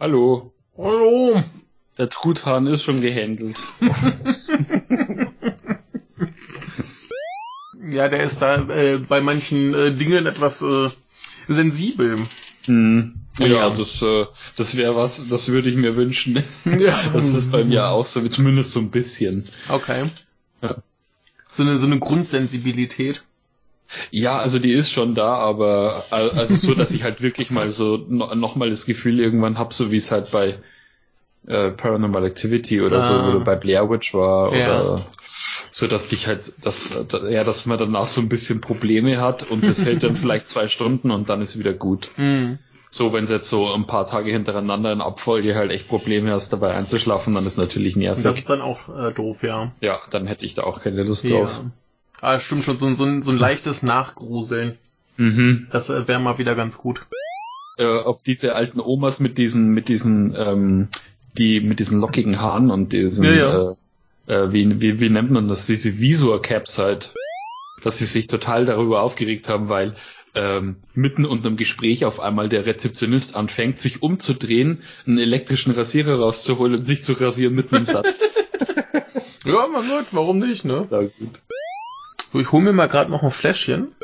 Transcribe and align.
Hallo. 0.00 0.52
Hallo. 0.76 1.42
Der 1.98 2.08
Truthahn 2.08 2.68
ist 2.68 2.84
schon 2.84 3.00
gehandelt. 3.00 3.58
ja, 7.90 8.08
der 8.08 8.22
ist 8.22 8.40
da 8.40 8.68
äh, 8.68 8.98
bei 8.98 9.20
manchen 9.20 9.74
äh, 9.74 9.90
Dingen 9.90 10.26
etwas 10.26 10.62
äh, 10.62 10.90
sensibel. 11.48 12.28
Hm. 12.66 13.14
Ja, 13.40 13.46
ja, 13.48 13.70
das, 13.70 14.00
äh, 14.02 14.26
das 14.54 14.76
wäre 14.76 14.94
was, 14.94 15.28
das 15.28 15.48
würde 15.48 15.68
ich 15.68 15.74
mir 15.74 15.96
wünschen. 15.96 16.44
Ja. 16.64 17.08
Das 17.12 17.34
ist 17.34 17.50
bei 17.50 17.64
mir 17.64 17.88
auch 17.88 18.06
so, 18.06 18.24
zumindest 18.28 18.70
so 18.70 18.78
ein 18.78 18.92
bisschen. 18.92 19.48
Okay. 19.68 20.10
Ja. 20.62 20.76
So 21.50 21.64
eine, 21.64 21.76
so 21.76 21.86
eine 21.86 21.98
Grundsensibilität. 21.98 23.24
Ja, 24.10 24.38
also 24.38 24.58
die 24.58 24.72
ist 24.72 24.90
schon 24.90 25.14
da, 25.14 25.34
aber 25.34 26.04
also 26.10 26.54
so, 26.54 26.74
dass 26.74 26.90
ich 26.90 27.02
halt 27.02 27.22
wirklich 27.22 27.50
mal 27.50 27.70
so 27.70 27.96
no, 27.96 28.34
nochmal 28.34 28.70
das 28.70 28.86
Gefühl 28.86 29.18
irgendwann 29.20 29.58
hab, 29.58 29.72
so 29.72 29.90
wie 29.90 29.96
es 29.96 30.10
halt 30.12 30.30
bei 30.30 30.58
äh, 31.46 31.70
Paranormal 31.70 32.26
Activity 32.26 32.82
oder 32.82 32.98
ah. 32.98 33.02
so 33.02 33.14
oder 33.14 33.40
bei 33.40 33.56
Blair 33.56 33.88
Witch 33.88 34.12
war 34.12 34.54
ja. 34.54 34.82
oder 34.82 35.06
so, 35.70 35.86
dass 35.86 36.08
dich 36.08 36.26
halt, 36.26 36.52
dass 36.64 36.94
ja, 37.30 37.44
dass 37.44 37.66
man 37.66 37.78
danach 37.78 38.08
so 38.08 38.20
ein 38.20 38.28
bisschen 38.28 38.60
Probleme 38.60 39.20
hat 39.20 39.50
und 39.50 39.66
das 39.66 39.84
hält 39.84 40.02
dann 40.02 40.16
vielleicht 40.16 40.48
zwei 40.48 40.68
Stunden 40.68 41.10
und 41.10 41.28
dann 41.28 41.40
ist 41.40 41.58
wieder 41.58 41.72
gut. 41.72 42.10
Mhm. 42.16 42.58
So, 42.90 43.12
wenn 43.12 43.26
du 43.26 43.34
jetzt 43.34 43.50
so 43.50 43.70
ein 43.70 43.86
paar 43.86 44.06
Tage 44.06 44.30
hintereinander 44.30 44.92
in 44.92 45.02
Abfolge 45.02 45.54
halt 45.54 45.70
echt 45.70 45.88
Probleme 45.88 46.32
hast, 46.32 46.54
dabei 46.54 46.72
einzuschlafen, 46.74 47.34
dann 47.34 47.44
ist 47.44 47.58
natürlich 47.58 47.96
nervig. 47.96 48.22
Das 48.22 48.38
ist 48.38 48.48
dann 48.48 48.62
auch 48.62 48.88
äh, 48.88 49.12
doof, 49.12 49.42
ja. 49.42 49.72
Ja, 49.80 50.00
dann 50.10 50.26
hätte 50.26 50.46
ich 50.46 50.54
da 50.54 50.62
auch 50.62 50.80
keine 50.80 51.02
Lust 51.02 51.24
ja. 51.24 51.36
drauf. 51.36 51.60
Ah, 52.20 52.40
stimmt 52.40 52.64
schon, 52.64 52.78
so, 52.78 52.92
so, 52.94 53.20
so 53.20 53.30
ein 53.30 53.38
leichtes 53.38 53.82
Nachgruseln. 53.82 54.78
Mhm. 55.16 55.68
Das 55.70 55.90
äh, 55.90 56.08
wäre 56.08 56.20
mal 56.20 56.38
wieder 56.38 56.54
ganz 56.54 56.78
gut. 56.78 57.06
Äh, 57.76 57.86
auf 57.86 58.22
diese 58.22 58.54
alten 58.54 58.80
Omas 58.80 59.20
mit 59.20 59.38
diesen, 59.38 59.70
mit 59.70 59.88
diesen, 59.88 60.34
ähm, 60.36 60.88
die, 61.36 61.60
mit 61.60 61.78
diesen 61.78 62.00
lockigen 62.00 62.40
Haaren 62.40 62.70
und 62.70 62.92
diesen, 62.92 63.24
ja, 63.24 63.32
ja. 63.32 63.70
Äh, 63.70 63.74
äh, 64.28 64.52
wie, 64.52 64.80
wie, 64.80 65.00
wie 65.00 65.10
nennt 65.10 65.30
man 65.30 65.48
das, 65.48 65.66
diese 65.66 65.98
Visor-Caps 65.98 66.78
halt. 66.78 67.14
Dass 67.84 67.98
sie 67.98 68.06
sich 68.06 68.26
total 68.26 68.64
darüber 68.64 69.02
aufgeregt 69.02 69.48
haben, 69.48 69.68
weil 69.68 69.94
ähm, 70.34 70.76
mitten 70.94 71.24
unter 71.24 71.48
dem 71.48 71.56
Gespräch 71.56 72.04
auf 72.04 72.18
einmal 72.18 72.48
der 72.48 72.66
Rezeptionist 72.66 73.36
anfängt, 73.36 73.78
sich 73.78 74.02
umzudrehen, 74.02 74.82
einen 75.06 75.18
elektrischen 75.18 75.72
Rasierer 75.72 76.18
rauszuholen 76.18 76.74
und 76.74 76.84
sich 76.84 77.04
zu 77.04 77.12
rasieren 77.12 77.54
mitten 77.54 77.76
im 77.76 77.84
Satz. 77.84 78.20
ja, 79.44 79.66
mein 79.72 79.88
Gott, 79.88 80.06
warum 80.10 80.38
nicht, 80.38 80.64
ne? 80.64 80.82
Sehr 80.82 81.04
gut. 81.04 81.40
So, 82.32 82.40
ich 82.40 82.52
hol 82.52 82.60
mir 82.60 82.72
mal 82.72 82.88
gerade 82.88 83.10
noch 83.10 83.22
ein 83.22 83.30
Fläschchen. 83.30 83.94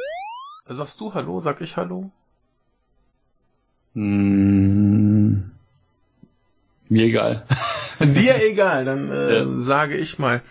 Sagst 0.66 1.00
du 1.00 1.12
Hallo? 1.12 1.40
Sag 1.40 1.60
ich 1.60 1.76
Hallo? 1.76 2.10
Mm, 3.92 5.50
mir 6.88 7.04
egal. 7.04 7.46
Dir 8.00 8.36
egal, 8.50 8.86
dann 8.86 9.10
äh, 9.10 9.38
ja. 9.38 9.46
sage 9.54 9.96
ich 9.96 10.18
mal. 10.18 10.42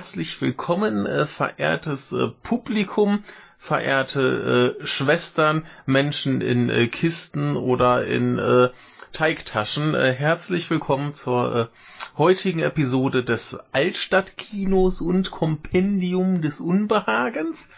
Herzlich 0.00 0.40
willkommen, 0.40 1.04
äh, 1.04 1.26
verehrtes 1.26 2.12
äh, 2.12 2.28
Publikum, 2.42 3.22
verehrte 3.58 4.76
äh, 4.80 4.86
Schwestern, 4.86 5.66
Menschen 5.84 6.40
in 6.40 6.70
äh, 6.70 6.86
Kisten 6.86 7.54
oder 7.54 8.06
in 8.06 8.38
äh, 8.38 8.70
Teigtaschen. 9.12 9.94
Äh, 9.94 10.12
herzlich 10.14 10.70
willkommen 10.70 11.12
zur 11.12 11.68
heutigen 12.16 12.60
Episode 12.60 13.22
des 13.22 13.58
Altstadtkinos 13.72 15.02
und 15.02 15.30
Kompendium 15.30 16.40
des 16.40 16.60
Unbehagens. 16.60 17.68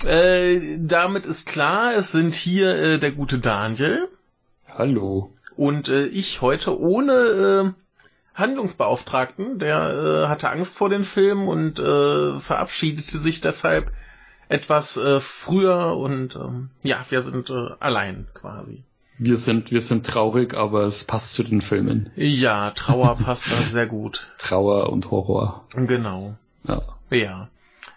Damit 0.00 1.24
ist 1.24 1.46
klar, 1.46 1.94
es 1.94 2.12
sind 2.12 2.34
hier 2.34 2.98
der 2.98 3.12
gute 3.12 3.38
Daniel. 3.38 4.06
Hallo. 4.68 5.32
Und 5.56 5.88
ich 5.88 6.42
heute 6.42 6.78
ohne 6.78 7.74
Handlungsbeauftragten, 8.40 9.58
der 9.58 10.24
äh, 10.24 10.28
hatte 10.28 10.50
Angst 10.50 10.76
vor 10.76 10.88
den 10.88 11.04
Film 11.04 11.46
und 11.46 11.78
äh, 11.78 12.40
verabschiedete 12.40 13.18
sich 13.18 13.40
deshalb 13.40 13.92
etwas 14.48 14.96
äh, 14.96 15.20
früher 15.20 15.96
und 15.96 16.34
ähm, 16.34 16.70
ja, 16.82 17.04
wir 17.08 17.22
sind 17.22 17.50
äh, 17.50 17.68
allein 17.78 18.26
quasi. 18.34 18.82
Wir 19.16 19.36
sind, 19.36 19.70
wir 19.70 19.82
sind 19.82 20.06
traurig, 20.06 20.54
aber 20.54 20.84
es 20.84 21.04
passt 21.04 21.34
zu 21.34 21.44
den 21.44 21.60
Filmen. 21.60 22.10
Ja, 22.16 22.70
Trauer 22.70 23.16
passt 23.24 23.52
da 23.52 23.62
sehr 23.62 23.86
gut. 23.86 24.28
Trauer 24.38 24.90
und 24.90 25.10
Horror. 25.10 25.66
Genau. 25.76 26.34
Ja. 26.64 26.82
Ja. 27.10 27.48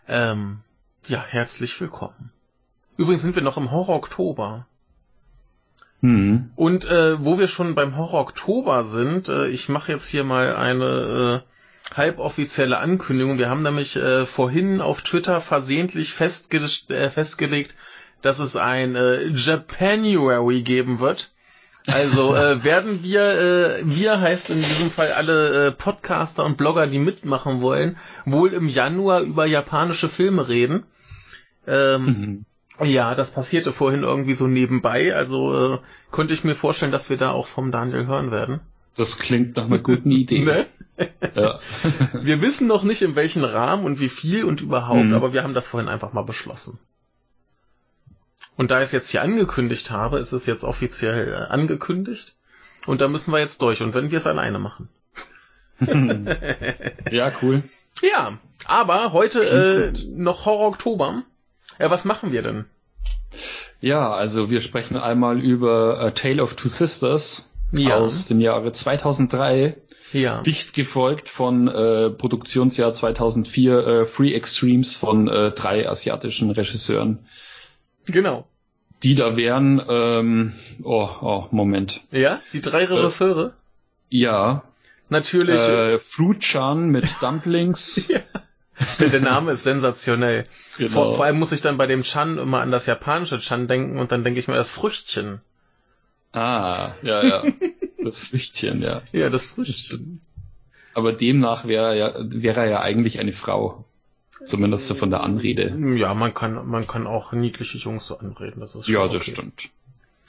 Ähm, 0.08 0.60
ja, 1.08 1.24
herzlich 1.26 1.80
willkommen. 1.80 2.32
Übrigens 2.98 3.24
sind 3.24 3.36
wir 3.36 3.42
noch 3.42 3.58
im 3.58 3.72
Horror 3.72 3.96
Oktober. 3.96 4.68
Mhm. 6.04 6.52
Und 6.58 6.84
äh, 6.84 7.24
wo 7.24 7.40
wir 7.40 7.48
schon 7.48 7.76
beim 7.76 7.96
Horror 7.96 8.20
Oktober 8.20 8.84
sind, 8.84 9.30
äh, 9.30 9.48
ich 9.48 9.70
mache 9.70 9.90
jetzt 9.90 10.10
hier 10.10 10.26
mal 10.26 10.54
eine 10.54 11.44
äh, 11.46 11.96
halboffizielle 11.96 12.78
Ankündigung. 12.78 13.38
Wir 13.38 13.50
haben 13.50 13.62
nämlich 13.62 13.96
äh, 13.96 14.26
vorhin 14.26 14.82
auf 14.82 15.02
Twitter 15.02 15.40
versehentlich 15.40 16.14
festge 16.14 16.60
äh, 16.90 17.10
festgelegt, 17.10 17.78
dass 18.22 18.40
es 18.40 18.58
ein 18.58 18.98
äh, 18.98 19.28
Japanuary 19.30 20.62
geben 20.62 21.00
wird. 21.00 21.32
Also 21.88 22.36
äh, 22.36 22.66
werden 22.66 23.02
wir, 23.02 23.22
äh, 23.22 23.82
wir 23.86 24.20
heißt 24.20 24.50
in 24.50 24.58
diesem 24.58 24.92
Fall 24.92 25.14
alle 25.14 25.68
äh, 25.68 25.72
Podcaster 25.72 26.44
und 26.44 26.58
Blogger, 26.58 26.86
die 26.86 27.00
mitmachen 27.00 27.62
wollen, 27.62 27.96
wohl 28.26 28.52
im 28.52 28.68
Januar 28.68 29.22
über 29.22 29.46
japanische 29.46 30.10
Filme 30.10 30.50
reden. 30.50 30.84
Ähm, 31.66 32.06
mhm. 32.06 32.46
Ja, 32.82 33.14
das 33.14 33.32
passierte 33.32 33.72
vorhin 33.72 34.04
irgendwie 34.04 34.34
so 34.34 34.48
nebenbei, 34.48 35.16
also 35.16 35.76
äh, 35.76 35.80
konnte 36.10 36.34
ich 36.34 36.44
mir 36.44 36.56
vorstellen, 36.56 36.92
dass 36.92 37.10
wir 37.10 37.18
da 37.18 37.32
auch 37.32 37.48
vom 37.48 37.72
Daniel 37.72 38.08
hören 38.08 38.32
werden. 38.32 38.62
Das 38.96 39.20
klingt 39.20 39.56
nach 39.56 39.66
einer 39.66 39.80
guten 39.80 40.12
Idee. 40.12 40.40
ne? 40.46 40.66
ja. 41.36 41.60
Wir 42.14 42.42
wissen 42.42 42.68
noch 42.68 42.84
nicht, 42.84 43.02
in 43.02 43.16
welchem 43.16 43.44
Rahmen 43.44 43.86
und 43.86 44.00
wie 44.00 44.10
viel 44.10 44.44
und 44.44 44.62
überhaupt, 44.62 45.06
mhm. 45.06 45.16
aber 45.16 45.34
wir 45.34 45.44
haben 45.44 45.56
das 45.56 45.66
vorhin 45.68 45.90
einfach 45.90 46.14
mal 46.14 46.22
beschlossen. 46.22 46.78
Und 48.56 48.70
da 48.70 48.80
ich 48.80 48.86
es 48.86 48.92
jetzt 48.92 49.10
hier 49.10 49.24
angekündigt 49.24 49.90
habe, 49.90 50.20
ist 50.20 50.32
es 50.32 50.46
jetzt 50.46 50.64
offiziell 50.64 51.34
äh, 51.34 51.52
angekündigt. 51.52 52.36
Und 52.86 53.02
da 53.02 53.08
müssen 53.08 53.32
wir 53.32 53.40
jetzt 53.40 53.62
durch. 53.64 53.82
Und 53.82 53.96
wenn 53.96 54.12
wir 54.12 54.18
es 54.18 54.28
alleine 54.28 54.60
machen. 54.60 54.90
ja, 57.10 57.32
cool. 57.42 57.64
Ja, 58.02 58.38
aber 58.66 59.12
heute 59.12 59.44
äh, 59.44 59.94
noch 60.16 60.46
Horror 60.46 60.68
Oktober. 60.68 61.24
Ja, 61.80 61.90
was 61.90 62.06
machen 62.06 62.32
wir 62.32 62.42
denn? 62.42 62.66
Ja, 63.82 64.12
also 64.12 64.50
wir 64.50 64.62
sprechen 64.62 64.96
einmal 64.96 65.42
über 65.42 66.00
A 66.00 66.12
Tale 66.12 66.42
of 66.42 66.56
Two 66.56 66.68
Sisters 66.68 67.54
ja. 67.72 67.98
aus 67.98 68.28
dem 68.28 68.40
Jahre 68.40 68.72
2003. 68.72 69.78
Ja. 70.14 70.42
Dicht 70.44 70.74
gefolgt 70.74 71.28
von 71.28 71.68
äh, 71.68 72.12
Produktionsjahr 72.12 72.94
2004 72.94 73.88
äh, 73.88 74.06
Free 74.06 74.34
Extremes 74.34 74.96
von 74.96 75.28
äh, 75.28 75.52
drei 75.52 75.90
asiatischen 75.90 76.52
Regisseuren. 76.52 77.20
Genau. 78.06 78.48
Die 79.02 79.16
da 79.16 79.36
wären, 79.36 79.82
ähm, 79.90 80.54
oh, 80.84 81.10
oh, 81.22 81.48
Moment. 81.52 82.02
Ja, 82.12 82.42
die 82.54 82.62
drei 82.62 82.86
Regisseure? 82.86 83.54
Äh, 84.10 84.18
ja. 84.18 84.64
Natürlich. 85.10 85.68
Äh, 85.68 86.00
Fruit 86.00 86.40
Chan 86.40 86.90
mit 86.90 87.06
Dumplings. 87.22 88.08
ja. 88.10 88.22
Der 89.00 89.22
Name 89.22 89.52
ist 89.52 89.64
sensationell. 89.64 90.48
Genau. 90.78 90.90
Vor, 90.90 91.16
vor, 91.16 91.26
allem 91.26 91.40
muss 91.40 91.52
ich 91.52 91.62
dann 91.62 91.78
bei 91.78 91.88
dem 91.88 92.04
Chan 92.04 92.38
immer 92.38 92.62
an 92.62 92.72
das 92.72 92.86
japanische 92.86 93.40
Chan 93.40 93.68
denken 93.68 94.00
und 94.00 94.12
dann 94.12 94.24
denke 94.24 94.40
ich 94.40 94.48
mir 94.48 94.56
das 94.56 94.70
Früchtchen. 94.70 95.42
Ah, 96.32 96.94
ja, 97.04 97.24
ja. 97.24 97.44
Das 98.04 98.28
Früchtchen, 98.28 98.82
ja. 98.82 99.04
Ja, 99.12 99.30
das 99.30 99.46
Früchtchen. 99.46 100.22
Aber 100.96 101.14
demnach 101.14 101.66
wäre 101.66 101.86
er 101.86 101.94
ja, 101.94 102.14
wäre 102.20 102.62
er 102.62 102.70
ja 102.70 102.82
eigentlich 102.82 103.20
eine 103.20 103.34
Frau. 103.34 103.86
Zumindest 104.44 104.88
so 104.88 104.96
von 104.96 105.10
der 105.10 105.22
Anrede. 105.22 105.76
Ja, 105.96 106.14
man 106.14 106.34
kann, 106.34 106.68
man 106.68 106.88
kann 106.88 107.08
auch 107.08 107.32
niedliche 107.32 107.78
Jungs 107.78 108.08
so 108.08 108.18
anreden, 108.18 108.60
das 108.60 108.76
ist 108.76 108.86
schon 108.86 108.96
Ja, 108.96 109.08
das 109.08 109.22
okay. 109.22 109.32
stimmt. 109.32 109.70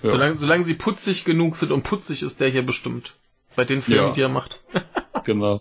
Ja. 0.03 0.11
Solange, 0.11 0.37
solange 0.37 0.65
sie 0.65 0.75
putzig 0.75 1.25
genug 1.25 1.57
sind 1.57 1.73
und 1.73 1.83
putzig 1.83 2.23
ist 2.23 2.41
der 2.41 2.49
hier 2.51 2.65
bestimmt. 2.65 3.15
Bei 3.57 3.65
den 3.65 3.83
Filmen, 3.83 4.09
ja. 4.09 4.13
die 4.13 4.21
er 4.21 4.29
macht. 4.29 4.61
genau. 5.25 5.61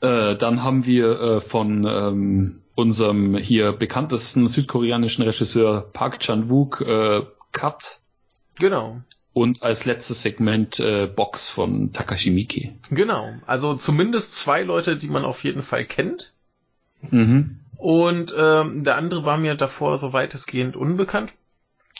Äh, 0.00 0.36
dann 0.36 0.62
haben 0.62 0.86
wir 0.86 1.20
äh, 1.20 1.40
von 1.40 1.86
ähm, 1.86 2.62
unserem 2.74 3.36
hier 3.36 3.72
bekanntesten 3.72 4.48
südkoreanischen 4.48 5.24
Regisseur 5.24 5.80
Park 5.92 6.20
Chan-wook 6.20 6.80
äh, 6.82 7.22
Cut. 7.52 8.00
Genau. 8.58 9.00
Und 9.32 9.62
als 9.62 9.84
letztes 9.84 10.22
Segment 10.22 10.80
äh, 10.80 11.06
Box 11.06 11.48
von 11.48 11.92
Takashi 11.92 12.30
Miki. 12.30 12.78
Genau. 12.90 13.34
Also 13.46 13.74
zumindest 13.74 14.34
zwei 14.36 14.62
Leute, 14.62 14.96
die 14.96 15.08
man 15.08 15.24
auf 15.24 15.44
jeden 15.44 15.62
Fall 15.62 15.84
kennt. 15.84 16.32
Mhm. 17.10 17.60
Und 17.76 18.34
ähm, 18.36 18.84
der 18.84 18.96
andere 18.96 19.24
war 19.24 19.36
mir 19.36 19.54
davor 19.54 19.98
so 19.98 20.12
weitestgehend 20.12 20.76
unbekannt. 20.76 21.32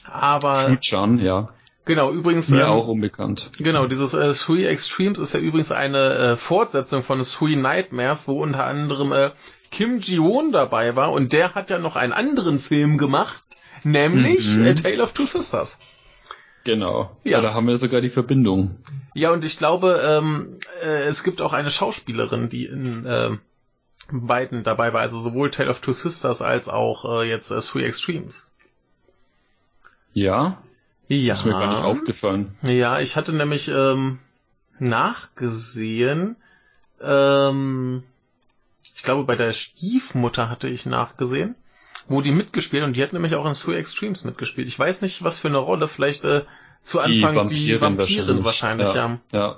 Aber. 0.04 0.54
Fuchan, 0.54 1.18
ja. 1.18 1.50
Genau, 1.86 2.12
übrigens. 2.12 2.50
Mir 2.50 2.62
ähm, 2.62 2.68
auch 2.68 2.88
unbekannt. 2.88 3.50
Genau, 3.58 3.86
dieses 3.86 4.12
äh, 4.12 4.34
Three 4.34 4.66
Extremes 4.66 5.18
ist 5.18 5.32
ja 5.32 5.40
übrigens 5.40 5.70
eine 5.72 6.14
äh, 6.14 6.36
Fortsetzung 6.36 7.02
von 7.02 7.22
Three 7.22 7.56
Nightmares, 7.56 8.28
wo 8.28 8.42
unter 8.42 8.64
anderem 8.64 9.12
äh, 9.12 9.30
Kim 9.70 9.98
Ji-won 10.00 10.52
dabei 10.52 10.96
war 10.96 11.12
und 11.12 11.32
der 11.32 11.54
hat 11.54 11.70
ja 11.70 11.78
noch 11.78 11.96
einen 11.96 12.12
anderen 12.12 12.58
Film 12.58 12.98
gemacht, 12.98 13.40
nämlich 13.84 14.56
mhm. 14.56 14.66
A 14.66 14.74
Tale 14.74 15.02
of 15.02 15.12
Two 15.12 15.26
Sisters. 15.26 15.78
Genau. 16.64 17.16
Ja. 17.22 17.32
ja. 17.32 17.40
Da 17.40 17.54
haben 17.54 17.68
wir 17.68 17.78
sogar 17.78 18.00
die 18.00 18.10
Verbindung. 18.10 18.76
Ja, 19.14 19.30
und 19.30 19.44
ich 19.44 19.56
glaube, 19.56 20.02
ähm, 20.04 20.58
äh, 20.82 21.04
es 21.04 21.22
gibt 21.22 21.40
auch 21.40 21.52
eine 21.52 21.70
Schauspielerin, 21.70 22.48
die 22.48 22.66
in 22.66 23.06
äh, 23.06 23.30
beiden 24.10 24.64
dabei 24.64 24.92
war, 24.92 25.02
also 25.02 25.20
sowohl 25.20 25.50
Tale 25.50 25.70
of 25.70 25.78
Two 25.78 25.92
Sisters 25.92 26.42
als 26.42 26.68
auch 26.68 27.20
äh, 27.20 27.28
jetzt 27.28 27.52
äh, 27.52 27.60
Three 27.60 27.84
Extremes. 27.84 28.48
Ja? 30.12 30.58
Ja. 31.08 31.34
Ist 31.34 31.44
mir 31.44 31.52
gar 31.52 31.76
nicht 31.76 31.84
aufgefallen. 31.84 32.56
Ja, 32.62 32.98
ich 32.98 33.16
hatte 33.16 33.32
nämlich 33.32 33.68
ähm, 33.68 34.18
nachgesehen, 34.78 36.36
ähm, 37.00 38.02
ich 38.94 39.02
glaube 39.02 39.24
bei 39.24 39.36
der 39.36 39.52
Stiefmutter 39.52 40.48
hatte 40.48 40.68
ich 40.68 40.86
nachgesehen, 40.86 41.54
wo 42.08 42.22
die 42.22 42.32
mitgespielt 42.32 42.82
und 42.82 42.96
die 42.96 43.02
hat 43.02 43.12
nämlich 43.12 43.34
auch 43.34 43.46
in 43.46 43.54
Three 43.54 43.76
Extremes 43.76 44.24
mitgespielt. 44.24 44.66
Ich 44.68 44.78
weiß 44.78 45.02
nicht, 45.02 45.22
was 45.22 45.38
für 45.38 45.48
eine 45.48 45.58
Rolle, 45.58 45.86
vielleicht 45.88 46.24
äh, 46.24 46.42
zu 46.82 47.00
Anfang 47.00 47.12
die 47.12 47.22
Vampirin, 47.22 47.48
die 47.48 47.80
Vampirin 47.80 48.44
wahrscheinlich, 48.44 48.86
wahrscheinlich 48.88 49.20
ja. 49.32 49.48
ja. 49.50 49.56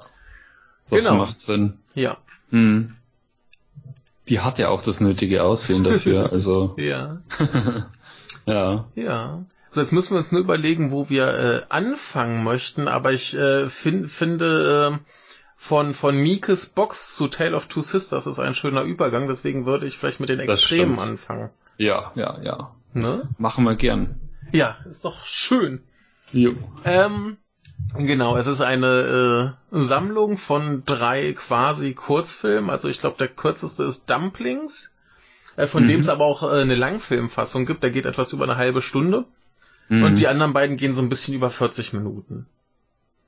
Das 0.91 1.05
genau. 1.05 1.19
macht 1.19 1.41
Sinn. 1.41 1.79
Ja. 1.95 2.17
Hm. 2.51 2.97
Die 4.29 4.41
hat 4.41 4.59
ja 4.59 4.69
auch 4.69 4.83
das 4.83 5.01
nötige 5.01 5.43
Aussehen 5.43 5.85
dafür, 5.85 6.33
also. 6.33 6.75
ja. 6.79 7.19
ja. 8.47 8.85
Ja. 8.95 9.45
So, 9.79 9.83
jetzt 9.83 9.93
müssen 9.93 10.11
wir 10.15 10.19
uns 10.19 10.33
nur 10.33 10.41
überlegen, 10.41 10.91
wo 10.91 11.09
wir 11.09 11.29
äh, 11.29 11.63
anfangen 11.69 12.43
möchten, 12.43 12.89
aber 12.89 13.13
ich 13.13 13.37
äh, 13.37 13.69
find, 13.69 14.11
finde 14.11 14.99
äh, 14.99 15.11
von, 15.55 15.95
von 15.95 16.17
Mikes 16.17 16.71
Box 16.71 17.15
zu 17.15 17.29
Tale 17.29 17.55
of 17.55 17.69
Two 17.69 17.83
Sisters 17.83 18.27
ist 18.27 18.41
ein 18.41 18.57
schöner 18.57 18.83
Übergang, 18.83 19.29
deswegen 19.29 19.67
würde 19.67 19.87
ich 19.87 19.97
vielleicht 19.97 20.19
mit 20.19 20.31
den 20.31 20.41
Extremen 20.41 20.99
anfangen. 20.99 21.51
Ja, 21.77 22.11
ja, 22.17 22.43
ja. 22.43 22.75
Ne? 22.93 23.29
Machen 23.39 23.63
wir 23.63 23.77
gern. 23.77 24.19
Ja, 24.51 24.79
ist 24.91 25.05
doch 25.05 25.25
schön. 25.25 25.85
Jo. 26.33 26.51
Ähm, 26.85 27.37
genau, 27.97 28.37
es 28.37 28.49
ist 28.49 28.61
eine 28.61 29.55
äh, 29.71 29.81
Sammlung 29.81 30.39
von 30.39 30.83
drei 30.87 31.35
quasi 31.35 31.95
Kurzfilmen. 31.95 32.69
Also 32.69 32.89
ich 32.89 32.99
glaube, 32.99 33.17
der 33.17 33.29
kürzeste 33.29 33.85
ist 33.85 34.11
Dumplings, 34.11 34.93
äh, 35.55 35.69
von 35.69 35.85
mhm. 35.85 35.89
dem 35.89 36.01
es 36.01 36.09
aber 36.09 36.25
auch 36.25 36.43
äh, 36.43 36.63
eine 36.63 36.75
Langfilmfassung 36.75 37.65
gibt. 37.65 37.85
Der 37.85 37.93
geht 37.93 38.07
etwas 38.07 38.33
über 38.33 38.43
eine 38.43 38.57
halbe 38.57 38.83
Stunde. 38.83 39.25
Mhm. 39.89 40.05
Und 40.05 40.19
die 40.19 40.29
anderen 40.29 40.53
beiden 40.53 40.77
gehen 40.77 40.95
so 40.95 41.03
ein 41.03 41.09
bisschen 41.09 41.35
über 41.35 41.51
40 41.51 41.93
Minuten. 41.93 42.47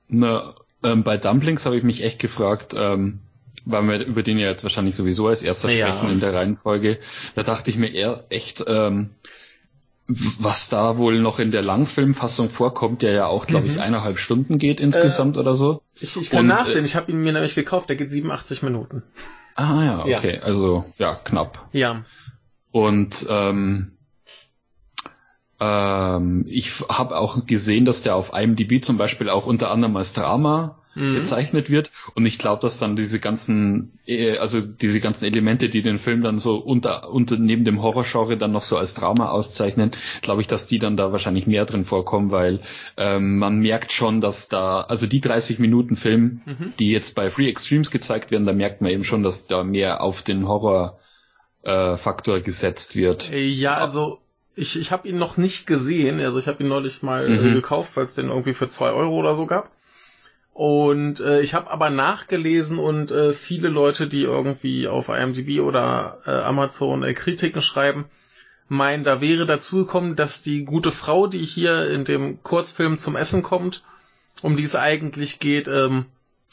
Na, 0.09 0.55
ähm, 0.83 1.03
bei 1.03 1.17
Dumplings 1.17 1.67
habe 1.67 1.77
ich 1.77 1.83
mich 1.83 2.03
echt 2.03 2.19
gefragt, 2.19 2.75
ähm, 2.77 3.21
weil 3.65 3.87
wir 3.87 4.05
über 4.05 4.23
den 4.23 4.39
ja 4.39 4.49
jetzt 4.49 4.62
wahrscheinlich 4.62 4.97
sowieso 4.97 5.29
als 5.29 5.43
erster 5.43 5.71
ja. 5.71 5.89
sprechen 5.89 6.11
in 6.11 6.21
der 6.21 6.35
Reihenfolge. 6.35 6.99
Da 7.35 7.43
dachte 7.43 7.71
ich 7.71 7.77
mir 7.77 7.93
eher 7.93 8.25
echt, 8.31 8.65
ähm, 8.67 9.11
was 10.07 10.69
da 10.69 10.97
wohl 10.99 11.21
noch 11.21 11.39
in 11.39 11.53
der 11.53 11.62
Langfilmfassung 11.62 12.51
vorkommt, 12.51 13.03
der 13.03 13.12
ja 13.12 13.27
auch, 13.27 13.47
glaube 13.47 13.69
ich, 13.69 13.75
mhm. 13.75 13.81
eineinhalb 13.81 14.19
Stunden 14.19 14.59
geht 14.59 14.81
insgesamt 14.81 15.37
äh, 15.37 15.41
oder 15.41 15.55
so. 15.55 15.83
Ich, 16.01 16.17
ich 16.17 16.31
kann 16.31 16.41
Und, 16.41 16.47
nachsehen, 16.49 16.83
äh, 16.83 16.87
ich 16.87 16.97
habe 16.97 17.12
ihn 17.12 17.19
mir 17.19 17.33
nämlich 17.33 17.55
gekauft, 17.55 17.89
der 17.89 17.97
geht 17.97 18.11
87 18.11 18.62
Minuten. 18.62 19.03
Ah 19.55 19.85
ja, 19.85 20.01
okay, 20.01 20.37
ja. 20.37 20.43
also 20.43 20.85
ja, 20.99 21.15
knapp. 21.15 21.69
Ja. 21.73 22.05
Und 22.73 23.27
ähm, 23.29 23.93
ähm, 25.61 26.45
ich 26.49 26.81
habe 26.89 27.17
auch 27.17 27.47
gesehen, 27.47 27.85
dass 27.85 28.03
der 28.03 28.17
auf 28.17 28.33
IMDb 28.35 28.83
zum 28.83 28.97
Beispiel 28.97 29.29
auch 29.29 29.47
unter 29.47 29.71
anderem 29.71 29.97
als 29.97 30.15
Drama 30.15 30.81
mhm. 30.95 31.17
bezeichnet 31.17 31.71
wird. 31.71 31.91
Und 32.15 32.25
ich 32.27 32.39
glaube, 32.39 32.62
dass 32.62 32.79
dann 32.79 32.97
diese 32.97 33.21
ganzen, 33.21 33.93
äh, 34.07 34.39
also 34.39 34.61
diese 34.61 35.01
ganzen 35.01 35.25
Elemente, 35.27 35.69
die 35.69 35.83
den 35.83 35.99
Film 35.99 36.23
dann 36.23 36.39
so 36.39 36.57
unter, 36.57 37.11
unter 37.11 37.37
neben 37.37 37.65
dem 37.65 37.83
Horrorgenre 37.83 38.39
dann 38.39 38.53
noch 38.53 38.62
so 38.62 38.77
als 38.77 38.95
Drama 38.95 39.29
auszeichnen, 39.29 39.93
glaube 40.23 40.41
ich, 40.41 40.47
dass 40.47 40.67
die 40.67 40.79
dann 40.79 40.97
da 40.97 41.12
wahrscheinlich 41.12 41.47
mehr 41.47 41.67
drin 41.67 41.85
vorkommen, 41.85 42.31
weil 42.31 42.61
ähm, 42.97 43.39
man 43.39 43.59
merkt 43.59 43.93
schon, 43.93 44.21
dass 44.21 44.49
da, 44.49 44.81
also 44.81 45.07
die 45.07 45.21
30 45.21 45.59
Minuten 45.59 45.97
Film, 45.97 46.41
mhm. 46.47 46.73
die 46.79 46.91
jetzt 46.91 47.15
bei 47.15 47.31
Free 47.31 47.49
Extremes 47.49 47.91
gezeigt 47.91 48.31
werden, 48.31 48.47
da 48.47 48.53
merkt 48.53 48.81
man 48.81 48.91
eben 48.91 49.05
schon, 49.05 49.23
dass 49.23 49.47
da 49.47 49.62
mehr 49.62 50.03
auf 50.03 50.23
den 50.23 50.49
Horror 50.49 50.99
äh, 51.62 51.97
Faktor 51.97 52.41
gesetzt 52.41 52.97
wird. 52.97 53.31
Ja, 53.31 53.75
also 53.75 54.21
ich, 54.55 54.79
ich 54.79 54.93
habe 54.93 55.08
ihn 55.08 55.19
noch 55.19 55.37
nicht 55.37 55.67
gesehen. 55.67 56.20
Also 56.20 56.38
ich 56.38 56.49
habe 56.49 56.62
ihn 56.62 56.69
neulich 56.69 57.02
mal 57.02 57.26
äh, 57.26 57.38
mhm. 57.38 57.50
äh, 57.50 57.55
gekauft, 57.55 57.97
weil 57.97 58.05
es 58.05 58.14
den 58.14 58.29
irgendwie 58.29 58.55
für 58.55 58.69
zwei 58.69 58.91
Euro 58.91 59.17
oder 59.17 59.35
so 59.35 59.47
gab. 59.47 59.70
Und 60.52 61.20
äh, 61.20 61.41
ich 61.41 61.55
habe 61.55 61.70
aber 61.70 61.91
nachgelesen 61.91 62.79
und 62.79 63.12
äh, 63.12 63.32
viele 63.32 63.69
Leute, 63.69 64.08
die 64.08 64.23
irgendwie 64.23 64.88
auf 64.88 65.08
IMDb 65.08 65.61
oder 65.61 66.19
äh, 66.26 66.31
Amazon 66.31 67.02
äh, 67.02 67.14
Kritiken 67.14 67.62
schreiben, 67.62 68.06
meinen, 68.69 69.05
da 69.05 69.20
wäre 69.20 69.47
dazu 69.47 69.79
gekommen, 69.79 70.17
dass 70.17 70.43
die 70.43 70.64
gute 70.64 70.93
Frau, 70.93 71.26
die 71.26 71.44
hier 71.44 71.88
in 71.88 72.05
dem 72.05 72.43
Kurzfilm 72.43 72.99
zum 72.99 73.17
Essen 73.17 73.43
kommt, 73.43 73.85
um 74.43 74.56
die 74.56 74.64
es 74.64 74.76
eigentlich 74.76 75.38
geht, 75.41 75.67
ähm, 75.67 76.06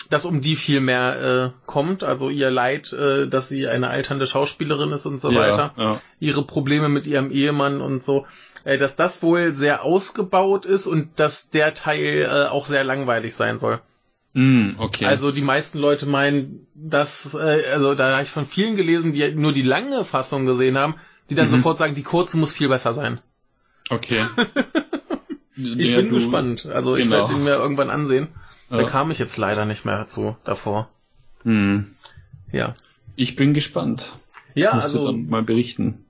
dass 0.10 0.26
um 0.26 0.42
die 0.42 0.56
viel 0.56 0.80
mehr 0.80 1.54
äh, 1.56 1.66
kommt, 1.66 2.04
also 2.04 2.30
ihr 2.30 2.50
Leid, 2.50 2.94
äh, 2.94 3.28
dass 3.28 3.50
sie 3.50 3.68
eine 3.68 3.90
alternde 3.90 4.28
Schauspielerin 4.28 4.92
ist 4.92 5.06
und 5.06 5.20
so 5.20 5.32
ja, 5.32 5.40
weiter, 5.40 5.74
ja. 5.76 6.00
ihre 6.20 6.44
Probleme 6.44 6.88
mit 6.88 7.08
ihrem 7.08 7.32
Ehemann 7.32 7.82
und 7.82 8.04
so, 8.04 8.26
äh, 8.64 8.78
dass 8.78 8.96
das 8.96 9.22
wohl 9.22 9.54
sehr 9.56 9.84
ausgebaut 9.84 10.66
ist 10.66 10.88
und 10.88 11.20
dass 11.20 11.50
der 11.50 11.74
Teil 11.74 12.22
äh, 12.22 12.48
auch 12.48 12.66
sehr 12.66 12.84
langweilig 12.84 13.36
sein 13.36 13.58
soll. 13.58 13.82
Mm, 14.34 14.74
okay. 14.78 15.06
Also 15.06 15.32
die 15.32 15.42
meisten 15.42 15.80
Leute 15.80 16.06
meinen, 16.06 16.68
dass, 16.76 17.34
äh, 17.34 17.64
also 17.74 17.96
da 17.96 18.14
habe 18.14 18.24
ich 18.24 18.30
von 18.30 18.46
vielen 18.46 18.76
gelesen, 18.76 19.14
die 19.14 19.32
nur 19.34 19.52
die 19.52 19.64
lange 19.64 20.06
Fassung 20.06 20.46
gesehen 20.46 20.78
haben, 20.78 20.96
die 21.30 21.36
dann 21.36 21.48
mhm. 21.48 21.52
sofort 21.52 21.78
sagen, 21.78 21.96
die 21.96 22.04
kurze 22.04 22.38
muss 22.38 22.54
viel 22.54 22.70
besser 22.70 22.94
sein. 22.94 23.20
Okay. 23.90 24.26
ich 25.56 25.90
ja, 25.90 25.98
bin 25.98 26.10
du, 26.10 26.16
gespannt. 26.16 26.68
Also 26.68 26.96
ich 26.96 27.06
genau. 27.06 27.18
werde 27.18 27.34
ihn 27.34 27.44
mir 27.44 27.56
irgendwann 27.56 27.90
ansehen. 27.90 28.30
Da 28.70 28.84
kam 28.84 29.12
ich 29.12 29.20
jetzt 29.20 29.38
leider 29.38 29.66
nicht 29.66 29.86
mehr 29.86 29.98
dazu 29.98 30.36
davor. 30.44 30.90
Hm. 31.44 31.96
Ja. 32.52 32.76
Ich 33.16 33.36
bin 33.36 33.54
gespannt. 33.54 34.12
Ja, 34.54 34.76
Musst 34.76 34.88
also. 34.88 35.00
Du 35.00 35.06
dann 35.06 35.30
mal 35.30 35.44
berichten. 35.44 36.06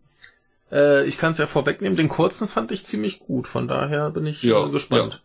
Äh, 0.72 1.06
ich 1.06 1.18
kann 1.18 1.32
es 1.32 1.38
ja 1.38 1.48
vorwegnehmen, 1.48 1.98
den 1.98 2.10
kurzen 2.10 2.48
fand 2.48 2.72
ich 2.72 2.86
ziemlich 2.86 3.20
gut, 3.20 3.48
von 3.48 3.68
daher 3.68 4.10
bin 4.10 4.26
ich 4.26 4.44
ja, 4.44 4.66
gespannt. 4.68 5.14
Ja. 5.14 5.20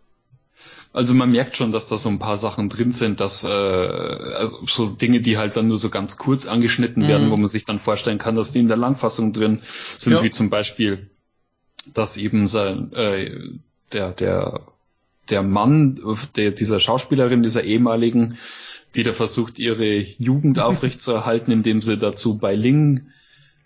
Also 0.94 1.14
man 1.14 1.30
merkt 1.30 1.56
schon, 1.56 1.72
dass 1.72 1.86
da 1.86 1.96
so 1.96 2.10
ein 2.10 2.18
paar 2.18 2.36
Sachen 2.36 2.68
drin 2.68 2.92
sind, 2.92 3.18
dass 3.20 3.44
äh, 3.44 3.48
also 3.48 4.60
so 4.66 4.86
Dinge, 4.86 5.22
die 5.22 5.38
halt 5.38 5.56
dann 5.56 5.68
nur 5.68 5.78
so 5.78 5.88
ganz 5.88 6.18
kurz 6.18 6.46
angeschnitten 6.46 7.04
mhm. 7.04 7.08
werden, 7.08 7.30
wo 7.30 7.36
man 7.36 7.46
sich 7.46 7.64
dann 7.64 7.78
vorstellen 7.78 8.18
kann, 8.18 8.34
dass 8.34 8.52
die 8.52 8.58
in 8.60 8.68
der 8.68 8.76
Langfassung 8.76 9.32
drin 9.32 9.62
sind, 9.96 10.12
ja. 10.12 10.22
wie 10.22 10.30
zum 10.30 10.50
Beispiel, 10.50 11.10
dass 11.94 12.18
eben 12.18 12.46
sein 12.46 12.92
äh, 12.92 13.40
der 13.92 14.10
der 14.10 14.60
der 15.30 15.42
Mann 15.42 16.00
der, 16.36 16.50
dieser 16.50 16.80
Schauspielerin, 16.80 17.42
dieser 17.42 17.64
ehemaligen, 17.64 18.38
die 18.94 19.02
da 19.02 19.12
versucht, 19.12 19.58
ihre 19.58 19.98
Jugend 20.18 20.58
aufrechtzuerhalten, 20.60 21.52
indem 21.52 21.82
sie 21.82 21.96
dazu 21.96 22.38
bei 22.38 22.54
Ling 22.54 23.08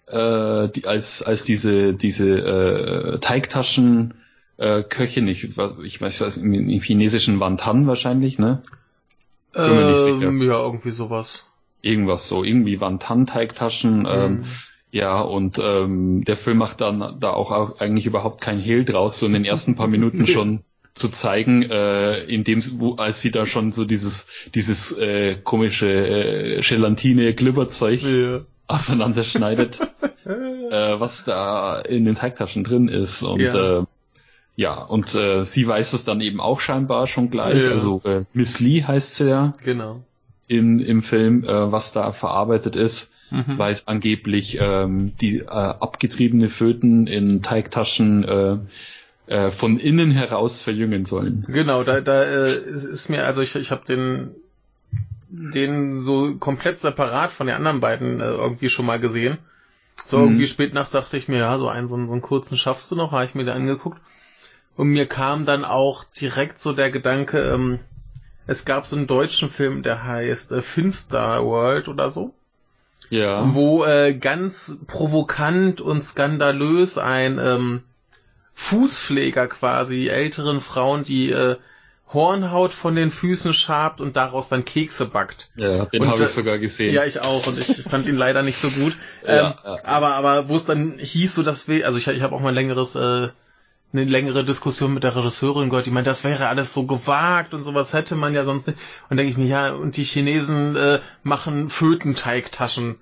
äh, 0.07 0.69
die, 0.69 0.87
als, 0.87 1.23
als 1.23 1.45
diese, 1.45 1.95
diese 1.95 2.39
äh, 2.39 3.19
Teigtaschen 3.19 4.15
äh, 4.57 4.83
Köchin, 4.83 5.29
ich, 5.29 5.45
ich 5.45 5.57
weiß, 5.57 5.73
ich 5.85 6.01
weiß 6.01 6.37
im, 6.39 6.53
im 6.53 6.81
chinesischen 6.81 7.41
Wantan 7.41 7.87
wahrscheinlich, 7.87 8.39
ne? 8.39 8.63
Ähm, 9.55 10.41
ja, 10.43 10.59
irgendwie 10.61 10.91
sowas. 10.91 11.45
Irgendwas 11.83 12.29
so, 12.29 12.45
irgendwie 12.45 12.81
Wantan-Teigtaschen, 12.81 14.01
mhm. 14.01 14.07
ähm, 14.07 14.45
ja, 14.91 15.21
und 15.21 15.61
ähm, 15.63 16.25
der 16.25 16.37
Film 16.37 16.59
macht 16.59 16.81
dann 16.81 17.17
da 17.21 17.31
auch, 17.31 17.53
auch 17.53 17.81
eigentlich 17.81 18.07
überhaupt 18.07 18.41
kein 18.41 18.59
Hehl 18.59 18.85
draus, 18.85 19.19
so 19.19 19.27
in 19.27 19.35
den 19.35 19.45
ersten 19.45 19.77
paar 19.77 19.89
Minuten 19.89 20.27
schon 20.27 20.61
zu 20.97 21.11
zeigen, 21.11 21.63
äh, 21.63 22.25
indem 22.25 22.63
wo, 22.81 22.95
als 22.95 23.21
sie 23.21 23.31
da 23.31 23.47
schon 23.47 23.71
so 23.71 23.85
dieses 23.85 24.29
dieses 24.55 24.97
äh, 24.97 25.37
komische 25.37 25.89
äh, 25.89 26.61
Gelatine 26.63 27.35
Glibberzeug 27.35 28.03
ja. 28.03 28.41
auseinanderschneidet, 28.67 29.81
äh, 30.25 30.99
was 30.99 31.25
da 31.25 31.81
in 31.81 32.07
den 32.07 32.15
Teigtaschen 32.15 32.65
drin 32.65 32.89
ist 32.89 33.23
und 33.23 33.41
ja. 33.41 33.81
äh, 33.81 33.85
ja, 34.59 34.83
und 34.83 35.15
äh, 35.15 35.45
sie 35.45 35.69
weiß 35.69 35.93
es 35.93 36.07
dann 36.07 36.23
eben 36.23 36.41
auch 36.41 36.61
scheinbar 36.61 37.07
schon 37.07 37.31
gleich. 37.31 37.63
Ja. 37.63 37.71
Also 37.71 38.01
äh, 38.05 38.25
Miss 38.33 38.59
Lee 38.59 38.83
heißt 38.83 39.17
sie 39.17 39.29
ja. 39.29 39.53
Genau. 39.63 40.03
Im, 40.49 40.81
im 40.81 41.03
Film, 41.03 41.45
äh, 41.45 41.73
was 41.73 41.93
da 41.93 42.11
verarbeitet 42.13 42.75
ist. 42.75 43.13
mhm. 43.31 43.59
weil 43.59 43.73
es 43.73 43.89
angeblich 43.89 44.59
ähm, 44.61 45.13
die 45.21 45.41
äh, 45.41 45.47
abgetriebene 45.47 46.49
Föten 46.49 47.07
in 47.07 47.43
Teigtaschen 47.43 48.25
äh, 48.25 48.59
äh, 49.27 49.51
von 49.51 49.79
innen 49.79 50.11
heraus 50.11 50.63
verjüngen 50.63 51.05
sollen. 51.05 51.45
Genau, 51.49 51.85
da, 51.85 52.01
da 52.01 52.23
äh, 52.23 52.45
ist, 52.45 53.09
mir, 53.09 53.27
also 53.27 53.43
ich, 53.43 53.55
ich 53.57 53.71
habe 53.71 53.85
den 53.87 54.35
den 55.29 55.99
so 55.99 56.37
komplett 56.37 56.79
separat 56.79 57.33
von 57.33 57.47
den 57.47 57.57
anderen 57.57 57.81
beiden 57.81 58.21
äh, 58.21 58.25
irgendwie 58.25 58.69
schon 58.69 58.87
mal 58.87 59.01
gesehen. 59.01 59.39
So 60.05 60.19
mhm. 60.19 60.25
irgendwie 60.25 60.47
spät 60.47 60.75
nachts 60.75 60.93
dachte 60.93 61.17
ich 61.17 61.29
mir, 61.29 61.39
ja, 61.39 61.59
so 61.59 61.69
einen, 61.69 61.89
so 61.89 61.97
einen, 61.97 62.07
so 62.07 62.13
einen 62.13 62.23
kurzen 62.23 62.57
schaffst 62.57 62.91
du 62.91 62.97
noch, 62.97 63.13
habe 63.13 63.25
ich 63.25 63.35
mir 63.35 63.45
da 63.45 63.55
angeguckt. 63.55 64.01
Und 64.77 64.89
mir 64.89 65.07
kam 65.07 65.47
dann 65.47 65.65
auch 65.65 66.05
direkt 66.05 66.59
so 66.59 66.73
der 66.73 66.91
Gedanke, 66.91 67.41
ähm, 67.41 67.81
es 68.47 68.65
gab 68.65 68.87
so 68.87 68.95
einen 68.95 69.07
deutschen 69.07 69.49
Film, 69.49 69.83
der 69.83 70.05
heißt 70.05 70.53
äh, 70.53 70.63
Finster 70.63 71.45
World 71.45 71.89
oder 71.89 72.11
so. 72.11 72.35
Ja. 73.09 73.55
Wo 73.55 73.85
äh, 73.85 74.15
ganz 74.15 74.79
provokant 74.87 75.81
und 75.81 76.03
skandalös 76.03 76.99
ein 76.99 77.39
ähm, 77.41 77.83
Fußpfleger 78.57 79.47
quasi 79.47 80.09
älteren 80.09 80.61
Frauen, 80.61 81.05
die 81.05 81.31
äh, 81.31 81.57
Hornhaut 82.13 82.73
von 82.73 82.97
den 82.97 83.11
Füßen 83.11 83.53
schabt 83.53 84.01
und 84.01 84.17
daraus 84.17 84.49
dann 84.49 84.65
Kekse 84.65 85.07
backt. 85.07 85.51
Ja, 85.57 85.85
den 85.85 86.09
habe 86.09 86.25
ich 86.25 86.31
sogar 86.31 86.59
gesehen. 86.59 86.95
Ja, 86.95 87.05
ich 87.05 87.21
auch 87.21 87.47
und 87.47 87.59
ich 87.59 87.83
fand 87.83 88.07
ihn 88.07 88.17
leider 88.17 88.43
nicht 88.43 88.59
so 88.59 88.71
gut. 88.71 88.97
ja, 89.23 89.29
ähm, 89.29 89.55
ja. 89.63 89.85
Aber 89.85 90.15
aber 90.15 90.49
wo 90.49 90.57
es 90.57 90.65
dann 90.65 90.99
hieß 90.99 91.35
so, 91.35 91.43
dass 91.43 91.69
wir, 91.69 91.87
also 91.87 91.99
ich, 91.99 92.09
ich 92.09 92.23
habe 92.23 92.35
auch 92.35 92.41
mal 92.41 92.49
ein 92.49 92.55
längeres 92.55 92.95
äh, 92.95 93.29
eine 93.93 94.05
längere 94.05 94.45
Diskussion 94.45 94.95
mit 94.95 95.05
der 95.05 95.15
Regisseurin 95.15 95.69
gehört, 95.69 95.87
die 95.87 95.91
meint, 95.91 96.07
das 96.07 96.25
wäre 96.25 96.49
alles 96.49 96.73
so 96.73 96.85
gewagt 96.85 97.55
und 97.55 97.63
sowas 97.63 97.93
hätte 97.93 98.17
man 98.17 98.35
ja 98.35 98.45
sonst 98.45 98.67
nicht. 98.67 98.79
Und 99.09 99.17
denke 99.17 99.31
ich 99.31 99.37
mir, 99.37 99.47
ja, 99.47 99.73
und 99.75 99.97
die 99.97 100.05
Chinesen 100.05 100.77
äh, 100.77 101.01
machen 101.23 101.69
Fötenteigtaschen. 101.69 102.97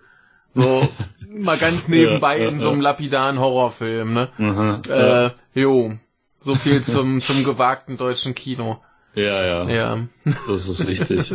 So 0.55 0.89
mal 1.29 1.57
ganz 1.59 1.89
nebenbei 1.89 2.41
ja, 2.41 2.49
in 2.49 2.61
so 2.61 2.71
einem 2.71 2.81
lapidaren 2.81 3.39
Horrorfilm, 3.39 4.13
ne? 4.13 4.29
Mhm, 4.39 4.83
äh, 4.89 5.31
jo. 5.55 5.95
So 6.41 6.55
viel 6.55 6.83
zum, 6.83 7.21
zum 7.21 7.45
gewagten 7.45 7.97
deutschen 7.97 8.35
Kino. 8.35 8.79
Ja, 9.15 9.45
ja. 9.45 9.69
Ja. 9.69 9.99
Das 10.47 10.69
ist 10.69 10.87
richtig. 10.87 11.33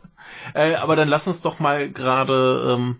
äh, 0.54 0.74
aber 0.76 0.96
dann 0.96 1.08
lass 1.08 1.26
uns 1.26 1.42
doch 1.42 1.58
mal 1.58 1.90
gerade 1.90 2.74
ähm, 2.74 2.96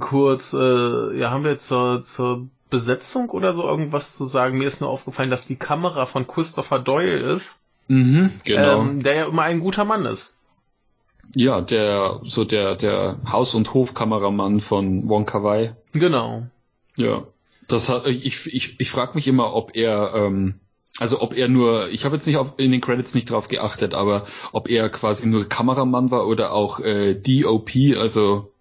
kurz, 0.00 0.54
äh, 0.54 1.18
ja, 1.18 1.30
haben 1.30 1.44
wir 1.44 1.58
zur, 1.58 2.04
zur 2.04 2.48
Besetzung 2.70 3.30
oder 3.30 3.52
so 3.52 3.64
irgendwas 3.64 4.16
zu 4.16 4.24
sagen? 4.24 4.58
Mir 4.58 4.66
ist 4.68 4.80
nur 4.80 4.90
aufgefallen, 4.90 5.30
dass 5.30 5.46
die 5.46 5.56
Kamera 5.56 6.06
von 6.06 6.26
Christopher 6.26 6.78
Doyle 6.78 7.18
ist. 7.18 7.56
Mhm, 7.88 8.30
genau. 8.44 8.80
Ähm, 8.80 9.02
der 9.02 9.14
ja 9.14 9.24
immer 9.26 9.42
ein 9.42 9.60
guter 9.60 9.84
Mann 9.84 10.06
ist. 10.06 10.34
Ja, 11.34 11.60
der, 11.60 12.20
so 12.24 12.44
der, 12.44 12.76
der 12.76 13.18
Haus- 13.30 13.54
und 13.54 13.72
Hofkameramann 13.74 14.60
von 14.60 15.08
Wong 15.08 15.26
Kar 15.26 15.42
Wai. 15.42 15.76
Genau. 15.92 16.46
Ja. 16.96 17.24
Das 17.68 17.88
hat, 17.88 18.06
ich, 18.06 18.46
ich, 18.46 18.78
ich 18.78 18.90
frage 18.90 19.12
mich 19.14 19.26
immer, 19.26 19.54
ob 19.54 19.74
er, 19.74 20.12
ähm, 20.14 20.60
also 20.98 21.20
ob 21.20 21.34
er 21.34 21.48
nur, 21.48 21.88
ich 21.88 22.04
habe 22.04 22.14
jetzt 22.14 22.26
nicht 22.26 22.36
auf, 22.36 22.54
in 22.58 22.70
den 22.70 22.80
Credits 22.80 23.14
nicht 23.14 23.30
drauf 23.30 23.48
geachtet, 23.48 23.94
aber 23.94 24.26
ob 24.52 24.68
er 24.68 24.88
quasi 24.90 25.26
nur 25.28 25.48
Kameramann 25.48 26.10
war 26.10 26.26
oder 26.26 26.52
auch 26.52 26.80
äh, 26.80 27.14
DOP, 27.14 27.70
also 27.96 28.52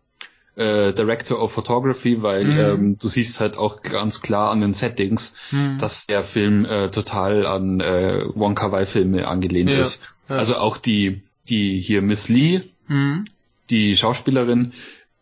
äh, 0.55 0.93
Director 0.93 1.41
of 1.41 1.51
Photography, 1.51 2.22
weil 2.22 2.46
mhm. 2.46 2.60
ähm, 2.60 2.98
du 2.98 3.08
siehst 3.08 3.39
halt 3.39 3.58
auch 3.58 3.82
ganz 3.82 4.22
klar 4.22 4.51
an 4.51 4.62
den 4.62 4.74
Settings, 4.74 5.36
mhm. 5.51 5.77
dass 5.79 6.08
der 6.08 6.24
Film 6.24 6.65
äh, 6.65 6.89
total 6.89 7.46
an 7.46 7.79
äh, 7.79 8.25
Wong 8.36 8.55
Kar 8.55 8.72
Wai 8.72 8.86
Filme 8.86 9.27
angelehnt 9.27 9.70
ja. 9.70 9.79
ist. 9.79 10.03
Also 10.29 10.55
auch 10.58 10.77
die 10.77 11.24
die 11.50 11.80
hier 11.80 12.02
Miss 12.02 12.30
Lee, 12.30 12.62
mhm. 12.88 13.26
die 13.70 13.96
Schauspielerin, 13.96 14.74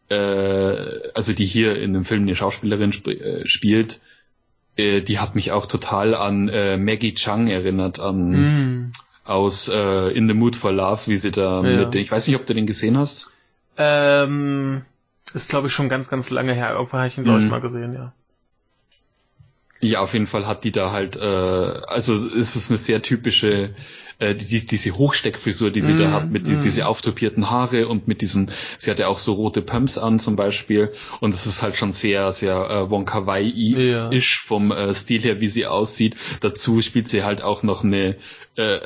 äh, 0.10 1.12
also 1.14 1.34
die 1.34 1.46
hier 1.46 1.80
in 1.80 1.94
dem 1.94 2.06
Film 2.06 2.24
eine 2.24 2.36
Schauspielerin 2.36 2.92
sp 2.94 3.08
äh, 3.12 3.48
spielt, 3.48 4.02
äh, 4.76 5.02
die 5.02 5.20
hat 5.20 5.36
mich 5.36 5.52
auch 5.52 5.66
total 5.66 6.16
an 6.16 6.50
äh, 6.50 6.78
Maggie 6.78 7.14
Chung 7.14 7.48
erinnert, 7.48 8.00
an 8.00 8.32
mm. 8.32 8.92
aus 9.26 9.70
äh, 9.70 10.12
In 10.12 10.28
the 10.28 10.34
Mood 10.34 10.56
for 10.56 10.72
Love, 10.72 11.08
wie 11.08 11.18
sie 11.18 11.32
da 11.32 11.64
ja. 11.64 11.86
mit, 11.86 11.96
ich 11.96 12.12
weiß 12.12 12.28
nicht, 12.28 12.36
ob 12.36 12.46
du 12.46 12.54
den 12.54 12.66
gesehen 12.66 12.98
hast. 12.98 13.32
Ähm, 13.78 14.84
ist 15.34 15.50
glaube 15.50 15.68
ich 15.68 15.74
schon 15.74 15.90
ganz, 15.90 16.10
ganz 16.10 16.30
lange 16.30 16.54
her. 16.54 16.74
Irgendwann 16.74 17.00
habe 17.00 17.08
ich 17.08 17.18
ihn, 17.18 17.24
glaube 17.24 17.40
ich, 17.40 17.46
mm. 17.46 17.50
mal 17.50 17.62
gesehen, 17.62 17.94
ja. 17.94 18.14
Ja, 19.84 20.02
auf 20.02 20.14
jeden 20.14 20.28
Fall 20.28 20.46
hat 20.46 20.64
die 20.64 20.72
da 20.72 20.92
halt, 20.92 21.16
äh, 21.16 21.20
also 21.22 22.14
es 22.14 22.56
ist 22.56 22.70
eine 22.70 22.78
sehr 22.78 23.02
typische 23.02 23.74
äh, 24.22 24.36
die, 24.36 24.66
diese 24.66 24.98
Hochsteckfrisur, 24.98 25.72
die 25.72 25.82
sie 25.82 25.94
mm, 25.94 26.00
da 26.00 26.12
hat, 26.12 26.30
mit 26.30 26.48
mm. 26.48 26.62
diese 26.62 26.88
auftopierten 26.88 27.50
Haare 27.50 27.88
und 27.88 28.08
mit 28.08 28.22
diesen, 28.22 28.52
sie 28.78 28.92
hat 28.92 29.00
ja 29.00 29.08
auch 29.08 29.20
so 29.20 29.34
rote 29.34 29.62
Pumps 29.62 29.98
an 29.98 30.20
zum 30.20 30.36
Beispiel 30.36 30.94
und 31.20 31.34
das 31.34 31.48
ist 31.48 31.64
halt 31.64 31.76
schon 31.76 31.92
sehr, 31.92 32.32
sehr 32.32 32.56
äh, 32.56 32.90
Wonka 32.90 33.26
Wai-isch 33.26 34.42
ja. 34.44 34.48
vom 34.48 34.72
äh, 34.72 34.94
Stil 34.94 35.22
her, 35.22 35.42
wie 35.42 35.48
sie 35.48 35.66
aussieht. 35.66 36.16
Dazu 36.40 36.82
spielt 36.82 37.10
sie 37.10 37.24
halt 37.24 37.42
auch 37.42 37.64
noch 37.64 37.84
eine 37.84 38.16
äh, 38.56 38.80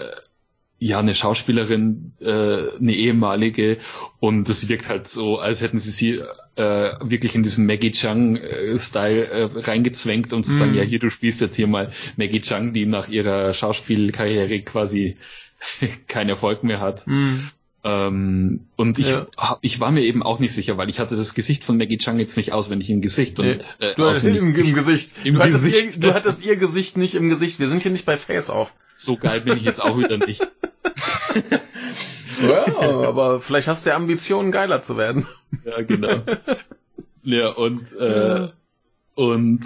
ja, 0.77 0.99
eine 0.99 1.15
Schauspielerin, 1.15 2.13
äh, 2.19 2.25
eine 2.25 2.93
ehemalige 2.93 3.77
und 4.19 4.49
es 4.49 4.67
wirkt 4.67 4.89
halt 4.89 5.07
so, 5.07 5.39
als 5.39 5.61
hätten 5.61 5.79
sie 5.79 5.91
sie 5.91 6.21
äh, 6.55 6.91
wirklich 7.01 7.33
in 7.35 7.43
diesem 7.43 7.65
Maggie 7.65 7.91
Chung-Style 7.91 9.25
äh, 9.25 9.49
reingezwängt 9.53 10.33
und 10.33 10.43
zu 10.43 10.51
mm. 10.51 10.57
sagen, 10.57 10.73
ja, 10.73 10.83
hier, 10.83 10.99
du 10.99 11.09
spielst 11.09 11.39
jetzt 11.39 11.55
hier 11.55 11.67
mal 11.67 11.91
Maggie 12.17 12.41
Chung, 12.41 12.73
die 12.73 12.85
nach 12.85 13.07
ihrer 13.07 13.53
Schauspielkarriere 13.53 14.61
quasi 14.61 15.15
keinen 16.07 16.29
Erfolg 16.29 16.63
mehr 16.63 16.81
hat. 16.81 17.07
Mm. 17.07 17.47
Ähm, 17.87 18.61
und 18.77 18.97
ich, 18.97 19.09
ja. 19.09 19.27
ich 19.61 19.79
war 19.79 19.91
mir 19.91 20.01
eben 20.01 20.23
auch 20.23 20.39
nicht 20.39 20.53
sicher, 20.53 20.75
weil 20.75 20.89
ich 20.89 20.99
hatte 20.99 21.15
das 21.15 21.35
Gesicht 21.35 21.63
von 21.63 21.77
Maggie 21.77 21.99
Chung 21.99 22.17
jetzt 22.17 22.35
nicht 22.35 22.51
auswendig 22.51 22.89
im 22.89 22.99
Gesicht. 22.99 23.39
Und, 23.39 23.45
äh, 23.45 23.93
du 23.95 24.07
auswendig 24.07 24.41
im, 24.41 24.55
im 24.55 24.73
Gesicht. 24.73 25.13
Im 25.23 25.35
du, 25.35 25.41
Gesicht. 25.41 25.77
Hattest 25.77 25.97
ihr, 25.97 26.01
du 26.01 26.13
hattest 26.15 26.45
ihr 26.45 26.57
Gesicht 26.57 26.97
nicht 26.97 27.13
im 27.13 27.29
Gesicht. 27.29 27.59
Wir 27.59 27.67
sind 27.67 27.83
hier 27.83 27.91
nicht 27.91 28.05
bei 28.05 28.17
Face 28.17 28.49
Off. 28.49 28.73
So 28.95 29.17
geil 29.17 29.41
bin 29.41 29.55
ich 29.55 29.63
jetzt 29.63 29.83
auch 29.83 29.99
wieder 29.99 30.17
nicht. 30.17 30.41
ja, 32.41 32.65
aber 33.07 33.39
vielleicht 33.39 33.67
hast 33.67 33.85
du 33.85 33.91
ja 33.91 33.95
Ambitionen, 33.95 34.51
geiler 34.51 34.81
zu 34.81 34.97
werden. 34.97 35.27
Ja, 35.63 35.81
genau. 35.81 36.21
Ja, 37.21 37.49
und, 37.49 37.93
äh, 37.93 38.39
ja. 38.39 38.51
und 39.13 39.61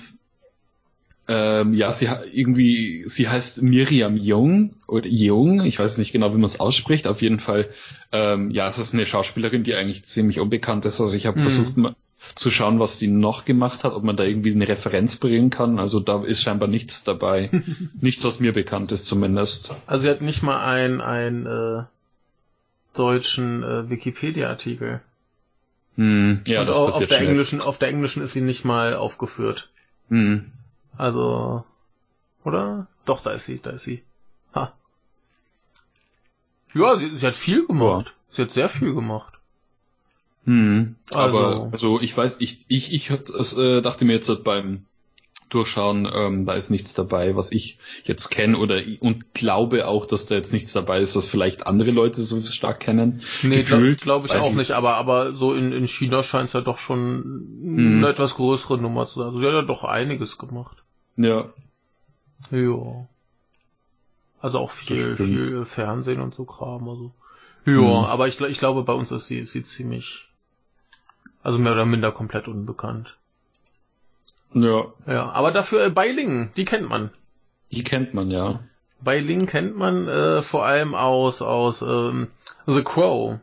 ähm, 1.32 1.76
ja, 1.76 1.92
sie 1.92 2.10
irgendwie, 2.34 3.04
sie 3.06 3.30
heißt 3.30 3.62
Miriam 3.62 4.18
Jung 4.18 4.74
oder 4.88 5.06
Jung, 5.06 5.64
ich 5.64 5.78
weiß 5.78 6.00
nicht 6.00 6.12
genau, 6.12 6.32
wie 6.32 6.38
man 6.38 6.46
es 6.46 6.60
ausspricht. 6.60 7.08
Auf 7.08 7.22
jeden 7.22 7.40
Fall, 7.40 7.70
ähm, 8.12 8.50
ja, 8.50 8.68
es 8.68 8.80
ist 8.80 8.96
eine 8.96 9.06
Schauspielerin, 9.06 9.64
die 9.64 9.76
eigentlich 9.76 10.04
ziemlich 10.06 10.40
unbekannt 10.40 10.86
ist. 10.86 11.00
Also 11.00 11.16
ich 11.16 11.28
habe 11.28 11.38
mhm. 11.38 11.44
versucht 11.44 11.78
mal 11.78 11.96
zu 12.34 12.50
schauen, 12.50 12.80
was 12.80 12.98
die 12.98 13.08
noch 13.10 13.46
gemacht 13.46 13.84
hat, 13.84 13.94
ob 13.94 14.04
man 14.04 14.18
da 14.18 14.24
irgendwie 14.24 14.52
eine 14.52 14.68
Referenz 14.68 15.18
bringen 15.18 15.52
kann. 15.52 15.78
Also 15.78 16.00
da 16.00 16.24
ist 16.24 16.42
scheinbar 16.42 16.68
nichts 16.68 17.04
dabei. 17.04 17.52
nichts, 18.02 18.24
was 18.24 18.40
mir 18.40 18.54
bekannt 18.54 18.92
ist 18.92 19.06
zumindest. 19.06 19.76
Also 19.86 20.04
sie 20.04 20.10
hat 20.10 20.22
nicht 20.22 20.42
mal 20.42 20.60
einen, 20.66 21.00
einen 21.00 21.46
äh, 21.46 21.84
deutschen 22.96 23.62
äh, 23.62 23.88
Wikipedia-Artikel. 23.88 25.02
Hm, 25.96 26.42
ja, 26.48 26.62
Und 26.62 26.70
das 26.70 26.76
passiert 26.76 27.04
auf 27.04 27.08
der 27.10 27.16
schnell. 27.18 27.30
englischen, 27.30 27.62
auf 27.62 27.78
der 27.78 27.90
englischen 27.90 28.24
ist 28.24 28.34
sie 28.34 28.42
nicht 28.42 28.66
mal 28.66 28.96
aufgeführt. 28.96 29.70
Hm. 30.10 30.54
Also, 31.00 31.64
oder? 32.44 32.88
Doch, 33.06 33.22
da 33.22 33.32
ist 33.32 33.46
sie, 33.46 33.62
da 33.62 33.70
ist 33.70 33.86
sie. 33.86 34.04
Ha. 34.54 34.74
Ja, 36.74 36.98
sie, 36.98 37.16
sie 37.16 37.26
hat 37.26 37.38
viel 37.38 37.66
gemacht. 37.66 38.08
Ja. 38.08 38.14
Sie 38.28 38.42
hat 38.42 38.52
sehr 38.52 38.68
viel 38.68 38.94
gemacht. 38.94 39.36
Hm, 40.44 40.98
also. 41.14 41.38
Aber, 41.38 41.70
also 41.72 42.02
ich 42.02 42.16
weiß, 42.18 42.42
ich, 42.42 42.66
ich, 42.68 42.92
ich 42.92 43.12
es, 43.12 43.58
äh, 43.58 43.82
dachte 43.82 44.04
mir 44.04 44.12
jetzt 44.12 44.44
beim 44.44 44.88
Durchschauen, 45.48 46.06
ähm, 46.14 46.46
da 46.46 46.56
ist 46.56 46.70
nichts 46.70 46.96
dabei, 46.96 47.38
was 47.38 47.54
ich 47.54 47.80
jetzt 48.04 48.28
kenne 48.28 48.58
oder 48.58 48.82
und 49.00 49.34
glaube 49.34 49.88
auch, 49.88 50.06
dass 50.06 50.26
da 50.26 50.36
jetzt 50.36 50.52
nichts 50.52 50.74
dabei 50.74 51.00
ist, 51.00 51.16
das 51.16 51.30
vielleicht 51.30 51.66
andere 51.66 51.92
Leute 51.92 52.22
so 52.22 52.42
stark 52.42 52.82
kennen. 52.82 53.22
Nee, 53.42 53.64
glaube 53.64 53.96
glaub 53.96 54.26
ich 54.26 54.36
auch 54.36 54.50
ich 54.50 54.56
nicht, 54.56 54.72
aber 54.72 54.96
aber 54.96 55.34
so 55.34 55.54
in, 55.54 55.72
in 55.72 55.88
China 55.88 56.24
scheint 56.24 56.48
es 56.48 56.54
ja 56.54 56.62
doch 56.62 56.78
schon 56.78 57.24
hm. 57.64 57.98
eine 58.00 58.10
etwas 58.10 58.36
größere 58.36 58.78
Nummer 58.78 59.08
zu 59.08 59.20
sein. 59.20 59.28
Also 59.28 59.40
sie 59.40 59.46
hat 59.46 59.54
ja 59.54 59.62
doch 59.62 59.86
einiges 59.86 60.38
gemacht. 60.38 60.84
Ja. 61.20 61.50
Ja. 62.50 63.08
Also 64.42 64.60
auch 64.60 64.72
viel, 64.72 65.18
viel 65.18 65.66
Fernsehen 65.66 66.22
und 66.22 66.34
so 66.34 66.46
Kram. 66.46 66.88
Also. 66.88 67.12
Ja, 67.66 67.74
mhm. 67.74 68.06
aber 68.06 68.30
ich, 68.30 68.40
ich 68.40 68.58
glaube, 68.58 68.84
bei 68.84 68.94
uns 68.94 69.12
ist 69.12 69.28
sie, 69.28 69.40
ist 69.40 69.52
sie 69.52 69.64
ziemlich, 69.64 70.30
also 71.44 71.60
mehr 71.60 71.74
oder 71.74 71.86
minder 71.86 72.14
komplett 72.14 72.48
unbekannt. 72.48 73.18
Ja. 74.54 74.86
Ja, 75.06 75.30
aber 75.32 75.52
dafür 75.52 75.86
äh, 75.86 75.90
Beiling, 75.90 76.52
die 76.56 76.66
kennt 76.66 76.88
man. 76.88 77.12
Die 77.74 77.84
kennt 77.84 78.14
man, 78.14 78.32
ja. 78.32 78.62
Beiling 79.02 79.46
kennt 79.46 79.76
man 79.76 80.08
äh, 80.08 80.42
vor 80.42 80.66
allem 80.66 80.96
aus 80.96 81.42
aus 81.42 81.82
ähm, 81.82 82.30
The 82.66 82.84
Crow. 82.84 83.40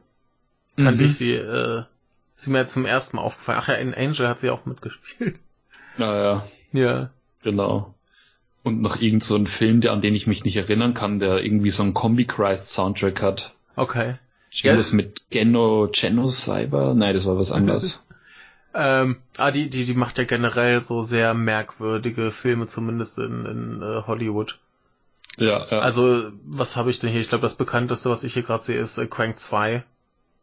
Kannte 0.76 1.02
mhm. 1.02 1.08
ich 1.08 1.16
sie, 1.16 1.34
äh, 1.34 1.84
ist 2.36 2.48
mir 2.48 2.58
jetzt 2.58 2.72
zum 2.72 2.86
ersten 2.86 3.18
Mal 3.18 3.22
aufgefallen. 3.22 3.58
Ach 3.60 3.68
ja, 3.68 3.74
in 3.74 3.94
Angel 3.94 4.28
hat 4.28 4.40
sie 4.40 4.50
auch 4.50 4.64
mitgespielt. 4.64 5.38
Naja. 5.98 6.44
Ja. 6.72 7.10
Genau. 7.46 7.94
Und 8.64 8.82
noch 8.82 9.00
irgend 9.00 9.22
so 9.22 9.36
ein 9.36 9.46
Film, 9.46 9.80
der, 9.80 9.92
an 9.92 10.00
den 10.00 10.16
ich 10.16 10.26
mich 10.26 10.44
nicht 10.44 10.56
erinnern 10.56 10.94
kann, 10.94 11.20
der 11.20 11.44
irgendwie 11.44 11.70
so 11.70 11.84
einen 11.84 11.94
Combi-Christ-Soundtrack 11.94 13.22
hat. 13.22 13.54
Okay. 13.76 14.16
Irgendwas 14.50 14.90
ja. 14.90 14.96
mit 14.96 15.30
Geno, 15.30 15.88
Geno 15.92 16.26
Cyber? 16.26 16.94
Nein, 16.94 17.14
das 17.14 17.24
war 17.24 17.38
was 17.38 17.52
anderes. 17.52 18.04
Ähm, 18.74 19.18
ah, 19.36 19.52
die, 19.52 19.70
die, 19.70 19.84
die 19.84 19.94
macht 19.94 20.18
ja 20.18 20.24
generell 20.24 20.82
so 20.82 21.02
sehr 21.02 21.34
merkwürdige 21.34 22.32
Filme, 22.32 22.66
zumindest 22.66 23.20
in, 23.20 23.46
in 23.46 23.82
uh, 23.84 24.08
Hollywood. 24.08 24.58
Ja, 25.38 25.64
ja. 25.70 25.78
Also, 25.78 26.32
was 26.44 26.74
habe 26.74 26.90
ich 26.90 26.98
denn 26.98 27.10
hier? 27.10 27.20
Ich 27.20 27.28
glaube, 27.28 27.42
das 27.42 27.54
bekannteste, 27.54 28.10
was 28.10 28.24
ich 28.24 28.34
hier 28.34 28.42
gerade 28.42 28.64
sehe, 28.64 28.80
ist 28.80 28.98
äh, 28.98 29.06
Crank 29.06 29.38
2. 29.38 29.84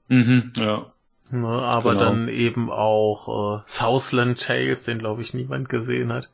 Mhm, 0.08 0.54
ja. 0.56 0.86
Ne, 1.32 1.48
aber 1.48 1.96
genau. 1.96 2.06
dann 2.06 2.28
eben 2.30 2.72
auch 2.72 3.60
äh, 3.60 3.64
Southland 3.66 4.42
Tales, 4.42 4.86
den 4.86 5.00
glaube 5.00 5.22
ich 5.22 5.34
niemand 5.34 5.68
gesehen 5.68 6.14
hat. 6.14 6.30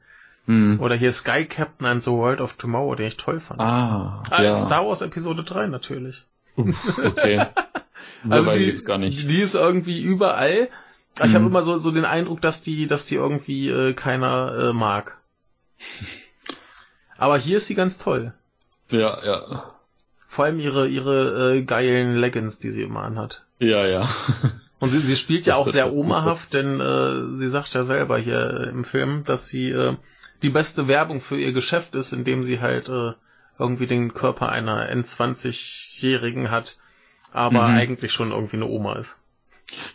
Mhm. 0.50 0.79
Oder 0.79 0.96
hier 0.96 1.13
Sky 1.13 1.46
Captain 1.46 1.86
and 1.86 2.01
the 2.01 2.10
World 2.10 2.41
of 2.41 2.53
Tomorrow, 2.53 2.96
den 2.96 3.06
ich 3.06 3.18
toll 3.18 3.39
fand. 3.39 3.60
Ah, 3.62 4.24
ah 4.32 4.41
ja. 4.41 4.56
Star 4.56 4.84
Wars 4.84 5.03
Episode 5.03 5.44
3 5.44 5.68
natürlich. 5.68 6.25
Uff, 6.56 6.98
okay. 6.98 7.46
also 8.29 8.51
die, 8.53 8.65
jetzt 8.65 8.84
gar 8.84 8.98
nicht. 8.98 9.29
die 9.29 9.41
ist 9.41 9.53
irgendwie 9.53 10.01
überall. 10.01 10.70
Mhm. 11.20 11.25
Ich 11.25 11.36
habe 11.36 11.46
immer 11.46 11.62
so, 11.62 11.77
so 11.77 11.91
den 11.91 12.03
Eindruck, 12.03 12.41
dass 12.41 12.63
die, 12.63 12.88
dass 12.88 13.06
die 13.06 13.13
irgendwie 13.13 13.70
äh, 13.70 13.94
keiner 13.94 14.70
äh, 14.70 14.74
mag. 14.74 15.20
Aber 17.20 17.38
hier 17.38 17.58
ist 17.58 17.68
sie 17.68 17.75
ganz 17.75 18.00
toll. 18.00 18.34
Ja, 18.89 19.24
ja. 19.24 19.72
Vor 20.27 20.46
allem 20.46 20.60
ihre, 20.60 20.88
ihre 20.88 21.58
äh, 21.58 21.62
geilen 21.62 22.18
Leggings, 22.18 22.58
die 22.58 22.72
sie 22.72 22.82
immer 22.82 23.03
anhat. 23.03 23.46
Ja, 23.60 23.86
ja. 23.86 24.10
Und 24.79 24.91
sie, 24.91 25.00
sie 25.00 25.15
spielt 25.15 25.45
ja 25.45 25.55
auch 25.55 25.67
sehr 25.67 25.93
omahaft, 25.93 26.53
denn 26.53 26.79
äh, 26.79 27.38
sie 27.38 27.50
sagt 27.50 27.74
ja 27.74 27.83
selber 27.83 28.17
hier 28.17 28.69
im 28.71 28.86
Film, 28.86 29.24
dass 29.25 29.48
sie 29.48 29.69
äh, 29.69 29.98
die 30.41 30.50
beste 30.50 30.88
Werbung 30.88 31.19
für 31.19 31.38
ihr 31.38 31.51
Geschäft 31.51 31.95
ist, 31.95 32.13
indem 32.13 32.43
sie 32.43 32.62
halt 32.62 32.88
äh, 32.88 33.12
irgendwie 33.57 33.88
den 33.88 34.13
Körper 34.13 34.50
einer 34.50 34.89
N20-Jährigen 34.89 36.50
hat, 36.50 36.77
aber 37.33 37.67
mhm. 37.67 37.75
eigentlich 37.75 38.13
schon 38.13 38.31
irgendwie 38.31 38.55
eine 38.55 38.67
Oma 38.67 38.95
ist. 38.95 39.19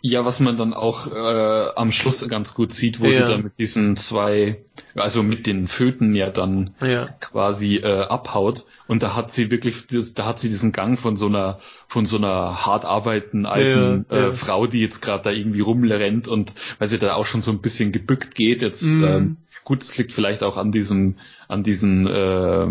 Ja, 0.03 0.25
was 0.25 0.38
man 0.38 0.57
dann 0.57 0.75
auch 0.75 1.11
äh, 1.11 1.71
am 1.75 1.91
Schluss 1.91 2.29
ganz 2.29 2.55
gut 2.55 2.73
sieht, 2.73 3.00
wo 3.00 3.07
ja. 3.07 3.12
sie 3.12 3.33
dann 3.33 3.43
mit 3.43 3.59
diesen 3.59 3.97
zwei, 3.97 4.64
also 4.95 5.23
mit 5.23 5.47
den 5.47 5.69
Föten 5.69 6.15
ja 6.15 6.31
dann 6.31 6.75
ja. 6.81 7.09
quasi 7.21 7.77
äh, 7.77 8.03
abhaut. 8.03 8.65
Und 8.87 9.03
da 9.03 9.17
hat 9.17 9.33
sie 9.33 9.51
wirklich, 9.51 9.87
da 10.15 10.27
hat 10.27 10.39
sie 10.39 10.49
diesen 10.49 10.73
Gang 10.73 10.99
von 10.99 11.17
so 11.17 11.27
einer, 11.27 11.59
von 11.89 12.05
so 12.05 12.19
einer 12.19 12.67
hart 12.67 12.85
arbeitenden 12.85 13.47
alten 13.47 14.07
ja, 14.11 14.29
äh, 14.29 14.33
Frau, 14.33 14.67
die 14.67 14.81
jetzt 14.81 15.01
gerade 15.01 15.23
da 15.23 15.31
irgendwie 15.31 15.61
rumrennt 15.61 16.29
und 16.29 16.55
weil 16.79 16.89
sie 16.89 16.99
da 16.99 17.15
auch 17.15 17.27
schon 17.27 17.41
so 17.41 17.51
ein 17.51 17.63
bisschen 17.63 17.93
gebückt 17.93 18.35
geht. 18.35 18.61
Jetzt 18.61 18.83
mhm. 18.83 19.05
ähm, 19.05 19.37
gut, 19.65 19.83
es 19.83 19.97
liegt 19.97 20.13
vielleicht 20.13 20.43
auch 20.43 20.57
an 20.57 20.71
diesem, 20.71 21.17
an 21.49 21.63
diesen 21.63 22.07
äh, 22.07 22.69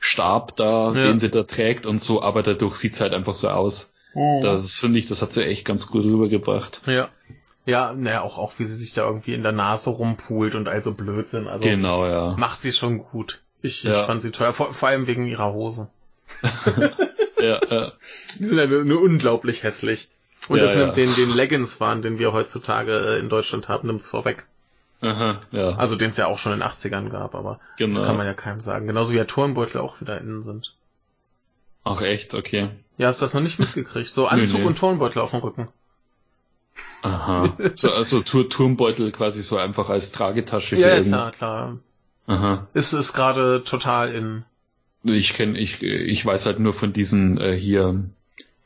Stab 0.00 0.56
da, 0.56 0.92
den 0.92 1.18
sie 1.18 1.28
da 1.28 1.42
trägt 1.42 1.84
und 1.84 2.00
so, 2.00 2.22
aber 2.22 2.42
dadurch 2.42 2.76
sieht's 2.76 3.00
halt 3.00 3.12
einfach 3.12 3.34
so 3.34 3.48
aus 3.48 3.96
Mhm. 4.14 4.40
Das 4.42 4.76
finde 4.76 4.98
ich, 4.98 5.06
das 5.06 5.22
hat 5.22 5.32
sie 5.32 5.44
echt 5.44 5.64
ganz 5.64 5.86
gut 5.86 6.04
rübergebracht. 6.04 6.82
Ja. 6.86 7.08
Ja, 7.68 7.92
naja, 7.92 8.22
auch, 8.22 8.38
auch 8.38 8.54
wie 8.56 8.64
sie 8.64 8.76
sich 8.76 8.94
da 8.94 9.06
irgendwie 9.06 9.34
in 9.34 9.42
der 9.42 9.52
Nase 9.52 9.90
rumpult 9.90 10.54
und 10.54 10.68
also 10.68 10.94
Blödsinn. 10.94 11.46
Also 11.46 11.64
genau, 11.64 12.06
ja. 12.06 12.34
Macht 12.38 12.62
sie 12.62 12.72
schon 12.72 13.00
gut. 13.00 13.42
Ich, 13.60 13.82
ja. 13.82 14.00
ich 14.00 14.06
fand 14.06 14.22
sie 14.22 14.30
teuer, 14.30 14.54
vor, 14.54 14.72
vor 14.72 14.88
allem 14.88 15.06
wegen 15.06 15.26
ihrer 15.26 15.52
Hose. 15.52 15.88
ja, 17.38 17.60
ja. 17.68 17.92
Die 18.38 18.44
sind 18.44 18.56
ja 18.56 18.66
nur, 18.66 18.84
nur 18.84 19.02
unglaublich 19.02 19.64
hässlich. 19.64 20.08
Und 20.48 20.56
ja, 20.56 20.64
das 20.64 20.76
nimmt 20.76 20.96
ja. 20.96 21.04
den, 21.04 21.14
den 21.14 21.30
Leggings-Wahn, 21.30 22.00
den 22.00 22.18
wir 22.18 22.32
heutzutage 22.32 22.92
äh, 22.92 23.18
in 23.18 23.28
Deutschland 23.28 23.68
haben, 23.68 23.86
nimmt's 23.86 24.08
vorweg. 24.08 24.46
Aha, 25.02 25.38
ja. 25.52 25.76
Also 25.76 25.94
den 25.94 26.08
es 26.08 26.16
ja 26.16 26.26
auch 26.26 26.38
schon 26.38 26.54
in 26.54 26.60
den 26.60 26.68
80ern 26.68 27.10
gab, 27.10 27.34
aber 27.34 27.60
genau. 27.76 27.98
das 27.98 28.06
kann 28.06 28.16
man 28.16 28.24
ja 28.24 28.32
keinem 28.32 28.62
sagen. 28.62 28.86
Genauso 28.86 29.12
wie 29.12 29.18
ja 29.18 29.24
Turnbeutel 29.24 29.82
auch 29.82 30.00
wieder 30.00 30.18
innen 30.18 30.42
sind. 30.42 30.74
Ach 31.84 32.00
echt, 32.00 32.32
okay. 32.32 32.70
Ja, 32.96 33.08
hast 33.08 33.20
du 33.20 33.26
das 33.26 33.34
noch 33.34 33.42
nicht 33.42 33.58
mitgekriegt? 33.58 34.08
So 34.08 34.26
Anzug 34.26 34.54
nee, 34.54 34.62
nee. 34.62 34.68
und 34.68 34.78
Turnbeutel 34.78 35.20
auf 35.20 35.32
dem 35.32 35.40
Rücken. 35.40 35.68
Aha. 37.02 37.52
So, 37.74 37.92
also 37.92 38.20
Turmbeutel 38.22 39.12
quasi 39.12 39.42
so 39.42 39.56
einfach 39.56 39.90
als 39.90 40.12
Tragetasche. 40.12 40.76
ja, 40.76 40.88
ja 40.88 41.02
klar, 41.02 41.30
klar. 41.32 41.78
Aha. 42.26 42.68
Ist 42.74 42.92
es 42.92 43.12
gerade 43.12 43.62
total 43.64 44.12
in. 44.12 44.44
Ich 45.02 45.34
kenne, 45.34 45.58
ich, 45.58 45.82
ich 45.82 46.26
weiß 46.26 46.46
halt 46.46 46.58
nur 46.58 46.74
von 46.74 46.92
diesen 46.92 47.38
äh, 47.38 47.56
hier, 47.56 48.04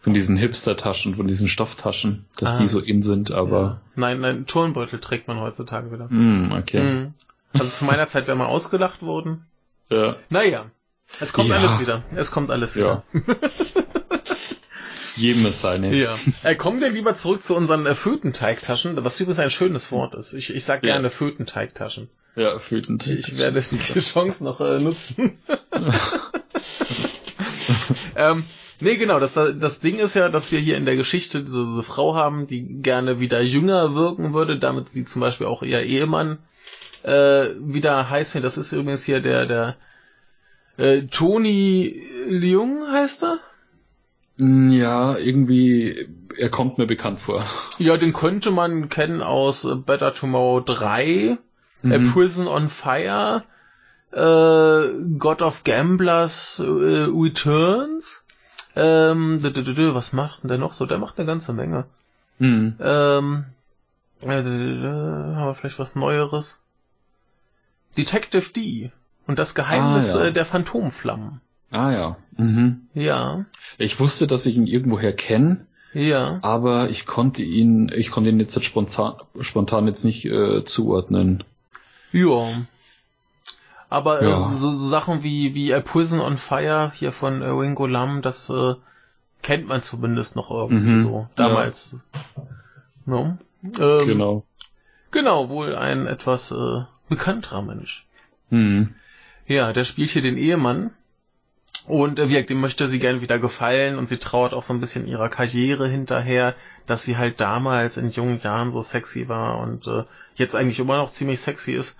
von 0.00 0.14
diesen 0.14 0.36
Hipster-Taschen, 0.36 1.14
von 1.16 1.26
diesen 1.26 1.48
Stofftaschen, 1.48 2.24
dass 2.36 2.56
ah. 2.56 2.58
die 2.58 2.66
so 2.66 2.80
in 2.80 3.02
sind, 3.02 3.30
aber. 3.30 3.60
Ja. 3.60 3.80
Nein, 3.94 4.20
nein, 4.20 4.46
Turnbeutel 4.46 4.98
trägt 4.98 5.28
man 5.28 5.38
heutzutage 5.38 5.92
wieder. 5.92 6.08
Mm, 6.08 6.52
okay. 6.52 6.82
Mm. 6.82 7.14
Also 7.52 7.70
zu 7.70 7.84
meiner 7.84 8.08
Zeit 8.08 8.26
wäre 8.26 8.36
mal 8.36 8.46
ausgelacht 8.46 9.02
worden. 9.02 9.46
Ja. 9.90 10.16
Naja. 10.30 10.70
Es 11.20 11.32
kommt 11.32 11.50
ja. 11.50 11.56
alles 11.56 11.78
wieder. 11.78 12.02
Es 12.16 12.30
kommt 12.30 12.50
alles 12.50 12.76
wieder. 12.76 13.04
Jedem 15.16 15.46
ist 15.46 15.60
seine. 15.60 15.94
Ja. 15.94 16.14
Äh, 16.42 16.54
kommen 16.54 16.80
wir 16.80 16.90
lieber 16.90 17.14
zurück 17.14 17.42
zu 17.42 17.56
unseren 17.56 17.86
äh, 17.86 17.94
Fötenteigtaschen, 17.94 19.02
was 19.04 19.20
übrigens 19.20 19.40
ein 19.40 19.50
schönes 19.50 19.92
Wort 19.92 20.14
ist. 20.14 20.32
Ich, 20.32 20.54
ich 20.54 20.64
sag 20.64 20.82
gerne 20.82 21.04
ja. 21.04 21.10
Fötenteigtaschen. 21.10 22.08
Ja, 22.36 22.58
Fötenteigtaschen. 22.58 23.34
Ich 23.34 23.38
werde 23.38 23.62
diese 23.70 24.00
Chance 24.00 24.44
noch 24.44 24.60
äh, 24.60 24.78
nutzen. 24.78 25.38
ähm, 28.16 28.44
nee, 28.80 28.96
genau, 28.96 29.20
das, 29.20 29.34
das 29.34 29.80
Ding 29.80 29.98
ist 29.98 30.14
ja, 30.14 30.28
dass 30.28 30.52
wir 30.52 30.60
hier 30.60 30.76
in 30.76 30.86
der 30.86 30.96
Geschichte 30.96 31.42
diese, 31.42 31.64
diese 31.64 31.82
Frau 31.82 32.14
haben, 32.14 32.46
die 32.46 32.82
gerne 32.82 33.20
wieder 33.20 33.42
jünger 33.42 33.94
wirken 33.94 34.32
würde, 34.32 34.58
damit 34.58 34.88
sie 34.88 35.04
zum 35.04 35.20
Beispiel 35.20 35.46
auch 35.46 35.62
ihr 35.62 35.82
Ehemann 35.82 36.38
äh, 37.02 37.48
wieder 37.58 38.08
heiß 38.08 38.32
findet. 38.32 38.46
Das 38.46 38.56
ist 38.56 38.72
übrigens 38.72 39.04
hier 39.04 39.20
der, 39.20 39.46
der 39.46 39.76
äh, 40.78 41.02
Tony 41.02 42.02
Leung 42.28 42.90
heißt 42.90 43.24
er? 43.24 43.40
Ja, 44.42 45.16
irgendwie, 45.16 46.08
er 46.36 46.48
kommt 46.48 46.78
mir 46.78 46.86
bekannt 46.86 47.20
vor. 47.20 47.44
Ja, 47.78 47.96
den 47.96 48.12
könnte 48.12 48.50
man 48.50 48.88
kennen 48.88 49.22
aus 49.22 49.66
Better 49.86 50.14
Tomorrow 50.14 50.60
3, 50.60 51.38
mhm. 51.82 51.92
äh, 51.92 52.00
Prison 52.00 52.48
on 52.48 52.68
Fire, 52.68 53.44
äh, 54.12 55.18
God 55.18 55.42
of 55.42 55.64
Gamblers 55.64 56.60
äh, 56.60 56.62
Returns. 56.64 58.26
Ähm, 58.74 59.38
was 59.42 60.12
macht 60.12 60.42
denn 60.42 60.48
der 60.48 60.58
noch 60.58 60.72
so? 60.72 60.86
Der 60.86 60.98
macht 60.98 61.18
eine 61.18 61.26
ganze 61.26 61.52
Menge. 61.52 61.84
Mhm. 62.38 62.76
Ähm, 62.80 63.44
äh, 64.22 64.26
haben 64.28 65.46
wir 65.46 65.54
vielleicht 65.54 65.78
was 65.78 65.94
Neueres? 65.94 66.58
Detective 67.96 68.52
D 68.52 68.90
und 69.26 69.38
das 69.38 69.54
Geheimnis 69.54 70.14
ah, 70.14 70.20
ja. 70.20 70.24
Äh, 70.26 70.32
der 70.32 70.46
Phantomflammen. 70.46 71.40
Ah 71.72 71.90
ja. 71.90 72.16
Mhm. 72.36 72.82
Ja. 72.94 73.46
Ich 73.78 73.98
wusste, 73.98 74.26
dass 74.26 74.46
ich 74.46 74.56
ihn 74.56 74.66
irgendwoher 74.66 75.12
kenne. 75.12 75.66
Ja. 75.94 76.38
Aber 76.42 76.90
ich 76.90 77.06
konnte 77.06 77.42
ihn, 77.42 77.90
ich 77.94 78.10
konnte 78.10 78.30
ihn 78.30 78.40
jetzt 78.40 78.62
spontan, 78.62 79.14
spontan 79.40 79.86
jetzt 79.86 80.04
nicht 80.04 80.24
äh, 80.24 80.64
zuordnen. 80.64 81.44
Ja. 82.12 82.46
Aber 83.88 84.22
äh, 84.22 84.28
ja. 84.28 84.36
Äh, 84.36 84.54
so, 84.54 84.72
so 84.72 84.86
Sachen 84.86 85.22
wie 85.22 85.54
wie 85.54 85.74
A 85.74 85.80
Prison 85.80 86.20
on 86.20 86.36
Fire 86.36 86.92
hier 86.94 87.12
von 87.12 87.42
äh, 87.42 87.48
Ringo 87.48 87.86
Lam, 87.86 88.22
das 88.22 88.48
äh, 88.50 88.74
kennt 89.42 89.66
man 89.66 89.82
zumindest 89.82 90.36
noch 90.36 90.50
irgendwie 90.50 90.90
mhm. 90.90 91.02
so 91.02 91.28
damals. 91.36 91.96
Ja. 92.14 92.44
No? 93.04 93.38
Ähm, 93.62 94.06
genau. 94.06 94.44
Genau, 95.10 95.48
wohl 95.48 95.74
ein 95.74 96.06
etwas 96.06 96.52
äh, 96.52 96.84
bekannterer 97.08 97.62
Mensch. 97.62 98.06
Mhm. 98.50 98.94
Ja, 99.46 99.72
der 99.72 99.84
spielt 99.84 100.10
hier 100.10 100.22
den 100.22 100.38
Ehemann 100.38 100.90
und 101.86 102.18
äh, 102.18 102.28
wie 102.28 102.42
dem 102.42 102.60
möchte 102.60 102.86
sie 102.86 102.98
gern 102.98 103.22
wieder 103.22 103.38
gefallen 103.38 103.98
und 103.98 104.06
sie 104.06 104.18
trauert 104.18 104.54
auch 104.54 104.62
so 104.62 104.72
ein 104.72 104.80
bisschen 104.80 105.06
ihrer 105.06 105.28
Karriere 105.28 105.88
hinterher, 105.88 106.54
dass 106.86 107.02
sie 107.02 107.16
halt 107.16 107.40
damals 107.40 107.96
in 107.96 108.10
jungen 108.10 108.38
Jahren 108.38 108.70
so 108.70 108.82
sexy 108.82 109.28
war 109.28 109.58
und 109.58 109.86
äh, 109.86 110.04
jetzt 110.36 110.54
eigentlich 110.54 110.78
immer 110.78 110.96
noch 110.96 111.10
ziemlich 111.10 111.40
sexy 111.40 111.72
ist. 111.72 111.98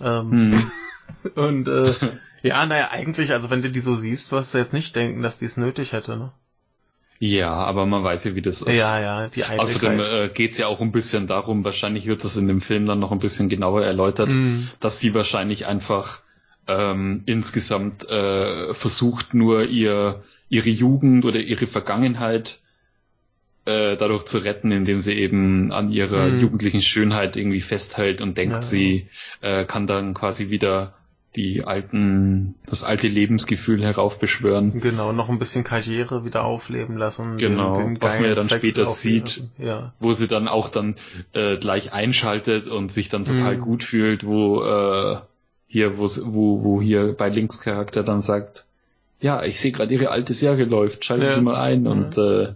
Ähm, 0.00 0.52
hm. 0.52 0.70
und 1.36 1.68
äh, 1.68 1.94
ja, 2.42 2.66
naja, 2.66 2.90
eigentlich, 2.90 3.32
also 3.32 3.50
wenn 3.50 3.62
du 3.62 3.70
die 3.70 3.80
so 3.80 3.94
siehst, 3.94 4.32
wirst 4.32 4.54
du 4.54 4.58
jetzt 4.58 4.72
nicht 4.72 4.96
denken, 4.96 5.22
dass 5.22 5.38
die 5.38 5.46
es 5.46 5.56
nötig 5.56 5.92
hätte, 5.92 6.16
ne? 6.16 6.32
Ja, 7.20 7.52
aber 7.52 7.86
man 7.86 8.02
weiß 8.02 8.24
ja, 8.24 8.34
wie 8.34 8.42
das 8.42 8.60
ist. 8.60 8.76
Ja, 8.76 9.00
ja, 9.00 9.28
die 9.28 9.44
Eitelkeit. 9.44 9.60
Außerdem 9.60 10.00
äh, 10.00 10.28
geht's 10.28 10.58
ja 10.58 10.66
auch 10.66 10.80
ein 10.80 10.90
bisschen 10.90 11.28
darum, 11.28 11.64
wahrscheinlich 11.64 12.06
wird 12.06 12.24
das 12.24 12.36
in 12.36 12.48
dem 12.48 12.60
Film 12.60 12.86
dann 12.86 12.98
noch 12.98 13.12
ein 13.12 13.20
bisschen 13.20 13.48
genauer 13.48 13.82
erläutert, 13.82 14.30
mm. 14.30 14.64
dass 14.80 14.98
sie 14.98 15.14
wahrscheinlich 15.14 15.66
einfach 15.66 16.20
ähm, 16.66 17.22
insgesamt 17.26 18.08
äh, 18.08 18.74
versucht 18.74 19.34
nur 19.34 19.64
ihr 19.64 20.22
ihre 20.48 20.70
Jugend 20.70 21.24
oder 21.24 21.40
ihre 21.40 21.66
Vergangenheit 21.66 22.60
äh, 23.64 23.96
dadurch 23.96 24.24
zu 24.24 24.38
retten, 24.38 24.70
indem 24.70 25.00
sie 25.00 25.14
eben 25.14 25.72
an 25.72 25.90
ihrer 25.90 26.28
mhm. 26.28 26.38
jugendlichen 26.38 26.82
Schönheit 26.82 27.36
irgendwie 27.36 27.60
festhält 27.60 28.20
und 28.20 28.36
denkt, 28.36 28.54
ja. 28.56 28.62
sie 28.62 29.08
äh, 29.40 29.64
kann 29.64 29.86
dann 29.86 30.14
quasi 30.14 30.50
wieder 30.50 30.94
die 31.34 31.64
alten, 31.64 32.54
das 32.66 32.84
alte 32.84 33.08
Lebensgefühl 33.08 33.82
heraufbeschwören. 33.82 34.80
Genau, 34.80 35.12
noch 35.12 35.28
ein 35.28 35.40
bisschen 35.40 35.64
Karriere 35.64 36.24
wieder 36.24 36.44
aufleben 36.44 36.96
lassen. 36.96 37.36
Genau, 37.38 37.76
den, 37.76 37.94
den 37.94 38.02
was 38.02 38.20
man 38.20 38.28
ja 38.28 38.34
dann 38.36 38.46
Sex 38.46 38.60
später 38.60 38.86
sieht, 38.86 39.42
ja. 39.58 39.94
wo 39.98 40.12
sie 40.12 40.28
dann 40.28 40.46
auch 40.46 40.68
dann 40.68 40.94
äh, 41.32 41.56
gleich 41.56 41.92
einschaltet 41.92 42.68
und 42.68 42.92
sich 42.92 43.08
dann 43.08 43.24
total 43.24 43.56
mhm. 43.56 43.60
gut 43.62 43.82
fühlt, 43.82 44.24
wo 44.24 44.62
äh, 44.62 45.16
hier, 45.66 45.98
wo, 45.98 46.04
wo, 46.04 46.64
wo 46.64 46.82
hier 46.82 47.14
bei 47.14 47.28
Linkscharakter 47.28 48.02
dann 48.02 48.22
sagt, 48.22 48.66
ja, 49.20 49.42
ich 49.44 49.60
sehe 49.60 49.72
gerade 49.72 49.94
ihre 49.94 50.10
alte 50.10 50.34
Serie 50.34 50.64
läuft, 50.64 51.04
schalten 51.04 51.24
ja. 51.24 51.30
Sie 51.30 51.40
mal 51.40 51.56
ein 51.56 51.86
und 51.86 52.18
äh, 52.18 52.54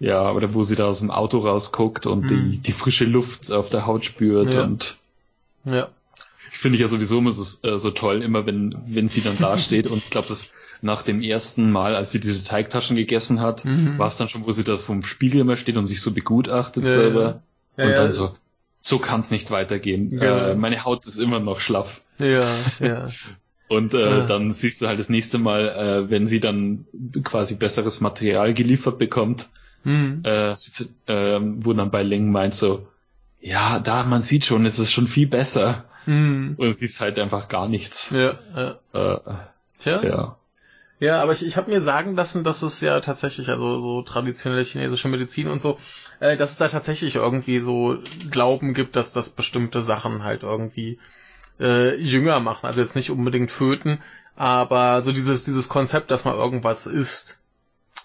Ja, 0.00 0.30
oder 0.32 0.54
wo 0.54 0.62
sie 0.62 0.76
da 0.76 0.86
aus 0.86 1.00
dem 1.00 1.10
Auto 1.10 1.38
rausguckt 1.38 2.06
und 2.06 2.24
mhm. 2.24 2.28
die, 2.28 2.58
die 2.58 2.72
frische 2.72 3.04
Luft 3.04 3.50
auf 3.50 3.68
der 3.70 3.86
Haut 3.86 4.04
spürt 4.04 4.54
ja. 4.54 4.62
und 4.62 4.98
ja. 5.64 5.88
Ich 6.50 6.58
finde 6.58 6.78
ja 6.78 6.88
sowieso 6.88 7.18
immer 7.18 7.32
so, 7.32 7.68
äh, 7.68 7.78
so 7.78 7.90
toll, 7.90 8.22
immer 8.22 8.46
wenn, 8.46 8.76
wenn 8.86 9.08
sie 9.08 9.20
dann 9.20 9.36
da 9.38 9.58
steht 9.58 9.86
und 9.86 9.98
ich 9.98 10.10
glaube, 10.10 10.28
das 10.28 10.50
nach 10.80 11.02
dem 11.02 11.20
ersten 11.20 11.72
Mal, 11.72 11.96
als 11.96 12.12
sie 12.12 12.20
diese 12.20 12.44
Teigtaschen 12.44 12.94
gegessen 12.96 13.40
hat, 13.40 13.64
mhm. 13.64 13.98
war 13.98 14.06
es 14.06 14.16
dann 14.16 14.28
schon, 14.28 14.46
wo 14.46 14.52
sie 14.52 14.64
da 14.64 14.76
vom 14.76 15.02
Spiegel 15.02 15.40
immer 15.40 15.56
steht 15.56 15.76
und 15.76 15.86
sich 15.86 16.00
so 16.00 16.12
begutachtet 16.12 16.84
ja, 16.84 16.90
selber. 16.90 17.42
Ja. 17.76 17.86
und 17.86 17.92
dann 17.92 18.12
so, 18.12 18.34
so 18.80 18.98
kann 18.98 19.20
es 19.20 19.30
nicht 19.30 19.50
weitergehen. 19.50 20.16
Äh, 20.20 20.54
meine 20.54 20.84
Haut 20.84 21.04
ist 21.06 21.18
immer 21.18 21.40
noch 21.40 21.60
schlaff. 21.60 22.02
Ja, 22.18 22.46
ja. 22.80 23.08
Und 23.68 23.92
äh, 23.94 24.02
ah. 24.02 24.26
dann 24.26 24.50
siehst 24.50 24.80
du 24.80 24.88
halt 24.88 24.98
das 24.98 25.10
nächste 25.10 25.38
Mal, 25.38 25.68
äh, 25.68 26.10
wenn 26.10 26.26
sie 26.26 26.40
dann 26.40 26.86
quasi 27.22 27.56
besseres 27.56 28.00
Material 28.00 28.54
geliefert 28.54 28.98
bekommt, 28.98 29.50
mhm. 29.84 30.22
äh, 30.24 30.52
äh, 30.52 31.40
wo 31.40 31.72
dann 31.74 31.90
bei 31.90 32.02
Ling 32.02 32.30
meint 32.30 32.54
so, 32.54 32.86
ja, 33.40 33.78
da 33.78 34.04
man 34.04 34.22
sieht 34.22 34.46
schon, 34.46 34.64
es 34.64 34.78
ist 34.78 34.92
schon 34.92 35.06
viel 35.06 35.26
besser. 35.26 35.84
Mhm. 36.06 36.54
Und 36.56 36.66
es 36.66 36.80
ist 36.80 37.00
halt 37.00 37.18
einfach 37.18 37.48
gar 37.48 37.68
nichts. 37.68 38.10
Ja, 38.10 38.38
ja. 38.56 38.78
Äh, 38.94 39.34
Tja. 39.78 40.02
Ja. 40.02 40.36
Ja, 41.00 41.22
aber 41.22 41.32
ich, 41.32 41.46
ich 41.46 41.56
habe 41.56 41.70
mir 41.70 41.80
sagen 41.80 42.16
lassen, 42.16 42.42
dass 42.42 42.62
es 42.62 42.80
ja 42.80 42.98
tatsächlich, 43.00 43.50
also 43.50 43.78
so 43.78 44.02
traditionelle 44.02 44.64
chinesische 44.64 45.08
Medizin 45.08 45.46
und 45.46 45.62
so, 45.62 45.78
äh, 46.18 46.36
dass 46.36 46.52
es 46.52 46.56
da 46.56 46.66
tatsächlich 46.66 47.14
irgendwie 47.14 47.60
so 47.60 47.98
Glauben 48.30 48.74
gibt, 48.74 48.96
dass 48.96 49.12
das 49.12 49.30
bestimmte 49.30 49.80
Sachen 49.80 50.24
halt 50.24 50.42
irgendwie 50.42 50.98
äh, 51.60 51.96
jünger 51.96 52.40
machen. 52.40 52.66
Also 52.66 52.80
jetzt 52.80 52.96
nicht 52.96 53.10
unbedingt 53.10 53.50
föten, 53.50 54.00
aber 54.36 55.02
so 55.02 55.12
dieses, 55.12 55.44
dieses 55.44 55.68
Konzept, 55.68 56.10
dass 56.10 56.24
man 56.24 56.34
irgendwas 56.34 56.86
isst, 56.86 57.42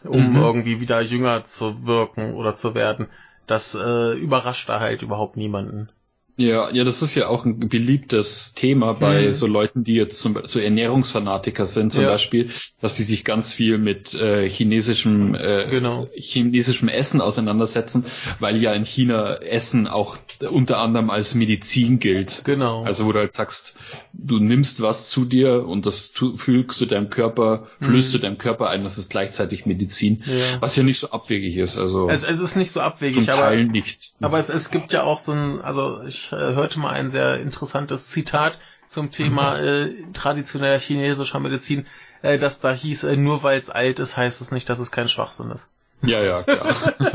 um 0.03 0.31
mhm. 0.31 0.35
irgendwie 0.37 0.79
wieder 0.79 1.01
jünger 1.01 1.43
zu 1.43 1.85
wirken 1.85 2.33
oder 2.33 2.53
zu 2.53 2.73
werden, 2.73 3.07
das 3.47 3.75
äh, 3.75 4.13
überrascht 4.13 4.69
da 4.69 4.79
halt 4.79 5.01
überhaupt 5.01 5.37
niemanden. 5.37 5.89
Ja, 6.35 6.71
ja, 6.71 6.83
das 6.83 7.03
ist 7.03 7.13
ja 7.13 7.27
auch 7.27 7.45
ein 7.45 7.59
beliebtes 7.59 8.53
Thema 8.55 8.93
bei 8.93 9.27
mhm. 9.27 9.33
so 9.33 9.45
Leuten, 9.45 9.83
die 9.83 9.93
jetzt 9.93 10.19
zum, 10.19 10.39
so 10.43 10.59
Ernährungsfanatiker 10.59 11.67
sind, 11.67 11.93
zum 11.93 12.03
ja. 12.03 12.09
Beispiel, 12.09 12.49
dass 12.81 12.95
die 12.95 13.03
sich 13.03 13.23
ganz 13.23 13.53
viel 13.53 13.77
mit 13.77 14.15
äh, 14.15 14.49
chinesischem, 14.49 15.35
äh, 15.35 15.67
genau. 15.69 16.07
chinesischem 16.15 16.89
Essen 16.89 17.21
auseinandersetzen, 17.21 18.05
weil 18.39 18.57
ja 18.57 18.73
in 18.73 18.83
China 18.83 19.35
Essen 19.35 19.87
auch 19.87 20.17
unter 20.49 20.79
anderem 20.79 21.11
als 21.11 21.35
Medizin 21.35 21.99
gilt. 21.99 22.41
Genau. 22.45 22.83
Also 22.83 23.05
wo 23.05 23.11
du 23.11 23.19
halt 23.19 23.33
sagst, 23.33 23.77
du 24.13 24.39
nimmst 24.39 24.81
was 24.81 25.11
zu 25.11 25.25
dir 25.25 25.67
und 25.67 25.85
das 25.85 26.13
tu, 26.13 26.35
fügst 26.37 26.81
du 26.81 26.87
deinem 26.87 27.11
Körper, 27.11 27.67
flößt 27.79 28.09
mhm. 28.09 28.11
du 28.13 28.17
deinem 28.19 28.37
Körper 28.39 28.69
ein, 28.69 28.83
das 28.83 28.97
ist 28.97 29.11
gleichzeitig 29.11 29.67
Medizin, 29.67 30.23
ja. 30.25 30.59
was 30.61 30.75
ja 30.75 30.81
nicht 30.81 30.99
so 30.99 31.11
abwegig 31.11 31.57
ist. 31.57 31.77
Also 31.77 32.09
es, 32.09 32.23
es 32.23 32.39
ist 32.39 32.55
nicht 32.55 32.71
so 32.71 32.81
abwegig, 32.81 33.31
aber, 33.31 33.55
nicht. 33.55 34.13
aber 34.19 34.39
es, 34.39 34.49
es 34.49 34.71
gibt 34.71 34.93
ja 34.93 35.03
auch 35.03 35.19
so 35.19 35.31
ein, 35.31 35.61
also 35.61 36.01
ich 36.07 36.22
ich 36.23 36.31
äh, 36.31 36.35
hörte 36.35 36.79
mal 36.79 36.91
ein 36.91 37.11
sehr 37.11 37.39
interessantes 37.39 38.07
Zitat 38.09 38.57
zum 38.87 39.11
Thema 39.11 39.59
äh, 39.59 39.93
traditioneller 40.13 40.79
chinesischer 40.79 41.39
Medizin, 41.39 41.85
äh, 42.21 42.37
dass 42.37 42.61
da 42.61 42.71
hieß, 42.71 43.03
äh, 43.05 43.17
nur 43.17 43.43
weil 43.43 43.59
es 43.59 43.69
alt 43.69 43.99
ist, 43.99 44.17
heißt 44.17 44.41
es 44.41 44.51
nicht, 44.51 44.69
dass 44.69 44.79
es 44.79 44.91
kein 44.91 45.09
Schwachsinn 45.09 45.51
ist. 45.51 45.69
Ja, 46.01 46.21
ja, 46.21 46.43
klar. 46.43 46.93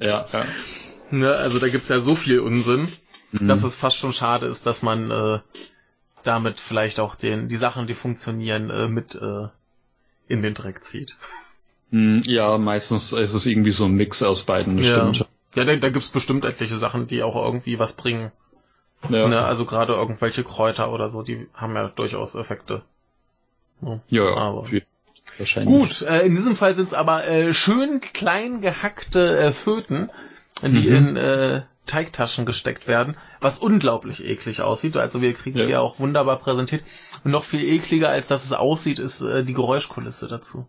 ja, 0.00 0.26
ja. 0.32 0.44
Ne, 1.10 1.34
also 1.34 1.58
da 1.58 1.68
gibt's 1.68 1.88
ja 1.88 2.00
so 2.00 2.14
viel 2.14 2.40
Unsinn, 2.40 2.88
mhm. 3.32 3.48
dass 3.48 3.62
es 3.62 3.76
fast 3.76 3.96
schon 3.96 4.12
schade 4.12 4.46
ist, 4.46 4.66
dass 4.66 4.82
man 4.82 5.10
äh, 5.10 5.38
damit 6.22 6.60
vielleicht 6.60 7.00
auch 7.00 7.14
den 7.14 7.48
die 7.48 7.56
Sachen, 7.56 7.86
die 7.86 7.94
funktionieren, 7.94 8.70
äh, 8.70 8.88
mit 8.88 9.14
äh, 9.14 9.48
in 10.26 10.42
den 10.42 10.54
Dreck 10.54 10.82
zieht. 10.82 11.16
Mhm, 11.90 12.22
ja, 12.24 12.56
meistens 12.56 13.12
ist 13.12 13.34
es 13.34 13.46
irgendwie 13.46 13.70
so 13.70 13.84
ein 13.84 13.94
Mix 13.94 14.22
aus 14.22 14.44
beiden, 14.44 14.78
ja. 14.78 15.12
stimmt. 15.12 15.28
Ja, 15.54 15.64
da, 15.64 15.76
da 15.76 15.88
gibt's 15.90 16.10
bestimmt 16.10 16.44
etliche 16.44 16.76
Sachen, 16.76 17.06
die 17.06 17.22
auch 17.22 17.36
irgendwie 17.36 17.78
was 17.78 17.94
bringen. 17.94 18.32
Ja. 19.08 19.28
Ne, 19.28 19.44
also 19.44 19.64
gerade 19.64 19.92
irgendwelche 19.92 20.44
Kräuter 20.44 20.92
oder 20.92 21.10
so, 21.10 21.22
die 21.22 21.46
haben 21.54 21.74
ja 21.74 21.88
durchaus 21.88 22.34
Effekte. 22.34 22.82
Ja, 23.82 24.00
ja 24.08 24.34
aber. 24.34 24.66
Wahrscheinlich. 25.38 25.74
Gut, 25.74 26.02
äh, 26.02 26.20
in 26.20 26.34
diesem 26.34 26.56
Fall 26.56 26.74
sind's 26.74 26.94
aber 26.94 27.26
äh, 27.26 27.54
schön 27.54 28.00
klein 28.00 28.60
gehackte 28.60 29.38
äh, 29.38 29.52
Föten, 29.52 30.10
die 30.62 30.88
mhm. 30.88 30.94
in 30.94 31.16
äh, 31.16 31.62
Teigtaschen 31.86 32.46
gesteckt 32.46 32.86
werden, 32.86 33.16
was 33.40 33.58
unglaublich 33.58 34.24
eklig 34.24 34.62
aussieht. 34.62 34.96
Also 34.96 35.20
wir 35.20 35.34
kriegen 35.34 35.58
es 35.58 35.64
ja. 35.64 35.72
ja 35.72 35.80
auch 35.80 35.98
wunderbar 35.98 36.38
präsentiert. 36.38 36.82
Und 37.24 37.30
noch 37.30 37.44
viel 37.44 37.64
ekliger, 37.64 38.08
als 38.08 38.28
dass 38.28 38.44
es 38.44 38.52
aussieht, 38.52 38.98
ist 38.98 39.20
äh, 39.22 39.44
die 39.44 39.54
Geräuschkulisse 39.54 40.28
dazu. 40.28 40.66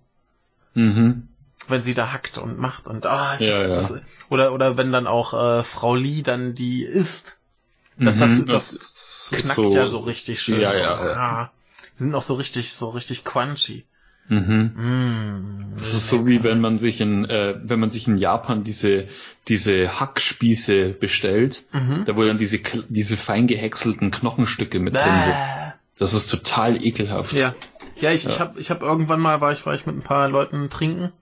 Mhm 0.74 1.30
wenn 1.70 1.82
sie 1.82 1.94
da 1.94 2.12
hackt 2.12 2.38
und 2.38 2.60
macht 2.60 2.88
und 2.88 3.06
ah, 3.06 3.38
ja, 3.40 3.62
ist, 3.62 3.70
ja. 3.70 3.76
Das, 3.76 3.96
oder 4.30 4.54
oder 4.54 4.78
wenn 4.78 4.92
dann 4.92 5.08
auch 5.08 5.34
äh, 5.34 5.64
Frau 5.64 5.96
Lee 5.96 6.22
dann 6.22 6.54
die 6.54 6.84
isst, 6.84 7.40
dass 7.98 8.18
mhm, 8.18 8.48
das, 8.48 8.72
das, 8.72 9.30
das 9.32 9.42
knackt 9.42 9.56
so, 9.56 9.70
ja 9.72 9.88
so 9.88 10.00
richtig 10.00 10.42
schön. 10.42 10.60
Ja, 10.60 10.74
ja, 10.74 11.06
ja. 11.06 11.14
Ah, 11.16 11.52
die 11.94 12.04
sind 12.04 12.16
auch 12.16 12.22
so 12.22 12.36
richtig 12.36 12.74
so 12.74 12.90
richtig 12.90 13.24
crunchy. 13.24 13.86
Mhm. 14.28 14.72
Mm, 14.76 15.74
das 15.76 15.94
ist 15.94 16.10
so 16.10 16.26
wie 16.26 16.44
wenn 16.44 16.60
man 16.60 16.80
sich 16.80 17.00
in 17.00 17.26
äh, 17.26 17.60
wenn 17.64 17.80
man 17.80 17.90
sich 17.90 18.08
in 18.08 18.18
Japan 18.18 18.64
diese 18.64 19.08
diese 19.48 20.00
Hackspieße 20.00 20.90
bestellt, 20.90 21.64
mhm. 21.72 22.04
da 22.06 22.16
wo 22.16 22.24
dann 22.24 22.40
diese 22.40 22.60
diese 22.90 23.18
fein 23.18 23.46
gehäckselten 23.46 24.10
Knochenstücke 24.10 24.80
mit 24.80 24.96
drin 24.96 25.22
sind. 25.22 25.36
Das 25.98 26.14
ist 26.14 26.28
total 26.28 26.84
ekelhaft. 26.84 27.34
Ja, 27.34 27.56
ja, 28.02 28.12
ich, 28.12 28.24
ja. 28.24 28.30
ich 28.32 28.40
habe 28.40 28.60
ich 28.60 28.72
hab 28.72 28.82
irgendwann 28.82 29.20
mal 29.20 29.42
war 29.42 29.52
ich 29.52 29.66
war 29.66 29.76
ich 29.76 29.86
mit 29.86 29.96
ein 29.96 30.02
paar 30.02 30.28
Leuten 30.28 30.70
trinken 30.70 31.14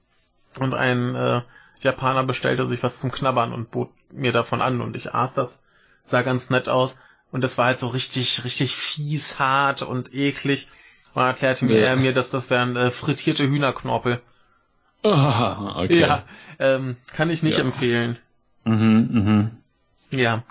und 0.59 0.73
ein 0.73 1.15
äh, 1.15 1.41
Japaner 1.81 2.23
bestellte 2.23 2.65
sich 2.65 2.81
was 2.83 2.99
zum 2.99 3.11
Knabbern 3.11 3.53
und 3.53 3.71
bot 3.71 3.91
mir 4.11 4.31
davon 4.31 4.61
an 4.61 4.81
und 4.81 4.95
ich 4.95 5.13
aß 5.13 5.33
das. 5.33 5.61
Sah 6.03 6.21
ganz 6.21 6.49
nett 6.49 6.69
aus. 6.69 6.97
Und 7.31 7.43
das 7.43 7.57
war 7.57 7.65
halt 7.65 7.79
so 7.79 7.87
richtig, 7.87 8.43
richtig 8.43 8.75
fies, 8.75 9.39
hart 9.39 9.81
und 9.81 10.13
eklig. 10.13 10.67
Und 11.13 11.23
erklärte 11.23 11.65
mir 11.65 11.79
ja. 11.79 11.87
er 11.87 11.95
mir, 11.95 12.13
dass 12.13 12.29
das 12.29 12.49
wären 12.49 12.75
äh, 12.75 12.91
frittierte 12.91 13.43
Hühnerknorpel. 13.43 14.21
Ah, 15.03 15.75
okay. 15.83 15.99
Ja, 15.99 16.23
ähm, 16.59 16.97
kann 17.13 17.29
ich 17.29 17.43
nicht 17.43 17.57
ja. 17.57 17.63
empfehlen. 17.63 18.17
Mhm, 18.63 19.09
mhm. 19.11 19.51
Ja. 20.11 20.43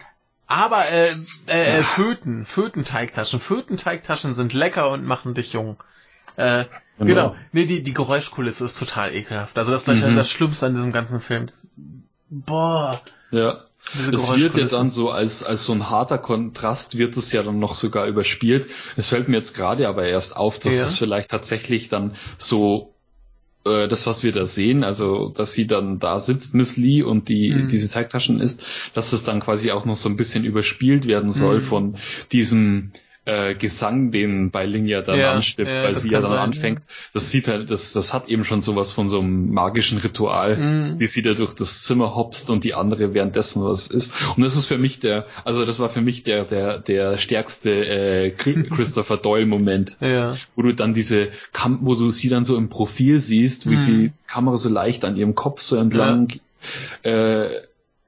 Aber 0.47 0.85
äh, 0.87 1.09
äh, 1.49 1.79
äh 1.79 1.83
Föten, 1.83 2.45
Fötenteigtaschen. 2.45 3.41
Fötenteigtaschen 3.41 4.35
sind 4.35 4.53
lecker 4.53 4.91
und 4.91 5.05
machen 5.05 5.35
dich 5.35 5.53
jung. 5.55 5.83
Äh, 6.37 6.65
genau. 6.99 7.07
genau. 7.07 7.37
Nee, 7.53 7.67
die, 7.67 7.83
die 7.83 7.95
Geräuschkulisse 7.95 8.65
ist 8.65 8.79
total 8.79 9.15
ekelhaft. 9.15 9.57
Also 9.59 9.71
das 9.71 9.87
ist 9.87 10.05
mhm. 10.05 10.17
das 10.17 10.31
Schlimmste 10.31 10.67
an 10.67 10.75
diesem 10.75 10.93
ganzen 10.93 11.21
Film. 11.21 11.47
Boah. 12.31 13.03
Ja. 13.31 13.65
Es 13.95 14.37
wird 14.37 14.57
ja 14.57 14.67
dann 14.67 14.91
so 14.91 15.11
als, 15.11 15.43
als 15.43 15.65
so 15.65 15.73
ein 15.73 15.91
harter 15.91 16.19
Kontrast 16.19 16.99
wird 16.99 17.17
es 17.17 17.33
ja 17.33 17.43
dann 17.43 17.59
noch 17.59 17.75
sogar 17.75 18.07
überspielt. 18.07 18.69
Es 18.97 19.09
fällt 19.09 19.29
mir 19.29 19.37
jetzt 19.37 19.55
gerade 19.55 19.89
aber 19.89 20.05
erst 20.05 20.37
auf, 20.37 20.59
dass 20.59 20.77
ja. 20.77 20.85
es 20.85 20.97
vielleicht 20.97 21.31
tatsächlich 21.31 21.89
dann 21.89 22.15
so 22.39 22.95
äh, 23.65 23.89
das, 23.89 24.07
was 24.07 24.23
wir 24.23 24.33
da 24.33 24.47
sehen, 24.47 24.85
also 24.85 25.31
dass 25.31 25.53
sie 25.53 25.67
dann 25.67 25.99
da 25.99 26.21
sitzt, 26.21 26.55
Miss 26.55 26.77
Lee, 26.77 27.03
und 27.03 27.29
die 27.29 27.51
mhm. 27.51 27.69
diese 27.69 27.91
Teigtaschen 27.91 28.41
isst, 28.41 28.65
dass 28.95 29.13
es 29.13 29.25
dann 29.25 29.41
quasi 29.41 29.73
auch 29.73 29.85
noch 29.85 29.97
so 29.97 30.09
ein 30.09 30.17
bisschen 30.17 30.45
überspielt 30.45 31.07
werden 31.07 31.33
soll 31.33 31.57
mhm. 31.57 31.63
von 31.63 31.97
diesem 32.31 32.93
äh, 33.25 33.55
Gesang, 33.55 34.11
den 34.11 34.51
bei 34.51 34.67
Ling 34.67 34.87
ja 34.87 35.01
dann 35.01 35.19
ja, 35.19 35.33
anstimmt, 35.33 35.69
ja, 35.69 35.85
weil 35.85 35.95
sie 35.95 36.11
ja 36.11 36.21
dann 36.21 36.33
sein, 36.33 36.41
anfängt. 36.41 36.81
Ja. 36.81 36.85
Das 37.15 37.31
sieht 37.31 37.47
halt, 37.47 37.71
das, 37.71 37.93
das 37.93 38.13
hat 38.13 38.29
eben 38.29 38.45
schon 38.45 38.61
sowas 38.61 38.93
von 38.93 39.09
so 39.09 39.21
einem 39.21 39.53
magischen 39.53 39.99
Ritual, 39.99 40.57
mhm. 40.57 41.01
wie 41.01 41.07
sie 41.07 41.23
da 41.23 41.35
durch 41.35 41.55
das 41.55 41.85
Zimmer 41.85 42.15
hopst 42.15 42.51
und 42.51 42.65
die 42.65 42.75
andere 42.75 43.15
währenddessen 43.15 43.65
was 43.65 43.87
ist. 43.87 44.15
Und 44.37 44.43
das 44.43 44.57
ist 44.57 44.67
für 44.67 44.79
mich 44.79 44.99
der, 44.99 45.27
also 45.45 45.65
das 45.65 45.79
war 45.79 45.89
für 45.89 46.01
mich 46.01 46.25
der, 46.25 46.45
der, 46.45 46.79
der 46.79 47.19
stärkste 47.19 47.71
äh, 47.71 48.31
Christopher 48.75 49.17
Doyle 49.17 49.47
Moment, 49.47 49.97
ja. 50.01 50.37
wo 50.57 50.63
du 50.63 50.73
dann 50.75 50.93
diese, 50.93 51.29
Kam 51.53 51.79
wo 51.83 51.95
du 51.95 52.11
sie 52.11 52.29
dann 52.29 52.45
so 52.45 52.57
im 52.57 52.69
Profil 52.69 53.19
siehst, 53.19 53.71
wie 53.71 53.77
mhm. 53.77 53.81
sie 53.81 53.93
die 53.93 54.13
Kamera 54.29 54.57
so 54.57 54.69
leicht 54.69 55.05
an 55.05 55.17
ihrem 55.17 55.35
Kopf 55.35 55.61
so 55.61 55.77
entlang 55.77 56.29
äh, 57.03 57.47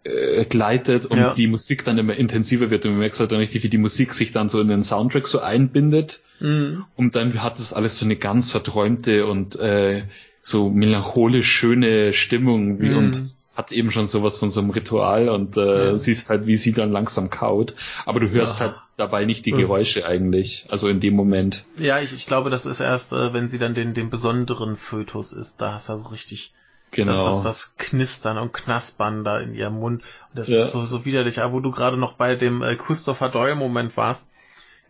äh, 0.05 0.45
gleitet 0.45 1.07
und 1.07 1.19
ja. 1.19 1.35
die 1.35 1.47
Musik 1.47 1.85
dann 1.85 1.99
immer 1.99 2.15
intensiver 2.15 2.71
wird 2.71 2.85
und 2.85 2.93
man 2.93 3.01
merkt 3.01 3.19
halt 3.19 3.33
dann 3.33 3.39
richtig, 3.39 3.63
wie 3.63 3.69
die 3.69 3.79
Musik 3.79 4.15
sich 4.15 4.33
dann 4.33 4.49
so 4.49 4.61
in 4.61 4.69
den 4.69 4.83
Soundtrack 4.83 5.27
so 5.27 5.41
einbindet 5.41 6.21
mhm. 6.41 6.85
und 6.97 7.17
dann 7.17 7.43
hat 7.43 7.59
das 7.59 7.73
alles 7.73 7.99
so 7.99 8.05
eine 8.05 8.17
ganz 8.17 8.51
verträumte 8.51 9.27
und 9.27 9.57
äh, 9.57 10.05
so 10.41 10.69
melancholisch 10.69 11.51
schöne 11.51 12.13
Stimmung 12.13 12.81
wie, 12.81 12.91
mhm. 12.91 12.97
und 12.99 13.23
hat 13.57 13.73
eben 13.73 13.91
schon 13.91 14.07
sowas 14.07 14.37
von 14.37 14.51
so 14.51 14.61
einem 14.61 14.71
Ritual 14.71 15.29
und 15.29 15.57
äh, 15.57 15.91
ja. 15.91 15.97
siehst 15.97 16.29
halt, 16.29 16.47
wie 16.47 16.57
sie 16.57 16.73
dann 16.73 16.93
langsam 16.93 17.31
kaut, 17.31 17.75
aber 18.05 18.21
du 18.21 18.31
hörst 18.31 18.61
ja. 18.61 18.67
halt 18.67 18.77
dabei 18.97 19.25
nicht 19.25 19.47
die 19.47 19.53
Geräusche 19.53 20.07
eigentlich, 20.07 20.67
also 20.69 20.89
in 20.89 21.01
dem 21.01 21.15
Moment. 21.15 21.65
Ja, 21.79 22.01
ich, 22.01 22.13
ich 22.13 22.27
glaube, 22.27 22.51
das 22.51 22.67
ist 22.67 22.81
erst, 22.81 23.13
äh, 23.13 23.33
wenn 23.33 23.49
sie 23.49 23.59
dann 23.59 23.75
den, 23.75 23.95
den 23.95 24.11
besonderen 24.11 24.77
Fötus 24.77 25.33
ist, 25.33 25.61
da 25.61 25.73
hast 25.73 25.89
du 25.89 25.97
so 25.97 26.09
richtig 26.09 26.53
Genau. 26.95 27.13
Das, 27.13 27.25
das, 27.25 27.43
das 27.43 27.77
Knistern 27.77 28.39
und 28.39 28.53
Knaspern 28.53 29.25
da 29.25 29.41
in 29.41 29.55
ihrem 29.55 29.75
Mund. 29.75 30.03
Und 30.03 30.39
das 30.39 30.49
ja. 30.49 30.65
ist 30.65 30.73
so, 30.73 30.85
so 30.85 31.05
widerlich. 31.05 31.41
Aber 31.41 31.55
wo 31.55 31.61
du 31.61 31.71
gerade 31.71 31.97
noch 31.97 32.15
bei 32.15 32.37
dem 32.37 32.63
äh, 32.63 32.77
Christopher 32.77 33.29
Doyle-Moment 33.29 33.97
warst, 33.97 34.31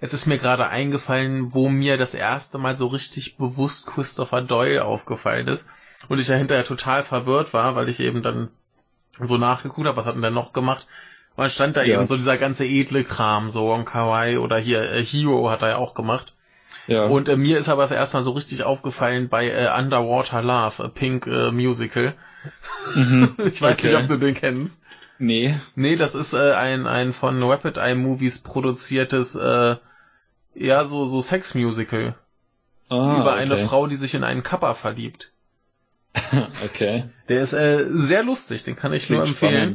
es 0.00 0.12
ist 0.12 0.26
mir 0.26 0.38
gerade 0.38 0.68
eingefallen, 0.68 1.54
wo 1.54 1.68
mir 1.68 1.96
das 1.96 2.14
erste 2.14 2.58
Mal 2.58 2.76
so 2.76 2.88
richtig 2.88 3.38
bewusst 3.38 3.86
Christopher 3.86 4.42
Doyle 4.42 4.84
aufgefallen 4.84 5.48
ist. 5.48 5.68
Und 6.08 6.20
ich 6.20 6.28
ja 6.28 6.36
hinterher 6.36 6.66
total 6.66 7.02
verwirrt 7.02 7.54
war, 7.54 7.74
weil 7.74 7.88
ich 7.88 8.00
eben 8.00 8.22
dann 8.22 8.50
so 9.18 9.38
nachgeguckt 9.38 9.86
habe, 9.86 9.96
was 9.96 10.04
hat 10.04 10.14
denn 10.14 10.22
der 10.22 10.30
noch 10.30 10.52
gemacht? 10.52 10.86
Und 11.36 11.42
dann 11.42 11.50
stand 11.50 11.76
da 11.76 11.82
ja. 11.82 11.94
eben 11.94 12.06
so 12.06 12.16
dieser 12.16 12.36
ganze 12.36 12.66
edle 12.66 13.04
Kram, 13.04 13.50
so 13.50 13.68
Wong 13.68 13.86
Kawai 13.86 14.38
oder 14.38 14.58
hier 14.58 14.82
äh, 14.92 15.02
Hero 15.02 15.48
hat 15.48 15.62
er 15.62 15.68
ja 15.68 15.76
auch 15.76 15.94
gemacht. 15.94 16.33
Ja. 16.86 17.06
Und 17.06 17.28
äh, 17.28 17.36
mir 17.36 17.58
ist 17.58 17.68
aber 17.68 17.82
das 17.82 17.90
erste 17.90 18.16
Mal 18.16 18.22
so 18.22 18.32
richtig 18.32 18.64
aufgefallen 18.64 19.28
bei 19.28 19.48
äh, 19.48 19.68
Underwater 19.76 20.42
Love, 20.42 20.84
a 20.84 20.88
Pink 20.88 21.26
äh, 21.26 21.50
Musical. 21.50 22.14
Mhm. 22.94 23.34
ich 23.46 23.60
weiß 23.62 23.78
okay. 23.78 23.86
nicht, 23.86 23.96
ob 23.96 24.08
du 24.08 24.16
den 24.18 24.34
kennst. 24.34 24.82
Nee. 25.18 25.58
Nee, 25.74 25.96
das 25.96 26.14
ist 26.14 26.34
äh, 26.34 26.52
ein, 26.52 26.86
ein 26.86 27.12
von 27.12 27.42
Rapid 27.42 27.76
Eye 27.76 27.94
Movies 27.94 28.40
produziertes, 28.40 29.36
äh, 29.36 29.76
ja, 30.54 30.84
so, 30.84 31.04
so 31.04 31.20
Sex-Musical. 31.20 32.14
Ah, 32.88 33.20
über 33.20 33.32
okay. 33.32 33.42
eine 33.42 33.56
Frau, 33.56 33.86
die 33.86 33.96
sich 33.96 34.14
in 34.14 34.24
einen 34.24 34.42
Kappa 34.42 34.74
verliebt. 34.74 35.30
okay. 36.64 37.04
Der 37.28 37.40
ist 37.40 37.52
äh, 37.52 37.86
sehr 37.90 38.22
lustig, 38.22 38.64
den 38.64 38.76
kann 38.76 38.92
ich 38.92 39.06
Klingt 39.06 39.20
nur 39.20 39.28
empfehlen. 39.28 39.74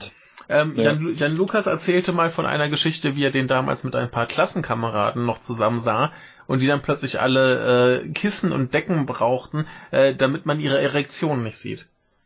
Ähm, 0.49 0.75
ja. 0.75 0.85
Jan, 0.85 1.13
Jan 1.13 1.35
Lukas 1.35 1.67
erzählte 1.67 2.11
mal 2.11 2.31
von 2.31 2.47
einer 2.47 2.69
Geschichte, 2.69 3.15
wie 3.15 3.23
er 3.23 3.31
den 3.31 3.47
damals 3.47 3.83
mit 3.83 3.95
ein 3.95 4.09
paar 4.09 4.25
Klassenkameraden 4.25 5.23
noch 5.23 5.39
zusammen 5.39 5.79
sah 5.79 6.11
und 6.47 6.63
die 6.63 6.67
dann 6.67 6.81
plötzlich 6.81 7.21
alle 7.21 8.01
äh, 8.01 8.09
Kissen 8.09 8.51
und 8.51 8.73
Decken 8.73 9.05
brauchten, 9.05 9.67
äh, 9.91 10.15
damit 10.15 10.47
man 10.47 10.59
ihre 10.59 10.81
Erektion 10.81 11.43
nicht 11.43 11.57
sieht. 11.57 11.85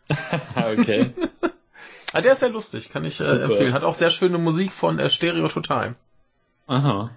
okay. 0.56 1.12
ah, 2.14 2.22
der 2.22 2.32
ist 2.32 2.40
sehr 2.40 2.50
lustig, 2.50 2.90
kann 2.90 3.04
ich 3.04 3.20
äh, 3.20 3.24
empfehlen. 3.26 3.74
Hat 3.74 3.84
auch 3.84 3.96
sehr 3.96 4.10
schöne 4.10 4.38
Musik 4.38 4.72
von 4.72 5.00
äh, 5.00 5.10
Stereo 5.10 5.50
Total. 5.50 5.96
Aha. 6.68 7.12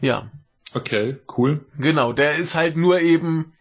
Ja. 0.00 0.30
Okay, 0.74 1.16
cool. 1.36 1.64
Genau, 1.76 2.12
der 2.12 2.36
ist 2.36 2.54
halt 2.54 2.76
nur 2.76 3.00
eben 3.00 3.52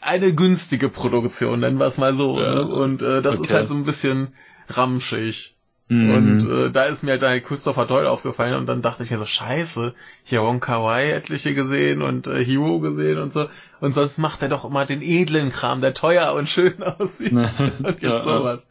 eine 0.00 0.34
günstige 0.34 0.90
Produktion, 0.90 1.60
nennen 1.60 1.78
wir 1.78 1.86
es 1.86 1.96
mal 1.96 2.14
so. 2.14 2.38
Ja. 2.38 2.60
Und 2.60 3.00
äh, 3.00 3.22
das 3.22 3.36
okay. 3.36 3.44
ist 3.44 3.54
halt 3.54 3.68
so 3.68 3.74
ein 3.74 3.84
bisschen 3.84 4.34
ramschig. 4.76 5.54
Mhm. 5.88 6.10
Und 6.10 6.50
äh, 6.50 6.70
da 6.70 6.84
ist 6.84 7.02
mir 7.02 7.12
halt 7.12 7.22
dann 7.22 7.42
Christopher 7.42 7.86
Doyle 7.86 8.10
aufgefallen 8.10 8.54
und 8.54 8.66
dann 8.66 8.82
dachte 8.82 9.02
ich 9.02 9.10
mir 9.10 9.18
so, 9.18 9.26
scheiße, 9.26 9.94
hier 10.22 10.42
Wong 10.42 10.60
Kawai 10.60 11.10
etliche 11.10 11.54
gesehen 11.54 12.02
und 12.02 12.26
äh, 12.26 12.44
Hero 12.44 12.80
gesehen 12.80 13.18
und 13.18 13.32
so. 13.32 13.48
Und 13.80 13.92
sonst 13.94 14.18
macht 14.18 14.42
er 14.42 14.48
doch 14.48 14.64
immer 14.64 14.86
den 14.86 15.02
edlen 15.02 15.50
Kram, 15.50 15.80
der 15.80 15.92
teuer 15.92 16.32
und 16.32 16.48
schön 16.48 16.82
aussieht. 16.98 17.32
und 17.32 17.84
jetzt 17.84 18.02
ja, 18.02 18.22
sowas. 18.22 18.66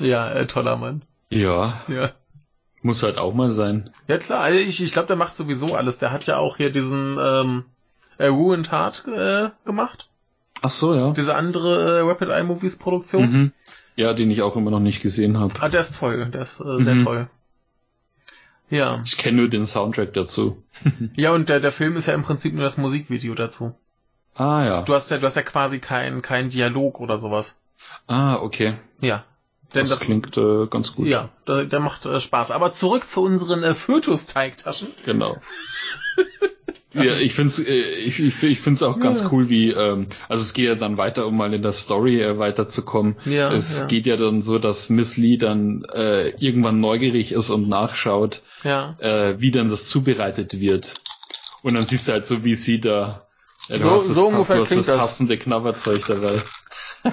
Ja, 0.00 0.30
äh, 0.30 0.46
toller 0.46 0.76
Mann. 0.76 1.02
Ja. 1.28 1.82
Ja. 1.88 2.12
Muss 2.82 3.02
halt 3.02 3.18
auch 3.18 3.34
mal 3.34 3.50
sein. 3.50 3.90
Ja 4.08 4.18
klar, 4.18 4.40
also 4.40 4.58
ich, 4.58 4.82
ich 4.82 4.92
glaube, 4.92 5.08
der 5.08 5.16
macht 5.16 5.34
sowieso 5.34 5.74
alles. 5.74 5.98
Der 5.98 6.12
hat 6.12 6.26
ja 6.26 6.36
auch 6.36 6.56
hier 6.56 6.70
diesen 6.70 7.18
ähm, 7.20 7.64
äh, 8.18 8.26
Ruined 8.26 8.70
Heart 8.70 9.06
äh, 9.08 9.50
gemacht. 9.64 10.08
Ach 10.62 10.70
so, 10.70 10.94
ja. 10.94 11.12
Diese 11.12 11.34
andere 11.34 11.98
äh, 11.98 12.00
Rapid 12.00 12.28
Eye 12.28 12.44
Movies 12.44 12.76
Produktion. 12.76 13.30
Mhm. 13.30 13.52
Ja, 13.96 14.12
den 14.12 14.30
ich 14.30 14.42
auch 14.42 14.56
immer 14.56 14.70
noch 14.70 14.80
nicht 14.80 15.02
gesehen 15.02 15.38
habe. 15.38 15.54
Ah, 15.60 15.68
der 15.68 15.80
ist 15.80 15.98
toll, 15.98 16.26
der 16.26 16.42
ist 16.42 16.60
äh, 16.60 16.80
sehr 16.80 16.96
mhm. 16.96 17.04
toll. 17.04 17.30
Ja. 18.70 19.00
Ich 19.04 19.18
kenne 19.18 19.36
nur 19.36 19.48
den 19.48 19.66
Soundtrack 19.66 20.14
dazu. 20.14 20.62
ja, 21.16 21.32
und 21.32 21.48
der, 21.48 21.60
der 21.60 21.72
Film 21.72 21.96
ist 21.96 22.06
ja 22.06 22.14
im 22.14 22.22
Prinzip 22.22 22.54
nur 22.54 22.64
das 22.64 22.76
Musikvideo 22.76 23.34
dazu. 23.34 23.74
Ah 24.34 24.64
ja. 24.64 24.82
Du 24.82 24.94
hast 24.94 25.10
ja, 25.10 25.18
du 25.18 25.26
hast 25.26 25.36
ja 25.36 25.42
quasi 25.42 25.78
keinen 25.78 26.22
kein 26.22 26.50
Dialog 26.50 26.98
oder 26.98 27.16
sowas. 27.16 27.58
Ah, 28.06 28.36
okay. 28.36 28.76
Ja. 29.00 29.24
Denn 29.74 29.82
das, 29.82 29.90
das 29.90 30.00
klingt 30.00 30.36
äh, 30.36 30.66
ganz 30.66 30.94
gut. 30.94 31.06
Ja, 31.06 31.30
der, 31.46 31.64
der 31.64 31.80
macht 31.80 32.06
äh, 32.06 32.20
Spaß. 32.20 32.50
Aber 32.50 32.72
zurück 32.72 33.06
zu 33.06 33.22
unseren 33.22 33.62
äh, 33.62 33.74
Fötus-Teigtaschen. 33.74 34.88
Genau. 35.04 35.38
ja, 36.94 37.16
ich 37.16 37.34
find's, 37.34 37.58
äh, 37.58 37.72
ich, 37.72 38.20
ich, 38.20 38.42
ich 38.42 38.60
find's 38.60 38.82
auch 38.82 39.00
ganz 39.00 39.20
ja. 39.20 39.28
cool, 39.32 39.48
wie, 39.48 39.70
ähm, 39.70 40.06
also 40.28 40.42
es 40.42 40.52
geht 40.52 40.66
ja 40.66 40.74
dann 40.74 40.96
weiter, 40.96 41.26
um 41.26 41.36
mal 41.36 41.52
in 41.52 41.62
der 41.62 41.72
Story 41.72 42.20
äh, 42.20 42.38
weiterzukommen. 42.38 43.16
Ja, 43.24 43.52
es 43.52 43.80
ja. 43.80 43.86
geht 43.86 44.06
ja 44.06 44.16
dann 44.16 44.42
so, 44.42 44.58
dass 44.58 44.90
Miss 44.90 45.16
Lee 45.16 45.36
dann 45.36 45.84
äh, 45.92 46.30
irgendwann 46.38 46.80
neugierig 46.80 47.32
ist 47.32 47.50
und 47.50 47.68
nachschaut, 47.68 48.42
ja. 48.62 48.96
äh, 49.00 49.40
wie 49.40 49.50
dann 49.50 49.68
das 49.68 49.88
zubereitet 49.88 50.60
wird. 50.60 50.94
Und 51.62 51.74
dann 51.74 51.84
siehst 51.84 52.08
du 52.08 52.12
halt 52.12 52.26
so, 52.26 52.44
wie 52.44 52.54
sie 52.54 52.80
da, 52.80 53.26
äh, 53.68 53.78
du 53.78 53.84
so, 53.84 53.90
hast 53.90 54.08
das, 54.08 54.16
so 54.16 54.30
pass, 54.30 54.46
du 54.46 54.60
hast 54.60 54.76
das 54.76 54.86
passende 54.86 55.36
Knabberzeug 55.36 56.04
dabei. 56.06 56.40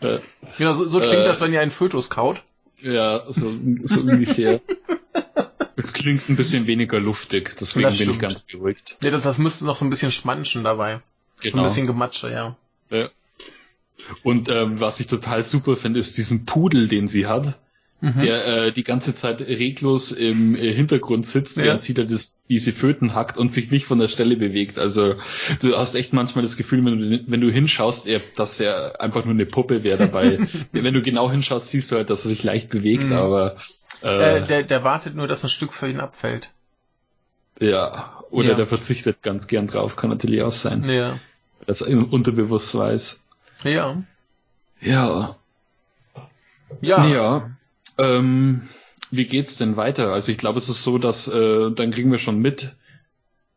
Ja. 0.00 0.18
Genau, 0.58 0.72
so, 0.72 0.86
so 0.86 0.98
klingt 0.98 1.14
äh, 1.14 1.24
das, 1.24 1.40
wenn 1.40 1.52
ihr 1.52 1.60
einen 1.60 1.70
Fötus 1.70 2.10
kaut. 2.10 2.42
Ja, 2.80 3.24
so, 3.28 3.52
so 3.84 4.00
ungefähr. 4.00 4.60
es 5.80 5.92
klingt 5.92 6.28
ein 6.28 6.36
bisschen 6.36 6.66
weniger 6.66 7.00
luftig, 7.00 7.56
deswegen 7.58 7.96
bin 7.96 8.10
ich 8.10 8.18
ganz 8.18 8.40
beruhigt. 8.40 8.96
Ja, 9.02 9.10
das, 9.10 9.24
das 9.24 9.38
müsste 9.38 9.66
noch 9.66 9.76
so 9.76 9.84
ein 9.84 9.90
bisschen 9.90 10.12
schmanschen 10.12 10.64
dabei. 10.64 10.92
Genau. 10.94 11.02
So 11.02 11.48
ein 11.48 11.52
genau. 11.52 11.62
bisschen 11.64 11.86
Gematsche, 11.86 12.30
ja. 12.30 12.56
ja. 12.90 13.10
Und 14.22 14.48
ähm, 14.48 14.80
was 14.80 15.00
ich 15.00 15.06
total 15.06 15.44
super 15.44 15.76
finde, 15.76 16.00
ist 16.00 16.16
diesen 16.16 16.44
Pudel, 16.46 16.88
den 16.88 17.06
sie 17.08 17.26
hat 17.26 17.58
mhm. 18.00 18.20
der 18.20 18.46
äh, 18.46 18.72
die 18.72 18.84
ganze 18.84 19.14
Zeit 19.14 19.40
reglos 19.40 20.12
im 20.12 20.54
äh, 20.54 20.72
Hintergrund 20.72 21.26
sitzt, 21.26 21.56
ja. 21.56 21.64
während 21.64 21.82
sie 21.82 21.94
da 21.94 22.04
das, 22.04 22.44
diese 22.44 22.72
Föten 22.72 23.14
hackt 23.14 23.36
und 23.36 23.52
sich 23.52 23.70
nicht 23.70 23.86
von 23.86 23.98
der 23.98 24.08
Stelle 24.08 24.36
bewegt. 24.36 24.78
Also 24.78 25.14
du 25.60 25.76
hast 25.76 25.94
echt 25.94 26.12
manchmal 26.12 26.42
das 26.42 26.56
Gefühl, 26.56 26.84
wenn 26.84 26.98
du, 26.98 27.24
wenn 27.26 27.40
du 27.40 27.50
hinschaust, 27.50 28.06
er, 28.06 28.20
dass 28.36 28.60
er 28.60 29.00
einfach 29.00 29.24
nur 29.24 29.34
eine 29.34 29.46
Puppe 29.46 29.84
wäre 29.84 29.98
dabei. 29.98 30.40
wenn 30.72 30.94
du 30.94 31.02
genau 31.02 31.30
hinschaust, 31.30 31.68
siehst 31.68 31.92
du 31.92 31.96
halt, 31.96 32.10
dass 32.10 32.24
er 32.24 32.30
sich 32.30 32.42
leicht 32.42 32.70
bewegt, 32.70 33.10
mhm. 33.10 33.16
aber 33.16 33.56
äh, 34.02 34.38
äh, 34.38 34.46
der, 34.46 34.62
der 34.62 34.84
wartet 34.84 35.14
nur, 35.14 35.28
dass 35.28 35.44
ein 35.44 35.50
Stück 35.50 35.72
für 35.72 35.88
ihn 35.88 36.00
abfällt. 36.00 36.50
Ja, 37.60 38.24
oder 38.30 38.50
ja. 38.50 38.54
der 38.54 38.66
verzichtet 38.66 39.22
ganz 39.22 39.46
gern 39.46 39.66
drauf, 39.66 39.96
kann 39.96 40.08
natürlich 40.10 40.42
auch 40.42 40.52
sein. 40.52 40.84
Ja. 40.88 41.18
Das 41.66 41.82
unterbewusst 41.82 42.74
weiß. 42.74 43.26
Ja. 43.64 44.02
Ja. 44.80 45.36
Ja. 46.80 47.06
Ja. 47.06 47.50
Ähm, 48.00 48.62
wie 49.10 49.26
geht's 49.26 49.56
denn 49.56 49.76
weiter? 49.76 50.12
Also 50.12 50.32
ich 50.32 50.38
glaube, 50.38 50.58
es 50.58 50.68
ist 50.68 50.82
so, 50.82 50.98
dass 50.98 51.28
äh, 51.28 51.70
dann 51.70 51.90
kriegen 51.90 52.10
wir 52.10 52.18
schon 52.18 52.38
mit. 52.38 52.74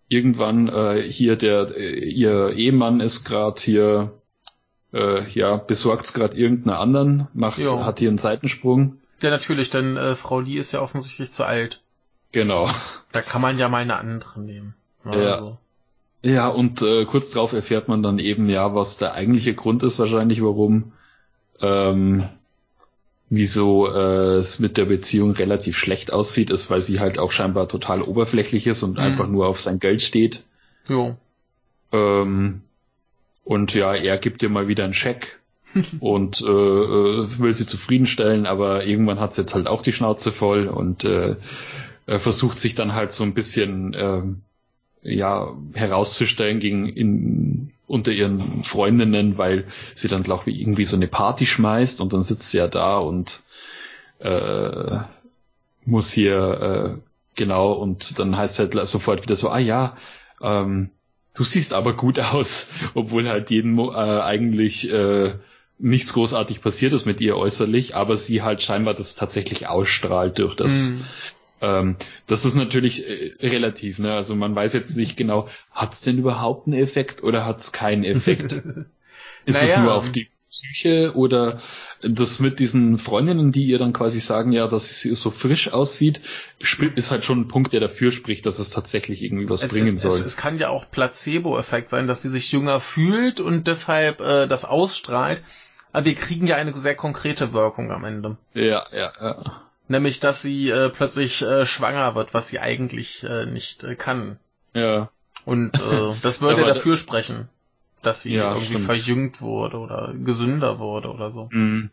Irgendwann 0.10 0.67
äh, 0.67 1.01
hier 1.01 1.38
der 1.38 1.75
äh, 1.75 1.99
ihr 1.99 2.51
Ehemann 2.51 2.99
ist 2.99 3.23
gerade 3.23 3.60
hier 3.60 4.12
äh, 4.91 5.29
ja 5.32 5.58
besorgt's 5.58 6.13
gerade 6.13 6.38
irgendeiner 6.38 6.79
anderen, 6.79 7.27
macht 7.34 7.60
jo. 7.60 7.84
hat 7.86 7.99
hier 7.99 8.10
einen 8.10 8.17
Seitensprung. 8.17 8.97
Ja 9.21 9.29
natürlich, 9.29 9.69
denn 9.69 9.95
äh, 9.95 10.15
Frau 10.15 10.39
Lee 10.39 10.58
ist 10.58 10.71
ja 10.71 10.82
offensichtlich 10.82 11.32
zu 11.32 11.45
alt. 11.45 11.82
Genau. 12.32 12.69
Da 13.12 13.21
kann 13.21 13.41
man 13.41 13.58
ja 13.58 13.69
mal 13.69 13.84
eine 13.84 13.95
andere 13.95 14.41
nehmen. 14.41 14.75
Also. 15.03 15.19
Ja. 15.21 15.58
Ja, 16.25 16.47
und 16.47 16.82
äh, 16.82 17.03
kurz 17.03 17.32
darauf 17.32 17.51
erfährt 17.51 17.89
man 17.89 18.01
dann 18.01 18.17
eben 18.17 18.47
ja, 18.49 18.73
was 18.73 18.97
der 18.97 19.13
eigentliche 19.13 19.53
Grund 19.53 19.84
ist 19.84 19.99
wahrscheinlich, 19.99 20.41
warum 20.41 20.93
ähm, 21.60 22.29
wieso 23.36 23.88
äh, 23.88 24.36
es 24.38 24.60
mit 24.60 24.78
der 24.78 24.86
Beziehung 24.86 25.32
relativ 25.32 25.76
schlecht 25.76 26.13
aussieht, 26.13 26.52
ist, 26.52 26.69
weil 26.69 26.82
sie 26.82 27.00
halt 27.00 27.17
auch 27.17 27.32
scheinbar 27.32 27.67
total 27.67 28.04
oberflächlich 28.04 28.67
ist 28.67 28.84
und 28.84 28.93
mhm. 28.93 29.00
einfach 29.00 29.28
nur 29.28 29.48
auf 29.48 29.60
sein 29.60 29.80
Geld 29.80 30.04
steht. 30.04 30.43
Jo. 30.88 31.17
Ähm, 31.91 32.62
und 33.43 33.74
ja, 33.74 33.96
er 33.96 34.17
gibt 34.19 34.43
ihr 34.43 34.50
mal 34.50 34.67
wieder 34.67 34.84
einen 34.84 34.93
Scheck 34.93 35.39
und 36.00 36.41
äh, 36.41 36.46
äh, 36.46 37.39
will 37.39 37.54
sie 37.54 37.65
zufriedenstellen, 37.65 38.46
aber 38.46 38.86
irgendwann 38.86 39.19
hat 39.19 39.34
sie 39.34 39.41
jetzt 39.41 39.56
halt 39.56 39.65
auch 39.65 39.82
die 39.82 39.93
Schnauze 39.93 40.32
voll 40.32 40.67
und 40.67 41.04
äh, 41.04 41.38
er 42.06 42.19
versucht 42.19 42.60
sich 42.60 42.76
dann 42.76 42.93
halt 42.93 43.13
so 43.13 43.24
ein 43.24 43.34
bisschen 43.34 43.96
äh, 43.96 44.22
ja 45.02 45.58
herauszustellen 45.74 46.60
gegen 46.60 46.88
in 46.88 47.72
unter 47.88 48.12
ihren 48.12 48.63
Freundinnen, 48.63 49.38
weil 49.38 49.65
sie 49.93 50.08
dann, 50.08 50.24
glaube 50.24 50.50
ich, 50.50 50.60
irgendwie 50.60 50.86
so 50.86 50.96
eine 50.96 51.08
Party 51.08 51.46
schmeißt 51.46 52.02
und 52.02 52.13
dann 52.13 52.24
sitzt 52.24 52.50
sie 52.50 52.58
ja 52.58 52.67
da 52.67 52.98
und 52.98 53.41
äh, 54.19 55.00
muss 55.86 56.12
hier 56.12 56.98
äh, 56.98 57.02
genau 57.36 57.74
und 57.74 58.19
dann 58.19 58.38
heißt 58.38 58.60
halt 58.60 58.74
sofort 58.88 59.24
wieder 59.24 59.36
so, 59.36 59.50
ah 59.50 59.60
ja, 59.60 59.98
ähm, 60.41 60.89
du 61.34 61.43
siehst 61.43 61.74
aber 61.74 61.93
gut 61.93 62.19
aus, 62.34 62.67
obwohl 62.93 63.28
halt 63.28 63.50
jeden 63.50 63.78
äh, 63.78 63.91
eigentlich 63.91 64.91
äh, 64.91 65.36
nichts 65.80 66.13
großartig 66.13 66.62
passiert 66.62 66.93
ist 66.93 67.06
mit 67.06 67.19
ihr 67.19 67.36
äußerlich, 67.36 67.96
aber 67.96 68.15
sie 68.15 68.41
halt 68.41 68.62
scheinbar 68.62 68.93
das 68.93 69.15
tatsächlich 69.15 69.67
ausstrahlt 69.67 70.39
durch 70.39 70.56
das, 70.56 70.89
mm. 70.89 71.02
Ähm, 71.63 71.95
das 72.28 72.43
ist 72.43 72.56
natürlich 72.56 73.08
äh, 73.08 73.36
relativ, 73.39 73.97
ne? 73.97 74.13
Also 74.13 74.36
man 74.36 74.54
weiß 74.54 74.73
jetzt 74.73 74.97
nicht 74.97 75.15
genau, 75.15 75.47
hat 75.71 75.93
es 75.93 76.02
denn 76.02 76.17
überhaupt 76.17 76.67
einen 76.67 76.76
Effekt 76.76 77.23
oder 77.23 77.45
hat 77.45 77.60
es 77.60 77.71
keinen 77.71 78.04
Effekt? 78.04 78.52
ist 79.45 79.62
naja. 79.62 79.76
es 79.76 79.78
nur 79.78 79.93
auf 79.93 80.12
die 80.12 80.28
Psyche 80.52 81.13
oder 81.15 81.62
das 82.02 82.41
mit 82.41 82.60
diesen 82.60 82.97
Freundinnen, 82.97 83.54
die 83.54 83.63
ihr 83.63 83.80
dann 83.80 83.93
quasi 83.93 84.19
sagen, 84.19 84.52
ja, 84.52 84.67
dass 84.67 84.99
sie 84.99 85.15
so 85.15 85.32
frisch 85.32 85.69
aussieht, 85.69 86.19
ist 86.95 87.12
halt 87.12 87.23
schon 87.23 87.39
ein 87.39 87.47
Punkt, 87.47 87.71
der 87.71 87.80
dafür 87.80 88.12
spricht, 88.12 88.45
dass 88.45 88.60
es 88.60 88.69
tatsächlich 88.69 89.23
irgendwie 89.23 89.49
was 89.49 89.63
es, 89.63 89.71
bringen 89.71 89.95
soll. 89.95 90.12
Es, 90.12 90.26
es, 90.26 90.38
kann 90.38 90.60
ja 90.60 90.67
auch 90.67 90.91
Placebo-Effekt 90.91 91.88
sein, 91.88 92.08
dass 92.08 92.21
sie 92.21 92.30
sich 92.30 92.52
jünger 92.52 92.82
fühlt 92.82 93.39
und 93.39 93.67
deshalb 93.67 94.19
äh, 94.19 94.47
das 94.47 94.65
ausstrahlt. 94.65 95.41
Aber 95.93 96.06
wir 96.06 96.15
kriegen 96.15 96.45
ja 96.45 96.58
eine 96.58 96.73
sehr 96.73 96.95
konkrete 96.95 97.54
Wirkung 97.54 97.91
am 97.91 98.04
Ende. 98.04 98.38
Ja, 98.54 98.86
ja, 98.91 99.13
ja. 99.21 99.63
Nämlich, 99.88 100.19
dass 100.19 100.41
sie 100.41 100.69
äh, 100.69 100.89
plötzlich 100.89 101.41
äh, 101.41 101.65
schwanger 101.65 102.15
wird, 102.15 102.34
was 102.34 102.48
sie 102.48 102.60
eigentlich 102.60 103.24
äh, 103.24 103.46
nicht 103.46 103.84
äh, 103.84 103.96
kann. 103.96 104.39
Ja. 104.74 105.10
Und 105.46 105.78
äh, 105.78 106.15
das 106.22 106.41
würde 106.41 106.65
dafür 106.65 106.98
sprechen. 106.98 107.50
dass 108.02 108.22
sie 108.22 108.34
ja, 108.34 108.50
irgendwie 108.50 108.74
stimmt. 108.74 108.86
verjüngt 108.86 109.41
wurde 109.41 109.78
oder 109.78 110.13
gesünder 110.13 110.80
wurde 110.80 111.10
oder 111.10 111.32
so. 111.32 111.50
Mhm. 111.52 111.89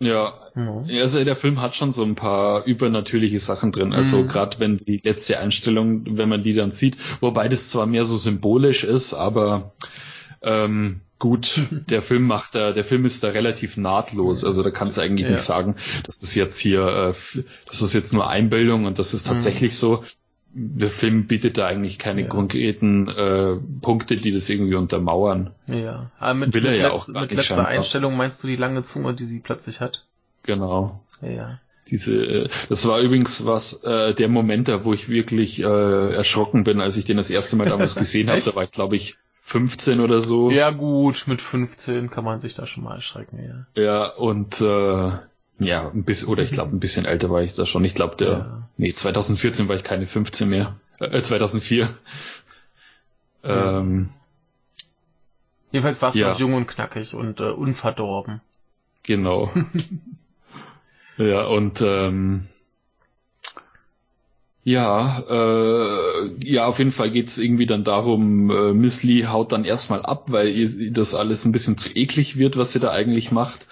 Ja, 0.00 0.34
mhm. 0.54 0.86
also 0.88 1.24
der 1.24 1.34
Film 1.34 1.60
hat 1.60 1.74
schon 1.74 1.92
so 1.92 2.04
ein 2.04 2.14
paar 2.14 2.64
übernatürliche 2.64 3.40
Sachen 3.40 3.72
drin. 3.72 3.92
Also 3.92 4.18
mhm. 4.18 4.28
gerade 4.28 4.60
wenn 4.60 4.76
die 4.76 5.00
letzte 5.02 5.40
Einstellung, 5.40 6.16
wenn 6.16 6.28
man 6.28 6.42
die 6.42 6.54
dann 6.54 6.70
sieht, 6.70 6.96
wobei 7.20 7.48
das 7.48 7.70
zwar 7.70 7.86
mehr 7.86 8.04
so 8.04 8.16
symbolisch 8.16 8.84
ist, 8.84 9.12
aber 9.12 9.72
ähm, 10.42 11.00
gut, 11.18 11.60
der 11.70 12.02
Film 12.02 12.24
macht 12.24 12.54
da, 12.54 12.72
der 12.72 12.84
Film 12.84 13.04
ist 13.04 13.22
da 13.22 13.28
relativ 13.28 13.76
nahtlos. 13.76 14.44
Also 14.44 14.62
da 14.62 14.70
kannst 14.70 14.96
du 14.96 15.00
eigentlich 15.00 15.26
ja. 15.26 15.30
nicht 15.30 15.42
sagen, 15.42 15.76
das 16.04 16.22
ist 16.22 16.34
jetzt 16.34 16.58
hier, 16.58 16.86
äh, 16.86 17.42
das 17.66 17.82
ist 17.82 17.92
jetzt 17.92 18.12
nur 18.12 18.28
Einbildung 18.28 18.84
und 18.84 18.98
das 18.98 19.14
ist 19.14 19.26
mhm. 19.26 19.34
tatsächlich 19.34 19.72
mhm. 19.72 19.76
so. 19.76 20.04
Der 20.54 20.88
Film 20.88 21.26
bietet 21.26 21.58
da 21.58 21.66
eigentlich 21.66 21.98
keine 21.98 22.22
ja. 22.22 22.26
konkreten 22.26 23.06
äh, 23.06 23.56
Punkte, 23.82 24.16
die 24.16 24.32
das 24.32 24.48
irgendwie 24.48 24.76
untermauern. 24.76 25.50
Ja, 25.66 26.10
aber 26.18 26.34
mit, 26.34 26.54
Will 26.54 26.62
mit, 26.62 26.78
ja 26.78 26.88
letzt, 26.88 27.08
mit 27.08 27.32
letzter 27.32 27.42
scheinbar. 27.42 27.68
Einstellung 27.68 28.16
meinst 28.16 28.42
du 28.42 28.48
die 28.48 28.56
lange 28.56 28.82
Zunge, 28.82 29.12
die 29.14 29.26
sie 29.26 29.40
plötzlich 29.40 29.80
hat? 29.80 30.06
Genau. 30.44 31.00
Ja. 31.20 31.60
Diese, 31.90 32.16
äh, 32.16 32.48
das 32.68 32.86
war 32.88 33.00
übrigens 33.00 33.44
was, 33.44 33.84
äh, 33.84 34.14
der 34.14 34.28
Moment 34.28 34.68
da, 34.68 34.84
wo 34.84 34.94
ich 34.94 35.08
wirklich 35.08 35.60
äh, 35.60 36.14
erschrocken 36.14 36.64
bin, 36.64 36.80
als 36.80 36.96
ich 36.96 37.04
den 37.04 37.18
das 37.18 37.30
erste 37.30 37.56
Mal 37.56 37.68
damals 37.68 37.94
gesehen 37.96 38.30
habe. 38.30 38.40
Da 38.40 38.54
war 38.54 38.64
ich, 38.64 38.70
glaube 38.70 38.96
ich, 38.96 39.16
15 39.48 40.00
oder 40.00 40.20
so. 40.20 40.50
Ja 40.50 40.68
gut, 40.68 41.24
mit 41.26 41.40
15 41.40 42.10
kann 42.10 42.22
man 42.22 42.38
sich 42.38 42.52
da 42.52 42.66
schon 42.66 42.84
mal 42.84 42.96
erschrecken, 42.96 43.66
ja. 43.74 43.82
Ja, 43.82 44.06
und 44.08 44.60
äh, 44.60 45.12
ja, 45.58 45.88
ein 45.88 46.04
bisschen, 46.04 46.28
oder 46.28 46.42
ich 46.42 46.50
glaube, 46.50 46.76
ein 46.76 46.80
bisschen 46.80 47.06
älter 47.06 47.30
war 47.30 47.40
ich 47.40 47.54
da 47.54 47.64
schon. 47.64 47.82
Ich 47.86 47.94
glaube, 47.94 48.14
der, 48.16 48.28
ja. 48.28 48.68
nee, 48.76 48.92
2014 48.92 49.66
war 49.66 49.76
ich 49.76 49.84
keine 49.84 50.06
15 50.06 50.50
mehr. 50.50 50.76
Äh, 50.98 51.22
2004. 51.22 51.88
Ja. 53.42 53.78
Ähm, 53.78 54.10
Jedenfalls 55.72 56.02
warst 56.02 56.16
ja. 56.16 56.34
du 56.34 56.40
jung 56.40 56.52
und 56.52 56.66
knackig 56.66 57.14
und 57.14 57.40
äh, 57.40 57.44
unverdorben. 57.44 58.42
Genau. 59.02 59.50
ja, 61.16 61.46
und 61.46 61.80
ähm, 61.80 62.46
ja, 64.68 65.24
äh, 65.30 66.30
ja, 66.44 66.66
auf 66.66 66.78
jeden 66.78 66.92
Fall 66.92 67.10
geht's 67.10 67.38
irgendwie 67.38 67.64
dann 67.64 67.84
darum, 67.84 68.50
äh, 68.50 68.74
Miss 68.74 69.02
Lee 69.02 69.24
haut 69.24 69.50
dann 69.52 69.64
erstmal 69.64 70.02
ab, 70.02 70.26
weil 70.28 70.48
ihr 70.48 70.92
das 70.92 71.14
alles 71.14 71.46
ein 71.46 71.52
bisschen 71.52 71.78
zu 71.78 71.88
eklig 71.94 72.36
wird, 72.36 72.58
was 72.58 72.72
sie 72.72 72.78
da 72.78 72.90
eigentlich 72.90 73.32
macht. 73.32 73.66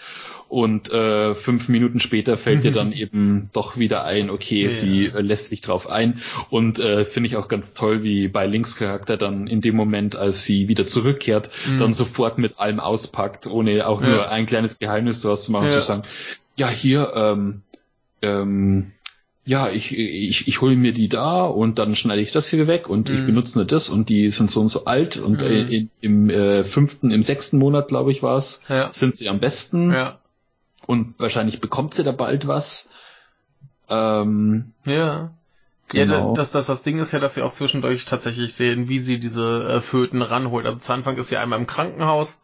Und 0.48 0.90
äh, 0.92 1.34
fünf 1.34 1.68
Minuten 1.68 2.00
später 2.00 2.38
fällt 2.38 2.64
ihr 2.64 2.72
dann 2.72 2.92
eben 2.92 3.50
doch 3.52 3.76
wieder 3.76 4.06
ein, 4.06 4.30
okay, 4.30 4.62
ja. 4.62 4.70
sie 4.70 5.04
äh, 5.06 5.20
lässt 5.20 5.50
sich 5.50 5.60
drauf 5.60 5.86
ein. 5.86 6.22
Und 6.48 6.78
äh, 6.78 7.04
finde 7.04 7.26
ich 7.26 7.36
auch 7.36 7.48
ganz 7.48 7.74
toll, 7.74 8.02
wie 8.02 8.28
bei 8.28 8.46
Links 8.46 8.76
Charakter 8.76 9.18
dann 9.18 9.48
in 9.48 9.60
dem 9.60 9.76
Moment, 9.76 10.16
als 10.16 10.46
sie 10.46 10.66
wieder 10.66 10.86
zurückkehrt, 10.86 11.50
mhm. 11.68 11.76
dann 11.76 11.92
sofort 11.92 12.38
mit 12.38 12.58
allem 12.58 12.80
auspackt, 12.80 13.46
ohne 13.46 13.86
auch 13.86 14.00
ja. 14.00 14.08
nur 14.08 14.28
ein 14.30 14.46
kleines 14.46 14.78
Geheimnis 14.78 15.20
draus 15.20 15.44
zu 15.44 15.52
machen, 15.52 15.66
ja. 15.66 15.72
zu 15.72 15.80
sagen, 15.80 16.04
ja, 16.56 16.70
hier, 16.70 17.12
ähm, 17.14 17.60
ähm, 18.22 18.92
ja, 19.46 19.70
ich, 19.70 19.96
ich, 19.96 20.48
ich 20.48 20.60
hole 20.60 20.74
mir 20.74 20.92
die 20.92 21.08
da 21.08 21.44
und 21.44 21.78
dann 21.78 21.94
schneide 21.94 22.20
ich 22.20 22.32
das 22.32 22.48
hier 22.48 22.66
weg 22.66 22.88
und 22.88 23.08
mhm. 23.08 23.14
ich 23.14 23.26
benutze 23.26 23.56
nur 23.56 23.64
das 23.64 23.88
und 23.88 24.08
die 24.08 24.28
sind 24.30 24.50
so 24.50 24.60
und 24.60 24.68
so 24.68 24.86
alt 24.86 25.18
und 25.18 25.40
mhm. 25.40 25.46
äh, 25.46 25.62
in, 25.62 25.90
im 26.00 26.30
äh, 26.30 26.64
fünften, 26.64 27.12
im 27.12 27.22
sechsten 27.22 27.58
Monat, 27.58 27.86
glaube 27.86 28.10
ich, 28.10 28.24
war 28.24 28.36
es, 28.36 28.62
ja. 28.68 28.92
sind 28.92 29.14
sie 29.14 29.28
am 29.28 29.38
besten. 29.38 29.92
Ja. 29.92 30.18
Und 30.86 31.14
wahrscheinlich 31.18 31.60
bekommt 31.60 31.94
sie 31.94 32.02
da 32.02 32.10
bald 32.10 32.48
was. 32.48 32.90
Ähm, 33.88 34.72
ja. 34.84 35.32
Genau. 35.88 36.30
Ja, 36.30 36.34
das, 36.34 36.50
das, 36.50 36.66
das 36.66 36.82
Ding 36.82 36.98
ist 36.98 37.12
ja, 37.12 37.20
dass 37.20 37.36
wir 37.36 37.46
auch 37.46 37.52
zwischendurch 37.52 38.04
tatsächlich 38.04 38.52
sehen, 38.54 38.88
wie 38.88 38.98
sie 38.98 39.20
diese 39.20 39.68
äh, 39.68 39.80
Föten 39.80 40.22
ranholt. 40.22 40.66
Also 40.66 40.80
zu 40.80 40.92
Anfang 40.92 41.16
ist 41.16 41.28
sie 41.28 41.36
einmal 41.36 41.60
im 41.60 41.68
Krankenhaus 41.68 42.40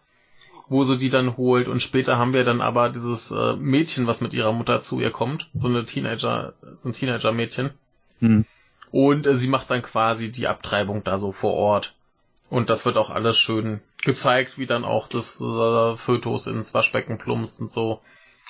wo 0.73 0.85
sie 0.85 0.99
die 0.99 1.11
dann 1.11 1.37
holt. 1.37 1.69
Und 1.69 1.83
später 1.83 2.19
haben 2.19 2.33
wir 2.33 2.45
dann 2.45 2.61
aber 2.61 2.89
dieses 2.89 3.31
äh, 3.31 3.55
Mädchen, 3.55 4.07
was 4.07 4.21
mit 4.21 4.35
ihrer 4.35 4.53
Mutter 4.53 4.81
zu 4.81 4.99
ihr 4.99 5.11
kommt. 5.11 5.49
So 5.55 5.69
eine 5.69 5.85
Teenager, 5.85 6.55
so 6.79 6.89
ein 6.89 6.95
Teenager-Mädchen. 6.95 7.71
Hm. 8.21 8.47
Und 8.91 9.27
äh, 9.27 9.37
sie 9.37 9.49
macht 9.49 9.71
dann 9.71 9.83
quasi 9.83 10.33
die 10.33 10.49
Abtreibung 10.49 11.05
da 11.05 11.19
so 11.19 11.31
vor 11.31 11.53
Ort. 11.55 11.95
Und 12.51 12.71
das 12.71 12.85
wird 12.85 12.97
auch 12.97 13.11
alles 13.11 13.39
schön 13.39 13.81
gezeigt, 14.03 14.59
wie 14.59 14.67
dann 14.67 14.85
auch 14.85 15.09
das 15.09 15.41
äh, 15.41 15.97
Fötus 15.97 16.47
ins 16.47 16.75
Waschbecken 16.75 17.19
plumpst 17.19 17.61
und 17.61 17.71
so. 17.71 18.01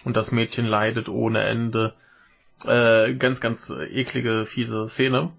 Und 0.05 0.17
das 0.17 0.33
Mädchen 0.33 0.67
leidet 0.67 1.09
ohne 1.09 1.43
Ende. 1.43 1.95
Äh, 2.65 3.15
ganz, 3.15 3.41
ganz 3.41 3.71
eklige, 3.71 4.47
fiese 4.47 4.89
Szene. 4.89 5.31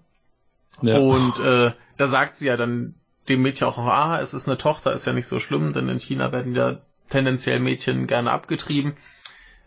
Ja. 0.82 0.98
Und 0.98 1.38
äh, 1.38 1.72
da 1.96 2.06
sagt 2.06 2.36
sie 2.36 2.46
ja 2.46 2.56
dann 2.56 2.94
dem 3.28 3.42
Mädchen 3.42 3.66
auch, 3.66 3.78
ah, 3.78 4.20
es 4.20 4.34
ist 4.34 4.48
eine 4.48 4.56
Tochter, 4.56 4.92
ist 4.92 5.06
ja 5.06 5.12
nicht 5.12 5.26
so 5.26 5.40
schlimm, 5.40 5.72
denn 5.72 5.88
in 5.88 5.98
China 5.98 6.32
werden 6.32 6.54
ja 6.54 6.78
tendenziell 7.08 7.60
Mädchen 7.60 8.06
gerne 8.06 8.30
abgetrieben, 8.30 8.94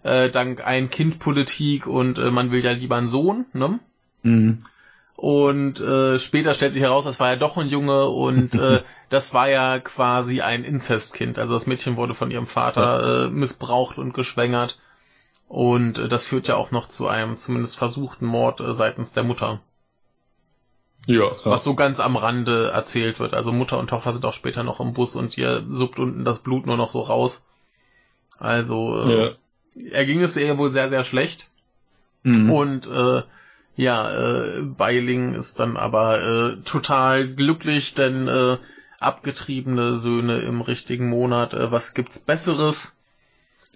äh, 0.03 0.29
dank 0.29 0.65
Ein-Kind-Politik 0.65 1.87
und 1.87 2.19
äh, 2.19 2.31
man 2.31 2.51
will 2.51 2.63
ja 2.63 2.71
lieber 2.71 2.95
einen 2.95 3.07
Sohn, 3.07 3.45
ne? 3.53 3.79
Mhm. 4.23 4.65
Und 5.15 5.79
äh, 5.79 6.19
später 6.19 6.53
stellt 6.53 6.73
sich 6.73 6.83
heraus, 6.83 7.05
das 7.05 7.19
war 7.19 7.29
ja 7.29 7.35
doch 7.37 7.57
ein 7.57 7.69
Junge 7.69 8.05
und 8.05 8.53
äh, 8.53 8.83
das 9.09 9.33
war 9.33 9.49
ja 9.49 9.79
quasi 9.79 10.41
ein 10.41 10.63
Inzestkind. 10.63 11.39
Also 11.39 11.53
das 11.53 11.65
Mädchen 11.65 11.97
wurde 11.97 12.13
von 12.13 12.29
ihrem 12.29 12.45
Vater 12.45 13.25
äh, 13.25 13.29
missbraucht 13.29 13.97
und 13.97 14.13
geschwängert. 14.13 14.77
Und 15.47 15.97
äh, 15.97 16.07
das 16.07 16.27
führt 16.27 16.47
ja 16.47 16.55
auch 16.55 16.69
noch 16.69 16.87
zu 16.87 17.07
einem 17.07 17.35
zumindest 17.35 17.77
versuchten 17.79 18.27
Mord 18.27 18.59
äh, 18.59 18.73
seitens 18.73 19.13
der 19.13 19.23
Mutter. 19.23 19.59
Ja, 21.07 21.31
Was 21.45 21.63
so 21.63 21.73
ganz 21.73 22.01
am 22.01 22.17
Rande 22.17 22.69
erzählt 22.69 23.19
wird. 23.21 23.33
Also 23.33 23.53
Mutter 23.53 23.79
und 23.79 23.89
Tochter 23.89 24.11
sind 24.11 24.25
auch 24.25 24.33
später 24.33 24.63
noch 24.63 24.81
im 24.81 24.93
Bus 24.93 25.15
und 25.15 25.37
ihr 25.37 25.63
suppt 25.69 25.99
unten 25.99 26.25
das 26.25 26.39
Blut 26.39 26.65
nur 26.65 26.75
noch 26.75 26.91
so 26.91 26.99
raus. 26.99 27.45
Also 28.37 29.01
äh, 29.01 29.25
ja. 29.25 29.31
er 29.89 30.05
ging 30.05 30.21
es 30.21 30.35
ihr 30.35 30.57
wohl 30.57 30.69
sehr, 30.69 30.89
sehr 30.89 31.05
schlecht. 31.05 31.49
Mhm. 32.23 32.51
Und 32.51 32.87
äh, 32.87 33.23
ja, 33.77 34.57
äh, 34.57 34.61
Beiling 34.63 35.33
ist 35.33 35.61
dann 35.61 35.77
aber 35.77 36.21
äh, 36.21 36.61
total 36.65 37.33
glücklich, 37.33 37.93
denn 37.93 38.27
äh, 38.27 38.57
abgetriebene 38.99 39.97
Söhne 39.97 40.41
im 40.41 40.59
richtigen 40.59 41.07
Monat, 41.09 41.53
äh, 41.53 41.71
was 41.71 41.93
gibt's 41.93 42.19
Besseres? 42.19 42.95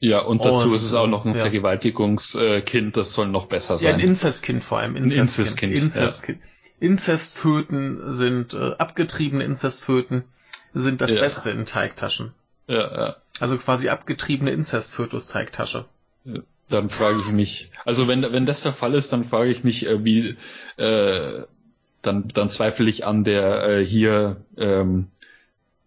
Ja, 0.01 0.19
und 0.19 0.43
dazu 0.43 0.69
und, 0.69 0.75
ist 0.75 0.83
es 0.83 0.95
auch 0.95 1.07
noch 1.07 1.25
ein 1.25 1.35
ja. 1.35 1.41
Vergewaltigungskind, 1.41 2.97
das 2.97 3.13
soll 3.13 3.27
noch 3.27 3.45
besser 3.45 3.77
sein. 3.77 3.87
Ja, 3.87 3.93
ein 3.93 3.99
Inzestkind 4.01 4.63
vor 4.63 4.79
allem. 4.79 4.97
Inzestkind. 4.97 5.73
Inzestkind. 5.73 5.73
Inzestkind. 5.75 6.39
Ja. 6.41 6.60
Inzestföten 6.81 8.11
sind 8.11 8.55
äh, 8.55 8.73
abgetriebene 8.77 9.43
Inzestföten 9.43 10.23
sind 10.73 11.01
das 11.01 11.13
ja. 11.13 11.21
Beste 11.21 11.51
in 11.51 11.65
Teigtaschen. 11.65 12.33
Ja, 12.67 13.05
ja. 13.05 13.15
Also 13.39 13.57
quasi 13.57 13.89
abgetriebene 13.89 14.51
Inzestfötus-Teigtasche. 14.51 15.85
Dann 16.69 16.89
frage 16.89 17.19
ich 17.19 17.31
mich, 17.31 17.71
also 17.85 18.07
wenn 18.07 18.23
wenn 18.23 18.45
das 18.45 18.61
der 18.61 18.73
Fall 18.73 18.95
ist, 18.95 19.13
dann 19.13 19.25
frage 19.25 19.51
ich 19.51 19.63
mich, 19.63 19.87
äh, 19.87 20.03
wie 20.03 20.37
äh, 20.77 21.43
dann 22.01 22.27
dann 22.29 22.49
zweifle 22.49 22.89
ich 22.89 23.05
an 23.05 23.23
der 23.23 23.63
äh, 23.63 23.85
hier 23.85 24.37
ähm, 24.57 25.07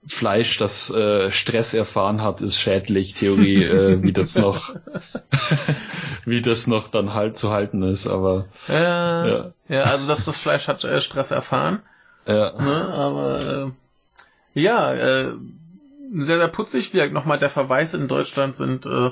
Fleisch, 0.06 0.58
das 0.58 0.90
äh, 0.90 1.30
Stress 1.30 1.74
erfahren 1.74 2.22
hat, 2.22 2.40
ist 2.40 2.58
schädlich 2.58 3.14
Theorie, 3.14 3.64
äh, 3.64 4.02
wie 4.02 4.12
das 4.12 4.36
noch, 4.36 4.76
wie 6.24 6.42
das 6.42 6.66
noch 6.66 6.88
dann 6.88 7.14
halt 7.14 7.36
zu 7.36 7.50
halten 7.50 7.82
ist. 7.82 8.06
Aber 8.06 8.46
ja, 8.68 9.26
ja. 9.26 9.52
ja 9.68 9.82
also 9.84 10.06
dass 10.06 10.24
das 10.24 10.36
Fleisch 10.36 10.68
hat 10.68 10.84
äh, 10.84 11.00
Stress 11.00 11.30
erfahren. 11.30 11.82
Ja. 12.26 12.52
Ne, 12.60 12.88
aber 12.88 13.74
äh, 14.54 14.60
ja, 14.60 14.94
äh, 14.94 15.32
sehr 16.12 16.38
sehr 16.38 16.48
putzig. 16.48 16.94
Wie 16.94 17.10
nochmal 17.10 17.38
der 17.38 17.50
Verweis 17.50 17.94
in 17.94 18.08
Deutschland 18.08 18.56
sind 18.56 18.86
äh, 18.86 19.10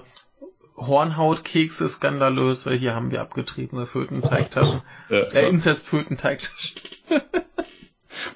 Hornhautkekse 0.76 1.88
skandalös. 1.88 2.68
Hier 2.68 2.94
haben 2.94 3.10
wir 3.10 3.20
abgetriebene 3.20 3.86
Fötenteigtaschen. 3.86 4.82
Ja, 5.08 5.18
äh, 5.18 5.48
Inzestfötenteigtaschen. 5.48 6.76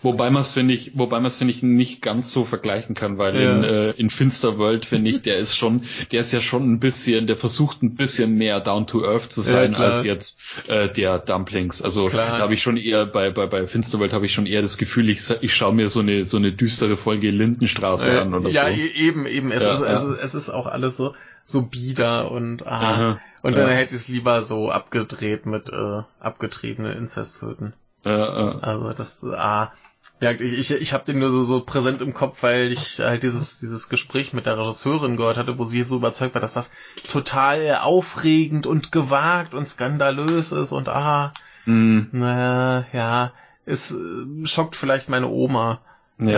Wobei 0.02 0.30
man 0.30 0.40
es 0.40 0.52
finde 0.52 0.74
ich, 0.74 0.92
wobei 0.94 1.16
man 1.16 1.26
es 1.26 1.38
finde 1.38 1.52
ich 1.52 1.62
nicht 1.62 2.02
ganz 2.02 2.32
so 2.32 2.44
vergleichen 2.44 2.94
kann, 2.94 3.18
weil 3.18 3.40
ja. 3.40 3.56
in, 3.56 3.64
äh, 3.64 3.90
in 3.92 4.10
Finsterworld 4.10 4.84
finde 4.84 5.10
ich, 5.10 5.22
der 5.22 5.38
ist 5.38 5.56
schon, 5.56 5.82
der 6.12 6.20
ist 6.20 6.32
ja 6.32 6.40
schon 6.40 6.70
ein 6.70 6.80
bisschen, 6.80 7.26
der 7.26 7.36
versucht 7.36 7.82
ein 7.82 7.94
bisschen 7.94 8.36
mehr 8.36 8.60
down 8.60 8.86
to 8.86 9.04
earth 9.04 9.32
zu 9.32 9.40
sein 9.40 9.72
ja, 9.72 9.78
als 9.78 10.04
jetzt 10.04 10.42
äh, 10.68 10.88
der 10.88 11.18
Dumplings. 11.18 11.82
Also 11.82 12.06
klar. 12.06 12.32
da 12.32 12.38
habe 12.38 12.54
ich 12.54 12.62
schon 12.62 12.76
eher 12.76 13.06
bei 13.06 13.30
bei 13.30 13.46
bei 13.46 13.66
Finsterworld 13.66 14.12
habe 14.12 14.26
ich 14.26 14.32
schon 14.32 14.46
eher 14.46 14.62
das 14.62 14.78
Gefühl, 14.78 15.08
ich 15.08 15.20
ich 15.40 15.54
schaue 15.54 15.74
mir 15.74 15.88
so 15.88 16.00
eine 16.00 16.24
so 16.24 16.36
eine 16.36 16.52
düstere 16.52 16.96
Folge 16.96 17.30
Lindenstraße 17.30 18.12
äh, 18.12 18.18
an 18.18 18.34
oder 18.34 18.50
ja, 18.50 18.64
so. 18.64 18.68
Ja, 18.68 18.76
e-, 18.76 18.92
eben 18.94 19.26
eben. 19.26 19.52
Es, 19.52 19.62
ja, 19.62 19.74
ist, 19.74 19.80
es, 19.80 20.02
ist, 20.02 20.18
es 20.20 20.34
ist 20.34 20.50
auch 20.50 20.66
alles 20.66 20.96
so 20.96 21.14
so 21.44 21.62
bieder 21.62 22.30
und 22.30 22.66
ah, 22.66 22.80
Aha, 22.80 23.20
und 23.42 23.56
dann 23.56 23.70
hätte 23.70 23.94
ich 23.94 24.00
es 24.02 24.08
lieber 24.08 24.42
so 24.42 24.70
abgedreht 24.70 25.46
mit 25.46 25.70
äh, 25.70 26.02
abgetriebene 26.18 26.92
Inzestföten. 26.94 27.74
Äh, 28.06 28.10
äh. 28.10 28.58
Also 28.62 28.92
das, 28.92 29.24
ah, 29.24 29.72
ja, 30.20 30.30
ich, 30.30 30.40
ich, 30.40 30.70
ich 30.70 30.92
habe 30.94 31.04
den 31.04 31.18
nur 31.18 31.30
so, 31.30 31.42
so 31.42 31.60
präsent 31.60 32.00
im 32.00 32.14
Kopf, 32.14 32.42
weil 32.42 32.72
ich 32.72 33.00
halt 33.00 33.22
dieses, 33.22 33.58
dieses 33.58 33.88
Gespräch 33.88 34.32
mit 34.32 34.46
der 34.46 34.58
Regisseurin 34.58 35.16
gehört 35.16 35.36
hatte, 35.36 35.58
wo 35.58 35.64
sie 35.64 35.82
so 35.82 35.96
überzeugt 35.96 36.34
war, 36.34 36.40
dass 36.40 36.54
das 36.54 36.70
total 37.10 37.76
aufregend 37.76 38.66
und 38.66 38.92
gewagt 38.92 39.52
und 39.52 39.66
skandalös 39.66 40.52
ist 40.52 40.72
und 40.72 40.88
ah, 40.88 41.34
mm. 41.66 41.98
naja, 42.12 42.86
ja, 42.92 43.32
es 43.66 43.92
äh, 43.92 44.46
schockt 44.46 44.76
vielleicht 44.76 45.08
meine 45.08 45.28
Oma. 45.28 45.80
Ja. 46.18 46.30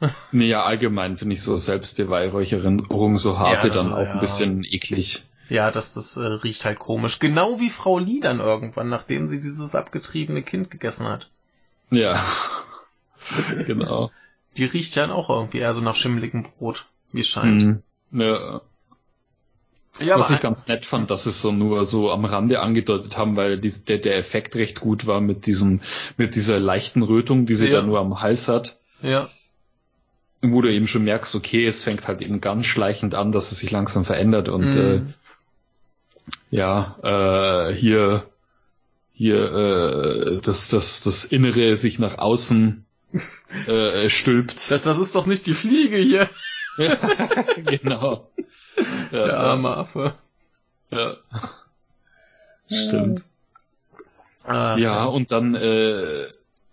ja. 0.00 0.10
nee, 0.30 0.46
ja, 0.46 0.62
allgemein 0.62 1.16
finde 1.16 1.34
ich 1.34 1.42
so 1.42 1.56
Selbstbeweihräucherung, 1.56 3.18
so 3.18 3.38
harte 3.40 3.68
ja, 3.68 3.74
dann 3.74 3.92
auch 3.92 4.06
ja. 4.06 4.12
ein 4.12 4.20
bisschen 4.20 4.62
eklig. 4.62 5.24
Ja, 5.48 5.70
das, 5.70 5.94
das 5.94 6.16
äh, 6.16 6.24
riecht 6.24 6.64
halt 6.64 6.78
komisch. 6.78 7.18
Genau 7.18 7.60
wie 7.60 7.70
Frau 7.70 7.98
Lee 7.98 8.20
dann 8.20 8.40
irgendwann, 8.40 8.88
nachdem 8.88 9.28
sie 9.28 9.40
dieses 9.40 9.74
abgetriebene 9.74 10.42
Kind 10.42 10.70
gegessen 10.70 11.06
hat. 11.06 11.28
Ja. 11.90 12.22
genau. 13.66 14.10
Die 14.56 14.64
riecht 14.64 14.96
ja 14.96 15.10
auch 15.10 15.30
irgendwie 15.30 15.58
eher 15.58 15.74
so 15.74 15.80
nach 15.80 15.96
schimmeligem 15.96 16.42
Brot, 16.42 16.86
wie 17.12 17.20
es 17.20 17.28
scheint. 17.28 17.62
Mhm. 17.62 17.82
Ja. 18.20 18.60
Ja, 19.98 20.18
Was 20.18 20.30
ich 20.30 20.40
ganz 20.40 20.66
nett 20.68 20.84
fand, 20.84 21.10
dass 21.10 21.24
es 21.24 21.40
so 21.40 21.52
nur 21.52 21.86
so 21.86 22.10
am 22.10 22.26
Rande 22.26 22.60
angedeutet 22.60 23.16
haben, 23.16 23.36
weil 23.36 23.58
die, 23.58 23.72
der, 23.84 23.96
der 23.96 24.18
Effekt 24.18 24.54
recht 24.54 24.80
gut 24.80 25.06
war 25.06 25.22
mit 25.22 25.46
diesem, 25.46 25.80
mit 26.18 26.34
dieser 26.34 26.60
leichten 26.60 27.02
Rötung, 27.02 27.46
die 27.46 27.54
sie 27.54 27.68
ja. 27.68 27.80
da 27.80 27.86
nur 27.86 27.98
am 27.98 28.20
Hals 28.20 28.46
hat. 28.46 28.78
Ja. 29.00 29.30
Wo 30.42 30.60
du 30.60 30.70
eben 30.70 30.86
schon 30.86 31.04
merkst, 31.04 31.34
okay, 31.34 31.64
es 31.64 31.82
fängt 31.82 32.06
halt 32.08 32.20
eben 32.20 32.42
ganz 32.42 32.66
schleichend 32.66 33.14
an, 33.14 33.32
dass 33.32 33.52
es 33.52 33.60
sich 33.60 33.70
langsam 33.70 34.04
verändert 34.04 34.50
und 34.50 34.74
mhm. 34.74 34.80
äh, 34.80 35.02
ja, 36.50 36.96
äh, 37.02 37.74
hier, 37.74 38.26
hier 39.12 39.52
äh, 39.52 40.40
das, 40.42 40.68
das, 40.68 41.02
das 41.02 41.24
Innere 41.24 41.76
sich 41.76 41.98
nach 41.98 42.18
außen 42.18 42.84
äh, 43.66 44.08
stülpt. 44.08 44.70
Das, 44.70 44.84
das 44.84 44.98
ist 44.98 45.14
doch 45.14 45.26
nicht 45.26 45.46
die 45.46 45.54
Fliege 45.54 45.96
hier. 45.96 46.28
genau. 47.64 48.30
Ja, 49.10 49.24
Der 49.24 49.38
arme 49.38 49.76
Affe. 49.76 50.14
Ja. 50.90 51.16
Stimmt. 52.68 53.24
Ah, 54.44 54.76
ja, 54.76 55.04
und 55.06 55.32
dann, 55.32 55.54
äh, 55.54 56.26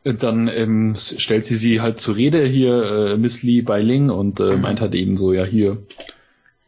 dann 0.03 0.47
ähm, 0.47 0.95
stellt 0.95 1.45
sie 1.45 1.55
sie 1.55 1.81
halt 1.81 1.99
zur 1.99 2.15
Rede 2.15 2.43
hier, 2.45 2.83
äh, 2.83 3.17
Miss 3.17 3.41
Lee 3.41 3.61
bei 3.61 3.81
Ling 3.81 4.09
und 4.09 4.39
äh, 4.39 4.57
meint 4.57 4.81
halt 4.81 4.93
eben 4.93 5.17
so, 5.17 5.33
ja 5.33 5.43
hier, 5.43 5.77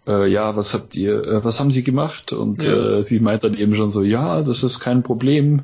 äh, 0.07 0.27
ja, 0.27 0.55
was 0.55 0.73
habt 0.73 0.95
ihr, 0.95 1.23
äh, 1.23 1.43
was 1.43 1.59
haben 1.59 1.71
sie 1.71 1.83
gemacht? 1.83 2.33
Und 2.33 2.63
ja. 2.63 2.97
äh, 2.97 3.03
sie 3.03 3.19
meint 3.19 3.43
dann 3.43 3.55
eben 3.55 3.75
schon 3.75 3.89
so, 3.89 4.03
ja, 4.03 4.41
das 4.43 4.63
ist 4.63 4.79
kein 4.79 5.03
Problem. 5.03 5.63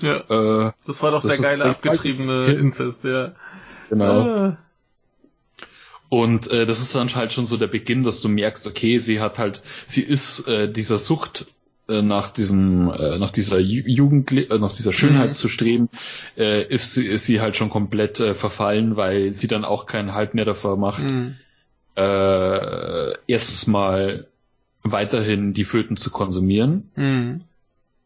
Ja. 0.00 0.68
Äh, 0.68 0.72
das 0.86 1.02
war 1.02 1.10
doch 1.10 1.22
das 1.22 1.40
der 1.40 1.50
geile 1.50 1.64
abgetriebene 1.66 2.46
Inzest, 2.52 3.04
ja. 3.04 3.32
Genau. 3.90 4.20
Ah. 4.20 4.58
Und 6.08 6.50
äh, 6.50 6.66
das 6.66 6.80
ist 6.80 6.94
dann 6.94 7.14
halt 7.14 7.32
schon 7.32 7.46
so 7.46 7.56
der 7.56 7.68
Beginn, 7.68 8.02
dass 8.02 8.20
du 8.20 8.28
merkst, 8.28 8.66
okay, 8.66 8.98
sie 8.98 9.20
hat 9.20 9.38
halt, 9.38 9.62
sie 9.86 10.02
ist 10.02 10.46
äh, 10.46 10.70
dieser 10.70 10.98
Sucht 10.98 11.46
äh, 11.88 12.02
nach 12.02 12.30
diesem, 12.30 12.90
äh, 12.90 13.18
nach 13.18 13.30
dieser 13.30 13.58
Jugend, 13.58 14.30
äh, 14.30 14.58
nach 14.58 14.72
dieser 14.72 14.92
Schönheit 14.92 15.30
mhm. 15.30 15.34
zu 15.34 15.48
streben, 15.48 15.88
äh, 16.36 16.66
ist, 16.66 16.94
sie, 16.94 17.06
ist 17.06 17.24
sie 17.24 17.40
halt 17.40 17.56
schon 17.56 17.70
komplett 17.70 18.20
äh, 18.20 18.34
verfallen, 18.34 18.96
weil 18.96 19.32
sie 19.32 19.48
dann 19.48 19.64
auch 19.64 19.86
keinen 19.86 20.12
Halt 20.12 20.34
mehr 20.34 20.44
davor 20.44 20.76
macht. 20.76 21.02
Mhm. 21.02 21.36
Äh, 21.96 23.12
erstens 23.26 23.66
mal 23.66 24.26
weiterhin 24.82 25.52
die 25.52 25.64
Föten 25.64 25.96
zu 25.96 26.10
konsumieren. 26.10 26.90
Mhm. 26.96 27.40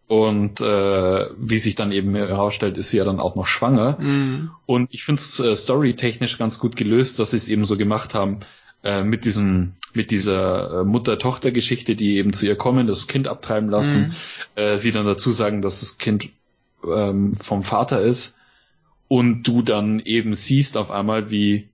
Und 0.08 0.60
äh, 0.60 1.26
wie 1.36 1.58
sich 1.58 1.74
dann 1.74 1.90
eben 1.90 2.14
herausstellt, 2.14 2.76
ist 2.78 2.90
sie 2.90 2.98
ja 2.98 3.04
dann 3.04 3.18
auch 3.18 3.34
noch 3.34 3.46
schwanger. 3.46 3.98
Mhm. 4.00 4.50
Und 4.64 4.88
ich 4.92 5.04
finde 5.04 5.20
es 5.20 5.40
äh, 5.40 5.56
storytechnisch 5.56 6.38
ganz 6.38 6.58
gut 6.58 6.76
gelöst, 6.76 7.18
dass 7.18 7.32
sie 7.32 7.36
es 7.36 7.48
eben 7.48 7.64
so 7.64 7.76
gemacht 7.76 8.14
haben 8.14 8.40
äh, 8.84 9.02
mit 9.02 9.24
diesem 9.24 9.72
mit 9.94 10.10
dieser 10.10 10.80
äh, 10.80 10.84
Mutter-Tochter-Geschichte, 10.84 11.96
die 11.96 12.18
eben 12.18 12.32
zu 12.32 12.46
ihr 12.46 12.54
kommen, 12.54 12.86
das 12.86 13.08
Kind 13.08 13.26
abtreiben 13.26 13.70
lassen, 13.70 14.14
mhm. 14.54 14.62
äh, 14.62 14.78
sie 14.78 14.92
dann 14.92 15.06
dazu 15.06 15.30
sagen, 15.30 15.62
dass 15.62 15.80
das 15.80 15.98
Kind 15.98 16.28
ähm, 16.86 17.34
vom 17.34 17.62
Vater 17.62 18.02
ist 18.02 18.36
und 19.08 19.42
du 19.44 19.62
dann 19.62 20.00
eben 20.00 20.34
siehst 20.34 20.76
auf 20.76 20.90
einmal, 20.90 21.30
wie 21.30 21.68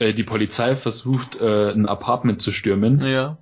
äh, 0.00 0.14
die 0.14 0.24
Polizei 0.24 0.74
versucht, 0.74 1.40
äh, 1.40 1.70
ein 1.70 1.86
Apartment 1.86 2.42
zu 2.42 2.52
stürmen. 2.52 2.98
Ja. 3.04 3.38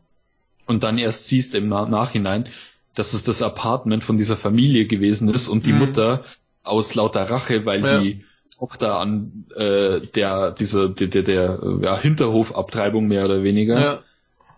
Und 0.66 0.82
dann 0.82 0.98
erst 0.98 1.28
siehst 1.28 1.54
im 1.54 1.68
Nachhinein, 1.68 2.48
dass 2.94 3.14
es 3.14 3.22
das 3.22 3.40
Apartment 3.40 4.04
von 4.04 4.18
dieser 4.18 4.36
Familie 4.36 4.86
gewesen 4.86 5.32
ist 5.32 5.48
und 5.48 5.64
die 5.64 5.72
mhm. 5.72 5.78
Mutter 5.78 6.24
aus 6.64 6.94
lauter 6.94 7.30
Rache, 7.30 7.64
weil 7.64 7.84
ja. 7.84 8.00
die 8.00 8.24
Tochter 8.58 8.98
an 8.98 9.46
äh, 9.54 10.00
der 10.00 10.50
diese 10.50 10.90
der, 10.90 11.06
der, 11.06 11.22
der 11.22 11.78
ja, 11.80 11.98
Hinterhofabtreibung 11.98 13.06
mehr 13.06 13.24
oder 13.24 13.44
weniger 13.44 14.02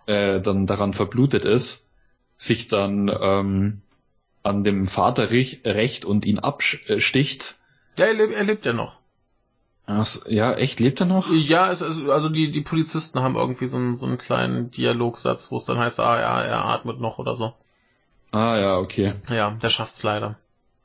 ja. 0.06 0.34
äh, 0.36 0.40
dann 0.40 0.66
daran 0.66 0.94
verblutet 0.94 1.44
ist, 1.44 1.92
sich 2.36 2.68
dann 2.68 3.08
ähm, 3.08 3.82
an 4.42 4.64
dem 4.64 4.86
Vater 4.86 5.30
recht 5.30 6.04
und 6.06 6.24
ihn 6.24 6.38
absticht. 6.38 7.56
Ja, 7.98 8.06
er 8.06 8.14
lebt, 8.14 8.32
er 8.32 8.44
lebt 8.44 8.64
ja 8.64 8.72
noch. 8.72 8.99
Ja, 10.28 10.52
echt, 10.54 10.80
lebt 10.80 11.00
er 11.00 11.06
noch? 11.06 11.28
Ja, 11.30 11.70
es, 11.70 11.80
es, 11.80 12.08
also 12.08 12.28
die, 12.28 12.50
die 12.50 12.60
Polizisten 12.60 13.20
haben 13.20 13.36
irgendwie 13.36 13.66
so 13.66 13.76
einen, 13.76 13.96
so 13.96 14.06
einen 14.06 14.18
kleinen 14.18 14.70
Dialogsatz, 14.70 15.50
wo 15.50 15.56
es 15.56 15.64
dann 15.64 15.78
heißt, 15.78 16.00
ah 16.00 16.18
ja, 16.20 16.42
er 16.42 16.64
atmet 16.64 17.00
noch 17.00 17.18
oder 17.18 17.34
so. 17.34 17.54
Ah 18.30 18.56
ja, 18.56 18.78
okay. 18.78 19.14
Ja, 19.28 19.50
der 19.50 19.68
schafft's 19.68 20.02
leider. 20.02 20.38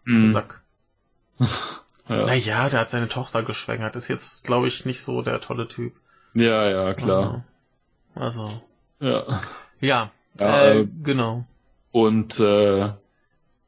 Mm. 0.06 0.28
Sack. 0.28 0.62
ja. 1.40 2.26
Naja, 2.26 2.70
der 2.70 2.80
hat 2.80 2.90
seine 2.90 3.10
Tochter 3.10 3.44
geschwängert. 3.44 3.96
Ist 3.96 4.08
jetzt, 4.08 4.46
glaube 4.46 4.68
ich, 4.68 4.86
nicht 4.86 5.04
so 5.04 5.22
der 5.22 5.42
tolle 5.42 5.68
Typ. 5.68 5.94
Ja, 6.34 6.70
ja, 6.70 6.94
klar. 6.94 7.44
Also. 8.16 8.62
Ja. 9.00 9.42
Ja, 9.80 10.12
ja 10.40 10.62
äh, 10.62 10.80
äh, 10.80 10.88
genau. 11.04 11.46
Und 11.92 12.40
äh, 12.40 12.94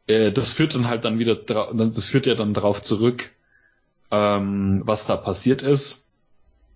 äh, 0.08 0.32
das 0.32 0.52
führt 0.52 0.74
dann 0.74 0.88
halt 0.88 1.06
dann 1.06 1.20
wieder, 1.20 1.36
das 1.36 2.06
führt 2.06 2.26
ja 2.26 2.36
dann 2.36 2.54
darauf 2.54 2.82
zurück, 2.82 3.32
ähm, 4.12 4.82
was 4.86 5.08
da 5.08 5.16
passiert 5.16 5.62
ist. 5.62 6.12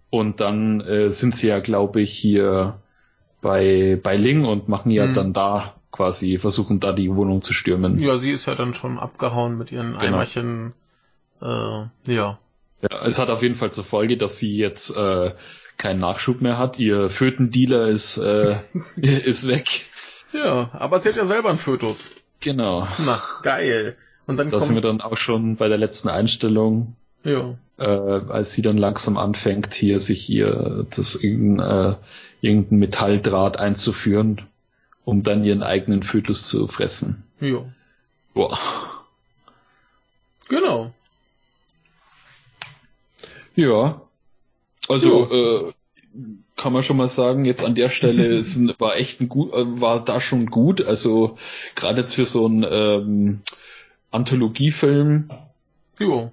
Und 0.09 0.41
dann 0.41 0.81
äh, 0.81 1.09
sind 1.09 1.35
sie 1.35 1.47
ja, 1.47 1.59
glaube 1.59 2.01
ich, 2.01 2.11
hier 2.11 2.79
bei, 3.41 3.99
bei 4.01 4.15
Ling 4.17 4.45
und 4.45 4.67
machen 4.67 4.91
ja 4.91 5.05
hm. 5.05 5.13
dann 5.13 5.33
da 5.33 5.75
quasi 5.91 6.37
versuchen, 6.37 6.79
da 6.79 6.91
die 6.93 7.13
Wohnung 7.13 7.41
zu 7.41 7.53
stürmen. 7.53 7.99
Ja, 7.99 8.17
sie 8.17 8.31
ist 8.31 8.45
ja 8.45 8.55
dann 8.55 8.73
schon 8.73 8.99
abgehauen 8.99 9.57
mit 9.57 9.71
ihren 9.71 9.93
genau. 9.93 10.03
Eimerchen. 10.03 10.73
Äh, 11.41 11.45
ja. 11.45 12.39
Ja, 12.81 13.05
es 13.05 13.19
hat 13.19 13.29
auf 13.29 13.43
jeden 13.43 13.55
Fall 13.55 13.71
zur 13.71 13.83
Folge, 13.83 14.17
dass 14.17 14.39
sie 14.39 14.57
jetzt 14.57 14.95
äh, 14.95 15.33
keinen 15.77 15.99
Nachschub 15.99 16.41
mehr 16.41 16.57
hat. 16.57 16.79
Ihr 16.79 17.09
Fötendealer 17.09 17.87
ist, 17.87 18.17
äh, 18.17 18.59
ist 18.95 19.47
weg. 19.47 19.85
Ja, 20.33 20.71
aber 20.73 20.99
sie 20.99 21.09
hat 21.09 21.17
ja 21.17 21.25
selber 21.25 21.49
einen 21.49 21.57
Fötus. 21.57 22.11
Genau. 22.39 22.87
Na, 23.05 23.21
geil. 23.43 23.97
Und 24.25 24.37
dann 24.37 24.49
da 24.49 24.59
sind 24.59 24.75
wir 24.75 24.81
dann 24.81 25.01
auch 25.01 25.17
schon 25.17 25.57
bei 25.57 25.67
der 25.67 25.77
letzten 25.77 26.09
Einstellung. 26.09 26.95
Ja. 27.23 27.55
Äh, 27.77 27.83
als 27.83 28.53
sie 28.53 28.61
dann 28.61 28.77
langsam 28.77 29.17
anfängt, 29.17 29.73
hier 29.73 29.99
sich 29.99 30.21
hier 30.21 30.85
das 30.95 31.15
irgendein, 31.15 31.93
äh, 31.93 31.95
irgendein 32.41 32.79
Metalldraht 32.79 33.59
einzuführen 33.59 34.41
um 35.05 35.23
dann 35.23 35.43
ihren 35.43 35.63
eigenen 35.63 36.03
Fötus 36.03 36.47
zu 36.47 36.67
fressen. 36.67 37.23
Ja. 37.39 37.65
Boah. 38.33 38.57
Genau. 40.47 40.93
Ja. 43.55 44.01
Also 44.87 45.31
äh, 45.31 45.73
kann 46.55 46.73
man 46.73 46.83
schon 46.83 46.97
mal 46.97 47.07
sagen, 47.07 47.45
jetzt 47.45 47.65
an 47.65 47.75
der 47.75 47.89
Stelle 47.89 48.25
ist, 48.35 48.79
war 48.79 48.95
echt 48.95 49.21
ein 49.21 49.29
gut, 49.29 49.53
äh, 49.53 49.81
war 49.81 50.03
da 50.03 50.21
schon 50.21 50.47
gut. 50.47 50.81
Also 50.81 51.37
gerade 51.75 52.05
für 52.05 52.25
so 52.25 52.45
einen 52.45 52.65
ähm, 52.69 53.41
Anthologiefilm 54.11 55.29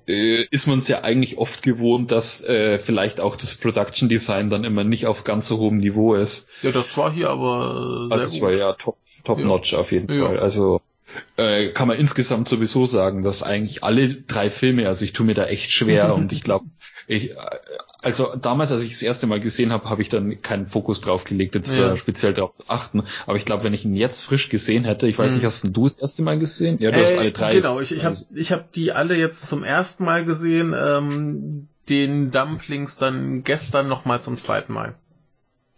äh, 0.06 0.44
ist 0.50 0.66
man 0.66 0.78
es 0.78 0.88
ja 0.88 1.02
eigentlich 1.02 1.38
oft 1.38 1.62
gewohnt, 1.62 2.10
dass 2.10 2.44
äh, 2.48 2.78
vielleicht 2.78 3.20
auch 3.20 3.36
das 3.36 3.54
Production 3.54 4.08
Design 4.08 4.50
dann 4.50 4.64
immer 4.64 4.84
nicht 4.84 5.06
auf 5.06 5.24
ganz 5.24 5.48
so 5.48 5.58
hohem 5.58 5.78
Niveau 5.78 6.14
ist. 6.14 6.50
Ja, 6.62 6.72
das 6.72 6.96
war 6.96 7.12
hier 7.12 7.30
aber 7.30 8.08
sehr 8.08 8.18
Also 8.18 8.26
es 8.26 8.40
war 8.42 8.52
ja 8.52 8.72
top, 8.72 8.96
top 9.24 9.38
ja. 9.38 9.46
notch 9.46 9.74
auf 9.74 9.92
jeden 9.92 10.12
ja. 10.12 10.26
Fall. 10.26 10.38
Also 10.38 10.80
äh, 11.36 11.68
kann 11.68 11.88
man 11.88 11.98
insgesamt 11.98 12.48
sowieso 12.48 12.86
sagen, 12.86 13.22
dass 13.22 13.42
eigentlich 13.42 13.82
alle 13.82 14.08
drei 14.08 14.50
Filme, 14.50 14.86
also 14.86 15.04
ich 15.04 15.12
tue 15.12 15.26
mir 15.26 15.34
da 15.34 15.44
echt 15.44 15.70
schwer 15.70 16.14
und 16.16 16.32
ich 16.32 16.42
glaube, 16.42 16.66
ich, 17.08 17.34
also 18.02 18.36
damals, 18.36 18.70
als 18.70 18.82
ich 18.82 18.90
das 18.90 19.02
erste 19.02 19.26
Mal 19.26 19.40
gesehen 19.40 19.72
habe, 19.72 19.88
habe 19.88 20.02
ich 20.02 20.10
dann 20.10 20.42
keinen 20.42 20.66
Fokus 20.66 21.00
drauf 21.00 21.24
gelegt, 21.24 21.54
jetzt 21.54 21.76
ja. 21.76 21.94
äh, 21.94 21.96
speziell 21.96 22.34
darauf 22.34 22.52
zu 22.52 22.64
achten. 22.68 23.04
Aber 23.26 23.36
ich 23.36 23.46
glaube, 23.46 23.64
wenn 23.64 23.72
ich 23.72 23.86
ihn 23.86 23.96
jetzt 23.96 24.20
frisch 24.20 24.50
gesehen 24.50 24.84
hätte, 24.84 25.08
ich 25.08 25.18
weiß 25.18 25.30
mhm. 25.30 25.36
nicht, 25.38 25.46
hast 25.46 25.64
du 25.64 25.84
das 25.84 25.98
erste 25.98 26.22
Mal 26.22 26.38
gesehen? 26.38 26.76
Ja, 26.80 26.90
du 26.90 26.98
äh, 26.98 27.02
hast 27.02 27.16
alle 27.16 27.32
drei. 27.32 27.54
Genau, 27.54 27.80
ich, 27.80 27.92
ich 27.92 28.04
habe 28.04 28.14
ich 28.34 28.52
hab 28.52 28.72
die 28.72 28.92
alle 28.92 29.16
jetzt 29.16 29.48
zum 29.48 29.64
ersten 29.64 30.04
Mal 30.04 30.26
gesehen, 30.26 30.74
ähm, 30.78 31.68
den 31.88 32.30
Dumplings 32.30 32.98
dann 32.98 33.42
gestern 33.42 33.88
nochmal 33.88 34.20
zum 34.20 34.36
zweiten 34.36 34.74
Mal. 34.74 34.94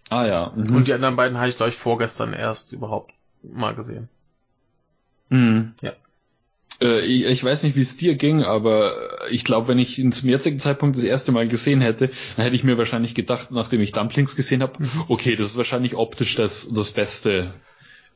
Ah 0.09 0.27
ja. 0.27 0.53
Mhm. 0.57 0.75
Und 0.75 0.89
die 0.89 0.93
anderen 0.93 1.15
beiden 1.15 1.39
habe 1.39 1.49
ich, 1.49 1.57
glaube 1.57 1.71
ich, 1.71 1.77
vorgestern 1.77 2.33
erst 2.33 2.73
überhaupt 2.73 3.13
mal 3.45 3.77
gesehen. 3.77 4.09
Mhm. 5.29 5.75
Ja. 5.81 5.93
Äh, 6.81 7.01
ich, 7.01 7.25
ich, 7.25 7.45
weiß 7.45 7.63
nicht, 7.63 7.77
wie 7.77 7.81
es 7.81 7.97
dir 7.97 8.15
ging, 8.15 8.43
aber 8.43 8.95
ich 9.31 9.45
glaube, 9.45 9.69
wenn 9.69 9.79
ich 9.79 9.99
ihn 9.99 10.13
zum 10.13 10.29
jetzigen 10.29 10.59
Zeitpunkt 10.59 10.97
das 10.97 11.05
erste 11.05 11.33
Mal 11.33 11.47
gesehen 11.47 11.81
hätte, 11.81 12.11
dann 12.37 12.45
hätte 12.45 12.57
ich 12.57 12.65
mir 12.65 12.79
wahrscheinlich 12.79 13.15
gedacht, 13.15 13.51
nachdem 13.51 13.81
ich 13.81 13.93
Dumplings 13.93 14.37
gesehen 14.37 14.63
habe, 14.63 14.85
mhm. 14.85 14.91
okay, 15.09 15.37
das 15.37 15.49
ist 15.49 15.57
wahrscheinlich 15.57 15.95
optisch 15.95 16.35
das, 16.35 16.73
das 16.73 16.91
Beste 16.93 17.53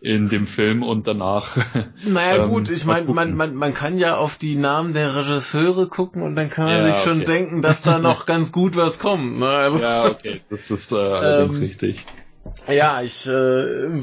in 0.00 0.28
dem 0.28 0.46
Film 0.46 0.82
und 0.82 1.06
danach. 1.06 1.56
Naja 2.06 2.44
ähm, 2.44 2.50
gut, 2.50 2.70
ich 2.70 2.84
meine, 2.84 3.10
man, 3.12 3.34
man, 3.34 3.54
man 3.54 3.72
kann 3.72 3.96
ja 3.96 4.16
auf 4.16 4.36
die 4.36 4.54
Namen 4.54 4.92
der 4.92 5.16
Regisseure 5.16 5.88
gucken 5.88 6.22
und 6.22 6.36
dann 6.36 6.50
kann 6.50 6.66
man 6.66 6.86
ja, 6.86 6.92
sich 6.92 7.02
schon 7.02 7.22
okay. 7.22 7.24
denken, 7.24 7.62
dass 7.62 7.82
da 7.82 7.98
noch 7.98 8.26
ganz 8.26 8.52
gut 8.52 8.76
was 8.76 8.98
kommt. 8.98 9.38
Ne? 9.38 9.48
Also, 9.48 9.82
ja, 9.82 10.06
okay, 10.06 10.42
das 10.50 10.70
ist 10.70 10.92
äh, 10.92 10.96
allerdings 10.98 11.56
ähm, 11.56 11.64
richtig. 11.64 12.06
Ja, 12.68 13.00
ich 13.00 13.26
äh, 13.26 13.30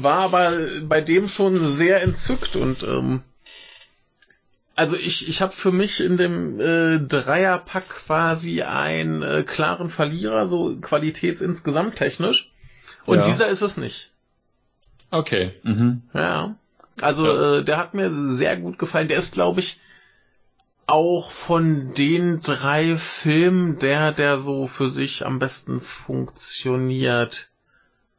war 0.02 0.18
aber 0.18 0.50
bei 0.82 1.00
dem 1.00 1.28
schon 1.28 1.64
sehr 1.64 2.02
entzückt 2.02 2.56
und 2.56 2.82
ähm, 2.82 3.22
also 4.74 4.96
ich, 4.96 5.28
ich 5.28 5.42
habe 5.42 5.52
für 5.52 5.72
mich 5.72 6.00
in 6.00 6.16
dem 6.16 6.60
äh, 6.60 6.98
Dreierpack 6.98 7.88
quasi 7.88 8.62
einen 8.62 9.22
äh, 9.22 9.42
klaren 9.42 9.90
Verlierer, 9.90 10.46
so 10.46 10.76
qualitäts 10.80 11.40
insgesamt 11.40 11.96
technisch. 11.96 12.50
Und 13.04 13.18
ja. 13.18 13.24
dieser 13.24 13.48
ist 13.48 13.62
es 13.62 13.76
nicht. 13.76 14.12
Okay. 15.10 15.52
Mhm. 15.62 16.02
Ja. 16.14 16.56
Also 17.00 17.26
ja. 17.26 17.58
Äh, 17.58 17.64
der 17.64 17.76
hat 17.76 17.94
mir 17.94 18.10
sehr 18.10 18.56
gut 18.56 18.78
gefallen. 18.78 19.08
Der 19.08 19.18
ist, 19.18 19.34
glaube 19.34 19.60
ich, 19.60 19.80
auch 20.86 21.30
von 21.30 21.94
den 21.94 22.40
drei 22.40 22.96
Filmen 22.96 23.78
der, 23.78 24.12
der 24.12 24.38
so 24.38 24.66
für 24.66 24.90
sich 24.90 25.26
am 25.26 25.38
besten 25.38 25.80
funktioniert. 25.80 27.50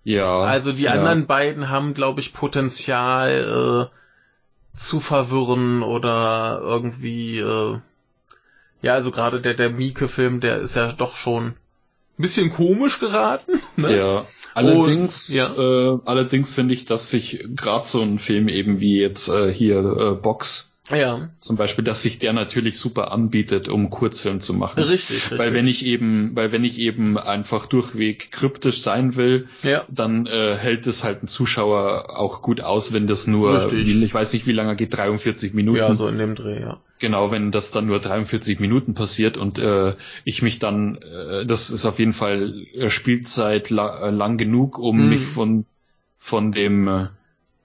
Ja. 0.04 0.40
Also 0.40 0.72
die 0.72 0.84
ja. 0.84 0.92
anderen 0.92 1.28
beiden 1.28 1.70
haben, 1.70 1.94
glaube 1.94 2.20
ich, 2.20 2.34
Potenzial 2.34 3.90
äh, 3.92 4.03
zu 4.74 5.00
verwirren 5.00 5.84
oder 5.84 6.60
irgendwie. 6.62 7.40
Äh, 7.40 7.80
ja, 8.82 8.94
also 8.94 9.12
gerade 9.12 9.42
der 9.42 9.54
der 9.54 9.70
Mieke-Film, 9.70 10.40
der 10.42 10.60
ist 10.62 10.76
ja 10.76 10.92
doch 10.92 11.16
schon 11.16 11.46
ein 11.46 11.56
bisschen 12.18 12.52
komisch 12.52 13.00
geraten. 13.00 13.62
Ne? 13.76 13.98
Ja. 13.98 14.28
Allerdings, 14.54 15.32
oh, 15.32 15.36
ja. 15.36 15.94
Äh, 15.96 16.00
allerdings 16.06 16.54
finde 16.54 16.76
ich, 16.76 16.86
dass 16.86 17.10
sich 17.10 17.44
gerade 17.56 17.86
so 17.88 18.02
ein 18.04 18.20
Film 18.20 18.48
eben 18.48 18.80
wie 18.80 19.00
jetzt 19.00 19.28
äh, 19.28 19.52
hier 19.52 19.80
äh, 19.80 20.12
Box 20.12 20.73
ja. 20.92 21.30
Zum 21.40 21.56
Beispiel, 21.56 21.84
dass 21.84 22.04
sich 22.04 22.20
der 22.20 22.34
natürlich 22.34 22.78
super 22.78 23.12
anbietet, 23.12 23.70
um 23.70 23.90
Kurzfilm 23.90 24.42
zu 24.42 24.54
machen. 24.54 24.84
Richtig, 24.84 25.18
richtig. 25.18 25.40
Weil 25.40 25.54
wenn 25.54 25.68
ich 25.68 25.86
eben, 25.86 26.36
weil 26.36 26.52
wenn 26.52 26.66
ich 26.66 26.78
eben 26.78 27.18
einfach 27.18 27.68
durchweg 27.68 28.32
kryptisch 28.32 28.82
sein 28.82 29.16
will, 29.16 29.48
ja. 29.62 29.86
dann 29.90 30.26
äh, 30.26 30.56
hält 30.58 30.86
es 30.86 31.04
halt 31.04 31.24
ein 31.24 31.28
Zuschauer 31.28 32.20
auch 32.20 32.42
gut 32.42 32.60
aus, 32.60 32.92
wenn 32.92 33.08
das 33.08 33.28
nur, 33.28 33.72
wie, 33.72 34.04
ich 34.04 34.14
weiß 34.14 34.34
nicht, 34.34 34.46
wie 34.46 34.52
lange 34.52 34.76
geht, 34.76 34.96
43 34.98 35.54
Minuten. 35.54 35.78
Ja, 35.78 35.94
so 35.94 36.08
in 36.08 36.18
dem 36.18 36.36
Dreh, 36.36 36.60
ja. 36.60 36.82
Genau, 37.00 37.32
wenn 37.32 37.52
das 37.52 37.72
dann 37.72 37.86
nur 37.86 38.00
43 38.00 38.60
Minuten 38.60 38.94
passiert 38.94 39.38
und 39.38 39.60
äh, 39.60 39.96
ich 40.26 40.42
mich 40.42 40.60
dann, 40.60 40.98
äh, 40.98 41.46
das 41.46 41.70
ist 41.70 41.86
auf 41.86 42.00
jeden 42.00 42.14
Fall 42.14 42.66
äh, 42.74 42.90
Spielzeit 42.90 43.70
la 43.70 44.08
äh, 44.08 44.12
lang 44.12 44.38
genug, 44.38 44.78
um 44.78 45.04
mhm. 45.04 45.10
mich 45.10 45.26
von 45.26 45.66
von 46.18 46.54
dem 46.54 47.10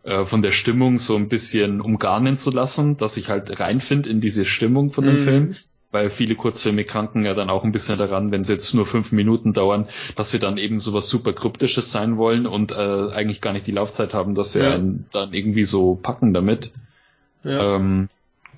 äh, 0.08 0.24
von 0.24 0.40
der 0.40 0.52
Stimmung 0.52 0.98
so 0.98 1.16
ein 1.16 1.28
bisschen 1.28 1.82
umgarnen 1.82 2.38
zu 2.38 2.50
lassen, 2.50 2.96
dass 2.96 3.18
ich 3.18 3.28
halt 3.28 3.60
reinfinde 3.60 4.08
in 4.08 4.22
diese 4.22 4.46
Stimmung 4.46 4.90
von 4.90 5.04
dem 5.04 5.16
mhm. 5.16 5.20
Film. 5.20 5.56
Weil 5.90 6.10
viele 6.10 6.34
Kurzfilme 6.34 6.84
kranken 6.84 7.24
ja 7.24 7.32
dann 7.34 7.48
auch 7.48 7.64
ein 7.64 7.72
bisschen 7.72 7.98
daran, 7.98 8.30
wenn 8.30 8.44
sie 8.44 8.52
jetzt 8.52 8.74
nur 8.74 8.86
fünf 8.86 9.12
Minuten 9.12 9.54
dauern, 9.54 9.86
dass 10.16 10.30
sie 10.30 10.38
dann 10.38 10.58
eben 10.58 10.80
sowas 10.80 11.08
super 11.08 11.32
Kryptisches 11.32 11.90
sein 11.90 12.18
wollen 12.18 12.46
und 12.46 12.72
äh, 12.72 13.10
eigentlich 13.10 13.40
gar 13.40 13.54
nicht 13.54 13.66
die 13.66 13.72
Laufzeit 13.72 14.12
haben, 14.12 14.34
dass 14.34 14.52
sie 14.52 14.60
ja. 14.60 14.74
einen 14.74 15.06
dann 15.12 15.32
irgendwie 15.32 15.64
so 15.64 15.94
packen 15.94 16.34
damit. 16.34 16.72
Ja. 17.42 17.76
Ähm, 17.76 18.08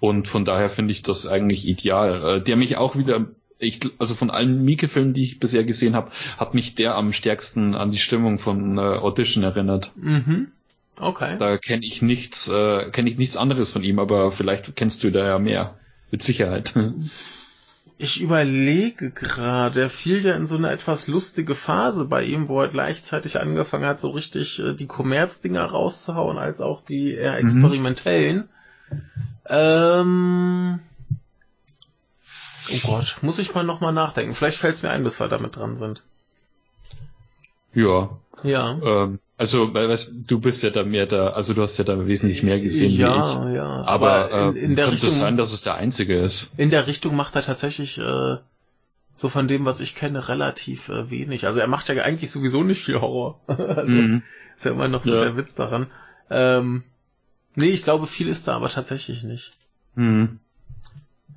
und 0.00 0.26
von 0.26 0.44
daher 0.44 0.70
finde 0.70 0.92
ich 0.92 1.02
das 1.02 1.26
eigentlich 1.26 1.68
ideal. 1.68 2.38
Äh, 2.38 2.42
der 2.42 2.56
mich 2.56 2.76
auch 2.76 2.96
wieder 2.96 3.26
ich, 3.58 3.80
also 3.98 4.14
von 4.14 4.30
allen 4.30 4.64
Mieke-Filmen, 4.64 5.12
die 5.12 5.22
ich 5.22 5.38
bisher 5.38 5.64
gesehen 5.64 5.94
habe, 5.94 6.10
hat 6.38 6.54
mich 6.54 6.74
der 6.74 6.96
am 6.96 7.12
stärksten 7.12 7.74
an 7.74 7.90
die 7.90 7.98
Stimmung 7.98 8.38
von 8.38 8.78
äh, 8.78 8.80
Audition 8.80 9.44
erinnert. 9.44 9.92
Mhm. 9.96 10.48
Okay. 11.00 11.36
Da 11.38 11.56
kenne 11.56 11.84
ich 11.84 12.02
nichts, 12.02 12.48
äh, 12.48 12.90
kenne 12.90 13.08
ich 13.08 13.18
nichts 13.18 13.36
anderes 13.36 13.70
von 13.70 13.82
ihm, 13.82 13.98
aber 13.98 14.32
vielleicht 14.32 14.76
kennst 14.76 15.02
du 15.02 15.10
da 15.10 15.26
ja 15.26 15.38
mehr. 15.38 15.78
Mit 16.10 16.22
Sicherheit. 16.22 16.74
Ich 18.02 18.18
überlege 18.22 19.10
gerade, 19.10 19.82
er 19.82 19.90
fiel 19.90 20.24
ja 20.24 20.32
in 20.32 20.46
so 20.46 20.56
eine 20.56 20.70
etwas 20.70 21.06
lustige 21.06 21.54
Phase 21.54 22.06
bei 22.06 22.24
ihm, 22.24 22.48
wo 22.48 22.58
er 22.62 22.68
gleichzeitig 22.68 23.38
angefangen 23.38 23.84
hat, 23.84 24.00
so 24.00 24.08
richtig 24.08 24.58
äh, 24.58 24.72
die 24.72 24.86
Kommerzdinger 24.86 25.66
rauszuhauen, 25.66 26.38
als 26.38 26.62
auch 26.62 26.82
die 26.82 27.12
eher 27.12 27.32
mhm. 27.32 27.46
experimentellen. 27.46 28.48
Mhm. 28.90 29.02
Ähm, 29.50 30.80
oh 32.72 32.78
Gott, 32.84 33.18
muss 33.20 33.38
ich 33.38 33.54
mal 33.54 33.64
nochmal 33.64 33.92
nachdenken. 33.92 34.34
Vielleicht 34.34 34.56
fällt 34.56 34.76
es 34.76 34.82
mir 34.82 34.88
ein, 34.88 35.04
bis 35.04 35.20
wir 35.20 35.28
damit 35.28 35.56
dran 35.56 35.76
sind. 35.76 36.02
Ja. 37.74 38.18
Ja. 38.42 38.78
Ähm, 38.82 39.18
also, 39.40 39.72
weißt, 39.72 40.12
du 40.26 40.38
bist 40.38 40.62
ja 40.62 40.68
da 40.68 40.84
mehr 40.84 41.06
da, 41.06 41.28
also 41.28 41.54
du 41.54 41.62
hast 41.62 41.78
ja 41.78 41.84
da 41.84 42.06
wesentlich 42.06 42.42
mehr 42.42 42.60
gesehen 42.60 42.92
ja, 42.92 43.14
wie 43.14 43.20
ich. 43.20 43.34
Ja, 43.34 43.50
ja. 43.50 43.84
Aber, 43.84 44.30
aber 44.30 44.48
in, 44.50 44.56
in 44.56 44.72
äh, 44.72 44.74
der 44.74 44.92
Richtung, 44.92 45.08
es 45.08 45.18
sein, 45.18 45.38
dass 45.38 45.54
es 45.54 45.62
der 45.62 45.76
einzige 45.76 46.20
ist. 46.20 46.52
In 46.58 46.68
der 46.68 46.86
Richtung 46.86 47.16
macht 47.16 47.36
er 47.36 47.42
tatsächlich 47.42 47.96
äh, 47.96 48.36
so 49.14 49.28
von 49.30 49.48
dem, 49.48 49.64
was 49.64 49.80
ich 49.80 49.94
kenne, 49.94 50.28
relativ 50.28 50.90
äh, 50.90 51.08
wenig. 51.08 51.46
Also 51.46 51.58
er 51.58 51.68
macht 51.68 51.88
ja 51.88 52.02
eigentlich 52.02 52.30
sowieso 52.30 52.64
nicht 52.64 52.84
viel 52.84 53.00
Horror. 53.00 53.40
also 53.46 53.90
mhm. 53.90 54.22
ist 54.54 54.66
ja 54.66 54.72
immer 54.72 54.88
noch 54.88 55.04
so 55.04 55.14
ja. 55.14 55.20
der 55.20 55.38
Witz 55.38 55.54
daran. 55.54 55.86
Ähm, 56.28 56.82
nee, 57.54 57.70
ich 57.70 57.82
glaube, 57.82 58.06
viel 58.06 58.28
ist 58.28 58.46
da 58.46 58.56
aber 58.56 58.68
tatsächlich 58.68 59.22
nicht. 59.22 59.54
Mhm. 59.94 60.38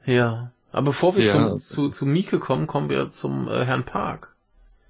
Ja. 0.05 0.51
Aber 0.73 0.87
bevor 0.87 1.15
wir 1.15 1.23
ja. 1.23 1.31
zum, 1.31 1.57
zu, 1.57 1.87
zu 1.87 2.05
Mieke 2.05 2.39
kommen, 2.39 2.67
kommen 2.67 2.89
wir 2.89 3.11
zum 3.11 3.47
äh, 3.47 3.63
Herrn 3.63 3.85
Park. 3.85 4.32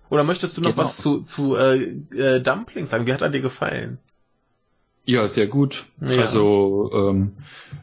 Oder 0.09 0.23
möchtest 0.23 0.57
du 0.57 0.61
noch 0.61 0.71
genau. 0.71 0.83
was 0.83 0.97
zu, 0.97 1.21
zu 1.21 1.55
äh, 1.55 1.81
äh, 2.15 2.41
Dumplings 2.41 2.89
sagen? 2.89 3.05
Wie 3.05 3.13
hat 3.13 3.21
er 3.21 3.29
dir 3.29 3.41
gefallen? 3.41 3.99
Ja, 5.05 5.27
sehr 5.27 5.47
gut. 5.47 5.85
Ja. 5.99 6.21
Also 6.21 6.91
ähm, 6.93 7.33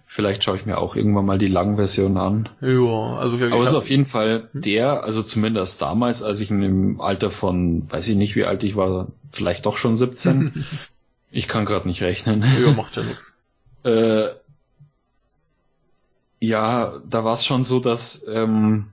vielleicht 0.07 0.43
schaue 0.45 0.57
ich 0.57 0.65
mir 0.65 0.79
auch 0.79 0.97
irgendwann 0.97 1.27
mal 1.27 1.39
die 1.39 1.49
Langversion 1.49 2.17
an. 2.17 2.49
Ja, 2.61 3.17
also 3.17 3.37
Aber 3.37 3.63
es 3.63 3.71
ist 3.71 3.75
auf 3.75 3.91
jeden 3.91 4.07
Fall 4.07 4.49
hm? 4.53 4.63
der, 4.63 5.05
also 5.05 5.23
zumindest 5.23 5.83
damals, 5.83 6.23
als 6.23 6.41
ich 6.41 6.51
in 6.51 6.61
dem 6.61 7.01
Alter 7.01 7.31
von, 7.31 7.91
weiß 7.91 8.09
ich 8.09 8.17
nicht, 8.17 8.37
wie 8.37 8.45
alt 8.45 8.65
ich 8.65 8.75
war, 8.75 9.09
vielleicht 9.33 9.67
doch 9.67 9.77
schon 9.77 9.97
17. 9.97 10.65
ich 11.31 11.47
kann 11.47 11.67
gerade 11.67 11.89
nicht 11.89 12.03
rechnen. 12.03 12.45
Ja, 12.61 12.73
macht 12.73 12.97
ja 12.97 13.03
nichts. 13.03 13.37
Äh, 13.83 14.29
ja, 16.39 17.01
da 17.09 17.25
war 17.25 17.33
es 17.33 17.47
schon 17.47 17.65
so, 17.65 17.81
dass 17.81 18.23
ähm, 18.29 18.89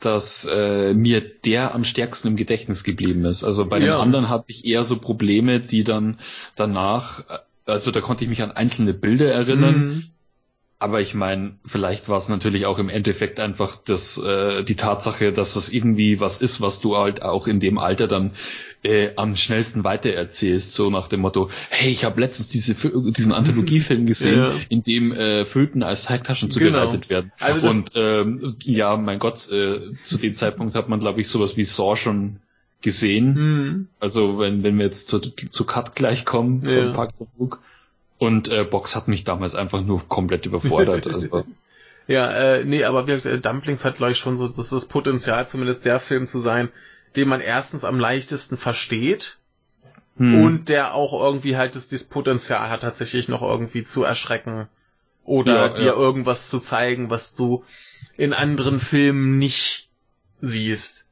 dass 0.00 0.44
äh, 0.44 0.92
mir 0.94 1.20
der 1.20 1.74
am 1.74 1.84
stärksten 1.84 2.28
im 2.28 2.36
Gedächtnis 2.36 2.84
geblieben 2.84 3.24
ist. 3.24 3.44
Also 3.44 3.66
bei 3.66 3.78
ja. 3.78 3.96
dem 3.96 4.00
anderen 4.00 4.28
hatte 4.28 4.46
ich 4.48 4.64
eher 4.64 4.84
so 4.84 4.96
Probleme, 4.96 5.60
die 5.60 5.84
dann 5.84 6.18
danach, 6.54 7.20
äh, 7.20 7.38
also 7.64 7.90
da 7.90 8.00
konnte 8.00 8.24
ich 8.24 8.30
mich 8.30 8.42
an 8.42 8.52
einzelne 8.52 8.92
Bilder 8.92 9.32
erinnern, 9.32 9.78
mhm. 9.78 10.04
Aber 10.78 11.00
ich 11.00 11.14
meine, 11.14 11.58
vielleicht 11.64 12.10
war 12.10 12.18
es 12.18 12.28
natürlich 12.28 12.66
auch 12.66 12.78
im 12.78 12.90
Endeffekt 12.90 13.40
einfach 13.40 13.76
das, 13.76 14.18
äh, 14.18 14.62
die 14.62 14.76
Tatsache, 14.76 15.32
dass 15.32 15.54
das 15.54 15.70
irgendwie 15.70 16.20
was 16.20 16.42
ist, 16.42 16.60
was 16.60 16.82
du 16.82 16.98
halt 16.98 17.22
auch 17.22 17.46
in 17.46 17.60
dem 17.60 17.78
Alter 17.78 18.06
dann 18.06 18.32
äh, 18.82 19.12
am 19.16 19.36
schnellsten 19.36 19.84
weitererzählst, 19.84 20.74
so 20.74 20.90
nach 20.90 21.08
dem 21.08 21.20
Motto, 21.20 21.48
hey, 21.70 21.90
ich 21.90 22.04
habe 22.04 22.20
letztens 22.20 22.48
diese, 22.48 22.74
diesen 22.74 23.32
Anthologiefilm 23.34 24.04
gesehen, 24.04 24.38
ja. 24.38 24.52
in 24.68 24.82
dem 24.82 25.12
äh, 25.12 25.46
Föten 25.46 25.82
als 25.82 26.04
Zeigtaschen 26.04 26.50
zubereitet 26.50 27.08
genau. 27.08 27.10
werden. 27.10 27.32
Also 27.40 27.70
Und 27.70 27.92
ähm, 27.94 28.56
ja, 28.62 28.98
mein 28.98 29.18
Gott, 29.18 29.50
äh, 29.50 29.94
zu 30.02 30.18
dem 30.18 30.34
Zeitpunkt 30.34 30.74
hat 30.74 30.90
man, 30.90 31.00
glaube 31.00 31.22
ich, 31.22 31.28
sowas 31.28 31.56
wie 31.56 31.64
Saw 31.64 31.96
schon 31.96 32.40
gesehen. 32.82 33.34
Mhm. 33.34 33.88
Also 33.98 34.38
wenn, 34.38 34.62
wenn 34.62 34.76
wir 34.76 34.84
jetzt 34.84 35.08
zu, 35.08 35.20
zu 35.20 35.64
Cut 35.64 35.96
gleich 35.96 36.26
kommen 36.26 36.62
ja. 36.66 36.82
von 36.82 36.92
Park 36.92 37.14
Brook, 37.16 37.62
und 38.18 38.48
äh, 38.48 38.64
Box 38.64 38.96
hat 38.96 39.08
mich 39.08 39.24
damals 39.24 39.54
einfach 39.54 39.82
nur 39.82 40.06
komplett 40.08 40.46
überfordert. 40.46 41.06
Also. 41.12 41.44
ja, 42.06 42.30
äh, 42.30 42.64
nee, 42.64 42.84
aber 42.84 43.06
wir, 43.06 43.24
äh, 43.24 43.38
Dumplings 43.38 43.84
hat 43.84 43.96
gleich 43.96 44.16
schon 44.16 44.36
so 44.36 44.48
das, 44.48 44.58
ist 44.58 44.72
das 44.72 44.88
Potenzial, 44.88 45.46
zumindest 45.46 45.84
der 45.84 46.00
Film 46.00 46.26
zu 46.26 46.38
sein, 46.38 46.70
den 47.16 47.28
man 47.28 47.40
erstens 47.40 47.84
am 47.84 47.98
leichtesten 47.98 48.56
versteht 48.56 49.38
hm. 50.16 50.42
und 50.42 50.68
der 50.68 50.94
auch 50.94 51.12
irgendwie 51.12 51.56
halt 51.56 51.76
das, 51.76 51.88
das 51.88 52.04
Potenzial 52.04 52.70
hat, 52.70 52.82
tatsächlich 52.82 53.28
noch 53.28 53.42
irgendwie 53.42 53.82
zu 53.82 54.02
erschrecken 54.02 54.68
oder 55.24 55.54
ja, 55.54 55.68
dir 55.68 55.86
ja. 55.86 55.92
irgendwas 55.94 56.48
zu 56.48 56.60
zeigen, 56.60 57.10
was 57.10 57.34
du 57.34 57.64
in 58.16 58.32
anderen 58.32 58.80
Filmen 58.80 59.38
nicht 59.38 59.90
siehst. 60.40 61.05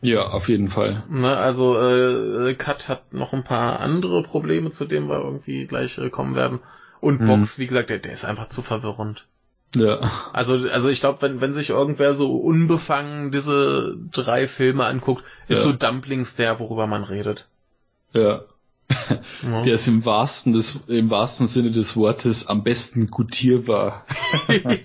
Ja, 0.00 0.28
auf 0.28 0.48
jeden 0.48 0.68
Fall. 0.68 1.02
Ne, 1.08 1.36
also 1.36 1.78
äh, 1.78 2.54
Cut 2.54 2.88
hat 2.88 3.12
noch 3.12 3.32
ein 3.32 3.44
paar 3.44 3.80
andere 3.80 4.22
Probleme, 4.22 4.70
zu 4.70 4.84
denen 4.84 5.08
wir 5.08 5.18
irgendwie 5.18 5.66
gleich 5.66 5.98
äh, 5.98 6.08
kommen 6.08 6.34
werden. 6.34 6.60
Und 7.00 7.20
hm. 7.20 7.26
Box, 7.26 7.58
wie 7.58 7.66
gesagt, 7.66 7.90
der, 7.90 7.98
der 7.98 8.12
ist 8.12 8.24
einfach 8.24 8.48
zu 8.48 8.62
verwirrend. 8.62 9.26
Ja. 9.74 10.10
Also, 10.32 10.68
also 10.70 10.88
ich 10.88 11.00
glaube, 11.00 11.20
wenn, 11.22 11.40
wenn 11.40 11.54
sich 11.54 11.70
irgendwer 11.70 12.14
so 12.14 12.36
unbefangen 12.36 13.30
diese 13.30 13.96
drei 14.12 14.46
Filme 14.46 14.84
anguckt, 14.86 15.24
ist 15.46 15.64
ja. 15.64 15.70
so 15.70 15.76
Dumplings 15.76 16.36
der, 16.36 16.58
worüber 16.58 16.86
man 16.86 17.04
redet. 17.04 17.48
Ja. 18.12 18.42
Ja. 19.42 19.62
Der 19.62 19.74
ist 19.74 19.86
im 19.86 20.04
wahrsten, 20.04 20.52
des, 20.52 20.88
im 20.88 21.10
wahrsten 21.10 21.46
Sinne 21.46 21.70
des 21.70 21.96
Wortes 21.96 22.48
am 22.48 22.64
besten 22.64 23.10
gutierbar. 23.10 24.04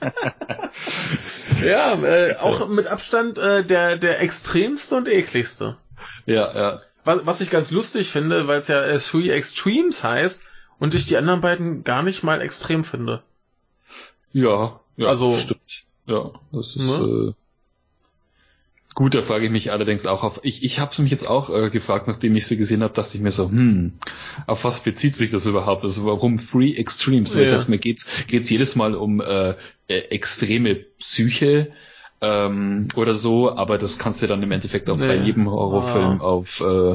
ja, 1.64 1.93
äh, 2.04 2.36
auch 2.38 2.68
mit 2.68 2.88
Abstand 2.88 3.38
äh, 3.38 3.66
der, 3.66 3.97
der 3.97 4.22
extremste 4.22 4.95
und 4.95 5.08
ekligste. 5.08 5.78
Ja, 6.26 6.56
ja. 6.56 6.80
was, 7.04 7.26
was 7.26 7.41
ich 7.41 7.49
ganz 7.49 7.72
lustig 7.72 8.10
finde, 8.10 8.47
weil 8.47 8.60
es 8.60 8.68
ja 8.68 8.82
äh, 8.82 8.99
Three 8.99 9.30
Extremes 9.30 10.04
heißt 10.04 10.43
und 10.80 10.93
ich 10.93 11.06
die 11.06 11.18
anderen 11.18 11.41
beiden 11.41 11.84
gar 11.84 12.04
nicht 12.04 12.24
mal 12.24 12.41
extrem 12.41 12.84
finde. 12.84 13.24
Ja, 14.32 14.80
ja, 14.97 15.08
also, 15.08 15.36
stimmt. 15.38 15.86
Ja, 16.06 16.32
das 16.51 16.76
ist 16.76 16.99
ne? 16.99 17.30
äh, 17.30 17.34
gut. 18.93 19.15
Da 19.15 19.21
frage 19.21 19.45
ich 19.45 19.51
mich 19.51 19.71
allerdings 19.71 20.05
auch 20.05 20.23
auf. 20.23 20.39
Ich, 20.43 20.63
ich 20.63 20.79
habe 20.79 21.01
mich 21.01 21.11
jetzt 21.11 21.27
auch 21.27 21.49
äh, 21.49 21.69
gefragt, 21.69 22.07
nachdem 22.07 22.35
ich 22.35 22.47
sie 22.47 22.57
gesehen 22.57 22.83
habe, 22.83 22.93
dachte 22.93 23.15
ich 23.15 23.21
mir 23.21 23.31
so, 23.31 23.49
hm, 23.49 23.93
auf 24.47 24.63
was 24.63 24.81
bezieht 24.81 25.15
sich 25.15 25.31
das 25.31 25.45
überhaupt? 25.45 25.83
Also 25.83 26.05
warum 26.05 26.37
Three 26.37 26.73
Extremes? 26.73 27.35
Ja. 27.35 27.41
Ich 27.41 27.51
dachte 27.51 27.71
mir, 27.71 27.79
geht's 27.79 28.07
geht's 28.27 28.49
jedes 28.49 28.75
Mal 28.75 28.95
um 28.95 29.21
äh, 29.21 29.55
äh, 29.87 29.97
extreme 30.09 30.75
Psyche? 30.75 31.71
ähm, 32.23 32.87
oder 32.95 33.13
so, 33.13 33.53
aber 33.53 33.77
das 33.77 33.99
kannst 33.99 34.23
du 34.23 34.27
dann 34.27 34.41
im 34.41 34.51
Endeffekt 34.51 34.89
auch 34.89 34.97
nee. 34.97 35.07
bei 35.07 35.15
jedem 35.17 35.51
Horrorfilm 35.51 36.21
ah. 36.21 36.23
auf, 36.23 36.61
äh, 36.61 36.93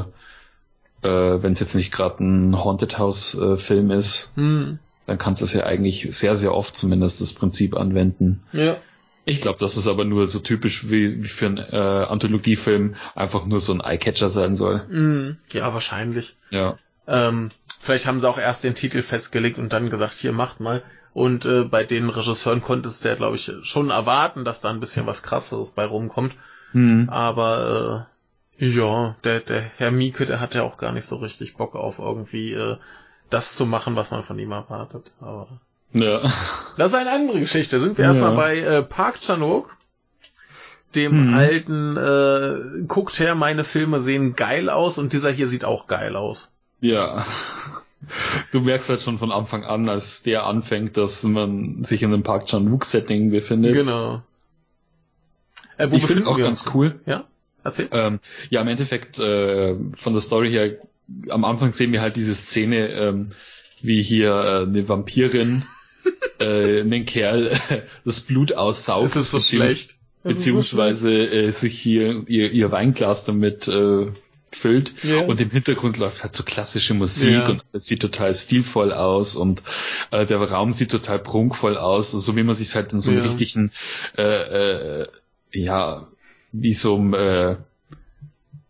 äh, 1.06 1.42
wenn 1.42 1.52
es 1.52 1.60
jetzt 1.60 1.74
nicht 1.74 1.92
gerade 1.92 2.24
ein 2.24 2.56
Haunted 2.56 2.98
House 2.98 3.34
äh, 3.34 3.58
Film 3.58 3.90
ist, 3.90 4.32
hm. 4.36 4.78
dann 5.04 5.18
kannst 5.18 5.42
du 5.42 5.44
es 5.44 5.52
ja 5.52 5.64
eigentlich 5.64 6.08
sehr, 6.16 6.34
sehr 6.34 6.54
oft 6.54 6.74
zumindest 6.76 7.20
das 7.20 7.34
Prinzip 7.34 7.76
anwenden. 7.76 8.42
Ja. 8.52 8.78
Ich 9.28 9.42
glaube, 9.42 9.58
dass 9.58 9.76
es 9.76 9.86
aber 9.86 10.06
nur 10.06 10.26
so 10.26 10.38
typisch 10.38 10.88
wie, 10.88 11.22
wie 11.22 11.28
für 11.28 11.46
einen 11.46 11.58
äh, 11.58 11.76
Anthologiefilm 11.76 12.96
einfach 13.14 13.44
nur 13.44 13.60
so 13.60 13.74
ein 13.74 13.82
Eyecatcher 13.82 14.30
sein 14.30 14.56
soll. 14.56 14.86
Mm, 14.88 15.36
ja, 15.52 15.74
wahrscheinlich. 15.74 16.36
Ja. 16.48 16.78
Ähm, 17.06 17.50
vielleicht 17.78 18.06
haben 18.06 18.20
sie 18.20 18.28
auch 18.28 18.38
erst 18.38 18.64
den 18.64 18.74
Titel 18.74 19.02
festgelegt 19.02 19.58
und 19.58 19.74
dann 19.74 19.90
gesagt, 19.90 20.14
hier 20.14 20.32
macht 20.32 20.60
mal. 20.60 20.82
Und 21.12 21.44
äh, 21.44 21.64
bei 21.64 21.84
den 21.84 22.08
Regisseuren 22.08 22.62
konntest 22.62 23.04
du 23.04 23.10
ja, 23.10 23.16
glaube 23.16 23.36
ich, 23.36 23.52
schon 23.62 23.90
erwarten, 23.90 24.46
dass 24.46 24.62
da 24.62 24.70
ein 24.70 24.80
bisschen 24.80 25.04
was 25.04 25.22
krasseres 25.22 25.72
bei 25.72 25.84
rumkommt. 25.84 26.34
Mhm. 26.72 27.10
Aber 27.10 28.08
äh, 28.58 28.66
ja, 28.66 29.14
der, 29.24 29.40
der 29.40 29.60
Herr 29.60 29.90
Mieke, 29.90 30.24
der 30.24 30.40
hat 30.40 30.54
ja 30.54 30.62
auch 30.62 30.78
gar 30.78 30.92
nicht 30.92 31.04
so 31.04 31.16
richtig 31.16 31.54
Bock 31.54 31.74
auf 31.74 31.98
irgendwie 31.98 32.54
äh, 32.54 32.78
das 33.28 33.56
zu 33.56 33.66
machen, 33.66 33.94
was 33.94 34.10
man 34.10 34.24
von 34.24 34.38
ihm 34.38 34.52
erwartet. 34.52 35.12
Aber 35.20 35.60
ja. 35.92 36.32
das 36.76 36.92
ist 36.92 36.94
eine 36.94 37.10
andere 37.10 37.40
Geschichte. 37.40 37.80
Sind 37.80 37.98
wir 37.98 38.04
ja. 38.04 38.10
erstmal 38.10 38.34
bei 38.34 38.58
äh, 38.58 38.82
Park 38.82 39.20
Chanok, 39.20 39.76
dem 40.94 41.28
mhm. 41.28 41.34
alten 41.34 41.96
äh, 41.96 42.84
guckt 42.86 43.18
her, 43.20 43.34
meine 43.34 43.64
Filme 43.64 44.00
sehen 44.00 44.34
geil 44.34 44.70
aus 44.70 44.98
und 44.98 45.12
dieser 45.12 45.30
hier 45.30 45.48
sieht 45.48 45.64
auch 45.64 45.86
geil 45.86 46.16
aus. 46.16 46.50
Ja. 46.80 47.24
Du 48.52 48.60
merkst 48.60 48.88
halt 48.90 49.02
schon 49.02 49.18
von 49.18 49.32
Anfang 49.32 49.64
an, 49.64 49.88
als 49.88 50.22
der 50.22 50.46
anfängt, 50.46 50.96
dass 50.96 51.24
man 51.24 51.82
sich 51.82 52.00
in 52.00 52.12
einem 52.12 52.22
Park 52.22 52.46
Chan-wook-Setting 52.46 53.30
befindet. 53.30 53.74
Genau. 53.74 54.22
Äh, 55.78 55.88
ich 55.88 56.06
finde 56.06 56.22
es 56.22 56.26
auch 56.26 56.38
ganz 56.38 56.70
cool. 56.74 57.00
Ja, 57.06 57.24
erzähl. 57.64 57.88
Ähm, 57.90 58.20
ja, 58.50 58.60
im 58.60 58.68
Endeffekt 58.68 59.18
äh, 59.18 59.74
von 59.96 60.12
der 60.12 60.20
Story 60.20 60.50
her, 60.50 60.76
am 61.28 61.44
Anfang 61.44 61.72
sehen 61.72 61.92
wir 61.92 62.00
halt 62.00 62.14
diese 62.14 62.36
Szene, 62.36 62.88
ähm, 62.90 63.28
wie 63.80 64.00
hier 64.00 64.30
äh, 64.30 64.62
eine 64.62 64.88
Vampirin 64.88 65.64
äh, 66.38 66.80
einen 66.80 67.04
Kerl 67.06 67.48
äh, 67.48 67.82
das 68.04 68.20
Blut 68.20 68.52
aussaugt. 68.52 69.06
Das 69.06 69.16
ist 69.16 69.30
so 69.30 69.40
schlecht. 69.40 69.96
Beziehungsweise 70.22 71.10
so 71.10 71.34
äh, 71.34 71.52
sich 71.52 71.78
hier 71.78 72.24
ihr, 72.26 72.50
ihr 72.50 72.70
Weinglas 72.70 73.24
damit 73.24 73.68
äh, 73.68 74.08
füllt 74.50 74.94
yeah. 75.04 75.24
und 75.24 75.40
im 75.40 75.50
Hintergrund 75.50 75.98
läuft 75.98 76.22
halt 76.22 76.34
so 76.34 76.42
klassische 76.42 76.94
Musik 76.94 77.30
yeah. 77.30 77.48
und 77.48 77.62
es 77.72 77.86
sieht 77.86 78.00
total 78.00 78.34
stilvoll 78.34 78.92
aus 78.92 79.36
und 79.36 79.62
äh, 80.10 80.26
der 80.26 80.38
Raum 80.38 80.72
sieht 80.72 80.90
total 80.90 81.18
prunkvoll 81.18 81.76
aus, 81.76 82.10
so 82.10 82.36
wie 82.36 82.42
man 82.42 82.54
sich 82.54 82.74
halt 82.74 82.92
in 82.92 83.00
so 83.00 83.10
einem 83.10 83.20
yeah. 83.20 83.28
richtigen 83.28 83.72
äh, 84.16 85.02
äh, 85.02 85.06
ja 85.52 86.08
wie 86.52 86.72
so 86.72 86.96
einem 86.96 87.14
äh, 87.14 87.56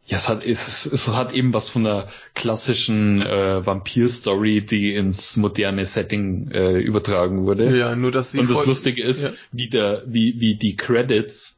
ja, 0.08 0.16
es 0.16 0.28
hat, 0.28 0.44
es, 0.44 0.86
es 0.86 1.08
hat 1.08 1.34
eben 1.34 1.52
was 1.52 1.68
von 1.68 1.86
einer 1.86 2.08
klassischen 2.34 3.20
äh, 3.20 3.64
Vampir-Story, 3.64 4.64
die 4.64 4.94
ins 4.94 5.36
moderne 5.36 5.84
Setting 5.84 6.50
äh, 6.50 6.78
übertragen 6.78 7.44
wurde. 7.44 7.76
Ja, 7.76 7.94
nur 7.94 8.10
dass 8.10 8.32
sie 8.32 8.40
Und 8.40 8.50
das 8.50 8.64
Lustige 8.64 9.02
ist, 9.02 9.24
ja. 9.24 9.32
wie 9.52 9.68
der, 9.68 10.04
wie, 10.06 10.40
wie 10.40 10.54
die 10.54 10.76
Credits 10.76 11.57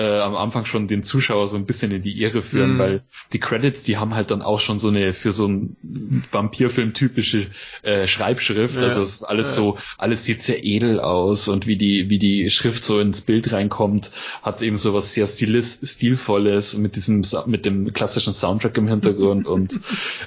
äh, 0.00 0.20
am 0.20 0.34
Anfang 0.34 0.64
schon 0.64 0.86
den 0.86 1.02
Zuschauer 1.02 1.46
so 1.46 1.56
ein 1.56 1.66
bisschen 1.66 1.92
in 1.92 2.00
die 2.00 2.18
Irre 2.20 2.40
führen, 2.40 2.76
mm. 2.76 2.78
weil 2.78 3.02
die 3.32 3.38
Credits, 3.38 3.82
die 3.82 3.98
haben 3.98 4.14
halt 4.14 4.30
dann 4.30 4.40
auch 4.40 4.60
schon 4.60 4.78
so 4.78 4.88
eine 4.88 5.12
für 5.12 5.30
so 5.30 5.44
einen 5.44 6.24
Vampirfilm 6.30 6.94
typische 6.94 7.46
äh, 7.82 8.06
Schreibschrift. 8.06 8.76
Ja. 8.76 8.82
Also 8.82 9.02
es 9.02 9.16
ist 9.16 9.24
alles 9.24 9.48
ja. 9.48 9.62
so, 9.62 9.78
alles 9.98 10.24
sieht 10.24 10.40
sehr 10.40 10.64
edel 10.64 11.00
aus 11.00 11.48
und 11.48 11.66
wie 11.66 11.76
die, 11.76 12.08
wie 12.08 12.18
die 12.18 12.48
Schrift 12.50 12.82
so 12.82 12.98
ins 12.98 13.20
Bild 13.20 13.52
reinkommt, 13.52 14.12
hat 14.42 14.62
eben 14.62 14.78
so 14.78 14.94
was 14.94 15.12
sehr 15.12 15.26
stilis, 15.26 15.80
stilvolles 15.82 16.78
mit 16.78 16.96
diesem, 16.96 17.22
mit 17.46 17.66
dem 17.66 17.92
klassischen 17.92 18.32
Soundtrack 18.32 18.78
im 18.78 18.88
Hintergrund 18.88 19.46
und 19.46 19.80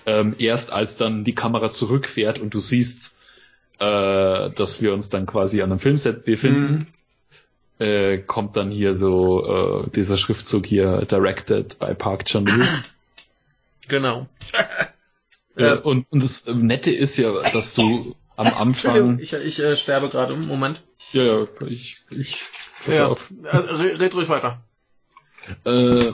ähm, 0.05 0.35
erst 0.37 0.71
als 0.71 0.97
dann 0.97 1.23
die 1.23 1.35
Kamera 1.35 1.71
zurückfährt 1.71 2.37
und 2.37 2.53
du 2.53 2.59
siehst, 2.59 3.15
äh, 3.79 4.51
dass 4.51 4.81
wir 4.83 4.93
uns 4.93 5.09
dann 5.09 5.25
quasi 5.25 5.63
an 5.63 5.71
einem 5.71 5.79
Filmset 5.79 6.25
befinden. 6.25 6.73
Mm 6.73 6.87
äh, 7.83 8.17
kommt 8.19 8.55
dann 8.55 8.71
hier 8.71 8.95
so 8.95 9.83
äh, 9.85 9.89
dieser 9.89 10.17
Schriftzug 10.17 10.65
hier 10.65 11.05
directed 11.05 11.79
by 11.79 11.93
Park 11.93 12.25
Chan-wook. 12.25 12.67
Genau. 13.89 14.27
äh, 15.57 15.75
und, 15.75 16.05
und 16.09 16.23
das 16.23 16.47
Nette 16.47 16.89
ist 16.89 17.17
ja, 17.17 17.33
dass 17.51 17.75
du 17.75 18.15
am 18.37 18.47
Anfang. 18.47 19.19
Ich, 19.19 19.33
ich 19.33 19.59
äh, 19.61 19.75
sterbe 19.75 20.07
gerade. 20.07 20.37
Moment. 20.37 20.81
Ja, 21.11 21.23
ja, 21.23 21.47
ich, 21.67 21.97
ich 22.09 22.37
ja, 22.87 23.07
auf. 23.07 23.33
Äh, 23.43 23.57
red 23.57 24.15
ruhig 24.15 24.29
weiter. 24.29 24.63
Äh, 25.65 26.13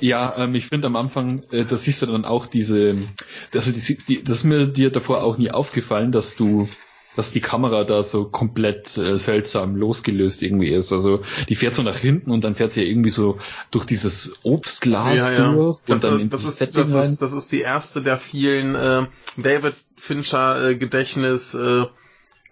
ja, 0.00 0.34
ähm, 0.38 0.54
ich 0.54 0.66
finde 0.66 0.86
am 0.86 0.96
Anfang, 0.96 1.42
äh, 1.50 1.64
da 1.66 1.76
siehst 1.76 2.00
du 2.00 2.06
dann 2.06 2.24
auch 2.24 2.46
diese, 2.46 3.08
also 3.52 3.70
die, 3.70 3.98
die, 4.08 4.24
das 4.24 4.38
ist 4.38 4.44
mir 4.44 4.66
dir 4.66 4.90
davor 4.90 5.22
auch 5.22 5.36
nie 5.36 5.50
aufgefallen, 5.50 6.10
dass 6.10 6.36
du 6.36 6.70
dass 7.16 7.32
die 7.32 7.40
Kamera 7.40 7.84
da 7.84 8.02
so 8.02 8.24
komplett 8.24 8.96
äh, 8.96 9.18
seltsam 9.18 9.76
losgelöst 9.76 10.42
irgendwie 10.42 10.70
ist. 10.70 10.92
Also 10.92 11.22
die 11.48 11.54
fährt 11.54 11.74
so 11.74 11.82
nach 11.82 11.96
hinten 11.96 12.30
und 12.30 12.44
dann 12.44 12.54
fährt 12.54 12.72
sie 12.72 12.82
ja 12.82 12.88
irgendwie 12.88 13.10
so 13.10 13.38
durch 13.70 13.84
dieses 13.84 14.40
Obstglas 14.44 15.18
ja, 15.18 15.32
ja. 15.32 15.52
durch 15.52 15.78
das, 15.86 16.04
und 16.04 16.04
dann 16.04 16.28
das, 16.28 16.44
ist, 16.44 16.56
Setting 16.58 16.74
das, 16.76 16.94
rein. 16.94 17.02
ist, 17.02 17.22
das 17.22 17.32
ist 17.32 17.50
die 17.52 17.60
erste 17.60 18.02
der 18.02 18.18
vielen 18.18 18.74
äh, 18.74 19.06
David 19.36 19.74
Fincher 19.96 20.70
äh, 20.70 20.76
Gedächtnis 20.76 21.54
äh, 21.54 21.86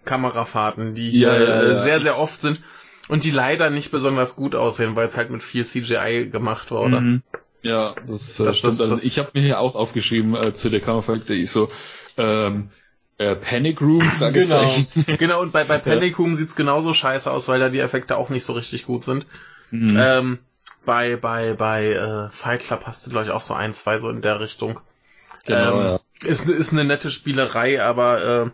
Kamerafahrten, 0.05 0.93
die 0.93 1.09
hier 1.09 1.27
ja, 1.27 1.61
äh, 1.61 1.81
sehr, 1.81 2.01
sehr 2.01 2.19
oft 2.19 2.41
sind 2.41 2.61
und 3.07 3.23
die 3.23 3.31
leider 3.31 3.69
nicht 3.69 3.91
besonders 3.91 4.35
gut 4.35 4.55
aussehen, 4.55 4.95
weil 4.95 5.07
es 5.07 5.17
halt 5.17 5.29
mit 5.29 5.41
viel 5.41 5.65
CGI 5.65 6.29
gemacht 6.31 6.71
wurde. 6.71 7.01
Mhm. 7.01 7.23
Ja, 7.61 7.95
das, 8.07 8.39
äh, 8.39 8.45
das 8.45 8.57
stimmt. 8.57 8.73
Das, 8.73 8.81
also 8.81 9.05
ich 9.05 9.19
habe 9.19 9.31
mir 9.33 9.41
hier 9.41 9.59
auch 9.59 9.75
aufgeschrieben 9.75 10.35
äh, 10.35 10.53
zu 10.53 10.69
der 10.69 10.79
Kamerafahrt, 10.79 11.29
ich 11.29 11.51
so 11.51 11.69
ähm, 12.17 12.69
äh, 13.19 13.35
Panic 13.35 13.81
Room? 13.81 14.11
Genau. 14.33 14.75
genau, 15.17 15.41
und 15.41 15.51
bei, 15.51 15.63
bei 15.65 15.77
Panic 15.77 16.17
Room 16.17 16.35
sieht's 16.35 16.55
genauso 16.55 16.93
scheiße 16.93 17.29
aus, 17.29 17.47
weil 17.47 17.59
da 17.59 17.69
die 17.69 17.79
Effekte 17.79 18.17
auch 18.17 18.29
nicht 18.29 18.45
so 18.45 18.53
richtig 18.53 18.85
gut 18.85 19.03
sind. 19.03 19.27
Mhm. 19.69 19.95
Ähm, 19.99 20.39
bei 20.85 21.17
bei 21.17 21.53
bei 21.53 21.91
äh, 21.91 22.29
Fight 22.31 22.61
Club 22.61 22.83
hast 22.85 23.05
du, 23.05 23.11
glaube 23.11 23.25
ich, 23.25 23.31
auch 23.31 23.41
so 23.41 23.53
ein, 23.53 23.73
zwei 23.73 23.99
so 23.99 24.09
in 24.09 24.21
der 24.21 24.39
Richtung. 24.39 24.79
Genau, 25.45 25.79
ähm, 25.79 25.85
ja. 25.85 25.99
Ist, 26.23 26.47
ist 26.47 26.73
eine 26.73 26.85
nette 26.85 27.11
Spielerei, 27.11 27.83
aber 27.83 28.45
äh, 28.45 28.49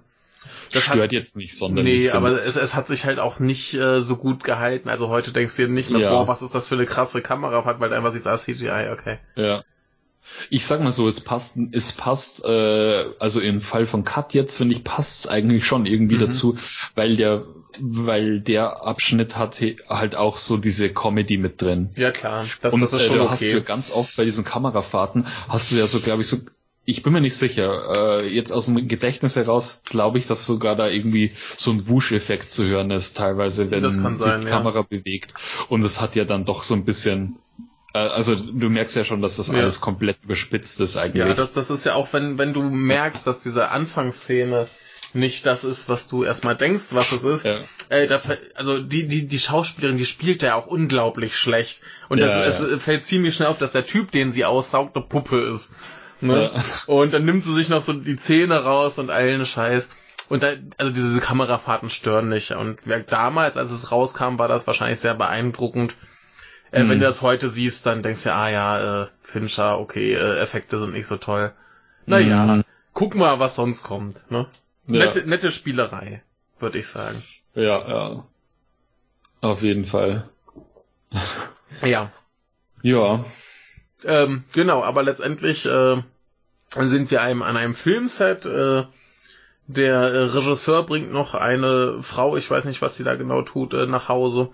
das 0.72 0.84
stört 0.84 1.00
hat, 1.00 1.12
jetzt 1.14 1.38
nicht 1.38 1.56
sonderlich. 1.56 2.04
Nee, 2.04 2.10
aber 2.10 2.44
es, 2.44 2.56
es 2.56 2.76
hat 2.76 2.88
sich 2.88 3.06
halt 3.06 3.20
auch 3.20 3.40
nicht 3.40 3.76
äh, 3.76 4.02
so 4.02 4.18
gut 4.18 4.44
gehalten. 4.44 4.90
Also 4.90 5.10
heute 5.10 5.32
denkst 5.32 5.56
du 5.56 5.64
dir 5.64 5.72
nicht 5.72 5.90
mehr, 5.90 6.02
ja. 6.02 6.10
boah, 6.10 6.28
was 6.28 6.42
ist 6.42 6.56
das 6.56 6.68
für 6.68 6.76
eine 6.76 6.86
krasse 6.86 7.22
Kamera, 7.22 7.80
weil 7.80 7.94
einfach 7.94 8.12
siehst, 8.12 8.28
ah, 8.28 8.38
CGI, 8.38 8.90
okay. 8.92 9.20
Ja. 9.36 9.64
Ich 10.50 10.66
sag 10.66 10.82
mal 10.82 10.92
so, 10.92 11.08
es 11.08 11.22
passt, 11.22 11.58
es 11.72 11.94
passt, 11.94 12.44
äh, 12.46 13.06
also 13.20 13.40
im 13.40 13.62
Fall 13.62 13.86
von 13.86 14.04
Cut 14.04 14.34
jetzt, 14.34 14.58
finde 14.58 14.76
ich, 14.76 14.84
passt 14.84 15.26
es 15.26 15.28
eigentlich 15.28 15.66
schon 15.66 15.86
irgendwie 15.86 16.16
mhm. 16.16 16.22
dazu, 16.22 16.58
weil 16.94 17.16
der, 17.16 17.46
weil 17.80 18.40
der 18.40 18.84
Abschnitt 18.84 19.38
hat 19.38 19.62
halt 19.90 20.16
auch 20.16 20.38
so 20.38 20.58
diese 20.58 20.90
Comedy 20.90 21.38
mit 21.38 21.62
drin. 21.62 21.90
Ja 21.98 22.12
klar, 22.12 22.46
das, 22.62 22.74
Und 22.74 22.82
das 22.82 22.94
ist 22.94 23.02
äh, 23.02 23.06
schon 23.06 23.18
du 23.18 23.24
okay. 23.24 23.32
hast 23.32 23.44
du 23.44 23.62
ganz 23.62 23.92
oft 23.92 24.16
bei 24.18 24.26
diesen 24.26 24.44
Kamerafahrten, 24.46 25.26
hast 25.48 25.72
du 25.72 25.78
ja 25.78 25.88
so, 25.88 26.00
glaube 26.00 26.22
ich, 26.22 26.28
so 26.28 26.38
ich 26.86 27.02
bin 27.02 27.14
mir 27.14 27.22
nicht 27.22 27.36
sicher. 27.36 28.20
Äh, 28.22 28.28
jetzt 28.28 28.52
aus 28.52 28.68
dem 28.68 28.88
Gedächtnis 28.88 29.36
heraus 29.36 29.82
glaube 29.86 30.20
ich, 30.20 30.28
dass 30.28 30.46
sogar 30.46 30.76
da 30.76 30.88
irgendwie 30.88 31.32
so 31.56 31.72
ein 31.72 31.88
Wusch-Effekt 31.88 32.50
zu 32.50 32.66
hören 32.66 32.92
ist, 32.92 33.18
teilweise, 33.18 33.72
wenn 33.72 33.90
sich 33.90 34.02
sein, 34.20 34.42
die 34.42 34.48
ja. 34.48 34.58
Kamera 34.58 34.84
bewegt. 34.84 35.34
Und 35.68 35.84
es 35.84 36.00
hat 36.00 36.16
ja 36.16 36.26
dann 36.26 36.46
doch 36.46 36.62
so 36.62 36.76
ein 36.76 36.86
bisschen 36.86 37.38
also 37.96 38.36
du 38.36 38.70
merkst 38.70 38.96
ja 38.96 39.06
schon, 39.06 39.22
dass 39.22 39.38
das 39.38 39.48
ja. 39.48 39.56
alles 39.56 39.80
komplett 39.80 40.18
überspitzt 40.24 40.82
ist 40.82 40.98
eigentlich. 40.98 41.26
Ja, 41.26 41.34
das, 41.34 41.54
das 41.54 41.70
ist 41.70 41.86
ja 41.86 41.94
auch, 41.94 42.12
wenn, 42.12 42.38
wenn 42.38 42.54
du 42.54 42.62
merkst, 42.64 43.26
dass 43.26 43.42
diese 43.42 43.70
Anfangsszene 43.70 44.68
nicht 45.14 45.46
das 45.46 45.64
ist, 45.64 45.88
was 45.88 46.10
du 46.10 46.26
erstmal 46.26 46.58
denkst, 46.58 46.88
was 46.92 47.14
es 47.14 47.24
ist. 47.24 47.46
Ja. 47.46 47.58
Äh, 47.88 48.08
da, 48.08 48.20
also 48.56 48.82
die, 48.82 49.08
die, 49.08 49.28
die 49.28 49.40
Schauspielerin, 49.40 49.96
die 49.96 50.06
spielt 50.06 50.44
ja 50.44 50.56
auch 50.56 50.68
unglaublich 50.68 51.38
schlecht. 51.38 51.82
Und 52.10 52.20
das, 52.20 52.34
ja, 52.34 52.44
es 52.44 52.84
fällt 52.84 53.04
ziemlich 53.04 53.34
schnell 53.34 53.48
auf, 53.48 53.58
dass 53.58 53.72
der 53.72 53.86
Typ, 53.86 54.12
den 54.12 54.34
sie 54.34 54.44
aussaugt, 54.44 54.96
eine 54.96 55.06
Puppe 55.06 55.42
ist. 55.42 55.74
Ne? 56.20 56.52
Ja. 56.54 56.64
Und 56.88 57.14
dann 57.14 57.24
nimmt 57.24 57.46
sie 57.46 57.54
sich 57.54 57.70
noch 57.70 57.82
so 57.82 57.94
die 57.94 58.18
Zähne 58.18 58.64
raus 58.64 59.00
und 59.00 59.10
allen 59.10 59.46
Scheiß. 59.46 59.88
Und 60.28 60.44
da, 60.44 60.54
also 60.78 60.92
diese 60.92 61.22
Kamerafahrten 61.22 61.90
stören 61.90 62.28
nicht. 62.28 62.52
Und 62.52 62.80
damals, 63.08 63.56
als 63.56 63.72
es 63.72 63.92
rauskam, 63.92 64.38
war 64.38 64.50
das 64.50 64.68
wahrscheinlich 64.68 65.00
sehr 65.00 65.14
beeindruckend 65.14 65.96
Äh, 66.76 66.82
hm. 66.82 66.90
Wenn 66.90 67.00
du 67.00 67.06
das 67.06 67.22
heute 67.22 67.50
siehst, 67.50 67.86
dann 67.86 68.04
denkst 68.04 68.24
du, 68.24 68.34
ah 68.34 68.50
ja, 68.50 69.04
äh, 69.04 69.08
Fincher, 69.22 69.80
okay, 69.80 70.14
äh, 70.14 70.40
Effekte 70.40 70.78
sind 70.78 70.92
nicht 70.92 71.08
so 71.08 71.16
toll. 71.16 71.54
Naja, 72.06 72.56
hm. 72.56 72.64
guck 72.94 73.16
mal, 73.16 73.40
was 73.40 73.56
sonst 73.56 73.82
kommt. 73.84 74.30
Ne? 74.30 74.48
Ja. 74.88 75.06
Nette, 75.06 75.26
nette 75.26 75.52
Spielerei, 75.52 76.22
würde 76.60 76.80
ich 76.80 76.88
sagen. 76.90 77.24
Ja, 77.54 77.88
ja. 77.88 78.26
Auf 79.40 79.64
jeden 79.64 79.86
Fall. 79.86 80.30
ja. 81.82 82.12
Ja. 82.82 83.24
Ähm, 84.04 84.44
genau, 84.52 84.84
aber 84.84 85.02
letztendlich 85.02 85.66
äh, 85.66 86.04
sind 86.68 87.10
wir 87.10 87.22
einem, 87.22 87.42
an 87.42 87.56
einem 87.56 87.76
Filmset. 87.76 88.46
Äh, 88.46 88.84
der 89.68 89.96
äh, 89.96 90.24
Regisseur 90.24 90.84
bringt 90.84 91.12
noch 91.12 91.34
eine 91.34 92.02
Frau, 92.02 92.38
ich 92.38 92.50
weiß 92.50 92.66
nicht, 92.66 92.82
was 92.82 92.96
sie 92.96 93.04
da 93.04 93.16
genau 93.16 93.42
tut, 93.42 93.74
äh, 93.74 93.88
nach 93.88 94.10
Hause 94.10 94.50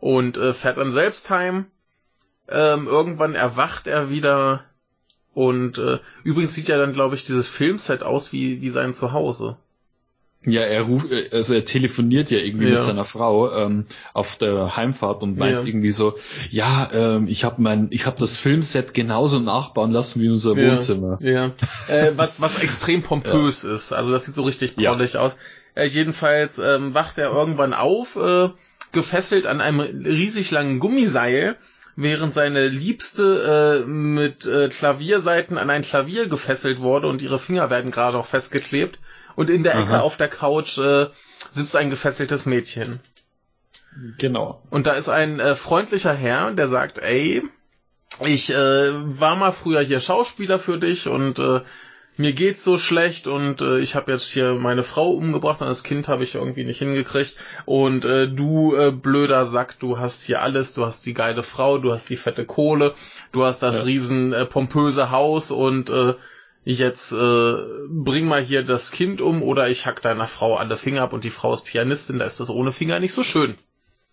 und 0.00 0.36
äh, 0.36 0.54
fährt 0.54 0.78
dann 0.78 0.92
selbst 0.92 1.30
heim. 1.30 1.66
Ähm, 2.48 2.86
irgendwann 2.86 3.34
erwacht 3.34 3.86
er 3.86 4.10
wieder 4.10 4.64
und 5.34 5.78
äh, 5.78 5.98
übrigens 6.24 6.54
sieht 6.54 6.68
ja 6.68 6.76
dann, 6.76 6.92
glaube 6.92 7.14
ich, 7.14 7.24
dieses 7.24 7.46
Filmset 7.46 8.02
aus 8.02 8.32
wie, 8.32 8.60
wie 8.60 8.70
sein 8.70 8.92
Zuhause. 8.92 9.56
Ja, 10.44 10.62
er 10.62 10.82
ruft, 10.82 11.06
also 11.30 11.54
er 11.54 11.64
telefoniert 11.64 12.30
ja 12.30 12.38
irgendwie 12.38 12.66
ja. 12.66 12.72
mit 12.72 12.82
seiner 12.82 13.04
Frau 13.04 13.52
ähm, 13.52 13.84
auf 14.12 14.36
der 14.38 14.76
Heimfahrt 14.76 15.22
und 15.22 15.38
meint 15.38 15.60
ja. 15.60 15.64
irgendwie 15.64 15.92
so, 15.92 16.18
ja, 16.50 16.90
ähm, 16.92 17.28
ich 17.28 17.44
habe 17.44 17.62
mein, 17.62 17.88
ich 17.90 18.06
habe 18.06 18.18
das 18.18 18.38
Filmset 18.38 18.92
genauso 18.92 19.38
nachbauen 19.38 19.92
lassen 19.92 20.20
wie 20.20 20.28
unser 20.28 20.56
ja. 20.56 20.72
Wohnzimmer. 20.72 21.18
Ja. 21.22 21.52
äh, 21.88 22.12
was 22.16 22.40
was 22.40 22.58
extrem 22.58 23.02
pompös 23.02 23.62
ist, 23.62 23.92
also 23.92 24.10
das 24.10 24.24
sieht 24.24 24.34
so 24.34 24.42
richtig 24.42 24.74
prollig 24.74 25.16
aus. 25.16 25.36
Äh, 25.74 25.86
jedenfalls 25.86 26.58
ähm, 26.58 26.92
wacht 26.92 27.18
er 27.18 27.30
irgendwann 27.30 27.72
auf, 27.72 28.16
äh, 28.16 28.50
gefesselt 28.90 29.46
an 29.46 29.60
einem 29.60 29.80
riesig 29.80 30.50
langen 30.50 30.80
Gummiseil 30.80 31.56
während 31.94 32.34
seine 32.34 32.68
Liebste 32.68 33.82
äh, 33.84 33.88
mit 33.88 34.46
äh, 34.46 34.68
Klavierseiten 34.68 35.58
an 35.58 35.70
ein 35.70 35.82
Klavier 35.82 36.26
gefesselt 36.26 36.80
wurde 36.80 37.06
und 37.06 37.22
ihre 37.22 37.38
Finger 37.38 37.70
werden 37.70 37.90
gerade 37.90 38.16
noch 38.16 38.26
festgeklebt 38.26 38.98
und 39.36 39.50
in 39.50 39.62
der 39.62 39.74
Ecke 39.74 39.94
Aha. 39.94 40.00
auf 40.00 40.16
der 40.16 40.28
Couch 40.28 40.78
äh, 40.78 41.08
sitzt 41.50 41.76
ein 41.76 41.90
gefesseltes 41.90 42.46
Mädchen. 42.46 43.00
Genau. 44.18 44.62
Und 44.70 44.86
da 44.86 44.94
ist 44.94 45.08
ein 45.08 45.38
äh, 45.38 45.54
freundlicher 45.54 46.14
Herr, 46.14 46.52
der 46.52 46.68
sagt, 46.68 46.98
ey, 46.98 47.42
ich 48.24 48.50
äh, 48.50 48.90
war 49.18 49.36
mal 49.36 49.52
früher 49.52 49.80
hier 49.80 50.00
Schauspieler 50.00 50.58
für 50.58 50.78
dich 50.78 51.08
und 51.08 51.38
äh, 51.38 51.60
mir 52.16 52.34
geht's 52.34 52.62
so 52.62 52.78
schlecht 52.78 53.26
und 53.26 53.62
äh, 53.62 53.78
ich 53.78 53.94
habe 53.94 54.12
jetzt 54.12 54.30
hier 54.30 54.52
meine 54.54 54.82
Frau 54.82 55.10
umgebracht 55.10 55.62
und 55.62 55.68
das 55.68 55.82
Kind 55.82 56.08
habe 56.08 56.24
ich 56.24 56.34
irgendwie 56.34 56.64
nicht 56.64 56.78
hingekriegt 56.78 57.36
und 57.64 58.04
äh, 58.04 58.28
du 58.28 58.74
äh, 58.76 58.92
blöder 58.92 59.46
Sack, 59.46 59.78
du 59.78 59.98
hast 59.98 60.22
hier 60.22 60.42
alles, 60.42 60.74
du 60.74 60.84
hast 60.84 61.06
die 61.06 61.14
geile 61.14 61.42
Frau, 61.42 61.78
du 61.78 61.92
hast 61.92 62.10
die 62.10 62.16
fette 62.16 62.44
Kohle, 62.44 62.94
du 63.32 63.44
hast 63.44 63.62
das 63.62 63.78
ja. 63.78 63.84
riesen 63.84 64.34
äh, 64.34 64.44
pompöse 64.44 65.10
Haus 65.10 65.50
und 65.50 65.88
äh, 65.88 66.14
jetzt 66.64 67.12
äh, 67.12 67.54
bring 67.88 68.26
mal 68.26 68.42
hier 68.42 68.62
das 68.62 68.90
Kind 68.92 69.20
um 69.20 69.42
oder 69.42 69.68
ich 69.68 69.86
hack 69.86 70.02
deiner 70.02 70.28
Frau 70.28 70.56
alle 70.56 70.76
Finger 70.76 71.02
ab 71.02 71.12
und 71.12 71.24
die 71.24 71.30
Frau 71.30 71.52
ist 71.54 71.64
Pianistin, 71.64 72.18
da 72.18 72.24
ist 72.24 72.40
das 72.40 72.50
ohne 72.50 72.72
Finger 72.72 73.00
nicht 73.00 73.12
so 73.12 73.22
schön. 73.22 73.56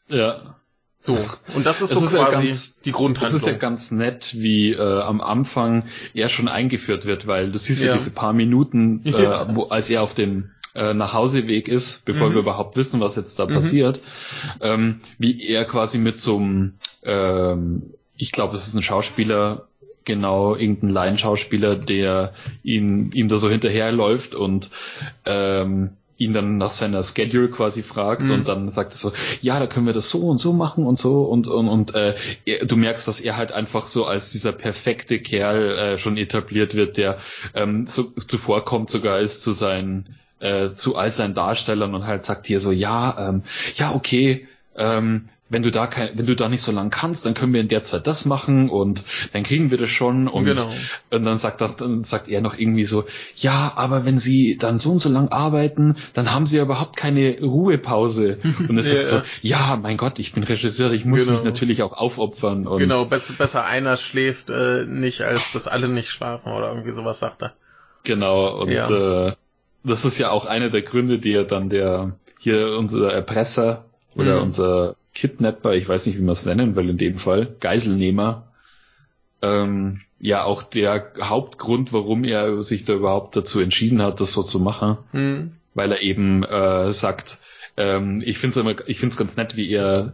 Ja. 0.07 0.55
So, 1.01 1.17
und 1.55 1.65
das 1.65 1.81
ist 1.81 1.91
so 1.91 2.03
ist 2.03 2.13
quasi 2.13 2.17
ja 2.17 2.29
ganz, 2.29 2.81
die 2.81 2.91
Grundhandlung. 2.91 3.31
Das 3.31 3.33
ist 3.33 3.47
ja 3.47 3.57
ganz 3.57 3.91
nett, 3.91 4.33
wie 4.35 4.73
äh, 4.73 5.01
am 5.01 5.21
Anfang 5.21 5.85
er 6.13 6.27
schon 6.27 6.49
eingeführt 6.49 7.05
wird, 7.05 7.25
weil 7.25 7.51
du 7.51 7.57
siehst 7.57 7.81
ja, 7.81 7.87
ja 7.87 7.93
diese 7.93 8.11
paar 8.11 8.33
Minuten, 8.33 9.01
äh, 9.05 9.55
wo, 9.55 9.67
als 9.67 9.89
er 9.89 10.03
auf 10.03 10.13
dem 10.13 10.51
äh, 10.75 10.93
Nachhauseweg 10.93 11.69
ist, 11.69 12.03
bevor 12.03 12.29
mhm. 12.29 12.33
wir 12.33 12.41
überhaupt 12.41 12.75
wissen, 12.75 12.99
was 12.99 13.15
jetzt 13.15 13.39
da 13.39 13.45
mhm. 13.45 13.53
passiert, 13.53 14.01
ähm, 14.59 14.99
wie 15.17 15.41
er 15.47 15.63
quasi 15.63 15.99
mit 15.99 16.19
so 16.19 16.35
einem, 16.35 16.73
ähm, 17.03 17.93
ich 18.17 18.33
glaube, 18.33 18.55
es 18.55 18.67
ist 18.67 18.73
ein 18.73 18.83
Schauspieler, 18.83 19.68
genau 20.09 20.55
irgendein 20.55 20.89
Laienschauspieler, 20.89 21.75
der 21.75 22.33
ihn, 22.63 23.11
ihm 23.11 23.27
da 23.27 23.37
so 23.37 23.47
hinterherläuft 23.47 24.33
und 24.33 24.71
ähm, 25.25 25.91
ihn 26.17 26.33
dann 26.33 26.57
nach 26.57 26.71
seiner 26.71 27.03
Schedule 27.03 27.49
quasi 27.49 27.83
fragt 27.83 28.23
mhm. 28.23 28.31
und 28.31 28.47
dann 28.47 28.69
sagt 28.71 28.93
er 28.93 28.97
so, 28.97 29.13
ja, 29.39 29.59
da 29.59 29.67
können 29.67 29.85
wir 29.85 29.93
das 29.93 30.09
so 30.09 30.19
und 30.27 30.39
so 30.39 30.51
machen 30.51 30.85
und 30.85 30.97
so 30.97 31.23
und 31.23 31.47
und 31.47 31.69
und 31.69 31.93
äh, 31.93 32.15
er, 32.45 32.65
du 32.65 32.75
merkst, 32.75 33.07
dass 33.07 33.21
er 33.21 33.37
halt 33.37 33.51
einfach 33.51 33.85
so 33.85 34.05
als 34.05 34.31
dieser 34.31 34.51
perfekte 34.51 35.19
Kerl 35.19 35.77
äh, 35.77 35.97
schon 35.99 36.17
etabliert 36.17 36.73
wird, 36.73 36.97
der 36.97 37.19
ähm, 37.53 37.85
so, 37.85 38.03
zuvorkommt 38.03 38.89
sogar 38.89 39.19
ist 39.19 39.43
zu 39.43 39.51
seinen 39.51 40.15
äh, 40.39 40.69
zu 40.69 40.95
all 40.95 41.11
seinen 41.11 41.35
Darstellern 41.35 41.93
und 41.93 42.07
halt 42.07 42.25
sagt 42.25 42.47
hier 42.47 42.59
so, 42.59 42.71
ja, 42.71 43.29
ähm, 43.29 43.43
ja, 43.75 43.93
okay, 43.93 44.47
ähm, 44.75 45.29
wenn 45.49 45.63
du 45.63 45.71
da 45.71 45.87
kein, 45.87 46.17
wenn 46.17 46.27
du 46.27 46.35
da 46.35 46.47
nicht 46.47 46.61
so 46.61 46.71
lang 46.71 46.91
kannst, 46.91 47.25
dann 47.25 47.33
können 47.33 47.53
wir 47.53 47.61
in 47.61 47.67
der 47.67 47.83
Zeit 47.83 48.05
das 48.05 48.25
machen 48.25 48.69
und 48.69 49.03
dann 49.33 49.43
kriegen 49.43 49.71
wir 49.71 49.77
das 49.77 49.89
schon 49.89 50.27
und, 50.27 50.45
genau. 50.45 50.69
und 51.09 51.25
dann 51.25 51.37
sagt 51.37 51.61
er, 51.61 51.69
dann 51.69 52.03
sagt 52.03 52.27
er 52.29 52.41
noch 52.41 52.57
irgendwie 52.57 52.85
so, 52.85 53.05
ja, 53.35 53.73
aber 53.75 54.05
wenn 54.05 54.19
sie 54.19 54.57
dann 54.57 54.77
so 54.77 54.91
und 54.91 54.99
so 54.99 55.09
lang 55.09 55.29
arbeiten, 55.29 55.97
dann 56.13 56.31
haben 56.31 56.45
sie 56.45 56.57
ja 56.57 56.63
überhaupt 56.63 56.95
keine 56.95 57.39
Ruhepause. 57.41 58.37
Und 58.43 58.77
er 58.77 58.83
sagt 58.83 58.99
ja, 58.99 59.05
so, 59.05 59.21
ja, 59.41 59.79
mein 59.81 59.97
Gott, 59.97 60.19
ich 60.19 60.33
bin 60.33 60.43
Regisseur, 60.43 60.91
ich 60.91 61.05
muss 61.05 61.25
genau. 61.25 61.37
mich 61.37 61.43
natürlich 61.43 61.81
auch 61.81 61.93
aufopfern. 61.93 62.67
Und 62.67 62.79
genau, 62.79 63.05
besser, 63.05 63.33
besser 63.33 63.65
einer 63.65 63.97
schläft 63.97 64.49
äh, 64.49 64.85
nicht, 64.85 65.21
als 65.21 65.51
dass 65.51 65.67
alle 65.67 65.89
nicht 65.89 66.09
schlafen 66.09 66.51
oder 66.51 66.69
irgendwie 66.69 66.91
sowas 66.91 67.19
sagt 67.19 67.41
er. 67.41 67.53
Genau, 68.03 68.61
und 68.61 68.69
ja. 68.69 69.27
äh, 69.27 69.33
das 69.83 70.05
ist 70.05 70.17
ja 70.19 70.29
auch 70.29 70.45
einer 70.45 70.69
der 70.69 70.83
Gründe, 70.83 71.19
die 71.19 71.33
er 71.33 71.45
dann 71.45 71.69
der 71.69 72.15
hier 72.37 72.77
unser 72.77 73.11
Erpresser 73.11 73.85
oder 74.15 74.37
mhm. 74.37 74.43
unser 74.43 74.95
Kidnapper, 75.19 75.73
ich 75.73 75.89
weiß 75.89 76.05
nicht, 76.05 76.17
wie 76.17 76.21
man 76.23 76.31
es 76.31 76.45
nennen 76.45 76.77
will 76.77 76.89
in 76.89 76.97
dem 76.97 77.17
Fall, 77.17 77.55
Geiselnehmer, 77.59 78.47
ähm, 79.41 79.99
ja 80.17 80.45
auch 80.45 80.63
der 80.63 81.11
Hauptgrund, 81.19 81.91
warum 81.91 82.23
er 82.23 82.63
sich 82.63 82.85
da 82.85 82.93
überhaupt 82.93 83.35
dazu 83.35 83.59
entschieden 83.59 84.01
hat, 84.01 84.21
das 84.21 84.31
so 84.31 84.43
zu 84.43 84.61
machen, 84.61 84.97
mhm. 85.11 85.51
weil 85.73 85.91
er 85.91 86.01
eben 86.01 86.43
äh, 86.43 86.91
sagt, 86.93 87.39
ähm, 87.75 88.21
ich 88.25 88.37
finde 88.37 88.51
es 88.51 88.57
immer, 88.57 88.87
ich 88.87 88.99
finde 88.99 89.11
es 89.13 89.17
ganz 89.17 89.35
nett, 89.35 89.57
wie 89.57 89.69
er 89.69 90.13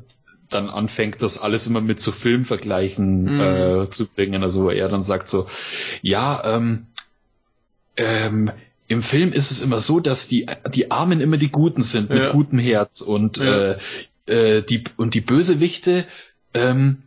dann 0.50 0.70
anfängt, 0.70 1.22
das 1.22 1.40
alles 1.40 1.68
immer 1.68 1.82
mit 1.82 2.00
so 2.00 2.12
Filmvergleichen 2.12 3.36
mhm. 3.36 3.40
äh, 3.40 3.90
zu 3.92 4.08
bringen. 4.08 4.44
Also 4.44 4.72
er 4.72 4.90
dann 4.90 5.02
sagt 5.02 5.30
so, 5.30 5.48
ja, 6.02 6.42
ähm, 6.46 6.88
ähm, 7.98 8.52
im 8.88 9.02
Film 9.04 9.34
ist 9.34 9.52
es 9.52 9.62
immer 9.62 9.82
so, 9.82 10.00
dass 10.00 10.28
die, 10.28 10.48
die 10.74 10.90
Armen 10.90 11.22
immer 11.22 11.38
die 11.38 11.52
Guten 11.52 11.84
sind, 11.84 12.10
mit 12.10 12.24
ja. 12.24 12.32
gutem 12.32 12.60
Herz 12.60 13.02
und 13.02 13.38
ja. 13.38 13.72
äh, 13.72 13.78
äh, 14.26 14.62
die 14.62 14.84
und 14.98 15.14
die 15.14 15.22
Bösewichte 15.22 16.06
ähm, 16.54 17.04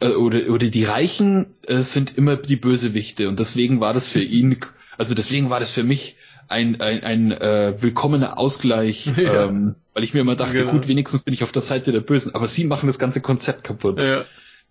äh, 0.00 0.08
oder 0.08 0.48
oder 0.50 0.66
die 0.66 0.84
Reichen 0.84 1.54
äh, 1.66 1.78
sind 1.78 2.16
immer 2.16 2.36
die 2.36 2.56
Bösewichte 2.56 3.28
und 3.28 3.38
deswegen 3.38 3.80
war 3.80 3.94
das 3.94 4.08
für 4.08 4.22
ihn, 4.22 4.56
also 4.98 5.14
deswegen 5.14 5.50
war 5.50 5.60
das 5.60 5.70
für 5.70 5.84
mich 5.84 6.16
ein 6.48 6.80
ein, 6.80 7.02
ein 7.02 7.32
äh, 7.32 7.74
willkommener 7.80 8.38
Ausgleich, 8.38 9.06
ja. 9.16 9.46
ähm, 9.46 9.76
weil 9.94 10.04
ich 10.04 10.14
mir 10.14 10.20
immer 10.20 10.36
dachte, 10.36 10.54
genau. 10.54 10.72
gut, 10.72 10.88
wenigstens 10.88 11.22
bin 11.22 11.34
ich 11.34 11.42
auf 11.42 11.52
der 11.52 11.62
Seite 11.62 11.92
der 11.92 12.00
Bösen, 12.00 12.34
aber 12.34 12.46
sie 12.46 12.64
machen 12.64 12.86
das 12.86 12.98
ganze 12.98 13.20
Konzept 13.20 13.64
kaputt. 13.64 14.02
Ja. 14.02 14.24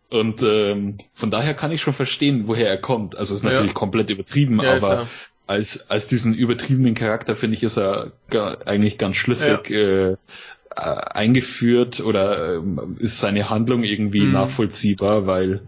Und 0.10 0.42
ähm, 0.42 0.98
von 1.14 1.30
daher 1.30 1.54
kann 1.54 1.72
ich 1.72 1.82
schon 1.82 1.94
verstehen, 1.94 2.48
woher 2.48 2.68
er 2.68 2.78
kommt. 2.78 3.16
Also 3.16 3.34
es 3.34 3.42
ist 3.42 3.44
natürlich 3.44 3.72
ja. 3.72 3.78
komplett 3.78 4.10
übertrieben, 4.10 4.60
ja, 4.60 4.74
aber 4.76 4.88
klar. 4.90 5.08
als 5.46 5.92
als 5.92 6.08
diesen 6.08 6.34
übertriebenen 6.34 6.96
Charakter 6.96 7.36
finde 7.36 7.56
ich 7.56 7.64
ist 7.64 7.78
er 7.78 8.14
gar, 8.30 8.68
eigentlich 8.68 8.98
ganz 8.98 9.18
schlüssig. 9.18 9.70
Ja. 9.70 10.10
Äh, 10.12 10.18
äh, 10.76 10.82
eingeführt 10.82 12.00
oder 12.00 12.56
äh, 12.56 12.62
ist 13.00 13.20
seine 13.20 13.50
Handlung 13.50 13.84
irgendwie 13.84 14.22
mhm. 14.22 14.34
nachvollziehbar, 14.34 15.28
weil 15.28 15.62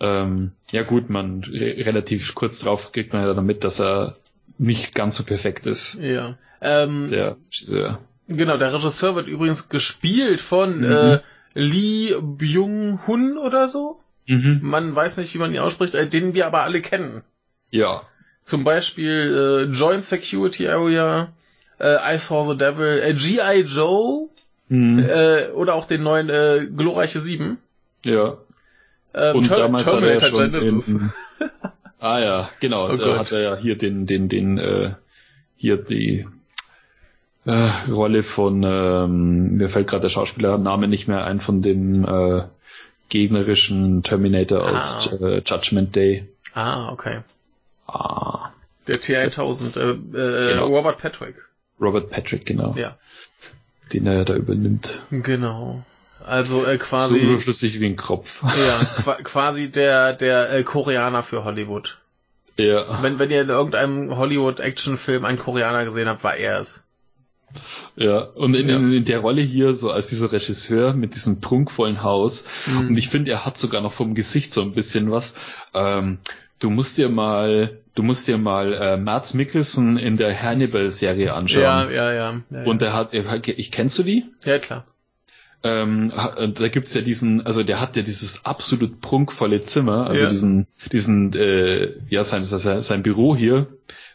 ähm, 0.00 0.52
ja 0.70 0.82
gut, 0.82 1.10
man 1.10 1.44
re 1.44 1.84
relativ 1.84 2.34
kurz 2.34 2.60
drauf 2.60 2.92
kriegt 2.92 3.12
man 3.12 3.22
ja 3.22 3.34
dann 3.34 3.46
mit, 3.46 3.64
dass 3.64 3.80
er 3.80 4.16
nicht 4.58 4.94
ganz 4.94 5.16
so 5.16 5.24
perfekt 5.24 5.66
ist. 5.66 5.98
Ja. 6.00 6.38
Ähm, 6.60 7.08
der 7.08 7.36
Regisseur. 7.46 8.00
Genau, 8.28 8.56
der 8.56 8.72
Regisseur 8.72 9.16
wird 9.16 9.26
übrigens 9.26 9.68
gespielt 9.68 10.40
von 10.40 10.78
mhm. 10.78 10.84
äh, 10.84 11.18
Lee 11.54 12.14
Byung-hun 12.20 13.38
oder 13.38 13.68
so. 13.68 14.00
Mhm. 14.26 14.60
Man 14.62 14.94
weiß 14.94 15.16
nicht, 15.16 15.34
wie 15.34 15.38
man 15.38 15.52
ihn 15.52 15.60
ausspricht, 15.60 15.94
äh, 15.94 16.06
den 16.06 16.34
wir 16.34 16.46
aber 16.46 16.62
alle 16.62 16.80
kennen. 16.80 17.22
Ja. 17.70 18.02
Zum 18.44 18.64
Beispiel 18.64 19.68
äh, 19.68 19.72
Joint 19.72 20.04
Security 20.04 20.68
Area, 20.68 21.32
äh, 21.80 22.14
I 22.14 22.18
Saw 22.18 22.52
the 22.52 22.56
Devil, 22.56 23.00
äh, 23.02 23.14
G.I. 23.14 23.62
Joe 23.62 24.28
mhm. 24.68 24.98
äh, 24.98 25.48
oder 25.48 25.74
auch 25.74 25.86
den 25.86 26.02
neuen 26.02 26.28
äh, 26.28 26.66
Glorreiche 26.66 27.20
7. 27.20 27.58
Ja. 28.04 28.36
Ähm, 29.14 29.36
Und 29.36 29.48
Ter 29.48 29.56
damals 29.56 29.84
Terminator 29.84 30.14
hat 30.14 30.52
er 30.52 30.62
ja 30.62 30.80
schon 30.80 31.00
in, 31.00 31.12
Ah 32.00 32.18
ja, 32.18 32.50
genau. 32.60 32.88
Oh 32.88 32.96
da 32.96 33.18
hat 33.18 33.30
er 33.30 33.40
ja 33.40 33.56
hier 33.56 33.76
den, 33.76 34.06
den, 34.06 34.28
den, 34.30 34.56
äh, 34.56 34.94
hier 35.56 35.76
die 35.76 36.26
äh, 37.44 37.90
Rolle 37.90 38.22
von, 38.22 38.62
ähm, 38.64 39.56
mir 39.56 39.68
fällt 39.68 39.88
gerade 39.88 40.02
der 40.02 40.08
Schauspielername 40.08 40.88
nicht 40.88 41.08
mehr 41.08 41.24
ein, 41.24 41.40
von 41.40 41.60
dem 41.60 42.04
äh, 42.06 42.44
gegnerischen 43.10 44.02
Terminator 44.02 44.66
ah. 44.66 44.70
aus 44.70 45.12
äh, 45.12 45.42
Judgment 45.44 45.94
Day. 45.94 46.26
Ah, 46.54 46.90
okay. 46.90 47.20
Ah. 47.86 48.50
Der 48.86 48.96
T1000, 48.96 49.78
äh, 49.78 49.90
äh, 49.90 50.52
genau. 50.54 50.68
Robert 50.68 50.98
Patrick. 50.98 51.36
Robert 51.80 52.10
Patrick, 52.10 52.46
genau. 52.46 52.74
Ja. 52.76 52.96
Den 53.92 54.06
er 54.06 54.14
ja 54.14 54.24
da 54.24 54.34
übernimmt. 54.34 55.02
Genau. 55.10 55.84
Also 56.24 56.64
äh, 56.64 56.78
quasi. 56.78 57.18
So 57.18 57.26
überflüssig 57.26 57.80
wie 57.80 57.86
ein 57.86 57.96
Kropf. 57.96 58.42
Ja, 58.42 58.84
quasi 59.24 59.70
der, 59.70 60.12
der 60.12 60.52
äh, 60.52 60.62
Koreaner 60.62 61.22
für 61.22 61.44
Hollywood. 61.44 61.98
Ja. 62.56 63.02
Wenn, 63.02 63.18
wenn 63.18 63.30
ihr 63.30 63.42
in 63.42 63.48
irgendeinem 63.48 64.16
Hollywood-Action-Film 64.16 65.24
einen 65.24 65.38
Koreaner 65.38 65.84
gesehen 65.84 66.08
habt, 66.08 66.22
war 66.22 66.36
er 66.36 66.60
es. 66.60 66.86
Ja, 67.96 68.20
und 68.20 68.54
in, 68.54 68.68
ja. 68.68 68.76
in, 68.76 69.04
der 69.04 69.18
Rolle 69.18 69.42
hier, 69.42 69.74
so 69.74 69.90
als 69.90 70.06
dieser 70.06 70.30
Regisseur 70.30 70.94
mit 70.94 71.14
diesem 71.14 71.40
prunkvollen 71.40 72.02
Haus, 72.02 72.44
mhm. 72.66 72.88
und 72.88 72.96
ich 72.96 73.08
finde, 73.08 73.32
er 73.32 73.44
hat 73.44 73.58
sogar 73.58 73.80
noch 73.80 73.92
vom 73.92 74.14
Gesicht 74.14 74.52
so 74.52 74.62
ein 74.62 74.72
bisschen 74.72 75.10
was. 75.10 75.34
Ähm, 75.74 76.18
du 76.60 76.70
musst 76.70 76.96
dir 76.96 77.08
mal, 77.08 77.78
du 77.94 78.02
musst 78.04 78.28
dir 78.28 78.38
mal 78.38 78.72
äh, 78.72 78.96
Mads 78.96 79.34
Mikkelsen 79.34 79.96
in 79.96 80.16
der 80.16 80.40
Hannibal-Serie 80.40 81.34
anschauen. 81.34 81.62
Ja, 81.62 81.90
ja, 81.90 82.12
ja. 82.12 82.42
ja, 82.50 82.62
und 82.64 82.82
er 82.82 82.92
hat, 82.92 83.12
ich 83.12 83.72
kennst 83.72 83.98
du 83.98 84.04
die? 84.04 84.26
Ja, 84.44 84.58
klar. 84.58 84.86
Ähm, 85.62 86.10
da 86.54 86.68
gibt's 86.68 86.94
ja 86.94 87.02
diesen, 87.02 87.44
also 87.44 87.62
der 87.62 87.80
hat 87.80 87.96
ja 87.96 88.02
dieses 88.02 88.46
absolut 88.46 89.00
prunkvolle 89.02 89.60
Zimmer, 89.62 90.06
also 90.06 90.24
ja. 90.24 90.30
diesen, 90.30 90.66
diesen, 90.90 91.34
äh, 91.34 91.90
ja 92.08 92.24
sein, 92.24 92.44
sein, 92.44 92.82
sein 92.82 93.02
Büro 93.02 93.36
hier, 93.36 93.66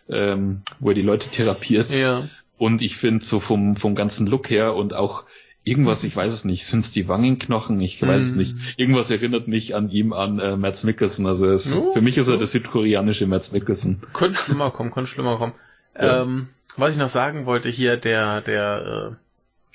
ähm, 0.09 0.63
wo 0.79 0.89
er 0.89 0.95
die 0.95 1.03
Leute 1.03 1.29
therapiert. 1.29 1.93
Ja. 1.93 2.29
Und 2.57 2.81
ich 2.81 2.95
finde 2.95 3.23
so 3.23 3.39
vom, 3.39 3.75
vom 3.75 3.93
ganzen 3.93 4.25
Look 4.25 4.49
her 4.49 4.73
und 4.75 4.95
auch 4.95 5.25
irgendwas, 5.65 6.03
ich 6.03 6.15
weiß 6.15 6.31
es 6.31 6.45
nicht, 6.45 6.65
sind's 6.65 6.93
die 6.93 7.09
Wangenknochen? 7.09 7.81
Ich 7.81 8.01
weiß 8.01 8.21
mm. 8.23 8.25
es 8.25 8.35
nicht. 8.35 8.79
Irgendwas 8.79 9.09
erinnert 9.09 9.47
mich 9.47 9.75
an 9.75 9.89
ihm 9.89 10.13
an 10.13 10.39
äh, 10.39 10.55
Mads 10.55 10.83
Mikkelsen. 10.83 11.25
Also 11.25 11.49
es, 11.49 11.73
oh, 11.73 11.91
für 11.91 12.01
mich 12.01 12.17
ist 12.17 12.29
er 12.29 12.37
der 12.37 12.47
südkoreanische 12.47 13.27
Mads 13.27 13.51
Mikkelsen. 13.51 14.01
Könnte 14.13 14.39
schlimmer 14.39 14.71
kommen, 14.71 14.91
könnte 14.91 15.09
schlimmer 15.09 15.37
kommen. 15.37 15.53
Ja. 15.97 16.23
Ähm, 16.23 16.49
was 16.75 16.91
ich 16.91 16.97
noch 16.97 17.07
sagen 17.07 17.45
wollte 17.45 17.69
hier, 17.69 17.95
der, 17.95 18.41
der 18.41 19.15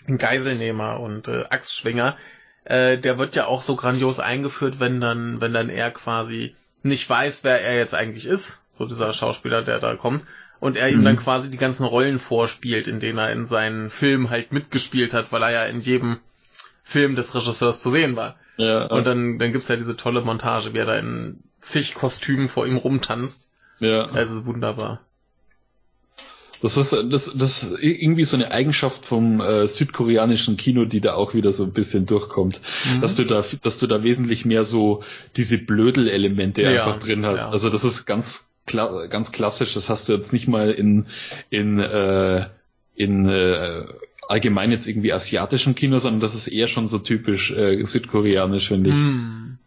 äh, 0.07 0.16
Geiselnehmer 0.18 1.01
und 1.01 1.28
äh, 1.28 1.45
Axtschwinger, 1.49 2.18
äh, 2.64 2.99
der 2.99 3.16
wird 3.16 3.36
ja 3.36 3.47
auch 3.47 3.62
so 3.62 3.74
grandios 3.74 4.20
eingeführt, 4.20 4.80
wenn 4.80 5.01
dann, 5.01 5.41
wenn 5.41 5.55
dann 5.55 5.70
er 5.70 5.91
quasi 5.93 6.55
nicht 6.82 7.09
weiß, 7.09 7.43
wer 7.43 7.62
er 7.62 7.78
jetzt 7.78 7.95
eigentlich 7.95 8.26
ist, 8.26 8.66
so 8.68 8.84
dieser 8.84 9.14
Schauspieler, 9.14 9.62
der 9.62 9.78
da 9.78 9.97
kommt, 9.97 10.26
und 10.61 10.76
er 10.76 10.90
ihm 10.90 11.02
dann 11.02 11.16
mhm. 11.16 11.20
quasi 11.20 11.50
die 11.50 11.58
ganzen 11.58 11.84
Rollen 11.84 12.18
vorspielt, 12.18 12.86
in 12.86 13.00
denen 13.00 13.18
er 13.18 13.32
in 13.32 13.46
seinen 13.46 13.90
Filmen 13.90 14.30
halt 14.30 14.52
mitgespielt 14.52 15.14
hat, 15.14 15.32
weil 15.32 15.42
er 15.42 15.50
ja 15.50 15.64
in 15.64 15.80
jedem 15.80 16.18
Film 16.82 17.16
des 17.16 17.34
Regisseurs 17.34 17.80
zu 17.80 17.90
sehen 17.90 18.16
war. 18.16 18.36
Ja, 18.58 18.86
und 18.86 19.04
dann, 19.04 19.38
dann 19.38 19.52
gibt's 19.52 19.68
ja 19.68 19.76
diese 19.76 19.96
tolle 19.96 20.20
Montage, 20.20 20.74
wie 20.74 20.78
er 20.78 20.86
da 20.86 20.98
in 20.98 21.42
zig 21.61 21.94
Kostümen 21.94 22.48
vor 22.48 22.66
ihm 22.66 22.76
rumtanzt. 22.76 23.52
Ja. 23.80 24.04
Das 24.06 24.30
ist 24.30 24.44
wunderbar. 24.44 25.00
Das 26.62 26.76
ist, 26.76 26.92
das, 26.92 27.32
das 27.34 27.62
ist 27.62 27.82
irgendwie 27.82 28.24
so 28.24 28.36
eine 28.36 28.50
Eigenschaft 28.50 29.06
vom 29.06 29.40
äh, 29.40 29.66
südkoreanischen 29.66 30.58
Kino, 30.58 30.84
die 30.84 31.00
da 31.00 31.14
auch 31.14 31.32
wieder 31.32 31.52
so 31.52 31.64
ein 31.64 31.72
bisschen 31.72 32.04
durchkommt. 32.04 32.61
Mhm. 32.84 33.00
Dass 33.00 33.14
du 33.14 33.24
da, 33.24 33.42
dass 33.62 33.78
du 33.78 33.86
da 33.86 34.02
wesentlich 34.02 34.44
mehr 34.44 34.64
so 34.64 35.02
diese 35.36 35.56
Blödel-Elemente 35.56 36.61
ja, 36.61 36.84
einfach 36.84 36.98
drin 36.98 37.24
hast. 37.24 37.44
Ja. 37.44 37.50
Also 37.50 37.70
das 37.70 37.84
ist 37.84 38.04
ganz 38.04 38.49
kla 38.70 39.06
ganz 39.06 39.32
klassisch, 39.32 39.74
das 39.74 39.88
hast 39.88 40.08
du 40.08 40.14
jetzt 40.14 40.32
nicht 40.32 40.48
mal 40.48 40.70
in, 40.70 41.06
in, 41.50 41.78
äh, 41.78 42.46
in 42.94 43.28
äh, 43.28 43.84
allgemein 44.28 44.70
jetzt 44.70 44.86
irgendwie 44.86 45.12
asiatischen 45.12 45.74
Kino, 45.74 45.98
sondern 45.98 46.20
das 46.20 46.34
ist 46.34 46.48
eher 46.48 46.68
schon 46.68 46.86
so 46.86 46.98
typisch 46.98 47.50
äh, 47.50 47.84
südkoreanisch, 47.84 48.68
finde 48.68 48.90
ich. 48.90 48.96
Mm. 48.96 49.58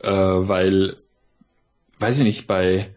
Äh, 0.00 0.10
weil, 0.10 0.96
weiß 1.98 2.18
ich 2.18 2.24
nicht, 2.24 2.46
bei 2.46 2.90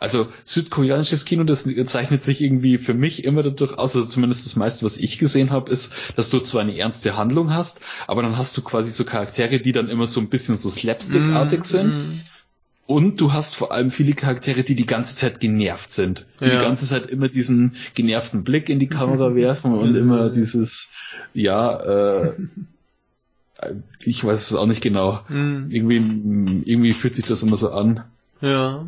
also 0.00 0.28
südkoreanisches 0.44 1.24
Kino, 1.24 1.44
das 1.44 1.66
zeichnet 1.86 2.22
sich 2.22 2.40
irgendwie 2.40 2.78
für 2.78 2.94
mich 2.94 3.24
immer 3.24 3.42
dadurch 3.42 3.76
aus, 3.76 3.96
also 3.96 4.06
zumindest 4.06 4.46
das 4.46 4.56
meiste, 4.56 4.84
was 4.84 4.98
ich 4.98 5.18
gesehen 5.18 5.50
habe, 5.50 5.70
ist, 5.70 5.94
dass 6.16 6.30
du 6.30 6.40
zwar 6.40 6.62
eine 6.62 6.76
ernste 6.76 7.16
Handlung 7.16 7.52
hast, 7.52 7.80
aber 8.06 8.22
dann 8.22 8.38
hast 8.38 8.56
du 8.56 8.62
quasi 8.62 8.92
so 8.92 9.04
Charaktere, 9.04 9.60
die 9.60 9.72
dann 9.72 9.88
immer 9.88 10.06
so 10.06 10.20
ein 10.20 10.28
bisschen 10.28 10.56
so 10.56 10.68
slapstickartig 10.68 11.60
mm, 11.60 11.64
sind. 11.64 11.98
Mm. 11.98 12.20
Und 12.86 13.18
du 13.20 13.32
hast 13.32 13.56
vor 13.56 13.72
allem 13.72 13.90
viele 13.90 14.12
Charaktere, 14.12 14.62
die 14.62 14.74
die 14.74 14.86
ganze 14.86 15.16
Zeit 15.16 15.40
genervt 15.40 15.90
sind. 15.90 16.26
Die 16.40 16.44
ja. 16.44 16.50
die 16.50 16.58
ganze 16.58 16.86
Zeit 16.86 17.06
immer 17.06 17.28
diesen 17.28 17.76
genervten 17.94 18.44
Blick 18.44 18.68
in 18.68 18.78
die 18.78 18.88
Kamera 18.88 19.34
werfen 19.34 19.72
und 19.72 19.94
immer 19.94 20.28
dieses, 20.28 20.92
ja, 21.32 22.26
äh, 22.26 22.32
ich 24.00 24.22
weiß 24.22 24.50
es 24.50 24.56
auch 24.56 24.66
nicht 24.66 24.82
genau. 24.82 25.20
Mhm. 25.28 25.70
Irgendwie, 25.70 25.96
irgendwie 26.64 26.92
fühlt 26.92 27.14
sich 27.14 27.24
das 27.24 27.42
immer 27.42 27.56
so 27.56 27.70
an. 27.70 28.04
Ja. 28.42 28.86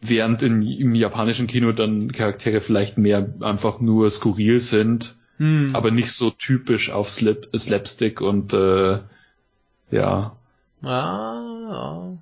Während 0.00 0.42
in, 0.42 0.62
im 0.62 0.94
japanischen 0.94 1.48
Kino 1.48 1.72
dann 1.72 2.12
Charaktere 2.12 2.60
vielleicht 2.60 2.98
mehr 2.98 3.34
einfach 3.40 3.80
nur 3.80 4.08
skurril 4.10 4.60
sind, 4.60 5.16
mhm. 5.38 5.70
aber 5.74 5.90
nicht 5.90 6.12
so 6.12 6.30
typisch 6.30 6.90
auf 6.90 7.08
Slap, 7.08 7.48
Slapstick 7.56 8.20
und 8.20 8.52
äh, 8.52 9.00
ja. 9.90 10.36
Ah, 10.82 11.53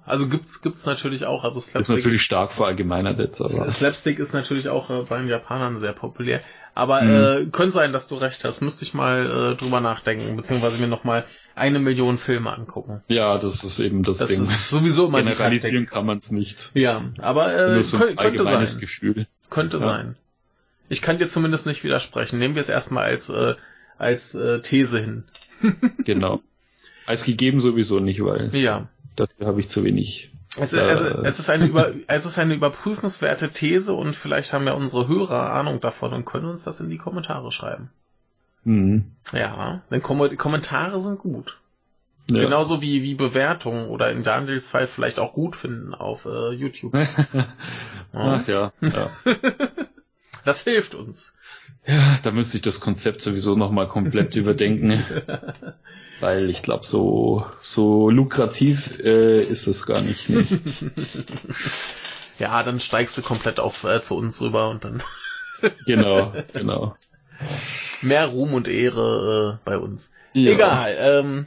also 0.04 0.28
gibt's 0.28 0.62
gibt's 0.62 0.86
natürlich 0.86 1.24
auch. 1.26 1.44
Also 1.44 1.60
Slapstick 1.60 1.80
ist 1.80 1.88
natürlich 2.04 2.22
stark 2.22 2.52
verallgemeinert 2.52 3.18
jetzt. 3.18 3.40
Aber. 3.40 3.70
Slapstick 3.70 4.18
ist 4.18 4.32
natürlich 4.32 4.68
auch 4.68 4.90
äh, 4.90 5.04
bei 5.08 5.18
den 5.18 5.28
Japanern 5.28 5.80
sehr 5.80 5.92
populär. 5.92 6.42
Aber 6.74 7.02
mhm. 7.02 7.48
äh, 7.48 7.50
könnte 7.50 7.72
sein, 7.72 7.92
dass 7.92 8.08
du 8.08 8.14
recht 8.14 8.44
hast. 8.44 8.62
Müsste 8.62 8.84
ich 8.84 8.94
mal 8.94 9.52
äh, 9.52 9.56
drüber 9.56 9.80
nachdenken, 9.80 10.36
beziehungsweise 10.36 10.78
mir 10.78 10.86
noch 10.86 11.04
mal 11.04 11.26
eine 11.54 11.78
Million 11.78 12.16
Filme 12.16 12.50
angucken. 12.50 13.02
Ja, 13.08 13.36
das 13.38 13.62
ist 13.62 13.78
eben 13.78 14.02
das, 14.02 14.18
das 14.18 14.30
Ding. 14.30 14.42
Ist 14.42 14.70
sowieso 14.70 15.06
immer 15.06 15.22
Generalisieren 15.22 15.86
kann 15.86 16.06
man 16.06 16.18
es 16.18 16.30
nicht. 16.30 16.70
Ja, 16.74 17.10
aber 17.18 17.54
äh, 17.54 17.82
so 17.82 17.98
könnte, 17.98 18.16
könnte 18.16 18.44
sein. 18.44 18.66
Gefühl. 18.80 19.26
Könnte 19.50 19.76
ja. 19.76 19.82
sein. 19.82 20.16
Ich 20.88 21.02
kann 21.02 21.18
dir 21.18 21.28
zumindest 21.28 21.66
nicht 21.66 21.84
widersprechen. 21.84 22.38
Nehmen 22.38 22.54
wir 22.54 22.62
es 22.62 22.70
erstmal 22.70 23.04
als 23.04 23.28
äh, 23.28 23.54
als 23.98 24.34
äh, 24.34 24.60
These 24.60 24.98
hin. 24.98 25.24
genau. 26.04 26.40
Als 27.04 27.24
gegeben 27.24 27.60
sowieso 27.60 27.98
nicht, 27.98 28.24
weil 28.24 28.54
ja. 28.54 28.88
Dafür 29.16 29.46
habe 29.46 29.60
ich 29.60 29.68
zu 29.68 29.84
wenig. 29.84 30.32
Es, 30.58 30.72
äh, 30.72 30.84
es, 30.84 31.00
es, 31.00 31.38
ist 31.38 31.50
eine 31.50 31.66
über, 31.66 31.92
es 32.06 32.26
ist 32.26 32.38
eine 32.38 32.54
überprüfenswerte 32.54 33.50
These 33.50 33.94
und 33.94 34.14
vielleicht 34.14 34.52
haben 34.52 34.66
ja 34.66 34.74
unsere 34.74 35.08
Hörer 35.08 35.52
Ahnung 35.52 35.80
davon 35.80 36.12
und 36.12 36.24
können 36.24 36.46
uns 36.46 36.64
das 36.64 36.80
in 36.80 36.90
die 36.90 36.98
Kommentare 36.98 37.52
schreiben. 37.52 37.90
Mhm. 38.64 39.12
Ja, 39.32 39.82
denn 39.90 40.02
Kom 40.02 40.36
Kommentare 40.36 41.00
sind 41.00 41.18
gut. 41.18 41.58
Ja. 42.30 42.42
Genauso 42.42 42.80
wie, 42.80 43.02
wie 43.02 43.14
Bewertungen 43.14 43.88
oder 43.88 44.12
in 44.12 44.22
Daniels 44.22 44.68
Fall 44.68 44.86
vielleicht 44.86 45.18
auch 45.18 45.32
gut 45.32 45.56
finden 45.56 45.94
auf 45.94 46.24
äh, 46.24 46.52
YouTube. 46.52 46.94
Ach 48.12 48.46
ja. 48.46 48.72
ja. 48.80 49.10
das 50.44 50.62
hilft 50.62 50.94
uns. 50.94 51.34
Ja, 51.84 52.18
da 52.22 52.30
müsste 52.30 52.58
ich 52.58 52.62
das 52.62 52.78
Konzept 52.78 53.22
sowieso 53.22 53.56
nochmal 53.56 53.88
komplett 53.88 54.36
überdenken. 54.36 55.04
Weil 56.22 56.50
ich 56.50 56.62
glaube, 56.62 56.86
so, 56.86 57.44
so 57.60 58.08
lukrativ 58.08 59.00
äh, 59.00 59.42
ist 59.42 59.66
es 59.66 59.86
gar 59.86 60.02
nicht. 60.02 60.28
Ne? 60.28 60.46
ja, 62.38 62.62
dann 62.62 62.78
steigst 62.78 63.18
du 63.18 63.22
komplett 63.22 63.58
auf 63.58 63.82
äh, 63.82 64.00
zu 64.02 64.16
uns 64.16 64.40
rüber 64.40 64.70
und 64.70 64.84
dann. 64.84 65.02
genau, 65.84 66.32
genau. 66.52 66.96
Mehr 68.02 68.26
Ruhm 68.26 68.54
und 68.54 68.68
Ehre 68.68 69.58
äh, 69.58 69.68
bei 69.68 69.76
uns. 69.78 70.12
Ja. 70.32 70.52
Egal. 70.52 70.96
Ähm, 70.96 71.46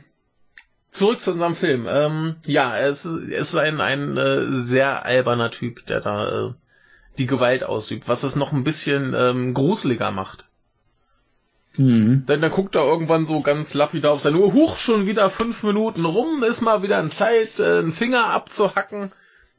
zurück 0.92 1.22
zu 1.22 1.32
unserem 1.32 1.56
Film. 1.56 1.88
Ähm, 1.88 2.36
ja, 2.46 2.78
es 2.78 3.06
ist, 3.06 3.30
es 3.30 3.54
ist 3.54 3.56
ein, 3.56 3.80
ein 3.80 4.18
äh, 4.18 4.48
sehr 4.56 5.06
alberner 5.06 5.52
Typ, 5.52 5.86
der 5.86 6.02
da 6.02 6.48
äh, 6.48 6.54
die 7.18 7.28
Gewalt 7.28 7.64
ausübt, 7.64 8.10
was 8.10 8.24
es 8.24 8.36
noch 8.36 8.52
ein 8.52 8.66
bisschen 8.66 9.14
ähm, 9.18 9.54
gruseliger 9.54 10.12
macht. 10.12 10.45
Mhm. 11.80 12.26
Denn 12.28 12.42
dann 12.42 12.52
guckt 12.52 12.76
er 12.76 12.84
irgendwann 12.84 13.26
so 13.26 13.42
ganz 13.42 13.74
lapidar 13.74 14.14
auf 14.14 14.22
seine 14.22 14.38
Uhr, 14.38 14.54
huch, 14.54 14.78
schon 14.78 15.06
wieder 15.06 15.30
fünf 15.30 15.64
Minuten 15.64 16.06
rum, 16.06 16.44
ist 16.44 16.62
mal 16.62 16.84
wieder 16.84 16.98
an 16.98 17.12
Zeit, 17.12 17.60
äh, 17.60 17.80
einen 17.80 17.92
Finger 17.92 18.28
abzuhacken. 18.28 19.12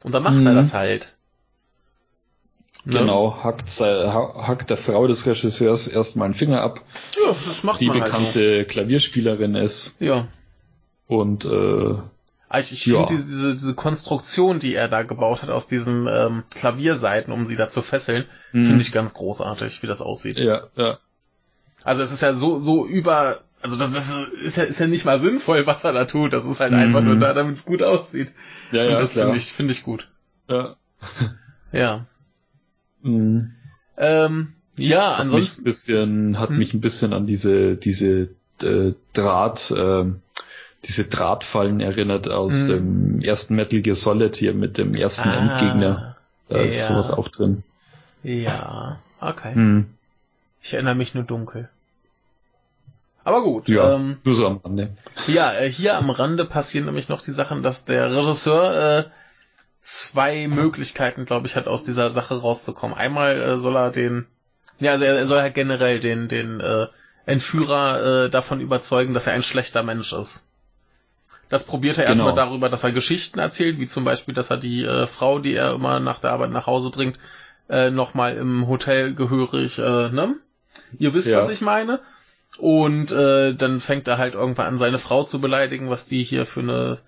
Und 0.03 0.13
dann 0.15 0.23
macht 0.23 0.37
mhm. 0.37 0.47
er 0.47 0.55
das 0.55 0.75
halt. 0.75 1.15
Ne? 2.85 3.01
Genau, 3.01 3.43
hackt, 3.43 3.69
hackt 3.81 4.71
der 4.71 4.77
Frau 4.77 5.09
des 5.09 5.27
Regisseurs 5.27 5.89
erstmal 5.89 6.27
einen 6.27 6.35
Finger 6.35 6.61
ab. 6.61 6.83
Ja, 7.17 7.35
das 7.45 7.65
macht 7.65 7.81
die 7.81 7.89
man 7.89 8.01
bekannte 8.01 8.41
halt 8.41 8.69
so. 8.69 8.73
Klavierspielerin 8.73 9.57
ist. 9.57 10.01
Ja. 10.01 10.29
Und 11.09 11.45
äh, 11.47 11.97
also 12.49 12.73
ich 12.73 12.87
ja. 12.87 12.99
finde 12.99 13.13
diese, 13.13 13.25
diese, 13.25 13.53
diese 13.55 13.75
Konstruktion, 13.75 14.61
die 14.61 14.75
er 14.75 14.89
da 14.89 15.03
gebaut 15.03 15.43
hat 15.43 15.51
aus 15.51 15.67
diesen 15.67 16.07
ähm, 16.07 16.45
Klavierseiten, 16.51 17.33
um 17.33 17.45
sie 17.47 17.57
da 17.57 17.69
zu 17.69 17.83
fesseln, 17.83 18.27
mhm. 18.53 18.65
finde 18.65 18.83
ich 18.83 18.93
ganz 18.93 19.15
großartig, 19.15 19.83
wie 19.83 19.89
das 19.89 20.01
aussieht. 20.01 20.39
Ja, 20.39 20.69
ja. 20.77 20.99
Also 21.85 22.03
es 22.03 22.13
ist 22.13 22.23
ja 22.23 22.35
so, 22.35 22.59
so 22.59 22.87
über, 22.87 23.41
also 23.63 23.77
das, 23.77 23.93
das 23.93 24.15
ist 24.43 24.57
ja, 24.57 24.65
ist 24.65 24.79
ja 24.79 24.87
nicht 24.87 25.05
mal 25.05 25.21
sinnvoll, 25.21 25.67
was 25.67 25.85
er 25.85 25.93
da 25.93 26.05
tut. 26.05 26.33
Das 26.33 26.45
ist 26.45 26.61
halt 26.61 26.73
mhm. 26.73 26.79
einfach 26.79 27.01
nur 27.01 27.17
da, 27.17 27.33
damit 27.33 27.57
es 27.57 27.65
gut 27.65 27.83
aussieht. 27.83 28.33
Ja, 28.73 28.85
ja, 28.85 28.97
Und 28.97 29.03
das 29.03 29.15
finde 29.15 29.37
ich, 29.37 29.53
finde 29.53 29.73
ich 29.73 29.83
gut. 29.83 30.09
Ja. 30.49 30.77
ja. 31.73 32.07
Mhm. 33.03 33.53
Ähm, 33.97 34.53
ja, 34.77 35.13
hat 35.13 35.21
ansonsten. 35.21 35.39
Mich 35.39 35.59
ein 35.61 35.65
bisschen, 35.65 36.39
hat 36.39 36.51
hm. 36.51 36.59
mich 36.59 36.75
ein 36.75 36.81
bisschen 36.81 37.13
an 37.13 37.27
diese, 37.27 37.77
diese 37.77 38.29
äh, 38.63 38.93
Draht, 39.15 39.71
äh, 39.71 40.05
diese 40.85 41.05
Drahtfallen 41.05 41.81
erinnert 41.81 42.29
aus 42.29 42.69
hm. 42.69 42.69
dem 42.69 43.21
ersten 43.23 43.55
Metal 43.55 43.81
Gear 43.81 43.97
Solid 43.97 44.37
hier 44.37 44.55
mit 44.55 44.79
dem 44.79 44.95
ersten 44.95 45.29
ah, 45.29 45.37
Endgegner. 45.37 46.17
Da 46.49 46.61
ist 46.61 46.79
ja. 46.79 46.89
sowas 46.89 47.11
auch 47.11 47.29
drin. 47.29 47.63
Ja, 48.23 49.01
okay. 49.21 49.55
Hm. 49.55 49.87
Ich 50.67 50.75
erinnere 50.75 50.97
mich 50.97 51.15
nur 51.15 51.23
dunkel. 51.23 51.69
Aber 53.23 53.41
gut. 53.43 53.69
Ja, 53.69 53.95
ähm, 53.95 54.19
nur 54.25 54.35
so 54.35 54.49
am 54.49 54.57
Rande. 54.57 54.97
Ja, 55.29 55.53
äh, 55.53 55.71
hier 55.71 55.97
am 55.97 56.11
Rande 56.11 56.45
passieren 56.45 56.87
nämlich 56.87 57.09
noch 57.09 57.23
die 57.23 57.31
Sachen, 57.31 57.63
dass 57.63 57.85
der 57.85 58.11
Regisseur 58.11 58.99
äh, 58.99 59.05
zwei 59.81 60.49
Möglichkeiten, 60.49 61.25
glaube 61.25 61.47
ich, 61.47 61.55
hat, 61.55 61.69
aus 61.69 61.85
dieser 61.85 62.11
Sache 62.11 62.41
rauszukommen. 62.41 62.97
Einmal 62.97 63.41
äh, 63.41 63.59
soll 63.59 63.77
er 63.77 63.93
den, 63.93 64.27
ja, 64.81 64.91
also 64.91 65.05
er, 65.05 65.17
er 65.17 65.29
soll 65.29 65.41
halt 65.41 65.55
generell 65.55 66.01
den, 66.01 66.29
den 66.29 66.59
äh, 66.59 66.89
Entführer 67.27 68.25
äh, 68.25 68.29
davon 68.29 68.61
überzeugen, 68.61 69.15
dass 69.15 69.29
er 69.29 69.35
ein 69.35 69.45
schlechter 69.45 69.85
Mensch 69.85 70.13
ist. 70.13 70.45
Das 71.49 71.63
probiert 71.63 71.99
er 71.99 72.07
genau. 72.07 72.27
erstmal 72.27 72.35
darüber, 72.35 72.69
dass 72.69 72.83
er 72.83 72.91
Geschichten 72.91 73.39
erzählt, 73.39 73.79
wie 73.79 73.87
zum 73.87 74.05
Beispiel, 74.05 74.35
dass 74.35 74.51
er 74.51 74.57
die 74.57 74.83
äh, 74.83 75.07
Frau, 75.07 75.39
die 75.39 75.55
er 75.55 75.75
immer 75.75 76.01
nach 76.01 76.19
der 76.19 76.33
Arbeit 76.33 76.51
nach 76.51 76.67
Hause 76.67 76.91
bringt, 76.91 77.21
äh, 77.69 77.91
nochmal 77.91 78.37
im 78.37 78.67
Hotel 78.67 79.15
gehörig, 79.15 79.79
äh, 79.79 80.11
ne? 80.11 80.41
Ihr 80.99 81.15
wisst, 81.15 81.29
ja. 81.29 81.39
was 81.39 81.51
ich 81.51 81.61
meine. 81.61 82.01
Und 82.59 83.13
äh, 83.13 83.55
dann 83.55 83.81
fängt 83.81 84.09
er 84.09 84.19
halt 84.19 84.35
irgendwann 84.35 84.67
an, 84.67 84.79
seine 84.79 84.99
Frau 84.99 85.25
zu 85.25 85.41
beleidigen, 85.41 85.91
was 85.91 86.07
die 86.07 86.23
hier 86.23 86.47
für 86.47 86.61
eine 86.61 86.99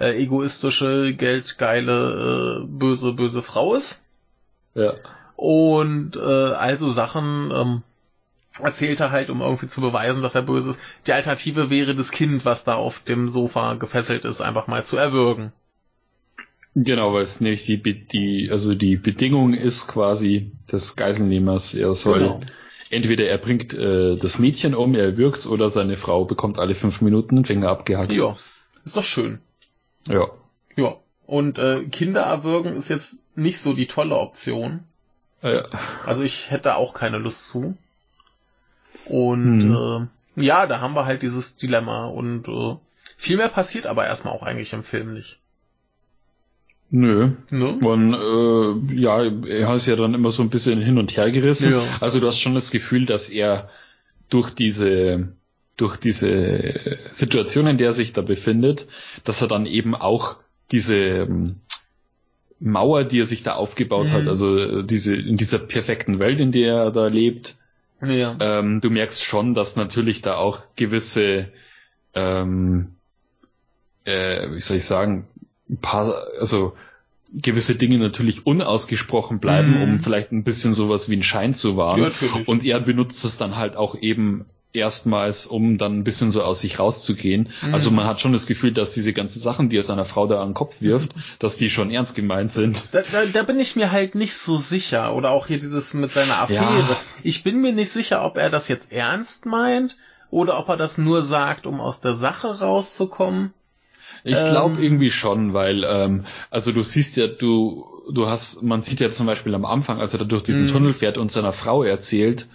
äh, 0.00 0.22
egoistische, 0.22 1.14
geldgeile, 1.14 2.62
äh, 2.62 2.66
böse, 2.66 3.12
böse 3.12 3.42
Frau 3.42 3.74
ist. 3.74 4.04
Ja. 4.74 4.94
Und 5.36 6.16
äh, 6.16 6.20
also 6.20 6.90
Sachen 6.90 7.52
ähm, 7.54 7.82
erzählt 8.60 9.00
er 9.00 9.10
halt, 9.10 9.30
um 9.30 9.40
irgendwie 9.40 9.66
zu 9.66 9.80
beweisen, 9.80 10.22
dass 10.22 10.34
er 10.34 10.42
böse 10.42 10.70
ist. 10.70 10.80
Die 11.06 11.12
Alternative 11.12 11.70
wäre 11.70 11.94
das 11.94 12.10
Kind, 12.10 12.44
was 12.44 12.64
da 12.64 12.74
auf 12.74 13.02
dem 13.02 13.28
Sofa 13.28 13.74
gefesselt 13.74 14.24
ist, 14.24 14.40
einfach 14.40 14.66
mal 14.66 14.84
zu 14.84 14.96
erwürgen. 14.96 15.52
Genau, 16.74 17.12
weil 17.12 17.22
es 17.22 17.40
nämlich 17.40 17.64
die, 17.64 17.80
die, 17.82 18.48
also 18.52 18.74
die 18.74 18.96
Bedingung 18.96 19.54
ist 19.54 19.88
quasi 19.88 20.52
des 20.70 20.96
Geiselnehmers, 20.96 21.74
er 21.74 21.94
soll 21.94 22.18
genau. 22.20 22.40
Entweder 22.90 23.26
er 23.26 23.38
bringt 23.38 23.74
äh, 23.74 24.16
das 24.16 24.38
Mädchen 24.38 24.74
um, 24.74 24.94
er 24.94 25.16
wirkt 25.16 25.46
oder 25.46 25.70
seine 25.70 25.96
Frau 25.96 26.24
bekommt 26.24 26.58
alle 26.58 26.74
fünf 26.74 27.00
Minuten 27.00 27.36
den 27.36 27.44
Finger 27.44 27.68
abgehackt. 27.68 28.12
Ja, 28.12 28.34
ist 28.84 28.96
doch 28.96 29.04
schön. 29.04 29.40
Ja. 30.08 30.28
Ja. 30.76 30.96
Und 31.26 31.58
äh, 31.58 31.84
Kinder 31.84 32.22
erwürgen 32.22 32.74
ist 32.76 32.88
jetzt 32.88 33.26
nicht 33.36 33.60
so 33.60 33.74
die 33.74 33.86
tolle 33.86 34.16
Option. 34.16 34.84
Ja. 35.42 35.64
Also 36.06 36.22
ich 36.22 36.50
hätte 36.50 36.76
auch 36.76 36.94
keine 36.94 37.18
Lust 37.18 37.48
zu. 37.48 37.76
Und 39.06 39.62
hm. 39.62 40.08
äh, 40.36 40.44
ja, 40.44 40.66
da 40.66 40.80
haben 40.80 40.94
wir 40.94 41.04
halt 41.04 41.22
dieses 41.22 41.56
Dilemma 41.56 42.06
und 42.06 42.48
äh, 42.48 42.76
viel 43.16 43.36
mehr 43.36 43.48
passiert 43.48 43.86
aber 43.86 44.06
erstmal 44.06 44.32
auch 44.32 44.42
eigentlich 44.42 44.72
im 44.72 44.84
Film 44.84 45.14
nicht. 45.14 45.38
Nö. 46.90 47.32
Ne? 47.50 47.78
Man, 47.80 48.14
äh, 48.14 48.94
ja, 48.94 49.22
er 49.22 49.68
hat 49.68 49.86
ja 49.86 49.96
dann 49.96 50.14
immer 50.14 50.30
so 50.30 50.42
ein 50.42 50.50
bisschen 50.50 50.80
hin 50.80 50.98
und 50.98 51.16
her 51.16 51.30
gerissen. 51.30 51.72
Ja. 51.72 51.82
Also 52.00 52.18
du 52.18 52.26
hast 52.26 52.40
schon 52.40 52.54
das 52.54 52.70
Gefühl, 52.70 53.04
dass 53.04 53.28
er 53.28 53.68
durch 54.30 54.50
diese 54.50 55.28
durch 55.76 55.96
diese 55.96 56.98
Situation, 57.12 57.68
in 57.68 57.78
der 57.78 57.88
er 57.88 57.92
sich 57.92 58.12
da 58.12 58.20
befindet, 58.20 58.88
dass 59.24 59.42
er 59.42 59.48
dann 59.48 59.64
eben 59.64 59.94
auch 59.94 60.36
diese 60.72 60.96
ähm, 60.96 61.60
Mauer, 62.58 63.04
die 63.04 63.20
er 63.20 63.26
sich 63.26 63.44
da 63.44 63.54
aufgebaut 63.54 64.08
mhm. 64.08 64.12
hat, 64.12 64.28
also 64.28 64.82
diese 64.82 65.14
in 65.14 65.36
dieser 65.36 65.60
perfekten 65.60 66.18
Welt, 66.18 66.40
in 66.40 66.50
der 66.50 66.74
er 66.74 66.90
da 66.90 67.06
lebt, 67.06 67.56
ja. 68.04 68.36
ähm, 68.40 68.80
du 68.80 68.90
merkst 68.90 69.24
schon, 69.24 69.54
dass 69.54 69.76
natürlich 69.76 70.20
da 70.20 70.36
auch 70.36 70.60
gewisse, 70.74 71.48
ähm, 72.12 72.96
äh, 74.04 74.50
wie 74.50 74.60
soll 74.60 74.78
ich 74.78 74.84
sagen, 74.84 75.28
ein 75.68 75.78
paar, 75.78 76.14
also 76.40 76.74
gewisse 77.32 77.74
Dinge 77.74 77.98
natürlich 77.98 78.46
unausgesprochen 78.46 79.38
bleiben, 79.38 79.76
mhm. 79.76 79.82
um 79.82 80.00
vielleicht 80.00 80.32
ein 80.32 80.44
bisschen 80.44 80.72
sowas 80.72 81.10
wie 81.10 81.16
ein 81.16 81.22
Schein 81.22 81.54
zu 81.54 81.76
wahren. 81.76 82.00
Ja, 82.00 82.40
und 82.46 82.64
er 82.64 82.80
benutzt 82.80 83.24
es 83.24 83.36
dann 83.36 83.56
halt 83.56 83.76
auch 83.76 83.94
eben 84.00 84.46
erstmals, 84.72 85.46
um 85.46 85.78
dann 85.78 85.98
ein 85.98 86.04
bisschen 86.04 86.30
so 86.30 86.42
aus 86.42 86.60
sich 86.60 86.78
rauszugehen. 86.78 87.48
Mhm. 87.62 87.74
Also 87.74 87.90
man 87.90 88.06
hat 88.06 88.20
schon 88.20 88.32
das 88.32 88.46
Gefühl, 88.46 88.72
dass 88.72 88.92
diese 88.92 89.12
ganzen 89.12 89.40
Sachen, 89.40 89.68
die 89.68 89.76
er 89.76 89.82
seiner 89.82 90.04
Frau 90.04 90.26
da 90.26 90.40
an 90.40 90.50
den 90.50 90.54
Kopf 90.54 90.80
wirft, 90.80 91.16
mhm. 91.16 91.22
dass 91.38 91.56
die 91.56 91.70
schon 91.70 91.90
ernst 91.90 92.14
gemeint 92.14 92.52
sind. 92.52 92.88
Da, 92.92 93.02
da, 93.10 93.24
da 93.26 93.42
bin 93.42 93.58
ich 93.60 93.76
mir 93.76 93.92
halt 93.92 94.14
nicht 94.14 94.34
so 94.34 94.56
sicher. 94.56 95.14
Oder 95.14 95.30
auch 95.30 95.46
hier 95.46 95.58
dieses 95.58 95.94
mit 95.94 96.12
seiner 96.12 96.42
Affäre. 96.42 96.60
Ja. 96.60 96.96
Ich 97.22 97.44
bin 97.44 97.60
mir 97.60 97.72
nicht 97.72 97.90
sicher, 97.90 98.24
ob 98.24 98.36
er 98.36 98.50
das 98.50 98.68
jetzt 98.68 98.92
ernst 98.92 99.46
meint 99.46 99.96
oder 100.30 100.58
ob 100.58 100.68
er 100.68 100.76
das 100.76 100.98
nur 100.98 101.22
sagt, 101.22 101.66
um 101.66 101.80
aus 101.80 102.00
der 102.00 102.14
Sache 102.14 102.60
rauszukommen. 102.60 103.52
Ich 104.24 104.34
glaube 104.34 104.76
ähm, 104.76 104.82
irgendwie 104.82 105.10
schon, 105.10 105.54
weil 105.54 105.84
ähm, 105.84 106.26
also 106.50 106.72
du 106.72 106.82
siehst 106.82 107.16
ja, 107.16 107.26
du 107.26 107.86
du 108.10 108.26
hast, 108.26 108.62
man 108.62 108.82
sieht 108.82 109.00
ja 109.00 109.10
zum 109.10 109.26
Beispiel 109.26 109.54
am 109.54 109.64
Anfang, 109.64 110.00
als 110.00 110.12
er 110.12 110.20
da 110.20 110.24
durch 110.24 110.42
diesen 110.42 110.64
mhm. 110.64 110.68
Tunnel 110.68 110.92
fährt 110.92 111.18
und 111.18 111.30
seiner 111.30 111.52
Frau 111.52 111.82
erzählt, 111.82 112.46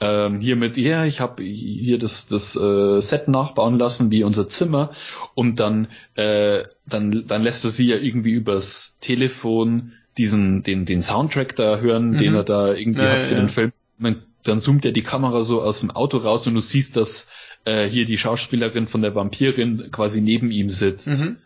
ähm, 0.00 0.40
hier 0.40 0.56
mit, 0.56 0.76
ja, 0.76 1.04
ich 1.04 1.20
habe 1.20 1.42
hier 1.42 1.98
das, 1.98 2.28
das 2.28 2.54
äh, 2.54 3.00
Set 3.00 3.26
nachbauen 3.28 3.78
lassen, 3.78 4.10
wie 4.10 4.22
unser 4.22 4.48
Zimmer. 4.48 4.92
Und 5.34 5.58
dann, 5.58 5.88
äh, 6.14 6.64
dann, 6.86 7.24
dann 7.26 7.42
lässt 7.42 7.64
er 7.64 7.70
sie 7.70 7.86
ja 7.86 7.96
irgendwie 7.96 8.30
übers 8.30 8.98
Telefon 9.00 9.92
diesen, 10.16 10.62
den, 10.62 10.84
den 10.84 11.02
Soundtrack 11.02 11.56
da 11.56 11.78
hören, 11.78 12.10
mhm. 12.10 12.18
den 12.18 12.34
er 12.34 12.44
da 12.44 12.74
irgendwie 12.74 13.02
ja, 13.02 13.10
hat 13.10 13.26
für 13.26 13.34
ja. 13.34 13.40
den 13.40 13.48
Film. 13.48 13.72
Man, 13.98 14.22
dann 14.44 14.60
zoomt 14.60 14.84
er 14.84 14.92
die 14.92 15.02
Kamera 15.02 15.42
so 15.42 15.62
aus 15.62 15.80
dem 15.80 15.90
Auto 15.90 16.18
raus 16.18 16.46
und 16.46 16.54
du 16.54 16.60
siehst, 16.60 16.96
dass 16.96 17.28
äh, 17.64 17.86
hier 17.88 18.04
die 18.04 18.18
Schauspielerin 18.18 18.88
von 18.88 19.02
der 19.02 19.14
Vampirin 19.14 19.90
quasi 19.90 20.20
neben 20.20 20.50
ihm 20.50 20.68
sitzt. 20.68 21.08
Mhm. 21.08 21.36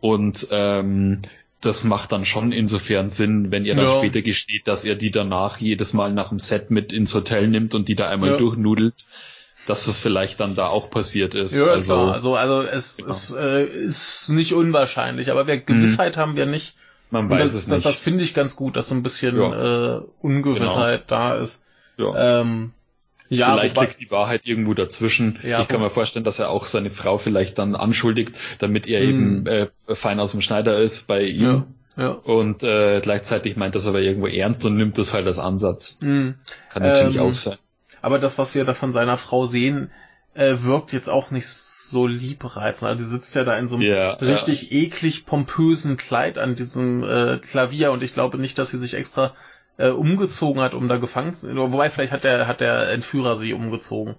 Und 0.00 0.48
ähm, 0.50 1.20
das 1.60 1.84
macht 1.84 2.12
dann 2.12 2.24
schon 2.24 2.52
insofern 2.52 3.10
Sinn, 3.10 3.50
wenn 3.50 3.66
er 3.66 3.74
dann 3.74 3.84
ja. 3.84 3.96
später 3.96 4.22
gesteht, 4.22 4.66
dass 4.66 4.84
er 4.84 4.94
die 4.94 5.10
danach 5.10 5.58
jedes 5.58 5.92
Mal 5.92 6.12
nach 6.12 6.30
dem 6.30 6.38
Set 6.38 6.70
mit 6.70 6.92
ins 6.92 7.14
Hotel 7.14 7.48
nimmt 7.48 7.74
und 7.74 7.88
die 7.88 7.96
da 7.96 8.08
einmal 8.08 8.30
ja. 8.30 8.36
durchnudelt, 8.38 8.94
dass 9.66 9.84
das 9.84 10.00
vielleicht 10.00 10.40
dann 10.40 10.54
da 10.54 10.68
auch 10.68 10.88
passiert 10.90 11.34
ist. 11.34 11.54
Ja, 11.54 11.66
also, 11.66 11.94
klar. 11.94 12.14
also, 12.14 12.34
also 12.34 12.62
es, 12.62 12.96
genau. 12.96 13.10
es 13.10 13.30
äh, 13.32 13.64
ist 13.64 14.30
nicht 14.30 14.54
unwahrscheinlich, 14.54 15.30
aber 15.30 15.46
wir 15.46 15.58
Gewissheit 15.58 16.16
mhm. 16.16 16.20
haben 16.20 16.36
wir 16.36 16.46
nicht. 16.46 16.76
Man 17.10 17.28
weiß 17.28 17.52
das, 17.52 17.54
es 17.54 17.66
nicht. 17.66 17.76
Das, 17.76 17.82
das 17.82 17.98
finde 17.98 18.24
ich 18.24 18.32
ganz 18.34 18.56
gut, 18.56 18.76
dass 18.76 18.88
so 18.88 18.94
ein 18.94 19.02
bisschen 19.02 19.36
ja. 19.36 19.98
äh, 19.98 20.02
Ungewissheit 20.22 21.08
genau. 21.08 21.20
da 21.20 21.34
ist. 21.34 21.64
Ja. 21.98 22.40
Ähm, 22.40 22.72
ja, 23.30 23.54
vielleicht 23.54 23.76
wobei, 23.76 23.86
liegt 23.86 24.00
die 24.00 24.10
Wahrheit 24.10 24.42
irgendwo 24.44 24.74
dazwischen. 24.74 25.38
Ja, 25.42 25.60
ich 25.60 25.68
kann 25.68 25.80
mir 25.80 25.88
vorstellen, 25.88 26.24
dass 26.24 26.38
er 26.38 26.50
auch 26.50 26.66
seine 26.66 26.90
Frau 26.90 27.16
vielleicht 27.16 27.58
dann 27.58 27.74
anschuldigt, 27.74 28.36
damit 28.58 28.86
er 28.86 29.00
eben 29.00 29.46
hm. 29.46 29.46
äh, 29.46 29.68
fein 29.94 30.20
aus 30.20 30.32
dem 30.32 30.40
Schneider 30.40 30.78
ist 30.78 31.06
bei 31.06 31.22
ihm. 31.22 31.64
Ja, 31.96 32.04
ja. 32.04 32.08
Und 32.10 32.62
äh, 32.62 33.00
gleichzeitig 33.00 33.56
meint 33.56 33.74
das 33.74 33.86
aber 33.86 34.00
irgendwo 34.00 34.26
ernst 34.26 34.64
und 34.64 34.76
nimmt 34.76 34.98
das 34.98 35.14
halt 35.14 35.26
als 35.26 35.38
Ansatz. 35.38 35.98
Mhm. 36.02 36.34
Kann 36.70 36.82
natürlich 36.82 37.16
ähm, 37.16 37.22
auch 37.22 37.32
sein. 37.32 37.56
Aber 38.02 38.18
das, 38.18 38.38
was 38.38 38.54
wir 38.54 38.64
da 38.64 38.74
von 38.74 38.92
seiner 38.92 39.16
Frau 39.16 39.46
sehen, 39.46 39.90
äh, 40.34 40.56
wirkt 40.62 40.92
jetzt 40.92 41.08
auch 41.08 41.30
nicht 41.30 41.46
so 41.46 42.06
liebreizend. 42.06 42.88
Also 42.88 43.04
die 43.04 43.10
sitzt 43.10 43.34
ja 43.34 43.44
da 43.44 43.58
in 43.58 43.68
so 43.68 43.76
einem 43.76 43.84
yeah, 43.84 44.12
richtig 44.14 44.70
ja. 44.70 44.78
eklig 44.78 45.26
pompösen 45.26 45.96
Kleid 45.96 46.38
an 46.38 46.54
diesem 46.54 47.02
äh, 47.02 47.38
Klavier 47.38 47.92
und 47.92 48.02
ich 48.02 48.14
glaube 48.14 48.38
nicht, 48.38 48.58
dass 48.58 48.70
sie 48.70 48.78
sich 48.78 48.94
extra 48.94 49.34
äh, 49.80 49.90
umgezogen 49.90 50.62
hat, 50.62 50.74
um 50.74 50.88
da 50.88 50.96
gefangen 50.96 51.34
zu 51.34 51.54
Wobei, 51.54 51.90
vielleicht 51.90 52.12
hat 52.12 52.24
der, 52.24 52.46
hat 52.46 52.60
der 52.60 52.92
Entführer 52.92 53.36
sie 53.36 53.52
umgezogen. 53.54 54.16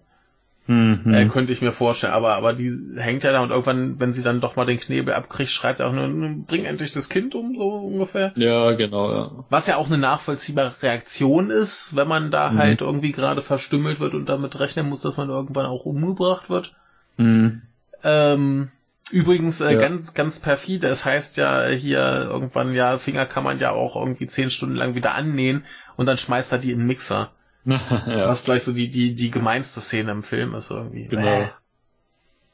Mhm. 0.67 1.13
Äh, 1.13 1.25
könnte 1.25 1.51
ich 1.51 1.61
mir 1.61 1.71
vorstellen. 1.71 2.13
Aber, 2.13 2.35
aber 2.35 2.53
die 2.53 2.71
hängt 2.95 3.23
ja 3.23 3.31
da 3.31 3.41
und 3.41 3.49
irgendwann, 3.49 3.99
wenn 3.99 4.13
sie 4.13 4.21
dann 4.21 4.41
doch 4.41 4.55
mal 4.55 4.65
den 4.65 4.79
Knebel 4.79 5.13
abkriegt, 5.13 5.49
schreit 5.49 5.77
sie 5.77 5.85
auch 5.85 5.91
nur, 5.91 6.07
bring 6.45 6.65
endlich 6.65 6.93
das 6.93 7.09
Kind 7.09 7.35
um, 7.35 7.55
so 7.55 7.69
ungefähr. 7.69 8.31
Ja, 8.35 8.71
genau, 8.73 9.11
ja. 9.11 9.31
Was 9.49 9.67
ja 9.67 9.77
auch 9.77 9.87
eine 9.87 9.97
nachvollziehbare 9.97 10.71
Reaktion 10.83 11.49
ist, 11.49 11.95
wenn 11.95 12.07
man 12.07 12.31
da 12.31 12.51
mhm. 12.51 12.57
halt 12.59 12.81
irgendwie 12.81 13.11
gerade 13.11 13.41
verstümmelt 13.41 13.99
wird 13.99 14.13
und 14.13 14.27
damit 14.27 14.59
rechnen 14.59 14.87
muss, 14.87 15.01
dass 15.01 15.17
man 15.17 15.29
irgendwann 15.29 15.65
auch 15.65 15.85
umgebracht 15.85 16.49
wird. 16.49 16.73
Mhm. 17.17 17.63
Ähm, 18.03 18.71
Übrigens 19.11 19.61
äh, 19.61 19.73
ja. 19.73 19.79
ganz, 19.79 20.13
ganz 20.13 20.39
perfide. 20.39 20.87
Es 20.87 21.05
heißt 21.05 21.37
ja 21.37 21.67
hier 21.67 21.99
irgendwann, 21.99 22.73
ja, 22.73 22.97
Finger 22.97 23.25
kann 23.25 23.43
man 23.43 23.59
ja 23.59 23.71
auch 23.71 23.95
irgendwie 23.95 24.27
zehn 24.27 24.49
Stunden 24.49 24.75
lang 24.75 24.95
wieder 24.95 25.15
annähen 25.15 25.65
und 25.97 26.05
dann 26.05 26.17
schmeißt 26.17 26.51
er 26.51 26.57
die 26.57 26.71
in 26.71 26.79
den 26.79 26.87
Mixer. 26.87 27.31
ja. 27.65 28.27
Was 28.27 28.45
gleich 28.45 28.63
so 28.63 28.71
die, 28.71 28.89
die, 28.89 29.15
die 29.15 29.31
gemeinste 29.31 29.81
Szene 29.81 30.11
im 30.11 30.23
Film 30.23 30.55
ist 30.55 30.71
irgendwie. 30.71 31.05
Genau. 31.07 31.49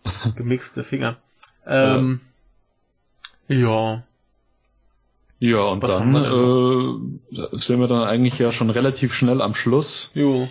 Äh, 0.03 0.32
gemixte 0.36 0.84
Finger. 0.84 1.18
Ähm, 1.66 2.22
ja. 3.47 4.03
Ja, 5.39 5.62
und 5.62 5.84
Was 5.84 5.97
dann 5.97 6.16
äh, 6.16 7.58
sind 7.58 7.80
wir 7.80 7.88
dann 7.88 8.03
eigentlich 8.03 8.39
ja 8.39 8.51
schon 8.51 8.70
relativ 8.70 9.14
schnell 9.14 9.41
am 9.41 9.53
Schluss. 9.53 10.12
Jo. 10.16 10.49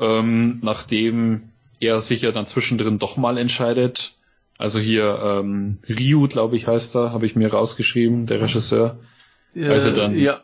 Ähm, 0.00 0.58
nachdem 0.62 1.50
er 1.78 2.00
sich 2.00 2.22
ja 2.22 2.32
dann 2.32 2.46
zwischendrin 2.46 2.98
doch 2.98 3.16
mal 3.16 3.38
entscheidet, 3.38 4.14
also 4.58 4.78
hier 4.78 5.18
ähm, 5.22 5.78
Ryu, 5.88 6.28
glaube 6.28 6.56
ich, 6.56 6.66
heißt 6.66 6.96
er, 6.96 7.12
habe 7.12 7.26
ich 7.26 7.36
mir 7.36 7.50
rausgeschrieben, 7.52 8.26
der 8.26 8.40
Regisseur. 8.40 8.98
Äh, 9.54 9.68
als 9.68 9.84
er 9.84 9.92
dann, 9.92 10.16
ja. 10.16 10.40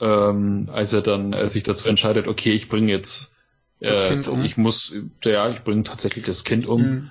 ähm, 0.00 0.68
als 0.72 0.92
er 0.92 1.02
dann 1.02 1.32
äh, 1.32 1.48
sich 1.48 1.62
dazu 1.62 1.88
entscheidet, 1.88 2.28
okay, 2.28 2.52
ich 2.52 2.68
bringe 2.68 2.92
jetzt, 2.92 3.34
äh, 3.80 4.16
um. 4.28 4.44
ich 4.44 4.56
muss, 4.56 4.94
ja, 5.24 5.50
ich 5.50 5.62
bringe 5.62 5.82
tatsächlich 5.82 6.24
das 6.24 6.44
Kind 6.44 6.66
um, 6.66 6.82
mhm. 6.82 7.10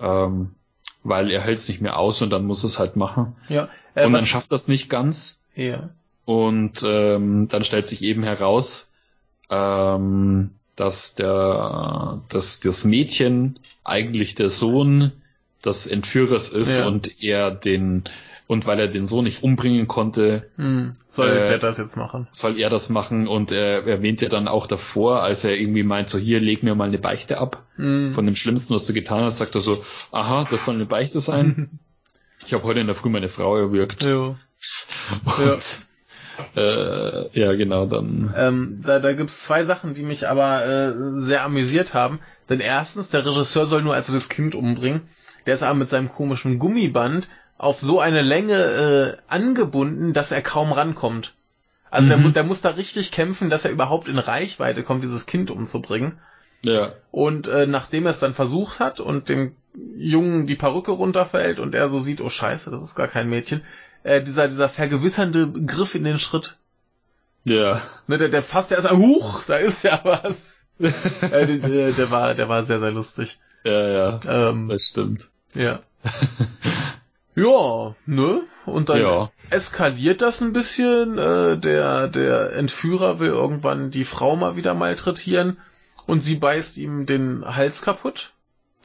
ähm, 0.00 0.50
weil 1.04 1.30
er 1.30 1.42
hält 1.42 1.58
es 1.58 1.68
nicht 1.68 1.80
mehr 1.80 1.98
aus 1.98 2.22
und 2.22 2.30
dann 2.30 2.44
muss 2.44 2.64
es 2.64 2.78
halt 2.78 2.96
machen. 2.96 3.36
Ja. 3.48 3.68
Äh, 3.94 4.06
und 4.06 4.12
dann 4.12 4.26
schafft 4.26 4.52
das 4.52 4.68
nicht 4.68 4.88
ganz. 4.88 5.44
Ja. 5.54 5.90
Und 6.24 6.82
ähm, 6.84 7.48
dann 7.48 7.64
stellt 7.64 7.86
sich 7.86 8.02
eben 8.02 8.22
heraus, 8.22 8.92
ähm, 9.50 10.50
dass 10.76 11.14
der, 11.14 12.20
dass 12.28 12.60
das 12.60 12.84
Mädchen 12.84 13.58
eigentlich 13.84 14.34
der 14.34 14.50
Sohn 14.50 15.12
des 15.64 15.86
Entführers 15.86 16.48
ist 16.50 16.78
ja. 16.78 16.86
und 16.86 17.22
er 17.22 17.50
den 17.50 18.04
und 18.46 18.66
weil 18.66 18.80
er 18.80 18.88
den 18.88 19.06
Sohn 19.06 19.24
nicht 19.24 19.42
umbringen 19.42 19.88
konnte, 19.88 20.48
hm, 20.56 20.94
soll 21.06 21.28
äh, 21.28 21.52
er 21.52 21.58
das 21.58 21.76
jetzt 21.76 21.96
machen? 21.96 22.28
Soll 22.32 22.58
er 22.58 22.70
das 22.70 22.88
machen 22.88 23.28
und 23.28 23.52
er 23.52 23.86
erwähnt 23.86 24.22
ja 24.22 24.30
dann 24.30 24.48
auch 24.48 24.66
davor, 24.66 25.22
als 25.22 25.44
er 25.44 25.58
irgendwie 25.58 25.82
meint, 25.82 26.08
so 26.08 26.18
hier 26.18 26.40
leg 26.40 26.62
mir 26.62 26.74
mal 26.74 26.88
eine 26.88 26.98
Beichte 26.98 27.38
ab 27.38 27.66
hm. 27.76 28.12
von 28.12 28.24
dem 28.24 28.34
Schlimmsten, 28.34 28.74
was 28.74 28.86
du 28.86 28.94
getan 28.94 29.22
hast, 29.22 29.36
sagt 29.36 29.54
er 29.54 29.60
so, 29.60 29.84
aha, 30.12 30.46
das 30.50 30.64
soll 30.64 30.76
eine 30.76 30.86
Beichte 30.86 31.20
sein. 31.20 31.78
ich 32.46 32.54
habe 32.54 32.64
heute 32.64 32.80
in 32.80 32.86
der 32.86 32.96
Früh 32.96 33.10
meine 33.10 33.28
Frau 33.28 33.54
erwürgt. 33.54 34.02
Ja. 34.02 34.36
Und, 35.38 35.38
ja. 35.38 35.56
Äh, 36.56 37.38
ja, 37.38 37.52
genau, 37.54 37.86
dann. 37.86 38.32
Ähm, 38.36 38.82
da 38.84 39.00
da 39.00 39.12
gibt's 39.12 39.42
zwei 39.42 39.64
Sachen, 39.64 39.94
die 39.94 40.04
mich 40.04 40.28
aber 40.28 40.64
äh, 40.64 40.92
sehr 41.20 41.44
amüsiert 41.44 41.94
haben. 41.94 42.20
Denn 42.48 42.60
erstens, 42.60 43.10
der 43.10 43.26
Regisseur 43.26 43.66
soll 43.66 43.82
nur 43.82 43.94
also 43.94 44.12
das 44.12 44.28
Kind 44.28 44.54
umbringen. 44.54 45.02
Der 45.48 45.54
ist 45.54 45.62
aber 45.62 45.78
mit 45.78 45.88
seinem 45.88 46.12
komischen 46.12 46.58
Gummiband 46.58 47.26
auf 47.56 47.80
so 47.80 48.00
eine 48.00 48.20
Länge 48.20 48.54
äh, 48.54 49.16
angebunden, 49.28 50.12
dass 50.12 50.30
er 50.30 50.42
kaum 50.42 50.72
rankommt. 50.72 51.32
Also 51.90 52.18
mhm. 52.18 52.22
der, 52.24 52.32
der 52.32 52.44
muss 52.44 52.60
da 52.60 52.68
richtig 52.68 53.12
kämpfen, 53.12 53.48
dass 53.48 53.64
er 53.64 53.70
überhaupt 53.70 54.08
in 54.08 54.18
Reichweite 54.18 54.82
kommt, 54.82 55.04
dieses 55.04 55.24
Kind 55.24 55.50
umzubringen. 55.50 56.18
Ja. 56.66 56.92
Und 57.10 57.46
äh, 57.46 57.66
nachdem 57.66 58.04
er 58.04 58.10
es 58.10 58.18
dann 58.18 58.34
versucht 58.34 58.78
hat 58.78 59.00
und 59.00 59.30
dem 59.30 59.56
Jungen 59.96 60.46
die 60.46 60.54
Perücke 60.54 60.90
runterfällt 60.90 61.60
und 61.60 61.74
er 61.74 61.88
so 61.88 61.98
sieht, 61.98 62.20
oh 62.20 62.28
scheiße, 62.28 62.70
das 62.70 62.82
ist 62.82 62.94
gar 62.94 63.08
kein 63.08 63.30
Mädchen, 63.30 63.62
äh, 64.02 64.20
dieser, 64.20 64.48
dieser 64.48 64.68
vergewissernde 64.68 65.50
Griff 65.64 65.94
in 65.94 66.04
den 66.04 66.18
Schritt. 66.18 66.58
Ja. 67.44 67.80
Ne, 68.06 68.18
der, 68.18 68.28
der 68.28 68.42
fasst 68.42 68.70
ja, 68.70 68.90
huch, 68.90 69.44
da 69.46 69.56
ist 69.56 69.82
ja 69.82 69.98
was. 70.02 70.66
äh, 70.78 71.58
der, 71.58 71.92
der, 71.92 72.10
war, 72.10 72.34
der 72.34 72.50
war 72.50 72.64
sehr, 72.64 72.80
sehr 72.80 72.92
lustig. 72.92 73.40
Ja, 73.64 73.88
ja. 73.88 74.20
Ähm, 74.26 74.68
das 74.68 74.82
stimmt. 74.82 75.30
Ja. 75.54 75.82
ja, 77.34 77.94
ne? 78.06 78.42
Und 78.66 78.88
dann 78.88 79.00
ja. 79.00 79.30
eskaliert 79.50 80.22
das 80.22 80.40
ein 80.40 80.52
bisschen. 80.52 81.18
Äh, 81.18 81.58
der, 81.58 82.08
der 82.08 82.52
Entführer 82.52 83.18
will 83.18 83.30
irgendwann 83.30 83.90
die 83.90 84.04
Frau 84.04 84.36
mal 84.36 84.56
wieder 84.56 84.74
malträtieren 84.74 85.58
und 86.06 86.20
sie 86.20 86.36
beißt 86.36 86.78
ihm 86.78 87.06
den 87.06 87.44
Hals 87.44 87.82
kaputt 87.82 88.32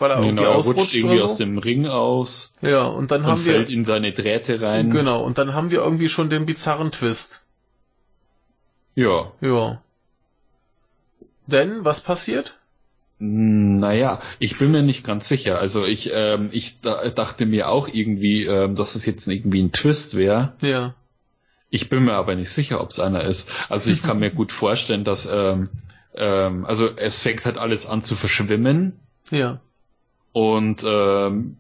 weil 0.04 0.12
er 0.12 0.18
irgendwie 0.18 0.44
genau, 0.44 0.58
er 0.58 0.64
rutscht 0.64 0.96
irgendwie 0.96 1.20
so. 1.20 1.24
aus 1.24 1.38
dem 1.38 1.58
Ring 1.58 1.88
aus. 1.88 2.56
Ja, 2.62 2.84
und 2.84 3.12
dann 3.12 3.26
haben 3.26 3.40
und 3.40 3.46
wir 3.46 3.54
fällt 3.54 3.70
in 3.70 3.86
seine 3.86 4.12
Drähte 4.12 4.62
rein. 4.62 4.90
Genau, 4.90 5.24
und 5.24 5.38
dann 5.38 5.54
haben 5.54 5.72
wir 5.72 5.80
irgendwie 5.80 6.10
schon 6.10 6.30
den 6.30 6.46
bizarren 6.46 6.92
Twist. 6.92 7.46
Ja. 8.96 9.32
Ja. 9.40 9.82
Denn 11.48 11.86
was 11.86 12.02
passiert? 12.02 12.58
Naja, 13.26 14.20
ich 14.40 14.58
bin 14.58 14.72
mir 14.72 14.82
nicht 14.82 15.06
ganz 15.06 15.30
sicher. 15.30 15.58
Also 15.58 15.86
ich, 15.86 16.12
ähm, 16.14 16.50
ich 16.52 16.82
dachte 16.82 17.46
mir 17.46 17.70
auch 17.70 17.88
irgendwie, 17.88 18.44
ähm, 18.44 18.76
dass 18.76 18.96
es 18.96 19.06
jetzt 19.06 19.28
irgendwie 19.30 19.64
ein 19.64 19.72
Twist 19.72 20.18
wäre. 20.18 20.58
Ja. 20.60 20.96
Ich 21.70 21.88
bin 21.88 22.04
mir 22.04 22.16
aber 22.16 22.36
nicht 22.36 22.50
sicher, 22.50 22.82
ob 22.82 22.90
es 22.90 23.00
einer 23.00 23.24
ist. 23.24 23.50
Also 23.70 23.92
ich 23.92 24.04
kann 24.04 24.20
mir 24.20 24.30
gut 24.36 24.52
vorstellen, 24.52 25.06
dass 25.06 25.26
ähm, 25.26 25.70
ähm, 26.16 26.66
also 26.66 26.90
es 26.98 27.22
fängt 27.22 27.46
halt 27.46 27.58
alles 27.58 27.86
an 27.86 28.02
zu 28.02 28.16
verschwimmen. 28.16 29.00
Ja. 29.32 29.62
Und 30.34 30.84
ähm, 30.86 31.56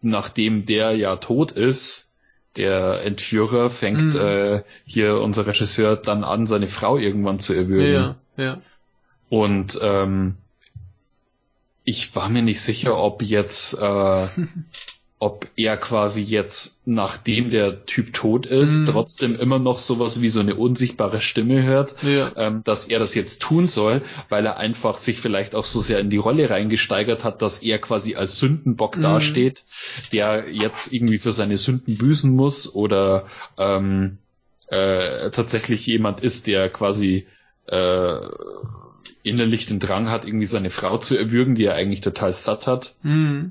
nachdem 0.00 0.64
der 0.64 0.92
ja 0.92 1.16
tot 1.16 1.50
ist, 1.50 2.16
der 2.56 3.02
Entführer 3.02 3.68
fängt 3.68 4.14
mhm. 4.14 4.20
äh, 4.20 4.62
hier 4.84 5.16
unser 5.16 5.48
Regisseur 5.48 5.96
dann 5.96 6.22
an, 6.22 6.46
seine 6.46 6.68
Frau 6.68 6.98
irgendwann 6.98 7.40
zu 7.40 7.52
erwürgen. 7.52 7.92
Ja, 7.92 8.16
ja. 8.36 8.60
Und 9.28 9.76
ähm, 9.82 10.36
ich 11.84 12.16
war 12.16 12.28
mir 12.28 12.42
nicht 12.42 12.60
sicher, 12.60 12.98
ob 12.98 13.22
jetzt 13.22 13.74
äh, 13.80 14.28
ob 15.24 15.48
er 15.56 15.78
quasi 15.78 16.20
jetzt, 16.20 16.86
nachdem 16.86 17.48
der 17.48 17.86
Typ 17.86 18.12
tot 18.12 18.44
ist, 18.44 18.80
mhm. 18.80 18.86
trotzdem 18.86 19.40
immer 19.40 19.58
noch 19.58 19.78
sowas 19.78 20.20
wie 20.20 20.28
so 20.28 20.40
eine 20.40 20.54
unsichtbare 20.54 21.22
Stimme 21.22 21.62
hört, 21.62 21.94
ja. 22.02 22.32
ähm, 22.36 22.62
dass 22.64 22.88
er 22.88 22.98
das 22.98 23.14
jetzt 23.14 23.40
tun 23.40 23.66
soll, 23.66 24.02
weil 24.28 24.44
er 24.44 24.58
einfach 24.58 24.98
sich 24.98 25.18
vielleicht 25.18 25.54
auch 25.54 25.64
so 25.64 25.80
sehr 25.80 26.00
in 26.00 26.10
die 26.10 26.18
Rolle 26.18 26.50
reingesteigert 26.50 27.24
hat, 27.24 27.40
dass 27.40 27.62
er 27.62 27.78
quasi 27.78 28.16
als 28.16 28.38
Sündenbock 28.38 28.98
mhm. 28.98 29.02
dasteht, 29.02 29.64
der 30.12 30.50
jetzt 30.50 30.92
irgendwie 30.92 31.18
für 31.18 31.32
seine 31.32 31.56
Sünden 31.56 31.96
büßen 31.96 32.34
muss 32.34 32.74
oder 32.74 33.24
ähm, 33.56 34.18
äh, 34.66 35.30
tatsächlich 35.30 35.86
jemand 35.86 36.20
ist, 36.20 36.46
der 36.48 36.68
quasi 36.68 37.26
äh, 37.66 38.18
innerlich 39.24 39.66
den 39.66 39.80
Drang 39.80 40.10
hat, 40.10 40.24
irgendwie 40.24 40.46
seine 40.46 40.70
Frau 40.70 40.98
zu 40.98 41.16
erwürgen, 41.16 41.56
die 41.56 41.64
er 41.64 41.74
eigentlich 41.74 42.02
total 42.02 42.32
satt 42.32 42.68
hat. 42.68 42.94
Mhm. 43.02 43.50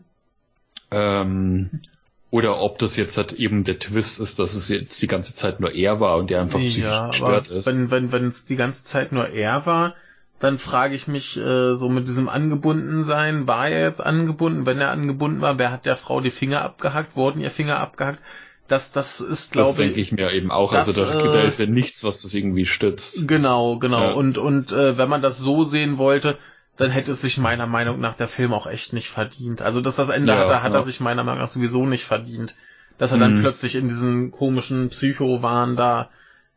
Ähm, 0.92 1.82
oder 2.30 2.62
ob 2.62 2.80
das 2.80 2.96
jetzt 2.96 3.18
halt 3.18 3.34
eben 3.34 3.64
der 3.64 3.80
Twist 3.80 4.20
ist, 4.20 4.40
dass 4.40 4.56
es 4.56 4.70
jetzt 4.70 5.02
die 5.02 5.08
ganze 5.08 5.34
Zeit 5.34 5.60
nur 5.60 5.74
er 5.74 6.00
war 6.00 6.18
und 6.18 6.30
der 6.30 6.42
einfach 6.42 6.60
psychisch 6.60 6.84
ja, 6.84 7.08
gestört 7.08 7.48
ist. 7.48 7.68
Wenn, 7.68 7.92
wenn, 7.92 8.12
wenn 8.12 8.26
es 8.26 8.46
die 8.46 8.56
ganze 8.56 8.84
Zeit 8.84 9.12
nur 9.12 9.28
er 9.28 9.66
war, 9.66 9.96
dann 10.40 10.58
frage 10.58 10.94
ich 10.94 11.08
mich 11.08 11.38
äh, 11.38 11.76
so 11.76 11.90
mit 11.90 12.08
diesem 12.08 12.30
Angebundensein, 12.30 13.48
war 13.48 13.70
er 13.70 13.88
jetzt 13.88 14.06
angebunden? 14.06 14.66
Wenn 14.66 14.80
er 14.80 14.92
angebunden 14.92 15.42
war, 15.42 15.58
wer 15.58 15.72
hat 15.72 15.86
der 15.86 15.96
Frau 15.96 16.22
die 16.22 16.32
Finger 16.32 16.62
abgehackt? 16.62 17.16
Wurden 17.16 17.40
ihr 17.40 17.52
Finger 17.52 17.80
abgehackt? 17.80 18.20
Das, 18.68 18.92
das 18.92 19.20
ist, 19.20 19.52
glaube 19.52 19.70
ich. 19.70 19.76
Das 19.76 19.86
denke 19.86 20.00
ich 20.00 20.12
mir 20.12 20.34
eben 20.34 20.52
auch. 20.52 20.72
Das, 20.72 20.88
also 20.88 21.06
da, 21.06 21.20
äh, 21.20 21.34
da 21.34 21.42
ist 21.42 21.60
ja 21.60 21.66
nichts, 21.66 22.04
was 22.04 22.22
das 22.22 22.34
irgendwie 22.34 22.66
stützt. 22.66 23.28
Genau, 23.28 23.78
genau. 23.78 24.02
Ja. 24.02 24.12
Und, 24.14 24.38
und 24.38 24.72
äh, 24.72 24.98
wenn 24.98 25.10
man 25.10 25.22
das 25.22 25.38
so 25.38 25.64
sehen 25.64 25.98
wollte, 25.98 26.38
dann 26.78 26.90
hätte 26.90 27.12
es 27.12 27.22
sich 27.22 27.38
meiner 27.38 27.68
Meinung 27.68 28.00
nach 28.00 28.16
der 28.16 28.28
Film 28.28 28.54
auch 28.54 28.66
echt 28.66 28.94
nicht 28.94 29.10
verdient. 29.10 29.62
Also, 29.62 29.82
dass 29.82 29.98
das 29.98 30.10
Ende 30.10 30.32
ja, 30.32 30.40
hat, 30.40 30.64
hat 30.64 30.74
ja. 30.74 30.80
er 30.80 30.84
sich 30.84 31.00
meiner 31.02 31.24
Meinung 31.24 31.42
nach 31.42 31.50
sowieso 31.50 31.86
nicht 31.86 32.06
verdient. 32.06 32.56
Dass 32.98 33.12
er 33.12 33.18
dann 33.18 33.36
mhm. 33.36 33.42
plötzlich 33.42 33.76
in 33.76 33.90
diesen 33.90 34.32
komischen 34.32 34.90
Psycho-Wahn 34.90 35.76
da 35.76 36.10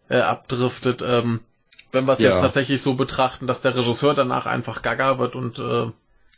äh, 0.08 0.20
abdriftet. 0.20 1.02
Ähm, 1.06 1.40
wenn 1.92 2.06
wir 2.06 2.12
es 2.12 2.20
ja. 2.20 2.30
jetzt 2.30 2.40
tatsächlich 2.40 2.82
so 2.82 2.94
betrachten, 2.94 3.46
dass 3.46 3.62
der 3.62 3.76
Regisseur 3.76 4.14
danach 4.14 4.46
einfach 4.46 4.82
gaga 4.82 5.18
wird 5.18 5.34
und 5.34 5.58
äh, 5.58 5.90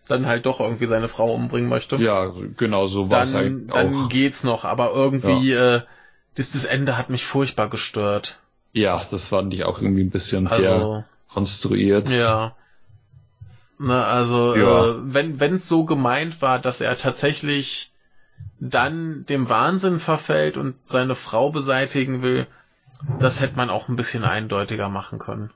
dann 0.08 0.26
halt 0.26 0.46
doch 0.46 0.60
irgendwie 0.60 0.86
seine 0.86 1.08
Frau 1.08 1.32
umbringen 1.32 1.68
möchte. 1.68 1.96
Ja, 1.96 2.32
genau 2.56 2.86
so 2.86 3.10
war 3.10 3.22
es 3.22 3.34
halt 3.34 3.70
Dann 3.70 3.94
auch. 3.94 4.08
geht's 4.08 4.44
noch, 4.44 4.64
aber 4.64 4.92
irgendwie 4.92 5.50
ja. 5.50 5.76
äh, 5.76 5.82
das, 6.34 6.52
das 6.52 6.64
Ende 6.64 6.96
hat 6.96 7.10
mich 7.10 7.24
furchtbar 7.24 7.68
gestört. 7.68 8.38
Ja, 8.72 9.02
das 9.10 9.28
fand 9.28 9.52
ich 9.54 9.64
auch 9.64 9.80
irgendwie 9.80 10.04
ein 10.04 10.10
bisschen 10.10 10.46
also, 10.46 10.62
sehr 10.62 11.04
konstruiert. 11.32 12.10
Ja. 12.10 12.54
Na, 13.78 14.04
also 14.04 14.56
ja. 14.56 14.86
äh, 14.86 14.94
wenn 15.02 15.40
wenn 15.40 15.54
es 15.54 15.68
so 15.68 15.84
gemeint 15.84 16.42
war, 16.42 16.58
dass 16.58 16.80
er 16.80 16.96
tatsächlich 16.96 17.92
dann 18.60 19.24
dem 19.26 19.48
Wahnsinn 19.48 20.00
verfällt 20.00 20.56
und 20.56 20.74
seine 20.86 21.14
Frau 21.14 21.50
beseitigen 21.50 22.22
will, 22.22 22.46
das 23.20 23.40
hätte 23.40 23.56
man 23.56 23.70
auch 23.70 23.88
ein 23.88 23.96
bisschen 23.96 24.24
eindeutiger 24.24 24.88
machen 24.88 25.18
können. 25.18 25.50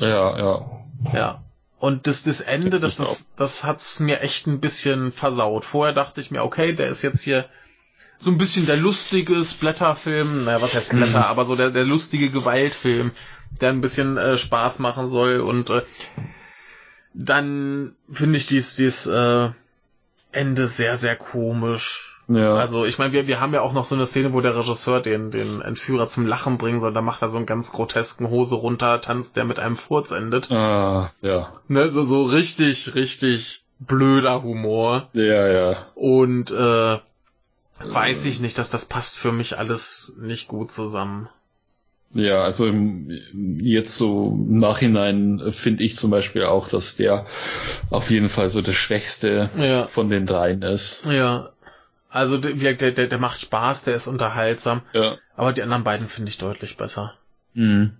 Ja, 0.00 0.38
ja. 0.38 0.70
Ja. 1.12 1.42
Und 1.78 2.06
das, 2.06 2.22
das 2.22 2.40
Ende, 2.40 2.80
das, 2.80 2.96
das, 2.96 3.34
das 3.36 3.64
hat's 3.64 4.00
mir 4.00 4.20
echt 4.20 4.46
ein 4.46 4.60
bisschen 4.60 5.12
versaut. 5.12 5.64
Vorher 5.64 5.94
dachte 5.94 6.20
ich 6.20 6.30
mir, 6.30 6.42
okay, 6.42 6.74
der 6.74 6.88
ist 6.88 7.02
jetzt 7.02 7.22
hier 7.22 7.48
so 8.18 8.30
ein 8.30 8.38
bisschen 8.38 8.64
der 8.66 8.76
lustige 8.76 9.44
Splatterfilm, 9.44 10.44
naja, 10.44 10.62
was 10.62 10.74
heißt 10.74 10.92
Splatter, 10.92 11.18
mhm. 11.18 11.24
aber 11.24 11.44
so 11.44 11.54
der, 11.54 11.70
der 11.70 11.84
lustige 11.84 12.30
Gewaltfilm, 12.30 13.12
der 13.60 13.70
ein 13.70 13.80
bisschen 13.82 14.16
äh, 14.16 14.38
Spaß 14.38 14.78
machen 14.78 15.06
soll 15.06 15.40
und 15.40 15.68
äh, 15.70 15.82
dann 17.12 17.94
finde 18.10 18.38
ich 18.38 18.46
dies, 18.46 18.76
dies 18.76 19.06
äh, 19.06 19.50
Ende 20.32 20.66
sehr, 20.66 20.96
sehr 20.96 21.16
komisch. 21.16 22.05
Ja. 22.28 22.54
Also 22.54 22.84
ich 22.84 22.98
meine, 22.98 23.12
wir, 23.12 23.28
wir 23.28 23.40
haben 23.40 23.54
ja 23.54 23.60
auch 23.60 23.72
noch 23.72 23.84
so 23.84 23.94
eine 23.94 24.06
Szene, 24.06 24.32
wo 24.32 24.40
der 24.40 24.56
Regisseur 24.56 25.00
den, 25.00 25.30
den 25.30 25.60
Entführer 25.60 26.08
zum 26.08 26.26
Lachen 26.26 26.58
bringen 26.58 26.80
soll. 26.80 26.92
Da 26.92 27.00
macht 27.00 27.22
er 27.22 27.28
so 27.28 27.36
einen 27.36 27.46
ganz 27.46 27.72
grotesken 27.72 28.30
Hose 28.30 28.56
runter, 28.56 29.00
tanzt 29.00 29.36
der 29.36 29.44
mit 29.44 29.58
einem 29.58 29.76
Furz 29.76 30.10
endet. 30.10 30.50
Ah, 30.50 31.12
ja. 31.20 31.52
Ne, 31.68 31.90
so, 31.90 32.04
so 32.04 32.24
richtig, 32.24 32.94
richtig 32.94 33.64
blöder 33.78 34.42
Humor. 34.42 35.08
Ja, 35.12 35.46
ja. 35.46 35.86
Und 35.94 36.50
äh, 36.50 36.98
weiß 37.84 38.26
ich 38.26 38.40
nicht, 38.40 38.58
dass 38.58 38.70
das 38.70 38.86
passt 38.86 39.16
für 39.16 39.32
mich 39.32 39.58
alles 39.58 40.14
nicht 40.18 40.48
gut 40.48 40.70
zusammen. 40.70 41.28
Ja, 42.12 42.42
also 42.42 42.66
im, 42.66 43.10
jetzt 43.60 43.98
so 43.98 44.30
im 44.30 44.56
Nachhinein 44.56 45.42
finde 45.52 45.82
ich 45.82 45.96
zum 45.96 46.10
Beispiel 46.10 46.44
auch, 46.44 46.68
dass 46.68 46.96
der 46.96 47.26
auf 47.90 48.10
jeden 48.10 48.30
Fall 48.30 48.48
so 48.48 48.62
der 48.62 48.72
Schwächste 48.72 49.50
ja. 49.58 49.86
von 49.88 50.08
den 50.08 50.24
dreien 50.24 50.62
ist. 50.62 51.04
Ja. 51.06 51.50
Also 52.16 52.38
der, 52.38 52.74
der, 52.74 52.92
der, 52.92 53.18
macht 53.18 53.42
Spaß, 53.42 53.84
der 53.84 53.94
ist 53.94 54.06
unterhaltsam. 54.06 54.80
Ja. 54.94 55.18
Aber 55.36 55.52
die 55.52 55.62
anderen 55.62 55.84
beiden 55.84 56.06
finde 56.06 56.30
ich 56.30 56.38
deutlich 56.38 56.78
besser. 56.78 57.14
Mhm. 57.52 57.92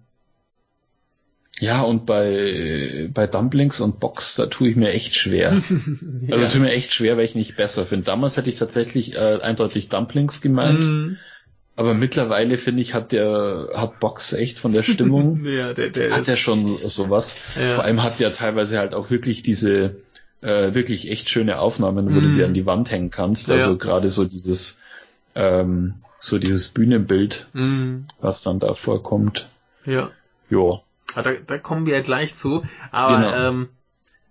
Ja, 1.58 1.82
und 1.82 2.06
bei, 2.06 3.08
bei 3.12 3.26
Dumplings 3.26 3.80
und 3.80 4.00
Box, 4.00 4.34
da 4.34 4.46
tue 4.46 4.70
ich 4.70 4.76
mir 4.76 4.90
echt 4.90 5.14
schwer. 5.14 5.60
ja. 6.22 6.34
Also 6.34 6.48
tue 6.48 6.60
mir 6.60 6.72
echt 6.72 6.94
schwer, 6.94 7.18
weil 7.18 7.26
ich 7.26 7.34
nicht 7.34 7.56
besser 7.56 7.84
finde. 7.84 8.06
Damals 8.06 8.38
hätte 8.38 8.48
ich 8.48 8.56
tatsächlich 8.56 9.14
äh, 9.14 9.38
eindeutig 9.42 9.90
Dumplings 9.90 10.40
gemeint. 10.40 10.80
Mhm. 10.80 11.16
Aber 11.76 11.92
mittlerweile 11.92 12.56
finde 12.56 12.80
ich, 12.80 12.94
hat 12.94 13.12
der, 13.12 13.68
hat 13.74 14.00
Box 14.00 14.32
echt 14.32 14.58
von 14.58 14.72
der 14.72 14.82
Stimmung, 14.82 15.44
ja, 15.44 15.74
der, 15.74 15.90
der 15.90 16.16
hat 16.16 16.26
er 16.26 16.38
schon 16.38 16.78
sowas. 16.84 17.36
Ja. 17.54 17.74
Vor 17.74 17.84
allem 17.84 18.02
hat 18.02 18.18
der 18.18 18.32
teilweise 18.32 18.78
halt 18.78 18.94
auch 18.94 19.10
wirklich 19.10 19.42
diese, 19.42 19.96
äh, 20.40 20.74
wirklich 20.74 21.10
echt 21.10 21.28
schöne 21.28 21.58
Aufnahmen, 21.58 22.06
wo 22.06 22.20
mm. 22.20 22.22
du 22.22 22.34
dir 22.34 22.46
an 22.46 22.54
die 22.54 22.66
Wand 22.66 22.90
hängen 22.90 23.10
kannst. 23.10 23.50
Also 23.50 23.72
ja. 23.72 23.76
gerade 23.76 24.08
so 24.08 24.24
dieses, 24.24 24.80
ähm, 25.34 25.94
so 26.18 26.38
dieses 26.38 26.68
Bühnenbild, 26.68 27.48
mm. 27.52 28.06
was 28.20 28.42
dann 28.42 28.58
da 28.58 28.74
vorkommt. 28.74 29.48
Ja. 29.84 30.10
Jo. 30.48 30.82
Ah, 31.14 31.22
da, 31.22 31.32
da 31.34 31.58
kommen 31.58 31.86
wir 31.86 31.94
ja 31.94 32.02
gleich 32.02 32.34
zu. 32.34 32.64
Aber 32.90 33.16
genau. 33.16 33.48
ähm, 33.48 33.68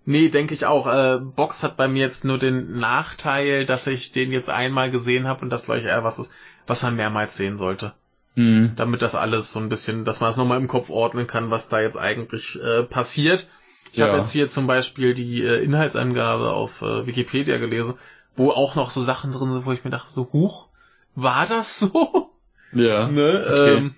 Nee, 0.08 0.28
denke 0.28 0.54
ich 0.54 0.64
auch. 0.66 0.86
Äh, 0.86 1.18
Box 1.18 1.64
hat 1.64 1.76
bei 1.76 1.88
mir 1.88 2.02
jetzt 2.02 2.24
nur 2.24 2.38
den 2.38 2.78
Nachteil, 2.78 3.66
dass 3.66 3.88
ich 3.88 4.12
den 4.12 4.30
jetzt 4.30 4.48
einmal 4.48 4.88
gesehen 4.92 5.26
habe 5.26 5.42
und 5.42 5.50
das 5.50 5.64
glaube 5.64 5.80
ich 5.80 5.86
eher 5.86 6.04
was 6.04 6.20
ist, 6.20 6.32
was 6.68 6.84
man 6.84 6.94
mehrmals 6.94 7.36
sehen 7.36 7.58
sollte. 7.58 7.92
Mhm. 8.36 8.72
Damit 8.76 9.02
das 9.02 9.16
alles 9.16 9.50
so 9.50 9.58
ein 9.58 9.68
bisschen, 9.68 10.04
dass 10.04 10.20
man 10.20 10.30
es 10.30 10.36
nochmal 10.36 10.60
im 10.60 10.68
Kopf 10.68 10.90
ordnen 10.90 11.26
kann, 11.26 11.50
was 11.50 11.68
da 11.68 11.80
jetzt 11.80 11.98
eigentlich 11.98 12.56
äh, 12.62 12.84
passiert. 12.84 13.48
Ich 13.92 13.98
ja. 13.98 14.08
habe 14.08 14.18
jetzt 14.18 14.32
hier 14.32 14.48
zum 14.48 14.66
Beispiel 14.66 15.14
die 15.14 15.42
äh, 15.42 15.62
Inhaltsangabe 15.62 16.52
auf 16.52 16.82
äh, 16.82 17.06
Wikipedia 17.06 17.58
gelesen, 17.58 17.94
wo 18.34 18.50
auch 18.50 18.74
noch 18.74 18.90
so 18.90 19.00
Sachen 19.00 19.32
drin 19.32 19.52
sind, 19.52 19.66
wo 19.66 19.72
ich 19.72 19.84
mir 19.84 19.90
dachte, 19.90 20.12
so, 20.12 20.28
huch, 20.32 20.68
war 21.14 21.46
das 21.46 21.78
so? 21.78 22.30
Ja. 22.72 23.08
ne? 23.08 23.46
Okay. 23.48 23.76
Ähm, 23.76 23.94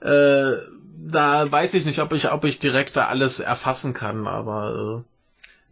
äh, 0.00 0.62
da 1.04 1.50
weiß 1.50 1.74
ich 1.74 1.84
nicht, 1.84 1.98
ob 1.98 2.12
ich, 2.12 2.30
ob 2.30 2.44
ich 2.44 2.60
direkt 2.60 2.96
da 2.96 3.08
alles 3.08 3.40
erfassen 3.40 3.92
kann, 3.92 4.26
aber 4.26 5.02
äh, 5.04 5.12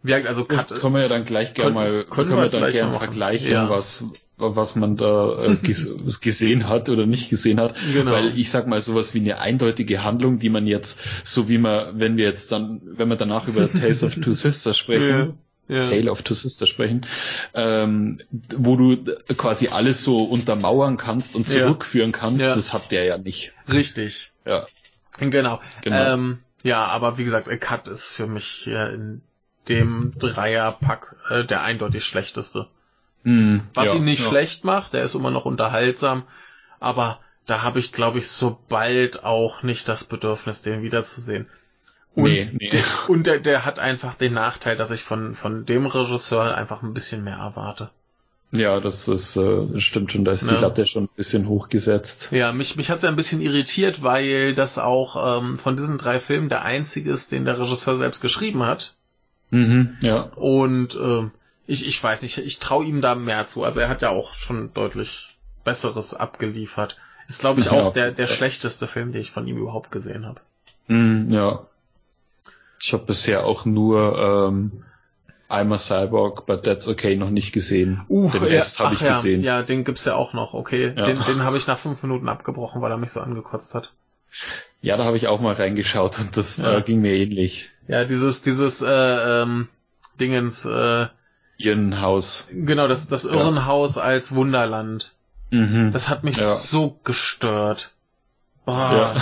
wie, 0.03 0.13
also 0.13 0.45
Cut, 0.45 0.69
können 0.69 0.95
wir 0.95 1.01
ja 1.01 1.07
dann 1.07 1.25
gleich 1.25 1.53
gerne 1.53 1.71
mal, 1.71 2.03
können, 2.05 2.29
können 2.29 2.41
wir, 2.41 2.49
dann 2.49 2.71
gerne 2.71 2.93
vergleichen, 2.93 3.51
ja. 3.51 3.69
was, 3.69 4.03
was 4.41 4.75
man 4.75 4.97
da 4.97 5.43
äh, 5.43 5.55
ges 5.63 6.21
gesehen 6.21 6.67
hat 6.67 6.89
oder 6.89 7.05
nicht 7.05 7.29
gesehen 7.29 7.59
hat. 7.59 7.75
Genau. 7.93 8.11
Weil 8.11 8.37
ich 8.37 8.49
sag 8.49 8.67
mal 8.67 8.81
sowas 8.81 9.13
wie 9.13 9.19
eine 9.19 9.39
eindeutige 9.39 10.03
Handlung, 10.03 10.39
die 10.39 10.49
man 10.49 10.67
jetzt, 10.67 11.01
so 11.23 11.49
wie 11.49 11.57
man, 11.57 11.99
wenn 11.99 12.17
wir 12.17 12.25
jetzt 12.25 12.51
dann, 12.51 12.81
wenn 12.83 13.09
wir 13.09 13.15
danach 13.15 13.47
über 13.47 13.71
Tales 13.71 14.03
of 14.03 14.15
Two 14.15 14.33
Sisters 14.33 14.77
sprechen, 14.77 15.37
ja. 15.67 15.77
Ja. 15.77 15.81
Tale 15.83 16.11
of 16.11 16.21
Two 16.21 16.33
Sisters 16.33 16.67
sprechen, 16.67 17.05
ähm, 17.53 18.19
wo 18.57 18.75
du 18.75 18.97
quasi 19.37 19.69
alles 19.69 20.03
so 20.03 20.23
untermauern 20.23 20.97
kannst 20.97 21.35
und 21.35 21.47
zurückführen 21.47 22.11
kannst, 22.11 22.43
ja. 22.43 22.53
das 22.53 22.73
hat 22.73 22.91
der 22.91 23.05
ja 23.05 23.17
nicht. 23.17 23.53
Richtig. 23.71 24.31
Ja. 24.45 24.67
Genau. 25.19 25.61
genau. 25.81 26.13
Ähm, 26.13 26.39
ja, 26.63 26.85
aber 26.85 27.17
wie 27.17 27.23
gesagt, 27.23 27.47
Cut 27.61 27.87
ist 27.87 28.05
für 28.05 28.27
mich 28.27 28.67
in 28.67 29.21
dem 29.69 30.13
Dreierpack 30.17 31.15
äh, 31.29 31.45
der 31.45 31.61
eindeutig 31.61 32.03
schlechteste. 32.03 32.67
Mm, 33.23 33.57
Was 33.73 33.87
ja, 33.87 33.95
ihn 33.95 34.03
nicht 34.03 34.23
ja. 34.23 34.29
schlecht 34.29 34.63
macht, 34.63 34.93
der 34.93 35.03
ist 35.03 35.15
immer 35.15 35.31
noch 35.31 35.45
unterhaltsam, 35.45 36.23
aber 36.79 37.19
da 37.45 37.63
habe 37.63 37.79
ich, 37.79 37.91
glaube 37.91 38.19
ich, 38.19 38.27
so 38.27 38.57
bald 38.69 39.23
auch 39.23 39.63
nicht 39.63 39.87
das 39.87 40.03
Bedürfnis, 40.03 40.61
den 40.61 40.83
wiederzusehen. 40.83 41.47
Und, 42.13 42.23
nee, 42.25 42.49
nee. 42.53 42.69
Der, 42.69 42.83
und 43.07 43.25
der, 43.25 43.39
der 43.39 43.65
hat 43.65 43.79
einfach 43.79 44.15
den 44.15 44.33
Nachteil, 44.33 44.75
dass 44.75 44.91
ich 44.91 45.01
von, 45.01 45.33
von 45.33 45.65
dem 45.65 45.85
Regisseur 45.85 46.55
einfach 46.55 46.83
ein 46.83 46.93
bisschen 46.93 47.23
mehr 47.23 47.37
erwarte. 47.37 47.89
Ja, 48.53 48.81
das 48.81 49.07
ist 49.07 49.37
äh, 49.37 49.79
stimmt 49.79 50.11
schon, 50.11 50.25
da 50.25 50.33
ist 50.33 50.49
ja. 50.49 50.57
die 50.57 50.61
Latte 50.61 50.85
schon 50.85 51.05
ein 51.05 51.15
bisschen 51.15 51.47
hochgesetzt. 51.47 52.29
Ja, 52.31 52.51
mich, 52.51 52.75
mich 52.75 52.91
hat's 52.91 53.01
ja 53.01 53.07
ein 53.09 53.15
bisschen 53.15 53.39
irritiert, 53.39 54.03
weil 54.03 54.53
das 54.53 54.77
auch 54.77 55.39
ähm, 55.39 55.57
von 55.57 55.77
diesen 55.77 55.97
drei 55.97 56.19
Filmen 56.19 56.49
der 56.49 56.63
einzige 56.63 57.13
ist, 57.13 57.31
den 57.31 57.45
der 57.45 57.57
Regisseur 57.57 57.95
selbst 57.95 58.19
geschrieben 58.19 58.63
hat. 58.63 58.95
Mhm, 59.51 59.97
ja. 60.01 60.23
Und 60.35 60.95
äh, 60.95 61.29
ich, 61.71 61.87
ich 61.87 62.03
weiß 62.03 62.21
nicht, 62.21 62.37
ich 62.37 62.59
traue 62.59 62.85
ihm 62.85 63.01
da 63.01 63.15
mehr 63.15 63.47
zu. 63.47 63.63
Also 63.63 63.79
er 63.79 63.87
hat 63.87 64.01
ja 64.01 64.09
auch 64.09 64.33
schon 64.33 64.73
deutlich 64.73 65.37
Besseres 65.63 66.13
abgeliefert. 66.13 66.97
Ist, 67.29 67.39
glaube 67.39 67.61
ich, 67.61 67.69
auch 67.69 67.85
ja. 67.85 67.91
der, 67.91 68.11
der 68.11 68.27
schlechteste 68.27 68.87
Film, 68.87 69.13
den 69.13 69.21
ich 69.21 69.31
von 69.31 69.47
ihm 69.47 69.57
überhaupt 69.57 69.89
gesehen 69.89 70.25
habe. 70.25 70.41
Mhm, 70.87 71.31
ja. 71.31 71.65
Ich 72.81 72.91
habe 72.91 73.05
bisher 73.05 73.45
auch 73.45 73.63
nur 73.63 74.17
ähm, 74.17 74.83
I'm 75.49 75.73
a 75.73 75.77
Cyborg, 75.77 76.45
but 76.45 76.63
that's 76.63 76.89
okay 76.89 77.15
noch 77.15 77.29
nicht 77.29 77.53
gesehen. 77.53 78.01
Uh, 78.09 78.29
den 78.29 78.43
Rest 78.43 78.79
ja, 78.79 78.85
habe 78.85 78.95
ich 78.95 79.01
ja, 79.01 79.13
gesehen. 79.13 79.41
Ja, 79.41 79.61
den 79.63 79.85
gibt's 79.85 80.03
ja 80.03 80.15
auch 80.15 80.33
noch, 80.33 80.53
okay. 80.53 80.93
Ja. 80.93 81.05
Den, 81.05 81.23
den 81.23 81.43
habe 81.43 81.55
ich 81.55 81.67
nach 81.67 81.77
fünf 81.77 82.03
Minuten 82.03 82.27
abgebrochen, 82.27 82.81
weil 82.81 82.91
er 82.91 82.97
mich 82.97 83.11
so 83.11 83.21
angekotzt 83.21 83.75
hat. 83.75 83.93
Ja, 84.81 84.97
da 84.97 85.05
habe 85.05 85.15
ich 85.15 85.27
auch 85.27 85.39
mal 85.39 85.53
reingeschaut 85.53 86.19
und 86.19 86.35
das 86.35 86.57
ja. 86.57 86.79
äh, 86.79 86.81
ging 86.81 86.99
mir 86.99 87.13
ähnlich. 87.13 87.69
Ja, 87.87 88.03
dieses, 88.03 88.41
dieses 88.41 88.81
äh, 88.81 88.89
ähm, 89.41 89.69
Dingens, 90.19 90.65
äh, 90.65 91.07
Irrenhaus. 91.63 92.47
Genau, 92.51 92.87
das, 92.87 93.07
das 93.07 93.25
Irrenhaus 93.25 93.95
ja. 93.95 94.03
als 94.03 94.33
Wunderland. 94.33 95.13
Mhm. 95.51 95.91
Das 95.91 96.09
hat 96.09 96.23
mich 96.23 96.37
ja. 96.37 96.43
so 96.43 96.99
gestört. 97.03 97.91
Oh. 98.65 98.71
Ja. 98.71 99.21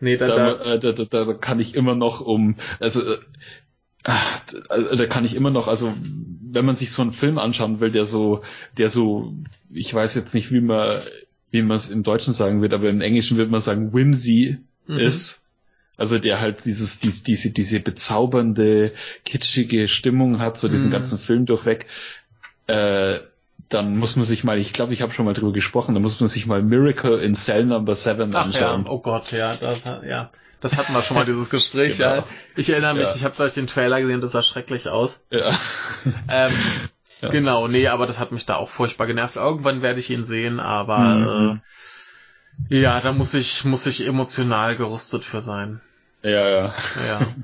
Nee, 0.00 0.16
da, 0.16 0.26
da, 0.26 0.36
da, 0.36 0.74
äh, 0.74 0.78
da, 0.78 0.92
da, 0.92 1.24
da 1.24 1.32
kann 1.34 1.60
ich 1.60 1.74
immer 1.74 1.94
noch 1.94 2.20
um, 2.20 2.56
also 2.80 3.00
äh, 3.00 3.18
äh, 4.04 4.96
da 4.96 5.06
kann 5.06 5.24
ich 5.24 5.34
immer 5.34 5.50
noch, 5.50 5.66
also 5.66 5.94
wenn 6.42 6.64
man 6.64 6.76
sich 6.76 6.92
so 6.92 7.02
einen 7.02 7.12
Film 7.12 7.38
anschauen 7.38 7.80
will, 7.80 7.90
der 7.90 8.04
so, 8.04 8.42
der 8.76 8.90
so, 8.90 9.34
ich 9.72 9.92
weiß 9.92 10.14
jetzt 10.14 10.34
nicht, 10.34 10.52
wie 10.52 10.60
man, 10.60 11.02
wie 11.50 11.62
man 11.62 11.76
es 11.76 11.90
im 11.90 12.02
Deutschen 12.02 12.32
sagen 12.32 12.62
wird, 12.62 12.74
aber 12.74 12.88
im 12.88 13.00
Englischen 13.00 13.36
wird 13.36 13.50
man 13.50 13.60
sagen, 13.60 13.92
whimsy 13.92 14.58
mhm. 14.86 14.98
ist. 14.98 15.43
Also 15.96 16.18
der 16.18 16.40
halt 16.40 16.64
dieses, 16.64 16.98
dies, 16.98 17.22
diese, 17.22 17.52
diese 17.52 17.80
bezaubernde, 17.80 18.92
kitschige 19.24 19.88
Stimmung 19.88 20.40
hat, 20.40 20.58
so 20.58 20.68
diesen 20.68 20.88
mhm. 20.88 20.92
ganzen 20.92 21.18
Film 21.18 21.46
durchweg. 21.46 21.86
Äh, 22.66 23.20
dann 23.68 23.96
muss 23.96 24.16
man 24.16 24.24
sich 24.24 24.44
mal, 24.44 24.58
ich 24.58 24.72
glaube, 24.72 24.92
ich 24.92 25.02
habe 25.02 25.12
schon 25.12 25.24
mal 25.24 25.34
drüber 25.34 25.52
gesprochen, 25.52 25.94
da 25.94 26.00
muss 26.00 26.20
man 26.20 26.28
sich 26.28 26.46
mal 26.46 26.62
Miracle 26.62 27.18
in 27.18 27.34
Cell 27.34 27.64
Number 27.64 27.94
7 27.94 28.34
anschauen. 28.34 28.82
Ach 28.82 28.84
ja, 28.86 28.90
oh 28.90 28.98
Gott, 29.00 29.32
ja, 29.32 29.56
das, 29.56 29.84
ja. 29.84 30.30
Das 30.60 30.76
hatten 30.76 30.92
wir 30.92 31.02
schon 31.02 31.16
mal, 31.16 31.26
dieses 31.26 31.50
Gespräch, 31.50 31.96
genau. 31.98 32.14
ja. 32.16 32.26
Ich 32.56 32.70
erinnere 32.70 32.94
mich, 32.94 33.08
ja. 33.08 33.14
ich 33.14 33.24
habe 33.24 33.34
gleich 33.36 33.52
den 33.52 33.66
Trailer 33.66 34.00
gesehen, 34.00 34.20
das 34.20 34.32
sah 34.32 34.42
schrecklich 34.42 34.88
aus. 34.88 35.24
Ja. 35.30 35.50
Ähm, 36.28 36.52
ja. 37.22 37.30
Genau, 37.30 37.68
nee, 37.68 37.88
aber 37.88 38.06
das 38.06 38.18
hat 38.18 38.32
mich 38.32 38.44
da 38.44 38.56
auch 38.56 38.68
furchtbar 38.68 39.06
genervt. 39.06 39.36
Irgendwann 39.36 39.80
werde 39.80 40.00
ich 40.00 40.10
ihn 40.10 40.24
sehen, 40.24 40.60
aber 40.60 40.98
mhm. 40.98 41.56
äh, 41.56 41.60
ja, 42.68 43.00
da 43.00 43.12
muss 43.12 43.34
ich, 43.34 43.64
muss 43.64 43.86
ich 43.86 44.06
emotional 44.06 44.76
gerüstet 44.76 45.24
für 45.24 45.40
sein. 45.40 45.80
Ja, 46.22 46.48
ja. 46.48 46.74
Ja. 47.08 47.34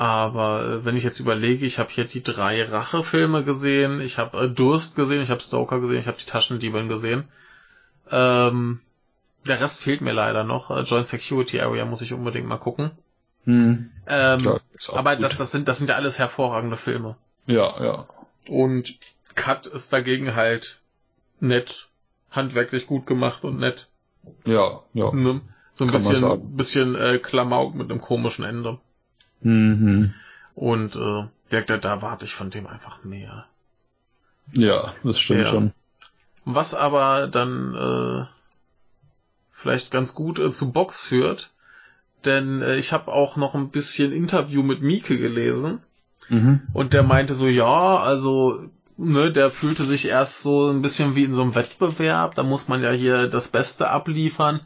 Aber 0.00 0.64
äh, 0.64 0.84
wenn 0.86 0.96
ich 0.96 1.04
jetzt 1.04 1.20
überlege, 1.20 1.66
ich 1.66 1.78
habe 1.78 1.90
hier 1.90 2.04
die 2.04 2.22
drei 2.22 2.64
Rachefilme 2.64 3.44
gesehen, 3.44 4.00
ich 4.00 4.16
habe 4.16 4.38
äh, 4.38 4.48
Durst 4.48 4.96
gesehen, 4.96 5.20
ich 5.20 5.28
habe 5.28 5.42
Stoker 5.42 5.78
gesehen, 5.78 5.98
ich 5.98 6.06
habe 6.06 6.16
die 6.18 6.24
Taschendiebin 6.24 6.88
gesehen. 6.88 7.28
Ähm, 8.10 8.80
der 9.46 9.60
Rest 9.60 9.82
fehlt 9.82 10.00
mir 10.00 10.12
leider 10.12 10.42
noch. 10.42 10.70
Äh, 10.70 10.84
Joint 10.84 11.06
Security 11.06 11.60
Area 11.60 11.84
muss 11.84 12.00
ich 12.00 12.14
unbedingt 12.14 12.46
mal 12.46 12.56
gucken. 12.56 12.92
Hm. 13.44 13.90
Ähm, 14.06 14.38
ja, 14.40 14.60
aber 14.94 15.16
das, 15.16 15.36
das, 15.36 15.52
sind, 15.52 15.68
das 15.68 15.76
sind 15.76 15.90
ja 15.90 15.96
alles 15.96 16.18
hervorragende 16.18 16.78
Filme. 16.78 17.16
Ja, 17.46 17.82
ja. 17.82 18.06
Und 18.48 18.98
Cut 19.34 19.66
ist 19.66 19.92
dagegen 19.92 20.34
halt 20.34 20.80
nett, 21.40 21.88
handwerklich 22.30 22.86
gut 22.86 23.06
gemacht 23.06 23.44
und 23.44 23.58
nett. 23.58 23.89
Ja, 24.44 24.82
ja. 24.94 25.12
Ne? 25.12 25.40
So 25.74 25.84
ein 25.84 25.90
bisschen, 25.90 26.56
bisschen 26.56 26.94
äh, 26.94 27.18
Klamauk 27.18 27.74
mit 27.74 27.90
einem 27.90 28.00
komischen 28.00 28.44
Ende. 28.44 28.78
Mhm. 29.40 30.14
Und 30.54 30.96
äh, 30.96 31.28
ja, 31.50 31.60
da, 31.62 31.78
da 31.78 32.02
warte 32.02 32.24
ich 32.24 32.34
von 32.34 32.50
dem 32.50 32.66
einfach 32.66 33.04
mehr. 33.04 33.46
Ja, 34.52 34.92
das 35.02 35.18
stimmt 35.18 35.42
ja. 35.42 35.46
schon. 35.46 35.72
Was 36.44 36.74
aber 36.74 37.28
dann 37.28 37.74
äh, 37.74 38.26
vielleicht 39.60 39.90
ganz 39.90 40.14
gut 40.14 40.38
äh, 40.38 40.50
zu 40.50 40.72
Box 40.72 41.00
führt. 41.00 41.52
Denn 42.24 42.62
äh, 42.62 42.76
ich 42.76 42.92
habe 42.92 43.12
auch 43.12 43.36
noch 43.36 43.54
ein 43.54 43.70
bisschen 43.70 44.12
Interview 44.12 44.62
mit 44.62 44.82
Mieke 44.82 45.18
gelesen. 45.18 45.80
Mhm. 46.28 46.62
Und 46.72 46.92
der 46.92 47.02
meinte 47.02 47.34
so, 47.34 47.46
ja, 47.46 47.96
also, 47.96 48.70
ne, 49.00 49.32
der 49.32 49.50
fühlte 49.50 49.84
sich 49.84 50.08
erst 50.08 50.42
so 50.42 50.70
ein 50.70 50.82
bisschen 50.82 51.14
wie 51.14 51.24
in 51.24 51.34
so 51.34 51.42
einem 51.42 51.54
Wettbewerb. 51.54 52.34
Da 52.34 52.42
muss 52.42 52.68
man 52.68 52.82
ja 52.82 52.90
hier 52.90 53.28
das 53.28 53.48
Beste 53.48 53.88
abliefern. 53.88 54.60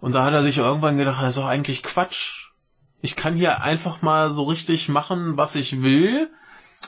Und 0.00 0.12
da 0.12 0.24
hat 0.24 0.34
er 0.34 0.42
sich 0.42 0.58
irgendwann 0.58 0.98
gedacht, 0.98 1.22
das 1.22 1.30
ist 1.30 1.38
doch 1.38 1.46
eigentlich 1.48 1.82
Quatsch. 1.82 2.50
Ich 3.00 3.16
kann 3.16 3.34
hier 3.34 3.62
einfach 3.62 4.02
mal 4.02 4.30
so 4.30 4.44
richtig 4.44 4.88
machen, 4.88 5.36
was 5.36 5.54
ich 5.56 5.82
will. 5.82 6.30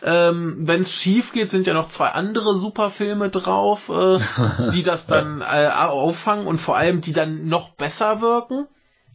Ähm, 0.02 0.56
Wenn 0.60 0.82
es 0.82 0.94
schief 0.94 1.32
geht, 1.32 1.50
sind 1.50 1.66
ja 1.66 1.72
noch 1.72 1.88
zwei 1.88 2.08
andere 2.08 2.54
Superfilme 2.54 3.30
drauf, 3.30 3.88
äh, 3.88 4.18
die 4.72 4.82
das 4.82 5.06
dann 5.06 5.40
äh, 5.40 5.68
auffangen 5.68 6.46
und 6.46 6.58
vor 6.58 6.76
allem 6.76 7.00
die 7.00 7.14
dann 7.14 7.46
noch 7.46 7.70
besser 7.70 8.20
wirken. 8.20 8.66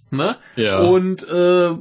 Ne? 0.10 0.38
Ja. 0.56 0.80
Und 0.80 1.28
äh, 1.28 1.76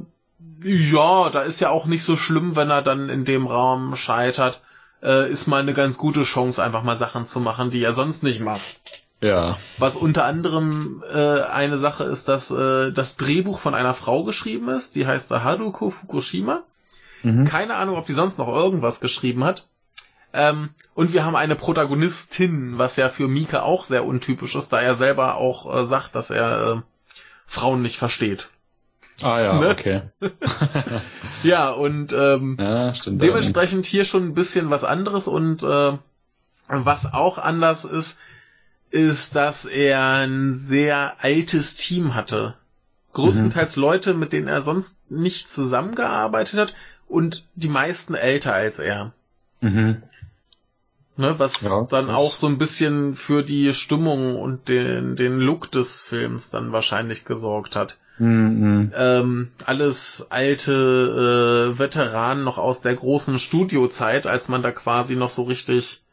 ja, 0.63 1.29
da 1.29 1.41
ist 1.41 1.59
ja 1.59 1.69
auch 1.69 1.85
nicht 1.85 2.03
so 2.03 2.15
schlimm, 2.15 2.55
wenn 2.55 2.69
er 2.69 2.83
dann 2.83 3.09
in 3.09 3.25
dem 3.25 3.47
Raum 3.47 3.95
scheitert. 3.95 4.61
Äh, 5.01 5.29
ist 5.29 5.47
mal 5.47 5.61
eine 5.61 5.73
ganz 5.73 5.97
gute 5.97 6.23
Chance, 6.23 6.61
einfach 6.63 6.83
mal 6.83 6.95
Sachen 6.95 7.25
zu 7.25 7.39
machen, 7.39 7.71
die 7.71 7.83
er 7.83 7.93
sonst 7.93 8.23
nicht 8.23 8.39
macht. 8.39 8.79
Ja. 9.21 9.57
Was 9.77 9.95
unter 9.95 10.25
anderem 10.25 11.03
äh, 11.11 11.41
eine 11.41 11.77
Sache 11.77 12.03
ist, 12.03 12.27
dass 12.27 12.49
äh, 12.49 12.91
das 12.91 13.17
Drehbuch 13.17 13.59
von 13.59 13.75
einer 13.75 13.93
Frau 13.93 14.23
geschrieben 14.23 14.69
ist, 14.69 14.95
die 14.95 15.05
heißt 15.05 15.31
Haruko 15.31 15.91
Fukushima. 15.91 16.63
Mhm. 17.21 17.45
Keine 17.45 17.75
Ahnung, 17.75 17.97
ob 17.97 18.07
die 18.07 18.13
sonst 18.13 18.39
noch 18.39 18.47
irgendwas 18.47 18.99
geschrieben 18.99 19.43
hat. 19.43 19.67
Ähm, 20.33 20.69
und 20.95 21.13
wir 21.13 21.25
haben 21.25 21.35
eine 21.35 21.55
Protagonistin, 21.55 22.77
was 22.77 22.95
ja 22.95 23.09
für 23.09 23.27
Mika 23.27 23.61
auch 23.61 23.85
sehr 23.85 24.05
untypisch 24.05 24.55
ist, 24.55 24.69
da 24.69 24.81
er 24.81 24.95
selber 24.95 25.35
auch 25.35 25.81
äh, 25.81 25.85
sagt, 25.85 26.15
dass 26.15 26.29
er 26.29 26.77
äh, 26.77 26.81
Frauen 27.45 27.81
nicht 27.81 27.97
versteht. 27.97 28.49
Ah 29.23 29.41
ja, 29.41 29.59
ne? 29.59 29.69
okay. 29.69 30.01
ja, 31.43 31.69
und 31.69 32.13
ähm, 32.13 32.57
ja, 32.59 32.93
dementsprechend 33.05 33.85
hier 33.85 34.05
schon 34.05 34.27
ein 34.27 34.33
bisschen 34.33 34.69
was 34.69 34.83
anderes 34.83 35.27
und 35.27 35.63
äh, 35.63 35.97
was 36.67 37.13
auch 37.13 37.37
anders 37.37 37.85
ist, 37.85 38.19
ist, 38.89 39.35
dass 39.35 39.65
er 39.65 40.03
ein 40.03 40.53
sehr 40.53 41.23
altes 41.23 41.75
Team 41.75 42.15
hatte. 42.15 42.55
Größtenteils 43.13 43.75
mhm. 43.77 43.81
Leute, 43.81 44.13
mit 44.13 44.33
denen 44.33 44.47
er 44.47 44.61
sonst 44.61 44.99
nicht 45.11 45.49
zusammengearbeitet 45.49 46.59
hat 46.59 46.75
und 47.07 47.45
die 47.55 47.67
meisten 47.67 48.15
älter 48.15 48.53
als 48.53 48.79
er. 48.79 49.13
Mhm. 49.59 50.03
Ne, 51.17 51.37
was 51.37 51.61
ja, 51.61 51.85
dann 51.89 52.09
auch 52.09 52.33
so 52.33 52.47
ein 52.47 52.57
bisschen 52.57 53.13
für 53.13 53.43
die 53.43 53.73
Stimmung 53.73 54.37
und 54.37 54.69
den, 54.69 55.15
den 55.15 55.39
Look 55.39 55.69
des 55.69 55.99
Films 55.99 56.49
dann 56.49 56.71
wahrscheinlich 56.71 57.25
gesorgt 57.25 57.75
hat. 57.75 57.97
Mhm. 58.21 58.93
Ähm, 58.95 59.51
alles 59.65 60.27
alte 60.29 61.71
äh, 61.73 61.79
Veteranen 61.79 62.43
noch 62.43 62.59
aus 62.59 62.81
der 62.81 62.93
großen 62.93 63.39
Studiozeit, 63.39 64.27
als 64.27 64.47
man 64.47 64.61
da 64.61 64.71
quasi 64.71 65.15
noch 65.15 65.31
so 65.31 65.41
richtig 65.41 66.03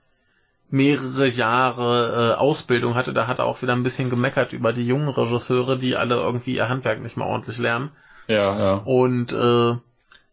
mehrere 0.71 1.27
Jahre 1.27 2.33
äh, 2.33 2.39
Ausbildung 2.39 2.95
hatte. 2.95 3.13
Da 3.13 3.27
hat 3.27 3.41
er 3.41 3.45
auch 3.45 3.61
wieder 3.61 3.75
ein 3.75 3.83
bisschen 3.83 4.09
gemeckert 4.09 4.55
über 4.55 4.73
die 4.73 4.87
jungen 4.87 5.11
Regisseure, 5.11 5.77
die 5.77 5.97
alle 5.97 6.15
irgendwie 6.15 6.55
ihr 6.55 6.71
Handwerk 6.71 7.03
nicht 7.03 7.19
mehr 7.19 7.27
ordentlich 7.27 7.59
lernen. 7.59 7.91
Ja, 8.27 8.59
ja. 8.59 8.75
Und 8.77 9.35
äh, 9.35 9.77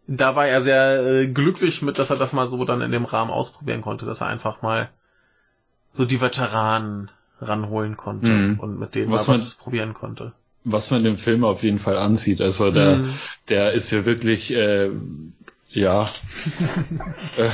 da 0.07 0.35
war 0.37 0.47
er 0.47 0.61
sehr 0.61 1.05
äh, 1.05 1.27
glücklich 1.27 1.81
mit, 1.81 1.99
dass 1.99 2.09
er 2.09 2.15
das 2.15 2.31
mal 2.31 2.47
so 2.47 2.63
dann 2.63 2.79
in 2.79 2.93
dem 2.93 3.03
Rahmen 3.03 3.31
ausprobieren 3.31 3.81
konnte, 3.81 4.05
dass 4.05 4.21
er 4.21 4.27
einfach 4.27 4.61
mal 4.61 4.87
so 5.91 6.05
die 6.05 6.21
Veteranen 6.21 7.11
ranholen 7.41 7.97
konnte 7.97 8.31
mhm. 8.31 8.59
und 8.61 8.79
mit 8.79 8.95
denen 8.95 9.11
was, 9.11 9.27
mal 9.27 9.33
was 9.33 9.55
probieren 9.55 9.93
konnte 9.93 10.31
was 10.65 10.91
man 10.91 11.03
dem 11.03 11.17
Film 11.17 11.43
auf 11.43 11.63
jeden 11.63 11.79
Fall 11.79 11.97
ansieht. 11.97 12.41
Also 12.41 12.71
der, 12.71 12.97
mhm. 12.97 13.13
der 13.49 13.71
ist 13.73 13.91
ja 13.91 14.05
wirklich, 14.05 14.53
äh, 14.53 14.89
ja, 15.69 16.09
äh, 17.37 17.49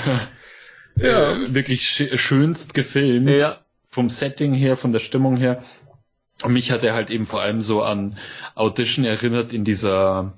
ja. 0.96 1.34
Äh, 1.34 1.54
wirklich 1.54 1.88
sch 1.88 2.18
schönst 2.20 2.74
gefilmt. 2.74 3.30
Ja. 3.30 3.56
Vom 3.86 4.08
Setting 4.08 4.54
her, 4.54 4.78
von 4.78 4.94
der 4.94 5.02
Stimmung 5.02 5.36
her. 5.36 5.62
Und 6.44 6.54
mich 6.54 6.72
hat 6.72 6.84
er 6.84 6.94
halt 6.94 7.10
eben 7.10 7.26
vor 7.26 7.42
allem 7.42 7.62
so 7.62 7.84
an 7.84 8.18
Audition 8.56 9.04
erinnert 9.04 9.52
in 9.52 9.66
dieser, 9.66 10.34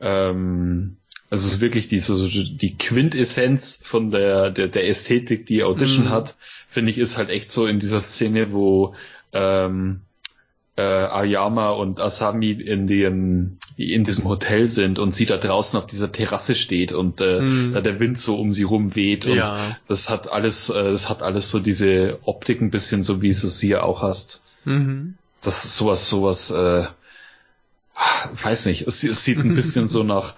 ähm, 0.00 0.96
also 1.28 1.60
wirklich 1.60 1.88
die, 1.88 2.00
so, 2.00 2.26
die 2.26 2.76
Quintessenz 2.76 3.78
von 3.82 4.10
der, 4.10 4.50
der, 4.50 4.68
der 4.68 4.88
Ästhetik, 4.88 5.44
die 5.44 5.62
Audition 5.62 6.06
mhm. 6.06 6.10
hat, 6.10 6.36
finde 6.66 6.90
ich, 6.90 6.98
ist 6.98 7.18
halt 7.18 7.28
echt 7.28 7.50
so 7.50 7.66
in 7.66 7.78
dieser 7.78 8.00
Szene, 8.00 8.52
wo 8.52 8.94
ähm, 9.34 10.00
äh, 10.78 10.80
Ayama 10.80 11.70
und 11.70 12.00
Asami 12.00 12.52
in 12.52 12.86
dem 12.86 13.58
in 13.76 14.04
diesem 14.04 14.24
Hotel 14.28 14.68
sind 14.68 15.00
und 15.00 15.12
sie 15.12 15.26
da 15.26 15.36
draußen 15.36 15.76
auf 15.76 15.86
dieser 15.86 16.12
Terrasse 16.12 16.54
steht 16.54 16.92
und 16.92 17.20
äh, 17.20 17.40
mm. 17.40 17.72
da 17.72 17.80
der 17.80 17.98
Wind 17.98 18.16
so 18.16 18.38
um 18.38 18.52
sie 18.52 18.62
rum 18.62 18.94
weht 18.94 19.26
und 19.26 19.36
ja. 19.36 19.76
das 19.88 20.08
hat 20.08 20.30
alles 20.30 20.70
äh, 20.70 20.90
das 20.92 21.08
hat 21.08 21.24
alles 21.24 21.50
so 21.50 21.58
diese 21.58 22.18
Optik 22.22 22.60
ein 22.60 22.70
bisschen 22.70 23.02
so 23.02 23.22
wie 23.22 23.30
du 23.30 23.46
es 23.46 23.60
hier 23.60 23.82
auch 23.82 24.02
hast. 24.02 24.42
Mhm. 24.64 25.14
Das 25.40 25.64
ist 25.64 25.76
sowas 25.76 26.08
sowas 26.08 26.52
äh, 26.52 26.84
weiß 28.40 28.66
nicht, 28.66 28.86
es, 28.86 29.02
es 29.02 29.24
sieht 29.24 29.38
ein 29.38 29.54
bisschen 29.54 29.88
so 29.88 30.04
nach 30.04 30.34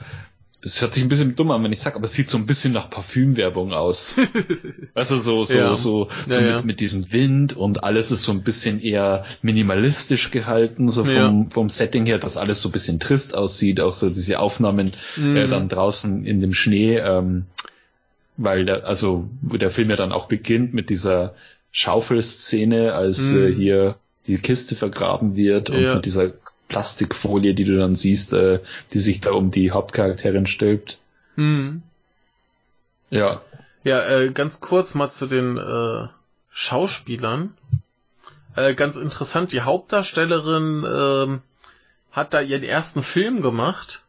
es 0.62 0.80
hört 0.82 0.92
sich 0.92 1.02
ein 1.02 1.08
bisschen 1.08 1.36
dumm 1.36 1.50
an, 1.50 1.64
wenn 1.64 1.72
ich 1.72 1.80
sag, 1.80 1.96
aber 1.96 2.04
es 2.04 2.12
sieht 2.12 2.28
so 2.28 2.36
ein 2.36 2.46
bisschen 2.46 2.72
nach 2.72 2.90
Parfümwerbung 2.90 3.72
aus. 3.72 4.16
also 4.94 5.16
so, 5.16 5.44
so, 5.44 5.56
ja. 5.56 5.74
so, 5.74 6.08
so 6.26 6.40
ja, 6.40 6.56
mit, 6.56 6.64
mit 6.64 6.80
diesem 6.80 7.12
Wind 7.12 7.56
und 7.56 7.82
alles 7.82 8.10
ist 8.10 8.22
so 8.22 8.32
ein 8.32 8.42
bisschen 8.42 8.80
eher 8.80 9.24
minimalistisch 9.40 10.30
gehalten, 10.30 10.90
so 10.90 11.04
vom, 11.04 11.50
vom 11.50 11.68
Setting 11.70 12.04
her, 12.04 12.18
dass 12.18 12.36
alles 12.36 12.60
so 12.60 12.68
ein 12.68 12.72
bisschen 12.72 13.00
trist 13.00 13.34
aussieht, 13.34 13.80
auch 13.80 13.94
so 13.94 14.10
diese 14.10 14.38
Aufnahmen 14.38 14.92
mhm. 15.16 15.36
äh, 15.36 15.48
dann 15.48 15.68
draußen 15.68 16.26
in 16.26 16.40
dem 16.40 16.52
Schnee, 16.52 16.98
ähm, 16.98 17.46
weil 18.36 18.66
der, 18.66 18.86
also 18.86 19.28
der 19.42 19.70
Film 19.70 19.88
ja 19.88 19.96
dann 19.96 20.12
auch 20.12 20.28
beginnt 20.28 20.74
mit 20.74 20.90
dieser 20.90 21.34
Schaufelszene, 21.72 22.92
als 22.92 23.32
mhm. 23.32 23.46
äh, 23.46 23.52
hier 23.52 23.96
die 24.26 24.36
Kiste 24.36 24.76
vergraben 24.76 25.36
wird 25.36 25.70
und 25.70 25.94
mit 25.94 26.04
dieser 26.04 26.32
Plastikfolie, 26.70 27.52
die 27.52 27.64
du 27.64 27.76
dann 27.76 27.94
siehst, 27.94 28.32
äh, 28.32 28.60
die 28.92 28.98
sich 28.98 29.20
da 29.20 29.32
um 29.32 29.50
die 29.50 29.72
Hauptcharakterin 29.72 30.46
stülpt. 30.46 30.98
Hm. 31.34 31.82
Ja. 33.10 33.42
Ja, 33.82 34.06
äh, 34.06 34.30
ganz 34.30 34.60
kurz 34.60 34.94
mal 34.94 35.10
zu 35.10 35.26
den 35.26 35.58
äh, 35.58 36.08
Schauspielern. 36.50 37.54
Äh, 38.56 38.74
ganz 38.74 38.96
interessant, 38.96 39.52
die 39.52 39.62
Hauptdarstellerin 39.62 40.84
äh, 40.84 41.38
hat 42.12 42.34
da 42.34 42.40
ihren 42.40 42.62
ersten 42.62 43.02
Film 43.02 43.42
gemacht. 43.42 44.02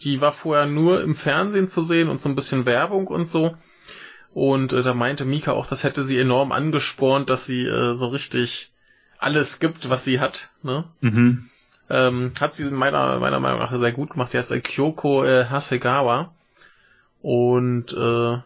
Die 0.00 0.20
war 0.20 0.32
vorher 0.32 0.66
nur 0.66 1.02
im 1.02 1.14
Fernsehen 1.14 1.68
zu 1.68 1.82
sehen 1.82 2.08
und 2.08 2.20
so 2.20 2.28
ein 2.28 2.36
bisschen 2.36 2.64
Werbung 2.64 3.08
und 3.08 3.26
so. 3.26 3.56
Und 4.32 4.72
äh, 4.72 4.82
da 4.82 4.94
meinte 4.94 5.24
Mika 5.24 5.52
auch, 5.52 5.66
das 5.66 5.84
hätte 5.84 6.04
sie 6.04 6.18
enorm 6.18 6.52
angespornt, 6.52 7.28
dass 7.28 7.46
sie 7.46 7.64
äh, 7.64 7.94
so 7.94 8.08
richtig 8.08 8.72
alles 9.18 9.58
gibt, 9.58 9.90
was 9.90 10.04
sie 10.04 10.20
hat. 10.20 10.50
Ne? 10.62 10.84
Mhm. 11.00 11.50
Ähm, 11.90 12.32
hat 12.40 12.54
sie 12.54 12.70
meiner, 12.70 13.18
meiner 13.18 13.40
Meinung 13.40 13.60
nach 13.60 13.76
sehr 13.76 13.92
gut 13.92 14.10
gemacht. 14.10 14.32
Die 14.32 14.38
heißt 14.38 14.52
äh, 14.52 14.60
Kyoko 14.60 15.24
äh, 15.24 15.46
Hasegawa. 15.46 16.32
Und 17.20 17.92
äh, 17.92 18.38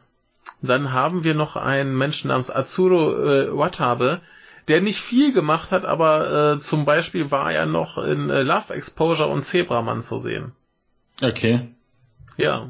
dann 0.63 0.93
haben 0.93 1.25
wir 1.25 1.35
noch 1.35 1.57
einen 1.57 1.97
Menschen 1.97 2.29
namens 2.29 2.51
Atsuro 2.51 3.25
äh, 3.25 3.57
Watabe, 3.57 4.21
der 4.67 4.81
nicht 4.81 5.01
viel 5.01 5.33
gemacht 5.33 5.71
hat, 5.71 5.85
aber 5.85 6.55
äh, 6.57 6.61
zum 6.61 6.85
Beispiel 6.85 7.31
war 7.31 7.53
er 7.53 7.67
noch 7.67 7.99
in 7.99 8.29
äh, 8.29 8.43
Love 8.43 8.75
Exposure 8.75 9.29
und 9.29 9.43
Zebraman 9.43 10.03
zu 10.03 10.19
sehen. 10.19 10.53
Okay. 11.23 11.69
Ja. 12.37 12.69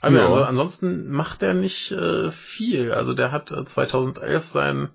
Aber 0.00 0.16
ja. 0.16 0.26
also, 0.26 0.44
ansonsten 0.44 1.10
macht 1.10 1.42
er 1.42 1.54
nicht 1.54 1.90
äh, 1.92 2.30
viel. 2.30 2.92
Also 2.92 3.14
der 3.14 3.32
hat 3.32 3.50
äh, 3.50 3.64
2011 3.64 4.44
seinen 4.44 4.88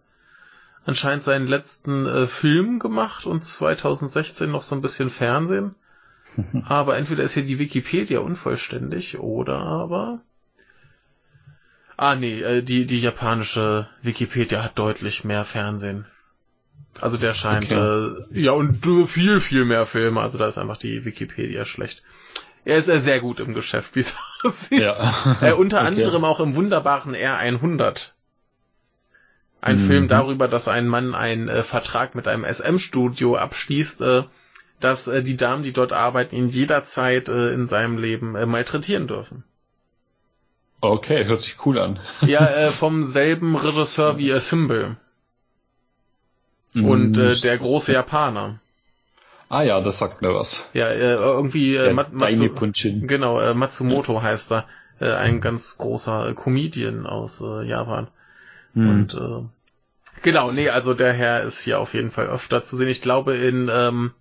anscheinend 0.85 1.23
seinen 1.23 1.47
letzten 1.47 2.05
äh, 2.05 2.27
Film 2.27 2.79
gemacht 2.79 3.25
und 3.25 3.43
2016 3.43 4.49
noch 4.49 4.63
so 4.63 4.75
ein 4.75 4.81
bisschen 4.81 5.09
Fernsehen. 5.09 5.75
aber 6.65 6.97
entweder 6.97 7.23
ist 7.23 7.33
hier 7.33 7.45
die 7.45 7.59
Wikipedia 7.59 8.19
unvollständig 8.19 9.19
oder 9.19 9.59
aber. 9.59 10.21
Ah 11.95 12.15
nee, 12.15 12.41
äh, 12.41 12.63
die, 12.63 12.85
die 12.85 12.99
japanische 12.99 13.89
Wikipedia 14.01 14.63
hat 14.63 14.79
deutlich 14.79 15.23
mehr 15.23 15.45
Fernsehen. 15.45 16.05
Also 17.01 17.17
der 17.17 17.33
scheint, 17.33 17.65
okay. 17.65 18.25
äh, 18.33 18.41
ja, 18.41 18.51
und 18.51 18.85
viel, 19.07 19.39
viel 19.39 19.65
mehr 19.65 19.85
Filme, 19.85 20.21
also 20.21 20.37
da 20.37 20.47
ist 20.47 20.57
einfach 20.57 20.77
die 20.77 21.05
Wikipedia 21.05 21.65
schlecht. 21.65 22.03
Er 22.65 22.77
ist 22.77 22.87
äh, 22.87 22.99
sehr 22.99 23.19
gut 23.19 23.39
im 23.39 23.53
Geschäft, 23.53 23.95
wie 23.95 24.01
es 24.01 24.17
aussieht. 24.43 24.81
Ja. 24.81 24.93
äh, 25.41 25.53
unter 25.53 25.77
okay. 25.81 25.87
anderem 25.87 26.23
auch 26.25 26.39
im 26.39 26.55
wunderbaren 26.55 27.15
R100. 27.15 28.09
Ein 29.63 29.77
mhm. 29.77 29.87
Film 29.87 30.07
darüber, 30.09 30.49
dass 30.49 30.67
ein 30.67 30.89
Mann 30.89 31.15
einen 31.15 31.47
äh, 31.47 31.63
Vertrag 31.63 32.15
mit 32.15 32.27
einem 32.27 32.43
SM-Studio 32.43 33.37
abschließt, 33.37 34.01
äh, 34.01 34.23
dass 34.81 35.07
äh, 35.07 35.23
die 35.23 35.37
Damen, 35.37 35.63
die 35.63 35.71
dort 35.71 35.93
arbeiten, 35.93 36.35
ihn 36.35 36.49
jederzeit 36.49 37.29
äh, 37.29 37.53
in 37.53 37.67
seinem 37.67 37.97
Leben 37.97 38.35
äh, 38.35 38.45
malträtieren 38.45 39.07
dürfen. 39.07 39.45
Okay, 40.81 41.23
hört 41.23 41.43
sich 41.43 41.65
cool 41.65 41.79
an. 41.79 42.01
ja, 42.27 42.45
äh, 42.55 42.71
vom 42.71 43.03
selben 43.03 43.55
Regisseur 43.55 44.17
wie 44.17 44.37
Symbol. 44.41 44.97
Und 46.75 47.17
äh, 47.17 47.33
der 47.33 47.57
große 47.57 47.93
Japaner. 47.93 48.59
Ah 49.47 49.63
ja, 49.63 49.79
das 49.79 49.97
sagt 49.97 50.21
mir 50.21 50.35
was. 50.35 50.71
Ja, 50.73 50.89
äh, 50.89 51.13
irgendwie 51.13 51.77
äh, 51.77 51.93
Mat 51.93 52.11
Matsu 52.11 52.49
genau, 52.83 53.39
äh, 53.39 53.53
Matsumoto 53.53 54.21
heißt 54.21 54.51
er, 54.51 54.67
ein 54.99 55.39
ganz 55.39 55.77
großer 55.77 56.33
Comedian 56.33 57.05
aus 57.05 57.39
Japan. 57.39 58.07
Hm. 58.73 58.89
Und 58.89 59.13
äh, 59.13 59.43
genau, 60.21 60.51
nee, 60.51 60.69
also 60.69 60.93
der 60.93 61.13
Herr 61.13 61.43
ist 61.43 61.61
hier 61.61 61.79
auf 61.79 61.93
jeden 61.93 62.11
Fall 62.11 62.27
öfter 62.27 62.63
zu 62.63 62.77
sehen. 62.77 62.87
Ich 62.87 63.01
glaube 63.01 63.35
in 63.35 63.69
ähm, 63.71 64.13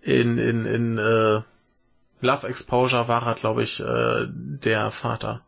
in 0.00 0.38
in 0.38 0.66
in 0.66 0.98
äh, 0.98 1.42
Love 2.20 2.48
Exposure 2.48 3.08
war 3.08 3.26
er, 3.26 3.34
glaube 3.34 3.62
ich, 3.62 3.80
äh, 3.80 4.26
der 4.28 4.90
Vater. 4.90 5.42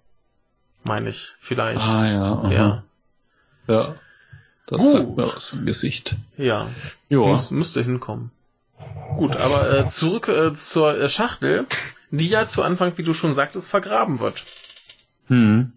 Meine 0.82 1.08
ich, 1.08 1.32
vielleicht. 1.38 1.80
Ah 1.80 2.06
ja. 2.06 2.32
Aha. 2.32 2.52
Ja. 2.52 2.84
Ja. 3.66 3.94
Das 4.66 4.82
Gut. 4.82 4.92
sagt 4.92 5.16
mir 5.16 5.26
was 5.34 5.52
im 5.52 5.66
Gesicht. 5.66 6.16
Ja. 6.36 6.68
Jo. 7.08 7.28
Muss, 7.28 7.50
müsste 7.50 7.82
hinkommen. 7.82 8.30
Gut, 9.16 9.36
aber 9.36 9.70
äh, 9.72 9.88
zurück 9.88 10.28
äh, 10.28 10.52
zur 10.54 10.98
äh, 10.98 11.08
Schachtel, 11.08 11.66
die 12.10 12.28
ja 12.28 12.46
zu 12.46 12.62
Anfang, 12.62 12.96
wie 12.98 13.02
du 13.02 13.14
schon 13.14 13.34
sagtest, 13.34 13.70
vergraben 13.70 14.18
wird. 14.20 14.44
Hm. 15.28 15.72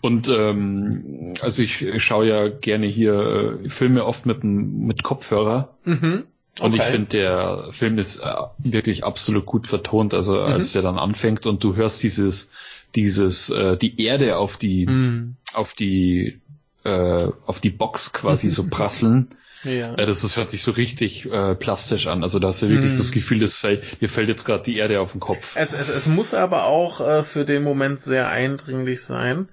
Und 0.00 0.28
ähm, 0.28 1.34
also 1.40 1.62
ich, 1.62 1.82
ich 1.82 2.04
schaue 2.04 2.28
ja 2.28 2.48
gerne 2.48 2.86
hier 2.86 3.58
äh, 3.64 3.68
Filme 3.68 4.04
oft 4.04 4.26
mit 4.26 4.44
mit 4.44 5.02
Kopfhörer. 5.02 5.76
Mhm. 5.84 6.24
Okay. 6.56 6.66
Und 6.66 6.74
ich 6.76 6.82
finde, 6.82 7.08
der 7.08 7.68
Film 7.72 7.98
ist 7.98 8.20
äh, 8.20 8.32
wirklich 8.58 9.04
absolut 9.04 9.44
gut 9.46 9.66
vertont. 9.66 10.14
Also 10.14 10.34
mhm. 10.34 10.44
als 10.44 10.74
er 10.74 10.82
dann 10.82 10.98
anfängt 10.98 11.46
und 11.46 11.64
du 11.64 11.74
hörst 11.74 12.02
dieses 12.02 12.52
dieses, 12.94 13.50
äh, 13.50 13.76
die 13.76 14.00
Erde 14.00 14.36
auf 14.36 14.56
die, 14.56 14.86
mm. 14.86 15.36
auf 15.54 15.74
die, 15.74 16.40
äh, 16.84 17.28
auf 17.46 17.60
die 17.60 17.70
Box 17.70 18.12
quasi 18.12 18.48
so 18.48 18.66
prasseln. 18.70 19.28
Ja. 19.64 19.94
Äh, 19.94 20.06
das, 20.06 20.22
das 20.22 20.36
hört 20.36 20.50
sich 20.50 20.62
so 20.62 20.72
richtig 20.72 21.30
äh, 21.30 21.54
plastisch 21.54 22.06
an. 22.06 22.22
Also 22.22 22.38
da 22.38 22.48
hast 22.48 22.62
du 22.62 22.68
wirklich 22.68 22.92
mm. 22.92 22.98
das 22.98 23.12
Gefühl, 23.12 23.38
das 23.38 23.56
fällt, 23.56 24.00
dir 24.00 24.08
fällt 24.08 24.28
jetzt 24.28 24.44
gerade 24.44 24.62
die 24.62 24.76
Erde 24.76 25.00
auf 25.00 25.12
den 25.12 25.20
Kopf. 25.20 25.56
Es, 25.56 25.72
es, 25.72 25.88
es 25.88 26.06
muss 26.06 26.34
aber 26.34 26.64
auch 26.64 27.00
äh, 27.00 27.22
für 27.22 27.44
den 27.44 27.62
Moment 27.62 28.00
sehr 28.00 28.28
eindringlich 28.28 29.02
sein. 29.02 29.48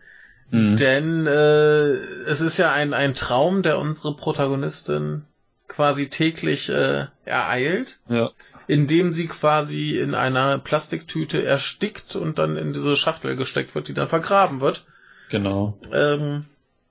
Mm. 0.51 0.75
Denn 0.75 1.27
äh, 1.27 1.93
es 2.27 2.41
ist 2.41 2.57
ja 2.57 2.71
ein, 2.71 2.93
ein 2.93 3.15
Traum, 3.15 3.63
der 3.63 3.79
unsere 3.79 4.15
Protagonistin 4.15 5.23
quasi 5.67 6.09
täglich 6.09 6.69
äh, 6.69 7.07
ereilt. 7.25 7.99
Ja. 8.09 8.31
Indem 8.67 9.11
sie 9.11 9.27
quasi 9.27 9.97
in 9.97 10.13
einer 10.13 10.59
Plastiktüte 10.59 11.43
erstickt 11.43 12.15
und 12.15 12.37
dann 12.37 12.57
in 12.57 12.73
diese 12.73 12.95
Schachtel 12.95 13.35
gesteckt 13.35 13.73
wird, 13.75 13.87
die 13.87 13.93
dann 13.93 14.07
vergraben 14.07 14.61
wird. 14.61 14.85
Genau. 15.29 15.77
Ähm, 15.91 16.45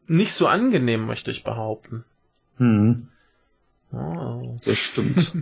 nicht 0.07 0.33
so 0.33 0.47
angenehm, 0.47 1.07
möchte 1.07 1.31
ich 1.31 1.45
behaupten. 1.45 2.05
Hm. 2.57 3.09
Oh. 3.93 4.57
Das 4.65 4.79
stimmt. 4.79 5.35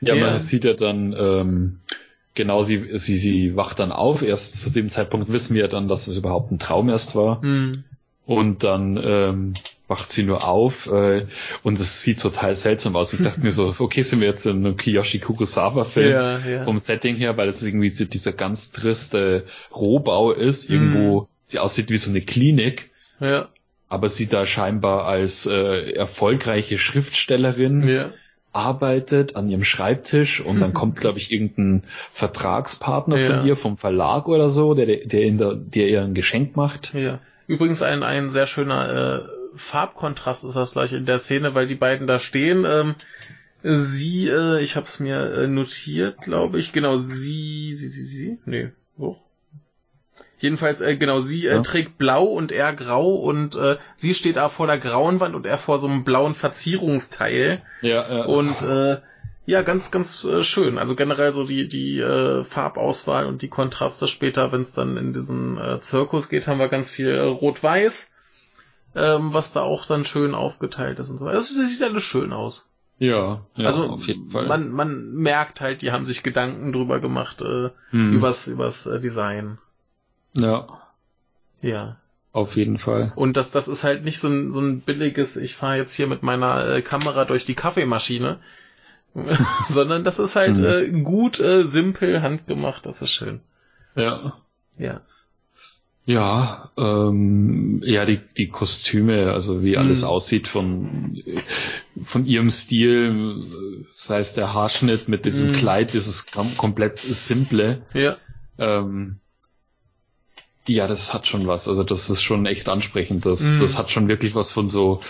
ja, 0.00 0.14
ja, 0.14 0.26
man 0.26 0.40
sieht 0.40 0.64
ja 0.64 0.74
dann, 0.74 1.12
ähm, 1.12 1.80
genau, 2.34 2.62
sie, 2.62 2.98
sie, 2.98 3.16
sie 3.16 3.56
wacht 3.56 3.78
dann 3.78 3.92
auf. 3.92 4.22
Erst 4.22 4.60
zu 4.60 4.70
dem 4.70 4.88
Zeitpunkt 4.88 5.32
wissen 5.32 5.54
wir 5.54 5.68
dann, 5.68 5.88
dass 5.88 6.06
es 6.06 6.16
überhaupt 6.16 6.52
ein 6.52 6.58
Traum 6.58 6.88
erst 6.88 7.14
war. 7.14 7.40
Hm. 7.42 7.84
Und 8.26 8.64
dann 8.64 8.98
ähm, 9.02 9.54
wacht 9.86 10.10
sie 10.10 10.22
nur 10.22 10.48
auf 10.48 10.86
äh, 10.86 11.26
und 11.62 11.78
es 11.78 12.02
sieht 12.02 12.20
total 12.20 12.56
seltsam 12.56 12.96
aus. 12.96 13.12
Ich 13.12 13.22
dachte 13.22 13.40
mir 13.40 13.52
so, 13.52 13.74
okay, 13.78 14.02
sind 14.02 14.20
wir 14.20 14.28
jetzt 14.28 14.46
in 14.46 14.64
einem 14.64 14.76
Kiyoshi 14.76 15.18
Kurosawa-Film 15.18 16.10
ja, 16.10 16.38
ja. 16.38 16.64
vom 16.64 16.78
Setting 16.78 17.16
her, 17.16 17.36
weil 17.36 17.48
es 17.48 17.62
irgendwie 17.62 17.90
so 17.90 18.06
dieser 18.06 18.32
ganz 18.32 18.72
triste 18.72 19.44
Rohbau 19.74 20.32
ist, 20.32 20.70
irgendwo 20.70 21.22
mm. 21.22 21.26
sie 21.42 21.58
aussieht 21.58 21.90
wie 21.90 21.98
so 21.98 22.10
eine 22.10 22.22
Klinik. 22.22 22.90
Ja 23.20 23.48
aber 23.94 24.08
sie 24.08 24.28
da 24.28 24.44
scheinbar 24.44 25.04
als 25.04 25.46
äh, 25.46 25.92
erfolgreiche 25.92 26.78
Schriftstellerin 26.78 27.86
ja. 27.86 28.12
Arbeitet 28.54 29.36
an 29.36 29.48
ihrem 29.48 29.64
Schreibtisch 29.64 30.40
und 30.40 30.60
dann 30.60 30.72
kommt, 30.74 30.96
glaube 30.96 31.18
ich, 31.18 31.32
irgendein 31.32 31.82
Vertragspartner 32.10 33.18
ja. 33.18 33.26
von 33.26 33.46
ihr 33.46 33.56
vom 33.56 33.76
Verlag 33.76 34.28
oder 34.28 34.50
so, 34.50 34.74
der, 34.74 34.86
der, 34.86 35.22
in 35.22 35.38
der, 35.38 35.54
der 35.54 35.88
ihr 35.88 36.02
ein 36.02 36.14
Geschenk 36.14 36.56
macht. 36.56 36.94
Ja. 36.94 37.20
Übrigens 37.46 37.82
ein, 37.82 38.02
ein 38.02 38.30
sehr 38.30 38.46
schöner 38.46 39.24
äh, 39.24 39.28
Farbkontrast 39.56 40.44
ist 40.44 40.56
das 40.56 40.72
gleich 40.72 40.92
in 40.92 41.06
der 41.06 41.18
Szene, 41.18 41.54
weil 41.54 41.66
die 41.66 41.74
beiden 41.74 42.06
da 42.06 42.18
stehen. 42.18 42.64
Ähm, 42.66 42.94
sie, 43.62 44.28
äh, 44.28 44.60
ich 44.60 44.76
habe 44.76 44.86
es 44.86 45.00
mir 45.00 45.32
äh, 45.32 45.46
notiert, 45.46 46.22
glaube 46.22 46.58
ich, 46.58 46.72
genau, 46.72 46.96
sie, 46.98 47.72
sie, 47.74 47.88
sie, 47.88 48.04
sie, 48.04 48.38
nee? 48.44 48.70
Jedenfalls, 50.38 50.80
äh, 50.80 50.96
genau, 50.96 51.20
sie 51.20 51.46
äh, 51.46 51.54
ja. 51.54 51.62
trägt 51.62 51.96
blau 51.96 52.24
und 52.24 52.52
er 52.52 52.74
grau 52.74 53.14
und 53.14 53.56
äh, 53.56 53.76
sie 53.96 54.14
steht 54.14 54.36
da 54.36 54.48
vor 54.48 54.66
der 54.66 54.78
grauen 54.78 55.20
Wand 55.20 55.34
und 55.34 55.46
er 55.46 55.58
vor 55.58 55.78
so 55.78 55.86
einem 55.86 56.04
blauen 56.04 56.34
Verzierungsteil. 56.34 57.62
Ja, 57.80 58.18
ja. 58.18 58.24
Und 58.26 58.62
äh, 58.62 59.00
ja, 59.46 59.62
ganz, 59.62 59.90
ganz 59.90 60.24
äh, 60.24 60.42
schön. 60.42 60.78
Also 60.78 60.94
generell 60.94 61.32
so 61.32 61.44
die, 61.44 61.68
die 61.68 61.98
äh, 61.98 62.44
Farbauswahl 62.44 63.26
und 63.26 63.42
die 63.42 63.48
Kontraste 63.48 64.06
später, 64.06 64.52
wenn 64.52 64.62
es 64.62 64.74
dann 64.74 64.96
in 64.96 65.12
diesen 65.12 65.58
äh, 65.58 65.80
Zirkus 65.80 66.28
geht, 66.28 66.46
haben 66.46 66.58
wir 66.58 66.68
ganz 66.68 66.90
viel 66.90 67.08
äh, 67.08 67.20
Rot-Weiß, 67.20 68.12
ähm, 68.94 69.34
was 69.34 69.52
da 69.52 69.60
auch 69.62 69.86
dann 69.86 70.04
schön 70.04 70.34
aufgeteilt 70.34 70.98
ist 70.98 71.10
und 71.10 71.18
so. 71.18 71.26
Das, 71.26 71.54
das 71.54 71.68
sieht 71.68 71.82
alles 71.82 72.02
schön 72.02 72.32
aus. 72.32 72.66
Ja, 72.98 73.44
ja, 73.56 73.66
also 73.66 73.86
auf 73.86 74.06
jeden 74.06 74.30
Fall. 74.30 74.46
Man, 74.46 74.70
man 74.70 75.12
merkt 75.12 75.60
halt, 75.60 75.82
die 75.82 75.90
haben 75.90 76.06
sich 76.06 76.22
Gedanken 76.22 76.72
drüber 76.72 77.00
gemacht, 77.00 77.42
äh, 77.42 77.70
hm. 77.90 78.12
übers, 78.12 78.46
übers 78.46 78.86
äh, 78.86 79.00
Design. 79.00 79.58
Ja. 80.34 80.82
Ja. 81.62 81.96
Auf 82.32 82.56
jeden 82.56 82.78
Fall. 82.78 83.12
Und 83.14 83.36
das, 83.36 83.52
das 83.52 83.68
ist 83.68 83.84
halt 83.84 84.04
nicht 84.04 84.18
so 84.18 84.28
ein, 84.28 84.50
so 84.50 84.60
ein 84.60 84.80
billiges, 84.80 85.36
ich 85.36 85.54
fahre 85.54 85.76
jetzt 85.76 85.94
hier 85.94 86.08
mit 86.08 86.24
meiner 86.24 86.68
äh, 86.68 86.82
Kamera 86.82 87.24
durch 87.24 87.44
die 87.44 87.54
Kaffeemaschine, 87.54 88.40
sondern 89.68 90.02
das 90.02 90.18
ist 90.18 90.34
halt 90.34 90.58
mhm. 90.58 90.64
äh, 90.64 91.02
gut, 91.02 91.38
äh, 91.38 91.64
simpel, 91.64 92.22
handgemacht, 92.22 92.86
das 92.86 93.02
ist 93.02 93.10
schön. 93.10 93.40
Ja. 93.94 94.36
Ja. 94.78 95.02
Ja, 96.06 96.70
ähm, 96.76 97.80
ja, 97.82 98.04
die, 98.04 98.18
die 98.18 98.48
Kostüme, 98.48 99.32
also 99.32 99.62
wie 99.62 99.78
alles 99.78 100.02
mhm. 100.02 100.08
aussieht 100.08 100.48
von, 100.48 101.16
von 102.02 102.26
ihrem 102.26 102.50
Stil, 102.50 103.86
sei 103.92 104.18
es 104.18 104.34
der 104.34 104.52
Haarschnitt 104.52 105.08
mit 105.08 105.24
diesem 105.24 105.48
mhm. 105.48 105.52
Kleid, 105.52 105.94
dieses 105.94 106.26
komplett 106.26 106.98
simple. 106.98 107.82
Ja. 107.94 108.16
Ähm, 108.58 109.20
ja, 110.66 110.86
das 110.86 111.12
hat 111.12 111.26
schon 111.26 111.46
was. 111.46 111.68
Also 111.68 111.82
das 111.82 112.10
ist 112.10 112.22
schon 112.22 112.46
echt 112.46 112.68
ansprechend. 112.68 113.26
Das, 113.26 113.40
mm. 113.40 113.60
das 113.60 113.78
hat 113.78 113.90
schon 113.90 114.08
wirklich 114.08 114.34
was 114.34 114.50
von 114.50 114.68
so 114.68 115.00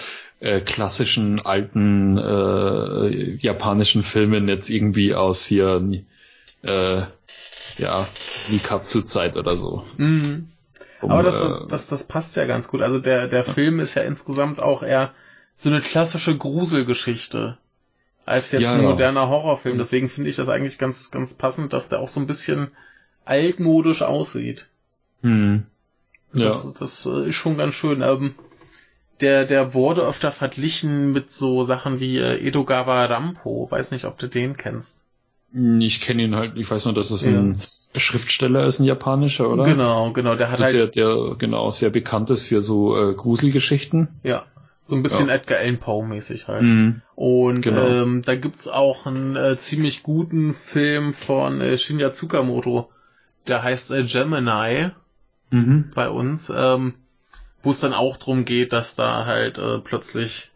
äh, 0.41 0.61
klassischen 0.61 1.41
alten 1.41 2.19
äh, 2.19 3.37
japanischen 3.37 4.03
Filmen 4.03 4.49
jetzt 4.49 4.71
irgendwie 4.71 5.15
aus 5.15 5.45
hier 5.45 5.83
äh, 6.63 7.03
ja 7.79 8.09
Nikatsu-Zeit 8.49 9.37
oder 9.37 9.57
so. 9.57 9.85
Mm. 9.97 10.49
Um, 11.01 11.11
Aber 11.11 11.23
das, 11.23 11.41
äh, 11.41 11.67
das, 11.69 11.87
das 11.89 12.09
passt 12.09 12.37
ja 12.37 12.47
ganz 12.47 12.69
gut. 12.69 12.81
Also 12.81 12.99
der, 12.99 13.29
der. 13.29 13.45
Film 13.45 13.79
ist 13.79 13.95
ja 13.95 14.03
insgesamt 14.03 14.61
auch 14.61 14.83
eher 14.83 15.13
so 15.55 15.69
eine 15.69 15.81
klassische 15.81 16.37
Gruselgeschichte 16.37 17.59
als 18.25 18.53
jetzt 18.53 18.63
ja, 18.63 18.73
ein 18.73 18.83
moderner 18.83 19.29
Horrorfilm. 19.29 19.77
Deswegen 19.77 20.09
finde 20.09 20.31
ich 20.31 20.37
das 20.37 20.49
eigentlich 20.49 20.79
ganz, 20.79 21.11
ganz 21.11 21.35
passend, 21.35 21.73
dass 21.73 21.91
der 21.91 22.01
auch 22.01 22.09
so 22.09 22.21
ein 22.21 22.27
bisschen 22.27 22.71
altmodisch 23.25 24.03
aussieht. 24.03 24.67
Hm. 25.25 25.65
Ja. 26.35 26.49
Das, 26.49 26.75
das 26.75 27.07
äh, 27.07 27.29
ist 27.29 27.37
schon 27.37 27.57
ganz 27.57 27.75
schön. 27.75 28.03
Ähm, 28.03 28.35
der, 29.21 29.45
der 29.47 29.75
wurde 29.75 30.03
öfter 30.03 30.31
verglichen 30.31 31.13
mit 31.13 31.31
so 31.31 31.63
Sachen 31.63 31.99
wie 31.99 32.19
äh, 32.19 32.47
Edogawa 32.47 33.05
Rampo. 33.07 33.69
Weiß 33.71 33.91
nicht, 33.91 34.05
ob 34.05 34.19
du 34.19 34.29
den 34.29 34.57
kennst. 34.57 35.07
Hm, 35.53 35.81
ich 35.81 36.01
kenne 36.01 36.23
ihn 36.23 36.37
halt, 36.37 36.57
ich 36.57 36.71
weiß 36.71 36.85
nur, 36.85 36.95
dass 36.95 37.11
es 37.11 37.25
ja. 37.25 37.33
ein 37.33 37.63
Schriftsteller 37.97 38.65
ist, 38.65 38.81
ein 38.81 38.85
japanischer, 38.85 39.49
oder? 39.49 39.65
Genau, 39.65 40.13
genau. 40.13 40.35
Der 40.35 40.51
hat 40.51 40.61
halt. 40.61 40.75
Der, 40.75 40.89
der 40.89 41.37
genau 41.39 41.71
sehr 41.71 41.91
bekannt 41.91 42.29
ist 42.31 42.47
für 42.47 42.61
so 42.61 42.97
äh, 42.97 43.15
Gruselgeschichten. 43.15 44.09
Ja. 44.23 44.45
So 44.81 44.95
ein 44.95 45.03
bisschen 45.03 45.29
ja. 45.29 45.37
Edgar 45.37 45.61
Allan 45.61 45.79
Poe 45.79 46.05
mäßig 46.07 46.47
halt. 46.47 46.63
Mhm. 46.63 47.01
Und 47.15 47.63
genau. 47.63 47.87
ähm, 47.87 48.23
da 48.23 48.35
gibt's 48.35 48.69
auch 48.69 49.07
einen 49.07 49.35
äh, 49.35 49.57
ziemlich 49.57 50.03
guten 50.03 50.53
Film 50.53 51.15
von 51.15 51.63
äh, 51.63 51.79
Shinya 51.79 52.11
Tsukamoto. 52.11 52.91
Der 53.47 53.63
heißt 53.63 53.93
äh, 53.93 54.03
Gemini 54.03 54.91
mhm. 55.55 55.93
bei 55.95 56.09
uns, 56.09 56.53
ähm, 56.55 56.95
wo 57.63 57.71
es 57.71 57.81
dann 57.81 57.95
auch 57.95 58.17
drum 58.17 58.45
geht, 58.45 58.73
dass 58.73 58.97
da 58.97 59.25
halt 59.27 59.59
äh, 59.59 59.79
plötzlich 59.79 60.51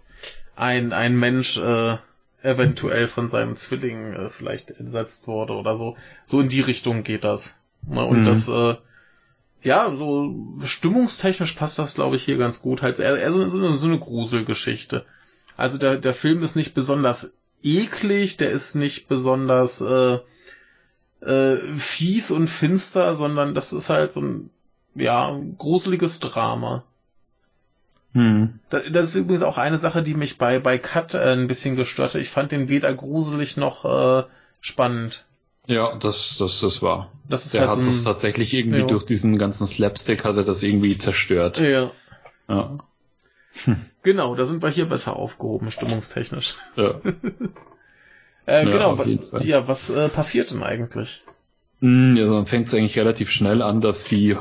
ein, 0.56 0.92
ein 0.92 1.16
Mensch 1.16 1.56
äh, 1.58 1.96
eventuell 2.42 3.08
von 3.08 3.28
seinem 3.28 3.56
Zwilling 3.56 4.12
äh, 4.12 4.30
vielleicht 4.30 4.70
entsetzt 4.70 5.26
wurde 5.26 5.54
oder 5.54 5.76
so. 5.76 5.96
So 6.26 6.40
in 6.40 6.48
die 6.48 6.60
Richtung 6.60 7.02
geht 7.02 7.24
das. 7.24 7.60
Ne? 7.86 8.04
Und 8.04 8.20
mhm. 8.20 8.24
das, 8.24 8.48
äh, 8.48 8.76
ja, 9.62 9.94
so 9.94 10.34
stimmungstechnisch 10.64 11.52
passt 11.52 11.78
das, 11.78 11.94
glaube 11.94 12.16
ich, 12.16 12.24
hier 12.24 12.36
ganz 12.36 12.60
gut. 12.60 12.82
Halt 12.82 12.98
eher, 12.98 13.16
eher 13.16 13.32
so, 13.32 13.46
so, 13.48 13.58
eine, 13.58 13.76
so 13.76 13.88
eine 13.88 13.98
Gruselgeschichte. 13.98 15.04
Also 15.56 15.78
der, 15.78 15.96
der 15.96 16.14
Film 16.14 16.42
ist 16.42 16.54
nicht 16.54 16.74
besonders 16.74 17.36
eklig, 17.62 18.36
der 18.36 18.50
ist 18.50 18.76
nicht 18.76 19.08
besonders 19.08 19.80
äh, 19.80 20.18
äh, 21.20 21.56
fies 21.76 22.30
und 22.30 22.48
finster, 22.48 23.14
sondern 23.16 23.54
das 23.54 23.72
ist 23.72 23.90
halt 23.90 24.12
so 24.12 24.20
ein 24.20 24.50
ja, 24.98 25.38
gruseliges 25.58 26.20
Drama. 26.20 26.84
Hm. 28.12 28.58
Das 28.70 29.08
ist 29.08 29.16
übrigens 29.16 29.42
auch 29.42 29.58
eine 29.58 29.78
Sache, 29.78 30.02
die 30.02 30.14
mich 30.14 30.38
bei, 30.38 30.58
bei 30.58 30.78
Cut 30.78 31.14
äh, 31.14 31.32
ein 31.32 31.46
bisschen 31.46 31.76
gestört 31.76 32.14
hat. 32.14 32.20
Ich 32.20 32.30
fand 32.30 32.52
den 32.52 32.68
weder 32.68 32.92
gruselig 32.94 33.56
noch 33.56 33.84
äh, 33.84 34.24
spannend. 34.60 35.24
Ja, 35.66 35.94
das, 35.96 36.38
das, 36.38 36.60
das 36.60 36.80
war. 36.80 37.12
Das 37.28 37.44
ist 37.44 37.54
Der 37.54 37.62
halt 37.62 37.70
hat 37.72 37.84
so 37.84 37.90
es 37.90 38.02
tatsächlich 38.02 38.54
irgendwie 38.54 38.80
ja. 38.80 38.86
durch 38.86 39.04
diesen 39.04 39.36
ganzen 39.36 39.66
Slapstick 39.66 40.24
hat 40.24 40.36
er 40.36 40.44
das 40.44 40.62
irgendwie 40.62 40.96
zerstört. 40.96 41.58
Ja. 41.58 41.90
Ja. 42.48 42.78
Genau, 44.02 44.34
da 44.36 44.44
sind 44.44 44.62
wir 44.62 44.70
hier 44.70 44.86
besser 44.86 45.16
aufgehoben, 45.16 45.70
stimmungstechnisch. 45.70 46.56
Ja. 46.76 47.00
äh, 48.46 48.64
ja, 48.64 48.94
genau, 48.94 49.04
ja, 49.40 49.68
was 49.68 49.90
äh, 49.90 50.08
passiert 50.08 50.50
denn 50.50 50.62
eigentlich? 50.62 51.24
Hm, 51.80 52.16
ja, 52.16 52.26
dann 52.26 52.46
fängt 52.46 52.68
es 52.68 52.74
eigentlich 52.74 52.98
relativ 52.98 53.30
schnell 53.30 53.60
an, 53.60 53.80
dass 53.80 54.06
sie 54.06 54.36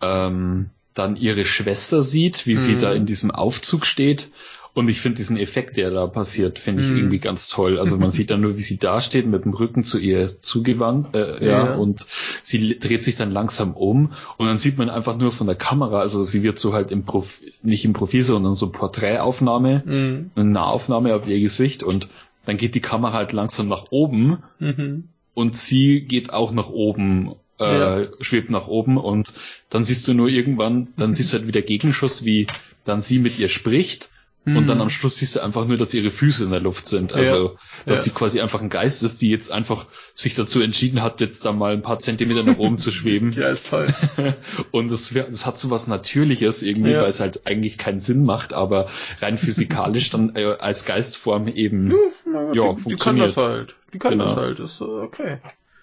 ähm, 0.00 0.70
dann 0.94 1.16
ihre 1.16 1.44
Schwester 1.44 2.02
sieht, 2.02 2.46
wie 2.46 2.54
mhm. 2.54 2.58
sie 2.58 2.76
da 2.76 2.92
in 2.92 3.06
diesem 3.06 3.30
Aufzug 3.30 3.86
steht. 3.86 4.30
Und 4.74 4.88
ich 4.88 5.00
finde 5.00 5.16
diesen 5.16 5.36
Effekt, 5.36 5.76
der 5.76 5.90
da 5.90 6.06
passiert, 6.06 6.58
finde 6.58 6.82
ich 6.82 6.88
mhm. 6.88 6.98
irgendwie 6.98 7.18
ganz 7.18 7.48
toll. 7.48 7.80
Also 7.80 7.96
man 7.96 8.12
sieht 8.12 8.30
dann 8.30 8.40
nur, 8.40 8.56
wie 8.56 8.62
sie 8.62 8.78
da 8.78 9.00
steht 9.00 9.26
mit 9.26 9.44
dem 9.44 9.52
Rücken 9.52 9.82
zu 9.82 9.98
ihr 9.98 10.40
zugewandt, 10.40 11.16
äh, 11.16 11.44
ja, 11.44 11.66
ja, 11.66 11.74
und 11.74 12.06
sie 12.44 12.78
dreht 12.78 13.02
sich 13.02 13.16
dann 13.16 13.32
langsam 13.32 13.74
um 13.74 14.12
und 14.36 14.46
dann 14.46 14.58
sieht 14.58 14.78
man 14.78 14.88
einfach 14.88 15.16
nur 15.16 15.32
von 15.32 15.48
der 15.48 15.56
Kamera, 15.56 15.98
also 15.98 16.22
sie 16.22 16.44
wird 16.44 16.60
so 16.60 16.74
halt 16.74 16.92
im 16.92 17.04
Prof 17.04 17.40
nicht 17.62 17.84
im 17.84 17.92
Profil, 17.92 18.22
sondern 18.22 18.54
so 18.54 18.70
Porträtaufnahme, 18.70 19.82
mhm. 19.84 20.30
eine 20.36 20.44
Nahaufnahme 20.44 21.12
auf 21.16 21.26
ihr 21.26 21.40
Gesicht 21.40 21.82
und 21.82 22.08
dann 22.44 22.56
geht 22.56 22.76
die 22.76 22.80
Kamera 22.80 23.14
halt 23.14 23.32
langsam 23.32 23.66
nach 23.66 23.86
oben 23.90 24.44
mhm. 24.60 25.08
und 25.34 25.56
sie 25.56 26.02
geht 26.02 26.32
auch 26.32 26.52
nach 26.52 26.68
oben 26.68 27.34
äh, 27.60 27.78
ja. 27.78 28.08
schwebt 28.20 28.50
nach 28.50 28.68
oben 28.68 28.96
und 28.96 29.32
dann 29.70 29.84
siehst 29.84 30.06
du 30.08 30.14
nur 30.14 30.28
irgendwann, 30.28 30.88
dann 30.96 31.14
siehst 31.14 31.32
du 31.32 31.38
halt 31.38 31.48
wieder 31.48 31.62
Gegenschuss, 31.62 32.24
wie 32.24 32.46
dann 32.84 33.00
sie 33.00 33.18
mit 33.18 33.38
ihr 33.38 33.48
spricht 33.48 34.10
und 34.56 34.66
dann 34.66 34.78
mhm. 34.78 34.82
am 34.82 34.90
Schluss 34.90 35.16
siehst 35.16 35.36
du 35.36 35.40
einfach 35.40 35.66
nur, 35.66 35.76
dass 35.76 35.92
ihre 35.94 36.10
Füße 36.10 36.44
in 36.44 36.50
der 36.50 36.60
Luft 36.60 36.86
sind. 36.86 37.12
Also, 37.12 37.44
ja. 37.44 37.50
dass 37.86 38.00
ja. 38.00 38.04
sie 38.04 38.10
quasi 38.10 38.40
einfach 38.40 38.62
ein 38.62 38.68
Geist 38.68 39.02
ist, 39.02 39.20
die 39.20 39.30
jetzt 39.30 39.50
einfach 39.50 39.86
sich 40.14 40.34
dazu 40.34 40.60
entschieden 40.60 41.02
hat, 41.02 41.20
jetzt 41.20 41.44
da 41.44 41.52
mal 41.52 41.72
ein 41.72 41.82
paar 41.82 41.98
Zentimeter 41.98 42.42
nach 42.42 42.58
oben 42.58 42.78
zu 42.78 42.90
schweben. 42.90 43.32
Ja, 43.38 43.50
ist 43.50 43.70
toll. 43.70 43.88
und 44.72 44.90
das, 44.90 45.12
das 45.12 45.46
hat 45.46 45.58
so 45.58 45.70
was 45.70 45.86
Natürliches 45.86 46.62
irgendwie, 46.62 46.94
weil 46.94 47.06
es 47.06 47.20
halt 47.20 47.46
eigentlich 47.46 47.78
keinen 47.78 48.00
Sinn 48.00 48.24
macht, 48.24 48.52
aber 48.52 48.88
rein 49.20 49.38
physikalisch 49.38 50.10
dann 50.10 50.34
äh, 50.34 50.56
als 50.58 50.84
Geistform 50.84 51.46
eben, 51.46 51.92
ja, 52.26 52.52
ja 52.52 52.72
die, 52.72 52.80
funktioniert. 52.80 52.90
Die 52.90 52.96
kann 52.96 53.18
das 53.18 53.36
halt. 53.36 53.76
Die 53.92 53.98
kann 53.98 54.12
genau. 54.12 54.24
das 54.24 54.36
halt. 54.36 54.60
Ist 54.60 54.80
okay. 54.80 55.38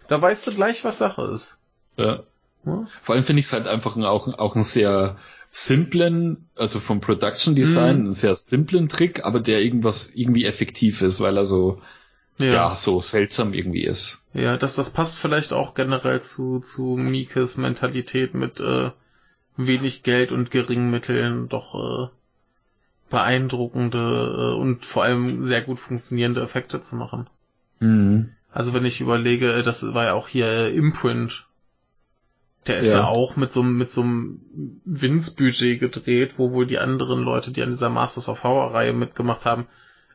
Da 0.09 0.21
weißt 0.21 0.47
du 0.47 0.53
gleich, 0.53 0.83
was 0.83 0.97
Sache 0.97 1.29
ist. 1.33 1.57
Ja. 1.97 2.23
Vor 3.01 3.15
allem 3.15 3.23
finde 3.23 3.39
ich 3.39 3.45
es 3.45 3.53
halt 3.53 3.67
einfach 3.67 3.95
auch, 3.97 4.27
auch 4.39 4.55
ein 4.55 4.63
sehr 4.63 5.17
simplen, 5.51 6.49
also 6.55 6.79
vom 6.79 6.99
Production 6.99 7.55
Design, 7.55 7.99
mhm. 7.99 8.05
einen 8.05 8.13
sehr 8.13 8.35
simplen 8.35 8.89
Trick, 8.89 9.23
aber 9.23 9.39
der 9.39 9.61
irgendwas 9.61 10.09
irgendwie 10.13 10.45
effektiv 10.45 11.01
ist, 11.01 11.21
weil 11.21 11.37
er 11.37 11.45
so, 11.45 11.81
ja. 12.37 12.53
ja, 12.53 12.75
so 12.75 13.01
seltsam 13.01 13.53
irgendwie 13.53 13.85
ist. 13.85 14.25
Ja, 14.33 14.57
das, 14.57 14.75
das 14.75 14.89
passt 14.89 15.17
vielleicht 15.17 15.53
auch 15.53 15.75
generell 15.75 16.21
zu, 16.21 16.59
zu 16.59 16.97
Mikes 16.97 17.55
Mentalität 17.57 18.33
mit 18.33 18.59
äh, 18.59 18.91
wenig 19.55 20.03
Geld 20.03 20.31
und 20.31 20.51
geringen 20.51 20.91
Mitteln 20.91 21.47
doch 21.47 21.75
äh, 21.75 22.09
beeindruckende 23.09 23.97
äh, 23.97 24.59
und 24.59 24.85
vor 24.85 25.03
allem 25.03 25.41
sehr 25.43 25.61
gut 25.61 25.79
funktionierende 25.79 26.41
Effekte 26.41 26.81
zu 26.81 26.95
machen. 26.95 27.29
Mhm. 27.79 28.31
Also 28.51 28.73
wenn 28.73 28.85
ich 28.85 29.01
überlege, 29.01 29.63
das 29.63 29.93
war 29.93 30.05
ja 30.05 30.13
auch 30.13 30.27
hier 30.27 30.47
äh, 30.47 30.75
Imprint, 30.75 31.45
der 32.67 32.79
ist 32.79 32.91
ja, 32.91 32.99
ja 32.99 33.07
auch 33.07 33.35
mit 33.35 33.51
so, 33.51 33.61
mit 33.63 33.91
so 33.91 34.01
einem 34.01 34.41
Winz-Budget 34.85 35.79
gedreht, 35.79 36.33
wo 36.37 36.51
wohl 36.51 36.65
die 36.65 36.79
anderen 36.79 37.21
Leute, 37.21 37.51
die 37.51 37.61
an 37.61 37.69
dieser 37.69 37.89
Masters 37.89 38.27
of 38.29 38.43
Horror-Reihe 38.43 38.93
mitgemacht 38.93 39.45
haben, 39.45 39.67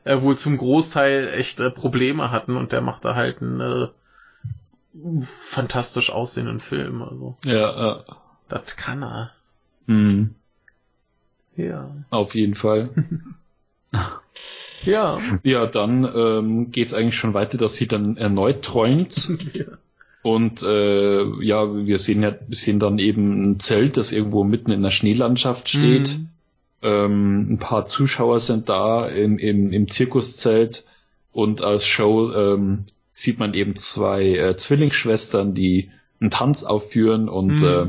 äh, 0.03 0.21
wohl 0.21 0.37
zum 0.37 0.57
Großteil 0.57 1.29
echt 1.29 1.59
äh, 1.59 1.69
Probleme 1.69 2.31
hatten 2.31 2.57
und 2.57 2.71
der 2.71 2.81
macht 2.81 3.05
da 3.05 3.15
halt 3.15 3.41
einen 3.41 3.61
äh, 3.61 3.87
fantastisch 5.21 6.11
aussehenden 6.11 6.59
Film. 6.59 7.01
Also. 7.01 7.37
Ja, 7.45 7.53
ja. 7.53 8.03
Das 8.49 8.75
kann 8.75 9.03
er. 9.03 9.31
Mhm. 9.85 10.35
Ja. 11.55 11.91
Auf 12.09 12.35
jeden 12.35 12.55
Fall. 12.55 12.89
ja. 14.83 15.19
Ja, 15.43 15.65
dann 15.67 16.03
ähm, 16.03 16.71
geht's 16.71 16.93
eigentlich 16.93 17.17
schon 17.17 17.33
weiter, 17.33 17.57
dass 17.57 17.75
sie 17.75 17.87
dann 17.87 18.17
erneut 18.17 18.63
träumt. 18.63 19.29
ja. 19.53 19.65
Und 20.23 20.61
äh, 20.61 21.23
ja, 21.43 21.73
wir 21.73 21.97
sehen 21.97 22.21
ja, 22.21 22.33
sehen 22.49 22.79
dann 22.79 22.99
eben 22.99 23.51
ein 23.51 23.59
Zelt, 23.59 23.97
das 23.97 24.11
irgendwo 24.11 24.43
mitten 24.43 24.71
in 24.71 24.83
der 24.83 24.91
Schneelandschaft 24.91 25.69
steht. 25.69 26.17
Mhm. 26.17 26.27
Ähm, 26.83 27.53
ein 27.53 27.57
paar 27.57 27.85
Zuschauer 27.85 28.39
sind 28.39 28.69
da 28.69 29.07
im, 29.07 29.37
im, 29.37 29.71
im 29.71 29.89
Zirkuszelt 29.89 30.85
und 31.31 31.61
als 31.63 31.85
Show 31.85 32.31
ähm, 32.33 32.85
sieht 33.13 33.39
man 33.39 33.53
eben 33.53 33.75
zwei 33.75 34.35
äh, 34.35 34.57
Zwillingsschwestern, 34.57 35.53
die 35.53 35.91
einen 36.19 36.31
Tanz 36.31 36.63
aufführen 36.63 37.29
und 37.29 37.61
mhm. 37.61 37.67
äh, 37.67 37.87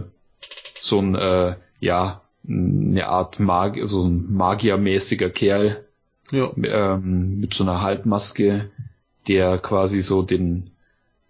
so 0.78 0.98
ein 1.00 1.14
äh, 1.14 1.56
ja 1.80 2.22
eine 2.48 3.06
Art 3.06 3.38
Mag 3.40 3.78
so 3.84 4.04
ein 4.04 4.32
magiermäßiger 4.32 5.30
Kerl 5.30 5.84
ja. 6.32 6.50
ähm, 6.56 7.38
mit 7.38 7.54
so 7.54 7.64
einer 7.64 7.82
Halbmaske, 7.82 8.70
der 9.28 9.58
quasi 9.58 10.00
so 10.00 10.22
den 10.22 10.71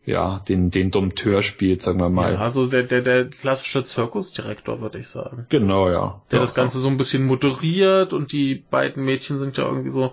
ja, 0.05 0.41
den, 0.49 0.71
den 0.71 0.91
Dompteur 0.91 1.43
spielt, 1.43 1.81
sagen 1.81 2.01
wir 2.01 2.09
mal. 2.09 2.35
Ja, 2.35 2.39
also 2.41 2.67
der, 2.67 2.83
der, 2.83 3.03
der 3.03 3.27
klassische 3.27 3.85
Zirkusdirektor, 3.85 4.81
würde 4.81 4.99
ich 4.99 5.09
sagen. 5.09 5.47
Genau, 5.49 5.89
ja. 5.89 6.23
Der 6.31 6.39
ja, 6.39 6.45
das 6.45 6.55
Ganze 6.55 6.79
ja. 6.79 6.83
so 6.83 6.89
ein 6.89 6.97
bisschen 6.97 7.25
moderiert 7.25 8.13
und 8.13 8.33
die 8.33 8.65
beiden 8.71 9.05
Mädchen 9.05 9.39
sind 9.39 9.59
ja 9.59 9.65
irgendwie 9.65 9.91
so, 9.91 10.13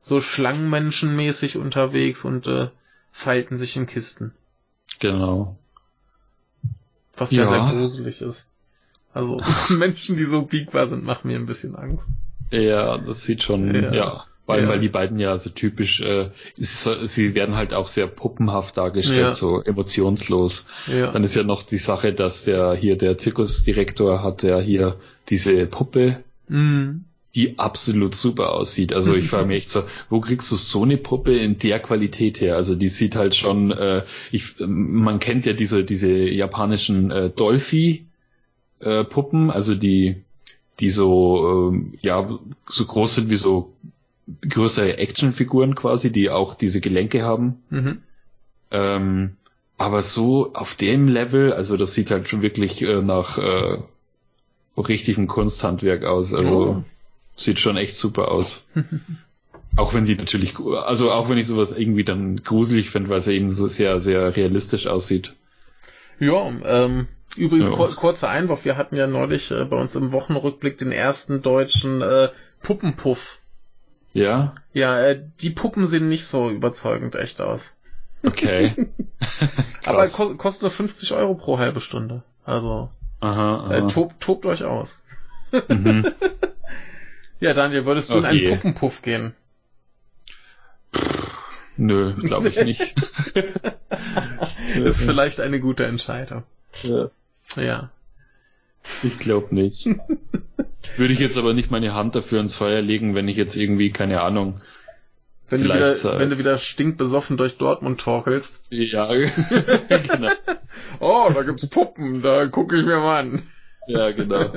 so 0.00 0.20
Schlangenmenschenmäßig 0.20 1.56
unterwegs 1.56 2.24
und 2.24 2.46
äh, 2.48 2.68
falten 3.12 3.56
sich 3.56 3.76
in 3.76 3.86
Kisten. 3.86 4.32
Genau. 4.98 5.56
Was 7.16 7.30
ja, 7.30 7.46
sehr 7.46 7.70
gruselig 7.72 8.20
ist. 8.20 8.46
Also 9.14 9.40
Menschen, 9.70 10.16
die 10.16 10.26
so 10.26 10.42
biegbar 10.42 10.86
sind, 10.86 11.02
machen 11.02 11.28
mir 11.28 11.38
ein 11.38 11.46
bisschen 11.46 11.76
Angst. 11.76 12.10
Ja, 12.50 12.98
das 12.98 13.24
sieht 13.24 13.42
schon, 13.42 13.74
ja. 13.94 14.26
Weil, 14.50 14.62
ja. 14.64 14.68
weil 14.68 14.80
die 14.80 14.88
beiden 14.88 15.18
ja 15.18 15.36
so 15.38 15.50
typisch, 15.50 16.00
äh, 16.00 16.30
ist, 16.58 16.88
sie 17.04 17.34
werden 17.34 17.56
halt 17.56 17.72
auch 17.72 17.86
sehr 17.86 18.06
puppenhaft 18.06 18.76
dargestellt, 18.76 19.20
ja. 19.20 19.34
so 19.34 19.62
emotionslos. 19.62 20.68
Ja. 20.86 21.12
Dann 21.12 21.24
ist 21.24 21.36
ja 21.36 21.44
noch 21.44 21.62
die 21.62 21.78
Sache, 21.78 22.12
dass 22.12 22.44
der 22.44 22.74
hier 22.74 22.96
der 22.96 23.16
Zirkusdirektor 23.16 24.22
hat 24.22 24.42
ja 24.42 24.58
hier 24.58 24.96
diese 25.28 25.66
Puppe, 25.66 26.24
mhm. 26.48 27.04
die 27.34 27.58
absolut 27.58 28.14
super 28.14 28.52
aussieht. 28.52 28.92
Also 28.92 29.14
ich 29.14 29.28
frage 29.28 29.46
mich 29.46 29.58
echt 29.58 29.70
so, 29.70 29.84
wo 30.08 30.20
kriegst 30.20 30.50
du 30.50 30.56
so 30.56 30.82
eine 30.82 30.96
Puppe 30.96 31.36
in 31.38 31.58
der 31.58 31.78
Qualität 31.78 32.40
her? 32.40 32.56
Also 32.56 32.74
die 32.74 32.88
sieht 32.88 33.14
halt 33.14 33.36
schon, 33.36 33.70
äh, 33.70 34.02
ich, 34.32 34.56
man 34.58 35.20
kennt 35.20 35.46
ja 35.46 35.52
diese 35.52 35.84
diese 35.84 36.12
japanischen 36.12 37.10
äh, 37.12 37.30
Dolphy 37.30 38.06
äh, 38.80 39.04
Puppen, 39.04 39.50
also 39.50 39.74
die 39.74 40.24
die 40.80 40.90
so 40.90 41.72
äh, 41.72 41.96
ja 42.00 42.38
so 42.66 42.84
groß 42.84 43.14
sind 43.16 43.30
wie 43.30 43.36
so 43.36 43.72
größere 44.48 44.98
Actionfiguren 44.98 45.74
quasi, 45.74 46.12
die 46.12 46.30
auch 46.30 46.54
diese 46.54 46.80
Gelenke 46.80 47.22
haben. 47.22 47.62
Mhm. 47.70 48.02
Ähm, 48.70 49.36
aber 49.78 50.02
so 50.02 50.52
auf 50.52 50.74
dem 50.74 51.08
Level, 51.08 51.52
also 51.52 51.76
das 51.76 51.94
sieht 51.94 52.10
halt 52.10 52.28
schon 52.28 52.42
wirklich 52.42 52.82
äh, 52.82 53.00
nach 53.00 53.38
äh, 53.38 53.78
richtigem 54.76 55.26
Kunsthandwerk 55.26 56.04
aus. 56.04 56.34
Also 56.34 56.56
oh. 56.56 56.84
sieht 57.34 57.58
schon 57.58 57.76
echt 57.76 57.94
super 57.94 58.30
aus. 58.30 58.68
auch 59.76 59.94
wenn 59.94 60.04
die 60.04 60.16
natürlich, 60.16 60.58
also 60.58 61.10
auch 61.10 61.28
wenn 61.28 61.38
ich 61.38 61.46
sowas 61.46 61.72
irgendwie 61.72 62.04
dann 62.04 62.42
gruselig 62.42 62.90
finde, 62.90 63.08
weil 63.08 63.18
es 63.18 63.26
ja 63.26 63.32
eben 63.32 63.50
so 63.50 63.66
sehr, 63.66 64.00
sehr 64.00 64.36
realistisch 64.36 64.86
aussieht. 64.86 65.34
Ja, 66.18 66.52
ähm, 66.64 67.08
übrigens 67.36 67.68
ja. 67.68 67.74
Kur 67.74 67.88
kurzer 67.88 68.28
Einwurf, 68.28 68.64
wir 68.64 68.76
hatten 68.76 68.96
ja 68.96 69.06
neulich 69.06 69.50
äh, 69.50 69.64
bei 69.64 69.80
uns 69.80 69.96
im 69.96 70.12
Wochenrückblick 70.12 70.76
den 70.78 70.92
ersten 70.92 71.40
deutschen 71.40 72.02
äh, 72.02 72.28
Puppenpuff 72.62 73.39
ja? 74.12 74.52
Ja, 74.72 75.00
äh, 75.00 75.22
die 75.40 75.50
Puppen 75.50 75.86
sehen 75.86 76.08
nicht 76.08 76.26
so 76.26 76.50
überzeugend 76.50 77.14
echt 77.14 77.40
aus. 77.40 77.76
Okay. 78.22 78.88
Aber 79.84 80.06
ko 80.08 80.36
kostet 80.36 80.62
nur 80.62 80.70
50 80.70 81.12
Euro 81.12 81.34
pro 81.34 81.58
halbe 81.58 81.80
Stunde. 81.80 82.22
Also 82.44 82.90
aha, 83.20 83.64
aha. 83.64 83.74
Äh, 83.74 83.86
tobt, 83.88 84.20
tobt 84.20 84.46
euch 84.46 84.64
aus. 84.64 85.04
mhm. 85.68 86.12
Ja, 87.40 87.54
Daniel, 87.54 87.86
würdest 87.86 88.10
du 88.10 88.16
okay. 88.16 88.18
in 88.18 88.26
einen 88.26 88.50
Puppenpuff 88.50 89.00
gehen? 89.00 89.34
Nö, 91.78 92.12
glaube 92.12 92.50
ich 92.50 92.62
nicht. 92.62 92.94
Ist 94.76 95.00
vielleicht 95.00 95.40
eine 95.40 95.58
gute 95.58 95.86
Entscheidung. 95.86 96.42
Ja. 96.82 97.08
Ja. 97.56 97.90
Ich 99.02 99.18
glaube 99.18 99.54
nicht. 99.54 99.88
Würde 100.96 101.12
ich 101.12 101.18
jetzt 101.18 101.38
aber 101.38 101.52
nicht 101.52 101.70
meine 101.70 101.94
Hand 101.94 102.14
dafür 102.14 102.40
ins 102.40 102.54
Feuer 102.54 102.80
legen, 102.80 103.14
wenn 103.14 103.28
ich 103.28 103.36
jetzt 103.36 103.56
irgendwie, 103.56 103.90
keine 103.90 104.20
Ahnung, 104.22 104.56
wenn, 105.48 105.64
du 105.64 105.74
wieder, 105.74 106.18
wenn 106.18 106.30
du 106.30 106.38
wieder 106.38 106.58
stinkbesoffen 106.58 107.36
durch 107.36 107.56
Dortmund 107.56 108.00
torkelst. 108.00 108.66
Ja, 108.70 109.08
genau. 109.88 110.30
oh, 111.00 111.30
da 111.34 111.42
gibt's 111.42 111.66
Puppen, 111.66 112.22
da 112.22 112.46
gucke 112.46 112.78
ich 112.78 112.84
mir 112.84 112.98
mal 112.98 113.20
an. 113.20 113.42
Ja, 113.88 114.12
genau. 114.12 114.52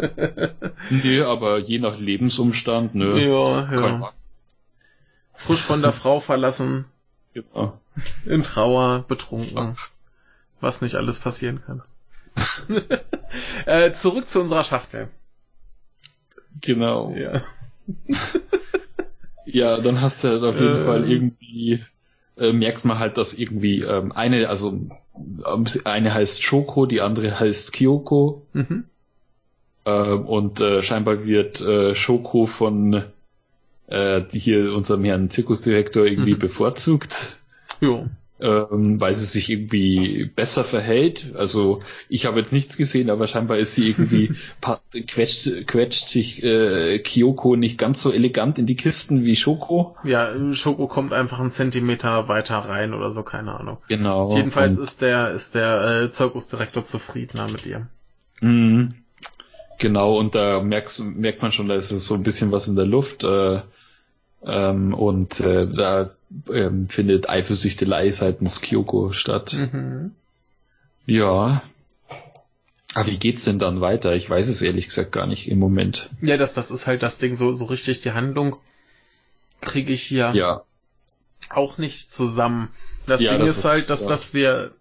nee, 0.89 1.22
aber 1.22 1.57
je 1.57 1.80
nach 1.80 1.97
Lebensumstand, 1.97 2.93
ne? 2.93 3.26
Ja, 3.26 3.73
ja. 3.73 4.14
Frisch 5.34 5.61
von 5.61 5.81
der 5.81 5.93
Frau 5.93 6.19
verlassen. 6.19 6.85
Genau. 7.34 7.80
In 8.26 8.43
Trauer, 8.43 9.05
betrunken. 9.07 9.57
Ach. 9.57 9.89
Was 10.61 10.81
nicht 10.81 10.95
alles 10.95 11.19
passieren 11.19 11.61
kann. 11.65 11.81
äh, 13.65 13.91
zurück 13.91 14.27
zu 14.27 14.41
unserer 14.41 14.64
Schachtel. 14.64 15.10
Genau. 16.61 17.14
Ja. 17.15 17.43
ja, 19.45 19.80
dann 19.80 20.01
hast 20.01 20.23
du 20.23 20.30
halt 20.30 20.43
auf 20.43 20.60
jeden 20.60 20.76
äh, 20.76 20.85
Fall 20.85 21.10
irgendwie, 21.10 21.84
äh, 22.38 22.53
merkst 22.53 22.85
man 22.85 22.99
halt, 22.99 23.18
dass 23.18 23.34
irgendwie 23.34 23.81
ähm, 23.81 24.11
eine, 24.11 24.49
also 24.49 24.80
eine 25.84 26.14
heißt 26.14 26.41
Shoko, 26.41 26.85
die 26.85 27.01
andere 27.01 27.39
heißt 27.39 27.73
Kyoko. 27.73 28.45
Mhm. 28.53 28.85
Ähm, 29.85 30.26
und 30.26 30.61
äh, 30.61 30.81
scheinbar 30.81 31.26
wird 31.26 31.61
äh, 31.61 31.93
Shoko 31.95 32.45
von 32.45 33.03
äh, 33.88 34.22
hier 34.31 34.73
unserem 34.73 35.03
Herrn 35.03 35.30
Zirkusdirektor 35.30 36.05
irgendwie 36.05 36.35
mhm. 36.35 36.39
bevorzugt. 36.39 37.35
Jo. 37.81 38.07
Ähm, 38.43 38.99
weil 38.99 39.15
sie 39.15 39.25
sich 39.25 39.49
irgendwie 39.49 40.29
besser 40.35 40.65
verhält. 40.65 41.33
Also 41.35 41.79
ich 42.09 42.25
habe 42.25 42.39
jetzt 42.39 42.51
nichts 42.51 42.75
gesehen, 42.75 43.09
aber 43.09 43.27
scheinbar 43.27 43.57
ist 43.57 43.75
sie 43.75 43.89
irgendwie 43.89 44.35
quetscht, 45.07 45.65
quetscht 45.65 46.09
sich 46.09 46.43
äh, 46.43 46.99
Kyoko 46.99 47.55
nicht 47.55 47.77
ganz 47.77 48.01
so 48.01 48.11
elegant 48.11 48.59
in 48.59 48.65
die 48.65 48.75
Kisten 48.75 49.23
wie 49.23 49.37
Schoko. 49.37 49.95
Ja, 50.03 50.33
Schoko 50.53 50.87
kommt 50.87 51.13
einfach 51.13 51.39
einen 51.39 51.51
Zentimeter 51.51 52.27
weiter 52.27 52.57
rein 52.57 52.93
oder 52.93 53.11
so, 53.11 53.23
keine 53.23 53.57
Ahnung. 53.57 53.77
Genau. 53.87 54.35
Jedenfalls 54.35 54.77
ist 54.77 55.01
der 55.01 55.31
ist 55.31 55.55
der 55.55 56.03
äh, 56.03 56.09
Zirkusdirektor 56.09 56.83
zufriedener 56.83 57.49
mit 57.49 57.65
ihr. 57.65 57.87
Mhm. 58.41 58.95
Genau, 59.79 60.17
und 60.17 60.35
da 60.35 60.61
merkst, 60.61 60.99
merkt 60.99 61.41
man 61.41 61.51
schon, 61.51 61.69
da 61.69 61.75
ist 61.75 61.89
so 61.89 62.13
ein 62.13 62.23
bisschen 62.23 62.51
was 62.51 62.67
in 62.67 62.75
der 62.75 62.85
Luft. 62.85 63.23
Äh, 63.23 63.61
ähm, 64.45 64.93
und 64.93 65.39
äh, 65.39 65.65
da 65.65 66.11
ähm, 66.51 66.89
findet 66.89 67.30
Eifersüchtelei 67.30 68.11
seitens 68.11 68.61
Kyoko 68.61 69.14
statt. 69.14 69.53
Mhm. 69.53 70.11
Ja. 71.05 71.64
Aber 72.95 73.07
wie 73.07 73.18
geht's 73.18 73.43
denn 73.43 73.60
dann 73.60 73.81
weiter? 73.81 74.14
Ich 74.15 74.30
weiß 74.30 74.47
es 74.47 74.61
ehrlich 74.61 74.85
gesagt 74.85 75.11
gar 75.11 75.26
nicht 75.26 75.49
im 75.49 75.60
Moment. 75.60 76.10
Ja, 76.22 76.38
das, 76.38 76.53
das 76.53 76.72
ist 76.72 76.88
halt 76.88 77.01
das 77.01 77.18
Ding, 77.18 77.35
so, 77.35 77.51
so 77.53 77.65
richtig 77.65 78.01
die 78.01 78.11
Handlung 78.11 78.57
kriege 79.61 79.93
ich 79.93 80.03
hier 80.03 80.31
ja. 80.35 80.64
auch 81.49 81.77
nicht 81.77 82.14
zusammen. 82.14 82.69
Das 83.07 83.22
ja, 83.22 83.31
Ding 83.31 83.41
das 83.41 83.51
ist, 83.51 83.57
ist 83.60 83.65
halt, 83.65 83.89
dass, 83.89 84.01
ja. 84.03 84.10
dass 84.10 84.34
wir 84.34 84.72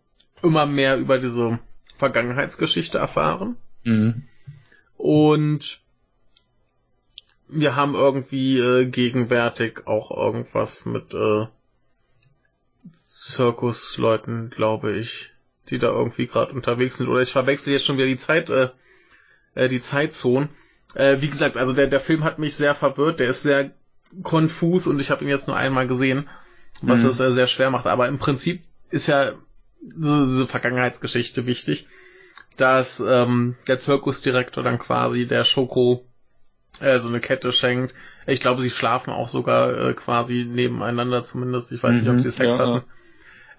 immer 0.43 0.66
mehr 0.66 0.99
über 0.99 1.19
diese 1.19 1.59
Vergangenheitsgeschichte 1.97 2.99
erfahren. 2.99 3.57
Mhm. 3.85 4.24
Und 4.97 5.82
wir 7.53 7.77
haben 7.77 7.95
irgendwie 7.95 8.59
äh, 8.59 8.87
gegenwärtig 8.87 9.87
auch 9.87 10.11
irgendwas 10.11 10.87
mit 10.87 11.15
äh, 11.15 11.47
Zirkusleuten, 13.05 14.51
glaube 14.51 14.93
ich, 14.93 15.33
die 15.69 15.79
da 15.79 15.89
irgendwie 15.89 16.27
gerade 16.27 16.53
unterwegs 16.53 16.99
sind. 16.99 17.09
Oder 17.09 17.23
ich 17.23 17.33
verwechsel 17.33 17.73
jetzt 17.73 17.85
schon 17.85 17.97
wieder 17.97 18.07
die 18.07 18.16
Zeit, 18.16 18.51
äh, 18.51 18.70
äh, 19.55 19.69
die 19.69 19.81
Zeitzonen. 19.81 20.49
Äh, 20.95 21.19
wie 21.20 21.29
gesagt, 21.29 21.57
also 21.57 21.73
der, 21.73 21.87
der 21.87 22.01
Film 22.01 22.24
hat 22.24 22.39
mich 22.39 22.55
sehr 22.55 22.74
verwirrt, 22.74 23.20
der 23.20 23.29
ist 23.29 23.43
sehr 23.43 23.70
konfus 24.23 24.87
und 24.87 25.01
ich 25.01 25.11
habe 25.11 25.24
ihn 25.24 25.31
jetzt 25.31 25.49
nur 25.49 25.57
einmal 25.57 25.87
gesehen, 25.87 26.29
was 26.83 27.03
Mhm. 27.03 27.09
es 27.09 27.20
äh, 27.20 27.33
sehr 27.33 27.47
schwer 27.47 27.70
macht. 27.70 27.87
Aber 27.87 28.09
im 28.09 28.19
Prinzip 28.19 28.62
ist 28.91 29.07
ja 29.07 29.33
diese, 29.81 30.27
diese 30.27 30.47
Vergangenheitsgeschichte 30.47 31.47
wichtig, 31.47 31.87
dass 32.57 33.01
ähm, 33.01 33.57
der 33.66 33.79
Zirkusdirektor 33.79 34.62
dann 34.62 34.79
quasi 34.79 35.27
der 35.27 35.45
Schoko 35.45 36.05
äh, 36.81 36.99
so 36.99 37.09
eine 37.09 37.20
Kette 37.20 37.53
schenkt. 37.53 37.94
Ich 38.27 38.40
glaube, 38.40 38.62
sie 38.62 38.70
schlafen 38.70 39.11
auch 39.12 39.28
sogar 39.28 39.77
äh, 39.77 39.94
quasi 39.94 40.44
nebeneinander 40.44 41.23
zumindest. 41.24 41.73
Ich 41.73 41.82
weiß 41.82 42.01
nicht, 42.01 42.11
ob 42.11 42.15
Mhm, 42.15 42.20
sie 42.20 42.31
Sex 42.31 42.59
ja, 42.59 42.59
hatten. 42.59 42.85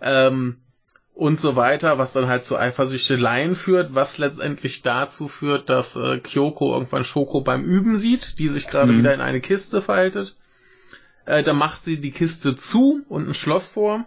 Ähm, 0.02 0.57
und 1.14 1.40
so 1.40 1.56
weiter, 1.56 1.98
was 1.99 2.14
dann 2.14 2.27
halt 2.27 2.44
zu 2.44 2.57
Eifersüchteleien 2.57 3.56
führt, 3.56 3.94
was 3.94 4.18
letztendlich 4.18 4.81
dazu 4.81 5.27
führt, 5.27 5.69
dass 5.69 5.95
äh, 5.95 6.19
Kyoko 6.19 6.73
irgendwann 6.73 7.03
Schoko 7.03 7.41
beim 7.41 7.64
Üben 7.64 7.98
sieht, 7.98 8.40
die 8.40 8.48
sich 8.48 8.68
gerade 8.68 8.95
Mhm. 8.95 8.98
wieder 8.98 9.14
in 9.14 9.22
eine 9.22 9.41
Kiste 9.41 9.81
faltet. 9.81 10.35
Äh, 11.26 11.44
dann 11.44 11.57
macht 11.57 11.84
sie 11.84 12.02
die 12.02 12.11
Kiste 12.11 12.56
zu 12.56 13.03
und 13.10 13.27
ein 13.30 13.34
Schloss 13.34 13.69
vor 13.72 14.06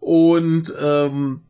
und 0.00 0.72
ähm, 0.78 1.42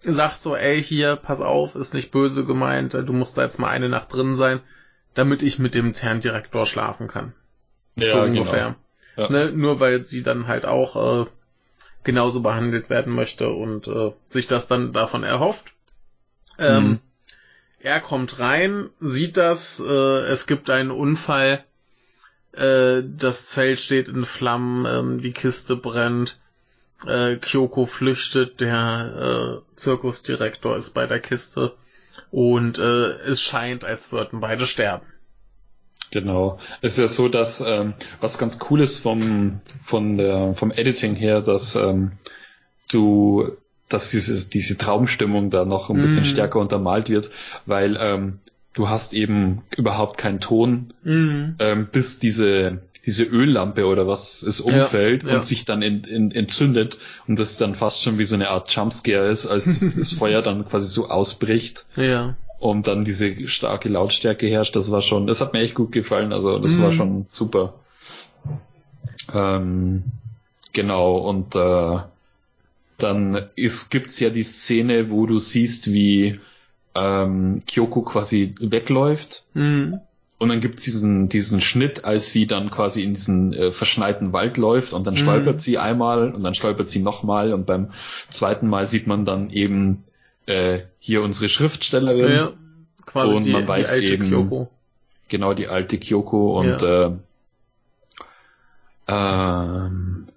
sagt 0.00 0.40
so, 0.40 0.54
ey, 0.56 0.82
hier, 0.82 1.16
pass 1.16 1.40
auf, 1.40 1.74
ist 1.74 1.94
nicht 1.94 2.10
böse 2.10 2.44
gemeint, 2.44 2.94
du 2.94 3.12
musst 3.12 3.36
da 3.36 3.42
jetzt 3.42 3.58
mal 3.58 3.68
eine 3.68 3.88
Nacht 3.88 4.12
drin 4.12 4.36
sein, 4.36 4.60
damit 5.18 5.42
ich 5.42 5.58
mit 5.58 5.74
dem 5.74 5.94
Direktor 5.94 6.64
schlafen 6.64 7.08
kann. 7.08 7.32
Ja, 7.96 8.10
so 8.10 8.14
genau. 8.18 8.26
ungefähr. 8.26 8.76
Ja. 9.16 9.28
Ne? 9.28 9.50
Nur 9.50 9.80
weil 9.80 10.04
sie 10.04 10.22
dann 10.22 10.46
halt 10.46 10.64
auch 10.64 11.24
äh, 11.24 11.26
genauso 12.04 12.40
behandelt 12.40 12.88
werden 12.88 13.12
möchte 13.16 13.50
und 13.50 13.88
äh, 13.88 14.12
sich 14.28 14.46
das 14.46 14.68
dann 14.68 14.92
davon 14.92 15.24
erhofft. 15.24 15.72
Ähm, 16.56 16.84
Mhm. 16.84 16.98
Er 17.80 18.00
kommt 18.00 18.38
rein, 18.38 18.90
sieht 19.00 19.36
das, 19.36 19.80
äh, 19.80 20.20
es 20.26 20.46
gibt 20.46 20.70
einen 20.70 20.92
Unfall, 20.92 21.64
äh, 22.52 23.02
das 23.04 23.46
Zelt 23.46 23.80
steht 23.80 24.06
in 24.06 24.24
Flammen, 24.24 24.86
ähm, 24.86 25.20
die 25.20 25.32
Kiste 25.32 25.74
brennt, 25.74 26.38
äh, 27.06 27.36
Kyoko 27.36 27.86
flüchtet, 27.86 28.60
der 28.60 29.62
äh, 29.64 29.74
Zirkusdirektor 29.74 30.76
ist 30.76 30.90
bei 30.94 31.06
der 31.06 31.18
Kiste 31.18 31.74
und 32.30 32.78
äh, 32.78 33.08
es 33.26 33.40
scheint, 33.40 33.84
als 33.84 34.12
würden 34.12 34.40
beide 34.40 34.66
sterben. 34.66 35.06
Genau. 36.10 36.58
Es 36.80 36.94
ist 36.94 36.98
ja 36.98 37.08
so, 37.08 37.28
dass 37.28 37.60
ähm, 37.60 37.92
was 38.20 38.38
ganz 38.38 38.58
cool 38.70 38.80
ist 38.80 38.98
vom 38.98 39.60
von 39.84 40.16
der 40.16 40.54
vom 40.54 40.70
Editing 40.70 41.14
her, 41.14 41.42
dass 41.42 41.74
ähm, 41.76 42.12
du 42.90 43.50
dass 43.88 44.10
diese 44.10 44.48
diese 44.48 44.78
Traumstimmung 44.78 45.50
da 45.50 45.64
noch 45.64 45.90
ein 45.90 46.00
bisschen 46.00 46.22
Mhm. 46.22 46.28
stärker 46.28 46.60
untermalt 46.60 47.10
wird, 47.10 47.30
weil 47.66 47.96
ähm, 48.00 48.38
du 48.72 48.88
hast 48.88 49.12
eben 49.12 49.62
überhaupt 49.76 50.16
keinen 50.18 50.40
Ton, 50.40 50.94
Mhm. 51.02 51.56
ähm, 51.58 51.88
bis 51.92 52.18
diese 52.18 52.78
diese 53.08 53.24
Öllampe 53.24 53.86
oder 53.86 54.06
was 54.06 54.42
es 54.42 54.60
umfällt 54.60 55.22
ja. 55.22 55.36
und 55.36 55.44
sich 55.44 55.64
dann 55.64 55.80
in, 55.80 56.04
in, 56.04 56.30
entzündet 56.30 56.98
und 57.26 57.38
das 57.38 57.56
dann 57.56 57.74
fast 57.74 58.02
schon 58.02 58.18
wie 58.18 58.26
so 58.26 58.34
eine 58.34 58.50
Art 58.50 58.70
Jumpscare 58.70 59.28
ist, 59.30 59.46
als 59.46 59.64
das 59.96 60.12
Feuer 60.12 60.42
dann 60.42 60.68
quasi 60.68 60.88
so 60.88 61.08
ausbricht 61.08 61.86
Ja. 61.96 62.36
und 62.58 62.86
dann 62.86 63.04
diese 63.06 63.48
starke 63.48 63.88
Lautstärke 63.88 64.46
herrscht, 64.46 64.76
das 64.76 64.90
war 64.90 65.00
schon, 65.00 65.26
das 65.26 65.40
hat 65.40 65.54
mir 65.54 65.60
echt 65.60 65.74
gut 65.74 65.90
gefallen, 65.90 66.34
also 66.34 66.58
das 66.58 66.76
Mhm. 66.76 66.82
war 66.82 66.92
schon 66.92 67.24
super. 67.26 67.74
Ähm, 69.34 70.04
genau, 70.74 71.16
und 71.16 71.54
äh, 71.54 71.98
dann 72.98 73.48
ist, 73.56 73.90
gibt's 73.90 74.20
ja 74.20 74.28
die 74.30 74.42
Szene, 74.42 75.10
wo 75.10 75.24
du 75.26 75.38
siehst, 75.38 75.92
wie 75.92 76.40
ähm, 76.94 77.62
Kyoko 77.66 78.02
quasi 78.02 78.54
wegläuft 78.60 79.44
Mhm. 79.54 80.00
Und 80.38 80.48
dann 80.50 80.60
gibt's 80.60 80.84
diesen, 80.84 81.28
diesen 81.28 81.60
Schnitt, 81.60 82.04
als 82.04 82.32
sie 82.32 82.46
dann 82.46 82.70
quasi 82.70 83.02
in 83.02 83.12
diesen 83.14 83.52
äh, 83.52 83.72
verschneiten 83.72 84.32
Wald 84.32 84.56
läuft 84.56 84.92
und 84.92 85.06
dann 85.06 85.14
Mhm. 85.14 85.18
stolpert 85.18 85.60
sie 85.60 85.78
einmal 85.78 86.32
und 86.32 86.42
dann 86.42 86.54
stolpert 86.54 86.88
sie 86.90 87.00
nochmal 87.02 87.52
und 87.52 87.66
beim 87.66 87.90
zweiten 88.30 88.68
Mal 88.68 88.86
sieht 88.86 89.06
man 89.06 89.24
dann 89.24 89.50
eben 89.50 90.04
äh, 90.46 90.80
hier 91.00 91.22
unsere 91.22 91.48
Schriftstellerin, 91.48 92.30
Ja. 92.32 92.52
Quasi 93.04 93.34
Und 93.34 93.44
die, 93.44 93.52
man 93.52 93.66
weiß 93.66 93.88
die 93.88 93.94
alte 93.94 94.06
eben- 94.06 94.28
Kyoko. 94.28 94.70
genau 95.28 95.54
die 95.54 95.66
alte 95.68 95.98
Kyoko 95.98 96.58
und 96.60 96.82
äh, 96.82 97.10
ähm, 99.06 100.28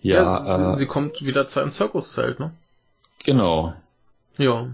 ja, 0.00 0.40
sie, 0.42 0.64
äh, 0.64 0.74
sie 0.76 0.86
kommt 0.86 1.24
wieder 1.24 1.46
zu 1.46 1.60
einem 1.60 1.72
Zirkuszelt, 1.72 2.38
ne? 2.40 2.52
genau. 3.24 3.74
Ja. 4.38 4.68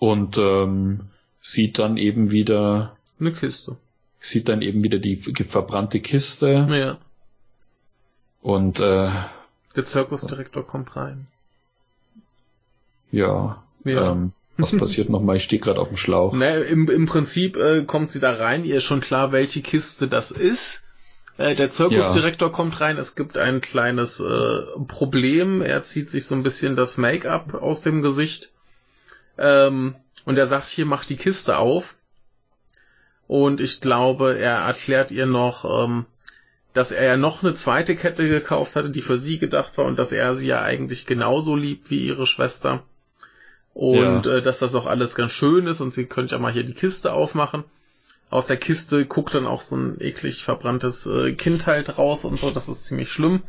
Und 0.00 0.38
ähm, 0.38 1.00
sieht 1.40 1.78
dann 1.78 1.96
eben 1.96 2.30
wieder, 2.30 2.96
Eine 3.20 3.32
Kiste. 3.32 3.76
Sieht 4.22 4.48
dann 4.48 4.62
eben 4.62 4.82
wieder 4.84 4.98
die 4.98 5.16
verbrannte 5.16 6.00
Kiste 6.00 6.66
Ja. 6.70 6.98
und 8.40 8.78
äh, 8.80 9.10
Der 9.76 9.84
Zirkusdirektor 9.84 10.66
kommt 10.66 10.94
rein. 10.96 11.26
ja, 13.10 13.62
Ja. 13.84 14.12
Ähm, 14.12 14.32
was 14.56 14.76
passiert 14.76 15.08
nochmal? 15.08 15.36
Ich 15.36 15.44
stehe 15.44 15.60
gerade 15.60 15.80
auf 15.80 15.88
dem 15.88 15.96
Schlauch. 15.96 16.34
Ne, 16.34 16.56
im, 16.60 16.88
Im 16.88 17.06
Prinzip 17.06 17.56
äh, 17.56 17.84
kommt 17.84 18.10
sie 18.10 18.20
da 18.20 18.32
rein, 18.34 18.64
ihr 18.64 18.76
ist 18.76 18.84
schon 18.84 19.00
klar, 19.00 19.32
welche 19.32 19.60
Kiste 19.62 20.08
das 20.08 20.30
ist. 20.30 20.84
Äh, 21.38 21.54
der 21.56 21.70
Zirkusdirektor 21.70 22.52
kommt 22.52 22.80
rein, 22.80 22.98
es 22.98 23.14
gibt 23.14 23.38
ein 23.38 23.60
kleines 23.62 24.20
äh, 24.20 24.60
Problem, 24.86 25.62
er 25.62 25.82
zieht 25.82 26.10
sich 26.10 26.26
so 26.26 26.34
ein 26.34 26.42
bisschen 26.42 26.76
das 26.76 26.98
Make-up 26.98 27.54
aus 27.54 27.80
dem 27.82 28.02
Gesicht 28.02 28.52
ähm, 29.38 29.94
und 30.26 30.38
er 30.38 30.46
sagt, 30.46 30.68
hier 30.68 30.84
mach 30.86 31.04
die 31.06 31.16
Kiste 31.16 31.56
auf. 31.56 31.96
Und 33.32 33.62
ich 33.62 33.80
glaube, 33.80 34.36
er 34.38 34.56
erklärt 34.56 35.10
ihr 35.10 35.24
noch, 35.24 35.64
ähm, 35.64 36.04
dass 36.74 36.92
er 36.92 37.06
ja 37.06 37.16
noch 37.16 37.42
eine 37.42 37.54
zweite 37.54 37.96
Kette 37.96 38.28
gekauft 38.28 38.76
hatte, 38.76 38.90
die 38.90 39.00
für 39.00 39.16
sie 39.16 39.38
gedacht 39.38 39.78
war 39.78 39.86
und 39.86 39.98
dass 39.98 40.12
er 40.12 40.34
sie 40.34 40.48
ja 40.48 40.60
eigentlich 40.60 41.06
genauso 41.06 41.56
liebt 41.56 41.88
wie 41.88 42.06
ihre 42.06 42.26
Schwester. 42.26 42.82
Und 43.72 44.26
äh, 44.26 44.42
dass 44.42 44.58
das 44.58 44.74
auch 44.74 44.84
alles 44.84 45.14
ganz 45.14 45.32
schön 45.32 45.66
ist 45.66 45.80
und 45.80 45.94
sie 45.94 46.04
könnte 46.04 46.34
ja 46.34 46.38
mal 46.38 46.52
hier 46.52 46.64
die 46.64 46.74
Kiste 46.74 47.14
aufmachen. 47.14 47.64
Aus 48.28 48.48
der 48.48 48.58
Kiste 48.58 49.06
guckt 49.06 49.34
dann 49.34 49.46
auch 49.46 49.62
so 49.62 49.76
ein 49.76 49.96
eklig 49.98 50.44
verbranntes 50.44 51.06
äh, 51.06 51.32
Kind 51.32 51.66
halt 51.66 51.96
raus 51.96 52.26
und 52.26 52.38
so, 52.38 52.50
das 52.50 52.68
ist 52.68 52.84
ziemlich 52.84 53.10
schlimm. 53.10 53.44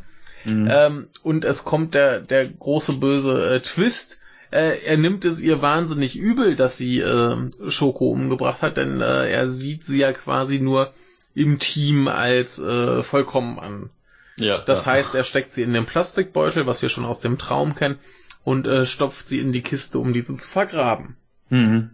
Mhm. 0.46 0.66
Ähm, 0.70 1.08
und 1.22 1.44
es 1.44 1.66
kommt 1.66 1.92
der, 1.92 2.20
der 2.20 2.48
große 2.48 2.94
böse 2.94 3.56
äh, 3.56 3.60
Twist. 3.60 4.18
Äh, 4.54 4.84
er 4.84 4.96
nimmt 4.96 5.24
es 5.24 5.40
ihr 5.40 5.62
wahnsinnig 5.62 6.16
übel, 6.16 6.54
dass 6.54 6.76
sie 6.78 7.00
äh, 7.00 7.50
Schoko 7.68 8.10
umgebracht 8.10 8.62
hat, 8.62 8.76
denn 8.76 9.00
äh, 9.00 9.28
er 9.28 9.50
sieht 9.50 9.82
sie 9.82 9.98
ja 9.98 10.12
quasi 10.12 10.60
nur 10.60 10.92
im 11.34 11.58
Team 11.58 12.06
als 12.06 12.60
äh, 12.60 13.02
vollkommen 13.02 13.58
an. 13.58 13.90
ja, 14.36 14.62
Das 14.64 14.84
ja. 14.84 14.92
heißt, 14.92 15.16
er 15.16 15.24
steckt 15.24 15.50
sie 15.50 15.62
in 15.62 15.72
den 15.72 15.86
Plastikbeutel, 15.86 16.68
was 16.68 16.82
wir 16.82 16.88
schon 16.88 17.04
aus 17.04 17.18
dem 17.18 17.36
Traum 17.36 17.74
kennen, 17.74 17.98
und 18.44 18.68
äh, 18.68 18.86
stopft 18.86 19.26
sie 19.26 19.40
in 19.40 19.50
die 19.50 19.62
Kiste, 19.62 19.98
um 19.98 20.12
diese 20.12 20.36
zu 20.36 20.46
vergraben. 20.46 21.16
Mhm. 21.48 21.90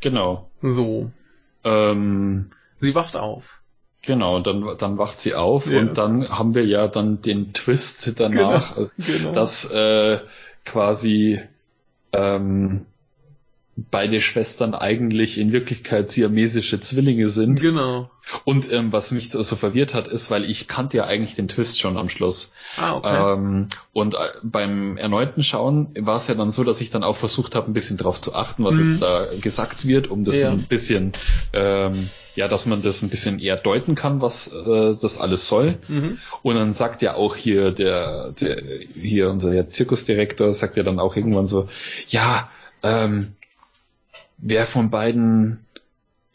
Genau. 0.00 0.50
So. 0.60 1.12
Ähm, 1.62 2.48
Sie 2.80 2.96
wacht 2.96 3.14
auf. 3.14 3.60
Genau, 4.02 4.40
dann, 4.40 4.76
dann 4.76 4.98
wacht 4.98 5.20
sie 5.20 5.34
auf 5.34 5.70
ja. 5.70 5.78
und 5.78 5.98
dann 5.98 6.28
haben 6.30 6.54
wir 6.54 6.64
ja 6.66 6.88
dann 6.88 7.22
den 7.22 7.52
Twist 7.52 8.18
danach, 8.18 8.74
genau, 8.74 8.90
genau. 8.96 9.32
dass 9.32 9.70
äh, 9.70 10.18
quasi 10.70 11.40
ähm, 12.12 12.86
beide 13.90 14.20
Schwestern 14.20 14.74
eigentlich 14.74 15.38
in 15.38 15.52
Wirklichkeit 15.52 16.10
siamesische 16.10 16.80
Zwillinge 16.80 17.28
sind. 17.28 17.60
Genau. 17.60 18.10
Und 18.44 18.70
ähm, 18.72 18.92
was 18.92 19.12
mich 19.12 19.30
so 19.30 19.56
verwirrt 19.56 19.94
hat, 19.94 20.08
ist, 20.08 20.30
weil 20.30 20.44
ich 20.44 20.66
kannte 20.68 20.96
ja 20.98 21.04
eigentlich 21.04 21.36
den 21.36 21.48
Twist 21.48 21.78
schon 21.78 21.96
am 21.96 22.08
Schluss. 22.08 22.52
Ah, 22.76 22.96
okay. 22.96 23.34
Ähm, 23.34 23.68
und 23.92 24.14
äh, 24.14 24.18
beim 24.42 24.96
erneuten 24.96 25.42
Schauen 25.42 25.94
war 25.98 26.16
es 26.16 26.26
ja 26.26 26.34
dann 26.34 26.50
so, 26.50 26.64
dass 26.64 26.80
ich 26.80 26.90
dann 26.90 27.04
auch 27.04 27.16
versucht 27.16 27.54
habe, 27.54 27.70
ein 27.70 27.72
bisschen 27.72 27.96
drauf 27.96 28.20
zu 28.20 28.34
achten, 28.34 28.64
was 28.64 28.74
mhm. 28.74 28.88
jetzt 28.88 29.00
da 29.00 29.26
gesagt 29.40 29.86
wird, 29.86 30.08
um 30.08 30.24
das 30.24 30.40
ja. 30.40 30.50
ein 30.50 30.66
bisschen, 30.66 31.12
ähm, 31.52 32.10
ja, 32.34 32.48
dass 32.48 32.66
man 32.66 32.82
das 32.82 33.02
ein 33.02 33.10
bisschen 33.10 33.38
eher 33.38 33.56
deuten 33.56 33.94
kann, 33.94 34.20
was 34.20 34.48
äh, 34.48 34.94
das 35.00 35.20
alles 35.20 35.46
soll. 35.46 35.78
Mhm. 35.86 36.18
Und 36.42 36.56
dann 36.56 36.72
sagt 36.72 37.00
ja 37.02 37.14
auch 37.14 37.36
hier 37.36 37.70
der, 37.70 38.32
der 38.32 38.60
hier 38.94 39.30
unser 39.30 39.66
Zirkusdirektor 39.68 40.52
sagt 40.52 40.76
ja 40.76 40.82
dann 40.82 40.98
auch 40.98 41.16
irgendwann 41.16 41.46
so, 41.46 41.68
ja, 42.08 42.50
ähm, 42.82 43.34
wer 44.38 44.66
von 44.66 44.90
beiden, 44.90 45.64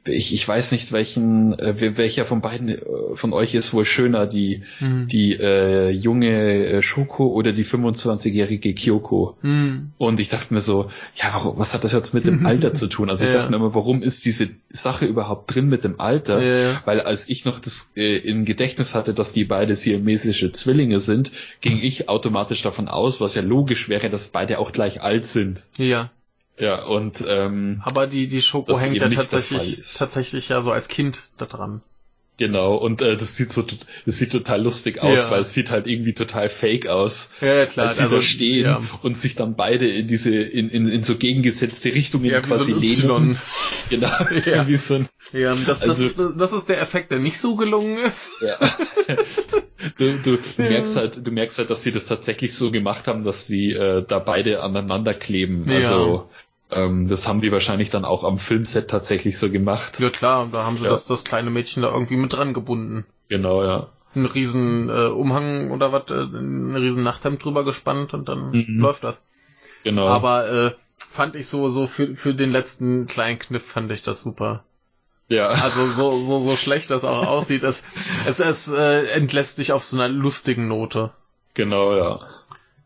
ich, 0.06 0.34
ich 0.34 0.46
weiß 0.46 0.74
nicht, 0.74 0.92
welchen, 0.92 1.58
äh, 1.58 1.98
welcher 1.98 2.26
von 2.26 2.42
beiden 2.42 2.68
äh, 2.68 2.82
von 3.14 3.32
euch 3.32 3.56
ist 3.56 3.74
wohl 3.74 3.86
schöner, 3.86 4.28
die, 4.28 4.64
hm. 4.80 5.08
die 5.08 5.34
äh, 5.34 5.90
junge 5.90 6.66
äh, 6.66 6.82
Shuko 6.82 7.28
oder 7.28 7.54
die 7.54 7.64
25-jährige 7.64 8.74
Kyoko. 8.74 9.38
Hm. 9.42 9.92
Und 9.98 10.20
ich 10.20 10.28
dachte 10.28 10.54
mir 10.54 10.60
so, 10.60 10.90
ja, 11.16 11.30
warum, 11.34 11.58
was 11.58 11.74
hat 11.74 11.86
das 11.86 11.94
jetzt 11.94 12.14
mit 12.14 12.28
dem 12.28 12.46
Alter 12.46 12.74
zu 12.74 12.88
tun? 12.88 13.10
Also 13.10 13.24
ich 13.24 13.30
ja. 13.30 13.38
dachte 13.38 13.52
mir 13.52 13.58
immer, 13.58 13.74
warum 13.74 14.04
ist 14.04 14.26
diese 14.26 14.50
Sache 14.70 15.06
überhaupt 15.06 15.56
drin 15.56 15.70
mit 15.70 15.86
dem 15.86 16.02
Alter? 16.02 16.42
Ja. 16.42 16.82
Weil 16.84 17.00
als 17.00 17.30
ich 17.30 17.46
noch 17.46 17.60
das 17.60 17.94
äh, 17.96 18.18
im 18.18 18.44
Gedächtnis 18.44 18.96
hatte, 18.96 19.14
dass 19.14 19.32
die 19.32 19.46
beide 19.46 19.76
siamesische 19.76 20.52
Zwillinge 20.52 21.00
sind, 21.00 21.32
ging 21.62 21.80
ich 21.82 22.10
automatisch 22.10 22.62
davon 22.62 22.90
aus, 22.90 23.22
was 23.22 23.36
ja 23.36 23.42
logisch 23.42 23.88
wäre, 23.88 24.10
dass 24.10 24.30
beide 24.30 24.60
auch 24.60 24.74
gleich 24.74 25.02
alt 25.02 25.26
sind. 25.26 25.64
Ja. 25.78 26.12
Ja, 26.58 26.84
und 26.84 27.26
ähm, 27.28 27.82
aber 27.84 28.08
die 28.08 28.28
die 28.28 28.42
Schoko 28.42 28.78
hängt 28.80 28.98
ja 28.98 29.10
tatsächlich 29.10 29.82
tatsächlich 29.98 30.50
ja 30.50 30.62
so 30.62 30.72
als 30.72 30.88
Kind 30.88 31.24
da 31.38 31.46
dran. 31.46 31.82
Genau, 32.38 32.76
und 32.76 33.04
äh, 33.04 33.16
das 33.16 33.38
sieht 33.38 33.54
so, 33.54 33.62
das 33.62 34.18
sieht 34.18 34.32
total 34.32 34.64
lustig 34.64 35.04
aus, 35.04 35.26
ja. 35.26 35.32
weil 35.32 35.42
es 35.42 35.54
sieht 35.54 35.70
halt 35.70 35.86
irgendwie 35.86 36.14
total 36.14 36.50
fake 36.50 36.88
aus. 36.88 37.36
Ja, 37.42 37.68
klar. 37.68 37.86
Als 37.86 37.98
sie 37.98 38.04
also, 38.04 38.16
da 38.16 38.22
stehen 38.24 38.66
ja. 38.66 38.82
und 39.04 39.20
sich 39.20 39.36
dann 39.36 39.56
beide 39.56 39.88
in 39.88 40.08
diese, 40.08 40.36
in, 40.36 40.70
in, 40.70 40.88
in 40.88 41.04
so 41.04 41.16
gegengesetzte 41.16 41.94
Richtungen 41.94 42.26
ja, 42.26 42.42
quasi 42.42 42.72
so 42.72 42.80
lehnen. 42.80 43.38
Genau, 43.90 44.08
ja. 44.46 44.68
wie 44.68 44.78
so 44.78 44.96
ein, 44.96 45.10
ja, 45.34 45.54
das, 45.54 45.84
also, 45.84 46.10
das, 46.10 46.32
das 46.36 46.54
ist 46.54 46.70
der 46.70 46.82
Effekt, 46.82 47.12
der 47.12 47.20
nicht 47.20 47.40
so 47.40 47.56
gelungen 47.56 47.98
ist. 47.98 48.32
Ja. 48.42 48.58
du, 49.98 50.18
du, 50.18 50.38
du 50.38 50.42
merkst 50.58 50.96
halt, 50.96 51.28
du 51.28 51.32
merkst 51.32 51.60
halt, 51.60 51.70
dass 51.70 51.84
sie 51.84 51.92
das 51.92 52.08
tatsächlich 52.08 52.56
so 52.56 52.72
gemacht 52.72 53.08
haben, 53.08 53.24
dass 53.24 53.46
sie 53.46 53.74
äh, 53.74 54.04
da 54.08 54.18
beide 54.18 54.64
aneinander 54.64 55.14
kleben. 55.14 55.66
Also 55.70 56.30
ähm, 56.76 57.08
das 57.08 57.28
haben 57.28 57.42
die 57.42 57.52
wahrscheinlich 57.52 57.90
dann 57.90 58.06
auch 58.06 58.24
am 58.24 58.38
Filmset 58.38 58.90
tatsächlich 58.90 59.38
so 59.38 59.50
gemacht. 59.50 60.00
Ja 60.00 60.10
klar, 60.10 60.50
da 60.52 60.66
haben 60.66 60.78
sie 60.78 60.86
ja. 60.86 60.92
das, 60.92 61.08
das 61.08 61.24
kleine 61.24 61.50
Mädchen 61.50 61.84
da 61.84 61.92
irgendwie 61.92 62.18
mit 62.18 62.34
dran 62.34 62.54
gebunden. 62.54 63.06
Genau, 63.30 63.64
ja. 63.64 63.90
Ein 64.16 64.26
riesen 64.26 64.90
äh, 64.90 65.08
Umhang 65.08 65.72
oder 65.72 65.92
was, 65.92 66.12
äh, 66.12 66.22
ein 66.22 66.76
riesen 66.76 67.04
Nachthemd 67.04 67.44
drüber 67.44 67.66
gespannt 67.66 68.14
und 68.14 68.30
dann 68.30 68.52
mhm. 68.52 68.80
läuft 68.80 69.04
das. 69.04 69.20
Genau. 69.84 70.08
Aber 70.08 70.50
äh, 70.50 70.72
fand 70.98 71.36
ich 71.36 71.48
so, 71.48 71.68
so 71.70 71.88
für, 71.88 72.16
für 72.16 72.34
den 72.34 72.52
letzten 72.52 73.08
kleinen 73.08 73.40
Kniff 73.40 73.66
fand 73.66 73.92
ich 73.92 74.04
das 74.04 74.24
super. 74.24 74.64
Ja. 75.28 75.50
Also 75.50 75.88
so, 75.88 76.20
so, 76.20 76.40
so 76.40 76.56
schlecht 76.56 76.92
das 76.92 77.04
auch 77.04 77.26
aussieht, 77.26 77.64
es, 77.64 77.84
es, 78.28 78.40
es 78.40 78.72
äh, 78.72 79.08
entlässt 79.08 79.56
sich 79.56 79.72
auf 79.72 79.84
so 79.84 79.98
einer 79.98 80.10
lustigen 80.10 80.68
Note. 80.68 81.12
Genau, 81.54 81.96
ja. 81.96 82.20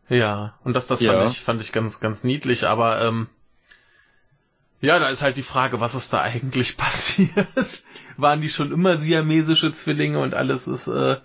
Ja, 0.08 0.58
und 0.64 0.74
das, 0.74 0.86
das 0.86 1.00
ja. 1.00 1.12
fand 1.12 1.30
ich, 1.30 1.40
fand 1.40 1.60
ich 1.60 1.72
ganz, 1.72 2.00
ganz 2.00 2.24
niedlich, 2.24 2.66
aber 2.66 3.02
ähm, 3.02 3.28
ja, 4.80 4.98
da 4.98 5.08
ist 5.08 5.22
halt 5.22 5.36
die 5.36 5.42
Frage, 5.42 5.80
was 5.80 5.94
ist 5.94 6.12
da 6.12 6.22
eigentlich 6.22 6.76
passiert? 6.76 7.82
Waren 8.16 8.40
die 8.40 8.50
schon 8.50 8.72
immer 8.72 8.96
siamesische 8.96 9.72
Zwillinge 9.72 10.20
und 10.20 10.34
alles 10.34 10.68
ist 10.68 10.88
äh, 10.88 11.16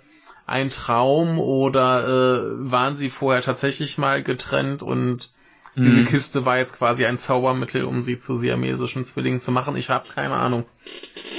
ein 0.45 0.69
Traum 0.69 1.39
oder 1.39 2.07
äh, 2.07 2.71
waren 2.71 2.95
sie 2.95 3.09
vorher 3.09 3.41
tatsächlich 3.41 3.97
mal 3.97 4.23
getrennt 4.23 4.81
und 4.81 5.31
mhm. 5.75 5.85
diese 5.85 6.05
Kiste 6.05 6.45
war 6.45 6.57
jetzt 6.57 6.77
quasi 6.77 7.05
ein 7.05 7.17
Zaubermittel, 7.17 7.85
um 7.85 8.01
sie 8.01 8.17
zu 8.17 8.37
siamesischen 8.37 9.05
Zwillingen 9.05 9.39
zu 9.39 9.51
machen? 9.51 9.77
Ich 9.77 9.89
habe 9.89 10.09
keine 10.09 10.35
Ahnung. 10.35 10.65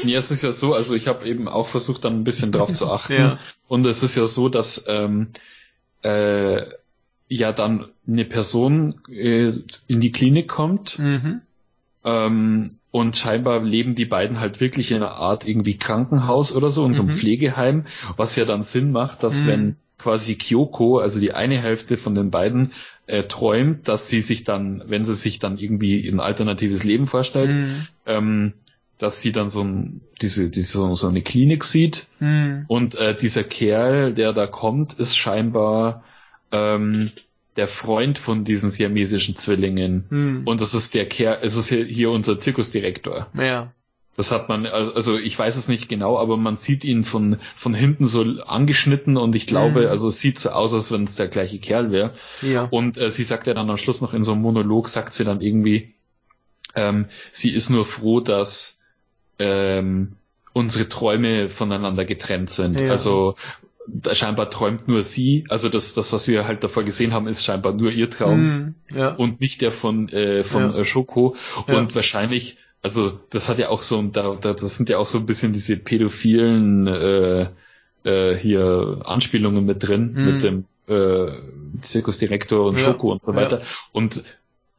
Ja, 0.05 0.19
es 0.19 0.31
ist 0.31 0.43
ja 0.43 0.53
so, 0.53 0.75
also 0.75 0.95
ich 0.95 1.09
habe 1.09 1.27
eben 1.27 1.49
auch 1.49 1.67
versucht, 1.67 2.05
dann 2.05 2.21
ein 2.21 2.25
bisschen 2.25 2.53
drauf 2.53 2.73
zu 2.73 2.87
achten. 2.91 3.13
ja. 3.13 3.39
Und 3.67 3.85
es 3.87 4.03
ist 4.03 4.15
ja 4.15 4.27
so, 4.27 4.49
dass 4.49 4.85
ähm, 4.89 5.31
äh, 6.03 6.63
ja 7.27 7.53
dann 7.53 7.89
eine 8.07 8.25
Person 8.25 9.01
äh, 9.09 9.53
in 9.89 10.01
die 10.01 10.13
Klinik 10.13 10.49
kommt. 10.49 10.99
Mhm 11.01 11.41
ähm, 12.05 12.69
und 12.91 13.17
scheinbar 13.17 13.63
leben 13.63 13.95
die 13.95 14.05
beiden 14.05 14.39
halt 14.39 14.61
wirklich 14.61 14.91
in 14.91 14.99
einer 14.99 15.13
Art 15.13 15.49
irgendwie 15.49 15.77
Krankenhaus 15.77 16.55
oder 16.55 16.71
so, 16.71 16.85
in 16.87 16.95
so 16.95 17.03
einem 17.03 17.13
mhm. 17.13 17.17
Pflegeheim, 17.17 17.87
was 18.17 18.37
ja 18.37 18.45
dann 18.45 18.63
Sinn 18.63 18.93
macht, 18.93 19.23
dass 19.23 19.41
mhm. 19.41 19.47
wenn 19.47 19.77
quasi 19.99 20.35
Kyoko, 20.35 20.99
also 20.99 21.19
die 21.19 21.33
eine 21.33 21.61
Hälfte 21.61 21.97
von 21.97 22.15
den 22.15 22.31
beiden, 22.31 22.73
äh, 23.07 23.23
träumt, 23.25 23.89
dass 23.89 24.09
sie 24.09 24.21
sich 24.21 24.45
dann, 24.45 24.83
wenn 24.87 25.05
sie 25.05 25.15
sich 25.15 25.39
dann 25.39 25.59
irgendwie 25.59 26.07
ein 26.07 26.21
alternatives 26.21 26.85
Leben 26.85 27.07
vorstellt, 27.07 27.55
mhm. 27.55 27.87
ähm, 28.07 28.53
dass 28.99 29.23
sie 29.23 29.33
dann 29.33 29.49
so, 29.49 29.63
ein, 29.63 30.03
diese, 30.21 30.51
diese, 30.51 30.95
so 30.95 31.09
eine 31.09 31.23
Klinik 31.23 31.65
sieht 31.65 32.07
mhm. 32.21 32.65
und 32.69 32.95
äh, 32.95 33.17
dieser 33.17 33.45
Kerl, 33.45 34.13
der 34.13 34.33
da 34.33 34.47
kommt, 34.47 34.95
ist 34.95 35.17
scheinbar 35.17 36.05
ähm, 36.53 37.11
der 37.57 37.69
Freund 37.69 38.19
von 38.19 38.45
diesen 38.45 38.71
siamesischen 38.71 39.37
Zwillingen. 39.37 40.07
Hm. 40.09 40.43
Und 40.47 40.61
das 40.61 40.75
ist 40.75 40.95
der 40.95 41.07
Kerl, 41.07 41.39
es 41.43 41.57
ist 41.57 41.69
hier 41.69 42.11
unser 42.11 42.39
Zirkusdirektor. 42.39 43.29
Ja. 43.35 43.73
Das 44.17 44.31
hat 44.31 44.49
man, 44.49 44.65
also 44.67 45.19
ich 45.19 45.37
weiß 45.37 45.57
es 45.57 45.67
nicht 45.67 45.89
genau, 45.89 46.17
aber 46.19 46.37
man 46.37 46.57
sieht 46.57 46.85
ihn 46.85 47.05
von, 47.05 47.39
von 47.57 47.75
hinten 47.75 48.07
so 48.07 48.23
angeschnitten 48.23 49.17
und 49.17 49.35
ich 49.35 49.49
glaube, 49.49 49.83
mhm. 49.83 49.87
also 49.89 50.09
es 50.09 50.21
sieht 50.21 50.39
so 50.39 50.51
aus, 50.51 50.73
als 50.73 50.93
wenn 50.93 51.05
es 51.05 51.17
der 51.17 51.27
gleiche 51.27 51.59
Kerl 51.59 51.91
wäre. 51.91 52.13
Ja. 52.41 52.65
Und 52.71 52.97
äh, 52.97 53.11
sie 53.11 53.25
sagt 53.25 53.49
ja 53.49 53.55
dann 53.55 53.71
am 53.71 53.77
Schluss 53.77 54.01
noch 54.01 54.15
in 54.15 54.23
so 54.23 54.33
einem 54.33 54.43
Monolog, 54.43 54.89
sagt 54.89 55.15
sie 55.15 55.25
dann 55.25 55.41
irgendwie, 55.41 55.95
ähm, 56.77 57.07
sie 57.33 57.51
ist 57.51 57.71
nur 57.71 57.85
froh, 57.85 58.21
dass 58.21 58.83
ähm, 59.41 60.13
unsere 60.53 60.89
Träume 60.89 61.49
voneinander 61.49 62.05
getrennt 62.05 62.51
sind. 62.51 62.81
Ja. 62.81 62.91
Also 62.91 63.35
scheinbar 64.13 64.51
träumt 64.51 64.89
nur 64.89 65.03
sie, 65.03 65.45
also 65.49 65.69
das, 65.69 65.95
das, 65.95 66.13
was 66.13 66.27
wir 66.27 66.47
halt 66.47 66.65
davor 66.65 66.85
gesehen 66.85 67.13
haben, 67.13 67.27
ist 67.27 67.45
scheinbar 67.45 67.73
nur 67.73 67.91
ihr 67.91 68.09
Traum 68.09 68.41
mm, 68.41 68.75
ja. 68.97 69.09
und 69.09 69.41
nicht 69.41 69.61
der 69.61 69.73
von, 69.73 70.09
äh, 70.09 70.43
von 70.45 70.63
ja. 70.63 70.79
Äh, 70.79 70.85
Schoko. 70.85 71.37
Und 71.67 71.91
ja. 71.91 71.95
wahrscheinlich, 71.95 72.57
also 72.83 73.19
das 73.31 73.49
hat 73.49 73.59
ja 73.59 73.69
auch 73.69 73.83
so, 73.83 74.03
da, 74.03 74.37
da, 74.41 74.53
das 74.53 74.77
sind 74.77 74.89
ja 74.89 74.99
auch 74.99 75.07
so 75.07 75.19
ein 75.19 75.27
bisschen 75.27 75.53
diese 75.53 75.77
pädophilen 75.77 76.87
äh, 76.87 77.49
äh, 78.05 78.37
hier 78.37 79.03
Anspielungen 79.05 79.65
mit 79.65 79.87
drin, 79.87 80.13
mm. 80.15 80.25
mit 80.25 80.43
dem 80.43 80.65
äh, 80.87 81.33
Zirkusdirektor 81.81 82.67
und 82.67 82.79
Schoko 82.79 83.13
und 83.13 83.23
so 83.23 83.35
weiter. 83.35 83.63
Und 83.93 84.23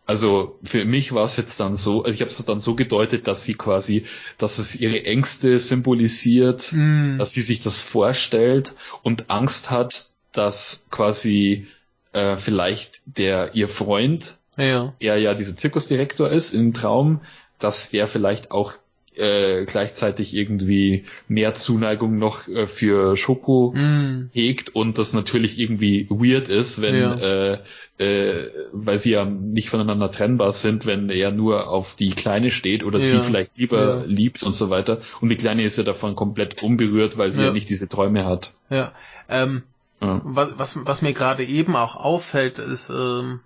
also 0.06 0.60
für 0.64 0.86
mich 0.86 1.14
war 1.14 1.26
es 1.26 1.36
jetzt 1.38 1.60
dann 1.60 1.76
so, 1.76 2.03
also 2.03 2.14
ich 2.14 2.22
habe 2.22 2.30
es 2.30 2.44
dann 2.45 2.60
so 2.60 2.76
gedeutet, 2.76 3.27
dass 3.27 3.44
sie 3.44 3.56
quasi, 3.56 4.06
dass 4.38 4.60
es 4.60 4.76
ihre 4.76 5.03
Ängste 5.03 5.60
symbolisiert, 5.60 6.72
mm. 6.72 7.18
dass 7.18 7.34
sie 7.34 7.41
sich 7.41 7.61
das 7.61 7.82
vorstellt 7.82 8.76
und 9.02 9.30
Angst 9.30 9.72
hat, 9.72 10.10
dass 10.32 10.88
quasi 10.91 11.68
äh, 12.14 12.38
vielleicht 12.38 13.02
der 13.06 13.56
ihr 13.56 13.68
Freund, 13.68 14.38
ja. 14.57 14.94
der 15.02 15.18
ja 15.18 15.34
dieser 15.34 15.57
Zirkusdirektor 15.57 16.30
ist 16.30 16.53
im 16.53 16.73
Traum, 16.73 17.22
dass 17.57 17.90
der 17.90 18.07
vielleicht 18.07 18.52
auch 18.52 18.73
äh, 19.17 19.65
gleichzeitig 19.65 20.33
irgendwie 20.33 21.05
mehr 21.27 21.53
Zuneigung 21.53 22.17
noch 22.17 22.47
äh, 22.47 22.67
für 22.67 23.15
Schoko 23.17 23.73
mm. 23.75 24.29
hegt 24.33 24.75
und 24.75 24.97
das 24.97 25.13
natürlich 25.13 25.59
irgendwie 25.59 26.07
weird 26.09 26.49
ist, 26.49 26.81
wenn 26.81 26.95
ja. 26.95 27.15
äh, 27.15 27.57
äh, 27.97 28.51
weil 28.73 28.97
sie 28.97 29.11
ja 29.11 29.25
nicht 29.25 29.69
voneinander 29.69 30.11
trennbar 30.11 30.51
sind, 30.51 30.85
wenn 30.85 31.09
er 31.09 31.31
nur 31.31 31.69
auf 31.69 31.95
die 31.95 32.09
Kleine 32.09 32.51
steht 32.51 32.83
oder 32.83 32.99
ja. 32.99 33.05
sie 33.05 33.21
vielleicht 33.21 33.57
lieber 33.57 33.99
ja. 33.99 34.03
liebt 34.05 34.43
und 34.43 34.53
so 34.53 34.69
weiter. 34.69 35.01
Und 35.21 35.29
die 35.29 35.37
Kleine 35.37 35.63
ist 35.63 35.77
ja 35.77 35.83
davon 35.83 36.15
komplett 36.15 36.61
unberührt, 36.61 37.17
weil 37.17 37.31
sie 37.31 37.43
ja, 37.43 37.51
nicht 37.51 37.69
diese 37.69 37.87
Träume 37.87 38.25
hat. 38.25 38.53
Ja. 38.69 38.91
Ähm, 39.29 39.63
was, 40.01 40.77
was, 40.85 41.01
mir 41.01 41.13
gerade 41.13 41.45
eben 41.45 41.75
auch 41.75 41.95
auffällt, 41.95 42.59
ist, 42.59 42.89
ähm, 42.89 43.39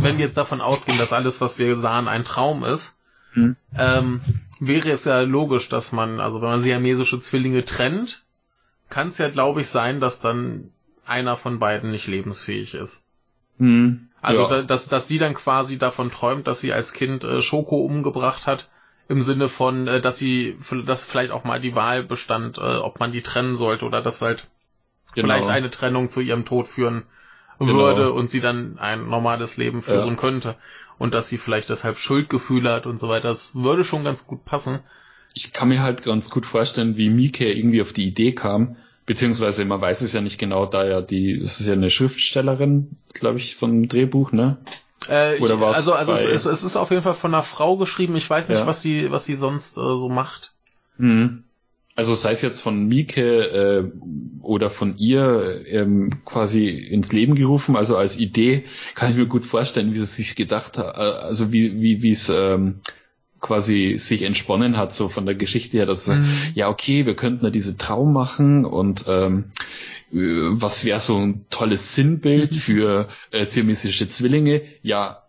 wenn 0.00 0.18
wir 0.18 0.24
jetzt 0.24 0.36
davon 0.36 0.60
ausgehen, 0.60 0.98
dass 0.98 1.12
alles, 1.12 1.40
was 1.40 1.58
wir 1.58 1.76
sahen, 1.76 2.08
ein 2.08 2.24
Traum 2.24 2.64
ist, 2.64 2.96
hm. 3.34 3.56
ähm, 3.76 4.20
wäre 4.60 4.90
es 4.90 5.04
ja 5.04 5.20
logisch, 5.20 5.68
dass 5.68 5.92
man, 5.92 6.20
also 6.20 6.40
wenn 6.40 6.48
man 6.48 6.60
siamesische 6.60 7.20
Zwillinge 7.20 7.64
trennt, 7.64 8.24
kann 8.88 9.08
es 9.08 9.18
ja, 9.18 9.28
glaube 9.28 9.60
ich, 9.60 9.68
sein, 9.68 10.00
dass 10.00 10.20
dann 10.20 10.70
einer 11.04 11.36
von 11.36 11.58
beiden 11.58 11.90
nicht 11.90 12.06
lebensfähig 12.06 12.74
ist. 12.74 13.04
Hm. 13.58 14.08
Also, 14.20 14.42
ja. 14.42 14.48
da, 14.48 14.62
dass, 14.62 14.88
dass 14.88 15.06
sie 15.06 15.18
dann 15.18 15.34
quasi 15.34 15.78
davon 15.78 16.10
träumt, 16.10 16.46
dass 16.46 16.60
sie 16.60 16.72
als 16.72 16.92
Kind 16.92 17.24
äh, 17.24 17.42
Schoko 17.42 17.84
umgebracht 17.84 18.46
hat, 18.46 18.70
Im 19.06 19.20
Sinne 19.20 19.48
von, 19.48 19.86
äh, 19.86 20.00
dass 20.00 20.16
sie, 20.16 20.56
dass 20.86 21.04
vielleicht 21.04 21.30
auch 21.30 21.44
mal 21.44 21.60
die 21.60 21.74
Wahl 21.74 22.04
bestand, 22.04 22.56
äh, 22.56 22.78
ob 22.78 23.00
man 23.00 23.12
die 23.12 23.20
trennen 23.20 23.54
sollte 23.54 23.84
oder 23.84 24.00
dass 24.00 24.22
halt 24.22 24.48
genau. 25.14 25.26
vielleicht 25.26 25.50
eine 25.50 25.70
Trennung 25.70 26.08
zu 26.08 26.20
ihrem 26.22 26.46
Tod 26.46 26.66
führen 26.66 27.04
genau. 27.58 27.74
würde 27.74 28.12
und 28.12 28.30
sie 28.30 28.40
dann 28.40 28.78
ein 28.78 29.08
normales 29.08 29.56
Leben 29.56 29.82
führen 29.82 30.08
ja. 30.08 30.14
könnte. 30.14 30.56
Und 30.98 31.14
dass 31.14 31.28
sie 31.28 31.38
vielleicht 31.38 31.70
deshalb 31.70 31.98
Schuldgefühle 31.98 32.72
hat 32.72 32.86
und 32.86 32.98
so 32.98 33.08
weiter. 33.08 33.28
Das 33.28 33.54
würde 33.54 33.84
schon 33.84 34.04
ganz 34.04 34.26
gut 34.26 34.44
passen. 34.44 34.80
Ich 35.34 35.52
kann 35.52 35.68
mir 35.68 35.82
halt 35.82 36.04
ganz 36.04 36.30
gut 36.30 36.46
vorstellen, 36.46 36.96
wie 36.96 37.10
Mike 37.10 37.52
irgendwie 37.52 37.82
auf 37.82 37.92
die 37.92 38.06
Idee 38.06 38.32
kam, 38.32 38.76
beziehungsweise 39.04 39.64
man 39.64 39.80
weiß 39.80 40.00
es 40.02 40.12
ja 40.12 40.20
nicht 40.20 40.38
genau, 40.38 40.66
da 40.66 40.86
ja 40.86 41.00
die, 41.02 41.40
das 41.40 41.60
ist 41.60 41.66
ja 41.66 41.72
eine 41.72 41.90
Schriftstellerin, 41.90 42.96
glaube 43.12 43.38
ich, 43.38 43.56
von 43.56 43.70
dem 43.70 43.88
Drehbuch, 43.88 44.30
ne? 44.30 44.58
Äh, 45.08 45.38
Oder 45.40 45.60
was? 45.60 45.76
Also, 45.76 45.94
also 45.94 46.12
es, 46.12 46.24
es, 46.24 46.46
es, 46.46 46.62
ist 46.62 46.76
auf 46.76 46.90
jeden 46.90 47.02
Fall 47.02 47.14
von 47.14 47.34
einer 47.34 47.42
Frau 47.42 47.76
geschrieben. 47.76 48.16
Ich 48.16 48.28
weiß 48.28 48.48
nicht, 48.48 48.60
ja. 48.60 48.66
was 48.66 48.80
sie, 48.80 49.10
was 49.10 49.24
sie 49.24 49.34
sonst 49.34 49.76
äh, 49.76 49.80
so 49.80 50.08
macht. 50.08 50.54
Mhm. 50.96 51.43
Also 51.96 52.14
sei 52.14 52.32
es 52.32 52.42
jetzt 52.42 52.60
von 52.60 52.86
Mieke 52.86 53.22
äh, 53.22 54.42
oder 54.42 54.68
von 54.68 54.98
ihr 54.98 55.64
ähm, 55.66 56.24
quasi 56.24 56.68
ins 56.68 57.12
Leben 57.12 57.36
gerufen, 57.36 57.76
also 57.76 57.96
als 57.96 58.18
Idee, 58.18 58.64
kann 58.94 59.12
ich 59.12 59.16
mir 59.16 59.26
gut 59.26 59.46
vorstellen, 59.46 59.92
wie 59.92 59.96
sie 59.96 60.04
sich 60.04 60.34
gedacht 60.34 60.76
hat, 60.76 60.96
äh, 60.96 61.00
also 61.00 61.52
wie 61.52 61.80
wie 61.80 62.02
wie 62.02 62.10
es 62.10 62.28
ähm, 62.30 62.80
quasi 63.40 63.94
sich 63.96 64.22
entsponnen 64.22 64.76
hat, 64.76 64.92
so 64.92 65.08
von 65.08 65.24
der 65.24 65.36
Geschichte 65.36 65.76
her, 65.76 65.86
dass 65.86 66.08
mhm. 66.08 66.26
ja 66.54 66.68
okay, 66.68 67.06
wir 67.06 67.14
könnten 67.14 67.44
da 67.44 67.50
diese 67.50 67.76
Traum 67.76 68.12
machen 68.12 68.64
und 68.64 69.04
ähm, 69.06 69.52
äh, 70.12 70.16
was 70.16 70.84
wäre 70.84 70.98
so 70.98 71.16
ein 71.16 71.46
tolles 71.50 71.94
Sinnbild 71.94 72.52
mhm. 72.52 72.56
für 72.56 73.08
äh, 73.30 73.44
siamesische 73.44 74.08
Zwillinge? 74.08 74.62
Ja, 74.82 75.23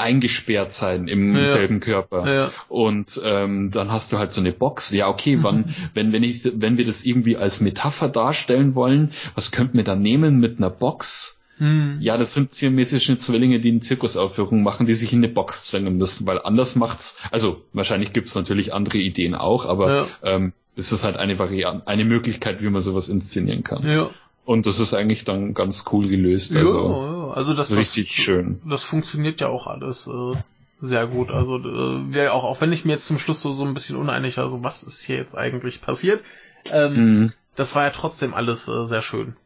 eingesperrt 0.00 0.72
sein 0.72 1.06
im 1.08 1.34
ja. 1.34 1.46
selben 1.46 1.80
Körper. 1.80 2.32
Ja. 2.32 2.52
Und 2.68 3.20
ähm, 3.24 3.70
dann 3.70 3.92
hast 3.92 4.12
du 4.12 4.18
halt 4.18 4.32
so 4.32 4.40
eine 4.40 4.52
Box. 4.52 4.90
Ja, 4.92 5.08
okay, 5.08 5.38
wann, 5.42 5.58
mhm. 5.58 5.74
wenn, 5.94 6.12
wenn 6.12 6.22
ich, 6.22 6.50
wenn 6.54 6.78
wir 6.78 6.84
das 6.84 7.04
irgendwie 7.04 7.36
als 7.36 7.60
Metapher 7.60 8.08
darstellen 8.08 8.74
wollen, 8.74 9.12
was 9.34 9.52
könnten 9.52 9.76
wir 9.76 9.84
dann 9.84 10.02
nehmen 10.02 10.40
mit 10.40 10.58
einer 10.58 10.70
Box? 10.70 11.44
Mhm. 11.58 11.98
Ja, 12.00 12.16
das 12.16 12.34
sind 12.34 12.52
siamesische 12.52 13.16
Zwillinge, 13.18 13.60
die 13.60 13.70
eine 13.70 13.80
Zirkusaufführung 13.80 14.62
machen, 14.62 14.86
die 14.86 14.94
sich 14.94 15.12
in 15.12 15.20
eine 15.20 15.28
Box 15.28 15.66
zwängen 15.66 15.96
müssen, 15.98 16.26
weil 16.26 16.40
anders 16.40 16.74
macht's, 16.74 17.18
also 17.30 17.62
wahrscheinlich 17.72 18.12
gibt's 18.12 18.34
natürlich 18.34 18.72
andere 18.72 18.98
Ideen 18.98 19.34
auch, 19.34 19.66
aber 19.66 19.94
ja. 19.94 20.06
ähm, 20.22 20.52
es 20.76 20.90
ist 20.92 21.04
halt 21.04 21.16
eine 21.16 21.38
Variante, 21.38 21.86
eine 21.86 22.04
Möglichkeit, 22.06 22.62
wie 22.62 22.70
man 22.70 22.80
sowas 22.80 23.08
inszenieren 23.08 23.62
kann. 23.62 23.86
Ja. 23.86 24.10
Und 24.46 24.66
das 24.66 24.80
ist 24.80 24.94
eigentlich 24.94 25.24
dann 25.24 25.52
ganz 25.54 25.84
cool 25.92 26.08
gelöst. 26.08 26.56
Also, 26.56 26.90
ja, 26.90 27.19
also 27.30 27.54
das 27.54 27.74
richtig 27.74 28.08
das, 28.08 28.16
schön. 28.16 28.62
Das 28.64 28.82
funktioniert 28.82 29.40
ja 29.40 29.48
auch 29.48 29.66
alles 29.66 30.06
äh, 30.06 30.36
sehr 30.80 31.06
gut. 31.06 31.30
Also 31.30 31.58
äh, 31.58 32.28
auch, 32.28 32.44
auch 32.44 32.60
wenn 32.60 32.72
ich 32.72 32.84
mir 32.84 32.92
jetzt 32.92 33.06
zum 33.06 33.18
Schluss 33.18 33.40
so, 33.40 33.52
so 33.52 33.64
ein 33.64 33.74
bisschen 33.74 33.96
uneinig 33.96 34.36
war, 34.36 34.48
so 34.48 34.64
was 34.64 34.82
ist 34.82 35.02
hier 35.02 35.16
jetzt 35.16 35.36
eigentlich 35.36 35.82
passiert, 35.82 36.22
ähm, 36.70 36.94
mhm. 36.94 37.32
das 37.56 37.74
war 37.74 37.84
ja 37.84 37.90
trotzdem 37.90 38.34
alles 38.34 38.68
äh, 38.68 38.84
sehr 38.84 39.02
schön. 39.02 39.36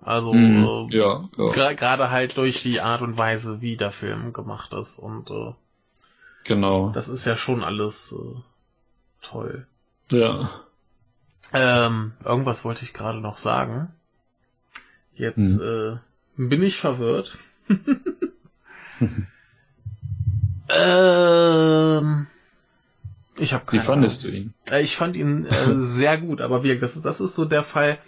Also 0.00 0.32
mhm, 0.32 0.88
äh, 0.90 0.96
ja, 0.96 1.28
ja. 1.36 1.72
gerade 1.72 2.10
halt 2.10 2.36
durch 2.36 2.62
die 2.62 2.80
Art 2.80 3.02
und 3.02 3.16
Weise, 3.16 3.60
wie 3.60 3.76
der 3.76 3.92
Film 3.92 4.32
gemacht 4.32 4.72
ist 4.72 4.98
und 4.98 5.30
äh, 5.30 5.52
genau. 6.44 6.90
Das 6.90 7.08
ist 7.08 7.24
ja 7.24 7.36
schon 7.36 7.62
alles 7.62 8.12
äh, 8.12 8.40
toll. 9.22 9.66
Ja. 10.10 10.50
Ähm, 11.52 12.12
irgendwas 12.24 12.64
wollte 12.64 12.84
ich 12.84 12.92
gerade 12.92 13.20
noch 13.20 13.36
sagen. 13.36 13.92
Jetzt 15.14 15.60
hm. 15.60 15.96
äh, 15.96 15.98
bin 16.36 16.62
ich 16.62 16.76
verwirrt. 16.76 17.36
ähm, 20.68 22.26
ich 23.38 23.52
habe 23.52 23.64
keine 23.64 23.82
Wie 23.82 23.86
fandest 23.86 24.24
Ahnung. 24.24 24.32
du 24.32 24.38
ihn? 24.38 24.54
Äh, 24.70 24.82
ich 24.82 24.96
fand 24.96 25.16
ihn 25.16 25.46
äh, 25.46 25.76
sehr 25.78 26.18
gut, 26.18 26.40
aber 26.40 26.62
wie 26.62 26.78
das 26.78 26.96
ist, 26.96 27.04
das 27.04 27.20
ist 27.20 27.34
so 27.34 27.44
der 27.44 27.62
Fall, 27.62 27.98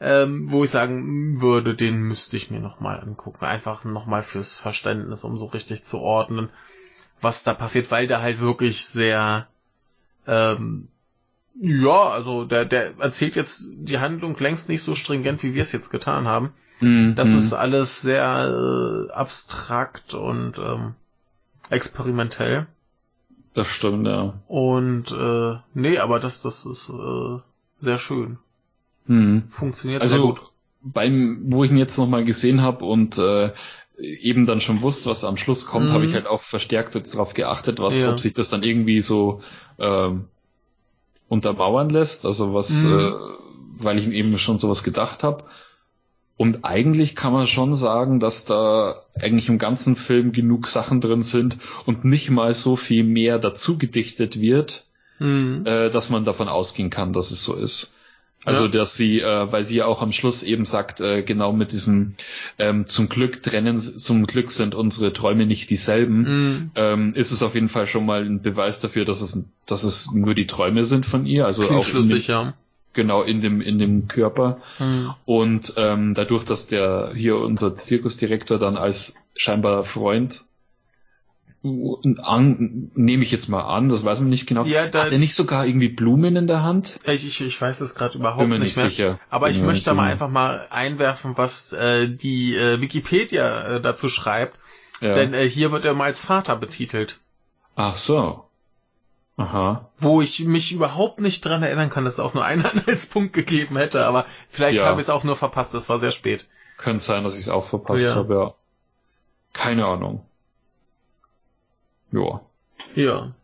ähm, 0.00 0.50
wo 0.50 0.64
ich 0.64 0.70
sagen 0.70 1.40
würde, 1.40 1.74
den 1.74 2.02
müsste 2.02 2.36
ich 2.36 2.50
mir 2.50 2.60
nochmal 2.60 3.00
angucken. 3.00 3.44
Einfach 3.44 3.84
nochmal 3.84 4.22
fürs 4.22 4.56
Verständnis, 4.58 5.24
um 5.24 5.38
so 5.38 5.46
richtig 5.46 5.84
zu 5.84 6.00
ordnen, 6.00 6.50
was 7.20 7.42
da 7.42 7.54
passiert, 7.54 7.90
weil 7.90 8.06
der 8.06 8.20
halt 8.20 8.40
wirklich 8.40 8.86
sehr 8.86 9.48
ähm, 10.26 10.88
ja, 11.60 12.08
also 12.08 12.44
der, 12.44 12.64
der 12.64 12.98
erzählt 12.98 13.36
jetzt 13.36 13.72
die 13.76 13.98
Handlung 13.98 14.36
längst 14.38 14.68
nicht 14.68 14.82
so 14.82 14.94
stringent, 14.94 15.42
wie 15.42 15.54
wir 15.54 15.62
es 15.62 15.72
jetzt 15.72 15.90
getan 15.90 16.26
haben. 16.26 16.52
Mhm. 16.80 17.14
Das 17.14 17.30
ist 17.30 17.52
alles 17.52 18.02
sehr 18.02 19.08
äh, 19.08 19.12
abstrakt 19.12 20.14
und 20.14 20.58
ähm, 20.58 20.94
experimentell. 21.70 22.66
Das 23.54 23.68
stimmt, 23.68 24.06
ja. 24.06 24.34
Und 24.48 25.12
äh, 25.12 25.58
nee, 25.74 25.98
aber 25.98 26.18
das, 26.18 26.42
das 26.42 26.66
ist 26.66 26.90
äh, 26.90 27.38
sehr 27.80 27.98
schön. 27.98 28.38
Mhm. 29.06 29.44
Funktioniert 29.48 30.02
also, 30.02 30.16
sehr 30.16 30.24
gut. 30.24 30.40
Beim, 30.82 31.44
wo 31.46 31.64
ich 31.64 31.70
ihn 31.70 31.76
jetzt 31.76 31.96
nochmal 31.96 32.24
gesehen 32.24 32.62
habe 32.62 32.84
und 32.84 33.16
äh, 33.18 33.52
eben 33.96 34.44
dann 34.44 34.60
schon 34.60 34.82
wusste, 34.82 35.08
was 35.08 35.24
am 35.24 35.36
Schluss 35.36 35.66
kommt, 35.66 35.90
mhm. 35.90 35.92
habe 35.92 36.04
ich 36.04 36.14
halt 36.14 36.26
auch 36.26 36.42
verstärkt 36.42 36.96
jetzt 36.96 37.14
darauf 37.14 37.32
geachtet, 37.32 37.78
was, 37.78 37.96
ja. 37.96 38.10
ob 38.10 38.18
sich 38.18 38.32
das 38.32 38.48
dann 38.48 38.64
irgendwie 38.64 39.00
so 39.00 39.40
ähm, 39.78 40.26
untermauern 41.28 41.90
lässt, 41.90 42.26
also 42.26 42.54
was, 42.54 42.70
mhm. 42.82 42.98
äh, 42.98 43.12
weil 43.78 43.98
ich 43.98 44.08
eben 44.08 44.38
schon 44.38 44.58
sowas 44.58 44.82
gedacht 44.82 45.24
habe. 45.24 45.44
Und 46.36 46.64
eigentlich 46.64 47.14
kann 47.14 47.32
man 47.32 47.46
schon 47.46 47.74
sagen, 47.74 48.18
dass 48.18 48.44
da 48.44 48.96
eigentlich 49.14 49.48
im 49.48 49.58
ganzen 49.58 49.94
Film 49.94 50.32
genug 50.32 50.66
Sachen 50.66 51.00
drin 51.00 51.22
sind 51.22 51.58
und 51.86 52.04
nicht 52.04 52.30
mal 52.30 52.52
so 52.54 52.74
viel 52.74 53.04
mehr 53.04 53.38
dazu 53.38 53.78
gedichtet 53.78 54.40
wird, 54.40 54.84
mhm. 55.20 55.62
äh, 55.64 55.90
dass 55.90 56.10
man 56.10 56.24
davon 56.24 56.48
ausgehen 56.48 56.90
kann, 56.90 57.12
dass 57.12 57.30
es 57.30 57.44
so 57.44 57.54
ist. 57.54 57.93
Also, 58.44 58.64
ja. 58.64 58.70
dass 58.70 58.96
sie, 58.96 59.20
äh, 59.20 59.52
weil 59.52 59.64
sie 59.64 59.76
ja 59.76 59.86
auch 59.86 60.02
am 60.02 60.12
Schluss 60.12 60.42
eben 60.42 60.64
sagt, 60.64 61.00
äh, 61.00 61.22
genau 61.22 61.52
mit 61.52 61.72
diesem 61.72 62.14
ähm, 62.58 62.86
zum 62.86 63.08
Glück 63.08 63.42
trennen, 63.42 63.78
zum 63.78 64.26
Glück 64.26 64.50
sind 64.50 64.74
unsere 64.74 65.12
Träume 65.12 65.46
nicht 65.46 65.70
dieselben, 65.70 66.18
mhm. 66.18 66.70
ähm, 66.74 67.12
ist 67.14 67.30
es 67.30 67.42
auf 67.42 67.54
jeden 67.54 67.68
Fall 67.68 67.86
schon 67.86 68.06
mal 68.06 68.24
ein 68.24 68.42
Beweis 68.42 68.80
dafür, 68.80 69.04
dass 69.04 69.20
es, 69.20 69.44
dass 69.66 69.84
es 69.84 70.12
nur 70.12 70.34
die 70.34 70.46
Träume 70.46 70.84
sind 70.84 71.06
von 71.06 71.26
ihr. 71.26 71.46
Also 71.46 71.62
Klingt 71.62 71.80
auch 71.80 71.84
schlüssig, 71.84 72.26
dem, 72.26 72.32
ja. 72.32 72.54
Genau, 72.92 73.22
in 73.22 73.40
dem, 73.40 73.60
in 73.60 73.78
dem 73.78 74.08
Körper. 74.08 74.58
Mhm. 74.78 75.14
Und 75.24 75.74
ähm, 75.76 76.14
dadurch, 76.14 76.44
dass 76.44 76.66
der 76.66 77.12
hier 77.14 77.36
unser 77.36 77.74
Zirkusdirektor 77.74 78.58
dann 78.58 78.76
als 78.76 79.14
scheinbar 79.36 79.84
Freund 79.84 80.44
an, 81.64 82.90
nehme 82.94 83.22
ich 83.22 83.30
jetzt 83.30 83.48
mal 83.48 83.62
an, 83.62 83.88
das 83.88 84.04
weiß 84.04 84.20
man 84.20 84.28
nicht 84.28 84.46
genau. 84.46 84.64
Ja, 84.64 84.86
da, 84.86 85.04
Hat 85.04 85.12
er 85.12 85.18
nicht 85.18 85.34
sogar 85.34 85.66
irgendwie 85.66 85.88
Blumen 85.88 86.36
in 86.36 86.46
der 86.46 86.62
Hand? 86.62 86.98
Ich, 87.06 87.26
ich, 87.26 87.40
ich 87.40 87.60
weiß 87.60 87.80
es 87.80 87.94
gerade 87.94 88.18
überhaupt 88.18 88.48
nicht, 88.48 88.60
nicht 88.60 88.76
mehr. 88.76 88.86
Sicher. 88.86 89.18
Aber 89.30 89.46
Bin 89.46 89.56
ich 89.56 89.62
möchte 89.62 89.86
da 89.86 89.94
mal 89.94 90.10
einfach 90.10 90.28
mal 90.28 90.66
einwerfen, 90.70 91.38
was 91.38 91.72
äh, 91.72 92.08
die 92.08 92.54
äh, 92.54 92.80
Wikipedia 92.82 93.76
äh, 93.76 93.80
dazu 93.80 94.10
schreibt. 94.10 94.58
Ja. 95.00 95.14
Denn 95.14 95.32
äh, 95.32 95.48
hier 95.48 95.72
wird 95.72 95.86
er 95.86 95.94
mal 95.94 96.04
als 96.04 96.20
Vater 96.20 96.56
betitelt. 96.56 97.18
Ach 97.76 97.96
so. 97.96 98.44
Aha. 99.36 99.90
Wo 99.98 100.20
ich 100.20 100.44
mich 100.44 100.70
überhaupt 100.70 101.20
nicht 101.20 101.44
dran 101.44 101.62
erinnern 101.62 101.90
kann, 101.90 102.04
dass 102.04 102.14
es 102.14 102.20
auch 102.20 102.34
nur 102.34 102.44
einen 102.44 102.64
Anhaltspunkt 102.66 103.32
gegeben 103.32 103.78
hätte, 103.78 104.04
aber 104.04 104.26
vielleicht 104.50 104.80
ja. 104.80 104.86
habe 104.86 105.00
ich 105.00 105.06
es 105.06 105.10
auch 105.10 105.24
nur 105.24 105.36
verpasst, 105.36 105.72
das 105.72 105.88
war 105.88 105.98
sehr 105.98 106.12
spät. 106.12 106.46
Könnte 106.76 107.02
sein, 107.02 107.24
dass 107.24 107.34
ich 107.34 107.42
es 107.42 107.48
auch 107.48 107.66
verpasst 107.66 108.04
ja. 108.04 108.14
habe, 108.14 108.34
ja. 108.34 108.54
Keine 109.54 109.86
Ahnung. 109.86 110.26
Ja. 112.14 112.40
Ja. 112.94 113.34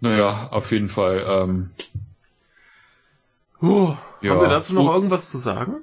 Naja, 0.00 0.48
auf 0.50 0.72
jeden 0.72 0.88
Fall. 0.88 1.24
Ähm, 1.26 1.70
uh, 3.62 3.94
ja. 4.20 4.32
Haben 4.32 4.40
wir 4.40 4.48
dazu 4.48 4.74
noch 4.74 4.88
uh, 4.88 4.92
irgendwas 4.92 5.30
zu 5.30 5.38
sagen? 5.38 5.82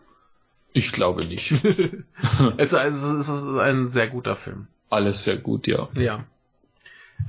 Ich 0.73 0.91
glaube 0.91 1.25
nicht. 1.25 1.51
es, 2.57 2.73
also, 2.73 3.17
es 3.17 3.29
ist 3.29 3.47
ein 3.47 3.89
sehr 3.89 4.09
guter 4.09 4.35
Film. 4.35 4.67
Alles 4.89 5.23
sehr 5.23 5.37
gut, 5.37 5.67
ja. 5.67 5.87
Ja. 5.93 6.25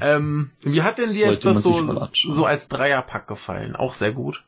Ähm, 0.01 0.51
wie 0.63 0.83
hat 0.83 0.99
denn 0.99 1.11
dir 1.11 1.31
jetzt 1.31 1.45
das 1.45 1.63
so, 1.63 2.09
so 2.13 2.45
als 2.45 2.69
Dreierpack 2.69 3.27
gefallen? 3.27 3.77
Auch 3.77 3.95
sehr 3.95 4.13
gut. 4.13 4.45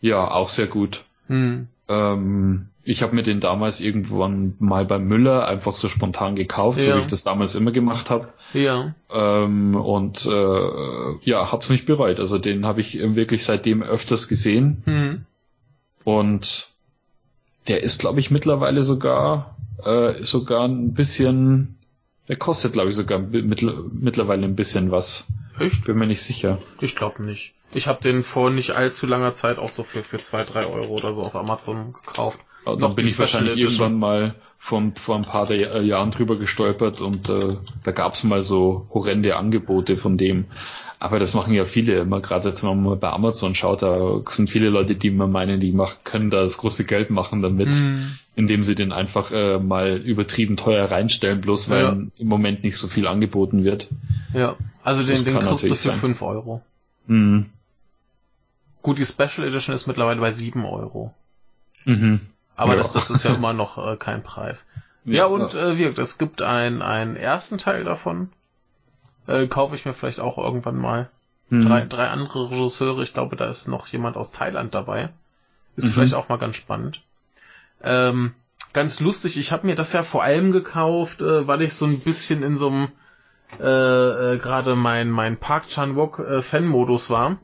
Ja, 0.00 0.30
auch 0.30 0.48
sehr 0.48 0.66
gut. 0.66 1.04
Hm. 1.28 1.68
Ähm, 1.88 2.68
ich 2.88 3.02
habe 3.02 3.16
mir 3.16 3.22
den 3.22 3.40
damals 3.40 3.80
irgendwann 3.80 4.54
mal 4.60 4.84
beim 4.84 5.08
Müller 5.08 5.48
einfach 5.48 5.72
so 5.72 5.88
spontan 5.88 6.36
gekauft, 6.36 6.78
ja. 6.78 6.84
so 6.84 6.94
wie 6.94 7.00
ich 7.00 7.06
das 7.08 7.24
damals 7.24 7.56
immer 7.56 7.72
gemacht 7.72 8.10
habe. 8.10 8.28
Ja. 8.52 8.94
Ähm, 9.12 9.74
und 9.74 10.24
äh, 10.24 11.28
ja, 11.28 11.50
hab's 11.50 11.68
nicht 11.68 11.84
bereut. 11.84 12.20
Also 12.20 12.38
den 12.38 12.64
habe 12.64 12.80
ich 12.80 12.96
wirklich 13.00 13.44
seitdem 13.44 13.82
öfters 13.82 14.28
gesehen. 14.28 14.84
Mhm. 14.86 15.26
Und 16.04 16.68
der 17.66 17.82
ist, 17.82 17.98
glaube 17.98 18.20
ich, 18.20 18.30
mittlerweile 18.30 18.84
sogar 18.84 19.56
äh, 19.84 20.22
sogar 20.22 20.68
ein 20.68 20.94
bisschen. 20.94 21.78
Der 22.28 22.36
kostet, 22.36 22.72
glaube 22.72 22.90
ich, 22.90 22.94
sogar 22.94 23.18
mittlerweile 23.18 24.44
ein 24.44 24.54
bisschen 24.54 24.92
was. 24.92 25.26
Echt? 25.58 25.84
Bin 25.84 25.98
mir 25.98 26.06
nicht 26.06 26.22
sicher. 26.22 26.58
Ich 26.80 26.94
glaube 26.94 27.24
nicht. 27.24 27.54
Ich 27.74 27.88
habe 27.88 28.00
den 28.00 28.22
vor 28.22 28.50
nicht 28.50 28.70
allzu 28.70 29.06
langer 29.06 29.32
Zeit 29.32 29.58
auch 29.58 29.70
so 29.70 29.82
für, 29.82 30.04
für 30.04 30.18
zwei, 30.18 30.44
drei 30.44 30.66
Euro 30.66 30.94
oder 30.94 31.12
so 31.12 31.22
auf 31.22 31.34
Amazon 31.34 31.94
gekauft. 31.94 32.38
Also 32.66 32.80
Noch 32.80 32.94
bin 32.94 33.06
ich 33.06 33.18
wahrscheinlich 33.18 33.56
irgendwann 33.56 33.98
mal 33.98 34.34
vor, 34.58 34.82
vor 34.96 35.16
ein 35.16 35.22
paar 35.22 35.50
Jahren 35.52 36.10
drüber 36.10 36.36
gestolpert 36.36 37.00
und 37.00 37.28
äh, 37.28 37.56
da 37.84 37.92
gab's 37.92 38.24
mal 38.24 38.42
so 38.42 38.88
horrende 38.92 39.36
Angebote 39.36 39.96
von 39.96 40.16
dem. 40.16 40.46
Aber 40.98 41.18
das 41.18 41.34
machen 41.34 41.52
ja 41.52 41.66
viele 41.66 42.00
immer, 42.00 42.20
gerade 42.20 42.48
jetzt, 42.48 42.62
wenn 42.62 42.70
man 42.70 42.82
mal 42.82 42.96
bei 42.96 43.10
Amazon 43.10 43.54
schaut, 43.54 43.82
da 43.82 44.22
sind 44.26 44.48
viele 44.48 44.70
Leute, 44.70 44.94
die 44.96 45.08
immer 45.08 45.26
meinen, 45.26 45.60
die 45.60 45.72
machen, 45.72 45.98
können 46.04 46.30
da 46.30 46.40
das 46.40 46.56
große 46.56 46.84
Geld 46.84 47.10
machen 47.10 47.42
damit, 47.42 47.68
mhm. 47.68 48.18
indem 48.34 48.64
sie 48.64 48.74
den 48.74 48.92
einfach 48.92 49.30
äh, 49.30 49.58
mal 49.58 49.98
übertrieben 49.98 50.56
teuer 50.56 50.90
reinstellen, 50.90 51.42
bloß 51.42 51.68
weil 51.68 51.82
ja. 51.82 51.90
im 52.16 52.28
Moment 52.28 52.64
nicht 52.64 52.78
so 52.78 52.88
viel 52.88 53.06
angeboten 53.06 53.62
wird. 53.62 53.88
Ja, 54.32 54.56
also 54.82 55.02
den, 55.02 55.22
den 55.22 55.38
kriegst 55.38 55.64
du 55.64 55.74
für 55.74 55.92
5 55.92 56.22
Euro. 56.22 56.62
Mhm. 57.06 57.46
Gut, 58.80 58.98
die 58.98 59.04
Special 59.04 59.46
Edition 59.46 59.74
ist 59.74 59.86
mittlerweile 59.86 60.20
bei 60.20 60.32
7 60.32 60.64
Euro. 60.64 61.14
Mhm. 61.84 62.20
Aber 62.56 62.72
ja. 62.72 62.78
das, 62.78 62.92
das 62.92 63.10
ist 63.10 63.22
ja 63.22 63.34
immer 63.34 63.52
noch 63.52 63.78
äh, 63.78 63.96
kein 63.96 64.22
Preis. 64.22 64.66
Ja, 65.04 65.14
ja 65.14 65.24
und 65.26 65.54
äh, 65.54 65.78
wirkt, 65.78 65.98
es 65.98 66.18
gibt 66.18 66.42
ein, 66.42 66.82
einen 66.82 67.16
ersten 67.16 67.58
Teil 67.58 67.84
davon. 67.84 68.30
Äh, 69.26 69.46
kaufe 69.46 69.74
ich 69.74 69.84
mir 69.84 69.92
vielleicht 69.92 70.20
auch 70.20 70.38
irgendwann 70.38 70.76
mal. 70.76 71.10
Mhm. 71.48 71.66
Drei, 71.66 71.84
drei 71.84 72.08
andere 72.08 72.50
Regisseure, 72.50 73.02
ich 73.02 73.14
glaube, 73.14 73.36
da 73.36 73.46
ist 73.46 73.68
noch 73.68 73.86
jemand 73.88 74.16
aus 74.16 74.32
Thailand 74.32 74.74
dabei. 74.74 75.10
Ist 75.76 75.86
mhm. 75.86 75.90
vielleicht 75.90 76.14
auch 76.14 76.28
mal 76.28 76.38
ganz 76.38 76.56
spannend. 76.56 77.02
Ähm, 77.82 78.34
ganz 78.72 79.00
lustig, 79.00 79.38
ich 79.38 79.52
habe 79.52 79.66
mir 79.66 79.76
das 79.76 79.92
ja 79.92 80.02
vor 80.02 80.22
allem 80.22 80.50
gekauft, 80.50 81.20
äh, 81.20 81.46
weil 81.46 81.62
ich 81.62 81.74
so 81.74 81.86
ein 81.86 82.00
bisschen 82.00 82.42
in 82.42 82.56
so 82.56 82.68
einem 82.68 82.88
äh, 83.60 84.34
äh, 84.34 84.38
gerade 84.38 84.74
mein, 84.74 85.10
mein 85.10 85.36
Park 85.36 85.68
Chan-wook 85.68 86.18
äh, 86.18 86.42
Fan-Modus 86.42 87.10
war. 87.10 87.38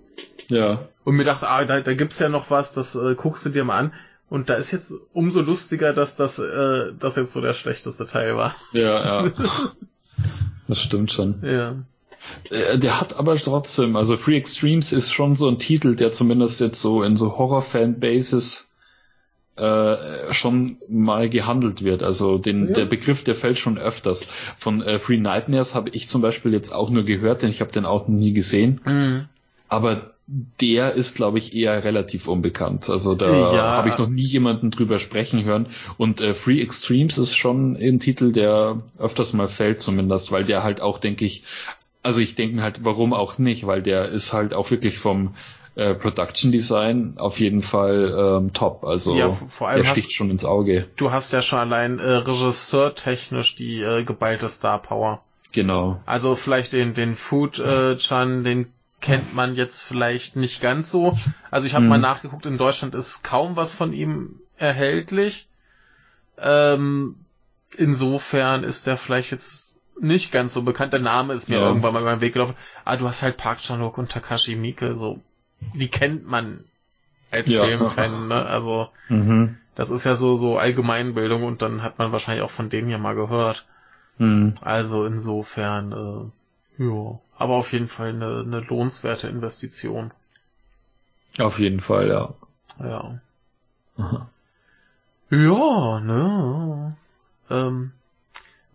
Ja. 0.49 0.81
Und 1.05 1.17
mir 1.17 1.25
dachte, 1.25 1.49
ah, 1.49 1.65
da, 1.65 1.81
da 1.81 1.95
gibt's 1.95 2.19
ja 2.19 2.29
noch 2.29 2.51
was, 2.51 2.75
das 2.75 2.95
äh, 2.95 3.15
guckst 3.15 3.47
du 3.47 3.51
dir 3.51 3.65
mal 3.65 3.79
an. 3.79 3.93
Und 4.33 4.49
da 4.49 4.55
ist 4.55 4.71
jetzt 4.71 4.95
umso 5.13 5.43
lustiger, 5.43 5.93
dass 5.93 6.17
das, 6.17 6.39
äh, 6.39 6.95
das 6.99 7.17
jetzt 7.17 7.35
so 7.35 7.43
der 7.43 7.53
schlechteste 7.53 8.07
Teil 8.07 8.35
war. 8.35 8.57
Ja, 8.73 9.27
ja. 9.27 9.33
das 10.69 10.81
stimmt 10.81 11.13
schon. 11.13 11.43
Ja. 11.43 11.85
Äh, 12.49 12.79
der 12.79 12.99
hat 12.99 13.15
aber 13.15 13.37
trotzdem, 13.37 13.95
also 13.95 14.17
Free 14.17 14.39
Extremes 14.39 14.91
ist 14.91 15.13
schon 15.13 15.35
so 15.35 15.49
ein 15.49 15.59
Titel, 15.59 15.97
der 15.97 16.13
zumindest 16.13 16.61
jetzt 16.61 16.81
so 16.81 17.03
in 17.03 17.15
so 17.15 17.37
Horror-Fan-Bases 17.37 18.73
äh, 19.57 20.33
schon 20.33 20.79
mal 20.89 21.29
gehandelt 21.29 21.85
wird. 21.85 22.03
Also 22.03 22.39
den, 22.39 22.69
ja. 22.69 22.73
der 22.73 22.87
Begriff, 22.87 23.25
der 23.25 23.35
fällt 23.35 23.59
schon 23.59 23.77
öfters. 23.77 24.25
Von 24.57 24.81
äh, 24.81 24.99
Free 24.99 25.19
Nightmares 25.19 25.75
habe 25.75 25.91
ich 25.91 26.09
zum 26.09 26.23
Beispiel 26.23 26.55
jetzt 26.55 26.73
auch 26.73 26.89
nur 26.89 27.05
gehört, 27.05 27.43
denn 27.43 27.51
ich 27.51 27.61
habe 27.61 27.71
den 27.71 27.85
auch 27.85 28.09
noch 28.09 28.17
nie 28.17 28.33
gesehen. 28.33 28.81
Mhm. 28.87 29.29
Aber 29.69 30.12
der 30.27 30.93
ist, 30.93 31.17
glaube 31.17 31.39
ich, 31.39 31.55
eher 31.55 31.85
relativ 31.85 32.29
unbekannt. 32.29 32.89
Also 32.89 33.15
da 33.15 33.31
ja. 33.31 33.71
habe 33.73 33.89
ich 33.89 33.99
noch 33.99 34.09
nie 34.09 34.23
jemanden 34.23 34.71
drüber 34.71 34.99
sprechen 34.99 35.45
hören. 35.45 35.67
Und 35.99 36.21
äh, 36.21 36.33
Free 36.33 36.61
Extremes 36.63 37.19
ist 37.19 37.37
schon 37.37 37.77
ein 37.77 37.99
Titel, 37.99 38.33
der 38.33 38.79
öfters 38.99 39.33
mal 39.33 39.49
fällt 39.49 39.83
zumindest, 39.83 40.33
weil 40.33 40.45
der 40.45 40.63
halt 40.63 40.81
auch, 40.81 40.99
denke 40.99 41.25
ich, 41.25 41.45
also 42.03 42.21
ich 42.21 42.35
denke 42.35 42.63
halt, 42.63 42.85
warum 42.85 43.13
auch 43.13 43.39
nicht, 43.39 43.67
weil 43.67 43.83
der 43.83 44.09
ist 44.09 44.33
halt 44.33 44.55
auch 44.55 44.71
wirklich 44.71 44.99
vom 44.99 45.35
äh, 45.75 45.95
Production 45.95 46.53
Design 46.53 47.15
auf 47.17 47.41
jeden 47.41 47.63
Fall 47.63 48.15
ähm, 48.17 48.53
top. 48.53 48.85
Also 48.85 49.17
ja, 49.17 49.31
vor 49.31 49.69
allem 49.69 49.83
der 49.83 49.91
sticht 49.91 50.09
hast, 50.09 50.15
schon 50.15 50.31
ins 50.31 50.45
Auge. 50.45 50.87
Du 50.97 51.13
hast 51.13 51.33
ja 51.33 51.43
schon 51.43 51.59
allein 51.59 51.99
äh, 51.99 52.11
Regisseur-technisch 52.11 53.57
die 53.57 53.81
äh, 53.81 54.05
geballte 54.05 54.49
Star 54.49 54.81
Power. 54.81 55.23
Genau. 55.53 56.01
Also 56.07 56.35
vielleicht 56.35 56.73
den, 56.73 56.95
den 56.95 57.15
Food 57.15 57.59
äh, 57.59 57.97
Chan, 57.97 58.45
den 58.45 58.73
kennt 59.03 59.35
man 59.35 59.55
jetzt 59.55 59.83
vielleicht 59.83 60.37
nicht 60.37 60.63
ganz 60.63 60.91
so. 60.91 61.15
Also 61.51 61.67
ich 61.67 61.75
habe 61.75 61.83
hm. 61.83 61.91
mal 61.91 61.99
nachgeguckt, 61.99 62.47
in 62.47 62.57
Deutschland 62.57 62.95
ist 62.95 63.23
kaum 63.23 63.57
was 63.57 63.75
von 63.75 63.93
ihm 63.93 64.41
erhältlich. 64.57 65.49
Ähm, 66.39 67.17
insofern 67.77 68.65
ist 68.65 68.87
der 68.87 68.97
vielleicht 68.97 69.33
jetzt 69.33 69.81
nicht 70.01 70.33
ganz 70.33 70.55
so 70.55 70.63
bekannt. 70.63 70.93
Der 70.93 71.01
Name 71.01 71.35
ist 71.35 71.49
mir 71.49 71.59
ja. 71.59 71.67
irgendwann 71.67 71.93
mal 71.93 72.01
über 72.01 72.17
den 72.17 72.21
Weg 72.21 72.33
gelaufen. 72.33 72.57
Ah, 72.85 72.97
du 72.97 73.07
hast 73.07 73.23
halt 73.23 73.37
Park 73.37 73.61
Chan-wook 73.61 73.99
und 73.99 74.11
Takashi 74.11 74.57
Miike, 74.57 74.95
so 74.95 75.21
die 75.75 75.89
kennt 75.89 76.27
man 76.27 76.65
als 77.31 77.51
ja. 77.51 77.65
Filmfan, 77.65 78.29
ne? 78.29 78.47
Also 78.47 78.89
mhm. 79.09 79.59
das 79.75 79.91
ist 79.91 80.05
ja 80.05 80.15
so 80.17 80.35
so 80.35 80.59
Allgemeinbildung 80.59 81.45
und 81.45 81.63
dann 81.63 81.83
hat 81.83 81.99
man 81.99 82.13
wahrscheinlich 82.13 82.45
auch 82.45 82.51
von 82.51 82.69
denen 82.69 82.89
ja 82.89 82.99
mal 82.99 83.15
gehört. 83.15 83.67
Mhm. 84.19 84.55
Also 84.61 85.05
insofern, 85.07 85.93
äh, 86.79 86.83
ja. 86.85 87.19
Aber 87.43 87.55
auf 87.55 87.73
jeden 87.73 87.89
Fall 87.89 88.11
eine, 88.11 88.45
eine 88.47 88.61
lohnenswerte 88.61 89.27
Investition. 89.27 90.13
Auf 91.41 91.59
jeden 91.59 91.81
Fall, 91.81 92.07
ja. 92.07 92.35
Ja. 92.79 93.19
Aha. 93.97 94.29
Ja, 95.35 95.99
ne. 96.01 96.95
Ähm, 97.49 97.93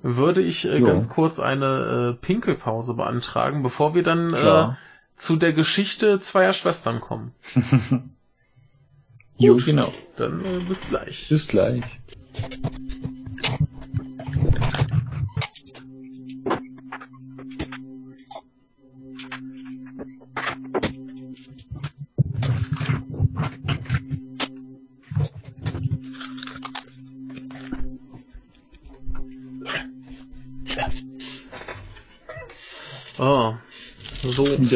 würde 0.02 0.41
ich 0.41 0.65
äh, 0.65 0.81
ganz 0.81 1.07
kurz 1.07 1.39
eine 1.39 2.15
äh, 2.18 2.26
Pinkelpause 2.26 2.95
beantragen, 2.95 3.61
bevor 3.61 3.94
wir 3.94 4.02
dann 4.02 4.34
äh, 4.34 4.73
zu 5.15 5.35
der 5.35 5.53
Geschichte 5.53 6.19
zweier 6.19 6.53
Schwestern 6.53 6.99
kommen. 6.99 7.31
jo, 9.38 9.56
genau. 9.57 9.94
Dann 10.15 10.44
äh, 10.44 10.60
bis 10.68 10.88
gleich. 10.88 11.30
Bis 11.30 11.48
gleich. 11.48 11.84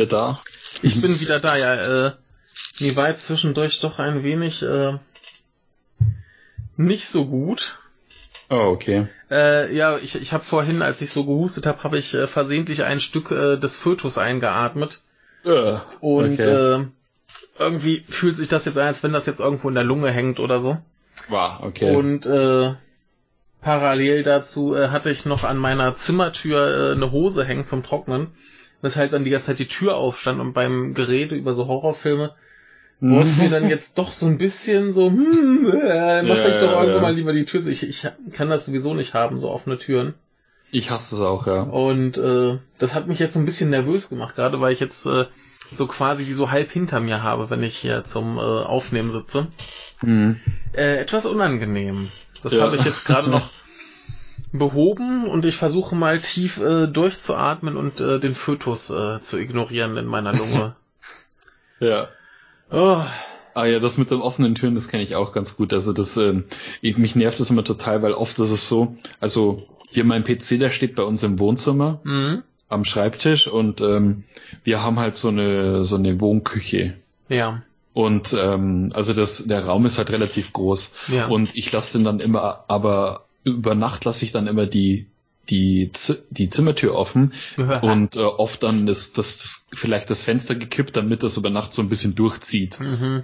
Wieder 0.01 0.17
da. 0.17 0.41
Ich 0.81 0.99
bin 0.99 1.19
wieder 1.19 1.39
da, 1.39 1.55
ja. 1.55 2.07
Äh, 2.07 2.11
mir 2.79 2.95
war 2.95 3.09
jetzt 3.09 3.27
zwischendurch 3.27 3.79
doch 3.81 3.99
ein 3.99 4.23
wenig 4.23 4.63
äh, 4.63 4.97
nicht 6.75 7.07
so 7.07 7.27
gut. 7.27 7.77
Oh, 8.49 8.71
okay. 8.73 9.07
Äh, 9.29 9.75
ja, 9.75 9.97
ich, 9.97 10.15
ich 10.15 10.33
habe 10.33 10.43
vorhin, 10.43 10.81
als 10.81 11.01
ich 11.01 11.11
so 11.11 11.23
gehustet 11.25 11.67
habe, 11.67 11.83
habe 11.83 11.99
ich 11.99 12.15
äh, 12.15 12.25
versehentlich 12.25 12.83
ein 12.83 12.99
Stück 12.99 13.29
äh, 13.29 13.57
des 13.57 13.77
Fötus 13.77 14.17
eingeatmet. 14.17 15.01
Uh, 15.45 15.79
und 16.01 16.33
okay. 16.33 16.79
äh, 16.81 16.85
irgendwie 17.57 18.03
fühlt 18.07 18.37
sich 18.37 18.47
das 18.47 18.65
jetzt 18.65 18.77
an, 18.77 18.87
als 18.87 19.03
wenn 19.03 19.13
das 19.13 19.25
jetzt 19.27 19.39
irgendwo 19.39 19.69
in 19.69 19.75
der 19.75 19.83
Lunge 19.83 20.11
hängt 20.11 20.39
oder 20.39 20.59
so. 20.59 20.77
War, 21.29 21.59
wow, 21.59 21.67
okay. 21.67 21.95
Und 21.95 22.25
äh, 22.25 22.73
Parallel 23.61 24.23
dazu 24.23 24.75
äh, 24.75 24.89
hatte 24.89 25.11
ich 25.11 25.25
noch 25.25 25.43
an 25.43 25.57
meiner 25.57 25.93
Zimmertür 25.93 26.89
äh, 26.89 26.91
eine 26.93 27.11
Hose 27.11 27.45
hängen 27.45 27.65
zum 27.65 27.83
Trocknen, 27.83 28.29
weshalb 28.81 29.11
dann 29.11 29.23
die 29.23 29.29
ganze 29.29 29.47
Zeit 29.47 29.59
die 29.59 29.67
Tür 29.67 29.95
aufstand 29.95 30.39
und 30.39 30.53
beim 30.53 30.93
Gerede 30.93 31.35
über 31.35 31.53
so 31.53 31.67
Horrorfilme 31.67 32.33
wurde 33.01 33.27
es 33.27 33.37
mir 33.37 33.49
dann 33.49 33.69
jetzt 33.69 33.97
doch 33.97 34.11
so 34.11 34.27
ein 34.27 34.37
bisschen 34.37 34.93
so, 34.93 35.07
hm, 35.07 35.65
äh, 35.65 36.23
mach 36.23 36.37
ja, 36.37 36.47
ich 36.47 36.55
doch 36.55 36.71
ja, 36.71 36.81
irgendwann 36.81 36.95
ja. 36.95 37.01
mal 37.01 37.15
lieber 37.15 37.33
die 37.33 37.45
Tür. 37.45 37.65
Ich, 37.65 37.83
ich 37.83 38.07
kann 38.33 38.49
das 38.49 38.65
sowieso 38.65 38.93
nicht 38.93 39.13
haben, 39.13 39.39
so 39.39 39.49
offene 39.49 39.77
Türen. 39.77 40.13
Ich 40.71 40.89
hasse 40.89 41.15
es 41.15 41.21
auch, 41.21 41.47
ja. 41.47 41.63
Und 41.63 42.17
äh, 42.17 42.59
das 42.77 42.93
hat 42.93 43.07
mich 43.07 43.19
jetzt 43.19 43.35
ein 43.35 43.45
bisschen 43.45 43.69
nervös 43.69 44.07
gemacht, 44.07 44.35
gerade 44.35 44.61
weil 44.61 44.71
ich 44.71 44.79
jetzt 44.79 45.05
äh, 45.05 45.25
so 45.73 45.87
quasi 45.87 46.23
die 46.23 46.33
so 46.33 46.51
halb 46.51 46.71
hinter 46.71 46.99
mir 46.99 47.23
habe, 47.23 47.49
wenn 47.49 47.63
ich 47.63 47.75
hier 47.75 48.03
zum 48.03 48.37
äh, 48.37 48.41
Aufnehmen 48.41 49.09
sitze. 49.09 49.47
Mhm. 50.01 50.39
Äh, 50.73 50.97
etwas 50.97 51.25
unangenehm. 51.25 52.09
Das 52.43 52.53
ja. 52.53 52.63
habe 52.63 52.75
ich 52.77 52.85
jetzt 52.85 53.05
gerade 53.05 53.29
noch 53.31 53.49
behoben 54.51 55.27
und 55.27 55.45
ich 55.45 55.55
versuche 55.55 55.95
mal 55.95 56.19
tief 56.19 56.59
äh, 56.59 56.87
durchzuatmen 56.87 57.77
und 57.77 58.01
äh, 58.01 58.19
den 58.19 58.35
Fötus 58.35 58.89
äh, 58.89 59.19
zu 59.21 59.37
ignorieren 59.37 59.97
in 59.97 60.05
meiner 60.05 60.33
Lunge. 60.33 60.75
ja. 61.79 62.09
Oh. 62.69 63.01
Ah 63.53 63.65
ja, 63.65 63.79
das 63.79 63.97
mit 63.97 64.11
den 64.11 64.21
offenen 64.21 64.55
Türen, 64.55 64.75
das 64.75 64.87
kenne 64.87 65.03
ich 65.03 65.15
auch 65.15 65.33
ganz 65.33 65.57
gut. 65.57 65.73
Also 65.73 65.93
das, 65.93 66.17
äh, 66.17 66.43
ich, 66.81 66.97
mich 66.97 67.15
nervt 67.15 67.39
das 67.39 67.49
immer 67.49 67.63
total, 67.63 68.01
weil 68.01 68.13
oft 68.13 68.39
ist 68.39 68.51
es 68.51 68.67
so, 68.67 68.95
also 69.19 69.67
hier 69.89 70.03
mein 70.05 70.23
PC, 70.23 70.59
der 70.59 70.69
steht 70.69 70.95
bei 70.95 71.03
uns 71.03 71.23
im 71.23 71.39
Wohnzimmer 71.39 71.99
mhm. 72.03 72.43
am 72.69 72.85
Schreibtisch 72.85 73.47
und 73.47 73.81
ähm, 73.81 74.23
wir 74.63 74.83
haben 74.83 74.99
halt 74.99 75.15
so 75.15 75.27
eine 75.27 75.83
so 75.83 75.97
eine 75.97 76.19
Wohnküche. 76.21 76.95
Ja. 77.29 77.61
Und 77.93 78.33
ähm, 78.39 78.89
also 78.93 79.13
das, 79.13 79.45
der 79.47 79.65
Raum 79.65 79.85
ist 79.85 79.97
halt 79.97 80.11
relativ 80.11 80.53
groß. 80.53 80.95
Ja. 81.09 81.27
Und 81.27 81.55
ich 81.55 81.71
lasse 81.73 81.97
den 81.97 82.05
dann 82.05 82.19
immer, 82.21 82.63
aber 82.69 83.25
über 83.43 83.75
Nacht 83.75 84.05
lasse 84.05 84.25
ich 84.25 84.31
dann 84.31 84.47
immer 84.47 84.65
die 84.65 85.07
die, 85.49 85.89
Z 85.91 86.23
die 86.29 86.49
Zimmertür 86.49 86.95
offen 86.95 87.33
und 87.81 88.15
äh, 88.15 88.19
oft 88.19 88.63
dann 88.63 88.87
ist 88.87 89.17
das 89.17 89.67
vielleicht 89.73 90.09
das 90.09 90.23
Fenster 90.23 90.55
gekippt, 90.55 90.95
damit 90.95 91.23
das 91.23 91.37
über 91.37 91.49
Nacht 91.49 91.73
so 91.73 91.81
ein 91.81 91.89
bisschen 91.89 92.15
durchzieht. 92.15 92.79
Mhm. 92.79 93.23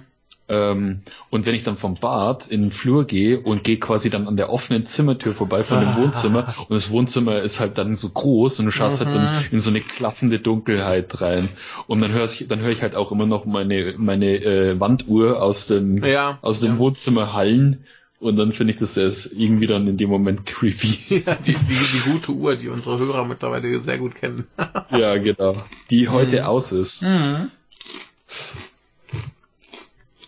Ähm, 0.50 1.02
und 1.28 1.44
wenn 1.44 1.54
ich 1.54 1.62
dann 1.62 1.76
vom 1.76 1.96
Bad 1.96 2.46
in 2.46 2.62
den 2.62 2.70
Flur 2.70 3.06
gehe 3.06 3.38
und 3.38 3.64
gehe 3.64 3.76
quasi 3.76 4.08
dann 4.08 4.26
an 4.26 4.38
der 4.38 4.50
offenen 4.50 4.86
Zimmertür 4.86 5.34
vorbei 5.34 5.62
von 5.62 5.80
dem 5.80 5.96
Wohnzimmer 6.02 6.54
und 6.68 6.74
das 6.74 6.90
Wohnzimmer 6.90 7.40
ist 7.40 7.60
halt 7.60 7.76
dann 7.76 7.94
so 7.94 8.08
groß 8.08 8.60
und 8.60 8.66
du 8.66 8.72
schaust 8.72 9.00
mhm. 9.00 9.04
halt 9.04 9.16
dann 9.16 9.34
mhm. 9.34 9.44
in 9.52 9.60
so 9.60 9.68
eine 9.68 9.82
klaffende 9.82 10.38
Dunkelheit 10.38 11.20
rein 11.20 11.50
und 11.86 12.00
dann 12.00 12.12
höre 12.12 12.24
ich 12.24 12.46
dann 12.48 12.60
höre 12.60 12.70
ich 12.70 12.80
halt 12.80 12.94
auch 12.94 13.12
immer 13.12 13.26
noch 13.26 13.44
meine 13.44 13.94
meine 13.98 14.36
äh, 14.36 14.80
Wanduhr 14.80 15.42
aus 15.42 15.66
dem 15.66 16.02
ja, 16.02 16.38
aus 16.40 16.60
dem 16.60 16.72
ja. 16.72 16.78
Wohnzimmer 16.78 17.34
hallen 17.34 17.84
Und 18.20 18.36
dann 18.36 18.52
finde 18.52 18.72
ich 18.72 18.78
das 18.78 18.96
erst 18.96 19.32
irgendwie 19.32 19.66
dann 19.66 19.86
in 19.86 19.96
dem 19.96 20.10
Moment 20.10 20.44
creepy. 20.44 21.22
Ja, 21.26 21.36
die, 21.36 21.54
die, 21.54 21.74
die 21.74 22.10
gute 22.10 22.32
Uhr, 22.32 22.56
die 22.56 22.68
unsere 22.68 22.98
Hörer 22.98 23.24
mittlerweile 23.24 23.80
sehr 23.80 23.98
gut 23.98 24.16
kennen. 24.16 24.46
ja, 24.90 25.16
genau. 25.18 25.62
Die 25.90 26.08
heute 26.08 26.40
mhm. 26.40 26.46
aus 26.46 26.72
ist. 26.72 27.02
Mhm. 27.02 27.50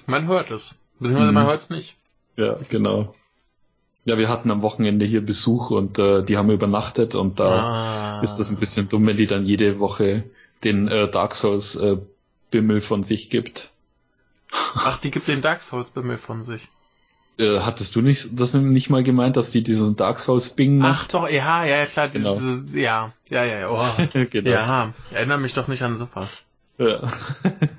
Man 0.07 0.27
hört 0.29 0.51
es. 0.51 0.79
Beziehungsweise 0.99 1.31
mhm. 1.31 1.35
man 1.35 1.47
hört 1.47 1.61
es 1.61 1.71
nicht. 1.71 1.97
Ja, 2.37 2.59
genau. 2.69 3.15
Ja, 4.05 4.19
wir 4.19 4.29
hatten 4.29 4.51
am 4.51 4.63
Wochenende 4.63 5.05
hier 5.05 5.25
Besuch 5.25 5.71
und 5.71 5.99
äh, 5.99 6.23
die 6.25 6.37
haben 6.37 6.51
übernachtet 6.51 7.15
und 7.15 7.39
da 7.39 8.19
ah. 8.19 8.23
ist 8.23 8.39
das 8.39 8.51
ein 8.51 8.59
bisschen 8.59 8.89
dumm, 8.89 9.07
wenn 9.07 9.17
die 9.17 9.27
dann 9.27 9.45
jede 9.45 9.79
Woche 9.79 10.25
den 10.65 10.89
äh, 10.89 11.09
Dark 11.11 11.35
Souls 11.35 11.75
äh, 11.75 11.99
Bimmel 12.51 12.81
von 12.81 13.03
sich 13.03 13.31
gibt. 13.31 13.71
Ach, 14.75 14.99
die 14.99 15.11
gibt 15.11 15.29
den 15.29 15.43
Dark 15.43 15.63
Souls 15.63 15.91
Bimmel 15.91 16.19
von 16.19 16.45
sich. 16.45 16.69
Äh, 17.41 17.61
hattest 17.61 17.97
du 17.97 18.03
nicht 18.03 18.39
das 18.39 18.53
nicht 18.53 18.91
mal 18.91 19.03
gemeint, 19.03 19.35
dass 19.35 19.51
die 19.51 19.63
diesen 19.63 19.97
Dark 19.97 20.19
Souls 20.19 20.51
Bing 20.51 20.77
macht? 20.77 21.07
Ach 21.07 21.09
doch, 21.09 21.31
ja, 21.31 21.65
ja, 21.65 21.87
klar, 21.87 22.11
genau. 22.11 22.35
Dieses, 22.35 22.75
ja, 22.75 23.15
ja, 23.31 23.45
ja, 23.45 23.71
oh. 23.71 24.21
genau. 24.31 24.51
Ja, 24.51 24.93
erinnere 25.11 25.39
mich 25.39 25.55
doch 25.55 25.67
nicht 25.67 25.83
an 25.83 25.97
sowas. 25.97 26.45
Ja. 26.77 27.09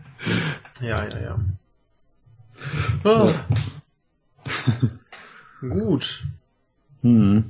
ja, 0.81 1.05
ja, 1.05 1.19
ja. 1.19 1.39
Oh. 3.03 3.29
ja. 3.29 4.49
Gut. 5.69 6.23
Hm. 7.03 7.45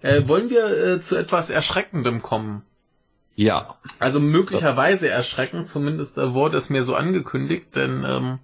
Äh, 0.00 0.26
wollen 0.26 0.48
wir 0.48 0.66
äh, 0.66 1.00
zu 1.02 1.16
etwas 1.16 1.50
Erschreckendem 1.50 2.22
kommen? 2.22 2.62
Ja. 3.34 3.76
Also 3.98 4.18
möglicherweise 4.18 5.10
erschreckend, 5.10 5.66
zumindest 5.66 6.16
äh, 6.16 6.32
wurde 6.32 6.56
es 6.56 6.70
mir 6.70 6.82
so 6.82 6.94
angekündigt, 6.94 7.76
denn 7.76 8.02
ähm, 8.06 8.38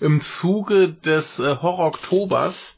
im 0.00 0.20
Zuge 0.20 0.92
des 0.92 1.38
äh, 1.38 1.56
Horror-Oktobers 1.56 2.76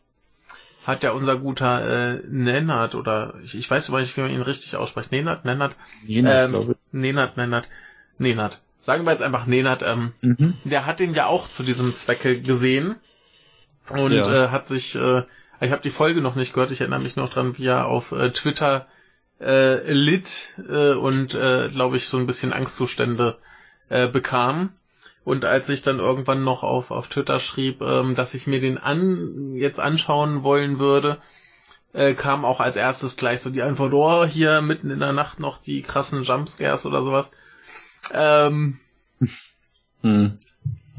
hat 0.85 1.03
ja 1.03 1.11
unser 1.11 1.37
guter 1.37 2.15
äh, 2.15 2.23
Nennert, 2.29 2.95
oder 2.95 3.35
ich, 3.43 3.57
ich 3.57 3.69
weiß 3.69 3.89
überhaupt 3.89 4.07
nicht, 4.07 4.17
wie 4.17 4.21
man 4.21 4.31
ihn 4.31 4.43
richtig 4.43 4.77
ausspricht. 4.77 5.11
Nenat, 5.11 5.45
Nennert? 5.45 5.75
Nenat, 6.07 6.53
ähm, 6.53 6.75
Nenat, 6.93 7.37
Nennert, 7.37 7.69
Nenat. 8.19 8.63
Sagen 8.81 9.05
wir 9.05 9.11
jetzt 9.11 9.23
einfach 9.23 9.47
Nenat, 9.47 9.83
ähm, 9.83 10.13
mhm. 10.21 10.55
der 10.65 10.87
hat 10.87 11.01
ihn 11.01 11.13
ja 11.13 11.27
auch 11.27 11.49
zu 11.49 11.65
diesem 11.65 11.93
Zwecke 11.95 12.41
gesehen 12.41 12.95
und 13.91 14.13
ja. 14.13 14.45
äh, 14.45 14.49
hat 14.49 14.69
sich, 14.69 14.95
äh, 14.95 15.25
ich 15.61 15.73
habe 15.73 15.83
die 15.83 15.91
Folge 15.91 16.21
noch 16.21 16.37
nicht 16.37 16.53
gehört, 16.53 16.71
ich 16.71 16.81
erinnere 16.81 17.01
mich 17.01 17.17
noch 17.17 17.33
dran, 17.33 17.59
wie 17.59 17.67
er 17.67 17.87
auf 17.87 18.13
äh, 18.13 18.31
Twitter 18.31 18.87
äh, 19.41 19.93
litt 19.93 20.55
äh, 20.69 20.93
und, 20.93 21.35
äh, 21.35 21.69
glaube 21.69 21.97
ich, 21.97 22.09
so 22.09 22.17
ein 22.17 22.27
bisschen 22.27 22.53
Angstzustände 22.53 23.39
äh, 23.89 24.07
bekam. 24.07 24.73
Und 25.27 25.45
als 25.45 25.69
ich 25.71 25.83
dann 25.83 25.99
irgendwann 25.99 26.45
noch 26.45 26.63
auf, 26.63 26.93
auf 26.93 27.09
Twitter 27.09 27.41
schrieb, 27.41 27.83
ähm, 27.83 28.15
dass 28.15 28.33
ich 28.35 28.47
mir 28.47 28.61
den 28.61 28.79
an, 28.79 29.57
jetzt 29.57 29.81
anschauen 29.81 30.45
wollen 30.45 30.79
würde, 30.79 31.19
äh, 31.93 32.15
kam 32.15 32.45
auch 32.45 32.61
als 32.61 32.77
erstes 32.77 33.17
gleich 33.17 33.41
so 33.41 33.51
die 33.51 33.63
Antwort, 33.63 33.93
oh, 33.93 34.25
hier 34.25 34.61
mitten 34.61 34.89
in 34.89 35.01
der 35.01 35.13
Nacht 35.13 35.41
noch 35.41 35.59
die 35.59 35.83
krassen 35.83 36.23
Jumpscares 36.23 36.87
oder 36.87 37.03
sowas. 37.03 37.33
Ähm, 38.13 38.79
hm. 40.03 40.39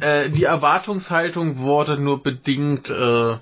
äh, 0.02 0.30
die 0.30 0.44
Erwartungshaltung 0.44 1.60
wurde 1.60 1.98
nur 1.98 2.22
bedingt 2.22 2.90
äh, 2.90 3.38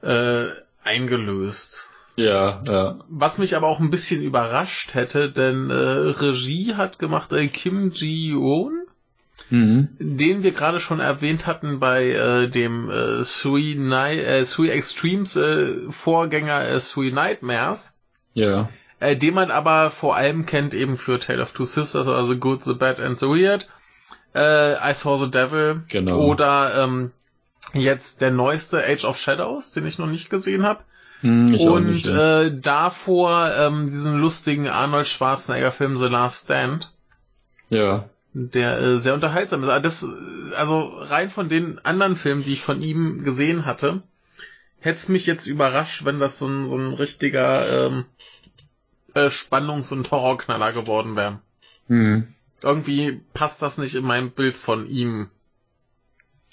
äh, 0.00 0.50
eingelöst. 0.82 1.90
Ja, 2.16 2.62
ja. 2.66 3.00
Was 3.10 3.36
mich 3.36 3.54
aber 3.54 3.66
auch 3.66 3.80
ein 3.80 3.90
bisschen 3.90 4.22
überrascht 4.22 4.94
hätte, 4.94 5.30
denn 5.30 5.68
äh, 5.68 5.74
Regie 5.74 6.74
hat 6.74 6.98
gemacht 6.98 7.32
äh, 7.32 7.48
Kim 7.48 7.90
Ji-woon, 7.90 8.86
mhm. 9.50 9.88
den 9.98 10.42
wir 10.42 10.52
gerade 10.52 10.80
schon 10.80 11.00
erwähnt 11.00 11.46
hatten 11.46 11.80
bei 11.80 12.10
äh, 12.10 12.48
dem 12.48 12.90
äh, 12.90 13.22
Three, 13.24 13.74
Night, 13.74 14.18
äh, 14.18 14.44
Three 14.44 14.70
Extremes 14.70 15.36
äh, 15.36 15.90
Vorgänger 15.90 16.68
äh, 16.68 16.80
Three 16.80 17.10
Nightmares. 17.10 17.98
Ja. 18.34 18.68
Äh, 19.00 19.16
den 19.16 19.34
man 19.34 19.50
aber 19.50 19.90
vor 19.90 20.16
allem 20.16 20.46
kennt 20.46 20.74
eben 20.74 20.96
für 20.96 21.18
Tale 21.18 21.42
of 21.42 21.52
Two 21.52 21.64
Sisters, 21.64 22.06
also 22.06 22.36
Good, 22.36 22.62
the 22.62 22.74
Bad 22.74 23.00
and 23.00 23.18
the 23.18 23.26
Weird. 23.26 23.68
Äh, 24.34 24.74
I 24.74 24.94
Saw 24.94 25.16
the 25.16 25.30
Devil. 25.30 25.82
Genau. 25.88 26.20
Oder 26.20 26.84
ähm, 26.84 27.10
jetzt 27.74 28.20
der 28.20 28.30
neueste 28.30 28.84
Age 28.84 29.04
of 29.04 29.18
Shadows, 29.18 29.72
den 29.72 29.86
ich 29.86 29.98
noch 29.98 30.06
nicht 30.06 30.30
gesehen 30.30 30.64
habe. 30.64 30.84
Hm, 31.20 31.54
und 31.54 31.90
nicht, 31.90 32.06
ja. 32.06 32.42
äh, 32.42 32.58
davor 32.58 33.52
ähm, 33.56 33.86
diesen 33.86 34.18
lustigen 34.18 34.68
Arnold 34.68 35.06
Schwarzenegger-Film 35.06 35.96
The 35.96 36.08
Last 36.08 36.44
Stand. 36.44 36.92
Ja. 37.68 38.08
Der 38.34 38.80
äh, 38.80 38.98
sehr 38.98 39.14
unterhaltsam 39.14 39.62
ist. 39.62 39.68
Aber 39.68 39.80
das, 39.80 40.06
also 40.56 40.80
rein 40.80 41.30
von 41.30 41.48
den 41.48 41.78
anderen 41.84 42.16
Filmen, 42.16 42.44
die 42.44 42.54
ich 42.54 42.62
von 42.62 42.80
ihm 42.80 43.24
gesehen 43.24 43.66
hatte, 43.66 44.02
hätte 44.80 44.96
es 44.96 45.08
mich 45.08 45.26
jetzt 45.26 45.46
überrascht, 45.46 46.04
wenn 46.04 46.18
das 46.18 46.38
so 46.38 46.46
ein, 46.46 46.64
so 46.64 46.76
ein 46.76 46.94
richtiger 46.94 47.86
ähm, 47.86 48.04
äh, 49.14 49.28
Spannungs- 49.30 49.92
und 49.92 50.10
Horrorknaller 50.10 50.72
geworden 50.72 51.14
wäre. 51.14 51.40
Hm. 51.88 52.26
Irgendwie 52.62 53.20
passt 53.34 53.60
das 53.60 53.76
nicht 53.76 53.94
in 53.94 54.04
mein 54.04 54.30
Bild 54.30 54.56
von 54.56 54.88
ihm. 54.88 55.28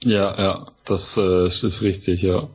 Ja, 0.03 0.37
ja, 0.37 0.71
das 0.85 1.17
äh, 1.17 1.47
ist 1.47 1.81
richtig, 1.81 2.21
ja. 2.21 2.49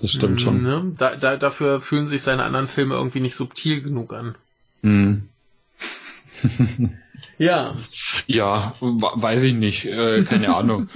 Das 0.00 0.12
stimmt 0.12 0.40
schon. 0.40 0.62
Ne? 0.62 0.92
Da, 0.96 1.16
da, 1.16 1.36
dafür 1.36 1.80
fühlen 1.80 2.06
sich 2.06 2.22
seine 2.22 2.44
anderen 2.44 2.68
Filme 2.68 2.94
irgendwie 2.94 3.20
nicht 3.20 3.34
subtil 3.34 3.82
genug 3.82 4.12
an. 4.12 4.36
Mhm. 4.82 5.28
ja. 7.38 7.74
Ja, 8.26 8.74
weiß 8.80 9.44
ich 9.44 9.54
nicht. 9.54 9.84
Äh, 9.86 10.24
keine 10.24 10.54
Ahnung. 10.56 10.88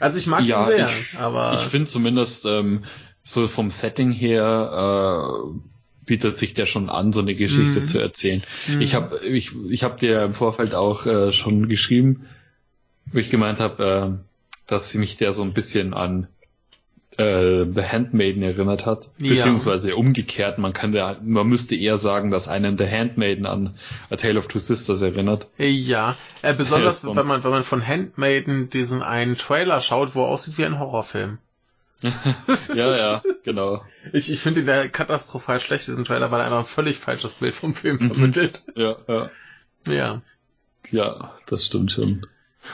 Also 0.00 0.18
ich 0.18 0.26
mag 0.26 0.44
ja, 0.44 0.62
ihn 0.62 0.66
sehr, 0.66 0.88
ich, 0.88 1.18
aber. 1.18 1.54
Ich 1.54 1.66
finde 1.66 1.86
zumindest 1.86 2.46
ähm, 2.46 2.84
so 3.22 3.48
vom 3.48 3.70
Setting 3.70 4.12
her 4.12 5.24
äh, 5.24 5.58
bietet 6.04 6.36
sich 6.36 6.54
der 6.54 6.66
schon 6.66 6.88
an, 6.88 7.12
so 7.12 7.20
eine 7.20 7.34
Geschichte 7.34 7.80
mhm. 7.80 7.86
zu 7.86 7.98
erzählen. 8.00 8.42
Mhm. 8.66 8.80
Ich 8.80 8.94
habe 8.94 9.18
ich, 9.26 9.52
ich 9.68 9.82
hab 9.82 9.98
dir 9.98 10.22
im 10.22 10.34
Vorfeld 10.34 10.74
auch 10.74 11.06
äh, 11.06 11.32
schon 11.32 11.68
geschrieben, 11.68 12.26
wo 13.06 13.18
ich 13.18 13.30
gemeint 13.30 13.60
habe, 13.60 14.18
äh, 14.18 14.24
dass 14.66 14.94
mich 14.94 15.16
der 15.16 15.32
so 15.32 15.42
ein 15.42 15.52
bisschen 15.52 15.94
an 15.94 16.28
äh, 17.18 17.64
The 17.64 17.82
Handmaiden 17.82 18.42
erinnert 18.42 18.86
hat, 18.86 19.10
ja. 19.18 19.34
beziehungsweise 19.34 19.96
umgekehrt, 19.96 20.58
man 20.58 20.72
kann 20.72 20.92
da, 20.92 21.18
man 21.22 21.46
müsste 21.46 21.74
eher 21.74 21.98
sagen, 21.98 22.30
dass 22.30 22.48
einen 22.48 22.78
The 22.78 22.88
Handmaiden 22.88 23.44
an 23.44 23.76
A 24.08 24.16
Tale 24.16 24.38
of 24.38 24.46
Two 24.46 24.58
Sisters 24.58 25.02
erinnert. 25.02 25.48
Ja, 25.58 26.16
äh, 26.42 26.54
besonders 26.54 27.04
wenn 27.16 27.26
man, 27.26 27.44
wenn 27.44 27.50
man 27.50 27.64
von 27.64 27.86
Handmaiden 27.86 28.70
diesen 28.70 29.02
einen 29.02 29.36
Trailer 29.36 29.80
schaut, 29.80 30.14
wo 30.14 30.22
er 30.22 30.28
aussieht 30.28 30.58
wie 30.58 30.64
ein 30.64 30.78
Horrorfilm. 30.78 31.38
ja, 32.74 32.96
ja, 32.96 33.22
genau. 33.42 33.82
Ich, 34.12 34.30
ich 34.30 34.38
finde 34.38 34.60
ihn 34.60 34.92
katastrophal 34.92 35.58
schlecht, 35.58 35.88
diesen 35.88 36.04
Trailer, 36.04 36.30
weil 36.30 36.40
er 36.40 36.46
einfach 36.46 36.60
ein 36.60 36.64
völlig 36.64 36.98
falsches 36.98 37.34
Bild 37.34 37.56
vom 37.56 37.74
Film 37.74 37.96
mhm. 37.96 38.12
vermittelt. 38.12 38.62
ja, 38.76 38.96
ja. 39.08 39.30
Ja. 39.88 40.22
Ja, 40.90 41.34
das 41.46 41.66
stimmt 41.66 41.90
schon. 41.90 42.26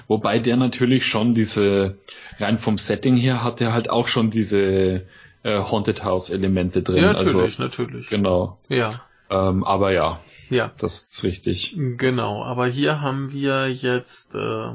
Wobei 0.09 0.39
der 0.39 0.57
natürlich 0.57 1.07
schon 1.07 1.35
diese, 1.35 1.99
rein 2.39 2.59
vom 2.59 2.79
Setting 2.79 3.17
her 3.17 3.43
hat 3.43 3.61
er 3.61 3.73
halt 3.73 3.91
auch 3.91 4.09
schon 4.09 4.31
diese 4.31 5.07
äh, 5.43 5.59
Haunted 5.59 6.05
House 6.05 6.31
Elemente 6.31 6.83
drin. 6.83 7.03
Ja, 7.03 7.13
natürlich, 7.13 7.37
also, 7.37 7.63
natürlich. 7.63 8.09
Genau. 8.09 8.59
Ja. 8.69 9.03
Ähm, 9.31 9.65
aber 9.65 9.93
ja. 9.93 10.21
Ja. 10.51 10.73
Das 10.79 11.05
ist 11.05 11.25
richtig. 11.25 11.77
Genau, 11.77 12.45
aber 12.45 12.67
hier 12.67 13.01
haben 13.01 13.33
wir 13.33 13.69
jetzt 13.71 14.35
äh, 14.35 14.73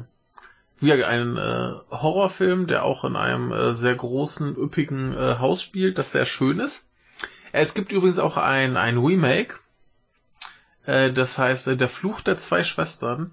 wieder 0.80 1.08
einen 1.08 1.38
äh, 1.38 1.74
Horrorfilm, 1.92 2.68
der 2.68 2.84
auch 2.84 3.04
in 3.04 3.16
einem 3.16 3.52
äh, 3.52 3.74
sehr 3.74 3.96
großen, 3.96 4.56
üppigen 4.56 5.14
äh, 5.14 5.36
Haus 5.40 5.62
spielt, 5.62 5.98
das 5.98 6.12
sehr 6.12 6.26
schön 6.26 6.60
ist. 6.60 6.88
Es 7.52 7.74
gibt 7.74 7.92
übrigens 7.92 8.20
auch 8.20 8.38
ein, 8.38 8.78
ein 8.78 8.98
Remake, 8.98 9.56
äh, 10.86 11.12
das 11.12 11.38
heißt 11.38 11.68
äh, 11.68 11.78
Der 11.78 11.90
Fluch 11.90 12.22
der 12.22 12.38
zwei 12.38 12.64
Schwestern 12.64 13.32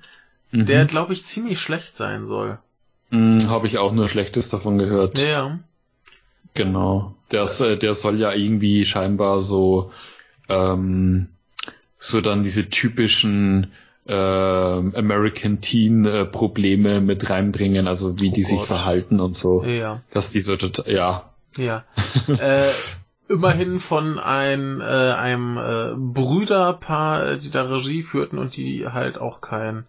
mhm. 0.51 0.66
der, 0.66 0.85
glaube 0.86 1.12
ich, 1.12 1.24
ziemlich 1.24 1.59
schlecht 1.59 1.97
sein 1.97 2.27
soll. 2.27 2.59
Mhm, 3.10 3.48
Habe 3.48 3.66
ich 3.66 3.78
auch 3.78 3.93
nur 3.93 4.09
Schlechtes 4.09 4.48
davon 4.48 4.78
gehört. 4.78 5.18
Ja. 5.18 5.59
Genau. 6.55 7.14
Der, 7.32 7.44
äh, 7.44 7.77
der 7.77 7.94
soll 7.94 8.18
ja 8.18 8.32
irgendwie 8.32 8.85
scheinbar 8.85 9.40
so, 9.40 9.93
ähm, 10.48 11.28
so 11.98 12.20
dann 12.20 12.43
diese 12.43 12.68
typischen 12.68 13.73
äh, 14.06 14.12
American 14.12 15.60
Teen 15.60 16.05
äh, 16.05 16.24
Probleme 16.24 17.01
mit 17.01 17.28
reinbringen, 17.28 17.89
also 17.89 18.20
wie 18.20 18.31
oh 18.31 18.35
die 18.35 18.43
Gott. 18.43 18.51
sich 18.51 18.62
verhalten 18.62 19.20
und 19.20 19.35
so. 19.35 19.64
Ja. 19.64 20.02
Dass 20.12 20.31
die 20.31 20.40
so 20.40 20.56
total, 20.56 20.90
ja. 20.90 21.31
Ja. 21.56 21.85
äh, 22.28 22.70
immerhin 23.28 23.81
von 23.81 24.18
ein, 24.18 24.81
äh, 24.81 24.85
einem 24.85 25.59
äh, 25.59 25.94
Brüderpaar, 25.97 27.36
die 27.36 27.51
da 27.51 27.62
Regie 27.62 28.02
führten 28.02 28.39
und 28.39 28.56
die 28.56 28.86
halt 28.86 29.18
auch 29.18 29.40
kein 29.40 29.86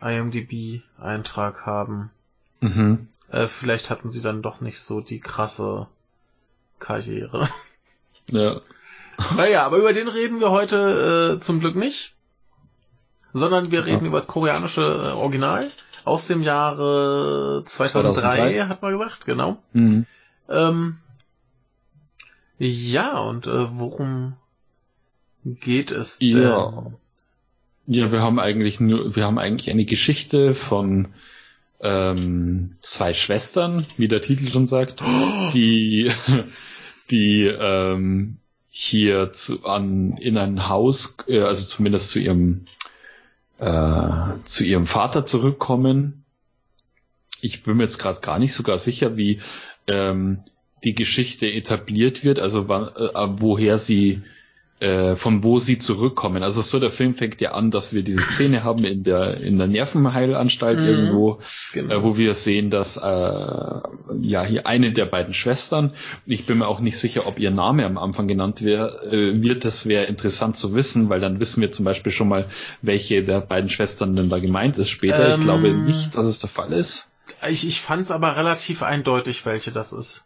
IMDb-Eintrag 0.00 1.66
haben. 1.66 2.10
Mhm. 2.60 3.08
Äh, 3.30 3.46
vielleicht 3.46 3.90
hatten 3.90 4.10
sie 4.10 4.22
dann 4.22 4.42
doch 4.42 4.60
nicht 4.60 4.80
so 4.80 5.00
die 5.00 5.20
krasse 5.20 5.86
Karriere. 6.78 7.48
Ja. 8.32 8.60
Naja, 9.36 9.66
aber 9.66 9.78
über 9.78 9.92
den 9.92 10.06
reden 10.06 10.38
wir 10.38 10.52
heute 10.52 11.36
äh, 11.36 11.40
zum 11.40 11.58
Glück 11.58 11.74
nicht. 11.74 12.14
Sondern 13.32 13.72
wir 13.72 13.84
reden 13.84 14.02
ja. 14.02 14.06
über 14.06 14.18
das 14.18 14.28
koreanische 14.28 14.82
äh, 14.82 15.12
Original 15.12 15.72
aus 16.04 16.28
dem 16.28 16.42
Jahre 16.42 17.62
2003, 17.64 18.20
2003, 18.20 18.60
hat 18.68 18.82
man 18.82 18.92
gesagt, 18.92 19.26
genau. 19.26 19.60
Mhm. 19.72 20.06
Ähm, 20.48 20.98
ja, 22.58 23.18
und 23.18 23.46
äh, 23.46 23.78
worum 23.78 24.36
geht 25.44 25.90
es 25.90 26.18
denn? 26.18 26.42
Ja. 26.42 26.92
Ja, 27.86 28.12
wir 28.12 28.20
haben 28.20 28.38
eigentlich 28.38 28.80
nur, 28.80 29.16
wir 29.16 29.24
haben 29.24 29.38
eigentlich 29.38 29.70
eine 29.70 29.84
Geschichte 29.84 30.54
von 30.54 31.08
ähm, 31.80 32.76
zwei 32.80 33.14
Schwestern, 33.14 33.86
wie 33.96 34.08
der 34.08 34.20
Titel 34.20 34.48
schon 34.48 34.66
sagt, 34.66 35.02
oh. 35.02 35.50
die, 35.52 36.10
die 37.10 37.44
ähm, 37.44 38.36
hier 38.70 39.32
zu, 39.32 39.64
an, 39.64 40.16
in 40.18 40.38
ein 40.38 40.68
Haus, 40.68 41.16
äh, 41.26 41.40
also 41.40 41.66
zumindest 41.66 42.10
zu 42.10 42.20
ihrem, 42.20 42.66
äh, 43.58 44.42
zu 44.44 44.64
ihrem 44.64 44.86
Vater 44.86 45.24
zurückkommen. 45.24 46.24
Ich 47.40 47.62
bin 47.62 47.78
mir 47.78 47.84
jetzt 47.84 47.98
gerade 47.98 48.20
gar 48.20 48.38
nicht 48.38 48.52
sogar 48.52 48.78
sicher, 48.78 49.16
wie 49.16 49.40
ähm, 49.86 50.44
die 50.84 50.94
Geschichte 50.94 51.50
etabliert 51.50 52.22
wird, 52.24 52.38
also 52.38 52.68
wann, 52.68 52.88
äh, 52.88 53.40
woher 53.40 53.78
sie 53.78 54.22
äh, 54.80 55.14
von 55.14 55.42
wo 55.44 55.58
sie 55.58 55.78
zurückkommen. 55.78 56.42
Also 56.42 56.62
so 56.62 56.80
der 56.80 56.90
Film 56.90 57.14
fängt 57.14 57.40
ja 57.42 57.52
an, 57.52 57.70
dass 57.70 57.92
wir 57.92 58.02
diese 58.02 58.22
Szene 58.22 58.64
haben 58.64 58.84
in 58.84 59.02
der 59.02 59.38
in 59.38 59.58
der 59.58 59.66
Nervenheilanstalt 59.66 60.80
mhm, 60.80 60.86
irgendwo, 60.86 61.40
genau. 61.72 61.94
äh, 61.94 62.02
wo 62.02 62.16
wir 62.16 62.34
sehen, 62.34 62.70
dass 62.70 62.96
äh, 62.96 63.00
ja 63.02 64.44
hier 64.44 64.66
eine 64.66 64.92
der 64.92 65.04
beiden 65.04 65.34
Schwestern. 65.34 65.92
Ich 66.24 66.46
bin 66.46 66.58
mir 66.58 66.66
auch 66.66 66.80
nicht 66.80 66.98
sicher, 66.98 67.26
ob 67.26 67.38
ihr 67.38 67.50
Name 67.50 67.84
am 67.84 67.98
Anfang 67.98 68.26
genannt 68.26 68.62
wär, 68.62 69.02
äh, 69.04 69.42
wird. 69.42 69.66
Das 69.66 69.86
wäre 69.86 70.06
interessant 70.06 70.56
zu 70.56 70.74
wissen, 70.74 71.10
weil 71.10 71.20
dann 71.20 71.40
wissen 71.40 71.60
wir 71.60 71.70
zum 71.70 71.84
Beispiel 71.84 72.10
schon 72.10 72.28
mal, 72.28 72.46
welche 72.80 73.22
der 73.22 73.42
beiden 73.42 73.68
Schwestern 73.68 74.16
denn 74.16 74.30
da 74.30 74.38
gemeint 74.38 74.78
ist 74.78 74.88
später. 74.88 75.34
Ähm, 75.34 75.40
ich 75.40 75.44
glaube 75.44 75.68
ähm, 75.68 75.84
nicht, 75.84 76.16
dass 76.16 76.24
es 76.24 76.38
der 76.38 76.50
Fall 76.50 76.72
ist. 76.72 77.12
Ich, 77.48 77.66
ich 77.66 77.80
fand 77.80 78.02
es 78.02 78.10
aber 78.10 78.36
relativ 78.36 78.82
eindeutig, 78.82 79.44
welche 79.44 79.72
das 79.72 79.92
ist. 79.92 80.24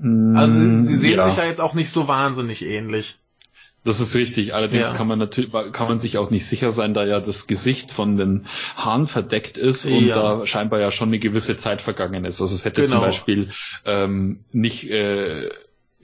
Also 0.00 0.52
sie, 0.52 0.84
sie 0.84 0.96
sehen 0.96 1.18
ja. 1.18 1.30
sich 1.30 1.38
ja 1.38 1.46
jetzt 1.46 1.60
auch 1.60 1.72
nicht 1.74 1.90
so 1.90 2.08
wahnsinnig 2.08 2.64
ähnlich. 2.64 3.20
Das 3.84 4.00
ist 4.00 4.16
richtig. 4.16 4.54
Allerdings 4.54 4.88
ja. 4.88 4.94
kann 4.94 5.06
man 5.06 5.18
natürlich, 5.18 5.52
kann 5.72 5.88
man 5.88 5.98
sich 5.98 6.16
auch 6.16 6.30
nicht 6.30 6.46
sicher 6.46 6.70
sein, 6.70 6.94
da 6.94 7.04
ja 7.04 7.20
das 7.20 7.46
Gesicht 7.46 7.92
von 7.92 8.16
den 8.16 8.46
Haaren 8.76 9.06
verdeckt 9.06 9.58
ist 9.58 9.84
und 9.84 10.06
ja. 10.06 10.14
da 10.14 10.46
scheinbar 10.46 10.80
ja 10.80 10.90
schon 10.90 11.08
eine 11.08 11.18
gewisse 11.18 11.58
Zeit 11.58 11.82
vergangen 11.82 12.24
ist. 12.24 12.40
Also 12.40 12.54
es 12.54 12.64
hätte 12.64 12.80
genau. 12.80 12.94
zum 12.94 13.00
Beispiel 13.02 13.50
ähm, 13.84 14.40
nicht 14.52 14.88
äh, 14.88 15.50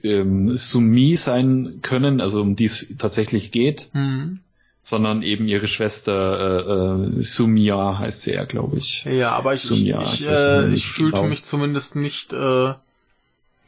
ähm, 0.03 0.55
Sumi 0.55 1.15
sein 1.15 1.79
können, 1.81 2.21
also 2.21 2.41
um 2.41 2.55
die 2.55 2.65
es 2.65 2.95
tatsächlich 2.99 3.51
geht, 3.51 3.89
mhm. 3.93 4.41
sondern 4.81 5.23
eben 5.23 5.47
ihre 5.47 5.67
Schwester 5.67 7.07
äh, 7.09 7.17
äh, 7.17 7.21
Sumia 7.21 7.97
heißt 7.97 8.21
sie 8.21 8.33
ja, 8.33 8.45
glaube 8.45 8.77
ich. 8.77 9.05
Ja, 9.05 9.31
aber 9.31 9.53
ich, 9.53 9.61
Sumia, 9.61 10.01
ich, 10.03 10.21
ich, 10.21 10.27
äh, 10.27 10.71
ich 10.71 10.85
fühlte 10.85 11.17
genau. 11.17 11.29
mich 11.29 11.43
zumindest 11.43 11.95
nicht 11.95 12.31
äh, 12.33 12.73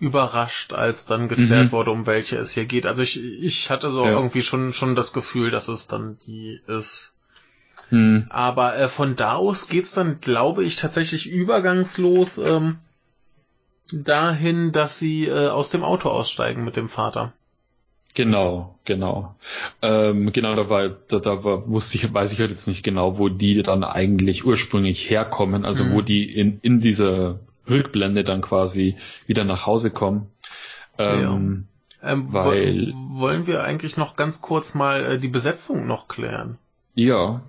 überrascht, 0.04 0.74
als 0.74 1.06
dann 1.06 1.30
geklärt 1.30 1.68
mhm. 1.68 1.72
wurde, 1.72 1.92
um 1.92 2.06
welche 2.06 2.36
es 2.36 2.52
hier 2.52 2.66
geht. 2.66 2.86
Also 2.86 3.02
ich, 3.02 3.24
ich 3.24 3.70
hatte 3.70 3.90
so 3.90 4.04
ja. 4.04 4.12
irgendwie 4.12 4.44
schon, 4.44 4.74
schon 4.74 4.96
das 4.96 5.14
Gefühl, 5.14 5.50
dass 5.50 5.70
es 5.70 5.88
dann 5.88 6.18
die 6.28 6.60
ist. 6.68 7.14
Mhm. 7.90 8.26
Aber 8.30 8.78
äh, 8.78 8.90
von 8.90 9.16
da 9.16 9.36
aus 9.36 9.70
geht's 9.70 9.94
dann, 9.94 10.20
glaube 10.20 10.66
ich, 10.66 10.76
tatsächlich 10.76 11.30
übergangslos 11.30 12.38
ähm, 12.38 12.80
dahin, 13.94 14.74
dass 14.74 15.00
sie 15.00 15.26
äh, 15.26 15.48
aus 15.48 15.70
dem 15.70 15.84
Auto 15.84 16.10
aussteigen 16.10 16.66
mit 16.66 16.76
dem 16.76 16.90
Vater. 16.90 17.32
Genau, 18.14 18.78
genau. 18.84 19.36
Ähm, 19.82 20.34
genau, 20.34 20.54
da 20.56 20.70
war, 20.70 20.90
da, 20.90 21.20
da 21.20 21.44
wusste 21.44 21.98
ich, 21.98 22.14
weiß 22.14 22.34
ich 22.34 22.40
halt 22.42 22.52
jetzt 22.52 22.68
nicht 22.68 22.84
genau, 22.84 23.18
wo 23.18 23.30
die 23.30 23.64
dann 23.64 23.86
eigentlich 23.86 24.46
ursprünglich 24.46 25.10
herkommen, 25.10 25.64
also 25.64 25.86
mhm. 25.86 25.94
wo 25.94 26.02
die 26.02 26.30
in, 26.30 26.60
in 26.62 26.82
dieser 26.82 27.40
Rückblende 27.70 28.24
dann 28.24 28.42
quasi 28.42 28.98
wieder 29.26 29.44
nach 29.44 29.66
Hause 29.66 29.92
kommen. 29.92 30.28
Ähm, 30.98 31.68
ja. 32.02 32.12
ähm, 32.12 32.34
weil 32.34 32.94
wollen 32.94 33.48
wir 33.48 33.64
eigentlich 33.64 33.98
noch 33.98 34.16
ganz 34.16 34.42
kurz 34.42 34.74
mal 34.74 35.06
äh, 35.06 35.20
die 35.20 35.28
Besetzung 35.28 35.88
noch 35.88 36.08
klären? 36.08 36.58
Ja. 36.94 37.42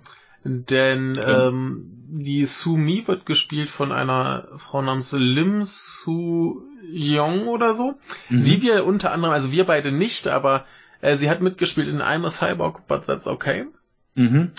Denn 0.43 1.19
ähm, 1.23 1.91
die 2.07 2.45
Su 2.45 2.77
Mi 2.77 3.07
wird 3.07 3.25
gespielt 3.25 3.69
von 3.69 3.91
einer 3.91 4.47
Frau 4.57 4.81
namens 4.81 5.11
Lim 5.11 5.63
Su 5.63 6.61
Yong 6.91 7.47
oder 7.47 7.73
so, 7.73 7.95
mhm. 8.29 8.43
die 8.43 8.61
wir 8.61 8.85
unter 8.85 9.11
anderem, 9.11 9.33
also 9.33 9.51
wir 9.51 9.65
beide 9.65 9.91
nicht, 9.91 10.27
aber 10.27 10.65
äh, 11.01 11.17
sie 11.17 11.29
hat 11.29 11.41
mitgespielt 11.41 11.87
in 11.87 12.01
I'm 12.01 12.25
a 12.25 12.29
Cyborg, 12.29 12.87
but 12.87 13.05
that's 13.05 13.27
okay. 13.27 13.65
Mhm. 14.13 14.51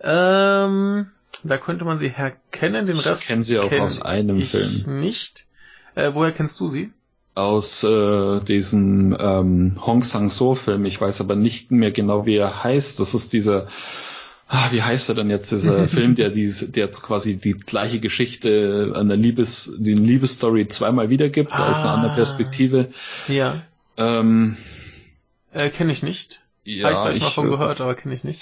Ähm, 0.00 1.10
da 1.44 1.58
könnte 1.58 1.84
man 1.84 1.98
sie 1.98 2.08
herkennen, 2.08 2.86
den 2.86 2.98
Rest. 2.98 3.22
Ich 3.22 3.28
kenne 3.28 3.42
sie 3.42 3.58
auch 3.58 3.68
kenn 3.68 3.82
aus 3.82 4.02
einem 4.02 4.38
ich 4.38 4.50
Film. 4.50 5.00
Nicht. 5.00 5.46
Äh, 5.94 6.10
woher 6.14 6.32
kennst 6.32 6.58
du 6.60 6.68
sie? 6.68 6.90
Aus 7.34 7.84
äh, 7.84 8.40
diesem 8.40 9.16
ähm, 9.18 9.76
Hong 9.84 10.02
Sang-so-Film. 10.02 10.84
Ich 10.84 11.00
weiß 11.00 11.20
aber 11.20 11.36
nicht 11.36 11.70
mehr 11.70 11.90
genau, 11.90 12.26
wie 12.26 12.36
er 12.36 12.64
heißt. 12.64 13.00
Das 13.00 13.14
ist 13.14 13.32
dieser, 13.32 13.68
ah, 14.48 14.68
wie 14.70 14.82
heißt 14.82 15.08
er 15.08 15.16
denn 15.16 15.30
jetzt, 15.30 15.52
dieser 15.52 15.88
Film, 15.88 16.14
der 16.14 16.30
diese, 16.30 16.70
der 16.70 16.86
jetzt 16.86 17.02
quasi 17.02 17.36
die 17.36 17.54
gleiche 17.54 18.00
Geschichte 18.00 18.92
einer 18.94 19.16
Liebes, 19.16 19.72
die 19.78 19.94
Liebesstory 19.94 20.68
zweimal 20.68 21.10
wiedergibt, 21.10 21.52
ah, 21.52 21.68
aus 21.68 21.80
einer 21.80 21.90
anderen 21.90 22.12
ah. 22.12 22.16
Perspektive. 22.16 22.90
Ja. 23.28 23.62
Ähm, 23.96 24.56
äh, 25.52 25.70
kenne 25.70 25.92
ich 25.92 26.02
nicht. 26.02 26.43
Ja, 26.64 26.88
Habe 26.88 27.12
ich 27.12 27.18
gleich 27.18 27.22
mal 27.22 27.30
von 27.30 27.50
gehört, 27.50 27.80
aber 27.80 27.94
kenne 27.94 28.14
ich 28.14 28.24
nicht. 28.24 28.40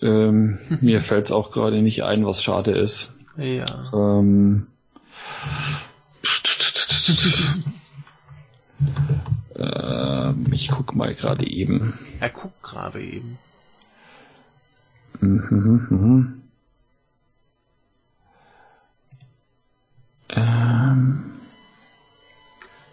Ähm, 0.00 0.58
mir 0.80 1.00
fällt 1.00 1.26
es 1.26 1.32
auch 1.32 1.50
gerade 1.50 1.82
nicht 1.82 2.02
ein, 2.02 2.24
was 2.26 2.42
schade 2.42 2.72
ist. 2.72 3.18
Ja. 3.36 3.90
Ähm, 3.92 4.66
ähm, 9.56 10.46
ich 10.52 10.70
guck 10.70 10.94
mal 10.94 11.14
gerade 11.14 11.46
eben. 11.46 11.98
Er 12.20 12.30
guckt 12.30 12.62
gerade 12.62 13.02
eben. 13.02 13.38
Mhm, 15.20 15.86
mhm. 15.90 16.42
Ähm, 20.30 21.29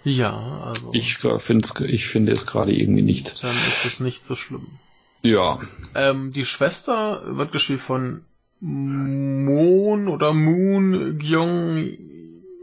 ja, 0.08 0.62
also. 0.64 0.92
Ich, 0.94 1.18
find's, 1.18 1.74
ich 1.82 2.08
finde 2.08 2.32
es 2.32 2.46
gerade 2.46 2.74
irgendwie 2.74 3.02
nicht. 3.02 3.44
Dann 3.44 3.52
ist 3.52 3.84
es 3.84 4.00
nicht 4.00 4.24
so 4.24 4.36
schlimm. 4.36 4.68
Ja. 5.22 5.60
Ähm, 5.96 6.32
die 6.32 6.46
Schwester 6.46 7.24
wird 7.26 7.52
gespielt 7.52 7.82
von 7.82 8.24
Moon 8.62 10.08
oder 10.08 10.34
Moon 10.34 11.20
Gyong. 11.20 11.98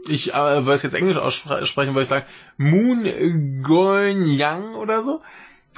Ich 0.07 0.33
äh, 0.33 0.65
weiß 0.65 0.81
jetzt 0.81 0.95
Englisch 0.95 1.17
aussprechen, 1.17 1.93
würde 1.93 2.01
ich 2.01 2.07
sagen 2.07 2.25
Moon 2.57 3.05
Yang 3.05 4.73
oder 4.73 5.03
so. 5.03 5.21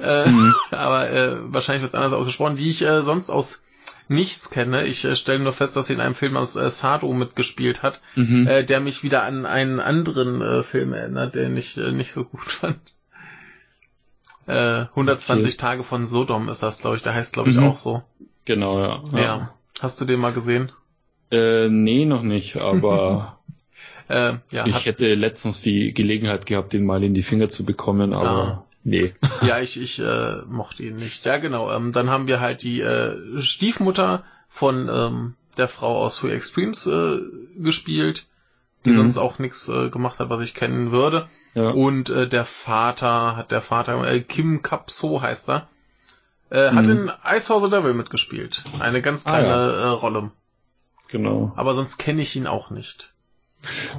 Äh, 0.01 0.29
mhm. 0.29 0.55
Aber 0.71 1.09
äh, 1.09 1.53
wahrscheinlich 1.53 1.81
wird 1.81 1.89
es 1.89 1.95
anders 1.95 2.13
ausgesprochen, 2.13 2.55
die 2.55 2.69
ich 2.69 2.81
äh, 2.81 3.01
sonst 3.01 3.29
aus 3.29 3.63
nichts 4.07 4.49
kenne. 4.49 4.85
Ich 4.85 5.05
äh, 5.05 5.15
stelle 5.15 5.39
nur 5.39 5.53
fest, 5.53 5.75
dass 5.75 5.87
sie 5.87 5.93
in 5.93 6.01
einem 6.01 6.15
Film 6.15 6.37
aus 6.37 6.55
äh, 6.55 6.69
Sado 6.69 7.11
mitgespielt 7.13 7.83
hat, 7.83 8.01
mhm. 8.15 8.47
äh, 8.47 8.63
der 8.63 8.79
mich 8.79 9.03
wieder 9.03 9.23
an 9.23 9.45
einen 9.45 9.79
anderen 9.79 10.41
äh, 10.41 10.63
Film 10.63 10.93
erinnert, 10.93 11.35
den 11.35 11.57
ich 11.57 11.77
äh, 11.77 11.91
nicht 11.91 12.13
so 12.13 12.25
gut 12.25 12.41
fand. 12.51 12.79
120 14.47 15.45
äh, 15.45 15.47
okay. 15.47 15.57
Tage 15.57 15.83
von 15.83 16.05
Sodom 16.05 16.47
ist 16.47 16.63
das, 16.63 16.79
glaube 16.79 16.95
ich. 16.95 17.03
Der 17.03 17.13
heißt, 17.13 17.33
glaube 17.33 17.49
ich, 17.49 17.57
mhm. 17.57 17.63
auch 17.63 17.77
so. 17.77 18.01
Genau, 18.45 18.79
ja. 18.79 19.03
ja. 19.11 19.19
ja. 19.19 19.53
Hast 19.81 19.99
du 19.99 20.05
den 20.05 20.21
mal 20.21 20.31
gesehen? 20.31 20.71
Äh, 21.31 21.67
nee, 21.67 22.05
noch 22.05 22.23
nicht, 22.23 22.55
aber 22.55 23.39
äh, 24.07 24.35
ja, 24.51 24.65
ich 24.65 24.85
hätte 24.85 25.13
letztens 25.15 25.61
die 25.61 25.93
Gelegenheit 25.93 26.45
gehabt, 26.45 26.71
den 26.71 26.85
mal 26.85 27.03
in 27.03 27.13
die 27.13 27.23
Finger 27.23 27.49
zu 27.49 27.65
bekommen, 27.65 28.13
aber 28.13 28.29
ah. 28.29 28.63
Nee. 28.83 29.13
ja, 29.41 29.59
ich, 29.59 29.79
ich 29.79 29.99
äh, 29.99 30.41
mochte 30.47 30.83
ihn 30.83 30.95
nicht. 30.95 31.25
Ja, 31.25 31.37
genau. 31.37 31.71
Ähm, 31.71 31.91
dann 31.91 32.09
haben 32.09 32.27
wir 32.27 32.39
halt 32.39 32.63
die 32.63 32.81
äh, 32.81 33.39
Stiefmutter 33.39 34.23
von 34.47 34.89
ähm, 34.89 35.35
der 35.57 35.67
Frau 35.67 36.03
aus 36.03 36.17
Three 36.17 36.33
Extremes 36.33 36.87
äh, 36.87 37.19
gespielt, 37.57 38.25
die 38.85 38.91
mhm. 38.91 38.97
sonst 38.97 39.17
auch 39.17 39.39
nichts 39.39 39.67
äh, 39.69 39.89
gemacht 39.89 40.19
hat, 40.19 40.29
was 40.29 40.41
ich 40.41 40.53
kennen 40.53 40.91
würde. 40.91 41.27
Ja. 41.55 41.69
Und 41.69 42.09
äh, 42.09 42.27
der 42.27 42.45
Vater, 42.45 43.35
hat 43.35 43.51
der 43.51 43.61
Vater, 43.61 44.07
äh, 44.07 44.21
Kim 44.21 44.61
Kapso 44.61 45.21
heißt 45.21 45.49
er, 45.49 45.67
äh, 46.49 46.71
hat 46.71 46.85
mhm. 46.85 46.91
in 46.91 47.11
Ice 47.25 47.53
House 47.53 47.63
the 47.63 47.69
Devil 47.69 47.93
mitgespielt. 47.93 48.63
Eine 48.79 49.01
ganz 49.01 49.23
kleine 49.23 49.47
ah, 49.47 49.71
ja. 49.71 49.83
äh, 49.85 49.87
Rolle. 49.87 50.31
Genau. 51.09 51.51
Aber 51.55 51.73
sonst 51.73 51.97
kenne 51.97 52.21
ich 52.21 52.35
ihn 52.35 52.47
auch 52.47 52.69
nicht. 52.69 53.13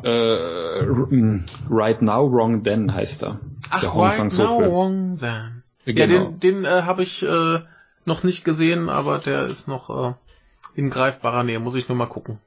Äh, 0.03 0.83
right 1.71 2.01
Now, 2.03 2.31
Wrong 2.33 2.63
Then 2.65 2.95
heißt 2.95 3.25
er. 3.25 3.41
Ach, 3.71 3.81
der 3.81 3.91
Right 3.91 4.19
Now, 4.19 4.29
so 4.31 4.59
Wrong 4.59 5.17
Then. 5.17 5.63
Genau. 5.85 6.01
Ja, 6.01 6.07
den, 6.07 6.41
den 6.41 6.65
äh, 6.65 6.83
habe 6.83 7.03
ich 7.03 7.23
äh, 7.23 7.61
noch 8.05 8.23
nicht 8.23 8.45
gesehen, 8.45 8.89
aber 8.89 9.19
der 9.19 9.47
ist 9.47 9.69
noch 9.69 9.91
äh, 9.91 10.15
in 10.75 10.91
greifbarer 10.91 11.45
Nähe. 11.45 11.61
Muss 11.61 11.75
ich 11.75 11.89
nur 11.89 11.97
mal 11.97 12.07
gucken 12.07 12.39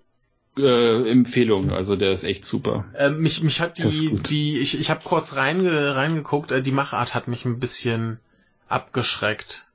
äh, 0.58 1.10
Empfehlung, 1.10 1.72
also 1.72 1.96
der 1.96 2.12
ist 2.12 2.24
echt 2.24 2.46
super. 2.46 2.86
Äh, 2.94 3.10
mich, 3.10 3.42
mich 3.42 3.62
hat 3.62 3.78
die, 3.78 4.18
die, 4.28 4.60
ich, 4.60 4.80
ich 4.80 4.90
habe 4.90 5.02
kurz 5.04 5.36
reinge, 5.36 5.96
reingeguckt, 5.96 6.52
äh, 6.52 6.62
die 6.62 6.72
Machart 6.72 7.16
hat 7.16 7.28
mich 7.28 7.46
ein 7.46 7.60
bisschen 7.60 8.20
abgeschreckt. 8.68 9.68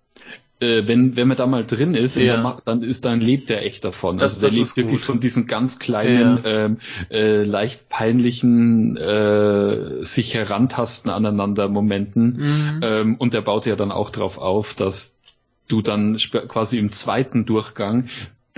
Äh, 0.58 0.88
wenn, 0.88 1.16
wenn 1.16 1.28
man 1.28 1.36
da 1.36 1.46
mal 1.46 1.66
drin 1.66 1.94
ist, 1.94 2.16
ja. 2.16 2.40
Macht, 2.40 2.62
dann 2.66 2.82
ist, 2.82 3.04
dann 3.04 3.20
lebt 3.20 3.50
er 3.50 3.62
echt 3.62 3.84
davon. 3.84 4.16
Das, 4.16 4.36
also 4.36 4.46
der 4.46 4.58
lebt 4.58 4.76
wirklich 4.76 5.00
gut. 5.00 5.06
von 5.06 5.20
diesen 5.20 5.46
ganz 5.46 5.78
kleinen, 5.78 6.40
ja. 6.42 6.64
ähm, 6.64 6.78
äh, 7.10 7.42
leicht 7.42 7.90
peinlichen 7.90 8.96
äh, 8.96 10.02
sich 10.02 10.32
herantasten 10.34 11.10
aneinander 11.10 11.68
Momenten. 11.68 12.36
Mhm. 12.38 12.80
Ähm, 12.82 13.16
und 13.16 13.34
der 13.34 13.42
baut 13.42 13.66
ja 13.66 13.76
dann 13.76 13.92
auch 13.92 14.08
darauf 14.08 14.38
auf, 14.38 14.72
dass 14.72 15.18
du 15.68 15.82
dann 15.82 16.16
quasi 16.16 16.78
im 16.78 16.90
zweiten 16.90 17.44
Durchgang 17.44 18.08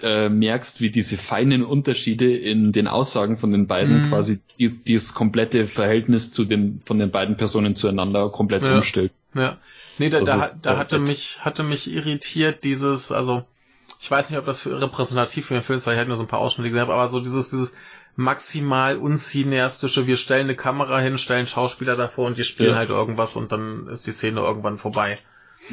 äh, 0.02 0.28
merkst, 0.28 0.80
wie 0.80 0.90
diese 0.90 1.16
feinen 1.16 1.64
Unterschiede 1.64 2.36
in 2.36 2.70
den 2.70 2.86
Aussagen 2.86 3.38
von 3.38 3.50
den 3.50 3.66
beiden 3.66 4.02
mhm. 4.02 4.08
quasi 4.08 4.38
die, 4.58 4.68
dieses 4.68 5.14
komplette 5.14 5.66
Verhältnis 5.66 6.30
zu 6.30 6.44
den 6.44 6.80
von 6.84 6.98
den 6.98 7.10
beiden 7.10 7.36
Personen 7.36 7.74
zueinander 7.74 8.28
komplett 8.30 8.62
ja. 8.62 8.76
umstellt. 8.76 9.10
Ja. 9.34 9.58
Nee, 9.98 10.10
da, 10.10 10.20
da, 10.20 10.48
da 10.62 10.78
hatte 10.78 10.98
mich 10.98 11.44
hatte 11.44 11.62
mich 11.62 11.90
irritiert 11.90 12.64
dieses, 12.64 13.12
also 13.12 13.44
ich 14.00 14.10
weiß 14.10 14.30
nicht, 14.30 14.38
ob 14.38 14.46
das 14.46 14.60
für 14.60 14.80
repräsentativ 14.80 15.46
für 15.46 15.54
den 15.54 15.62
Film 15.62 15.78
ist, 15.78 15.86
weil 15.86 15.94
ich 15.94 15.98
halt 15.98 16.08
nur 16.08 16.16
so 16.16 16.22
ein 16.22 16.28
paar 16.28 16.38
Ausschnitte 16.38 16.70
gesehen 16.70 16.82
habe, 16.82 16.94
aber 16.94 17.08
so 17.08 17.20
dieses 17.20 17.50
dieses 17.50 17.74
maximal 18.16 18.96
uncineastische, 18.96 20.06
wir 20.06 20.16
stellen 20.16 20.46
eine 20.46 20.56
Kamera 20.56 20.98
hin, 20.98 21.18
stellen 21.18 21.46
Schauspieler 21.46 21.96
davor 21.96 22.26
und 22.26 22.36
die 22.36 22.44
spielen 22.44 22.70
ja. 22.70 22.76
halt 22.76 22.90
irgendwas 22.90 23.36
und 23.36 23.52
dann 23.52 23.86
ist 23.86 24.06
die 24.06 24.12
Szene 24.12 24.40
irgendwann 24.40 24.76
vorbei. 24.76 25.18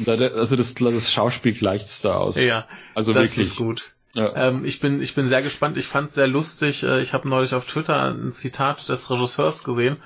Also 0.06 0.56
das, 0.56 0.74
das 0.74 1.10
Schauspiel 1.10 1.54
gleicht's 1.54 2.02
da 2.02 2.14
aus. 2.14 2.42
Ja, 2.42 2.66
also 2.94 3.12
das 3.12 3.24
wirklich. 3.24 3.48
ist 3.48 3.56
gut. 3.56 3.92
Ja. 4.12 4.48
Ähm, 4.48 4.64
ich 4.64 4.80
bin 4.80 5.02
ich 5.02 5.14
bin 5.14 5.26
sehr 5.26 5.42
gespannt. 5.42 5.76
Ich 5.76 5.86
fand 5.86 6.10
sehr 6.10 6.26
lustig. 6.26 6.82
Äh, 6.82 7.00
ich 7.00 7.12
habe 7.12 7.28
neulich 7.28 7.54
auf 7.54 7.66
Twitter 7.66 8.10
ein 8.10 8.32
Zitat 8.32 8.88
des 8.88 9.10
Regisseurs 9.10 9.64
gesehen, 9.64 9.98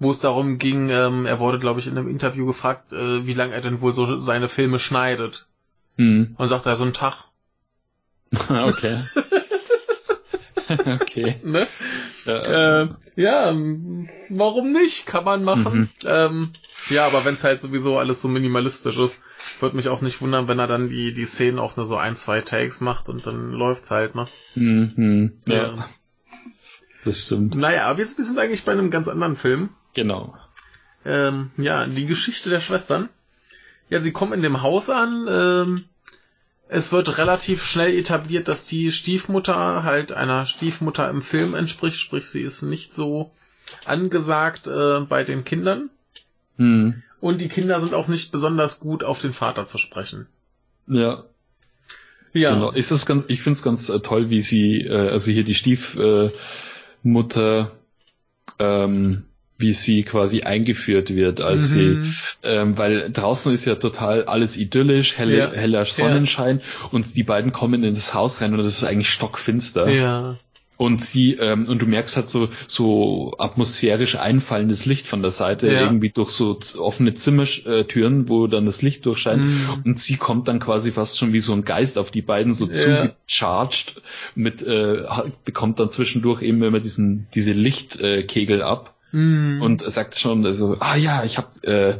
wo 0.00 0.10
es 0.10 0.18
darum 0.18 0.58
ging. 0.58 0.88
Ähm, 0.88 1.26
er 1.26 1.38
wurde, 1.38 1.60
glaube 1.60 1.78
ich, 1.78 1.86
in 1.86 1.96
einem 1.96 2.08
Interview 2.08 2.46
gefragt, 2.46 2.92
äh, 2.92 3.26
wie 3.26 3.34
lange 3.34 3.54
er 3.54 3.60
denn 3.60 3.80
wohl 3.80 3.92
so 3.92 4.16
seine 4.16 4.48
Filme 4.48 4.80
schneidet. 4.80 5.46
Mhm. 5.96 6.34
Und 6.36 6.48
sagt 6.48 6.66
er 6.66 6.76
so 6.76 6.84
einen 6.84 6.94
Tag. 6.94 7.26
okay. 8.48 9.04
okay. 11.00 11.40
Ne? 11.44 11.66
Ja, 12.24 12.82
äh, 12.82 12.88
ja, 13.16 13.54
warum 14.30 14.72
nicht? 14.72 15.06
Kann 15.06 15.24
man 15.24 15.44
machen. 15.44 15.80
Mhm. 15.80 15.88
Ähm, 16.04 16.50
ja, 16.88 17.06
aber 17.06 17.24
wenn 17.24 17.34
es 17.34 17.44
halt 17.44 17.60
sowieso 17.60 17.98
alles 17.98 18.22
so 18.22 18.28
minimalistisch 18.28 18.98
ist, 18.98 19.20
würde 19.58 19.76
mich 19.76 19.88
auch 19.88 20.00
nicht 20.00 20.20
wundern, 20.22 20.48
wenn 20.48 20.58
er 20.58 20.66
dann 20.66 20.88
die, 20.88 21.12
die 21.12 21.24
Szenen 21.26 21.58
auch 21.58 21.76
nur 21.76 21.86
so 21.86 21.96
ein, 21.96 22.16
zwei 22.16 22.40
Takes 22.40 22.80
macht 22.80 23.08
und 23.08 23.26
dann 23.26 23.50
läuft's 23.50 23.90
halt, 23.90 24.14
ne? 24.14 24.28
Mhm, 24.54 25.40
ja. 25.46 25.54
ja. 25.54 25.88
Das 27.04 27.20
stimmt. 27.20 27.54
Naja, 27.54 27.86
aber 27.86 27.98
jetzt, 27.98 28.18
wir 28.18 28.24
sind 28.24 28.38
eigentlich 28.38 28.64
bei 28.64 28.72
einem 28.72 28.90
ganz 28.90 29.08
anderen 29.08 29.36
Film. 29.36 29.70
Genau. 29.94 30.36
Ähm, 31.04 31.50
ja, 31.56 31.86
die 31.86 32.06
Geschichte 32.06 32.50
der 32.50 32.60
Schwestern. 32.60 33.08
Ja, 33.88 34.00
sie 34.00 34.12
kommen 34.12 34.32
in 34.32 34.42
dem 34.42 34.62
Haus 34.62 34.90
an. 34.90 35.26
Ähm, 35.28 35.84
es 36.68 36.92
wird 36.92 37.18
relativ 37.18 37.64
schnell 37.64 37.98
etabliert, 37.98 38.46
dass 38.46 38.64
die 38.64 38.92
Stiefmutter 38.92 39.82
halt 39.82 40.12
einer 40.12 40.46
Stiefmutter 40.46 41.10
im 41.10 41.20
Film 41.20 41.54
entspricht, 41.54 41.98
sprich 41.98 42.26
sie 42.26 42.42
ist 42.42 42.62
nicht 42.62 42.92
so 42.92 43.32
angesagt 43.84 44.68
äh, 44.68 45.00
bei 45.00 45.24
den 45.24 45.42
Kindern. 45.44 45.90
Hm. 46.56 47.02
Und 47.20 47.40
die 47.40 47.48
Kinder 47.48 47.80
sind 47.80 47.94
auch 47.94 48.06
nicht 48.06 48.30
besonders 48.30 48.78
gut 48.80 49.02
auf 49.02 49.20
den 49.20 49.32
Vater 49.32 49.66
zu 49.66 49.78
sprechen. 49.78 50.28
Ja. 50.86 51.24
Ja. 52.32 52.54
Genau. 52.54 52.70
Ist 52.70 52.92
es 52.92 53.06
ganz, 53.06 53.24
ich 53.28 53.42
finde 53.42 53.56
es 53.56 53.64
ganz 53.64 53.88
äh, 53.88 53.98
toll, 54.00 54.30
wie 54.30 54.40
sie, 54.40 54.82
äh, 54.82 55.10
also 55.10 55.32
hier 55.32 55.44
die 55.44 55.56
Stiefmutter, 55.56 57.72
ähm, 58.58 59.24
wie 59.60 59.72
sie 59.72 60.02
quasi 60.02 60.42
eingeführt 60.42 61.14
wird, 61.14 61.40
als 61.40 61.70
mhm. 61.74 62.02
sie, 62.02 62.12
ähm, 62.42 62.78
weil 62.78 63.10
draußen 63.12 63.52
ist 63.52 63.64
ja 63.64 63.76
total 63.76 64.24
alles 64.24 64.56
idyllisch, 64.56 65.16
helle, 65.16 65.38
ja. 65.38 65.52
heller 65.52 65.84
Sonnenschein 65.84 66.58
ja. 66.58 66.88
und 66.90 67.16
die 67.16 67.22
beiden 67.22 67.52
kommen 67.52 67.84
in 67.84 67.94
das 67.94 68.14
Haus 68.14 68.40
rein 68.40 68.54
und 68.54 68.60
es 68.60 68.78
ist 68.78 68.84
eigentlich 68.84 69.10
stockfinster. 69.10 69.88
Ja 69.90 70.38
und 70.80 71.04
sie 71.04 71.34
ähm, 71.34 71.68
und 71.68 71.82
du 71.82 71.86
merkst 71.86 72.16
halt 72.16 72.30
so 72.30 72.48
so 72.66 73.34
atmosphärisch 73.36 74.16
einfallendes 74.16 74.86
Licht 74.86 75.06
von 75.06 75.20
der 75.20 75.30
Seite 75.30 75.70
ja. 75.70 75.82
irgendwie 75.82 76.08
durch 76.08 76.30
so 76.30 76.58
offene 76.78 77.12
Zimmertüren, 77.12 78.30
wo 78.30 78.46
dann 78.46 78.64
das 78.64 78.80
Licht 78.80 79.04
durchscheint 79.04 79.44
mhm. 79.44 79.82
und 79.84 80.00
sie 80.00 80.16
kommt 80.16 80.48
dann 80.48 80.58
quasi 80.58 80.90
fast 80.90 81.18
schon 81.18 81.34
wie 81.34 81.40
so 81.40 81.52
ein 81.52 81.66
Geist 81.66 81.98
auf 81.98 82.10
die 82.10 82.22
beiden 82.22 82.54
so 82.54 82.66
ja. 82.66 82.72
zugecharged 82.72 84.00
mit 84.34 84.62
äh, 84.62 85.02
bekommt 85.44 85.78
dann 85.78 85.90
zwischendurch 85.90 86.40
eben 86.40 86.62
immer 86.62 86.80
diesen 86.80 87.26
diese 87.34 87.52
Lichtkegel 87.52 88.60
äh, 88.60 88.62
ab 88.62 88.94
mhm. 89.12 89.60
und 89.62 89.80
sagt 89.80 90.18
schon 90.18 90.44
also 90.46 90.76
ah 90.80 90.96
ja 90.96 91.22
ich 91.24 91.38
hab 91.38 91.64
äh, 91.64 91.98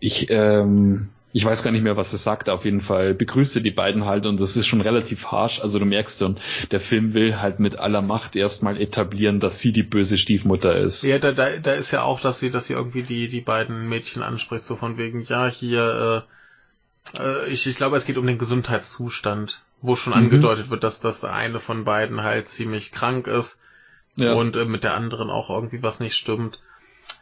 ich 0.00 0.28
ähm, 0.30 1.08
ich 1.32 1.44
weiß 1.44 1.62
gar 1.62 1.70
nicht 1.70 1.82
mehr, 1.82 1.96
was 1.96 2.12
es 2.12 2.24
sagt, 2.24 2.48
auf 2.48 2.64
jeden 2.64 2.80
Fall 2.80 3.14
begrüßte 3.14 3.62
die 3.62 3.70
beiden 3.70 4.04
halt 4.04 4.26
und 4.26 4.40
das 4.40 4.56
ist 4.56 4.66
schon 4.66 4.80
relativ 4.80 5.26
harsh. 5.26 5.60
Also 5.60 5.78
du 5.78 5.84
merkst 5.84 6.18
schon, 6.18 6.38
der 6.72 6.80
Film 6.80 7.14
will 7.14 7.40
halt 7.40 7.60
mit 7.60 7.78
aller 7.78 8.02
Macht 8.02 8.34
erstmal 8.34 8.80
etablieren, 8.80 9.38
dass 9.38 9.60
sie 9.60 9.72
die 9.72 9.84
böse 9.84 10.18
Stiefmutter 10.18 10.74
ist. 10.76 11.04
Ja, 11.04 11.18
da, 11.18 11.32
da, 11.32 11.56
da 11.58 11.72
ist 11.72 11.92
ja 11.92 12.02
auch, 12.02 12.20
dass 12.20 12.40
sie, 12.40 12.50
dass 12.50 12.66
sie 12.66 12.72
irgendwie 12.72 13.02
die, 13.02 13.28
die 13.28 13.40
beiden 13.40 13.88
Mädchen 13.88 14.22
anspricht, 14.22 14.64
so 14.64 14.74
von 14.74 14.98
wegen, 14.98 15.22
ja, 15.22 15.46
hier, 15.46 16.26
äh, 17.14 17.18
äh, 17.22 17.48
ich, 17.48 17.66
ich 17.66 17.76
glaube, 17.76 17.96
es 17.96 18.06
geht 18.06 18.18
um 18.18 18.26
den 18.26 18.38
Gesundheitszustand, 18.38 19.62
wo 19.82 19.94
schon 19.94 20.12
mhm. 20.12 20.24
angedeutet 20.24 20.68
wird, 20.70 20.82
dass 20.82 21.00
das 21.00 21.24
eine 21.24 21.60
von 21.60 21.84
beiden 21.84 22.24
halt 22.24 22.48
ziemlich 22.48 22.90
krank 22.90 23.28
ist 23.28 23.59
ja. 24.16 24.34
und 24.34 24.56
äh, 24.56 24.64
mit 24.64 24.84
der 24.84 24.94
anderen 24.94 25.30
auch 25.30 25.50
irgendwie 25.50 25.82
was 25.82 26.00
nicht 26.00 26.16
stimmt. 26.16 26.60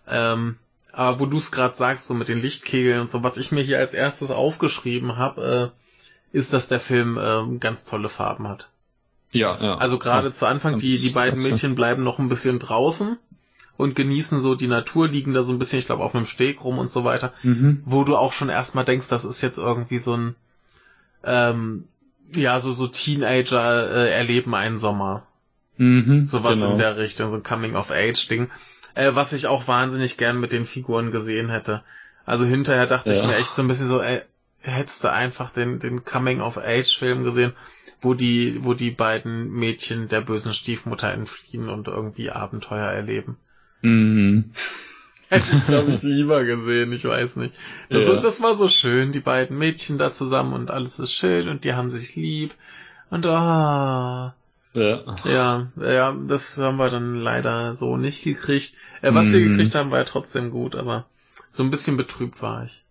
Ähm, 0.06 0.56
aber 0.92 1.20
wo 1.20 1.26
du 1.26 1.36
es 1.36 1.52
gerade 1.52 1.74
sagst, 1.74 2.06
so 2.06 2.14
mit 2.14 2.28
den 2.28 2.40
Lichtkegeln 2.40 3.00
und 3.00 3.10
so, 3.10 3.22
was 3.22 3.36
ich 3.36 3.52
mir 3.52 3.62
hier 3.62 3.78
als 3.78 3.94
erstes 3.94 4.30
aufgeschrieben 4.30 5.16
habe, 5.16 5.72
äh, 5.72 6.36
ist, 6.36 6.52
dass 6.52 6.68
der 6.68 6.80
Film 6.80 7.18
äh, 7.18 7.58
ganz 7.58 7.84
tolle 7.84 8.08
Farben 8.08 8.48
hat. 8.48 8.68
Ja, 9.32 9.58
ja. 9.62 9.76
Also 9.76 9.98
gerade 9.98 10.28
ja, 10.28 10.32
zu 10.32 10.46
Anfang, 10.46 10.78
die, 10.78 10.98
die 10.98 11.10
beiden 11.10 11.42
Mädchen 11.42 11.74
bleiben 11.74 12.02
noch 12.02 12.18
ein 12.18 12.28
bisschen 12.28 12.58
draußen 12.58 13.18
und 13.76 13.94
genießen 13.94 14.40
so 14.40 14.54
die 14.54 14.66
Natur, 14.66 15.08
liegen 15.08 15.34
da 15.34 15.42
so 15.42 15.52
ein 15.52 15.58
bisschen, 15.58 15.78
ich 15.78 15.86
glaube, 15.86 16.02
auf 16.02 16.14
einem 16.14 16.26
Steg 16.26 16.64
rum 16.64 16.78
und 16.78 16.90
so 16.90 17.04
weiter, 17.04 17.32
mhm. 17.42 17.82
wo 17.84 18.04
du 18.04 18.16
auch 18.16 18.32
schon 18.32 18.48
erstmal 18.48 18.84
denkst, 18.84 19.08
das 19.08 19.24
ist 19.24 19.40
jetzt 19.40 19.58
irgendwie 19.58 19.98
so 19.98 20.16
ein, 20.16 20.34
ähm, 21.22 21.84
ja, 22.34 22.58
so, 22.60 22.72
so 22.72 22.88
Teenager 22.88 23.88
äh, 23.90 24.10
erleben 24.10 24.54
einen 24.54 24.78
Sommer. 24.78 25.26
Mhm, 25.78 26.26
Sowas 26.26 26.58
genau. 26.58 26.72
in 26.72 26.78
der 26.78 26.96
Richtung, 26.96 27.30
so 27.30 27.36
ein 27.36 27.42
Coming-of-Age-Ding 27.42 28.50
äh, 28.98 29.14
was 29.14 29.32
ich 29.32 29.46
auch 29.46 29.68
wahnsinnig 29.68 30.16
gern 30.16 30.40
mit 30.40 30.50
den 30.52 30.66
Figuren 30.66 31.12
gesehen 31.12 31.50
hätte. 31.50 31.82
Also 32.24 32.44
hinterher 32.44 32.86
dachte 32.86 33.12
ja. 33.12 33.16
ich 33.16 33.24
mir 33.24 33.36
echt 33.36 33.54
so 33.54 33.62
ein 33.62 33.68
bisschen 33.68 33.86
so, 33.86 34.00
ey, 34.00 34.22
hättest 34.60 35.04
du 35.04 35.12
einfach 35.12 35.50
den, 35.50 35.78
den 35.78 36.04
Coming-of-Age-Film 36.04 37.22
gesehen, 37.22 37.52
wo 38.00 38.14
die, 38.14 38.58
wo 38.64 38.74
die 38.74 38.90
beiden 38.90 39.50
Mädchen 39.52 40.08
der 40.08 40.20
bösen 40.20 40.52
Stiefmutter 40.52 41.12
entfliehen 41.12 41.68
und 41.68 41.86
irgendwie 41.86 42.30
Abenteuer 42.30 42.88
erleben. 42.88 43.36
Mhm. 43.82 44.50
Hätte 45.30 45.54
ich, 45.54 45.66
glaube 45.66 45.92
ich, 45.92 46.02
lieber 46.02 46.42
gesehen, 46.44 46.90
ich 46.92 47.04
weiß 47.04 47.36
nicht. 47.36 47.54
Das, 47.90 48.08
ja. 48.08 48.16
das 48.16 48.40
war 48.40 48.54
so 48.54 48.68
schön, 48.68 49.12
die 49.12 49.20
beiden 49.20 49.58
Mädchen 49.58 49.98
da 49.98 50.10
zusammen 50.10 50.54
und 50.54 50.70
alles 50.70 50.98
ist 50.98 51.12
schön 51.12 51.48
und 51.48 51.64
die 51.64 51.74
haben 51.74 51.90
sich 51.90 52.16
lieb. 52.16 52.54
Und 53.10 53.26
ah, 53.26 54.34
ja. 54.74 55.16
ja, 55.24 55.68
ja, 55.76 56.16
das 56.26 56.58
haben 56.58 56.76
wir 56.76 56.90
dann 56.90 57.16
leider 57.16 57.74
so 57.74 57.96
nicht 57.96 58.22
gekriegt. 58.22 58.74
Äh, 59.02 59.14
was 59.14 59.28
mm. 59.28 59.32
wir 59.32 59.40
mhm. 59.40 59.48
gekriegt 59.50 59.74
haben, 59.74 59.90
war 59.90 59.98
ja 59.98 60.04
trotzdem 60.04 60.50
gut, 60.50 60.76
aber 60.76 61.06
so 61.50 61.62
ein 61.62 61.70
bisschen 61.70 61.96
betrübt 61.96 62.42
war 62.42 62.64
ich. 62.64 62.84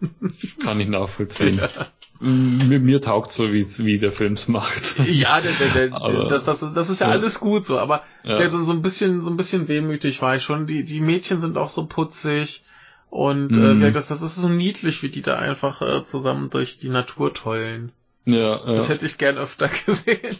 Kann 0.62 0.80
ich 0.80 0.88
nachvollziehen. 0.88 1.58
Ja. 1.58 1.88
Mir, 2.18 2.80
mir 2.80 3.02
taugt 3.02 3.30
so, 3.30 3.52
wie, 3.52 3.66
wie 3.84 3.98
der 3.98 4.12
Film's 4.12 4.48
macht. 4.48 4.98
Ja, 5.06 5.40
der, 5.40 5.52
der, 5.52 5.68
der, 5.88 5.94
aber, 5.94 6.26
das, 6.26 6.44
das, 6.44 6.60
das 6.60 6.88
ist 6.88 7.00
ja, 7.00 7.08
ja, 7.08 7.12
alles 7.12 7.40
gut 7.40 7.66
so, 7.66 7.78
aber 7.78 8.04
ja. 8.24 8.48
so, 8.48 8.64
so 8.64 8.72
ein 8.72 8.80
bisschen, 8.80 9.20
so 9.20 9.30
ein 9.30 9.36
bisschen 9.36 9.68
wehmütig 9.68 10.22
war 10.22 10.34
ich 10.34 10.42
schon. 10.42 10.66
Die, 10.66 10.84
die 10.84 11.00
Mädchen 11.00 11.40
sind 11.40 11.58
auch 11.58 11.68
so 11.68 11.86
putzig 11.86 12.64
und 13.10 13.50
mm. 13.50 13.82
äh, 13.82 13.92
das, 13.92 14.08
das 14.08 14.22
ist 14.22 14.36
so 14.36 14.48
niedlich, 14.48 15.02
wie 15.02 15.10
die 15.10 15.22
da 15.22 15.36
einfach 15.36 15.82
äh, 15.82 16.04
zusammen 16.04 16.48
durch 16.48 16.78
die 16.78 16.88
Natur 16.88 17.34
tollen. 17.34 17.92
Ja, 18.26 18.66
ja. 18.66 18.74
Das 18.74 18.88
hätte 18.88 19.06
ich 19.06 19.18
gern 19.18 19.38
öfter 19.38 19.68
gesehen. 19.86 20.36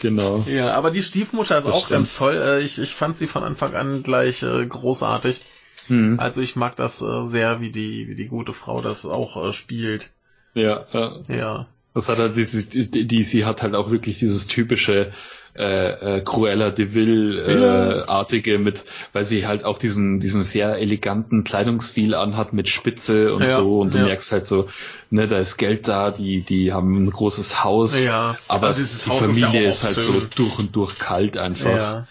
genau. 0.00 0.44
Ja, 0.46 0.74
aber 0.74 0.90
die 0.90 1.02
Stiefmutter 1.02 1.58
ist 1.58 1.66
das 1.66 1.72
auch 1.72 1.86
stimmt. 1.86 2.00
ganz 2.00 2.16
toll. 2.16 2.36
Äh, 2.36 2.60
ich, 2.62 2.78
ich 2.78 2.94
fand 2.94 3.16
sie 3.16 3.26
von 3.26 3.44
Anfang 3.44 3.74
an 3.74 4.02
gleich 4.02 4.42
äh, 4.42 4.66
großartig. 4.66 5.40
Mhm. 5.88 6.18
Also 6.20 6.40
ich 6.40 6.56
mag 6.56 6.76
das 6.76 7.00
äh, 7.00 7.24
sehr, 7.24 7.60
wie 7.60 7.70
die, 7.70 8.08
wie 8.08 8.14
die 8.14 8.28
gute 8.28 8.52
Frau 8.52 8.82
das 8.82 9.06
auch 9.06 9.52
spielt. 9.52 10.10
Ja, 10.54 10.86
ja. 10.92 11.20
Ja. 11.28 11.66
Das 11.94 12.08
hat 12.08 12.18
halt, 12.18 12.36
die, 12.36 12.46
die, 12.46 13.06
die, 13.06 13.22
sie 13.22 13.44
hat 13.44 13.62
halt 13.62 13.74
auch 13.76 13.90
wirklich 13.90 14.18
dieses 14.18 14.48
typische 14.48 15.12
äh, 15.56 16.16
äh, 16.16 16.20
Cruella 16.22 16.70
de 16.70 16.94
Vil 16.94 17.38
äh, 17.38 17.60
ja. 17.60 18.08
artige 18.08 18.58
mit, 18.58 18.84
weil 19.12 19.24
sie 19.24 19.46
halt 19.46 19.64
auch 19.64 19.78
diesen 19.78 20.20
diesen 20.20 20.42
sehr 20.42 20.78
eleganten 20.78 21.44
Kleidungsstil 21.44 22.14
anhat 22.14 22.52
mit 22.52 22.68
Spitze 22.68 23.34
und 23.34 23.42
ja, 23.42 23.48
so 23.48 23.80
und 23.80 23.94
du 23.94 23.98
ja. 23.98 24.04
merkst 24.04 24.32
halt 24.32 24.46
so, 24.48 24.68
ne, 25.10 25.26
da 25.26 25.38
ist 25.38 25.56
Geld 25.56 25.86
da, 25.88 26.10
die 26.10 26.42
die 26.42 26.72
haben 26.72 27.04
ein 27.04 27.10
großes 27.10 27.62
Haus, 27.62 28.04
aber 28.48 28.68
also 28.68 28.82
die 28.82 29.10
Haus 29.10 29.20
Familie 29.20 29.68
ist, 29.68 29.82
ist 29.82 29.84
halt 29.84 30.06
so 30.06 30.20
durch 30.34 30.58
und 30.58 30.74
durch 30.74 30.98
kalt 30.98 31.36
einfach. 31.36 32.06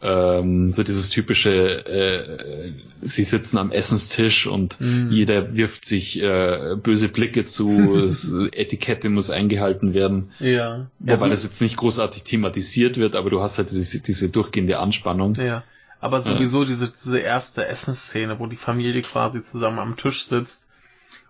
Ähm, 0.00 0.72
so 0.72 0.84
dieses 0.84 1.10
typische, 1.10 1.84
äh, 1.86 2.72
sie 3.02 3.24
sitzen 3.24 3.58
am 3.58 3.72
Essenstisch 3.72 4.46
und 4.46 4.80
mm. 4.80 5.10
jeder 5.10 5.56
wirft 5.56 5.84
sich 5.84 6.22
äh, 6.22 6.76
böse 6.80 7.08
Blicke 7.08 7.44
zu, 7.44 8.08
Etikette 8.52 9.10
muss 9.10 9.30
eingehalten 9.30 9.94
werden. 9.94 10.30
Ja. 10.38 10.86
Wobei 11.00 11.12
also, 11.12 11.28
das 11.28 11.42
jetzt 11.42 11.60
nicht 11.60 11.76
großartig 11.76 12.22
thematisiert 12.22 12.96
wird, 12.96 13.16
aber 13.16 13.30
du 13.30 13.42
hast 13.42 13.58
halt 13.58 13.70
diese, 13.70 14.00
diese 14.00 14.28
durchgehende 14.28 14.78
Anspannung. 14.78 15.34
Ja. 15.34 15.64
aber 16.00 16.20
sowieso 16.20 16.62
ja. 16.62 16.68
diese, 16.68 16.92
diese 16.92 17.18
erste 17.18 17.66
Essensszene, 17.66 18.38
wo 18.38 18.46
die 18.46 18.56
Familie 18.56 19.02
quasi 19.02 19.42
zusammen 19.42 19.80
am 19.80 19.96
Tisch 19.96 20.24
sitzt 20.24 20.70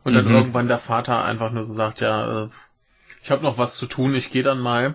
und 0.05 0.12
dann 0.12 0.27
mhm. 0.27 0.35
irgendwann 0.35 0.69
der 0.69 0.78
Vater 0.78 1.24
einfach 1.24 1.53
nur 1.53 1.65
so 1.65 1.73
sagt, 1.73 2.03
ja, 2.03 2.45
äh, 2.45 2.49
ich 3.23 3.31
habe 3.31 3.43
noch 3.43 3.57
was 3.57 3.77
zu 3.77 3.86
tun, 3.86 4.15
ich 4.15 4.31
gehe 4.31 4.43
dann 4.43 4.61
mal. 4.61 4.95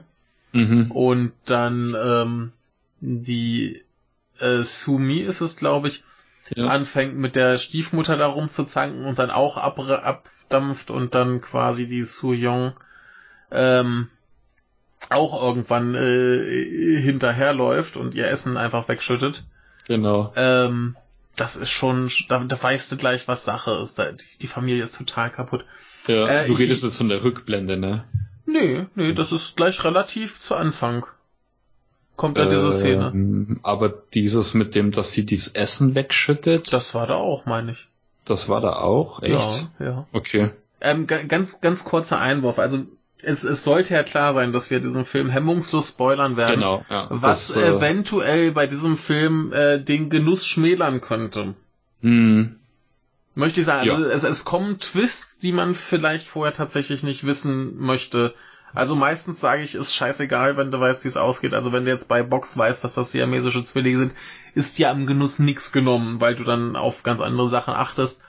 Mhm. 0.53 0.91
Und 0.91 1.31
dann 1.45 1.95
ähm, 2.03 2.51
die 3.03 3.83
äh, 4.39 4.61
Sumi 4.61 5.19
ist 5.19 5.41
es, 5.41 5.57
glaube 5.57 5.89
ich, 5.89 6.03
ja. 6.55 6.67
anfängt 6.67 7.15
mit 7.17 7.35
der 7.35 7.57
Stiefmutter 7.57 8.17
da 8.17 8.27
rumzuzanken 8.27 9.05
und 9.05 9.19
dann 9.19 9.29
auch 9.29 9.57
ab, 9.57 9.77
abdampft 9.79 10.89
und 10.89 11.13
dann 11.13 11.41
quasi 11.41 11.85
die 11.85 12.03
Su 12.03 12.33
Yong 12.33 12.73
ähm, 13.51 14.09
auch 15.09 15.41
irgendwann 15.41 15.95
äh, 15.95 17.01
hinterherläuft 17.01 17.97
und 17.97 18.15
ihr 18.15 18.27
Essen 18.27 18.55
einfach 18.55 18.87
wegschüttet. 18.87 19.43
Genau. 19.85 20.31
Ähm, 20.37 20.95
das 21.35 21.57
ist 21.57 21.71
schon, 21.71 22.09
da, 22.29 22.39
da 22.39 22.61
weißt 22.61 22.91
du 22.91 22.97
gleich, 22.97 23.27
was 23.27 23.43
Sache 23.43 23.71
ist. 23.83 23.99
Da, 23.99 24.13
die, 24.13 24.23
die 24.41 24.47
Familie 24.47 24.83
ist 24.83 24.97
total 24.97 25.29
kaputt. 25.29 25.65
Ja, 26.07 26.25
äh, 26.27 26.47
du 26.47 26.53
redest 26.53 26.79
ich, 26.79 26.83
jetzt 26.85 26.97
von 26.97 27.09
der 27.09 27.23
Rückblende, 27.23 27.75
ne? 27.75 28.05
Nee, 28.45 28.85
nee, 28.95 29.13
das 29.13 29.33
ist 29.33 29.57
gleich 29.57 29.83
relativ 29.83 30.39
zu 30.39 30.55
Anfang. 30.55 31.05
Kommt 32.15 32.37
da 32.37 32.45
diese 32.45 32.71
Szene. 32.71 33.11
Ähm, 33.13 33.59
aber 33.63 33.89
dieses 34.13 34.53
mit 34.53 34.75
dem, 34.75 34.91
dass 34.91 35.11
sie 35.13 35.25
dieses 35.25 35.55
Essen 35.55 35.95
wegschüttet. 35.95 36.71
Das 36.71 36.93
war 36.93 37.07
da 37.07 37.15
auch, 37.15 37.45
meine 37.45 37.71
ich. 37.71 37.87
Das 38.25 38.49
war 38.49 38.61
da 38.61 38.77
auch? 38.77 39.21
Echt? 39.21 39.69
Ja, 39.79 39.85
ja. 39.85 40.07
Okay. 40.13 40.51
Ähm, 40.79 41.07
ganz, 41.07 41.61
ganz 41.61 41.83
kurzer 41.83 42.19
Einwurf. 42.19 42.59
Also 42.59 42.85
es, 43.23 43.43
es 43.43 43.63
sollte 43.63 43.93
ja 43.93 44.03
klar 44.03 44.33
sein, 44.33 44.53
dass 44.53 44.69
wir 44.69 44.79
diesen 44.79 45.05
Film 45.05 45.29
hemmungslos 45.29 45.89
spoilern 45.89 46.37
werden. 46.37 46.55
Genau, 46.55 46.85
ja. 46.89 47.07
Was 47.09 47.53
das, 47.53 47.63
äh, 47.63 47.69
eventuell 47.69 48.51
bei 48.51 48.67
diesem 48.67 48.97
Film 48.97 49.51
äh, 49.53 49.79
den 49.79 50.09
Genuss 50.09 50.45
schmälern 50.45 51.01
könnte. 51.01 51.55
Hm. 52.01 52.57
Möchte 53.35 53.61
ich 53.61 53.65
sagen, 53.65 53.89
also 53.89 54.03
ja. 54.03 54.09
es, 54.09 54.23
es 54.23 54.45
kommen 54.45 54.77
Twists, 54.77 55.39
die 55.39 55.53
man 55.53 55.73
vielleicht 55.73 56.27
vorher 56.27 56.53
tatsächlich 56.53 57.01
nicht 57.01 57.25
wissen 57.25 57.77
möchte. 57.77 58.35
Also 58.73 58.95
meistens 58.95 59.39
sage 59.39 59.61
ich, 59.61 59.75
ist 59.75 59.93
scheißegal, 59.93 60.57
wenn 60.57 60.71
du 60.71 60.79
weißt, 60.79 61.03
wie 61.03 61.07
es 61.07 61.17
ausgeht. 61.17 61.53
Also 61.53 61.71
wenn 61.71 61.85
du 61.85 61.91
jetzt 61.91 62.07
bei 62.07 62.23
Box 62.23 62.57
weißt, 62.57 62.83
dass 62.83 62.95
das 62.95 63.11
siamesische 63.11 63.63
Zwillinge 63.63 63.99
sind, 63.99 64.13
ist 64.55 64.77
dir 64.77 64.89
am 64.89 65.05
Genuss 65.05 65.39
nichts 65.39 65.71
genommen, 65.71 66.19
weil 66.19 66.35
du 66.35 66.43
dann 66.43 66.75
auf 66.75 67.03
ganz 67.03 67.21
andere 67.21 67.49
Sachen 67.49 67.73
achtest. 67.73 68.21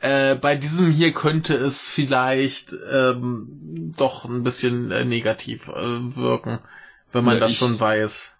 Äh, 0.00 0.36
bei 0.36 0.54
diesem 0.54 0.90
hier 0.90 1.12
könnte 1.12 1.54
es 1.54 1.88
vielleicht 1.88 2.74
ähm, 2.90 3.92
doch 3.96 4.26
ein 4.26 4.42
bisschen 4.42 4.90
äh, 4.90 5.04
negativ 5.04 5.68
äh, 5.68 6.14
wirken, 6.14 6.60
wenn 7.12 7.24
man 7.24 7.34
ja, 7.34 7.40
das 7.40 7.54
schon 7.54 7.78
weiß. 7.78 8.33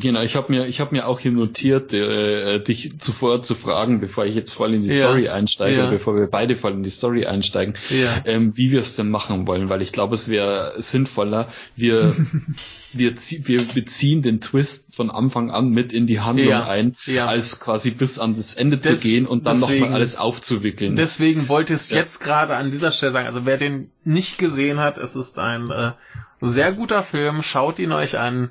Genau, 0.00 0.22
ich 0.22 0.36
habe 0.36 0.52
mir, 0.52 0.66
ich 0.66 0.80
habe 0.80 0.94
mir 0.94 1.06
auch 1.06 1.18
hier 1.20 1.32
notiert, 1.32 1.92
äh, 1.92 2.60
dich 2.60 2.98
zuvor 3.00 3.42
zu 3.42 3.54
fragen, 3.54 4.00
bevor 4.00 4.26
ich 4.26 4.34
jetzt 4.34 4.52
voll 4.52 4.74
in 4.74 4.82
die 4.82 4.90
ja. 4.90 5.00
Story 5.00 5.28
einsteige, 5.28 5.78
ja. 5.78 5.90
bevor 5.90 6.14
wir 6.14 6.26
beide 6.26 6.56
voll 6.56 6.72
in 6.72 6.82
die 6.82 6.90
Story 6.90 7.26
einsteigen, 7.26 7.74
ja. 7.90 8.22
ähm, 8.26 8.56
wie 8.56 8.70
wir 8.70 8.80
es 8.80 8.96
denn 8.96 9.10
machen 9.10 9.46
wollen, 9.46 9.68
weil 9.68 9.82
ich 9.82 9.92
glaube, 9.92 10.14
es 10.14 10.28
wäre 10.28 10.74
sinnvoller, 10.76 11.48
wir, 11.74 12.14
wir, 12.92 13.14
wir 13.16 13.62
beziehen 13.62 14.22
den 14.22 14.40
Twist 14.40 14.94
von 14.94 15.10
Anfang 15.10 15.50
an 15.50 15.70
mit 15.70 15.92
in 15.92 16.06
die 16.06 16.20
Handlung 16.20 16.52
ein, 16.52 16.96
als 17.26 17.60
quasi 17.60 17.90
bis 17.90 18.18
an 18.18 18.36
das 18.36 18.54
Ende 18.54 18.76
Des, 18.76 18.86
zu 18.86 18.96
gehen 18.96 19.26
und 19.26 19.46
dann 19.46 19.58
nochmal 19.58 19.92
alles 19.92 20.16
aufzuwickeln. 20.16 20.96
Deswegen 20.96 21.48
wollte 21.48 21.72
ich 21.72 21.80
es 21.80 21.90
jetzt 21.90 22.20
gerade 22.20 22.56
an 22.56 22.70
dieser 22.70 22.92
Stelle 22.92 23.12
sagen, 23.12 23.26
also 23.26 23.46
wer 23.46 23.56
den 23.56 23.90
nicht 24.04 24.38
gesehen 24.38 24.80
hat, 24.80 24.98
es 24.98 25.16
ist 25.16 25.38
ein 25.38 25.70
äh, 25.70 25.92
sehr 26.40 26.72
guter 26.72 27.02
Film, 27.02 27.42
schaut 27.42 27.78
ihn 27.78 27.92
euch 27.92 28.18
an 28.18 28.50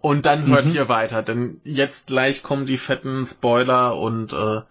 und 0.00 0.26
dann 0.26 0.46
hört 0.46 0.66
mhm. 0.66 0.74
ihr 0.74 0.88
weiter, 0.88 1.22
denn 1.22 1.60
jetzt 1.64 2.06
gleich 2.06 2.42
kommen 2.42 2.66
die 2.66 2.78
fetten 2.78 3.26
Spoiler 3.26 3.96
und 3.96 4.32
äh, 4.32 4.62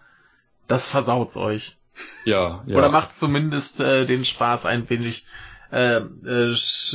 das 0.66 0.88
versaut's 0.88 1.36
euch. 1.36 1.76
Ja, 2.24 2.62
ja. 2.66 2.76
Oder 2.76 2.88
macht 2.88 3.14
zumindest 3.14 3.80
äh, 3.80 4.06
den 4.06 4.24
Spaß 4.24 4.66
ein 4.66 4.88
wenig 4.88 5.26
äh, 5.70 5.98
äh, 5.98 6.54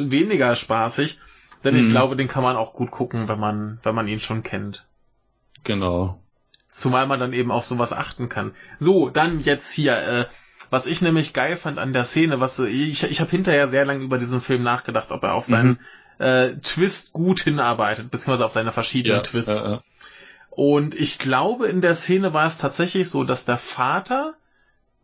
weniger 0.10 0.56
spaßig, 0.56 1.20
denn 1.64 1.76
mhm. 1.76 1.80
ich 1.80 1.90
glaube, 1.90 2.16
den 2.16 2.28
kann 2.28 2.44
man 2.44 2.57
auch 2.57 2.74
gut 2.74 2.91
gucken, 2.91 3.30
wenn 3.30 3.40
man 3.40 3.80
wenn 3.84 3.95
man 3.95 4.07
ihn 4.07 4.20
schon 4.20 4.44
kennt. 4.44 4.86
Genau. 5.64 6.20
Zumal 6.70 7.07
man 7.07 7.20
dann 7.20 7.32
eben 7.32 7.52
auf 7.52 7.66
sowas 7.66 7.94
achten 7.94 8.28
kann. 8.28 8.53
So, 8.80 9.10
dann 9.10 9.40
jetzt 9.40 9.72
hier, 9.72 9.98
äh, 9.98 10.26
was 10.70 10.88
ich 10.88 11.02
nämlich 11.02 11.32
geil 11.32 11.56
fand 11.56 11.80
an 11.80 11.94
der 11.94 12.03
Szene, 12.03 12.41
was 12.41 12.60
ich 12.60 13.03
ich 13.03 13.22
habe 13.22 13.32
hinterher 13.32 13.70
sehr 13.70 13.86
lange 13.86 14.03
über 14.03 14.18
diesen 14.18 14.41
Film 14.41 14.64
nachgedacht, 14.64 15.12
ob 15.12 15.24
er 15.24 15.36
auf 15.36 15.45
seinen 15.45 15.68
mhm 15.70 15.80
äh, 16.18 16.56
Twist 16.56 17.14
gut 17.14 17.42
hinarbeitet, 17.42 18.12
beziehungsweise 18.12 18.46
auf 18.46 18.52
seine 18.52 18.72
verschiedenen 18.72 19.18
ja, 19.18 19.24
Twists. 19.24 19.66
Ja, 19.66 19.72
ja. 19.72 19.84
Und 20.52 20.96
ich 20.96 21.20
glaube, 21.20 21.68
in 21.68 21.82
der 21.82 21.96
Szene 21.96 22.34
war 22.34 22.48
es 22.48 22.58
tatsächlich 22.58 23.10
so, 23.10 23.24
dass 23.24 23.46
der 23.46 23.58
Vater 23.58 24.36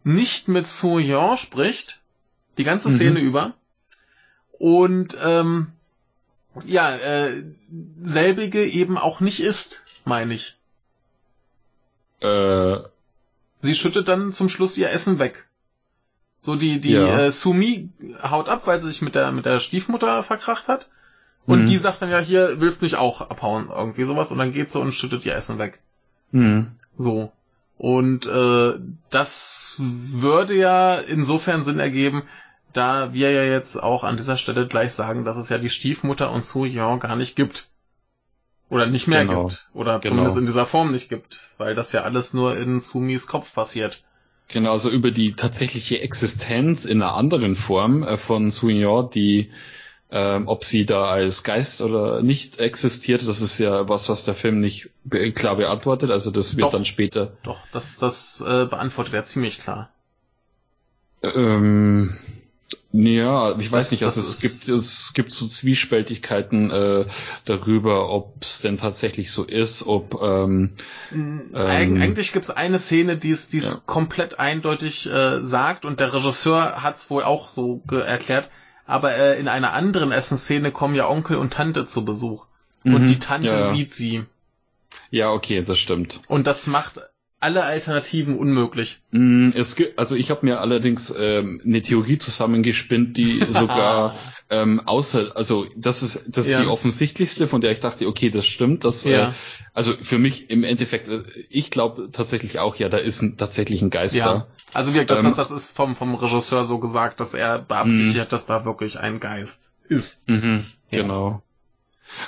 nicht 0.04 0.48
mit 0.48 0.66
Soyon 0.66 1.38
spricht, 1.38 2.00
die 2.58 2.64
ganze 2.64 2.90
mhm. 2.90 2.94
Szene 2.94 3.20
mhm. 3.20 3.28
über. 3.28 3.54
Und 4.58 5.18
ähm, 5.22 5.74
ja, 6.66 6.96
äh, 6.96 7.44
selbige 8.02 8.66
eben 8.66 8.98
auch 8.98 9.20
nicht 9.20 9.42
ist, 9.42 9.84
meine 10.06 10.34
ich. 10.34 10.58
Äh. 12.22 12.78
Sie 13.64 13.76
schüttet 13.76 14.08
dann 14.08 14.32
zum 14.32 14.50
Schluss 14.50 14.78
ihr 14.78 14.90
Essen 14.90 15.20
weg. 15.20 15.48
So 16.40 16.56
die 16.56 16.80
die 16.80 16.94
ja. 16.94 17.20
äh, 17.20 17.32
Sumi 17.32 17.90
haut 18.24 18.50
ab, 18.50 18.66
weil 18.66 18.82
sie 18.82 18.88
sich 18.88 19.02
mit 19.02 19.14
der 19.14 19.32
mit 19.32 19.46
der 19.46 19.60
Stiefmutter 19.60 20.24
verkracht 20.24 20.68
hat. 20.68 20.90
Und 21.46 21.64
mhm. 21.64 21.66
die 21.66 21.78
sagt 21.78 22.02
dann 22.02 22.10
ja 22.10 22.20
hier, 22.20 22.62
willst 22.62 22.82
nicht 22.82 22.96
auch 22.96 23.22
abhauen, 23.22 23.70
irgendwie 23.70 24.04
sowas. 24.04 24.32
Und 24.32 24.38
dann 24.38 24.54
geht 24.54 24.70
sie 24.70 24.80
und 24.80 24.94
schüttet 24.94 25.26
ihr 25.26 25.36
Essen 25.36 25.58
weg. 25.58 25.80
Mhm. 26.32 26.68
So. 26.96 27.32
Und 27.78 28.28
äh, 28.28 28.74
das 29.10 29.78
würde 29.82 30.56
ja 30.56 30.96
insofern 31.00 31.64
Sinn 31.64 31.80
ergeben, 31.80 32.24
da 32.74 33.14
wir 33.14 33.32
ja 33.32 33.44
jetzt 33.44 33.82
auch 33.82 34.04
an 34.04 34.18
dieser 34.18 34.38
Stelle 34.38 34.68
gleich 34.68 34.94
sagen, 34.94 35.26
dass 35.26 35.38
es 35.38 35.50
ja 35.50 35.58
die 35.58 35.70
Stiefmutter 35.70 36.32
und 36.32 36.44
Su 36.44 36.66
Yon 36.66 37.00
gar 37.00 37.16
nicht 37.16 37.36
gibt. 37.36 37.70
Oder 38.70 38.86
nicht 38.86 39.08
mehr 39.08 39.26
genau. 39.26 39.48
gibt. 39.48 39.68
Oder 39.74 40.00
genau. 40.00 40.12
zumindest 40.12 40.38
in 40.38 40.46
dieser 40.46 40.66
Form 40.66 40.92
nicht 40.92 41.10
gibt. 41.10 41.40
Weil 41.58 41.76
das 41.76 41.92
ja 41.92 42.04
alles 42.04 42.34
nur 42.34 42.56
in 42.56 42.80
Sumis 42.80 43.28
Kopf 43.28 43.54
passiert. 43.54 44.02
Genau, 44.48 44.72
also 44.72 44.90
über 44.90 45.12
die 45.12 45.34
tatsächliche 45.34 46.02
Existenz 46.02 46.86
in 46.86 47.02
einer 47.02 47.16
anderen 47.16 47.56
Form 47.56 48.04
äh, 48.04 48.18
von 48.18 48.52
Su 48.52 48.70
Yon, 48.70 49.10
die 49.10 49.52
ähm, 50.12 50.48
ob 50.48 50.66
sie 50.66 50.86
da 50.86 51.06
als 51.06 51.44
Geist 51.44 51.82
oder 51.82 52.22
nicht 52.22 52.60
existiert, 52.60 53.26
das 53.26 53.40
ist 53.40 53.58
ja 53.60 53.88
was, 53.88 54.10
was 54.10 54.26
der 54.26 54.36
Film 54.36 54.60
nicht 54.60 54.90
be 55.06 55.32
klar 55.32 55.56
beantwortet. 55.56 56.12
Also 56.12 56.32
das 56.32 56.56
wird 56.56 56.64
doch, 56.64 56.72
dann 56.74 56.86
später. 56.86 57.38
Doch, 57.44 57.66
das, 57.72 57.98
das 57.98 58.42
äh, 58.42 58.66
beantwortet 58.66 59.14
er 59.14 59.24
ziemlich 59.24 59.60
klar. 59.60 59.90
Ähm, 61.24 62.14
ja, 62.92 63.58
ich 63.58 63.72
weiß 63.72 63.86
das, 63.86 63.92
nicht, 63.92 64.04
also 64.04 64.20
es 64.20 64.42
gibt 64.42 64.68
es 64.68 65.14
gibt 65.14 65.32
so 65.32 65.48
Zwiespältigkeiten 65.48 66.72
äh, 66.72 67.06
darüber, 67.46 68.10
ob 68.10 68.36
es 68.42 68.60
denn 68.60 68.78
tatsächlich 68.78 69.32
so 69.32 69.46
ist, 69.46 69.88
ob 69.88 70.22
ähm, 70.22 70.72
ähm, 71.14 71.52
eigentlich 71.56 72.34
gibt 72.34 72.44
es 72.44 72.52
eine 72.52 72.80
Szene, 72.80 73.16
die 73.16 73.32
es 73.32 73.48
die 73.48 73.60
es 73.60 73.74
ja. 73.76 73.80
komplett 73.86 74.40
eindeutig 74.40 75.10
äh, 75.10 75.42
sagt 75.42 75.86
und 75.86 76.02
der 76.02 76.14
Regisseur 76.14 76.84
hat 76.84 76.98
es 76.98 77.10
wohl 77.10 77.24
auch 77.24 77.48
so 77.48 77.82
erklärt 77.90 78.50
aber 78.86 79.16
äh, 79.16 79.40
in 79.40 79.48
einer 79.48 79.74
anderen 79.74 80.12
Essensszene 80.12 80.72
kommen 80.72 80.96
ja 80.96 81.08
Onkel 81.08 81.38
und 81.38 81.54
Tante 81.54 81.86
zu 81.86 82.06
Besuch. 82.06 82.46
Mhm. 82.84 82.96
Und 82.96 83.06
die 83.08 83.20
Tante 83.20 83.48
ja, 83.48 83.60
ja. 83.60 83.70
sieht 83.70 83.94
sie. 83.94 84.26
Ja, 85.10 85.32
okay, 85.32 85.64
das 85.64 85.78
stimmt. 85.80 86.22
Und 86.28 86.48
das 86.48 86.68
macht 86.68 87.00
alle 87.42 87.64
Alternativen 87.64 88.38
unmöglich. 88.38 89.02
Mm, 89.10 89.50
es 89.56 89.76
gibt, 89.76 89.98
also 89.98 90.16
ich 90.16 90.30
habe 90.30 90.46
mir 90.46 90.62
allerdings 90.62 91.14
ähm, 91.18 91.60
eine 91.66 91.82
Theorie 91.82 92.20
zusammengespinnt, 92.20 93.18
die 93.18 93.44
sogar 93.50 94.16
ähm, 94.52 94.80
außer, 94.86 95.36
also 95.36 95.66
das 95.76 96.04
ist 96.04 96.38
das 96.38 96.46
ist 96.46 96.52
ja. 96.52 96.62
die 96.62 96.68
offensichtlichste, 96.68 97.48
von 97.48 97.60
der 97.60 97.72
ich 97.72 97.80
dachte, 97.80 98.08
okay, 98.08 98.30
das 98.30 98.46
stimmt. 98.46 98.86
Das, 98.86 99.04
ja. 99.06 99.30
äh, 99.30 99.34
also 99.74 99.94
für 100.02 100.20
mich 100.20 100.52
im 100.52 100.64
Endeffekt, 100.64 101.08
äh, 101.08 101.24
ich 101.50 101.72
glaube 101.72 102.10
tatsächlich 102.12 102.60
auch, 102.60 102.76
ja, 102.76 102.90
da 102.90 103.00
ist 103.00 103.24
ein, 103.24 103.38
tatsächlich 103.38 103.82
ein 103.82 103.90
Geist 103.90 104.16
ja. 104.16 104.26
da. 104.26 104.48
Also 104.74 104.94
wie 104.94 105.04
das, 105.04 105.20
ähm, 105.20 105.26
das, 105.26 105.36
das 105.36 105.52
ist 105.52 105.76
vom 105.76 105.96
vom 105.96 106.14
Regisseur 106.14 106.64
so 106.64 106.78
gesagt, 106.78 107.20
dass 107.20 107.34
er 107.34 107.60
beabsichtigt, 107.60 108.28
mm. 108.28 108.30
dass 108.30 108.46
da 108.46 108.66
wirklich 108.66 109.00
ein 109.00 109.20
Geist 109.20 109.76
ist. 109.90 110.30
Mhm, 110.30 110.68
ja. 110.92 111.02
Genau. 111.02 111.42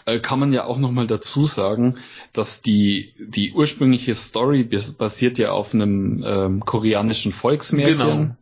Äh, 0.06 0.20
kann 0.20 0.40
man 0.40 0.54
ja 0.54 0.66
auch 0.66 0.78
nochmal 0.78 1.08
dazu 1.08 1.46
sagen, 1.46 1.96
dass 2.32 2.62
die, 2.62 3.14
die 3.20 3.54
ursprüngliche 3.54 4.16
Story 4.16 4.64
basiert 4.98 5.38
ja 5.38 5.52
auf 5.52 5.74
einem 5.74 6.24
ähm, 6.26 6.60
koreanischen 6.62 7.32
Volksmärchen. 7.32 7.98
Genau. 7.98 8.36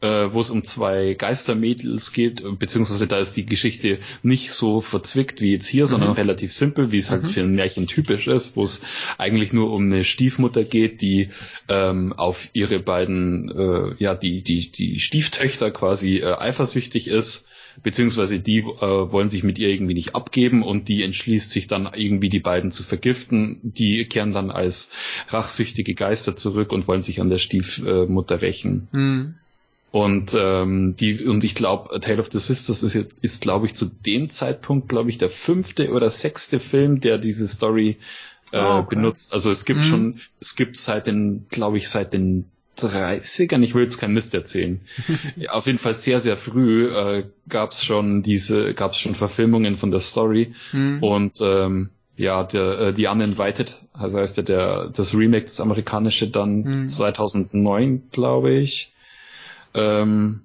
Äh, 0.00 0.32
wo 0.32 0.40
es 0.40 0.50
um 0.50 0.62
zwei 0.62 1.14
Geistermädels 1.14 2.12
geht, 2.12 2.44
beziehungsweise 2.60 3.08
da 3.08 3.18
ist 3.18 3.32
die 3.32 3.46
Geschichte 3.46 3.98
nicht 4.22 4.52
so 4.52 4.80
verzwickt 4.80 5.40
wie 5.40 5.50
jetzt 5.50 5.66
hier, 5.66 5.86
mhm. 5.86 5.88
sondern 5.88 6.12
relativ 6.12 6.52
simpel, 6.52 6.92
wie 6.92 6.98
es 6.98 7.10
halt 7.10 7.24
mhm. 7.24 7.26
für 7.26 7.40
ein 7.40 7.56
Märchen 7.56 7.88
typisch 7.88 8.28
ist, 8.28 8.54
wo 8.54 8.62
es 8.62 8.84
eigentlich 9.16 9.52
nur 9.52 9.72
um 9.72 9.86
eine 9.86 10.04
Stiefmutter 10.04 10.62
geht, 10.62 11.02
die 11.02 11.30
ähm, 11.68 12.12
auf 12.12 12.48
ihre 12.52 12.78
beiden, 12.78 13.50
äh, 13.50 13.94
ja, 13.98 14.14
die, 14.14 14.42
die, 14.42 14.70
die 14.70 15.00
Stieftöchter 15.00 15.72
quasi 15.72 16.18
äh, 16.18 16.32
eifersüchtig 16.32 17.08
ist 17.08 17.47
beziehungsweise 17.82 18.38
die 18.40 18.58
äh, 18.58 18.62
wollen 18.62 19.28
sich 19.28 19.42
mit 19.42 19.58
ihr 19.58 19.68
irgendwie 19.68 19.94
nicht 19.94 20.14
abgeben 20.14 20.62
und 20.62 20.88
die 20.88 21.02
entschließt 21.02 21.50
sich 21.50 21.66
dann 21.66 21.88
irgendwie 21.94 22.28
die 22.28 22.40
beiden 22.40 22.70
zu 22.70 22.82
vergiften. 22.82 23.58
Die 23.62 24.04
kehren 24.06 24.32
dann 24.32 24.50
als 24.50 24.90
rachsüchtige 25.28 25.94
Geister 25.94 26.36
zurück 26.36 26.72
und 26.72 26.88
wollen 26.88 27.02
sich 27.02 27.20
an 27.20 27.30
der 27.30 27.38
Stiefmutter 27.38 28.42
rächen. 28.42 28.88
Mhm. 28.92 29.34
Und 29.90 30.36
ähm, 30.38 30.96
die 30.96 31.24
und 31.24 31.44
ich 31.44 31.54
glaube, 31.54 31.98
Tale 32.00 32.18
of 32.18 32.28
the 32.30 32.38
Sisters 32.38 32.82
ist, 32.82 32.94
ist 33.22 33.40
glaube 33.40 33.66
ich 33.66 33.74
zu 33.74 33.86
dem 33.86 34.28
Zeitpunkt, 34.28 34.88
glaube 34.88 35.08
ich, 35.08 35.16
der 35.16 35.30
fünfte 35.30 35.92
oder 35.92 36.10
sechste 36.10 36.60
Film, 36.60 37.00
der 37.00 37.16
diese 37.16 37.48
Story 37.48 37.96
äh, 38.52 38.58
oh, 38.58 38.78
okay. 38.78 38.96
benutzt. 38.96 39.32
Also 39.32 39.50
es 39.50 39.64
gibt 39.64 39.80
mhm. 39.80 39.84
schon, 39.84 40.20
es 40.40 40.56
gibt 40.56 40.76
seit 40.76 41.06
den, 41.06 41.46
glaube 41.48 41.78
ich, 41.78 41.88
seit 41.88 42.12
den 42.12 42.50
30ern, 42.78 43.62
ich 43.62 43.74
will 43.74 43.82
jetzt 43.82 43.98
kein 43.98 44.12
Mist 44.12 44.34
erzählen. 44.34 44.80
ja, 45.36 45.50
auf 45.52 45.66
jeden 45.66 45.78
Fall 45.78 45.94
sehr, 45.94 46.20
sehr 46.20 46.36
früh 46.36 46.88
äh, 46.88 47.24
gab 47.48 47.72
es 47.72 47.84
schon 47.84 48.22
diese, 48.22 48.74
gab 48.74 48.92
es 48.92 48.98
schon 48.98 49.14
Verfilmungen 49.14 49.76
von 49.76 49.90
der 49.90 50.00
Story 50.00 50.54
mhm. 50.72 51.02
und 51.02 51.40
ähm, 51.40 51.90
ja, 52.16 52.42
der, 52.42 52.80
äh, 52.80 52.92
die 52.92 53.06
Uninvited, 53.06 53.76
also 53.92 54.18
heißt 54.18 54.36
ja 54.38 54.42
der, 54.42 54.88
das 54.88 55.14
Remake, 55.14 55.44
das 55.44 55.60
amerikanische 55.60 56.28
dann 56.28 56.62
mhm. 56.62 56.88
2009, 56.88 58.10
glaube 58.10 58.52
ich, 58.52 58.92
ähm, 59.74 60.40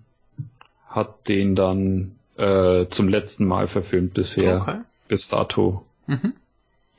hat 0.88 1.28
den 1.28 1.56
dann 1.56 2.16
äh, 2.38 2.86
zum 2.88 3.10
letzten 3.10 3.46
Mal 3.46 3.68
verfilmt 3.68 4.14
bisher, 4.14 4.62
okay. 4.62 4.82
bis 5.08 5.28
dato. 5.28 5.84
Mhm. 6.06 6.34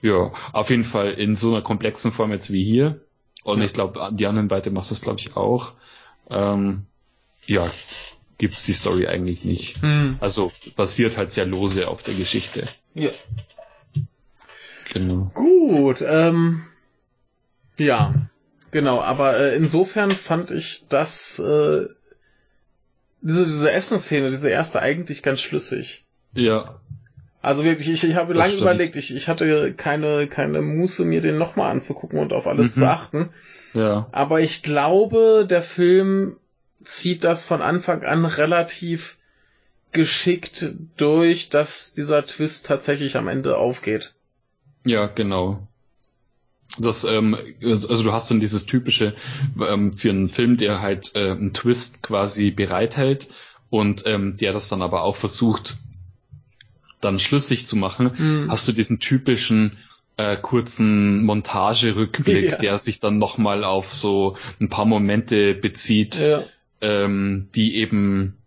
Ja, 0.03 0.33
auf 0.53 0.71
jeden 0.71 0.85
Fall 0.85 1.13
in 1.13 1.37
so 1.37 1.53
einer 1.53 1.63
komplexen 1.63 2.13
Form 2.13 2.31
jetzt 2.33 2.53
wie 2.53 2.65
hier. 2.65 3.01
Und 3.45 3.61
ja. 3.61 3.67
ich 3.67 3.73
glaube, 3.73 4.11
die 4.13 4.27
anderen 4.27 4.49
beiden 4.49 4.75
macht 4.75 4.91
das, 4.91 5.03
glaube 5.03 5.21
ich, 5.21 5.37
auch. 5.37 5.75
Ähm, 6.29 6.87
ja, 7.47 7.71
gibt's 8.39 8.65
die 8.65 8.73
Story 8.73 9.07
eigentlich 9.07 9.45
nicht. 9.45 9.81
Hm. 9.83 10.17
Also 10.21 10.51
basiert 10.75 11.17
halt 11.17 11.31
sehr 11.31 11.47
lose 11.47 11.87
auf 11.87 12.03
der 12.03 12.15
Geschichte. 12.15 12.67
Ja. 12.95 13.11
Genau. 14.93 15.31
Gut, 15.35 16.03
ähm, 16.07 16.65
ja, 17.77 18.15
genau, 18.71 19.01
aber 19.01 19.39
äh, 19.39 19.57
insofern 19.57 20.11
fand 20.11 20.51
ich 20.51 20.85
das, 20.89 21.39
äh, 21.39 21.87
diese, 23.21 23.45
diese 23.45 23.73
Essensszene, 23.73 24.31
diese 24.31 24.51
erste 24.51 24.81
eigentlich 24.81 25.23
ganz 25.23 25.41
schlüssig. 25.41 26.05
Ja. 26.33 26.81
Also 27.45 27.63
wirklich, 27.63 27.91
ich, 27.91 28.03
ich 28.05 28.15
habe 28.15 28.33
lange 28.33 28.53
stimmt. 28.53 28.63
überlegt, 28.63 28.97
ich, 28.97 29.15
ich 29.15 29.29
hatte 29.29 29.75
keine, 29.75 30.27
keine 30.29 30.63
Muße, 30.63 31.05
mir 31.05 31.21
den 31.21 31.37
nochmal 31.37 31.71
anzugucken 31.71 32.19
und 32.19 32.33
auf 32.33 32.47
alles 32.47 32.77
mhm. 32.77 32.81
zu 32.81 32.89
achten. 32.89 33.31
Ja. 33.75 34.09
Aber 34.13 34.41
ich 34.41 34.63
glaube, 34.63 35.47
der 35.49 35.63
Film 35.63 36.37
zieht 36.85 37.23
das 37.23 37.45
von 37.45 37.61
Anfang 37.61 38.03
an 38.03 38.25
relativ 38.25 39.19
geschickt 39.93 40.75
durch, 40.97 41.51
dass 41.51 41.93
dieser 41.93 42.25
Twist 42.25 42.67
tatsächlich 42.67 43.17
am 43.17 43.29
Ende 43.29 43.59
aufgeht. 43.59 44.15
Ja, 44.85 45.07
genau. 45.07 45.67
Das, 46.79 47.05
ähm, 47.05 47.37
also 47.63 48.03
du 48.03 48.13
hast 48.13 48.31
dann 48.31 48.41
dieses 48.41 48.65
typische 48.65 49.15
ähm, 49.61 49.97
für 49.97 50.11
einen 50.11 50.31
Film, 50.31 50.57
der 50.57 50.81
halt 50.81 51.15
äh, 51.15 51.31
einen 51.31 51.53
Twist 51.53 52.03
quasi 52.03 52.51
bereithält 52.51 53.29
und 53.69 54.05
ähm, 54.07 54.37
der 54.39 54.53
das 54.53 54.69
dann 54.69 54.83
aber 54.83 55.03
auch 55.03 55.17
versucht 55.17 55.77
dann 57.05 57.19
schlüssig 57.19 57.67
zu 57.67 57.77
machen, 57.77 58.11
mhm. 58.17 58.51
hast 58.51 58.67
du 58.67 58.73
diesen 58.73 59.01
typischen 59.01 59.79
äh, 60.17 60.37
kurzen 60.37 61.25
Montagerückblick, 61.25 62.51
ja. 62.53 62.57
der 62.57 62.79
sich 62.79 63.01
dann 63.01 63.19
nochmal 63.19 63.65
auf 63.65 63.93
so 63.93 64.37
ein 64.61 64.69
paar 64.69 64.87
Momente 64.87 65.55
bezieht, 65.55 66.21
ja. 66.21 66.45
ähm, 66.81 67.49
die 67.55 67.77
eben 67.77 68.39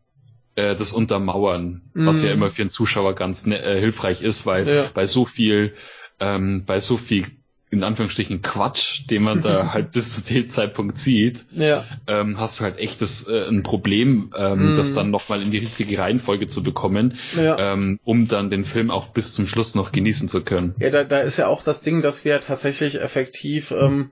äh, 0.56 0.76
das 0.76 0.92
untermauern, 0.94 1.82
mhm. 1.94 2.06
was 2.06 2.24
ja 2.24 2.30
mhm. 2.30 2.38
immer 2.38 2.50
für 2.50 2.64
einen 2.64 2.70
Zuschauer 2.70 3.16
ganz 3.16 3.46
ne, 3.46 3.62
äh, 3.62 3.80
hilfreich 3.80 4.22
ist, 4.22 4.46
weil 4.46 4.68
ja. 4.68 4.90
bei 4.94 5.06
so 5.06 5.26
viel 5.26 5.74
ähm, 6.20 6.64
bei 6.66 6.80
so 6.80 6.98
viel 6.98 7.26
in 7.70 7.84
Anführungsstrichen 7.84 8.42
Quatsch, 8.42 9.04
den 9.10 9.24
man 9.24 9.42
da 9.42 9.74
halt 9.74 9.92
bis 9.92 10.16
zu 10.16 10.34
dem 10.34 10.48
Zeitpunkt 10.48 10.98
sieht, 10.98 11.46
ja. 11.52 11.86
ähm, 12.08 12.40
hast 12.40 12.60
du 12.60 12.64
halt 12.64 12.78
echt 12.78 13.02
das, 13.02 13.28
äh, 13.28 13.48
ein 13.48 13.64
Problem, 13.64 14.34
ähm, 14.38 14.74
mm. 14.74 14.76
das 14.76 14.94
dann 14.94 15.12
nochmal 15.12 15.42
in 15.42 15.52
die 15.52 15.58
richtige 15.58 15.98
Reihenfolge 15.98 16.48
zu 16.48 16.64
bekommen, 16.64 17.18
ja. 17.36 17.74
ähm, 17.74 18.00
um 18.06 18.28
dann 18.28 18.50
den 18.50 18.64
Film 18.64 18.90
auch 18.90 19.10
bis 19.10 19.34
zum 19.34 19.48
Schluss 19.48 19.76
noch 19.76 19.92
genießen 19.92 20.30
zu 20.30 20.44
können. 20.44 20.76
Ja, 20.80 20.90
da, 20.92 21.04
da 21.04 21.20
ist 21.20 21.38
ja 21.38 21.48
auch 21.48 21.62
das 21.62 21.82
Ding, 21.82 22.02
dass 22.02 22.24
wir 22.24 22.40
tatsächlich 22.40 23.02
effektiv, 23.02 23.72
ähm, 23.72 24.12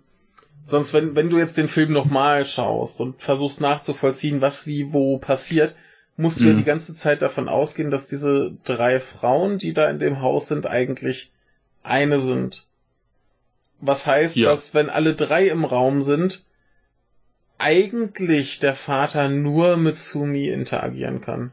sonst 0.65 0.93
wenn, 0.93 1.15
wenn 1.15 1.29
du 1.29 1.37
jetzt 1.37 1.57
den 1.57 1.69
Film 1.69 1.93
nochmal 1.93 2.45
schaust 2.45 2.99
und 2.99 3.21
versuchst 3.21 3.61
nachzuvollziehen, 3.61 4.41
was 4.41 4.67
wie 4.67 4.91
wo 4.91 5.17
passiert, 5.17 5.77
musst 6.17 6.41
du 6.41 6.43
mm. 6.43 6.47
ja 6.47 6.53
mhm. 6.53 6.57
die 6.57 6.63
ganze 6.65 6.93
Zeit 6.93 7.21
davon 7.21 7.47
ausgehen, 7.47 7.89
dass 7.89 8.07
diese 8.07 8.51
drei 8.65 8.99
Frauen, 8.99 9.59
die 9.59 9.73
da 9.73 9.89
in 9.89 9.99
dem 9.99 10.21
Haus 10.21 10.49
sind, 10.49 10.67
eigentlich 10.67 11.31
eine 11.83 12.19
sind. 12.19 12.65
Was 13.87 14.05
heißt, 14.05 14.35
ja. 14.35 14.49
dass 14.49 14.73
wenn 14.73 14.89
alle 14.89 15.15
drei 15.15 15.47
im 15.47 15.65
Raum 15.65 16.01
sind, 16.01 16.43
eigentlich 17.57 18.59
der 18.59 18.75
Vater 18.75 19.29
nur 19.29 19.77
mit 19.77 19.97
Sumi 19.97 20.49
interagieren 20.49 21.21
kann. 21.21 21.51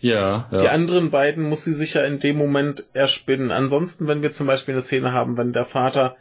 Ja, 0.00 0.48
ja. 0.50 0.58
Die 0.58 0.68
anderen 0.68 1.10
beiden 1.10 1.48
muss 1.48 1.64
sie 1.64 1.72
sicher 1.72 2.04
in 2.04 2.18
dem 2.18 2.36
Moment 2.36 2.86
erspinnen. 2.92 3.52
Ansonsten, 3.52 4.08
wenn 4.08 4.20
wir 4.20 4.32
zum 4.32 4.48
Beispiel 4.48 4.74
eine 4.74 4.82
Szene 4.82 5.12
haben, 5.12 5.36
wenn 5.36 5.52
der 5.52 5.64
Vater, 5.64 6.16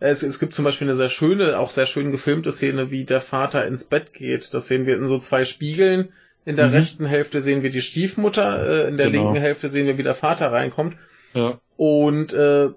es, 0.00 0.22
es 0.22 0.38
gibt 0.38 0.52
zum 0.52 0.66
Beispiel 0.66 0.86
eine 0.86 0.94
sehr 0.94 1.08
schöne, 1.08 1.58
auch 1.58 1.70
sehr 1.70 1.86
schön 1.86 2.10
gefilmte 2.10 2.52
Szene, 2.52 2.90
wie 2.90 3.04
der 3.04 3.22
Vater 3.22 3.66
ins 3.66 3.84
Bett 3.84 4.12
geht. 4.12 4.52
Das 4.52 4.68
sehen 4.68 4.84
wir 4.84 4.96
in 4.96 5.08
so 5.08 5.18
zwei 5.18 5.46
Spiegeln. 5.46 6.10
In 6.44 6.56
der 6.56 6.66
mhm. 6.68 6.74
rechten 6.74 7.06
Hälfte 7.06 7.40
sehen 7.40 7.62
wir 7.62 7.70
die 7.70 7.80
Stiefmutter, 7.80 8.84
äh, 8.84 8.88
in 8.88 8.98
der 8.98 9.10
genau. 9.10 9.24
linken 9.24 9.40
Hälfte 9.40 9.70
sehen 9.70 9.86
wir, 9.86 9.96
wie 9.96 10.02
der 10.02 10.14
Vater 10.14 10.52
reinkommt. 10.52 10.96
Ja. 11.32 11.58
Und 11.78 12.34
äh, 12.34 12.68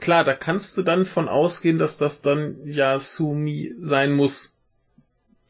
klar, 0.00 0.24
da 0.24 0.34
kannst 0.34 0.76
du 0.76 0.82
dann 0.82 1.06
von 1.06 1.28
ausgehen, 1.28 1.78
dass 1.78 1.98
das 1.98 2.22
dann 2.22 2.56
Yasumi 2.64 3.74
sein 3.80 4.12
muss. 4.12 4.54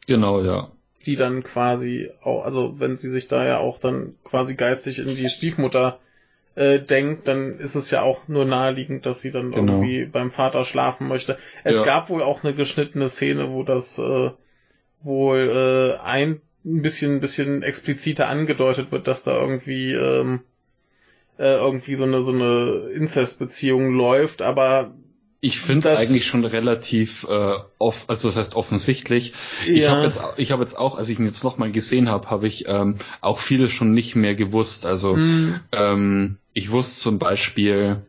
Genau, 0.06 0.42
ja. 0.42 0.70
Die 1.06 1.16
dann 1.16 1.42
quasi 1.42 2.10
auch, 2.22 2.44
also 2.44 2.78
wenn 2.78 2.96
sie 2.96 3.08
sich 3.08 3.28
da 3.28 3.44
ja 3.46 3.58
auch 3.58 3.78
dann 3.78 4.16
quasi 4.24 4.54
geistig 4.54 4.98
in 4.98 5.14
die 5.14 5.28
Stiefmutter 5.28 5.98
äh, 6.54 6.80
denkt, 6.80 7.26
dann 7.28 7.58
ist 7.58 7.74
es 7.74 7.90
ja 7.90 8.02
auch 8.02 8.28
nur 8.28 8.44
naheliegend, 8.44 9.06
dass 9.06 9.22
sie 9.22 9.30
dann 9.30 9.50
genau. 9.50 9.74
irgendwie 9.74 10.04
beim 10.04 10.30
Vater 10.30 10.64
schlafen 10.64 11.08
möchte. 11.08 11.38
Es 11.64 11.78
ja. 11.78 11.84
gab 11.84 12.10
wohl 12.10 12.22
auch 12.22 12.44
eine 12.44 12.54
geschnittene 12.54 13.08
Szene, 13.08 13.50
wo 13.50 13.62
das 13.62 13.98
äh, 13.98 14.30
wohl 15.02 15.96
äh, 15.98 16.00
ein 16.02 16.40
bisschen, 16.62 17.20
bisschen 17.20 17.62
expliziter 17.62 18.28
angedeutet 18.28 18.92
wird, 18.92 19.06
dass 19.06 19.22
da 19.22 19.40
irgendwie 19.40 19.92
ähm, 19.94 20.40
äh, 21.40 21.54
irgendwie 21.54 21.94
so 21.94 22.04
eine 22.04 22.22
so 22.22 22.32
eine 22.32 22.90
Inzestbeziehung 22.94 23.94
läuft, 23.94 24.42
aber 24.42 24.94
ich 25.40 25.58
finde 25.58 25.88
es 25.88 25.98
eigentlich 25.98 26.26
schon 26.26 26.44
relativ 26.44 27.26
äh, 27.30 27.54
off, 27.78 28.04
also 28.08 28.28
das 28.28 28.36
heißt 28.36 28.56
offensichtlich. 28.56 29.32
Ja. 29.66 29.72
Ich 29.72 29.88
habe 29.88 30.02
jetzt, 30.02 30.20
ich 30.36 30.52
habe 30.52 30.62
jetzt 30.62 30.78
auch, 30.78 30.98
als 30.98 31.08
ich 31.08 31.18
ihn 31.18 31.24
jetzt 31.24 31.42
nochmal 31.42 31.70
gesehen 31.70 32.10
habe, 32.10 32.28
habe 32.28 32.46
ich 32.46 32.66
ähm, 32.68 32.96
auch 33.22 33.38
viele 33.38 33.70
schon 33.70 33.94
nicht 33.94 34.16
mehr 34.16 34.34
gewusst. 34.34 34.84
Also 34.84 35.16
mhm. 35.16 35.60
ähm, 35.72 36.36
ich 36.52 36.70
wusste 36.70 37.00
zum 37.00 37.18
Beispiel, 37.18 38.02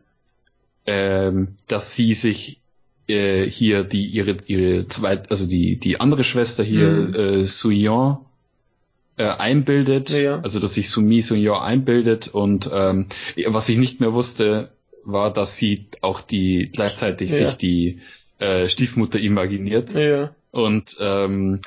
ähm, 0.84 1.56
dass 1.68 1.94
sie 1.94 2.12
sich 2.12 2.60
äh, 3.08 3.46
hier 3.46 3.82
die 3.82 4.04
ihre 4.04 4.36
ihre 4.46 4.86
zweit, 4.88 5.30
also 5.30 5.46
die 5.46 5.78
die 5.78 6.00
andere 6.00 6.24
Schwester 6.24 6.62
hier 6.62 6.90
mhm. 6.90 7.14
äh, 7.14 7.44
Suyon 7.44 8.18
äh, 9.16 9.24
einbildet, 9.24 10.10
ja. 10.10 10.40
also 10.40 10.58
dass 10.58 10.74
sich 10.74 10.90
Sumi 10.90 11.20
Sunyo 11.20 11.58
einbildet 11.58 12.28
und 12.28 12.70
ähm, 12.72 13.06
was 13.46 13.68
ich 13.68 13.78
nicht 13.78 14.00
mehr 14.00 14.12
wusste, 14.12 14.70
war, 15.04 15.32
dass 15.32 15.56
sie 15.56 15.86
auch 16.00 16.20
die 16.20 16.68
gleichzeitig 16.72 17.30
ja. 17.30 17.36
sich 17.36 17.54
die 17.56 18.00
äh, 18.38 18.68
Stiefmutter 18.68 19.18
imaginiert. 19.18 19.94
Ja. 19.94 20.34
Und 20.50 20.96
ähm, 21.00 21.60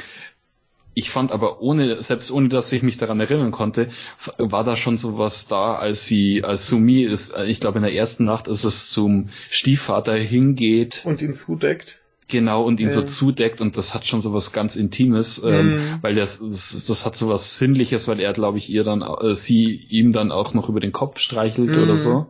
ich 0.93 1.09
fand 1.09 1.31
aber 1.31 1.61
ohne, 1.61 2.01
selbst 2.01 2.31
ohne 2.31 2.47
dass 2.47 2.71
ich 2.71 2.81
mich 2.81 2.97
daran 2.97 3.19
erinnern 3.19 3.51
konnte, 3.51 3.89
war 4.37 4.63
da 4.63 4.77
schon 4.77 4.95
sowas 4.95 5.47
da, 5.47 5.75
als 5.75 6.05
sie, 6.05 6.43
als 6.43 6.67
Sumi 6.67 7.03
ist, 7.03 7.37
ich 7.45 7.59
glaube 7.59 7.79
in 7.79 7.83
der 7.83 7.93
ersten 7.93 8.23
Nacht 8.23 8.47
ist 8.47 8.63
es 8.63 8.89
zum 8.89 9.29
Stiefvater 9.49 10.15
hingeht. 10.15 11.01
Und 11.03 11.21
ihn 11.21 11.33
zudeckt. 11.33 12.01
Genau, 12.27 12.63
und 12.63 12.79
ihn 12.79 12.87
ja. 12.87 12.91
so 12.91 13.03
zudeckt 13.03 13.61
und 13.61 13.77
das 13.77 13.93
hat 13.93 14.07
schon 14.07 14.19
so 14.19 14.33
was 14.33 14.51
ganz 14.51 14.75
Intimes, 14.75 15.43
ähm, 15.45 15.75
mhm. 15.75 15.99
weil 16.01 16.15
das, 16.15 16.39
das, 16.39 16.85
das 16.85 17.05
hat 17.05 17.15
so 17.15 17.29
was 17.29 17.59
Sinnliches, 17.59 18.07
weil 18.07 18.19
er, 18.19 18.33
glaube 18.33 18.57
ich, 18.57 18.67
ihr 18.69 18.83
dann, 18.83 19.03
äh, 19.03 19.35
sie 19.35 19.75
ihm 19.89 20.11
dann 20.11 20.31
auch 20.31 20.55
noch 20.55 20.67
über 20.67 20.79
den 20.79 20.91
Kopf 20.91 21.19
streichelt 21.19 21.75
mhm. 21.75 21.83
oder 21.83 21.95
so. 21.95 22.25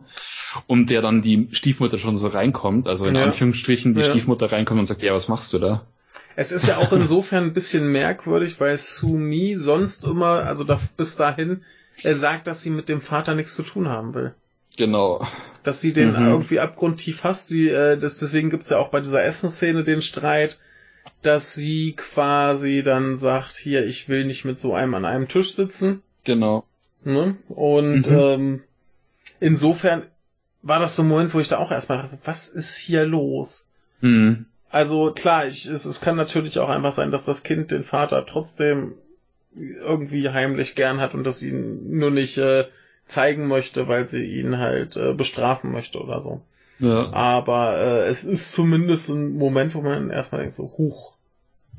Und 0.66 0.90
der 0.90 1.00
dann 1.00 1.22
die 1.22 1.48
Stiefmutter 1.52 1.96
schon 1.96 2.18
so 2.18 2.28
reinkommt, 2.28 2.88
also 2.88 3.06
in 3.06 3.14
ja. 3.14 3.24
Anführungsstrichen 3.24 3.94
die 3.94 4.00
ja. 4.00 4.10
Stiefmutter 4.10 4.52
reinkommt 4.52 4.80
und 4.80 4.86
sagt, 4.86 5.02
ja, 5.02 5.14
was 5.14 5.28
machst 5.28 5.54
du 5.54 5.58
da? 5.58 5.86
Es 6.34 6.52
ist 6.52 6.66
ja 6.66 6.76
auch 6.76 6.92
insofern 6.92 7.44
ein 7.44 7.54
bisschen 7.54 7.90
merkwürdig, 7.90 8.60
weil 8.60 8.76
Sumi 8.76 9.54
sonst 9.56 10.04
immer, 10.04 10.44
also 10.44 10.64
da, 10.64 10.78
bis 10.98 11.16
dahin, 11.16 11.62
er 12.02 12.14
sagt, 12.14 12.46
dass 12.46 12.60
sie 12.60 12.70
mit 12.70 12.90
dem 12.90 13.00
Vater 13.00 13.34
nichts 13.34 13.56
zu 13.56 13.62
tun 13.62 13.88
haben 13.88 14.12
will. 14.12 14.34
Genau. 14.76 15.26
Dass 15.62 15.80
sie 15.80 15.92
den 15.92 16.10
mhm. 16.10 16.26
irgendwie 16.26 16.60
abgrundtief 16.60 17.24
hasst. 17.24 17.48
Sie, 17.48 17.68
äh, 17.68 17.98
das, 17.98 18.18
deswegen 18.18 18.50
gibt's 18.50 18.70
ja 18.70 18.78
auch 18.78 18.88
bei 18.88 19.00
dieser 19.00 19.24
Essensszene 19.24 19.84
den 19.84 20.02
Streit, 20.02 20.58
dass 21.22 21.54
sie 21.54 21.94
quasi 21.96 22.82
dann 22.84 23.16
sagt, 23.16 23.56
hier, 23.56 23.86
ich 23.86 24.08
will 24.08 24.24
nicht 24.24 24.44
mit 24.44 24.58
so 24.58 24.74
einem 24.74 24.94
an 24.94 25.04
einem 25.04 25.28
Tisch 25.28 25.54
sitzen. 25.54 26.02
Genau. 26.24 26.64
Ne? 27.04 27.36
Und 27.48 28.10
mhm. 28.10 28.16
ähm, 28.16 28.62
insofern 29.40 30.02
war 30.62 30.80
das 30.80 30.96
so 30.96 31.02
ein 31.02 31.08
Moment, 31.08 31.34
wo 31.34 31.40
ich 31.40 31.48
da 31.48 31.58
auch 31.58 31.70
erstmal 31.70 31.98
dachte, 31.98 32.18
was 32.24 32.48
ist 32.48 32.76
hier 32.76 33.04
los? 33.04 33.68
Mhm. 34.00 34.46
Also 34.68 35.12
klar, 35.12 35.46
ich, 35.46 35.66
es, 35.66 35.84
es 35.84 36.00
kann 36.00 36.16
natürlich 36.16 36.58
auch 36.58 36.68
einfach 36.68 36.92
sein, 36.92 37.10
dass 37.10 37.24
das 37.24 37.44
Kind 37.44 37.70
den 37.70 37.84
Vater 37.84 38.26
trotzdem 38.26 38.94
irgendwie 39.54 40.28
heimlich 40.28 40.74
gern 40.74 41.00
hat 41.00 41.14
und 41.14 41.24
dass 41.24 41.42
ihn 41.42 41.96
nur 41.96 42.10
nicht 42.10 42.36
äh, 42.38 42.64
zeigen 43.06 43.46
möchte, 43.46 43.88
weil 43.88 44.06
sie 44.06 44.24
ihn 44.24 44.58
halt 44.58 44.96
äh, 44.96 45.14
bestrafen 45.14 45.72
möchte 45.72 46.00
oder 46.00 46.20
so. 46.20 46.42
Ja. 46.78 47.10
Aber 47.12 47.78
äh, 47.78 48.08
es 48.08 48.24
ist 48.24 48.52
zumindest 48.52 49.08
ein 49.08 49.36
Moment, 49.36 49.74
wo 49.74 49.80
man 49.80 50.10
erstmal 50.10 50.42
denkt 50.42 50.54
so, 50.54 50.74
huch, 50.76 51.14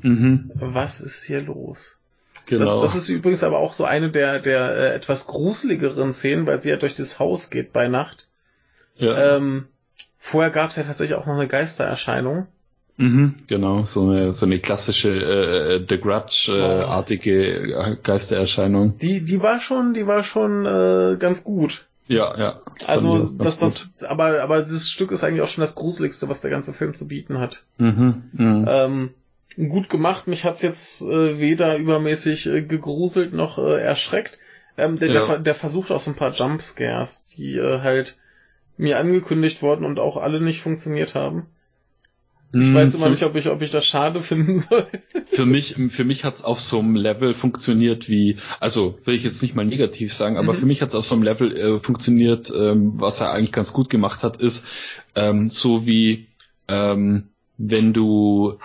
mhm. 0.01 0.51
was 0.55 1.01
ist 1.01 1.23
hier 1.23 1.41
los? 1.41 1.97
Genau. 2.45 2.81
Das, 2.81 2.93
das 2.93 3.03
ist 3.03 3.09
übrigens 3.09 3.43
aber 3.43 3.57
auch 3.59 3.73
so 3.73 3.83
eine 3.83 4.09
der, 4.09 4.39
der 4.39 4.75
äh, 4.75 4.95
etwas 4.95 5.27
gruseligeren 5.27 6.13
Szenen, 6.13 6.47
weil 6.47 6.59
sie 6.59 6.69
ja 6.69 6.77
durch 6.77 6.95
das 6.95 7.19
Haus 7.19 7.49
geht 7.49 7.73
bei 7.73 7.87
Nacht. 7.87 8.27
Ja. 8.95 9.35
Ähm, 9.35 9.67
vorher 10.17 10.51
gab 10.51 10.69
es 10.69 10.77
ja 10.77 10.83
tatsächlich 10.83 11.17
auch 11.17 11.25
noch 11.25 11.35
eine 11.35 11.47
Geistererscheinung. 11.47 12.47
Mhm, 12.97 13.35
genau, 13.47 13.83
so 13.83 14.09
eine, 14.09 14.33
so 14.33 14.47
eine 14.47 14.59
klassische 14.59 15.09
äh, 15.09 15.75
äh 15.75 15.85
The 15.87 15.99
Grudge-artige 15.99 17.71
äh, 17.71 17.97
Geistererscheinung. 18.01 18.97
Die, 18.97 19.23
die 19.23 19.41
war 19.41 19.59
schon, 19.59 19.93
die 19.93 20.07
war 20.07 20.23
schon 20.23 20.65
äh, 20.65 21.15
ganz 21.17 21.43
gut. 21.43 21.85
Ja, 22.07 22.37
ja. 22.37 22.61
Also 22.87 23.29
das, 23.29 23.59
das, 23.59 23.93
aber, 24.01 24.41
aber 24.41 24.63
das 24.63 24.89
Stück 24.89 25.11
ist 25.11 25.23
eigentlich 25.23 25.41
auch 25.41 25.47
schon 25.47 25.61
das 25.61 25.75
Gruseligste, 25.75 26.27
was 26.29 26.41
der 26.41 26.49
ganze 26.49 26.73
Film 26.73 26.93
zu 26.93 27.07
bieten 27.07 27.39
hat. 27.39 27.63
Mhm, 27.77 28.23
mh. 28.33 28.85
ähm, 28.85 29.13
gut 29.69 29.89
gemacht. 29.89 30.27
Mich 30.27 30.43
hat's 30.43 30.61
jetzt 30.61 31.01
äh, 31.03 31.37
weder 31.37 31.77
übermäßig 31.77 32.47
äh, 32.47 32.61
gegruselt 32.61 33.33
noch 33.33 33.57
äh, 33.59 33.81
erschreckt. 33.81 34.39
Ähm, 34.77 34.97
der, 34.97 35.09
ja. 35.09 35.25
der, 35.25 35.39
der 35.39 35.55
versucht 35.55 35.91
auch 35.91 35.99
so 35.99 36.11
ein 36.11 36.15
paar 36.15 36.31
Jumpscares, 36.31 37.25
die 37.35 37.57
äh, 37.57 37.81
halt 37.81 38.17
mir 38.77 38.99
angekündigt 38.99 39.61
wurden 39.61 39.85
und 39.85 39.99
auch 39.99 40.17
alle 40.17 40.39
nicht 40.39 40.61
funktioniert 40.61 41.13
haben. 41.13 41.47
Ich 42.61 42.73
weiß 42.73 42.95
immer 42.95 43.09
nicht, 43.09 43.23
ob 43.23 43.35
ich, 43.35 43.49
ob 43.49 43.61
ich 43.61 43.71
das 43.71 43.85
schade 43.85 44.21
finden 44.21 44.59
soll. 44.59 44.87
Für 45.29 45.45
mich, 45.45 45.75
für 45.89 46.03
mich 46.03 46.23
hat's 46.23 46.43
auf 46.43 46.61
so 46.61 46.79
einem 46.79 46.95
Level 46.95 47.33
funktioniert 47.33 48.09
wie, 48.09 48.37
also 48.59 48.97
will 49.05 49.15
ich 49.15 49.23
jetzt 49.23 49.41
nicht 49.41 49.55
mal 49.55 49.65
negativ 49.65 50.13
sagen, 50.13 50.37
aber 50.37 50.53
mhm. 50.53 50.57
für 50.57 50.65
mich 50.65 50.81
hat's 50.81 50.95
auf 50.95 51.05
so 51.05 51.15
einem 51.15 51.23
Level 51.23 51.55
äh, 51.55 51.79
funktioniert, 51.79 52.51
ähm, 52.55 52.93
was 52.95 53.21
er 53.21 53.31
eigentlich 53.31 53.51
ganz 53.51 53.73
gut 53.73 53.89
gemacht 53.89 54.23
hat, 54.23 54.37
ist 54.37 54.65
ähm, 55.15 55.49
so 55.49 55.85
wie 55.85 56.27
ähm, 56.67 57.29
wenn 57.57 57.93
du 57.93 58.59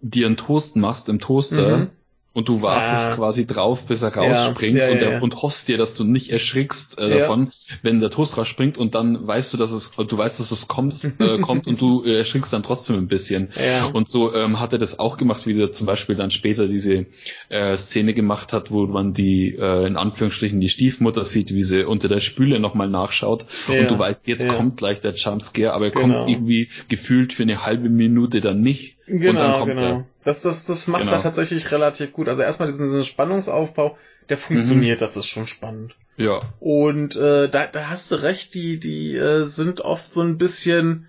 dir 0.00 0.26
einen 0.26 0.36
Toast 0.36 0.76
machst 0.76 1.08
im 1.08 1.20
Toaster 1.20 1.76
mhm 1.78 1.90
und 2.36 2.48
du 2.50 2.60
wartest 2.60 3.12
ah. 3.12 3.14
quasi 3.14 3.46
drauf, 3.46 3.86
bis 3.86 4.02
er 4.02 4.14
rausspringt 4.14 4.76
ja, 4.76 4.84
ja, 4.84 4.92
und, 4.92 5.00
der, 5.00 5.12
ja, 5.12 5.20
und 5.22 5.40
hoffst 5.40 5.68
dir, 5.68 5.78
dass 5.78 5.94
du 5.94 6.04
nicht 6.04 6.30
erschrickst 6.30 6.98
äh, 6.98 7.08
davon, 7.08 7.48
wenn 7.80 7.98
der 7.98 8.10
Toast 8.10 8.36
rausspringt 8.36 8.76
und 8.76 8.94
dann 8.94 9.26
weißt 9.26 9.54
du, 9.54 9.56
dass 9.56 9.72
es, 9.72 9.92
du 9.92 10.18
weißt, 10.18 10.38
dass 10.38 10.50
es 10.50 10.68
kommt, 10.68 11.02
äh, 11.18 11.38
kommt 11.40 11.66
und 11.66 11.80
du 11.80 12.04
äh, 12.04 12.18
erschrickst 12.18 12.52
dann 12.52 12.62
trotzdem 12.62 12.96
ein 12.96 13.08
bisschen. 13.08 13.48
Und 13.94 14.06
so 14.06 14.34
ähm, 14.34 14.60
hat 14.60 14.74
er 14.74 14.78
das 14.78 14.98
auch 14.98 15.16
gemacht, 15.16 15.46
wie 15.46 15.58
er 15.58 15.72
zum 15.72 15.86
Beispiel 15.86 16.14
dann 16.14 16.30
später 16.30 16.68
diese 16.68 17.06
äh, 17.48 17.74
Szene 17.78 18.12
gemacht 18.12 18.52
hat, 18.52 18.70
wo 18.70 18.86
man 18.86 19.14
die 19.14 19.56
äh, 19.58 19.86
in 19.86 19.96
Anführungsstrichen 19.96 20.60
die 20.60 20.68
Stiefmutter 20.68 21.24
sieht, 21.24 21.54
wie 21.54 21.62
sie 21.62 21.86
unter 21.86 22.08
der 22.08 22.20
Spüle 22.20 22.60
nochmal 22.60 22.90
nachschaut. 22.90 23.46
Und 23.66 23.90
du 23.90 23.98
weißt, 23.98 24.28
jetzt 24.28 24.46
kommt 24.46 24.76
gleich 24.76 25.00
der 25.00 25.14
Jumpscare, 25.14 25.72
aber 25.72 25.86
er 25.86 25.90
genau. 25.92 26.18
kommt 26.18 26.30
irgendwie 26.30 26.68
gefühlt 26.88 27.32
für 27.32 27.44
eine 27.44 27.64
halbe 27.64 27.88
Minute 27.88 28.42
dann 28.42 28.60
nicht 28.60 28.95
Genau, 29.06 29.64
genau. 29.64 29.82
Er. 29.82 30.04
Das, 30.24 30.42
das, 30.42 30.66
das 30.66 30.88
macht 30.88 31.02
genau. 31.02 31.14
er 31.14 31.22
tatsächlich 31.22 31.70
relativ 31.70 32.12
gut. 32.12 32.28
Also 32.28 32.42
erstmal 32.42 32.68
diesen, 32.68 32.86
diesen 32.86 33.04
Spannungsaufbau, 33.04 33.96
der 34.28 34.36
funktioniert, 34.36 34.98
mhm. 34.98 35.00
das 35.00 35.16
ist 35.16 35.26
schon 35.26 35.46
spannend. 35.46 35.94
Ja. 36.16 36.40
Und 36.58 37.14
äh, 37.14 37.48
da, 37.48 37.66
da 37.66 37.88
hast 37.88 38.10
du 38.10 38.16
recht, 38.16 38.54
die, 38.54 38.78
die 38.78 39.14
äh, 39.14 39.44
sind 39.44 39.80
oft 39.80 40.12
so 40.12 40.22
ein 40.22 40.38
bisschen 40.38 41.06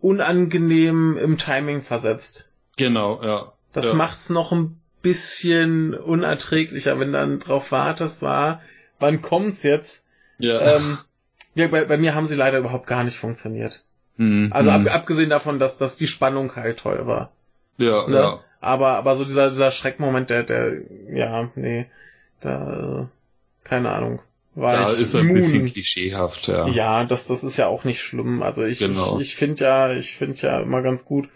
unangenehm 0.00 1.18
im 1.18 1.38
Timing 1.38 1.82
versetzt. 1.82 2.50
Genau, 2.76 3.22
ja. 3.22 3.52
Das 3.72 3.88
ja. 3.88 3.94
macht's 3.94 4.30
noch 4.30 4.52
ein 4.52 4.80
bisschen 5.02 5.94
unerträglicher, 5.94 6.98
wenn 6.98 7.12
dann 7.12 7.40
drauf 7.40 7.72
wartest, 7.72 8.22
war, 8.22 8.62
wann 8.98 9.20
kommt's 9.20 9.62
jetzt? 9.62 10.06
Ja. 10.38 10.76
Ähm, 10.76 10.98
ja, 11.54 11.68
bei, 11.68 11.84
bei 11.84 11.98
mir 11.98 12.14
haben 12.14 12.26
sie 12.26 12.34
leider 12.34 12.58
überhaupt 12.58 12.86
gar 12.86 13.04
nicht 13.04 13.18
funktioniert. 13.18 13.83
Mhm. 14.16 14.50
Also 14.52 14.70
ab, 14.70 14.82
abgesehen 14.94 15.30
davon, 15.30 15.58
dass, 15.58 15.78
dass 15.78 15.96
die 15.96 16.06
Spannung 16.06 16.54
halt 16.56 16.78
toll 16.80 17.06
war. 17.06 17.32
Ja, 17.78 18.08
ne? 18.08 18.16
ja. 18.16 18.40
Aber, 18.60 18.96
aber 18.96 19.16
so 19.16 19.24
dieser, 19.24 19.50
dieser 19.50 19.70
Schreckmoment, 19.70 20.30
der, 20.30 20.42
der, 20.42 20.72
ja, 21.12 21.50
nee, 21.54 21.86
da, 22.40 23.08
keine 23.62 23.90
Ahnung. 23.90 24.20
War 24.54 24.72
da 24.72 24.92
ich 24.92 25.00
ist 25.00 25.14
er 25.14 25.20
ein 25.20 25.34
bisschen 25.34 25.66
klischeehaft, 25.66 26.46
ja. 26.46 26.68
Ja, 26.68 27.04
das, 27.04 27.26
das 27.26 27.42
ist 27.42 27.56
ja 27.56 27.66
auch 27.66 27.84
nicht 27.84 28.00
schlimm. 28.00 28.42
Also 28.42 28.64
ich, 28.64 28.78
genau. 28.78 29.18
ich, 29.18 29.28
ich 29.28 29.36
finde 29.36 29.64
ja, 29.64 29.92
ich 29.92 30.16
finde 30.16 30.40
ja 30.40 30.60
immer 30.60 30.80
ganz 30.80 31.04
gut, 31.04 31.28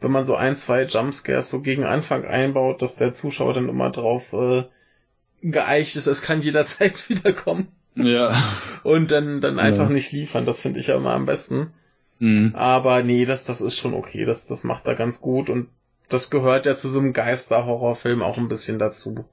wenn 0.00 0.12
man 0.12 0.24
so 0.24 0.36
ein, 0.36 0.56
zwei 0.56 0.84
Jumpscares 0.84 1.50
so 1.50 1.60
gegen 1.60 1.84
Anfang 1.84 2.24
einbaut, 2.24 2.82
dass 2.82 2.96
der 2.96 3.12
Zuschauer 3.12 3.54
dann 3.54 3.68
immer 3.68 3.90
drauf 3.90 4.32
äh, 4.32 4.64
geeicht 5.42 5.96
ist, 5.96 6.06
es 6.06 6.22
kann 6.22 6.40
jederzeit 6.42 7.08
wiederkommen. 7.08 7.68
Ja. 7.96 8.40
Und 8.84 9.10
dann, 9.10 9.40
dann 9.40 9.58
einfach 9.58 9.88
ja. 9.88 9.92
nicht 9.92 10.12
liefern. 10.12 10.46
Das 10.46 10.60
finde 10.60 10.80
ich 10.80 10.86
ja 10.86 10.96
immer 10.96 11.12
am 11.12 11.26
besten. 11.26 11.72
Mhm. 12.22 12.52
Aber 12.54 13.02
nee, 13.02 13.24
das, 13.24 13.42
das 13.42 13.60
ist 13.60 13.76
schon 13.76 13.94
okay. 13.94 14.24
Das, 14.24 14.46
das 14.46 14.62
macht 14.62 14.86
er 14.86 14.94
ganz 14.94 15.20
gut 15.20 15.50
und 15.50 15.66
das 16.08 16.30
gehört 16.30 16.66
ja 16.66 16.76
zu 16.76 16.88
so 16.88 17.00
einem 17.00 17.12
Geister-Horrorfilm 17.12 18.22
auch 18.22 18.38
ein 18.38 18.46
bisschen 18.46 18.78
dazu. 18.78 19.24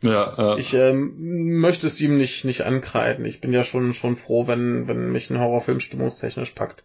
Ja, 0.00 0.34
ja. 0.38 0.56
Ich 0.56 0.72
ähm, 0.72 1.58
möchte 1.58 1.86
es 1.86 2.00
ihm 2.00 2.16
nicht, 2.16 2.46
nicht 2.46 2.62
ankreiden. 2.62 3.26
Ich 3.26 3.42
bin 3.42 3.52
ja 3.52 3.62
schon, 3.62 3.92
schon 3.92 4.16
froh, 4.16 4.46
wenn, 4.46 4.88
wenn 4.88 5.12
mich 5.12 5.28
ein 5.28 5.38
Horrorfilm 5.38 5.80
stimmungstechnisch 5.80 6.52
packt. 6.52 6.82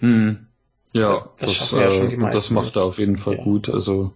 Mhm. 0.00 0.46
Ja, 0.94 1.28
das, 1.38 1.58
das, 1.58 1.70
ja 1.72 2.04
äh, 2.04 2.32
das 2.32 2.48
macht 2.48 2.76
er 2.76 2.84
auf 2.84 2.98
jeden 2.98 3.18
Fall 3.18 3.36
ja. 3.36 3.44
gut. 3.44 3.68
Also 3.68 4.14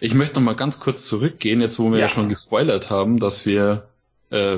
ich 0.00 0.14
möchte 0.14 0.36
noch 0.36 0.42
mal 0.42 0.56
ganz 0.56 0.80
kurz 0.80 1.04
zurückgehen, 1.04 1.60
jetzt 1.60 1.78
wo 1.78 1.90
wir 1.90 1.98
ja, 1.98 2.06
ja 2.06 2.08
schon 2.08 2.30
gespoilert 2.30 2.88
haben, 2.88 3.18
dass 3.18 3.44
wir 3.44 3.90
äh, 4.30 4.56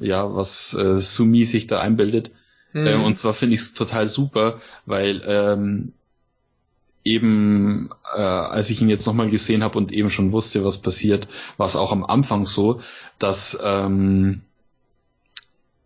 ja 0.00 0.34
was 0.34 0.74
äh, 0.74 0.98
Sumi 0.98 1.44
sich 1.44 1.68
da 1.68 1.78
einbildet. 1.78 2.32
Mhm. 2.72 2.86
Ähm, 2.86 3.04
und 3.04 3.18
zwar 3.18 3.34
finde 3.34 3.54
ich 3.54 3.60
es 3.62 3.74
total 3.74 4.06
super, 4.06 4.60
weil 4.86 5.22
ähm, 5.26 5.92
eben, 7.04 7.90
äh, 8.14 8.20
als 8.20 8.70
ich 8.70 8.80
ihn 8.80 8.90
jetzt 8.90 9.06
nochmal 9.06 9.30
gesehen 9.30 9.62
habe 9.62 9.78
und 9.78 9.92
eben 9.92 10.10
schon 10.10 10.32
wusste, 10.32 10.64
was 10.64 10.78
passiert, 10.78 11.28
war 11.56 11.66
es 11.66 11.76
auch 11.76 11.92
am 11.92 12.04
Anfang 12.04 12.46
so, 12.46 12.80
dass 13.18 13.58
ähm, 13.64 14.42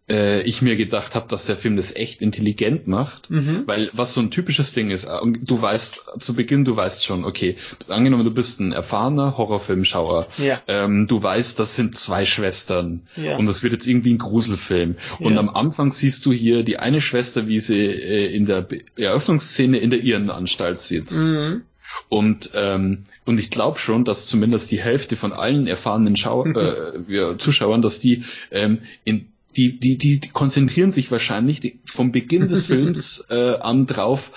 äh, 0.09 0.43
ich 0.43 0.61
mir 0.61 0.77
gedacht 0.77 1.15
habe, 1.15 1.29
dass 1.29 1.47
der 1.47 1.57
Film 1.57 1.77
das 1.77 1.97
echt 1.97 2.21
intelligent 2.21 2.87
macht, 2.87 3.31
mhm. 3.31 3.63
weil 3.67 3.91
was 3.95 4.13
so 4.13 4.21
ein 4.21 4.31
typisches 4.31 4.73
Ding 4.75 4.91
ist, 4.91 5.05
äh, 5.05 5.19
du 5.41 5.61
weißt 5.61 6.21
zu 6.21 6.35
Beginn, 6.35 6.65
du 6.65 6.77
weißt 6.77 7.05
schon, 7.05 7.25
okay, 7.25 7.57
angenommen 7.89 8.25
du 8.25 8.31
bist 8.31 8.61
ein 8.61 8.73
erfahrener 8.73 9.39
Horrorfilmschauer, 9.39 10.29
ja. 10.37 10.61
ähm, 10.69 11.07
du 11.07 11.23
weißt, 11.23 11.59
das 11.59 11.75
sind 11.75 11.97
zwei 11.97 12.27
Schwestern 12.27 13.09
ja. 13.17 13.39
und 13.39 13.47
das 13.47 13.63
wird 13.63 13.73
jetzt 13.73 13.87
irgendwie 13.87 14.13
ein 14.13 14.19
Gruselfilm 14.19 14.97
und 15.21 15.35
ja. 15.35 15.39
am 15.39 15.49
Anfang 15.49 15.91
siehst 15.91 16.27
du 16.27 16.33
hier 16.33 16.65
die 16.65 16.79
eine 16.79 17.01
Schwester, 17.01 17.47
wie 17.47 17.61
sie 17.61 17.87
äh, 17.87 18.35
in 18.35 18.45
der 18.45 18.67
Eröffnungsszene 18.97 19.79
in 19.79 19.91
der 19.91 20.03
Irrenanstalt 20.03 20.81
sitzt. 20.81 21.33
Mhm. 21.33 21.63
Und 22.09 22.51
ähm, 22.55 23.05
und 23.25 23.41
ich 23.41 23.51
glaube 23.51 23.79
schon, 23.79 24.05
dass 24.05 24.27
zumindest 24.27 24.71
die 24.71 24.81
Hälfte 24.81 25.17
von 25.17 25.33
allen 25.33 25.67
erfahrenen 25.67 26.17
Schau 26.17 26.45
äh, 26.47 27.37
Zuschauern, 27.39 27.83
dass 27.83 28.01
die 28.01 28.25
ähm, 28.51 28.81
in 29.05 29.29
die, 29.57 29.79
die, 29.79 29.99
die, 29.99 30.21
die 30.21 30.29
konzentrieren 30.29 30.93
sich 30.93 31.11
wahrscheinlich 31.11 31.61
die, 31.61 31.81
vom 31.85 32.13
Beginn 32.13 32.49
des 32.49 32.67
Films 32.67 33.25
äh, 33.31 33.57
an 33.57 33.87
drauf, 33.87 34.33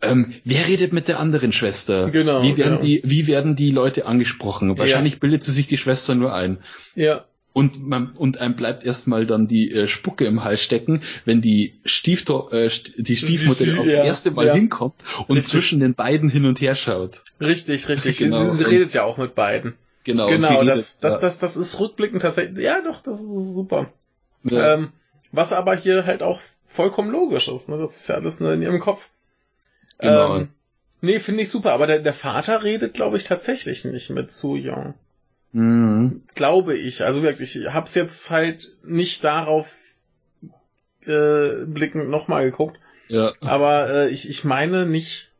ähm, 0.00 0.34
wer 0.44 0.66
redet 0.68 0.92
mit 0.92 1.08
der 1.08 1.18
anderen 1.18 1.52
Schwester? 1.52 2.10
Genau. 2.10 2.42
Wie 2.42 2.56
werden 2.56 2.78
genau. 2.78 2.82
die, 2.82 3.02
wie 3.04 3.26
werden 3.26 3.56
die 3.56 3.70
Leute 3.70 4.06
angesprochen? 4.06 4.78
Wahrscheinlich 4.78 5.14
ja. 5.14 5.18
bildet 5.18 5.42
sie 5.42 5.52
sich 5.52 5.66
die 5.66 5.78
Schwester 5.78 6.14
nur 6.14 6.32
ein. 6.32 6.58
Ja. 6.94 7.24
Und 7.52 7.84
man, 7.84 8.12
und 8.12 8.38
einem 8.38 8.54
bleibt 8.54 8.84
erstmal 8.84 9.26
dann 9.26 9.48
die 9.48 9.72
äh, 9.72 9.88
Spucke 9.88 10.24
im 10.26 10.44
Hals 10.44 10.62
stecken, 10.62 11.00
wenn 11.24 11.40
die 11.40 11.72
Stiefto 11.84 12.50
äh, 12.50 12.70
die 12.96 13.16
Stiefmutter 13.16 13.64
die, 13.64 13.78
aufs 13.78 13.88
ja, 13.88 14.04
erste 14.04 14.30
Mal 14.30 14.46
ja. 14.46 14.54
hinkommt 14.54 14.94
und 15.26 15.38
richtig. 15.38 15.50
zwischen 15.50 15.80
den 15.80 15.94
beiden 15.94 16.30
hin 16.30 16.46
und 16.46 16.60
her 16.60 16.76
schaut. 16.76 17.24
Richtig, 17.40 17.88
richtig. 17.88 18.18
genau. 18.18 18.50
Sie, 18.50 18.58
sie 18.58 18.64
redet 18.64 18.94
ja 18.94 19.02
auch 19.02 19.18
mit 19.18 19.34
beiden. 19.34 19.74
Genau. 20.04 20.28
Genau, 20.28 20.62
das, 20.62 21.00
das, 21.00 21.18
das, 21.18 21.38
das 21.38 21.56
ist 21.56 21.80
rückblickend 21.80 22.22
tatsächlich, 22.22 22.64
ja 22.64 22.80
doch, 22.80 23.02
das 23.02 23.20
ist 23.20 23.54
super. 23.54 23.92
Ja. 24.44 24.74
Ähm, 24.74 24.92
was 25.32 25.52
aber 25.52 25.74
hier 25.74 26.06
halt 26.06 26.22
auch 26.22 26.40
vollkommen 26.66 27.10
logisch 27.10 27.48
ist, 27.48 27.68
ne? 27.68 27.78
Das 27.78 27.96
ist 27.96 28.08
ja 28.08 28.16
alles 28.16 28.40
nur 28.40 28.52
in 28.52 28.62
ihrem 28.62 28.80
Kopf. 28.80 29.08
Genau. 29.98 30.36
Ähm, 30.36 30.48
nee, 31.00 31.18
finde 31.18 31.42
ich 31.42 31.50
super, 31.50 31.72
aber 31.72 31.86
der, 31.86 31.98
der 32.00 32.14
Vater 32.14 32.62
redet, 32.62 32.94
glaube 32.94 33.16
ich, 33.16 33.24
tatsächlich 33.24 33.84
nicht 33.84 34.10
mit 34.10 34.30
Su 34.30 34.54
Young. 34.54 34.94
Mhm. 35.52 36.22
Glaube 36.34 36.76
ich. 36.76 37.04
Also 37.04 37.22
wirklich, 37.22 37.56
ich 37.56 37.72
hab's 37.72 37.94
jetzt 37.94 38.30
halt 38.30 38.76
nicht 38.84 39.24
darauf 39.24 39.74
äh, 41.06 41.64
blickend 41.66 42.10
nochmal 42.10 42.44
geguckt. 42.44 42.78
Ja. 43.08 43.32
Aber 43.40 43.88
äh, 43.88 44.10
ich, 44.10 44.28
ich 44.28 44.44
meine 44.44 44.86
nicht. 44.86 45.30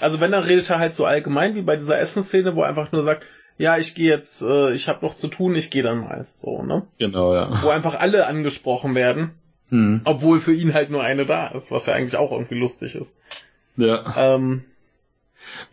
Also 0.00 0.20
wenn, 0.20 0.32
dann 0.32 0.44
redet 0.44 0.70
er 0.70 0.78
halt 0.78 0.94
so 0.94 1.04
allgemein 1.04 1.54
wie 1.54 1.62
bei 1.62 1.76
dieser 1.76 1.98
Essensszene, 1.98 2.54
wo 2.54 2.62
er 2.62 2.68
einfach 2.68 2.92
nur 2.92 3.02
sagt, 3.02 3.24
ja, 3.60 3.76
ich 3.76 3.94
gehe 3.94 4.08
jetzt, 4.08 4.40
äh, 4.40 4.72
ich 4.72 4.88
habe 4.88 5.04
noch 5.04 5.14
zu 5.14 5.28
tun, 5.28 5.54
ich 5.54 5.68
gehe 5.68 5.82
dann 5.82 6.00
mal. 6.00 6.24
So, 6.34 6.62
ne? 6.62 6.86
Genau, 6.98 7.34
ja. 7.34 7.62
Wo 7.62 7.68
einfach 7.68 8.00
alle 8.00 8.26
angesprochen 8.26 8.94
werden, 8.94 9.32
hm. 9.68 10.00
obwohl 10.04 10.40
für 10.40 10.54
ihn 10.54 10.72
halt 10.72 10.90
nur 10.90 11.04
eine 11.04 11.26
da 11.26 11.48
ist, 11.48 11.70
was 11.70 11.84
ja 11.84 11.92
eigentlich 11.92 12.16
auch 12.16 12.32
irgendwie 12.32 12.58
lustig 12.58 12.94
ist. 12.94 13.18
Ja. 13.76 14.14
Ähm, 14.16 14.64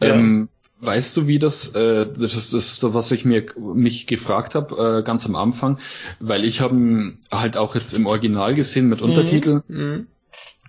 ähm, 0.02 0.50
ja. 0.82 0.86
Weißt 0.86 1.16
du, 1.16 1.28
wie 1.28 1.40
das, 1.40 1.76
äh, 1.76 2.06
das 2.08 2.54
ist 2.54 2.76
so, 2.82 2.94
was 2.94 3.10
ich 3.12 3.24
mir 3.24 3.46
mich 3.58 4.06
gefragt 4.06 4.54
habe, 4.54 5.00
äh, 5.00 5.04
ganz 5.04 5.26
am 5.26 5.38
Anfang, 5.38 5.80
weil 6.20 6.44
ich 6.44 6.60
habe 6.60 7.18
halt 7.32 7.56
auch 7.56 7.74
jetzt 7.74 7.94
im 7.94 8.06
Original 8.06 8.54
gesehen 8.54 8.90
mit 8.90 9.02
Untertitel. 9.02 9.64
Mhm. 9.70 9.78
Mhm. 9.78 10.08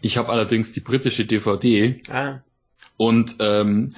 Ich 0.02 0.18
habe 0.18 0.28
allerdings 0.28 0.70
die 0.70 0.80
britische 0.80 1.24
DVD. 1.24 2.00
Ah. 2.10 2.42
Und 2.96 3.36
ähm, 3.40 3.96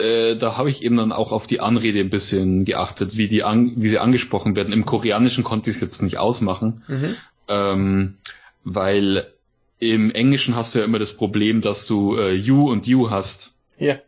äh, 0.00 0.36
da 0.36 0.56
habe 0.56 0.70
ich 0.70 0.82
eben 0.82 0.96
dann 0.96 1.12
auch 1.12 1.32
auf 1.32 1.46
die 1.46 1.60
Anrede 1.60 2.00
ein 2.00 2.10
bisschen 2.10 2.64
geachtet, 2.64 3.16
wie 3.16 3.28
die 3.28 3.42
an, 3.42 3.72
wie 3.76 3.88
sie 3.88 3.98
angesprochen 3.98 4.56
werden. 4.56 4.72
Im 4.72 4.84
Koreanischen 4.84 5.44
konnte 5.44 5.70
ich 5.70 5.76
es 5.76 5.82
jetzt 5.82 6.02
nicht 6.02 6.18
ausmachen, 6.18 6.82
mhm. 6.88 7.16
ähm, 7.48 8.14
weil 8.64 9.26
im 9.78 10.10
Englischen 10.10 10.54
hast 10.54 10.74
du 10.74 10.80
ja 10.80 10.84
immer 10.84 10.98
das 10.98 11.12
Problem, 11.12 11.60
dass 11.62 11.86
du 11.86 12.16
äh, 12.16 12.32
you 12.32 12.70
und 12.70 12.86
you 12.86 13.10
hast. 13.10 13.54
Ja. 13.78 13.98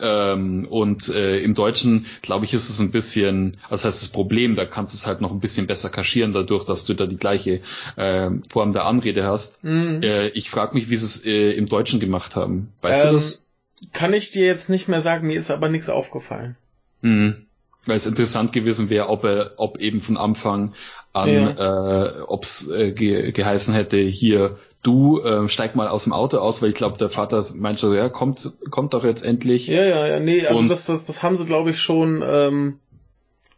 Ähm, 0.00 0.66
und 0.68 1.08
äh, 1.10 1.40
im 1.40 1.52
Deutschen, 1.52 2.06
glaube 2.22 2.46
ich, 2.46 2.54
ist 2.54 2.70
es 2.70 2.80
ein 2.80 2.90
bisschen, 2.90 3.58
also 3.68 3.86
heißt 3.86 4.02
das 4.02 4.08
Problem, 4.08 4.54
da 4.54 4.64
kannst 4.64 4.94
du 4.94 4.96
es 4.96 5.06
halt 5.06 5.20
noch 5.20 5.30
ein 5.30 5.40
bisschen 5.40 5.66
besser 5.66 5.90
kaschieren, 5.90 6.32
dadurch, 6.32 6.64
dass 6.64 6.86
du 6.86 6.94
da 6.94 7.06
die 7.06 7.18
gleiche 7.18 7.60
äh, 7.96 8.30
Form 8.48 8.72
der 8.72 8.86
Anrede 8.86 9.24
hast. 9.24 9.62
Mhm. 9.62 10.02
Äh, 10.02 10.28
ich 10.28 10.48
frage 10.48 10.74
mich, 10.74 10.88
wie 10.88 10.96
sie 10.96 11.04
es 11.04 11.26
äh, 11.26 11.52
im 11.52 11.68
Deutschen 11.68 12.00
gemacht 12.00 12.34
haben. 12.34 12.72
Weißt 12.80 13.04
ähm, 13.04 13.10
du 13.10 13.16
das? 13.16 13.46
Kann 13.92 14.12
ich 14.12 14.30
dir 14.30 14.46
jetzt 14.46 14.68
nicht 14.68 14.88
mehr 14.88 15.00
sagen, 15.00 15.26
mir 15.26 15.38
ist 15.38 15.50
aber 15.50 15.68
nichts 15.68 15.88
aufgefallen. 15.88 16.56
Mhm. 17.00 17.46
Weil 17.86 17.96
es 17.96 18.06
interessant 18.06 18.52
gewesen 18.52 18.90
wäre, 18.90 19.08
ob 19.08 19.24
er, 19.24 19.52
ob 19.56 19.78
eben 19.78 20.00
von 20.02 20.16
Anfang 20.16 20.74
an, 21.12 21.28
ja. 21.28 22.18
äh, 22.18 22.20
ob 22.22 22.44
es 22.44 22.70
äh, 22.70 22.92
ge 22.92 23.32
geheißen 23.32 23.72
hätte, 23.72 23.96
hier, 23.96 24.58
du 24.82 25.20
äh, 25.20 25.48
steig 25.48 25.76
mal 25.76 25.88
aus 25.88 26.04
dem 26.04 26.12
Auto 26.12 26.38
aus, 26.38 26.62
weil 26.62 26.70
ich 26.70 26.76
glaube, 26.76 26.98
der 26.98 27.10
Vater 27.10 27.42
meinte 27.54 27.80
so, 27.80 27.94
ja, 27.94 28.08
kommt, 28.08 28.50
kommt 28.70 28.94
doch 28.94 29.04
jetzt 29.04 29.24
endlich. 29.24 29.66
Ja, 29.66 29.84
ja, 29.84 30.06
ja, 30.06 30.20
nee, 30.20 30.46
also 30.46 30.68
das, 30.68 30.86
das, 30.86 31.06
das 31.06 31.22
haben 31.22 31.36
sie, 31.36 31.46
glaube 31.46 31.70
ich, 31.70 31.80
schon, 31.80 32.22
ähm, 32.24 32.78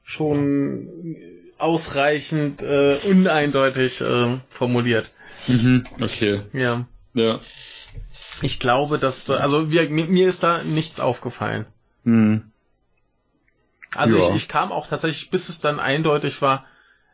schon 0.04 1.16
ausreichend 1.58 2.62
äh, 2.62 2.98
uneindeutig 3.04 4.00
äh, 4.00 4.38
formuliert. 4.50 5.12
Mhm, 5.46 5.84
okay. 6.00 6.42
Ja. 6.52 6.86
Ja. 7.14 7.40
Ich 8.40 8.58
glaube, 8.58 8.98
dass 8.98 9.24
da, 9.24 9.34
also 9.36 9.70
wir, 9.70 9.88
mir, 9.90 10.06
mir 10.06 10.28
ist 10.28 10.42
da 10.42 10.62
nichts 10.62 11.00
aufgefallen. 11.00 11.66
Hm. 12.04 12.50
Also 13.94 14.16
ja. 14.16 14.22
ich, 14.22 14.34
ich 14.34 14.48
kam 14.48 14.72
auch 14.72 14.86
tatsächlich, 14.86 15.30
bis 15.30 15.48
es 15.48 15.60
dann 15.60 15.78
eindeutig 15.78 16.40
war, 16.40 16.64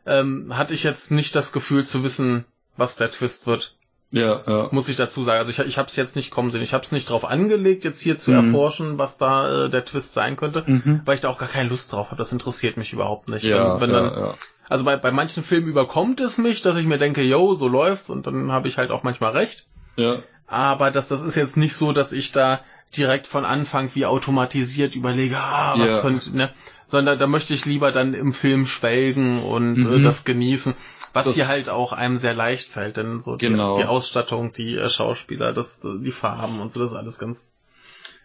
ähm, 0.05 0.57
hatte 0.57 0.73
ich 0.73 0.83
jetzt 0.83 1.11
nicht 1.11 1.35
das 1.35 1.51
Gefühl 1.51 1.85
zu 1.85 2.03
wissen, 2.03 2.45
was 2.77 2.95
der 2.95 3.11
Twist 3.11 3.47
wird. 3.47 3.75
Ja, 4.11 4.41
ja. 4.47 4.69
Muss 4.71 4.89
ich 4.89 4.95
dazu 4.95 5.21
sagen. 5.21 5.39
Also 5.39 5.51
ich, 5.51 5.59
ich 5.59 5.77
habe 5.77 5.87
es 5.87 5.95
jetzt 5.95 6.15
nicht 6.15 6.31
kommen 6.31 6.49
sehen. 6.49 6.63
Ich 6.63 6.73
habe 6.73 6.83
es 6.83 6.91
nicht 6.91 7.09
drauf 7.09 7.25
angelegt, 7.25 7.83
jetzt 7.83 8.01
hier 8.01 8.17
zu 8.17 8.31
mhm. 8.31 8.37
erforschen, 8.37 8.97
was 8.97 9.17
da 9.17 9.65
äh, 9.65 9.69
der 9.69 9.85
Twist 9.85 10.13
sein 10.13 10.35
könnte, 10.35 10.63
mhm. 10.65 11.01
weil 11.05 11.15
ich 11.15 11.21
da 11.21 11.29
auch 11.29 11.37
gar 11.37 11.49
keine 11.49 11.69
Lust 11.69 11.91
drauf 11.91 12.07
habe. 12.07 12.17
Das 12.17 12.31
interessiert 12.31 12.77
mich 12.77 12.91
überhaupt 12.91 13.29
nicht. 13.29 13.43
Ja, 13.43 13.79
wenn, 13.79 13.81
wenn 13.81 13.89
ja, 13.91 14.09
dann, 14.09 14.19
ja. 14.19 14.35
Also 14.67 14.83
bei, 14.83 14.97
bei 14.97 15.11
manchen 15.11 15.43
Filmen 15.43 15.67
überkommt 15.67 16.21
es 16.21 16.37
mich, 16.37 16.61
dass 16.61 16.75
ich 16.77 16.85
mir 16.85 16.97
denke, 16.97 17.21
yo, 17.21 17.53
so 17.53 17.67
läuft's 17.67 18.09
und 18.09 18.25
dann 18.25 18.51
habe 18.51 18.67
ich 18.67 18.77
halt 18.77 18.89
auch 18.89 19.03
manchmal 19.03 19.31
recht. 19.33 19.67
Ja. 19.95 20.19
Aber 20.49 20.89
das, 20.91 21.07
das 21.07 21.21
ist 21.21 21.35
jetzt 21.35 21.57
nicht 21.57 21.75
so, 21.75 21.91
dass 21.91 22.11
ich 22.11 22.31
da 22.31 22.61
direkt 22.95 23.27
von 23.27 23.45
Anfang 23.45 23.91
wie 23.93 24.05
automatisiert 24.05 24.95
überlege, 24.95 25.37
ah, 25.37 25.75
was 25.77 25.95
ja. 25.95 26.01
könnte, 26.01 26.35
ne? 26.35 26.51
Sondern 26.87 27.19
da 27.19 27.27
möchte 27.27 27.53
ich 27.53 27.65
lieber 27.65 27.91
dann 27.91 28.15
im 28.15 28.33
Film 28.33 28.65
schwelgen 28.65 29.43
und 29.43 29.83
äh, 29.83 29.87
mhm. 29.87 29.99
äh, 29.99 30.03
das 30.03 30.25
genießen, 30.25 30.73
was 31.13 31.27
das 31.27 31.35
hier 31.35 31.47
halt 31.47 31.69
auch 31.69 31.93
einem 31.93 32.17
sehr 32.17 32.33
leicht 32.33 32.67
fällt, 32.67 32.97
denn 32.97 33.21
so 33.21 33.35
die, 33.35 33.47
genau. 33.47 33.77
die 33.77 33.85
Ausstattung, 33.85 34.53
die 34.53 34.75
äh, 34.75 34.89
Schauspieler, 34.89 35.53
das, 35.53 35.81
die 35.83 36.11
Farben 36.11 36.59
und 36.59 36.71
so, 36.71 36.79
das 36.79 36.91
ist 36.91 36.97
alles 36.97 37.19
ganz 37.19 37.53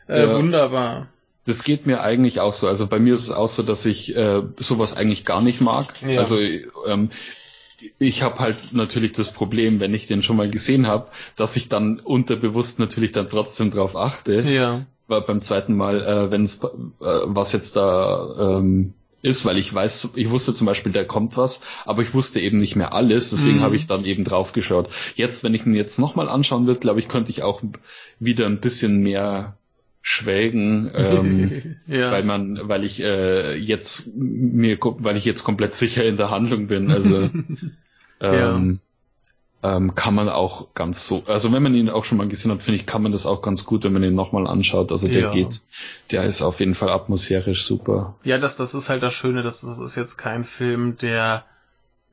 äh, 0.09 0.23
ja. 0.23 0.35
wunderbar. 0.35 1.09
Das 1.45 1.63
geht 1.63 1.85
mir 1.85 2.01
eigentlich 2.01 2.41
auch 2.41 2.55
so. 2.55 2.69
Also 2.69 2.87
bei 2.87 2.99
mir 2.99 3.13
ist 3.13 3.25
es 3.25 3.31
auch 3.31 3.51
so, 3.51 3.63
dass 3.63 3.85
ich 3.85 4.17
äh, 4.17 4.41
sowas 4.57 4.97
eigentlich 4.97 5.27
gar 5.27 5.43
nicht 5.43 5.61
mag. 5.61 5.95
Ja. 6.01 6.21
Also 6.21 6.39
ähm, 6.39 7.11
ich 7.99 8.23
habe 8.23 8.39
halt 8.39 8.73
natürlich 8.73 9.13
das 9.13 9.33
Problem, 9.33 9.81
wenn 9.81 9.95
ich 9.95 10.07
den 10.07 10.23
schon 10.23 10.37
mal 10.37 10.51
gesehen 10.51 10.87
habe, 10.87 11.11
dass 11.37 11.57
ich 11.57 11.69
dann 11.69 12.01
unterbewusst 12.01 12.79
natürlich 12.79 13.13
dann 13.13 13.29
trotzdem 13.29 13.71
drauf 13.71 13.97
achte. 13.97 14.41
Ja. 14.41 14.87
Weil 15.07 15.23
beim 15.23 15.41
zweiten 15.41 15.77
Mal, 15.77 16.01
äh, 16.03 16.31
wenn 16.31 16.45
es 16.45 16.63
äh, 16.63 16.69
was 16.99 17.53
jetzt 17.53 17.77
da 17.77 18.59
ähm, 18.59 18.95
ist, 19.25 19.45
weil 19.47 19.59
ich 19.59 19.73
weiß, 19.73 20.13
ich 20.17 20.31
wusste 20.31 20.53
zum 20.53 20.67
Beispiel, 20.67 20.93
da 20.93 21.05
kommt 21.05 21.37
was, 21.37 21.63
aber 21.85 22.03
ich 22.03 22.15
wusste 22.15 22.41
eben 22.41 22.59
nicht 22.59 22.77
mehr 22.77 22.93
alles, 22.93 23.31
deswegen 23.31 23.59
mhm. 23.59 23.63
habe 23.63 23.77
ich 23.77 23.87
dann 23.87 24.05
eben 24.05 24.25
drauf 24.25 24.53
geschaut. 24.53 24.89
Jetzt, 25.15 25.43
wenn 25.43 25.55
ich 25.55 25.65
ihn 25.67 25.75
jetzt 25.75 25.99
nochmal 25.99 26.29
anschauen 26.29 26.67
würde, 26.67 26.81
glaube 26.81 27.01
ich, 27.01 27.09
könnte 27.09 27.31
ich 27.31 27.43
auch 27.43 27.63
wieder 28.19 28.47
ein 28.47 28.61
bisschen 28.61 28.99
mehr 28.99 29.57
schwelgen, 30.07 30.91
ähm, 30.95 31.77
ja. 31.87 32.11
weil 32.11 32.25
man, 32.25 32.69
weil 32.69 32.85
ich 32.85 33.03
äh, 33.03 33.57
jetzt 33.57 34.15
mir, 34.15 34.77
weil 34.79 35.17
ich 35.17 35.25
jetzt 35.25 35.45
komplett 35.45 35.75
sicher 35.75 36.05
in 36.05 36.19
der 36.19 36.31
Handlung 36.31 36.67
bin. 36.67 36.91
Also 36.91 37.31
ähm, 38.21 38.81
ja. 39.63 39.77
ähm, 39.77 39.95
kann 39.95 40.15
man 40.15 40.29
auch 40.29 40.75
ganz 40.75 41.07
so, 41.07 41.25
also 41.27 41.51
wenn 41.53 41.63
man 41.63 41.75
ihn 41.75 41.89
auch 41.89 42.05
schon 42.05 42.19
mal 42.19 42.29
gesehen 42.29 42.53
hat, 42.53 42.63
finde 42.63 42.77
ich, 42.77 42.85
kann 42.85 43.03
man 43.03 43.13
das 43.13 43.25
auch 43.25 43.41
ganz 43.41 43.65
gut, 43.65 43.85
wenn 43.85 43.95
man 43.95 44.05
ihn 44.05 44.15
nochmal 44.15 44.47
anschaut. 44.47 44.93
Also 44.93 45.09
der 45.09 45.23
ja. 45.23 45.31
geht, 45.31 45.63
der 46.11 46.25
ist 46.25 46.43
auf 46.43 46.61
jeden 46.61 46.75
Fall 46.75 46.91
atmosphärisch 46.91 47.65
super. 47.65 48.15
Ja, 48.25 48.37
das, 48.37 48.59
das 48.59 48.75
ist 48.75 48.91
halt 48.91 49.03
das 49.03 49.15
Schöne, 49.15 49.43
dass 49.43 49.63
das 49.63 49.79
ist 49.79 49.97
jetzt 49.97 50.19
kein 50.19 50.45
Film, 50.45 50.99
der 50.99 51.47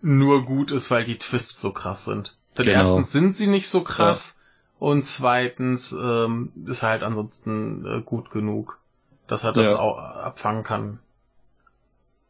nur 0.01 0.45
gut 0.45 0.71
ist, 0.71 0.91
weil 0.91 1.03
die 1.03 1.17
Twists 1.17 1.59
so 1.59 1.71
krass 1.73 2.05
sind. 2.05 2.37
Denn 2.57 2.67
genau. 2.67 2.77
erstens 2.77 3.11
sind 3.11 3.35
sie 3.35 3.47
nicht 3.47 3.67
so 3.67 3.81
krass 3.81 4.37
und 4.81 5.05
zweitens 5.05 5.91
ähm, 5.91 6.51
ist 6.65 6.81
halt 6.81 7.03
ansonsten 7.03 7.85
äh, 7.85 8.01
gut 8.01 8.31
genug, 8.31 8.79
dass 9.27 9.43
er 9.43 9.53
das 9.53 9.73
ja. 9.73 9.79
auch 9.79 9.99
abfangen 9.99 10.63
kann. 10.63 10.97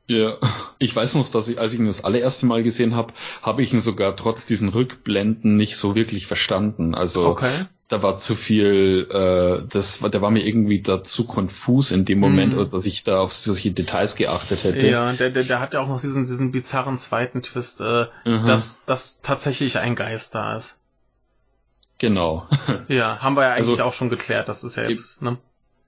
Ja, 0.08 0.36
ich 0.78 0.94
weiß 0.94 1.16
noch, 1.16 1.30
dass 1.30 1.48
ich, 1.48 1.60
als 1.62 1.72
ich 1.72 1.80
ihn 1.80 1.86
das 1.86 2.04
allererste 2.04 2.46
Mal 2.48 2.62
gesehen 2.62 2.94
habe, 2.94 3.14
habe 3.42 3.62
ich 3.62 3.72
ihn 3.72 3.80
sogar 3.80 4.18
trotz 4.18 4.48
diesen 4.48 4.68
Rückblenden 4.68 5.56
nicht 5.56 5.78
so 5.78 5.96
wirklich 5.96 6.28
verstanden. 6.28 6.94
Also 6.94 7.26
okay. 7.26 7.68
da 7.88 8.04
war 8.04 8.18
zu 8.18 8.36
viel, 8.36 9.08
äh, 9.10 9.66
das 9.70 10.02
war, 10.02 10.10
der 10.10 10.22
war 10.22 10.32
mir 10.32 10.46
irgendwie 10.46 10.82
da 10.82 11.02
zu 11.02 11.28
konfus 11.28 11.92
in 11.92 12.04
dem 12.04 12.20
Moment, 12.20 12.54
mm. 12.54 12.58
dass 12.58 12.86
ich 12.86 13.06
da 13.06 13.22
auf 13.22 13.32
solche 13.32 13.72
Details 13.72 14.16
geachtet 14.16 14.66
hätte. 14.66 14.90
Ja, 14.90 15.14
der, 15.14 15.30
der, 15.30 15.46
der 15.46 15.62
hat 15.62 15.74
ja 15.74 15.80
auch 15.80 15.88
noch 15.88 16.02
diesen, 16.02 16.26
diesen 16.26 16.52
bizarren 16.52 16.98
zweiten 16.98 17.44
Twist, 17.44 17.80
äh, 17.80 18.08
mhm. 18.26 18.46
dass, 18.46 18.84
dass 18.84 19.22
tatsächlich 19.22 19.78
ein 19.78 19.96
Geist 19.96 20.36
da 20.36 20.58
ist. 20.58 20.81
Genau. 22.02 22.48
Ja, 22.88 23.20
haben 23.22 23.36
wir 23.36 23.44
ja 23.44 23.50
eigentlich 23.54 23.70
also, 23.70 23.84
auch 23.84 23.94
schon 23.94 24.10
geklärt, 24.10 24.50
das 24.50 24.64
ist 24.64 24.76
ja 24.76 24.90
jetzt, 24.90 25.22
ne? 25.22 25.38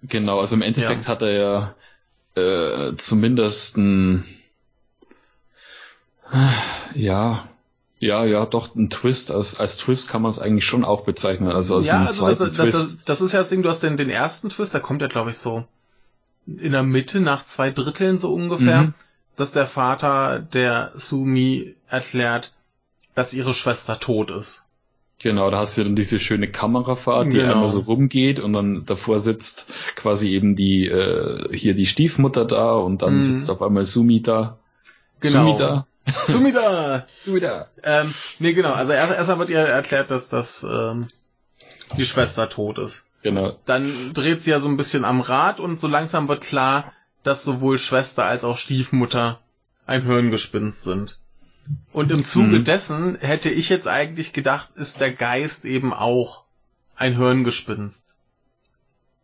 Genau, 0.04 0.40
also 0.40 0.56
im 0.56 0.62
Endeffekt 0.62 1.06
ja. 1.06 1.08
hat 1.08 1.24
er 1.24 1.32
ja 1.32 1.76
äh, 2.42 2.96
zumindest 2.98 3.78
ein 3.78 4.24
ja, 6.94 7.48
ja, 8.00 8.26
ja, 8.26 8.46
doch 8.46 8.76
ein 8.76 8.92
Twist. 8.92 9.32
Als, 9.32 9.60
als 9.60 9.78
Twist 9.78 10.08
kann 10.08 10.22
man 10.22 10.30
es 10.30 10.38
eigentlich 10.38 10.66
schon 10.66 10.86
auch 10.86 11.04
bezeichnen. 11.04 11.52
Also 11.52 11.78
als 11.78 11.88
ja, 11.88 11.98
einen 11.98 12.08
also 12.08 12.26
zweiten 12.26 12.46
das, 12.46 12.56
Twist. 12.56 12.76
Das, 12.76 13.06
das, 13.06 13.22
ist 13.22 13.32
ja 13.32 13.40
das 13.40 13.50
Ding, 13.50 13.64
du 13.64 13.70
hast 13.70 13.82
den, 13.82 13.98
den 13.98 14.10
ersten 14.12 14.50
Twist, 14.50 14.76
da 14.76 14.80
kommt 14.80 15.02
ja, 15.02 15.08
glaube 15.08 15.32
ich, 15.32 15.38
so 15.38 15.66
in 16.46 16.74
der 16.74 16.84
Mitte, 16.84 17.22
nach 17.22 17.44
zwei 17.44 17.72
Dritteln 17.72 18.20
so 18.20 18.34
ungefähr, 18.34 18.84
mhm. 18.84 18.94
dass 19.36 19.52
der 19.52 19.68
Vater 19.68 20.40
der 20.40 20.92
Sumi 20.94 21.76
erklärt, 21.88 22.54
dass 23.16 23.34
ihre 23.34 23.56
Schwester 23.56 24.00
tot 24.00 24.30
ist. 24.30 24.64
Genau, 25.20 25.50
da 25.52 25.60
hast 25.60 25.78
du 25.78 25.84
dann 25.84 25.96
diese 25.96 26.20
schöne 26.20 26.50
Kamerafahrt, 26.50 27.32
die 27.32 27.38
genau. 27.38 27.54
einmal 27.54 27.70
so 27.70 27.80
rumgeht 27.80 28.40
und 28.40 28.52
dann 28.52 28.86
davor 28.86 29.20
sitzt 29.20 29.72
quasi 29.96 30.30
eben 30.30 30.56
die 30.56 30.88
äh, 30.88 31.56
hier 31.56 31.74
die 31.74 31.86
Stiefmutter 31.86 32.46
da 32.46 32.74
und 32.74 33.02
dann 33.02 33.18
mhm. 33.18 33.22
sitzt 33.22 33.50
auf 33.50 33.62
einmal 33.62 33.86
Sumi 33.86 34.22
da. 34.22 34.58
Genau. 35.22 35.48
Sumi 35.48 35.58
da. 35.58 35.88
Sumida! 36.28 37.08
Sumida! 37.20 37.68
Ähm, 37.86 38.14
nee, 38.40 38.54
genau. 38.54 38.74
Also 38.74 38.94
erst, 38.94 39.12
erstmal 39.12 39.40
wird 39.40 39.50
ihr 39.50 39.60
erklärt, 39.60 40.10
dass 40.12 40.30
das 40.30 40.64
ähm, 40.64 41.10
die 41.98 42.06
Schwester 42.06 42.48
tot 42.50 42.78
ist. 42.78 43.04
Genau. 43.24 43.58
Dann 43.66 44.14
dreht 44.14 44.42
sie 44.42 44.52
ja 44.52 44.60
so 44.60 44.70
ein 44.70 44.78
bisschen 44.78 45.06
am 45.06 45.22
Rad 45.22 45.60
und 45.60 45.80
so 45.80 45.88
langsam 45.88 46.28
wird 46.28 46.44
klar, 46.44 46.94
dass 47.24 47.44
sowohl 47.44 47.78
Schwester 47.78 48.26
als 48.26 48.44
auch 48.44 48.58
Stiefmutter 48.58 49.40
ein 49.86 50.04
Hirngespinst 50.04 50.84
sind. 50.84 51.20
Und 51.92 52.12
im 52.12 52.24
Zuge 52.24 52.60
mhm. 52.60 52.64
dessen 52.64 53.18
hätte 53.20 53.50
ich 53.50 53.70
jetzt 53.70 53.88
eigentlich 53.88 54.34
gedacht, 54.34 54.70
ist 54.76 55.00
der 55.00 55.14
Geist 55.14 55.66
eben 55.66 55.94
auch 55.94 56.44
ein 56.96 57.16
Hirngespinst. 57.16 58.16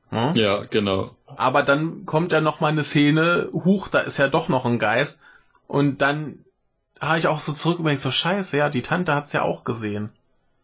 Hm? 0.10 0.34
Ja, 0.36 0.64
genau. 0.64 1.10
Aber 1.28 1.64
dann 1.64 2.06
kommt 2.06 2.32
ja 2.32 2.42
noch 2.42 2.60
mal 2.60 2.70
eine 2.70 2.84
Szene, 2.84 3.50
huch, 3.54 3.90
da 3.90 4.00
ist 4.00 4.18
ja 4.18 4.28
doch 4.28 4.50
noch 4.50 4.66
ein 4.66 4.80
Geist. 4.80 5.22
Und 5.68 6.02
dann 6.02 6.40
habe 7.00 7.20
ich 7.20 7.28
auch 7.28 7.40
so 7.40 7.54
zurück 7.54 7.80
überlegt, 7.80 8.02
so 8.02 8.12
scheiße, 8.12 8.58
ja, 8.58 8.70
die 8.70 8.82
Tante 8.82 9.14
hat's 9.14 9.34
ja 9.34 9.44
auch 9.44 9.64
gesehen. 9.64 10.10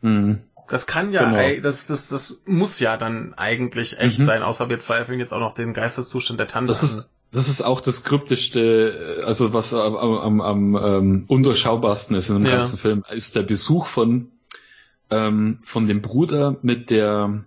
Mhm. 0.01 0.41
Das 0.67 0.87
kann 0.87 1.11
ja, 1.11 1.29
genau. 1.29 1.61
das, 1.61 1.85
das, 1.85 2.07
das 2.07 2.41
muss 2.45 2.79
ja 2.79 2.97
dann 2.97 3.35
eigentlich 3.35 3.99
echt 3.99 4.19
mhm. 4.19 4.25
sein, 4.25 4.43
außer 4.43 4.67
wir 4.67 4.79
zweifeln 4.79 5.19
jetzt 5.19 5.31
auch 5.31 5.39
noch 5.39 5.53
den 5.53 5.73
Geisteszustand 5.73 6.39
der 6.39 6.47
Tante 6.47 6.71
das 6.71 6.81
ist, 6.81 7.14
das 7.31 7.49
ist 7.49 7.61
auch 7.61 7.81
das 7.81 8.03
kryptischste, 8.03 9.23
also 9.25 9.53
was 9.53 9.73
am, 9.73 9.95
am, 9.95 10.41
am 10.41 10.75
ähm, 10.75 11.25
undurchschaubarsten 11.27 12.15
ist 12.15 12.29
in 12.29 12.35
dem 12.35 12.45
ja. 12.45 12.57
ganzen 12.57 12.77
Film, 12.77 13.03
ist 13.11 13.35
der 13.35 13.43
Besuch 13.43 13.87
von 13.87 14.31
ähm, 15.09 15.59
von 15.61 15.87
dem 15.87 16.01
Bruder 16.01 16.57
mit 16.61 16.89
der 16.89 17.43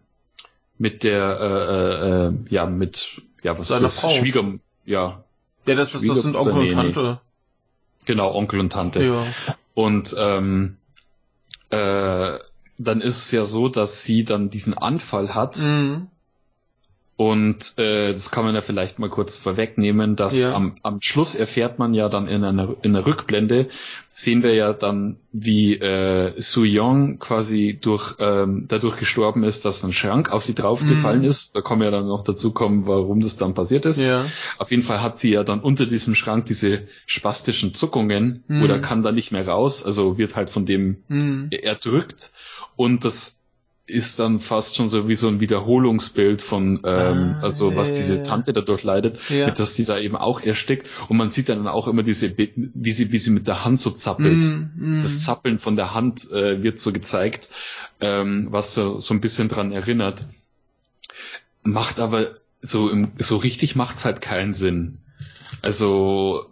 mit 0.79 1.03
der 1.03 1.41
äh, 1.41 2.27
äh, 2.29 2.33
ja 2.51 2.67
mit 2.67 3.23
ja 3.43 3.59
was 3.59 3.69
Seiner 3.69 3.87
ist 3.87 3.97
das 3.97 4.01
Frau. 4.01 4.11
Schwieger 4.11 4.45
ja 4.85 5.25
ja 5.67 5.75
das, 5.75 5.93
das, 5.93 6.03
das 6.03 6.23
sind 6.23 6.37
Onkel 6.37 6.59
und 6.59 6.71
Tante 6.71 7.21
genau 8.05 8.35
Onkel 8.35 8.61
und 8.61 8.73
Tante 8.73 9.05
ja. 9.05 9.27
und 9.75 10.15
ähm, 10.19 10.77
äh, 11.71 12.39
dann 12.81 13.01
ist 13.01 13.23
es 13.23 13.31
ja 13.33 13.45
so, 13.45 13.69
dass 13.69 14.05
sie 14.05 14.25
dann 14.25 14.51
diesen 14.51 14.77
Anfall 14.77 15.35
hat 15.35 15.59
mhm. 15.59 16.09
Und 17.19 17.77
äh, 17.79 18.13
das 18.13 18.31
kann 18.31 18.45
man 18.45 18.55
ja 18.55 18.61
vielleicht 18.61 19.01
mal 19.01 19.09
kurz 19.09 19.39
vorwegnehmen, 19.39 20.15
dass 20.15 20.41
ja. 20.41 20.55
am, 20.55 20.77
am 20.85 21.01
Schluss 21.01 21.35
erfährt 21.35 21.81
man 21.81 21.93
ja 21.93 22.09
dann 22.09 22.29
in 22.29 22.45
einer, 22.45 22.77
in 22.83 22.95
einer 22.95 23.05
Rückblende, 23.05 23.71
sehen 24.09 24.45
wir 24.45 24.55
ja 24.55 24.73
dann, 24.73 25.17
wie 25.33 25.75
äh, 25.75 26.41
Su 26.41 26.63
Yong 26.63 27.19
quasi 27.19 27.77
durch 27.81 28.15
ähm, 28.21 28.67
dadurch 28.69 28.99
gestorben 28.99 29.43
ist, 29.43 29.65
dass 29.65 29.83
ein 29.83 29.93
Schrank 29.93 30.31
auf 30.31 30.45
sie 30.45 30.55
draufgefallen 30.55 31.23
mhm. 31.23 31.27
ist. 31.29 31.57
Da 31.57 31.61
kommen 31.61 31.83
wir 31.83 31.91
dann 31.91 32.07
noch 32.07 32.23
dazu 32.23 32.53
kommen, 32.53 32.87
warum 32.87 33.21
das 33.21 33.37
dann 33.37 33.53
passiert 33.53 33.85
ist. 33.85 34.01
Ja. 34.01 34.27
Auf 34.59 34.71
jeden 34.71 34.85
Fall 34.85 35.03
hat 35.03 35.19
sie 35.19 35.33
ja 35.33 35.43
dann 35.43 35.59
unter 35.59 35.87
diesem 35.87 36.15
Schrank 36.15 36.47
diese 36.47 36.83
spastischen 37.07 37.75
Zuckungen 37.75 38.45
mhm. 38.47 38.63
oder 38.63 38.79
kann 38.79 39.03
da 39.03 39.11
nicht 39.11 39.33
mehr 39.33 39.49
raus, 39.49 39.85
also 39.85 40.19
wird 40.19 40.37
halt 40.37 40.51
von 40.51 40.67
dem 40.67 40.99
mhm. 41.09 41.49
erdrückt. 41.51 42.31
Und 42.77 43.05
das 43.05 43.38
ist 43.89 44.19
dann 44.19 44.39
fast 44.39 44.77
schon 44.77 44.89
so 44.89 45.09
wie 45.09 45.15
so 45.15 45.29
ein 45.29 45.41
Wiederholungsbild 45.41 46.43
von, 46.43 46.83
ähm, 46.85 47.37
ah, 47.37 47.41
also 47.41 47.75
was 47.75 47.95
diese 47.95 48.23
Tante 48.23 48.53
dadurch 48.53 48.83
leidet, 48.83 49.19
ja. 49.31 49.51
dass 49.51 49.75
sie 49.75 49.87
da 49.87 49.99
eben 49.99 50.15
auch 50.15 50.43
erstickt 50.43 50.89
und 51.09 51.17
man 51.17 51.31
sieht 51.31 51.49
dann 51.49 51.67
auch 51.67 51.89
immer 51.89 52.03
diese, 52.03 52.37
wie 52.37 52.93
sie, 52.93 53.13
wie 53.13 53.19
sie 53.19 53.31
mit 53.31 53.47
der 53.47 53.65
Hand 53.65 53.81
so 53.81 53.91
zappelt. 53.91 54.45
Mm, 54.45 54.71
mm. 54.77 54.91
Das 54.91 55.25
Zappeln 55.25 55.59
von 55.59 55.77
der 55.77 55.95
Hand 55.95 56.31
äh, 56.31 56.63
wird 56.63 56.81
so 56.81 56.93
gezeigt, 56.93 57.49
ähm, 58.01 58.49
was 58.51 58.75
so, 58.75 59.01
so 59.01 59.15
ein 59.15 59.21
bisschen 59.21 59.49
dran 59.49 59.73
erinnert. 59.73 60.27
Macht 61.63 61.99
aber 61.99 62.35
so, 62.61 62.91
im, 62.91 63.13
so 63.17 63.39
richtig 63.39 63.75
macht's 63.75 64.05
halt 64.05 64.21
keinen 64.21 64.53
Sinn. 64.53 64.99
Also, 65.63 66.47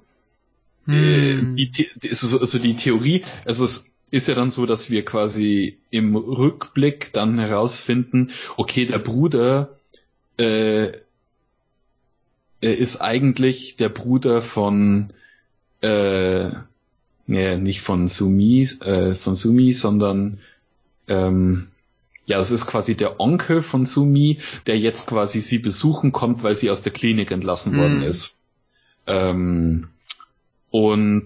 mm. 0.87 0.93
äh, 0.93 1.35
die, 1.55 1.71
die, 1.71 2.09
also, 2.09 2.41
also 2.41 2.59
die 2.59 2.77
Theorie, 2.77 3.25
also 3.45 3.65
es, 3.65 3.96
ist 4.11 4.29
ja 4.29 4.35
dann 4.35 4.51
so, 4.51 4.67
dass 4.67 4.91
wir 4.91 5.05
quasi 5.05 5.79
im 5.91 6.17
Rückblick 6.17 7.13
dann 7.13 7.39
herausfinden, 7.39 8.31
okay, 8.57 8.87
der 8.87 8.99
Bruder 8.99 9.77
äh, 10.39 10.93
ist 12.61 13.01
eigentlich 13.01 13.77
der 13.77 13.89
Bruder 13.89 14.43
von 14.43 15.13
äh, 15.83 16.51
nee, 17.27 17.57
nicht 17.57 17.81
von 17.81 18.07
Sumi, 18.07 18.63
äh, 18.81 19.15
von 19.15 19.35
Sumi, 19.35 19.73
sondern 19.73 20.39
ähm, 21.09 21.69
ja, 22.27 22.41
es 22.41 22.51
ist 22.51 22.67
quasi 22.67 22.97
der 22.97 23.21
Onkel 23.21 23.63
von 23.63 23.87
Sumi, 23.87 24.39
der 24.67 24.79
jetzt 24.79 25.07
quasi 25.07 25.41
sie 25.41 25.59
besuchen 25.59 26.13
kommt, 26.13 26.43
weil 26.43 26.55
sie 26.55 26.71
aus 26.71 26.83
der 26.83 26.93
Klinik 26.93 27.31
entlassen 27.31 27.73
mhm. 27.73 27.79
worden 27.79 28.03
ist. 28.03 28.39
Ähm, 29.07 29.89
und 30.71 31.25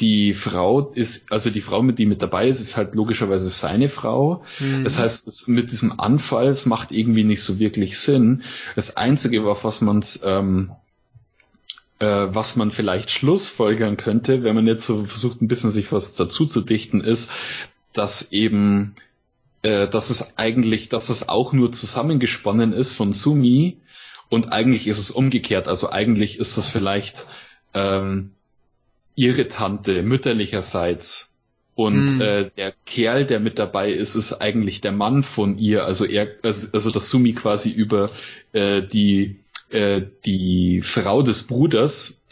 die 0.00 0.34
Frau 0.34 0.90
ist, 0.90 1.32
also 1.32 1.50
die 1.50 1.60
Frau, 1.60 1.82
mit 1.82 1.98
die 1.98 2.06
mit 2.06 2.22
dabei 2.22 2.48
ist, 2.48 2.60
ist 2.60 2.76
halt 2.76 2.94
logischerweise 2.94 3.48
seine 3.48 3.88
Frau. 3.88 4.42
Mhm. 4.58 4.84
Das 4.84 4.98
heißt, 4.98 5.26
es, 5.26 5.46
mit 5.48 5.72
diesem 5.72 5.98
Anfall, 5.98 6.48
es 6.48 6.66
macht 6.66 6.92
irgendwie 6.92 7.24
nicht 7.24 7.42
so 7.42 7.58
wirklich 7.58 7.98
Sinn. 7.98 8.42
Das 8.74 8.96
Einzige, 8.96 9.42
auf 9.48 9.64
was 9.64 9.80
man 9.80 10.04
ähm, 10.24 10.72
äh, 11.98 12.28
was 12.30 12.56
man 12.56 12.70
vielleicht 12.70 13.10
schlussfolgern 13.10 13.96
könnte, 13.96 14.42
wenn 14.42 14.54
man 14.54 14.66
jetzt 14.66 14.86
so 14.86 15.04
versucht, 15.04 15.42
ein 15.42 15.48
bisschen 15.48 15.70
sich 15.70 15.90
was 15.92 16.14
dazu 16.14 16.46
zu 16.46 16.60
dichten, 16.60 17.00
ist, 17.00 17.30
dass 17.92 18.32
eben, 18.32 18.94
äh, 19.62 19.88
dass 19.88 20.10
es 20.10 20.38
eigentlich, 20.38 20.88
dass 20.88 21.08
es 21.08 21.28
auch 21.28 21.52
nur 21.52 21.72
zusammengesponnen 21.72 22.72
ist 22.72 22.92
von 22.92 23.12
Sumi 23.12 23.78
und 24.28 24.52
eigentlich 24.52 24.86
ist 24.86 24.98
es 24.98 25.10
umgekehrt. 25.10 25.68
Also 25.68 25.90
eigentlich 25.90 26.38
ist 26.38 26.58
das 26.58 26.68
vielleicht 26.68 27.26
ähm, 27.74 28.32
ihre 29.18 29.48
Tante 29.48 30.02
mütterlicherseits. 30.02 31.34
Und 31.74 32.14
mhm. 32.16 32.20
äh, 32.20 32.50
der 32.56 32.72
Kerl, 32.86 33.26
der 33.26 33.40
mit 33.40 33.58
dabei 33.58 33.92
ist, 33.92 34.14
ist 34.14 34.40
eigentlich 34.40 34.80
der 34.80 34.92
Mann 34.92 35.22
von 35.22 35.58
ihr. 35.58 35.84
Also 35.84 36.04
er, 36.04 36.28
also, 36.42 36.68
also 36.72 36.90
dass 36.90 37.10
Sumi 37.10 37.32
quasi 37.32 37.70
über 37.70 38.10
äh, 38.52 38.82
die 38.82 39.40
äh, 39.70 40.02
die 40.24 40.80
Frau 40.82 41.22
des 41.22 41.46
Bruders 41.46 42.24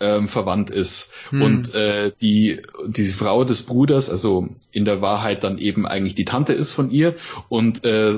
ähm, 0.00 0.28
verwandt 0.28 0.70
ist. 0.70 1.12
Mhm. 1.30 1.42
Und 1.42 1.74
äh, 1.74 2.12
die 2.20 2.62
diese 2.86 3.12
Frau 3.12 3.44
des 3.44 3.62
Bruders, 3.62 4.10
also 4.10 4.48
in 4.72 4.84
der 4.84 5.00
Wahrheit 5.02 5.44
dann 5.44 5.58
eben 5.58 5.86
eigentlich 5.86 6.14
die 6.14 6.24
Tante 6.24 6.54
ist 6.54 6.72
von 6.72 6.90
ihr 6.90 7.14
und 7.48 7.84
äh, 7.84 8.16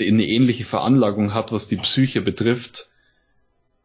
eine 0.00 0.26
ähnliche 0.26 0.64
Veranlagung 0.64 1.34
hat, 1.34 1.52
was 1.52 1.68
die 1.68 1.76
Psyche 1.76 2.20
betrifft, 2.20 2.88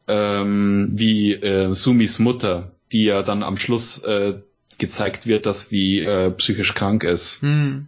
ähm, 0.08 0.92
wie 0.94 1.34
äh, 1.34 1.74
Sumis 1.74 2.20
Mutter 2.20 2.72
die 2.92 3.06
ja 3.06 3.24
dann 3.24 3.44
am 3.44 3.58
Schluss 3.58 4.04
äh, 4.04 4.36
gezeigt 4.78 5.28
wird, 5.28 5.46
dass 5.46 5.70
die 5.70 6.00
äh, 6.00 6.32
psychisch 6.32 6.74
krank 6.74 7.04
ist. 7.04 7.42
Hm. 7.42 7.88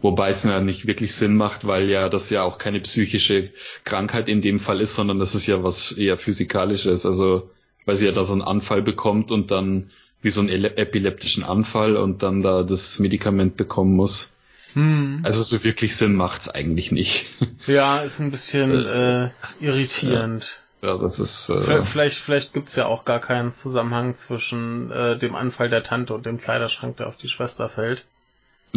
Wobei 0.00 0.30
es 0.30 0.42
ja 0.42 0.60
nicht 0.60 0.86
wirklich 0.86 1.14
Sinn 1.14 1.36
macht, 1.36 1.66
weil 1.66 1.88
ja 1.88 2.08
das 2.08 2.28
ja 2.30 2.42
auch 2.42 2.58
keine 2.58 2.80
psychische 2.80 3.50
Krankheit 3.84 4.28
in 4.28 4.42
dem 4.42 4.58
Fall 4.58 4.80
ist, 4.80 4.96
sondern 4.96 5.20
das 5.20 5.34
ist 5.34 5.46
ja 5.46 5.62
was 5.62 5.92
eher 5.92 6.18
physikalisches. 6.18 7.06
Also 7.06 7.50
weil 7.86 7.96
sie 7.96 8.06
ja 8.06 8.12
da 8.12 8.24
so 8.24 8.32
einen 8.32 8.42
Anfall 8.42 8.82
bekommt 8.82 9.30
und 9.30 9.50
dann 9.50 9.90
wie 10.22 10.30
so 10.30 10.40
einen 10.40 10.64
epileptischen 10.64 11.44
Anfall 11.44 11.96
und 11.96 12.22
dann 12.22 12.42
da 12.42 12.62
das 12.62 12.98
Medikament 12.98 13.56
bekommen 13.56 13.94
muss. 13.94 14.36
Hm. 14.74 15.20
Also 15.22 15.42
so 15.42 15.64
wirklich 15.64 15.96
Sinn 15.96 16.14
macht's 16.14 16.48
eigentlich 16.48 16.92
nicht. 16.92 17.26
Ja, 17.66 17.98
ist 17.98 18.20
ein 18.20 18.30
bisschen 18.30 18.70
äh, 18.86 19.30
irritierend. 19.60 20.42
Ja, 20.44 20.69
das 20.80 21.20
ist. 21.20 21.50
Äh 21.50 21.82
vielleicht, 21.82 22.18
vielleicht, 22.18 22.52
gibt's 22.52 22.76
ja 22.76 22.86
auch 22.86 23.04
gar 23.04 23.20
keinen 23.20 23.52
Zusammenhang 23.52 24.14
zwischen 24.14 24.90
äh, 24.90 25.18
dem 25.18 25.34
Anfall 25.34 25.68
der 25.68 25.82
Tante 25.82 26.14
und 26.14 26.26
dem 26.26 26.38
Kleiderschrank, 26.38 26.96
der 26.96 27.08
auf 27.08 27.16
die 27.16 27.28
Schwester 27.28 27.68
fällt. 27.68 28.06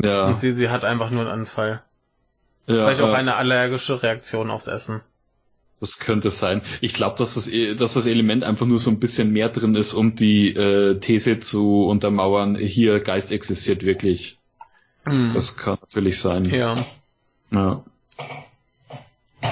Ja. 0.01 0.27
Und 0.27 0.37
sie, 0.37 0.51
sie 0.51 0.69
hat 0.69 0.83
einfach 0.83 1.09
nur 1.09 1.21
einen 1.21 1.31
Anfall. 1.31 1.81
Ja, 2.67 2.85
vielleicht 2.85 3.01
auch 3.01 3.13
äh, 3.13 3.17
eine 3.17 3.35
allergische 3.35 4.01
Reaktion 4.01 4.49
aufs 4.49 4.67
Essen. 4.67 5.01
Das 5.79 5.99
könnte 5.99 6.29
sein. 6.29 6.61
Ich 6.79 6.93
glaube, 6.93 7.17
dass 7.17 7.35
das, 7.35 7.49
e, 7.49 7.75
dass 7.75 7.95
das 7.95 8.05
Element 8.05 8.43
einfach 8.45 8.65
nur 8.65 8.79
so 8.79 8.89
ein 8.89 8.99
bisschen 8.99 9.31
mehr 9.31 9.49
drin 9.49 9.75
ist, 9.75 9.93
um 9.93 10.15
die 10.15 10.53
äh, 10.55 10.97
These 10.99 11.41
zu 11.41 11.85
untermauern, 11.85 12.55
hier 12.55 13.01
Geist 13.01 13.31
existiert 13.33 13.83
wirklich. 13.83 14.37
Mhm. 15.05 15.31
Das 15.33 15.57
kann 15.57 15.77
natürlich 15.81 16.19
sein. 16.19 16.45
Ja. 16.45 16.85
Ja. 17.53 17.83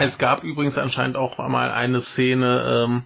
Es 0.01 0.17
gab 0.17 0.43
übrigens 0.43 0.77
anscheinend 0.77 1.15
auch 1.15 1.37
mal 1.37 1.71
eine 1.71 2.01
Szene, 2.01 2.85
ähm, 2.85 3.03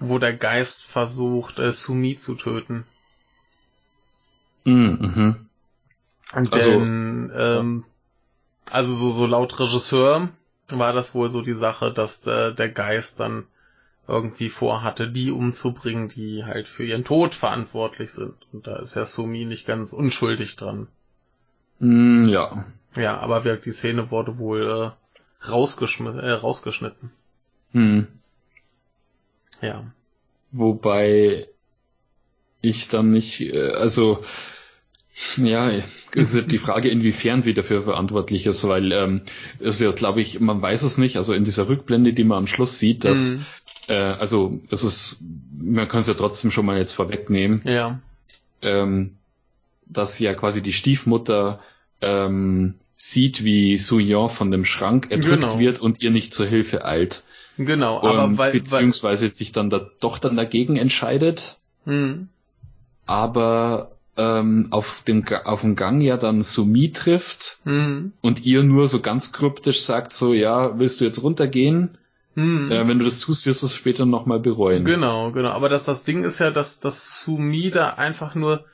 wo 0.00 0.18
der 0.18 0.32
Geist 0.32 0.84
versucht, 0.84 1.58
äh, 1.58 1.72
Sumi 1.72 2.16
zu 2.16 2.34
töten. 2.34 2.84
Mm, 4.64 4.70
mhm. 4.70 5.46
Und 6.34 6.52
also, 6.54 6.70
denn, 6.70 7.32
ähm, 7.36 7.84
also 8.70 8.94
so, 8.94 9.10
so 9.10 9.26
laut 9.26 9.58
Regisseur 9.60 10.30
war 10.70 10.92
das 10.94 11.14
wohl 11.14 11.28
so 11.28 11.42
die 11.42 11.52
Sache, 11.52 11.92
dass 11.92 12.26
äh, 12.26 12.54
der 12.54 12.70
Geist 12.70 13.20
dann 13.20 13.46
irgendwie 14.08 14.48
vorhatte, 14.48 15.10
die 15.10 15.30
umzubringen, 15.30 16.08
die 16.08 16.44
halt 16.44 16.66
für 16.66 16.84
ihren 16.84 17.04
Tod 17.04 17.34
verantwortlich 17.34 18.10
sind. 18.12 18.34
Und 18.52 18.66
da 18.66 18.76
ist 18.76 18.94
ja 18.94 19.04
Sumi 19.04 19.44
nicht 19.44 19.66
ganz 19.66 19.92
unschuldig 19.92 20.56
dran. 20.56 20.88
Mm, 21.78 22.24
ja. 22.24 22.64
Ja, 22.96 23.18
aber 23.18 23.56
die 23.56 23.72
Szene 23.72 24.10
wurde 24.10 24.38
wohl 24.38 24.92
äh, 24.92 25.01
rausgeschm 25.48 26.06
äh, 26.18 26.30
rausgeschnitten. 26.30 27.10
Hm. 27.72 28.06
Ja. 29.60 29.84
Wobei 30.50 31.48
ich 32.60 32.88
dann 32.88 33.10
nicht, 33.10 33.40
äh, 33.40 33.72
also 33.72 34.22
ja, 35.36 35.70
ist 36.14 36.50
die 36.50 36.58
Frage, 36.58 36.88
inwiefern 36.88 37.42
sie 37.42 37.54
dafür 37.54 37.82
verantwortlich 37.82 38.46
ist, 38.46 38.66
weil 38.66 38.92
ähm, 38.92 39.22
es 39.58 39.76
ist 39.76 39.80
ja, 39.80 39.90
glaube 39.90 40.20
ich, 40.20 40.40
man 40.40 40.62
weiß 40.62 40.82
es 40.82 40.96
nicht, 40.96 41.16
also 41.16 41.34
in 41.34 41.44
dieser 41.44 41.68
Rückblende, 41.68 42.14
die 42.14 42.24
man 42.24 42.38
am 42.38 42.46
Schluss 42.46 42.78
sieht, 42.78 43.04
dass, 43.04 43.32
mhm. 43.32 43.46
äh, 43.88 43.94
also 43.94 44.60
es 44.70 44.82
ist, 44.82 45.24
man 45.54 45.88
kann 45.88 46.00
es 46.00 46.06
ja 46.06 46.14
trotzdem 46.14 46.50
schon 46.50 46.64
mal 46.64 46.78
jetzt 46.78 46.92
vorwegnehmen, 46.92 47.60
ja. 47.64 48.00
ähm, 48.62 49.16
dass 49.86 50.18
ja 50.18 50.32
quasi 50.32 50.62
die 50.62 50.72
Stiefmutter 50.72 51.60
ähm, 52.00 52.74
sieht, 53.02 53.42
wie 53.42 53.78
Souillon 53.78 54.28
von 54.28 54.52
dem 54.52 54.64
Schrank 54.64 55.10
erdrückt 55.10 55.42
genau. 55.42 55.58
wird 55.58 55.80
und 55.80 56.00
ihr 56.02 56.10
nicht 56.12 56.32
zur 56.32 56.46
Hilfe 56.46 56.84
eilt. 56.84 57.24
Genau, 57.58 58.00
aber 58.00 58.38
weil, 58.38 58.52
beziehungsweise 58.52 59.24
weil, 59.24 59.32
sich 59.32 59.50
dann 59.50 59.70
da, 59.70 59.90
doch 60.00 60.18
dann 60.18 60.36
dagegen 60.36 60.76
entscheidet. 60.76 61.58
Hm. 61.84 62.28
Aber 63.06 63.90
ähm, 64.16 64.68
auf 64.70 65.02
dem 65.06 65.24
auf 65.44 65.62
dem 65.62 65.74
Gang 65.74 66.00
ja 66.00 66.16
dann 66.16 66.42
Sumi 66.42 66.92
trifft 66.92 67.58
hm. 67.64 68.12
und 68.20 68.44
ihr 68.44 68.62
nur 68.62 68.86
so 68.86 69.00
ganz 69.00 69.32
kryptisch 69.32 69.82
sagt 69.82 70.12
so 70.12 70.34
ja 70.34 70.78
willst 70.78 71.00
du 71.00 71.06
jetzt 71.06 71.22
runtergehen 71.22 71.96
Hm. 72.34 72.70
Äh, 72.70 72.88
wenn 72.88 72.98
du 72.98 73.04
das 73.04 73.20
tust, 73.20 73.44
wirst 73.44 73.60
du 73.60 73.66
es 73.66 73.74
später 73.76 74.06
nochmal 74.06 74.40
bereuen. 74.40 74.84
Genau, 74.84 75.32
genau. 75.32 75.50
Aber 75.50 75.68
das, 75.68 75.84
das 75.84 76.04
Ding 76.04 76.24
ist 76.24 76.38
ja, 76.38 76.50
dass, 76.50 76.80
dass 76.80 77.20
Sumida 77.20 77.90
einfach 77.90 78.34
nur 78.34 78.64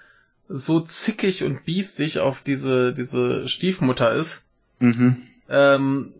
so 0.48 0.80
zickig 0.80 1.44
und 1.44 1.64
biestig 1.64 2.20
auf 2.20 2.40
diese, 2.40 2.92
diese 2.92 3.48
Stiefmutter 3.48 4.12
ist, 4.12 4.46
mhm. 4.78 5.22
ähm, 5.48 6.14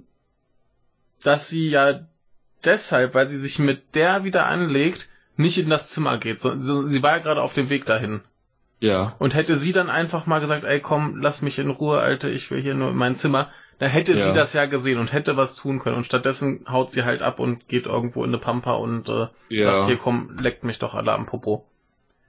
dass 1.23 1.49
sie 1.49 1.69
ja 1.69 2.01
deshalb, 2.65 3.15
weil 3.15 3.27
sie 3.27 3.39
sich 3.39 3.59
mit 3.59 3.95
der 3.95 4.25
wieder 4.25 4.47
anlegt, 4.47 5.09
nicht 5.37 5.59
in 5.59 5.71
das 5.71 5.91
Zimmer 5.91 6.19
geht. 6.19 6.41
So, 6.41 6.57
sie 6.57 7.03
war 7.03 7.13
ja 7.13 7.23
gerade 7.23 7.43
auf 7.43 7.55
dem 7.55 7.71
Weg 7.71 7.87
dahin. 7.87 8.21
Ja. 8.81 9.17
Und 9.19 9.35
hätte 9.35 9.57
sie 9.57 9.73
dann 9.73 9.91
einfach 9.91 10.27
mal 10.27 10.41
gesagt, 10.41 10.65
ey 10.65 10.81
komm, 10.81 11.21
lass 11.21 11.43
mich 11.43 11.59
in 11.59 11.71
Ruhe, 11.71 12.01
Alter, 12.01 12.29
ich 12.29 12.51
will 12.51 12.61
hier 12.61 12.75
nur 12.75 12.91
in 12.91 12.97
mein 12.97 13.17
Zimmer, 13.17 13.51
da 13.79 13.87
hätte 13.87 14.13
ja. 14.13 14.21
sie 14.21 14.33
das 14.33 14.53
ja 14.53 14.67
gesehen 14.67 14.99
und 14.99 15.13
hätte 15.13 15.37
was 15.37 15.55
tun 15.55 15.79
können. 15.79 15.97
Und 15.97 16.05
stattdessen 16.05 16.65
haut 16.69 16.91
sie 16.91 17.05
halt 17.05 17.23
ab 17.23 17.39
und 17.39 17.69
geht 17.69 17.87
irgendwo 17.87 18.25
in 18.25 18.31
eine 18.31 18.39
Pampa 18.39 18.75
und 18.75 19.09
äh, 19.09 19.29
ja. 19.49 19.63
sagt, 19.63 19.87
hier 19.87 19.97
komm, 19.97 20.37
leckt 20.39 20.65
mich 20.65 20.79
doch 20.79 20.95
alle 20.95 21.13
am 21.13 21.27
Popo. 21.27 21.65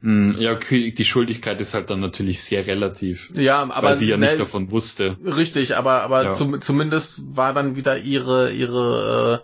Hm, 0.01 0.35
ja, 0.39 0.53
okay, 0.53 0.91
die 0.91 1.05
Schuldigkeit 1.05 1.59
ist 1.59 1.73
halt 1.73 1.89
dann 1.89 1.99
natürlich 1.99 2.41
sehr 2.41 2.65
relativ. 2.65 3.31
Ja, 3.33 3.61
aber 3.61 3.89
weil 3.89 3.95
sie 3.95 4.07
ja 4.07 4.17
ne, 4.17 4.27
nicht 4.27 4.39
davon 4.39 4.71
wusste. 4.71 5.17
Richtig, 5.25 5.75
aber 5.75 6.03
aber 6.03 6.25
ja. 6.25 6.31
zum, 6.31 6.61
zumindest 6.61 7.35
war 7.35 7.53
dann 7.53 7.75
wieder 7.75 7.97
ihre 7.97 8.53
ihre 8.53 9.43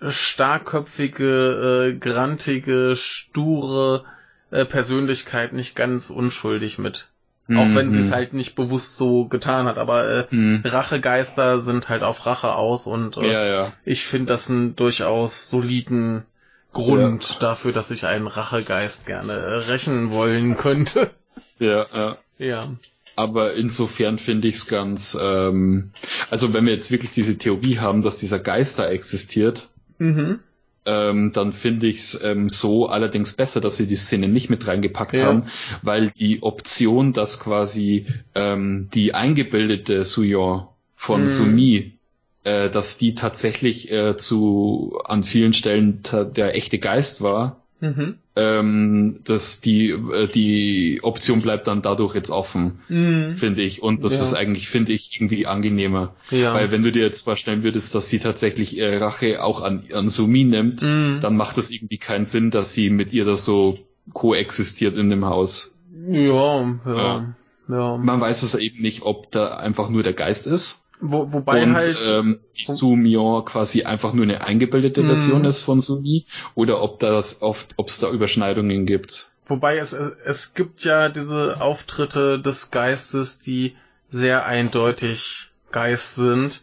äh, 0.00 0.10
starkköpfige, 0.10 1.94
äh, 1.94 1.98
grantige, 1.98 2.96
sture 2.96 4.04
äh, 4.50 4.66
Persönlichkeit 4.66 5.54
nicht 5.54 5.74
ganz 5.74 6.10
unschuldig 6.10 6.78
mit. 6.78 7.08
Auch 7.50 7.64
mhm, 7.64 7.74
wenn 7.76 7.90
sie 7.90 8.00
es 8.00 8.10
mhm. 8.10 8.14
halt 8.14 8.34
nicht 8.34 8.56
bewusst 8.56 8.98
so 8.98 9.24
getan 9.24 9.66
hat, 9.66 9.78
aber 9.78 10.06
äh, 10.06 10.26
mhm. 10.34 10.62
Rachegeister 10.66 11.60
sind 11.60 11.88
halt 11.88 12.02
auf 12.02 12.26
Rache 12.26 12.54
aus 12.54 12.86
und 12.86 13.16
äh, 13.16 13.32
ja, 13.32 13.46
ja. 13.46 13.72
ich 13.86 14.04
finde 14.04 14.26
das 14.26 14.50
einen 14.50 14.76
durchaus 14.76 15.48
soliden 15.48 16.24
Grund 16.72 17.30
ja. 17.30 17.36
dafür, 17.40 17.72
dass 17.72 17.90
ich 17.90 18.06
einen 18.06 18.26
Rachegeist 18.26 19.06
gerne 19.06 19.32
äh, 19.32 19.54
rächen 19.70 20.10
wollen 20.10 20.56
könnte. 20.56 21.10
Ja, 21.60 21.86
ja. 21.92 22.18
Ja. 22.38 22.76
Aber 23.16 23.54
insofern 23.54 24.18
finde 24.20 24.46
ich 24.46 24.54
es 24.54 24.68
ganz, 24.68 25.18
ähm, 25.20 25.90
also 26.30 26.54
wenn 26.54 26.66
wir 26.66 26.72
jetzt 26.72 26.92
wirklich 26.92 27.10
diese 27.10 27.36
Theorie 27.36 27.80
haben, 27.80 28.02
dass 28.02 28.18
dieser 28.18 28.38
Geist 28.38 28.78
da 28.78 28.86
existiert, 28.86 29.68
mhm. 29.98 30.38
ähm, 30.86 31.32
dann 31.32 31.52
finde 31.52 31.88
ich 31.88 31.96
es 31.96 32.22
ähm, 32.22 32.48
so 32.48 32.86
allerdings 32.86 33.32
besser, 33.32 33.60
dass 33.60 33.76
sie 33.76 33.88
die 33.88 33.96
Szene 33.96 34.28
nicht 34.28 34.50
mit 34.50 34.68
reingepackt 34.68 35.14
ja. 35.14 35.26
haben, 35.26 35.46
weil 35.82 36.12
die 36.12 36.44
Option, 36.44 37.12
dass 37.12 37.40
quasi 37.40 38.06
ähm, 38.36 38.88
die 38.94 39.14
eingebildete 39.14 40.04
Suyon 40.04 40.68
von 40.94 41.22
mhm. 41.22 41.26
Sumi 41.26 41.97
äh, 42.44 42.70
dass 42.70 42.98
die 42.98 43.14
tatsächlich 43.14 43.90
äh, 43.90 44.16
zu 44.16 44.98
an 45.04 45.22
vielen 45.22 45.52
Stellen 45.52 46.00
der 46.12 46.54
echte 46.54 46.78
Geist 46.78 47.20
war. 47.20 47.62
Mhm. 47.80 48.16
Ähm, 48.34 49.20
dass 49.24 49.60
die 49.60 49.90
äh, 49.90 50.26
die 50.26 50.98
Option 51.02 51.42
bleibt 51.42 51.68
dann 51.68 51.80
dadurch 51.80 52.14
jetzt 52.14 52.30
offen, 52.30 52.80
mhm. 52.88 53.36
finde 53.36 53.62
ich. 53.62 53.82
Und 53.82 54.02
das 54.02 54.16
ja. 54.16 54.22
ist 54.22 54.34
eigentlich, 54.34 54.68
finde 54.68 54.92
ich, 54.92 55.14
irgendwie 55.14 55.46
angenehmer. 55.46 56.14
Ja. 56.30 56.54
Weil 56.54 56.72
wenn 56.72 56.82
du 56.82 56.90
dir 56.90 57.02
jetzt 57.02 57.20
vorstellen 57.20 57.62
würdest, 57.62 57.94
dass 57.94 58.08
sie 58.08 58.18
tatsächlich 58.18 58.78
äh, 58.78 58.96
Rache 58.96 59.44
auch 59.44 59.62
an, 59.62 59.84
an 59.92 60.08
Sumi 60.08 60.42
nimmt, 60.42 60.82
mhm. 60.82 61.18
dann 61.20 61.36
macht 61.36 61.56
es 61.56 61.70
irgendwie 61.70 61.98
keinen 61.98 62.24
Sinn, 62.24 62.50
dass 62.50 62.74
sie 62.74 62.90
mit 62.90 63.12
ihr 63.12 63.24
da 63.24 63.36
so 63.36 63.78
koexistiert 64.12 64.96
in 64.96 65.08
dem 65.08 65.24
Haus. 65.24 65.78
Ja, 66.08 66.20
ja, 66.24 66.76
ja. 66.86 67.34
ja. 67.68 67.96
Man 67.96 68.20
weiß 68.20 68.42
es 68.42 68.56
eben 68.56 68.80
nicht, 68.80 69.02
ob 69.02 69.30
da 69.30 69.56
einfach 69.56 69.88
nur 69.88 70.02
der 70.02 70.14
Geist 70.14 70.48
ist 70.48 70.87
wo, 71.00 71.32
wobei 71.32 71.62
und, 71.62 71.74
halt 71.74 71.98
ähm, 72.06 72.40
die 72.56 72.64
Sumion 72.64 73.44
quasi 73.44 73.84
einfach 73.84 74.12
nur 74.12 74.24
eine 74.24 74.42
eingebildete 74.42 75.04
Version 75.04 75.44
ist 75.44 75.62
von 75.62 75.80
Sumi 75.80 76.26
oder 76.54 76.82
ob 76.82 76.98
das 76.98 77.42
oft, 77.42 77.74
ob 77.76 77.88
es 77.88 77.98
da 77.98 78.10
Überschneidungen 78.10 78.86
gibt. 78.86 79.30
Wobei 79.46 79.78
es 79.78 79.92
es 79.92 80.54
gibt 80.54 80.84
ja 80.84 81.08
diese 81.08 81.60
Auftritte 81.60 82.40
des 82.40 82.70
Geistes, 82.70 83.38
die 83.38 83.76
sehr 84.10 84.44
eindeutig 84.46 85.50
Geist 85.70 86.16
sind. 86.16 86.62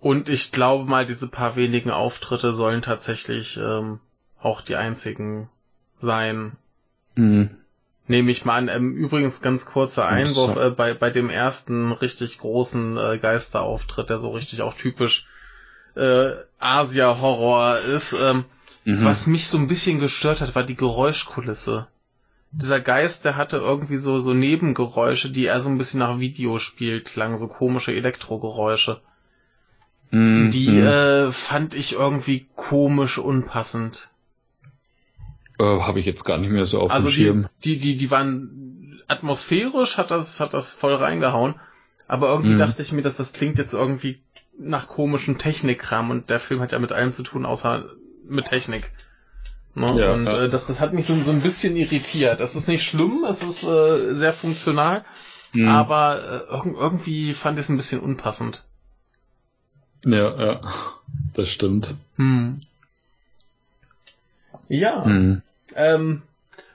Und 0.00 0.28
ich 0.28 0.52
glaube 0.52 0.88
mal, 0.88 1.06
diese 1.06 1.28
paar 1.28 1.56
wenigen 1.56 1.90
Auftritte 1.90 2.52
sollen 2.52 2.82
tatsächlich 2.82 3.56
ähm, 3.56 4.00
auch 4.40 4.60
die 4.60 4.76
einzigen 4.76 5.48
sein. 6.00 6.56
Mhm. 7.14 7.50
Nehme 8.08 8.30
ich 8.30 8.44
mal 8.44 8.56
an. 8.56 8.68
Ähm, 8.68 8.94
übrigens 8.94 9.42
ganz 9.42 9.64
kurzer 9.64 10.06
Einwurf 10.06 10.56
äh, 10.56 10.70
bei, 10.70 10.94
bei 10.94 11.10
dem 11.10 11.30
ersten 11.30 11.92
richtig 11.92 12.38
großen 12.38 12.96
äh, 12.96 13.18
Geisterauftritt, 13.18 14.10
der 14.10 14.18
so 14.18 14.30
richtig 14.30 14.62
auch 14.62 14.74
typisch 14.74 15.28
äh, 15.94 16.32
Asia-Horror 16.58 17.78
ist. 17.78 18.14
Ähm, 18.14 18.44
mhm. 18.84 19.04
Was 19.04 19.26
mich 19.26 19.48
so 19.48 19.58
ein 19.58 19.68
bisschen 19.68 20.00
gestört 20.00 20.40
hat, 20.40 20.54
war 20.54 20.64
die 20.64 20.74
Geräuschkulisse. 20.74 21.86
Dieser 22.50 22.80
Geist, 22.80 23.24
der 23.24 23.36
hatte 23.36 23.56
irgendwie 23.56 23.96
so, 23.96 24.18
so 24.18 24.34
Nebengeräusche, 24.34 25.30
die 25.30 25.44
eher 25.44 25.60
so 25.60 25.70
ein 25.70 25.78
bisschen 25.78 26.00
nach 26.00 26.18
Videospiel 26.18 27.00
klangen, 27.00 27.38
so 27.38 27.48
komische 27.48 27.94
Elektrogeräusche. 27.94 29.00
Mhm. 30.10 30.50
Die 30.50 30.78
äh, 30.78 31.32
fand 31.32 31.74
ich 31.74 31.94
irgendwie 31.94 32.46
komisch 32.54 33.18
unpassend. 33.18 34.10
Äh, 35.62 35.80
Habe 35.82 36.00
ich 36.00 36.06
jetzt 36.06 36.24
gar 36.24 36.38
nicht 36.38 36.50
mehr 36.50 36.66
so 36.66 36.80
auf 36.80 36.90
also 36.90 37.08
dem 37.08 37.14
Schirm. 37.14 37.48
Die, 37.64 37.76
die, 37.76 37.92
die, 37.92 37.96
die 37.96 38.10
waren 38.10 39.00
atmosphärisch, 39.06 39.96
hat 39.96 40.10
das, 40.10 40.40
hat 40.40 40.54
das 40.54 40.74
voll 40.74 40.94
reingehauen. 40.94 41.54
Aber 42.08 42.30
irgendwie 42.30 42.54
mhm. 42.54 42.58
dachte 42.58 42.82
ich 42.82 42.92
mir, 42.92 43.02
dass 43.02 43.16
das 43.16 43.32
klingt 43.32 43.58
jetzt 43.58 43.72
irgendwie 43.72 44.20
nach 44.58 44.88
komischen 44.88 45.38
Technikkram 45.38 46.10
und 46.10 46.30
der 46.30 46.40
Film 46.40 46.60
hat 46.60 46.72
ja 46.72 46.78
mit 46.78 46.92
allem 46.92 47.12
zu 47.12 47.22
tun, 47.22 47.46
außer 47.46 47.84
mit 48.28 48.46
Technik. 48.46 48.90
Ne? 49.74 49.86
Ja, 49.98 50.12
und 50.12 50.26
ja. 50.26 50.42
Äh, 50.42 50.50
das, 50.50 50.66
das 50.66 50.80
hat 50.80 50.92
mich 50.92 51.06
so, 51.06 51.22
so 51.22 51.30
ein 51.30 51.40
bisschen 51.40 51.76
irritiert. 51.76 52.40
Das 52.40 52.56
ist 52.56 52.68
nicht 52.68 52.82
schlimm, 52.82 53.24
es 53.28 53.42
ist 53.42 53.62
äh, 53.62 54.12
sehr 54.12 54.32
funktional, 54.32 55.04
mhm. 55.52 55.68
aber 55.68 56.48
äh, 56.50 56.80
irgendwie 56.80 57.34
fand 57.34 57.58
ich 57.58 57.64
es 57.64 57.68
ein 57.68 57.76
bisschen 57.76 58.00
unpassend. 58.00 58.64
Ja, 60.04 60.44
ja, 60.44 60.60
das 61.34 61.48
stimmt. 61.48 61.94
Hm. 62.16 62.60
Ja. 64.68 65.04
Mhm. 65.04 65.42
Ähm, 65.76 66.22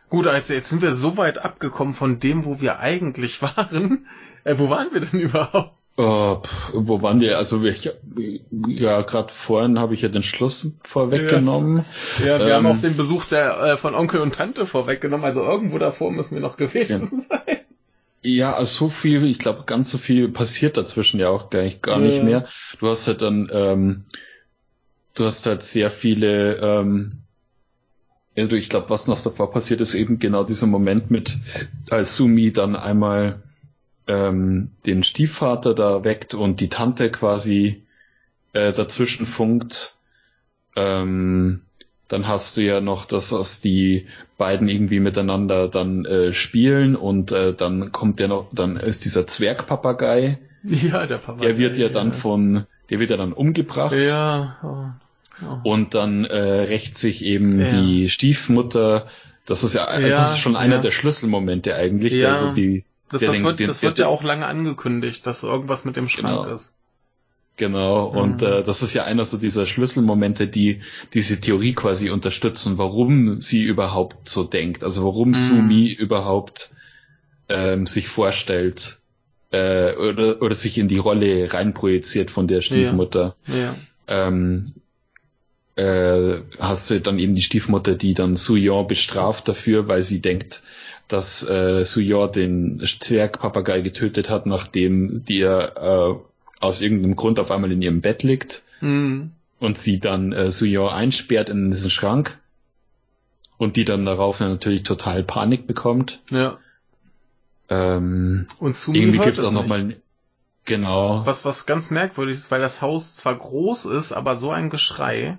gut, 0.10 0.28
also 0.28 0.54
jetzt 0.54 0.70
sind 0.70 0.82
wir 0.82 0.94
so 0.94 1.18
weit 1.18 1.38
abgekommen 1.40 1.94
von 1.94 2.20
dem, 2.20 2.46
wo 2.46 2.62
wir 2.62 2.80
eigentlich 2.80 3.42
waren. 3.42 4.08
Äh, 4.44 4.56
wo 4.58 4.70
waren 4.70 4.94
wir 4.94 5.02
denn 5.02 5.20
überhaupt? 5.20 5.74
Oh, 6.00 6.44
wo 6.74 7.02
waren 7.02 7.20
wir? 7.22 7.40
Also 7.40 7.64
ich, 7.64 7.90
ja, 8.68 9.02
gerade 9.02 9.34
vorhin 9.34 9.80
habe 9.80 9.96
ich 9.96 10.04
ja 10.04 10.10
den 10.10 10.22
Schluss 10.22 10.74
vorweggenommen. 10.84 11.86
Ja, 12.20 12.26
ja 12.26 12.40
wir 12.40 12.48
ähm, 12.48 12.54
haben 12.54 12.66
auch 12.68 12.82
den 12.82 12.96
Besuch 12.96 13.26
der 13.26 13.60
äh, 13.64 13.78
von 13.78 13.96
Onkel 13.96 14.22
und 14.22 14.36
Tante 14.36 14.68
vorweggenommen. 14.68 15.26
Also 15.26 15.42
irgendwo 15.42 15.80
davor 15.80 16.12
müssen 16.12 16.36
wir 16.36 16.42
noch 16.42 16.56
gewesen 16.56 16.88
ja. 16.88 16.98
sein. 17.46 17.58
Ja, 18.22 18.54
also 18.54 18.86
so 18.86 18.90
viel, 18.90 19.26
ich 19.26 19.40
glaube, 19.40 19.64
ganz 19.66 19.90
so 19.90 19.98
viel 19.98 20.30
passiert 20.30 20.78
dazwischen 20.78 21.20
ja 21.20 21.30
auch 21.30 21.50
gar 21.50 21.64
nicht, 21.64 21.82
gar 21.82 22.00
ja. 22.00 22.06
nicht 22.06 22.24
mehr. 22.24 22.48
Du 22.80 22.90
hast 22.90 23.08
halt 23.08 23.24
dann, 23.24 23.50
ähm, 23.52 24.04
du 25.16 25.26
hast 25.26 25.48
halt 25.48 25.64
sehr 25.64 25.90
viele 25.90 26.58
ähm, 26.58 27.24
also 28.38 28.56
ich 28.56 28.70
glaube, 28.70 28.90
was 28.90 29.08
noch 29.08 29.22
davor 29.22 29.52
passiert, 29.52 29.82
ist 29.82 29.96
eben 29.96 30.20
genau 30.20 30.44
dieser 30.44 30.68
Moment 30.68 31.10
mit, 31.10 31.38
als 31.90 32.16
Sumi 32.16 32.52
dann 32.52 32.76
einmal 32.76 33.42
ähm, 34.08 34.72
den 34.86 35.04
Stiefvater 35.04 35.74
da 35.74 36.04
weckt 36.04 36.34
und 36.34 36.60
die 36.60 36.70
Tante 36.70 37.10
quasi 37.10 37.84
äh, 38.54 38.72
dazwischen 38.72 39.26
funkt. 39.26 39.96
Ähm, 40.76 41.62
dann 42.08 42.28
hast 42.28 42.56
du 42.56 42.62
ja 42.62 42.80
noch, 42.80 43.06
dass, 43.06 43.30
dass 43.30 43.60
die 43.60 44.08
beiden 44.38 44.70
irgendwie 44.70 45.00
miteinander 45.00 45.68
dann 45.68 46.06
äh, 46.06 46.32
spielen 46.32 46.96
und 46.96 47.32
äh, 47.32 47.54
dann 47.54 47.92
kommt 47.92 48.20
der 48.20 48.30
noch, 48.30 48.48
dann 48.54 48.78
ist 48.78 49.04
dieser 49.04 49.28
Zwergpapagei. 49.28 50.38
Ja, 50.64 51.06
der 51.06 51.18
Papagei. 51.18 51.48
Der 51.48 51.58
wird 51.58 51.78
ja, 51.78 51.88
ja 51.88 51.92
dann 51.92 52.14
von, 52.14 52.66
der 52.90 53.00
wird 53.00 53.10
ja 53.10 53.18
dann 53.18 53.34
umgebracht. 53.34 53.96
Ja. 53.96 54.58
Oh. 54.64 55.07
Und 55.64 55.94
dann 55.94 56.26
äh, 56.26 56.40
rächt 56.40 56.98
sich 56.98 57.24
eben 57.24 57.60
ja. 57.60 57.68
die 57.68 58.10
Stiefmutter. 58.10 59.08
Das 59.46 59.64
ist 59.64 59.76
ja, 59.76 60.00
ja 60.00 60.10
das 60.10 60.34
ist 60.34 60.40
schon 60.40 60.56
einer 60.56 60.80
der 60.80 60.92
Schlüsselmomente 60.92 61.76
eigentlich. 61.76 62.14
Ja. 62.14 62.34
Also 62.34 62.54
die, 62.54 62.86
das, 63.10 63.22
das, 63.22 63.36
den, 63.36 63.44
wird, 63.44 63.60
den, 63.60 63.68
das 63.68 63.82
wird 63.84 64.00
ja 64.00 64.08
auch 64.08 64.24
lange 64.24 64.46
angekündigt, 64.46 65.26
dass 65.28 65.44
irgendwas 65.44 65.86
mit 65.86 65.96
dem 65.96 66.10
Schrank 66.10 66.44
genau. 66.44 66.54
ist. 66.54 66.74
Genau, 67.58 68.06
und 68.06 68.42
mhm. 68.42 68.48
äh, 68.48 68.64
das 68.64 68.84
ist 68.84 68.94
ja 68.94 69.06
einer 69.06 69.26
so 69.26 69.38
dieser 69.38 69.66
Schlüsselmomente, 69.66 70.48
die 70.48 70.82
diese 71.16 71.42
Theorie 71.42 71.74
quasi 71.74 72.12
unterstützen, 72.12 72.78
warum 72.78 73.42
sie 73.42 73.64
überhaupt 73.64 74.30
so 74.30 74.44
denkt, 74.44 74.84
also 74.84 75.04
warum 75.04 75.30
mhm. 75.30 75.34
Sumi 75.34 75.92
überhaupt 75.92 76.70
ähm, 77.50 77.88
sich 77.88 78.10
vorstellt 78.10 79.00
äh, 79.52 79.96
oder, 79.96 80.40
oder 80.42 80.54
sich 80.54 80.78
in 80.78 80.88
die 80.88 81.00
Rolle 81.00 81.52
reinprojiziert 81.52 82.30
von 82.30 82.48
der 82.48 82.62
Stiefmutter. 82.62 83.36
Ja. 83.48 83.56
ja. 83.56 83.76
Ähm, 84.08 84.66
äh, 85.78 86.42
hast 86.60 86.90
du 86.90 87.00
dann 87.00 87.20
eben 87.20 87.34
die 87.34 87.42
Stiefmutter, 87.42 87.96
die 87.96 88.14
dann 88.14 88.36
Suyon 88.36 88.88
bestraft 88.88 89.48
dafür, 89.48 89.88
weil 89.88 90.04
sie 90.04 90.22
denkt, 90.22 90.64
dass 91.08 91.48
äh, 91.48 91.86
Suyon 91.86 92.32
den 92.32 92.86
Zwergpapagei 93.00 93.82
getötet 93.82 94.30
hat, 94.30 94.46
nachdem 94.46 95.24
die 95.26 95.42
äh, 95.42 96.16
aus 96.60 96.82
irgendeinem 96.82 97.16
Grund 97.16 97.40
auf 97.40 97.52
einmal 97.52 97.72
in 97.72 97.82
ihrem 97.82 98.02
Bett 98.02 98.24
liegt. 98.24 98.64
Mhm. 98.80 99.32
und 99.60 99.76
sie 99.76 100.00
dann 100.00 100.34
äh, 100.34 100.52
Suyon 100.52 100.90
einsperrt 100.90 101.50
in 101.50 101.72
diesen 101.72 101.90
Schrank 101.90 102.38
und 103.58 103.76
die 103.76 103.86
dann 103.86 104.06
darauf 104.06 104.40
natürlich 104.40 104.84
total 104.84 105.24
Panik 105.24 105.66
bekommt. 105.66 106.22
Ja. 106.30 106.60
Ähm, 107.70 108.46
und 108.60 108.76
Sumi 108.76 109.00
irgendwie 109.00 109.18
gibt's 109.18 109.44
auch 109.44 109.52
nochmal 109.52 109.96
genau. 110.66 111.26
Was 111.26 111.44
was 111.44 111.66
ganz 111.66 111.90
merkwürdig 111.90 112.36
ist, 112.36 112.52
weil 112.52 112.62
das 112.62 112.82
Haus 112.82 113.16
zwar 113.16 113.36
groß 113.36 113.86
ist, 113.86 114.14
aber 114.14 114.36
so 114.36 114.52
ein 114.52 114.70
Geschrei. 114.70 115.38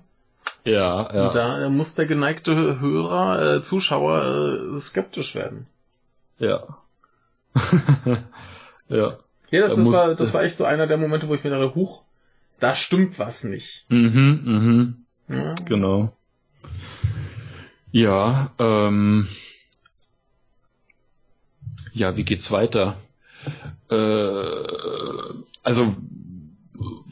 Ja, 0.65 1.15
ja. 1.15 1.27
Und 1.27 1.35
da 1.35 1.69
muss 1.71 1.95
der 1.95 2.07
geneigte 2.07 2.81
Hörer, 2.81 3.57
äh, 3.57 3.63
Zuschauer 3.63 4.75
äh, 4.75 4.79
skeptisch 4.79 5.35
werden. 5.35 5.67
Ja. 6.39 6.79
ja. 8.89 9.15
Ja, 9.51 9.63
das, 9.63 9.77
da 9.77 9.83
das 9.83 9.93
war 9.93 10.15
das 10.15 10.35
war 10.35 10.43
echt 10.43 10.57
so 10.57 10.65
einer 10.65 10.87
der 10.87 10.99
Momente, 10.99 11.29
wo 11.29 11.35
ich 11.35 11.43
mir 11.43 11.51
dachte, 11.51 11.75
huch, 11.75 12.03
da 12.61 12.75
stimmt 12.75 13.19
was 13.19 13.45
nicht. 13.45 13.87
Mhm, 13.89 14.41
mhm. 14.45 15.05
Ja. 15.29 15.55
Genau. 15.65 16.13
Ja, 17.91 18.51
ähm, 18.59 19.29
ja, 21.93 22.17
wie 22.17 22.25
geht's 22.25 22.51
weiter? 22.51 22.97
Äh, 23.91 23.95
also 25.63 25.97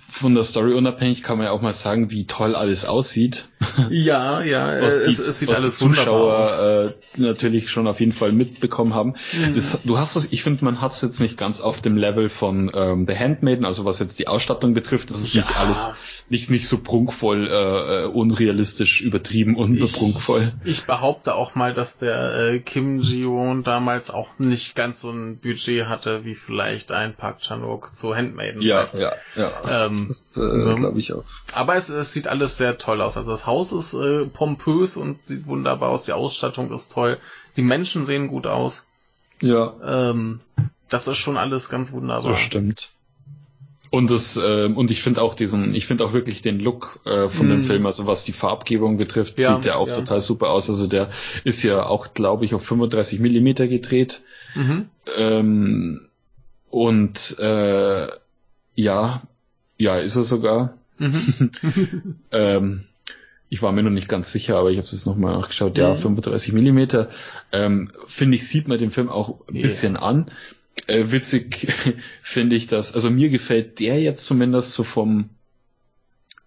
von 0.08 0.34
der 0.34 0.44
Story 0.44 0.74
unabhängig 0.74 1.22
kann 1.22 1.38
man 1.38 1.46
ja 1.46 1.52
auch 1.52 1.62
mal 1.62 1.74
sagen, 1.74 2.10
wie 2.10 2.26
toll 2.26 2.54
alles 2.54 2.84
aussieht. 2.84 3.48
Ja, 3.90 4.42
ja, 4.42 4.80
was 4.80 5.04
die, 5.04 5.12
es, 5.12 5.18
es 5.18 5.38
sieht 5.38 5.48
was 5.48 5.58
alles 5.58 5.76
die 5.76 5.84
Zuschauer 5.84 6.94
äh, 7.16 7.20
natürlich 7.20 7.70
schon 7.70 7.86
auf 7.86 8.00
jeden 8.00 8.12
Fall 8.12 8.32
mitbekommen 8.32 8.94
haben. 8.94 9.14
Mhm. 9.32 9.54
Das, 9.54 9.78
du 9.84 9.98
hast 9.98 10.16
es, 10.16 10.32
ich 10.32 10.42
finde, 10.42 10.64
man 10.64 10.80
hat 10.80 10.92
es 10.92 11.02
jetzt 11.02 11.20
nicht 11.20 11.36
ganz 11.36 11.60
auf 11.60 11.82
dem 11.82 11.96
Level 11.96 12.28
von 12.28 12.70
ähm, 12.74 13.06
The 13.06 13.14
Handmaiden, 13.14 13.66
also 13.66 13.84
was 13.84 13.98
jetzt 13.98 14.18
die 14.18 14.28
Ausstattung 14.28 14.72
betrifft, 14.72 15.10
das 15.10 15.20
ist 15.20 15.34
ja. 15.34 15.42
nicht 15.42 15.58
alles 15.58 15.90
nicht 16.28 16.50
nicht 16.50 16.68
so 16.68 16.78
prunkvoll, 16.78 17.48
äh, 17.48 18.04
äh 18.04 18.06
unrealistisch, 18.06 19.00
übertrieben 19.00 19.56
und 19.56 19.76
ich, 19.76 19.92
prunkvoll. 19.92 20.42
Ich 20.64 20.84
behaupte 20.84 21.34
auch 21.34 21.54
mal, 21.54 21.72
dass 21.74 21.98
der 21.98 22.52
äh, 22.52 22.58
Kim 22.58 23.00
Ji-won 23.00 23.62
damals 23.62 24.10
auch 24.10 24.38
nicht 24.38 24.74
ganz 24.74 25.02
so 25.02 25.10
ein 25.10 25.38
Budget 25.38 25.86
hatte 25.86 26.24
wie 26.24 26.34
vielleicht 26.34 26.92
ein 26.92 27.14
Park 27.14 27.40
Chan-wook 27.40 27.94
zu 27.94 28.14
Handmaiden. 28.14 28.62
Ja, 28.62 28.88
ja, 28.94 29.12
ja. 29.36 29.86
Ähm, 29.86 29.95
das 30.08 30.36
äh, 30.36 30.74
glaube 30.74 30.98
ich 30.98 31.12
auch. 31.12 31.24
Aber 31.52 31.76
es, 31.76 31.88
es 31.88 32.12
sieht 32.12 32.28
alles 32.28 32.56
sehr 32.56 32.78
toll 32.78 33.00
aus. 33.00 33.16
Also 33.16 33.30
das 33.30 33.46
Haus 33.46 33.72
ist 33.72 33.94
äh, 33.94 34.26
pompös 34.26 34.96
und 34.96 35.22
sieht 35.22 35.46
wunderbar 35.46 35.90
aus. 35.90 36.04
Die 36.04 36.12
Ausstattung 36.12 36.72
ist 36.72 36.92
toll. 36.92 37.18
Die 37.56 37.62
Menschen 37.62 38.06
sehen 38.06 38.28
gut 38.28 38.46
aus. 38.46 38.86
Ja. 39.42 39.74
Ähm, 39.84 40.40
das 40.88 41.08
ist 41.08 41.18
schon 41.18 41.36
alles 41.36 41.68
ganz 41.68 41.92
wunderbar. 41.92 42.32
Das 42.32 42.40
stimmt. 42.40 42.90
Und 43.90 44.10
das 44.10 44.36
äh, 44.36 44.66
und 44.66 44.90
ich 44.90 45.00
finde 45.00 45.22
auch 45.22 45.34
diesen, 45.34 45.74
ich 45.74 45.86
finde 45.86 46.04
auch 46.04 46.12
wirklich 46.12 46.42
den 46.42 46.58
Look 46.58 47.00
äh, 47.04 47.28
von 47.28 47.46
mm. 47.46 47.50
dem 47.50 47.58
mhm. 47.58 47.64
Film, 47.64 47.86
also 47.86 48.06
was 48.06 48.24
die 48.24 48.32
Farbgebung 48.32 48.96
betrifft, 48.96 49.38
ja, 49.38 49.54
sieht 49.54 49.64
der 49.64 49.78
auch 49.78 49.88
ja. 49.88 49.94
total 49.94 50.20
super 50.20 50.50
aus. 50.50 50.68
Also 50.68 50.86
der 50.86 51.10
ist 51.44 51.62
ja 51.62 51.86
auch, 51.86 52.12
glaube 52.12 52.44
ich, 52.44 52.54
auf 52.54 52.64
35 52.64 53.20
Millimeter 53.20 53.68
gedreht. 53.68 54.22
Mhm. 54.54 54.88
Ähm, 55.16 56.08
und 56.68 57.38
äh, 57.38 58.08
ja, 58.74 59.22
ja, 59.78 59.98
ist 59.98 60.16
er 60.16 60.22
sogar. 60.22 60.74
Mhm. 60.98 61.50
ähm, 62.32 62.84
ich 63.48 63.62
war 63.62 63.72
mir 63.72 63.82
noch 63.82 63.90
nicht 63.90 64.08
ganz 64.08 64.32
sicher, 64.32 64.56
aber 64.56 64.70
ich 64.70 64.78
habe 64.78 64.86
es 64.86 64.92
jetzt 64.92 65.06
nochmal 65.06 65.38
nachgeschaut. 65.38 65.78
Ja, 65.78 65.94
35 65.94 66.52
mhm. 66.52 66.58
Millimeter. 66.58 67.10
Ähm, 67.52 67.88
finde 68.06 68.36
ich, 68.36 68.48
sieht 68.48 68.68
man 68.68 68.78
den 68.78 68.90
Film 68.90 69.08
auch 69.08 69.40
ein 69.48 69.62
bisschen 69.62 69.94
yeah. 69.94 70.02
an. 70.02 70.30
Äh, 70.86 71.04
witzig 71.10 71.68
finde 72.22 72.56
ich 72.56 72.66
das. 72.66 72.94
Also 72.94 73.10
mir 73.10 73.28
gefällt 73.28 73.78
der 73.78 74.00
jetzt 74.00 74.26
zumindest 74.26 74.74
so 74.74 74.82
vom 74.84 75.30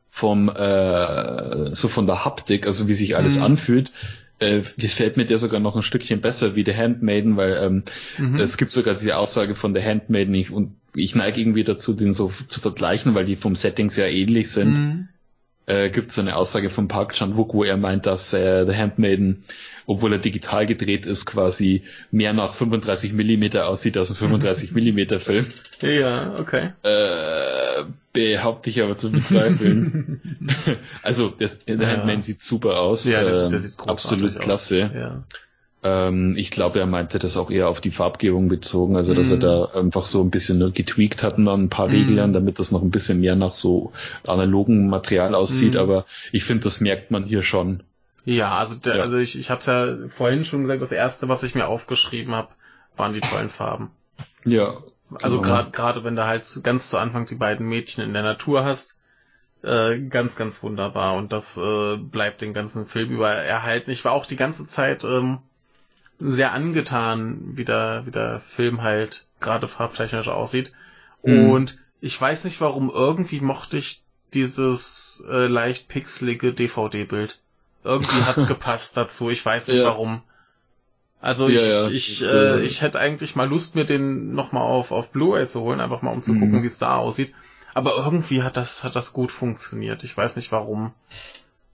vom 0.09 0.49
äh, 0.49 1.73
so 1.73 1.87
von 1.87 2.05
der 2.05 2.25
Haptik, 2.25 2.67
also 2.67 2.89
wie 2.89 2.93
sich 2.93 3.15
alles 3.15 3.37
mhm. 3.37 3.43
anfühlt, 3.43 3.93
äh, 4.39 4.61
gefällt 4.77 5.15
mir 5.15 5.25
der 5.25 5.37
sogar 5.37 5.61
noch 5.61 5.77
ein 5.77 5.83
Stückchen 5.83 6.19
besser 6.19 6.55
wie 6.55 6.65
The 6.65 6.75
Handmaiden, 6.75 7.37
weil 7.37 7.57
ähm, 7.61 7.83
mhm. 8.17 8.39
es 8.39 8.57
gibt 8.57 8.73
sogar 8.73 8.95
diese 8.95 9.17
Aussage 9.17 9.55
von 9.55 9.73
The 9.73 9.81
Handmaiden 9.81 10.33
ich, 10.33 10.51
und 10.51 10.75
ich 10.95 11.15
neige 11.15 11.41
irgendwie 11.41 11.63
dazu, 11.63 11.93
den 11.93 12.13
so 12.13 12.31
zu 12.47 12.59
vergleichen, 12.59 13.15
weil 13.15 13.25
die 13.25 13.35
vom 13.35 13.55
Setting 13.55 13.89
sehr 13.89 14.11
ähnlich 14.11 14.51
sind. 14.51 14.77
Mhm 14.77 15.09
äh, 15.69 15.89
gibt 15.89 16.11
es 16.11 16.19
eine 16.19 16.35
Aussage 16.35 16.69
von 16.69 16.87
Park 16.87 17.13
Chan-wook, 17.13 17.53
wo 17.53 17.63
er 17.63 17.77
meint, 17.77 18.07
dass 18.07 18.33
äh, 18.33 18.65
The 18.65 18.75
Handmaiden, 18.75 19.43
obwohl 19.85 20.13
er 20.13 20.17
digital 20.17 20.65
gedreht 20.65 21.05
ist, 21.05 21.27
quasi 21.27 21.83
mehr 22.09 22.33
nach 22.33 22.55
35 22.55 23.13
Millimeter 23.13 23.67
aussieht 23.67 23.95
als 23.95 24.09
ein 24.09 24.15
35 24.15 24.71
Millimeter 24.73 25.19
Film. 25.19 25.45
Ja, 25.81 26.35
okay. 26.39 26.71
Äh, 26.81 27.83
behaupte 28.11 28.71
ich 28.71 28.81
aber 28.81 28.97
zu 28.97 29.11
bezweifeln. 29.11 30.47
also, 31.03 31.29
der, 31.29 31.49
The 31.49 31.57
ja. 31.67 31.87
Handmaiden 31.87 32.23
sieht 32.23 32.41
super 32.41 32.79
aus. 32.79 33.07
Ja, 33.07 33.23
der, 33.23 33.49
der 33.49 33.59
sieht 33.59 33.79
absolut 33.87 34.39
klasse. 34.39 34.87
Aus. 34.87 34.95
Ja. 34.95 35.23
Ähm, 35.81 36.35
ich 36.37 36.51
glaube, 36.51 36.79
er 36.79 36.87
meinte 36.87 37.19
das 37.19 37.37
auch 37.37 37.49
eher 37.49 37.69
auf 37.69 37.79
die 37.79 37.91
Farbgebung 37.91 38.49
bezogen, 38.49 38.97
also 38.97 39.13
dass 39.13 39.29
mm. 39.29 39.31
er 39.31 39.37
mhm. 39.37 39.41
da 39.41 39.65
einfach 39.79 40.05
so 40.05 40.21
ein 40.21 40.29
bisschen 40.29 40.59
nur 40.59 40.71
getweakt 40.71 41.23
hat 41.23 41.37
dann 41.37 41.47
ein 41.47 41.69
paar 41.69 41.87
mm. 41.87 41.91
Regeln, 41.91 42.33
damit 42.33 42.59
das 42.59 42.71
noch 42.71 42.81
ein 42.81 42.91
bisschen 42.91 43.21
mehr 43.21 43.37
nach 43.37 43.55
so 43.55 43.93
analogen 44.27 44.89
Material 44.89 45.35
aussieht, 45.35 45.75
mm. 45.75 45.77
aber 45.77 46.05
ich 46.33 46.43
finde, 46.43 46.65
das 46.65 46.81
merkt 46.81 47.11
man 47.11 47.23
hier 47.23 47.43
schon. 47.43 47.83
Ja, 48.25 48.57
also 48.57 48.75
der, 48.75 48.97
ja. 48.97 49.01
also 49.01 49.17
ich, 49.17 49.39
ich 49.39 49.49
habe 49.49 49.59
es 49.59 49.65
ja 49.67 49.95
vorhin 50.09 50.43
schon 50.43 50.63
gesagt, 50.63 50.81
das 50.81 50.91
erste, 50.91 51.29
was 51.29 51.43
ich 51.43 51.55
mir 51.55 51.67
aufgeschrieben 51.67 52.35
habe, 52.35 52.49
waren 52.97 53.13
die 53.13 53.21
tollen 53.21 53.49
Farben. 53.49 53.91
Ja. 54.43 54.73
Also 55.21 55.41
gerade 55.41 55.71
genau. 55.71 55.75
gerade 55.75 56.03
wenn 56.03 56.15
du 56.15 56.25
halt 56.25 56.45
ganz 56.63 56.89
zu 56.89 56.97
Anfang 56.97 57.25
die 57.25 57.35
beiden 57.35 57.67
Mädchen 57.67 58.03
in 58.03 58.13
der 58.13 58.21
Natur 58.21 58.63
hast, 58.63 58.99
äh, 59.63 59.99
ganz, 59.99 60.35
ganz 60.35 60.61
wunderbar. 60.61 61.15
Und 61.15 61.31
das 61.31 61.57
äh, 61.57 61.97
bleibt 61.97 62.41
den 62.41 62.53
ganzen 62.53 62.85
Film 62.85 63.09
über 63.11 63.29
erhalten. 63.31 63.91
Ich 63.91 64.05
war 64.05 64.11
auch 64.11 64.25
die 64.25 64.35
ganze 64.35 64.65
Zeit 64.65 65.03
ähm, 65.03 65.39
sehr 66.19 66.51
angetan, 66.51 67.51
wie 67.55 67.65
der, 67.65 68.03
wie 68.05 68.11
der 68.11 68.41
Film 68.41 68.81
halt 68.81 69.25
gerade 69.39 69.67
farbtechnisch 69.67 70.27
aussieht. 70.27 70.73
Mhm. 71.23 71.49
Und 71.49 71.77
ich 72.01 72.19
weiß 72.19 72.43
nicht 72.43 72.61
warum, 72.61 72.91
irgendwie 72.93 73.41
mochte 73.41 73.77
ich 73.77 74.03
dieses 74.33 75.25
äh, 75.29 75.47
leicht 75.47 75.87
pixelige 75.87 76.53
DVD-Bild. 76.53 77.39
Irgendwie 77.83 78.21
hat's 78.25 78.47
gepasst 78.47 78.97
dazu, 78.97 79.29
ich 79.29 79.45
weiß 79.45 79.67
nicht 79.69 79.77
ja. 79.77 79.85
warum. 79.85 80.21
Also 81.21 81.49
ich, 81.49 81.61
ja, 81.61 81.67
ja. 81.67 81.87
ich, 81.89 82.23
äh, 82.23 82.61
ich 82.61 82.81
hätte 82.81 82.99
eigentlich 82.99 83.35
mal 83.35 83.47
Lust, 83.47 83.75
mir 83.75 83.83
den 83.83 84.33
nochmal 84.33 84.63
auf, 84.63 84.91
auf 84.91 85.11
Blu-ray 85.11 85.47
zu 85.47 85.61
holen, 85.61 85.81
einfach 85.81 86.01
mal 86.01 86.11
um 86.11 86.23
zu 86.23 86.33
mhm. 86.33 86.39
gucken, 86.39 86.63
wie 86.63 86.67
es 86.67 86.79
da 86.79 86.95
aussieht. 86.95 87.33
Aber 87.73 87.97
irgendwie 87.97 88.41
hat 88.41 88.57
das, 88.57 88.83
hat 88.83 88.95
das 88.95 89.13
gut 89.13 89.31
funktioniert. 89.31 90.03
Ich 90.03 90.15
weiß 90.15 90.37
nicht 90.37 90.51
warum. 90.51 90.93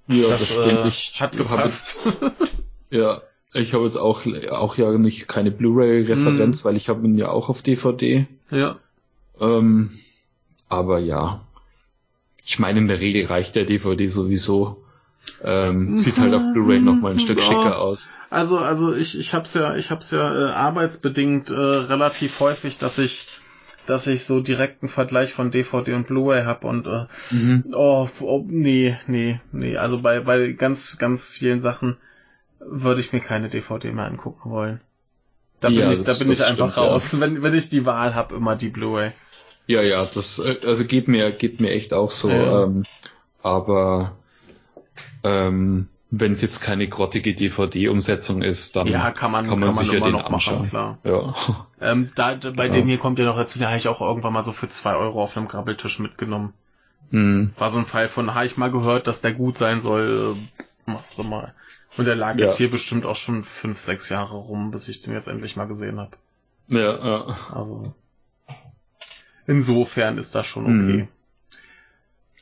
Ja, 0.08 0.30
das, 0.30 0.50
das. 0.50 0.58
Äh, 0.58 0.88
ich 0.88 1.22
hat 1.22 1.38
gepasst. 1.38 2.04
ja, 2.90 3.22
ich 3.56 3.74
habe 3.74 3.86
jetzt 3.86 3.98
auch, 3.98 4.24
auch 4.52 4.78
ja 4.78 4.92
nicht 4.98 5.28
keine 5.28 5.50
Blu-ray-Referenz, 5.50 6.64
mm. 6.64 6.68
weil 6.68 6.76
ich 6.76 6.90
habe 6.90 7.06
ihn 7.08 7.18
ja 7.18 7.30
auch 7.30 7.48
auf 7.48 7.62
DVD. 7.62 8.28
Ja. 8.52 8.78
Ähm, 9.40 9.92
aber 10.68 11.00
ja. 11.00 11.42
Ich 12.44 12.60
meine, 12.60 12.80
in 12.80 12.88
der 12.88 13.00
Regel 13.00 13.26
reicht 13.26 13.56
der 13.56 13.66
DVD 13.66 14.08
sowieso. 14.08 14.84
Ähm, 15.42 15.98
sieht 15.98 16.20
halt 16.20 16.34
auf 16.34 16.44
Blu-ray 16.54 16.80
noch 16.82 16.96
mal 16.96 17.14
ein 17.14 17.20
Stück 17.20 17.40
ja. 17.40 17.46
schicker 17.46 17.80
aus. 17.80 18.16
Also, 18.30 18.58
also 18.58 18.94
ich, 18.94 19.18
ich 19.18 19.34
hab's 19.34 19.54
ja, 19.54 19.76
ich 19.76 19.90
hab's 19.90 20.12
ja 20.12 20.50
äh, 20.50 20.52
arbeitsbedingt 20.52 21.50
äh, 21.50 21.54
relativ 21.54 22.40
häufig, 22.42 22.78
dass 22.78 23.00
ich, 23.00 23.28
dass 23.88 24.06
ich 24.06 24.26
so 24.26 24.42
direkten 24.42 24.90
Vergleich 24.90 25.34
von 25.34 25.50
DVD 25.50 25.94
und 25.94 26.08
Blu-ray 26.08 26.44
hab 26.44 26.66
und 26.66 26.88
äh, 26.88 27.06
mhm. 27.32 27.64
oh, 27.74 28.10
oh, 28.20 28.44
nee, 28.48 28.98
nee, 29.08 29.40
nee. 29.52 29.78
Also 29.78 30.02
bei, 30.02 30.20
bei 30.20 30.52
ganz, 30.52 30.98
ganz 30.98 31.30
vielen 31.30 31.62
Sachen 31.62 31.98
würde 32.60 33.02
ich 33.02 33.14
mir 33.14 33.20
keine 33.20 33.50
DVD 33.50 33.92
mehr 33.92 34.06
angucken 34.06 34.50
wollen. 34.50 34.82
Da 35.60 35.70
bin 35.70 35.78
ja, 35.78 35.92
ich, 35.92 36.04
da 36.04 36.14
bin 36.14 36.32
ich 36.32 36.44
einfach 36.44 36.72
stimmt, 36.72 36.88
raus. 36.88 37.12
Ja. 37.14 37.22
Wenn, 37.22 37.44
wenn 37.44 37.54
ich 37.54 37.70
die 37.70 37.86
Wahl 37.86 38.16
habe, 38.16 38.36
immer 38.36 38.56
die 38.56 38.70
Blu-ray. 38.70 39.12
Ja, 39.68 39.82
ja, 39.82 40.06
das 40.06 40.40
äh, 40.40 40.58
also 40.66 40.86
geht 40.86 41.08
mir 41.08 41.32
geht 41.32 41.60
mir 41.60 41.72
echt 41.72 41.94
auch 41.94 42.12
so. 42.12 42.30
Ja. 42.30 42.64
Ähm, 42.64 42.84
aber 43.42 44.16
ähm, 45.24 45.88
wenn 46.12 46.32
es 46.34 46.42
jetzt 46.42 46.62
keine 46.62 46.88
grottige 46.88 47.34
DVD-Umsetzung 47.34 48.42
ist, 48.42 48.76
dann 48.76 48.88
ja, 48.88 49.12
kann 49.12 49.32
man, 49.32 49.48
kann 49.48 49.60
man, 49.60 49.70
kann 49.70 49.76
man 49.76 49.86
sicher 49.86 50.00
den 50.02 50.14
noch 50.14 50.32
anschauen. 50.32 50.60
machen, 50.60 50.70
klar. 50.70 50.98
Ja. 51.04 51.36
Ähm, 51.82 52.10
da, 52.16 52.36
bei 52.36 52.68
ja. 52.68 52.72
dem 52.72 52.88
hier 52.88 52.98
kommt 52.98 53.20
ja 53.20 53.26
noch 53.26 53.36
dazu, 53.36 53.60
da 53.60 53.68
habe 53.68 53.78
ich 53.78 53.88
auch 53.88 54.02
irgendwann 54.02 54.34
mal 54.34 54.44
so 54.44 54.52
für 54.52 54.70
zwei 54.70 54.96
Euro 54.96 55.22
auf 55.22 55.36
einem 55.36 55.48
Grabbeltisch 55.48 56.00
mitgenommen. 56.00 56.54
Hm. 57.12 57.52
War 57.58 57.70
so 57.70 57.80
ein 57.80 57.86
Fall 57.86 58.08
von, 58.08 58.34
habe 58.34 58.46
ich 58.46 58.58
mal 58.58 58.72
gehört, 58.72 59.08
dass 59.08 59.22
der 59.22 59.34
gut 59.34 59.58
sein 59.58 59.82
soll, 59.82 60.38
äh, 60.38 60.92
machst 60.92 61.20
du 61.20 61.24
mal. 61.24 61.54
Und 61.98 62.06
der 62.06 62.16
lag 62.16 62.38
ja. 62.38 62.46
jetzt 62.46 62.58
hier 62.58 62.70
bestimmt 62.70 63.06
auch 63.06 63.16
schon 63.16 63.44
fünf, 63.44 63.80
sechs 63.80 64.10
Jahre 64.10 64.36
rum, 64.36 64.72
bis 64.72 64.88
ich 64.88 65.02
den 65.02 65.14
jetzt 65.14 65.28
endlich 65.28 65.56
mal 65.56 65.66
gesehen 65.66 66.00
habe. 66.00 66.18
Ja, 66.68 66.80
ja. 66.80 67.38
Also 67.54 67.94
insofern 69.48 70.18
ist 70.18 70.36
das 70.36 70.46
schon 70.46 70.66
okay. 70.66 70.98
Mhm. 70.98 71.08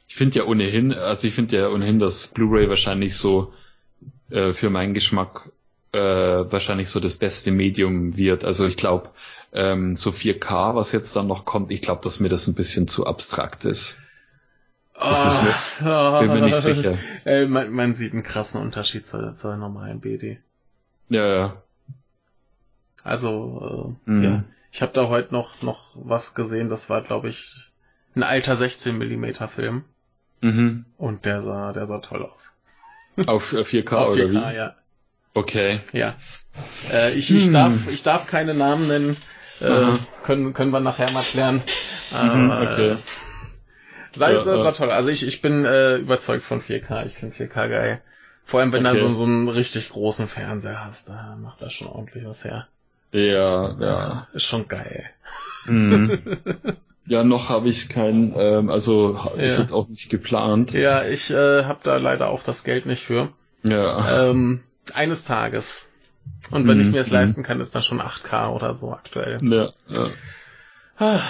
Ich 0.07 0.15
finde 0.15 0.39
ja 0.39 0.45
ohnehin, 0.45 0.93
also 0.93 1.27
ich 1.27 1.33
finde 1.33 1.57
ja 1.57 1.69
ohnehin, 1.69 1.99
dass 1.99 2.27
Blu-ray 2.27 2.69
wahrscheinlich 2.69 3.15
so 3.15 3.53
äh, 4.29 4.53
für 4.53 4.69
meinen 4.69 4.93
Geschmack 4.93 5.49
äh, 5.91 5.99
wahrscheinlich 5.99 6.89
so 6.89 6.99
das 6.99 7.15
beste 7.15 7.51
Medium 7.51 8.17
wird. 8.17 8.45
Also 8.45 8.67
ich 8.67 8.77
glaube, 8.77 9.09
ähm, 9.53 9.95
so 9.95 10.09
4K, 10.11 10.75
was 10.75 10.91
jetzt 10.91 11.15
dann 11.15 11.27
noch 11.27 11.45
kommt, 11.45 11.71
ich 11.71 11.81
glaube, 11.81 12.01
dass 12.03 12.19
mir 12.19 12.29
das 12.29 12.47
ein 12.47 12.55
bisschen 12.55 12.87
zu 12.87 13.05
abstrakt 13.05 13.65
ist. 13.65 13.99
Das 14.99 15.25
ist 15.25 15.41
mir, 15.81 15.91
ah, 15.91 16.19
bin 16.19 16.33
mir 16.33 16.41
nicht 16.41 16.57
sicher. 16.59 16.97
Äh, 17.25 17.45
man, 17.45 17.71
man, 17.71 17.93
sieht 17.93 18.13
einen 18.13 18.23
krassen 18.23 18.61
Unterschied 18.61 19.07
zur, 19.07 19.33
zur 19.33 19.55
normalen 19.55 20.01
BD. 20.01 20.39
Ja, 21.09 21.25
ja. 21.25 21.61
Also, 23.03 23.95
äh, 24.05 24.11
mhm. 24.11 24.23
ja. 24.23 24.43
Ich 24.71 24.81
habe 24.81 24.91
da 24.93 25.07
heute 25.07 25.33
noch, 25.33 25.61
noch 25.61 25.91
was 25.95 26.35
gesehen, 26.35 26.69
das 26.69 26.89
war, 26.89 27.01
glaube 27.01 27.29
ich, 27.29 27.71
ein 28.15 28.23
alter 28.23 28.55
16 28.55 28.97
mm 28.97 29.47
Film. 29.47 29.83
Mhm. 30.41 30.85
Und 30.97 31.25
der 31.25 31.41
sah, 31.41 31.73
der 31.73 31.85
sah 31.85 31.99
toll 31.99 32.23
aus. 32.23 32.55
Auf 33.27 33.53
4K 33.53 33.61
Auf 33.61 33.69
4K, 33.69 34.11
oder 34.11 34.31
wie? 34.31 34.55
ja. 34.55 34.75
Okay. 35.33 35.81
Ja. 35.93 36.15
Äh, 36.91 37.13
ich, 37.13 37.33
ich, 37.33 37.45
hm. 37.45 37.53
darf, 37.53 37.87
ich 37.87 38.03
darf 38.03 38.27
keine 38.27 38.53
Namen 38.53 38.87
nennen. 38.87 39.17
Äh, 39.59 39.97
können, 40.23 40.53
können 40.53 40.71
wir 40.71 40.79
nachher 40.79 41.11
mal 41.11 41.23
klären. 41.23 41.63
Mhm, 42.11 42.51
okay. 42.51 42.97
Sei, 44.15 44.33
ja, 44.33 44.43
sah, 44.43 44.71
toll. 44.71 44.91
Also 44.91 45.09
ich, 45.09 45.27
ich 45.27 45.41
bin 45.41 45.65
äh, 45.65 45.95
überzeugt 45.95 46.43
von 46.43 46.61
4K. 46.61 47.05
Ich 47.05 47.15
finde 47.15 47.35
4K 47.35 47.69
geil. 47.69 48.01
Vor 48.43 48.59
allem, 48.59 48.73
wenn 48.73 48.85
okay. 48.85 48.99
du 48.99 49.07
so, 49.07 49.13
so 49.13 49.23
einen 49.23 49.49
richtig 49.49 49.89
großen 49.89 50.27
Fernseher 50.27 50.85
hast, 50.85 51.09
da 51.09 51.37
macht 51.41 51.61
das 51.61 51.73
schon 51.73 51.87
ordentlich 51.87 52.25
was 52.25 52.43
her. 52.43 52.67
Ja, 53.11 53.79
ja. 53.79 54.27
Ist 54.33 54.43
schon 54.43 54.67
geil. 54.67 55.09
Mhm. 55.65 56.19
Ja, 57.05 57.23
noch 57.23 57.49
habe 57.49 57.67
ich 57.67 57.89
keinen, 57.89 58.33
ähm, 58.37 58.69
also 58.69 59.19
ist 59.35 59.57
ja. 59.57 59.63
jetzt 59.63 59.73
auch 59.73 59.89
nicht 59.89 60.09
geplant. 60.09 60.71
Ja, 60.71 61.03
ich 61.03 61.31
äh, 61.31 61.65
habe 61.65 61.79
da 61.83 61.97
leider 61.97 62.29
auch 62.29 62.43
das 62.43 62.63
Geld 62.63 62.85
nicht 62.85 63.03
für. 63.03 63.33
Ja. 63.63 64.29
Ähm, 64.29 64.61
eines 64.93 65.25
Tages. 65.25 65.87
Und 66.51 66.67
wenn 66.67 66.77
mhm. 66.77 66.83
ich 66.83 66.91
mir 66.91 67.01
es 67.01 67.07
mhm. 67.07 67.13
leisten 67.13 67.43
kann, 67.43 67.59
ist 67.59 67.75
das 67.75 67.85
schon 67.85 68.01
8K 68.01 68.51
oder 68.51 68.73
so 68.75 68.93
aktuell. 68.93 69.39
Ja. 69.41 69.73
ja. 70.99 71.21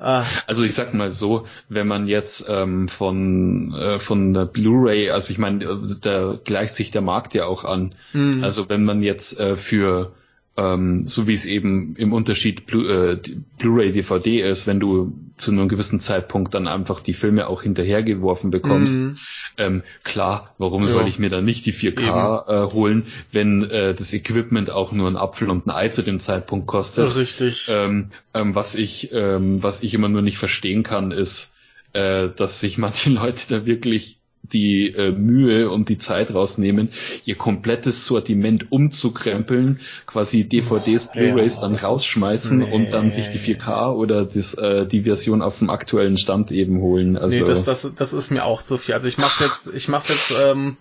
Ah. 0.00 0.24
Also 0.46 0.64
ich 0.64 0.74
sag 0.74 0.94
mal 0.94 1.10
so, 1.10 1.46
wenn 1.68 1.86
man 1.88 2.06
jetzt 2.06 2.46
ähm, 2.48 2.88
von 2.88 3.74
äh, 3.74 3.98
von 3.98 4.32
der 4.32 4.46
Blu-ray, 4.46 5.10
also 5.10 5.32
ich 5.32 5.38
meine, 5.38 5.82
da 6.00 6.38
gleicht 6.44 6.74
sich 6.74 6.90
der 6.90 7.02
Markt 7.02 7.34
ja 7.34 7.46
auch 7.46 7.64
an. 7.64 7.94
Mhm. 8.12 8.44
Also 8.44 8.68
wenn 8.68 8.84
man 8.84 9.02
jetzt 9.02 9.40
äh, 9.40 9.56
für 9.56 10.12
ähm, 10.58 11.06
so 11.06 11.28
wie 11.28 11.34
es 11.34 11.46
eben 11.46 11.94
im 11.96 12.12
Unterschied 12.12 12.66
Blu 12.66 12.84
äh, 12.88 13.20
Blu-ray 13.58 13.92
DVD 13.92 14.40
ist, 14.40 14.66
wenn 14.66 14.80
du 14.80 15.16
zu 15.36 15.52
einem 15.52 15.68
gewissen 15.68 16.00
Zeitpunkt 16.00 16.52
dann 16.52 16.66
einfach 16.66 16.98
die 16.98 17.14
Filme 17.14 17.46
auch 17.46 17.62
hinterhergeworfen 17.62 18.50
bekommst. 18.50 19.00
Mhm. 19.00 19.18
Ähm, 19.56 19.82
klar, 20.02 20.56
warum 20.58 20.82
ja. 20.82 20.88
soll 20.88 21.06
ich 21.06 21.20
mir 21.20 21.28
dann 21.28 21.44
nicht 21.44 21.64
die 21.64 21.72
4K 21.72 22.48
äh, 22.48 22.72
holen, 22.72 23.06
wenn 23.30 23.62
äh, 23.62 23.94
das 23.94 24.12
Equipment 24.12 24.70
auch 24.70 24.90
nur 24.90 25.08
ein 25.08 25.16
Apfel 25.16 25.48
und 25.48 25.66
ein 25.66 25.70
Ei 25.70 25.90
zu 25.90 26.02
dem 26.02 26.18
Zeitpunkt 26.18 26.66
kostet? 26.66 27.14
Richtig. 27.14 27.68
Ähm, 27.70 28.10
ähm, 28.34 28.56
was 28.56 28.74
ich 28.74 29.10
ähm, 29.12 29.62
was 29.62 29.84
ich 29.84 29.94
immer 29.94 30.08
nur 30.08 30.22
nicht 30.22 30.38
verstehen 30.38 30.82
kann, 30.82 31.12
ist, 31.12 31.56
äh, 31.92 32.30
dass 32.34 32.58
sich 32.58 32.78
manche 32.78 33.10
Leute 33.10 33.44
da 33.48 33.64
wirklich 33.64 34.17
die 34.52 34.88
äh, 34.88 35.12
Mühe 35.12 35.70
und 35.70 35.88
die 35.88 35.98
Zeit 35.98 36.34
rausnehmen, 36.34 36.90
ihr 37.24 37.36
komplettes 37.36 38.06
Sortiment 38.06 38.70
umzukrempeln, 38.70 39.80
quasi 40.06 40.48
DVDs, 40.48 41.12
Blu-rays 41.12 41.56
ja, 41.56 41.62
dann 41.62 41.74
rausschmeißen 41.74 42.58
nee. 42.58 42.72
und 42.72 42.90
dann 42.92 43.10
sich 43.10 43.28
die 43.28 43.38
4K 43.38 43.92
oder 43.92 44.24
das, 44.24 44.54
äh, 44.54 44.86
die 44.86 45.02
Version 45.02 45.42
auf 45.42 45.58
dem 45.58 45.70
aktuellen 45.70 46.18
Stand 46.18 46.50
eben 46.50 46.80
holen. 46.80 47.16
Also 47.16 47.42
nee, 47.42 47.48
das, 47.48 47.64
das, 47.64 47.94
das 47.94 48.12
ist 48.12 48.30
mir 48.30 48.44
auch 48.44 48.62
zu 48.62 48.78
viel. 48.78 48.94
Also 48.94 49.08
ich 49.08 49.18
mach's 49.18 49.40
jetzt, 49.40 49.74
ich 49.74 49.88
mach's 49.88 50.08
jetzt 50.08 50.42
ähm, 50.46 50.76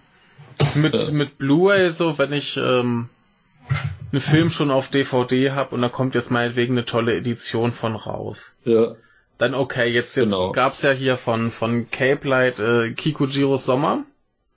mit, 0.75 1.11
mit 1.11 1.37
Blu-ray 1.37 1.91
so, 1.91 2.17
wenn 2.17 2.33
ich 2.33 2.57
ähm, 2.57 3.09
einen 4.11 4.21
Film 4.21 4.49
schon 4.49 4.71
auf 4.71 4.89
DVD 4.89 5.51
hab 5.51 5.73
und 5.73 5.81
da 5.81 5.89
kommt 5.89 6.15
jetzt 6.15 6.31
meinetwegen 6.31 6.73
eine 6.73 6.85
tolle 6.85 7.15
Edition 7.15 7.71
von 7.71 7.95
raus. 7.95 8.55
Ja 8.63 8.95
dann 9.38 9.53
okay, 9.53 9.88
jetzt, 9.88 10.16
jetzt 10.16 10.32
genau. 10.32 10.51
gab's 10.51 10.82
ja 10.82 10.91
hier 10.91 11.17
von, 11.17 11.51
von 11.51 11.90
Cape 11.91 12.27
Light 12.27 12.59
äh, 12.59 12.91
Kikujiros 12.91 13.66
Sommer 13.66 14.03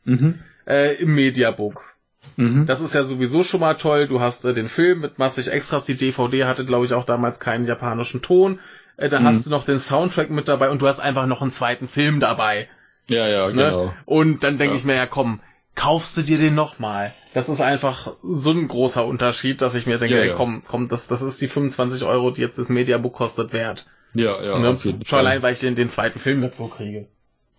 mhm. 0.04 0.40
äh, 0.66 0.94
im 0.96 1.14
Mediabook. 1.14 1.94
Mhm. 2.36 2.66
Das 2.66 2.80
ist 2.80 2.94
ja 2.94 3.04
sowieso 3.04 3.42
schon 3.42 3.60
mal 3.60 3.74
toll. 3.74 4.08
Du 4.08 4.20
hast 4.20 4.44
äh, 4.44 4.54
den 4.54 4.68
Film 4.68 5.00
mit 5.00 5.18
massig 5.18 5.48
Extras. 5.48 5.84
Die 5.84 5.96
DVD 5.96 6.44
hatte, 6.44 6.64
glaube 6.64 6.86
ich, 6.86 6.94
auch 6.94 7.04
damals 7.04 7.40
keinen 7.40 7.66
japanischen 7.66 8.22
Ton. 8.22 8.58
Äh, 8.96 9.08
da 9.08 9.20
mhm. 9.20 9.24
hast 9.26 9.46
du 9.46 9.50
noch 9.50 9.64
den 9.64 9.78
Soundtrack 9.78 10.30
mit 10.30 10.48
dabei 10.48 10.70
und 10.70 10.82
du 10.82 10.88
hast 10.88 11.00
einfach 11.00 11.26
noch 11.26 11.42
einen 11.42 11.50
zweiten 11.50 11.88
Film 11.88 12.20
dabei. 12.20 12.68
Ja, 13.08 13.28
ja, 13.28 13.48
ne? 13.48 13.52
genau. 13.52 13.94
Und 14.06 14.44
dann 14.44 14.58
denke 14.58 14.74
ja. 14.74 14.78
ich 14.78 14.84
mir, 14.84 14.94
ja 14.94 15.06
komm, 15.06 15.40
kaufst 15.74 16.16
du 16.16 16.22
dir 16.22 16.38
den 16.38 16.54
nochmal. 16.54 17.14
Das 17.34 17.48
ist 17.48 17.60
einfach 17.60 18.14
so 18.22 18.50
ein 18.50 18.66
großer 18.66 19.04
Unterschied, 19.06 19.62
dass 19.62 19.74
ich 19.74 19.86
mir 19.86 19.98
denke, 19.98 20.16
ja, 20.16 20.24
ey, 20.24 20.32
komm, 20.32 20.62
komm, 20.66 20.88
das, 20.88 21.06
das 21.06 21.22
ist 21.22 21.40
die 21.40 21.48
25 21.48 22.04
Euro, 22.04 22.30
die 22.30 22.40
jetzt 22.40 22.58
das 22.58 22.68
Mediabook 22.68 23.12
kostet, 23.12 23.52
wert. 23.52 23.86
Ja, 24.14 24.42
ja. 24.42 24.58
Ne? 24.58 24.76
Schon 24.76 25.02
Fall. 25.04 25.20
allein, 25.20 25.42
weil 25.42 25.52
ich 25.52 25.60
den, 25.60 25.74
den 25.74 25.88
zweiten 25.88 26.18
Film 26.18 26.40
dazu 26.40 26.68
kriege. 26.68 27.06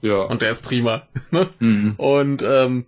Ja. 0.01 0.23
Und 0.23 0.41
der 0.41 0.51
ist 0.51 0.63
prima. 0.63 1.07
Ne? 1.31 1.49
mhm. 1.59 1.93
Und 1.97 2.41
ähm, 2.41 2.85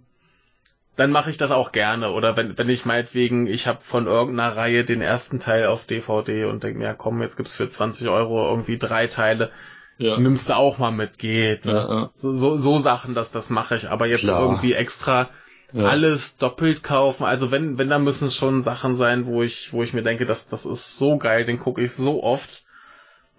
dann 0.95 1.11
mache 1.11 1.29
ich 1.29 1.37
das 1.37 1.51
auch 1.51 1.71
gerne. 1.71 2.11
Oder 2.11 2.35
wenn, 2.35 2.57
wenn 2.57 2.69
ich 2.69 2.85
meinetwegen, 2.85 3.47
ich 3.47 3.67
habe 3.67 3.81
von 3.81 4.05
irgendeiner 4.05 4.55
Reihe 4.55 4.83
den 4.83 5.01
ersten 5.01 5.39
Teil 5.39 5.67
auf 5.67 5.85
DVD 5.85 6.45
und 6.45 6.63
denke 6.63 6.79
mir, 6.79 6.85
ja 6.85 6.93
komm, 6.93 7.21
jetzt 7.21 7.37
gibt's 7.37 7.55
für 7.55 7.67
20 7.67 8.09
Euro 8.09 8.49
irgendwie 8.49 8.77
drei 8.77 9.07
Teile. 9.07 9.51
Ja. 9.97 10.17
Nimmst 10.17 10.49
du 10.49 10.55
auch 10.55 10.79
mal 10.79 10.91
mit, 10.91 11.19
geht. 11.19 11.65
Ne? 11.65 11.71
Ja, 11.71 11.89
ja. 11.89 12.09
So, 12.13 12.33
so, 12.33 12.57
so 12.57 12.79
Sachen, 12.79 13.15
dass 13.15 13.31
das 13.31 13.49
mache 13.49 13.75
ich. 13.75 13.89
Aber 13.89 14.07
jetzt 14.07 14.21
Klar. 14.21 14.41
irgendwie 14.41 14.73
extra 14.73 15.29
alles 15.75 16.37
doppelt 16.37 16.83
kaufen. 16.83 17.23
Also 17.23 17.49
wenn, 17.49 17.77
wenn, 17.77 17.89
da 17.89 17.97
müssen 17.97 18.25
es 18.25 18.35
schon 18.35 18.61
Sachen 18.61 18.95
sein, 18.95 19.25
wo 19.25 19.41
ich, 19.41 19.73
wo 19.73 19.81
ich 19.81 19.93
mir 19.93 20.03
denke, 20.03 20.25
das, 20.25 20.47
das 20.47 20.65
ist 20.65 20.97
so 20.97 21.17
geil, 21.17 21.45
den 21.45 21.59
gucke 21.59 21.81
ich 21.81 21.93
so 21.93 22.23
oft 22.23 22.62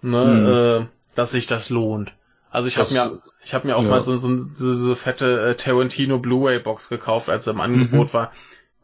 ne, 0.05 0.25
mhm. 0.25 0.83
äh, 0.83 0.87
dass 1.15 1.31
sich 1.31 1.47
das 1.47 1.69
lohnt. 1.69 2.13
Also 2.51 2.69
ich 2.69 2.77
habe 2.77 2.89
mir, 2.93 3.21
ich 3.43 3.53
habe 3.53 3.67
mir 3.67 3.75
auch 3.75 3.83
ja. 3.83 3.89
mal 3.89 4.01
so, 4.01 4.17
so, 4.17 4.39
so, 4.39 4.75
so 4.75 4.95
fette 4.95 5.49
äh, 5.49 5.55
Tarantino 5.55 6.19
Blu-ray 6.19 6.59
Box 6.59 6.87
gekauft, 6.87 7.29
als 7.29 7.47
er 7.47 7.53
im 7.53 7.61
Angebot 7.61 8.09
mhm. 8.09 8.13
war, 8.13 8.31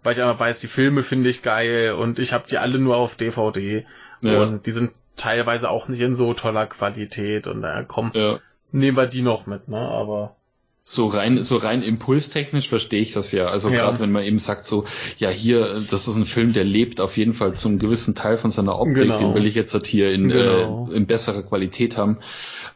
weil 0.04 0.14
ich 0.14 0.22
aber 0.22 0.38
weiß, 0.38 0.60
die 0.60 0.68
Filme 0.68 1.04
finde 1.04 1.30
ich 1.30 1.42
geil 1.42 1.94
und 1.94 2.20
ich 2.20 2.34
habe 2.34 2.48
die 2.50 2.58
alle 2.58 2.80
nur 2.80 2.98
auf 2.98 3.16
DVD 3.16 3.86
ja. 4.22 4.42
und 4.42 4.66
die 4.66 4.72
sind 4.72 4.92
teilweise 5.16 5.70
auch 5.70 5.88
nicht 5.88 6.02
in 6.02 6.16
so 6.16 6.34
toller 6.34 6.68
Qualität 6.68 7.48
und 7.48 7.62
da 7.62 7.80
äh, 7.80 7.86
komm, 7.88 8.12
ja. 8.14 8.40
nehmen 8.72 8.98
wir 8.98 9.08
die 9.08 9.22
noch 9.22 9.46
mit, 9.46 9.68
ne? 9.70 9.80
Aber 9.80 10.36
so 10.84 11.08
rein, 11.08 11.44
so 11.44 11.58
rein 11.58 11.84
impulstechnisch 11.84 12.68
verstehe 12.68 13.02
ich 13.02 13.14
das 13.14 13.32
ja. 13.32 13.48
Also 13.48 13.70
ja. 13.70 13.84
gerade 13.84 14.00
wenn 14.00 14.12
man 14.12 14.24
eben 14.24 14.40
sagt 14.40 14.66
so, 14.66 14.86
ja 15.18 15.30
hier, 15.30 15.84
das 15.90 16.08
ist 16.08 16.16
ein 16.16 16.26
Film, 16.26 16.54
der 16.54 16.64
lebt 16.64 17.00
auf 17.00 17.18
jeden 17.18 17.34
Fall 17.34 17.56
zum 17.56 17.78
gewissen 17.78 18.16
Teil 18.16 18.38
von 18.38 18.50
seiner 18.50 18.80
Optik, 18.80 19.04
genau. 19.04 19.18
den 19.18 19.34
will 19.36 19.46
ich 19.46 19.56
jetzt 19.56 19.74
halt 19.74 19.86
hier 19.86 20.12
in, 20.12 20.30
genau. 20.30 20.90
äh, 20.92 20.96
in 20.96 21.06
besserer 21.06 21.44
Qualität 21.44 21.98
haben. 21.98 22.18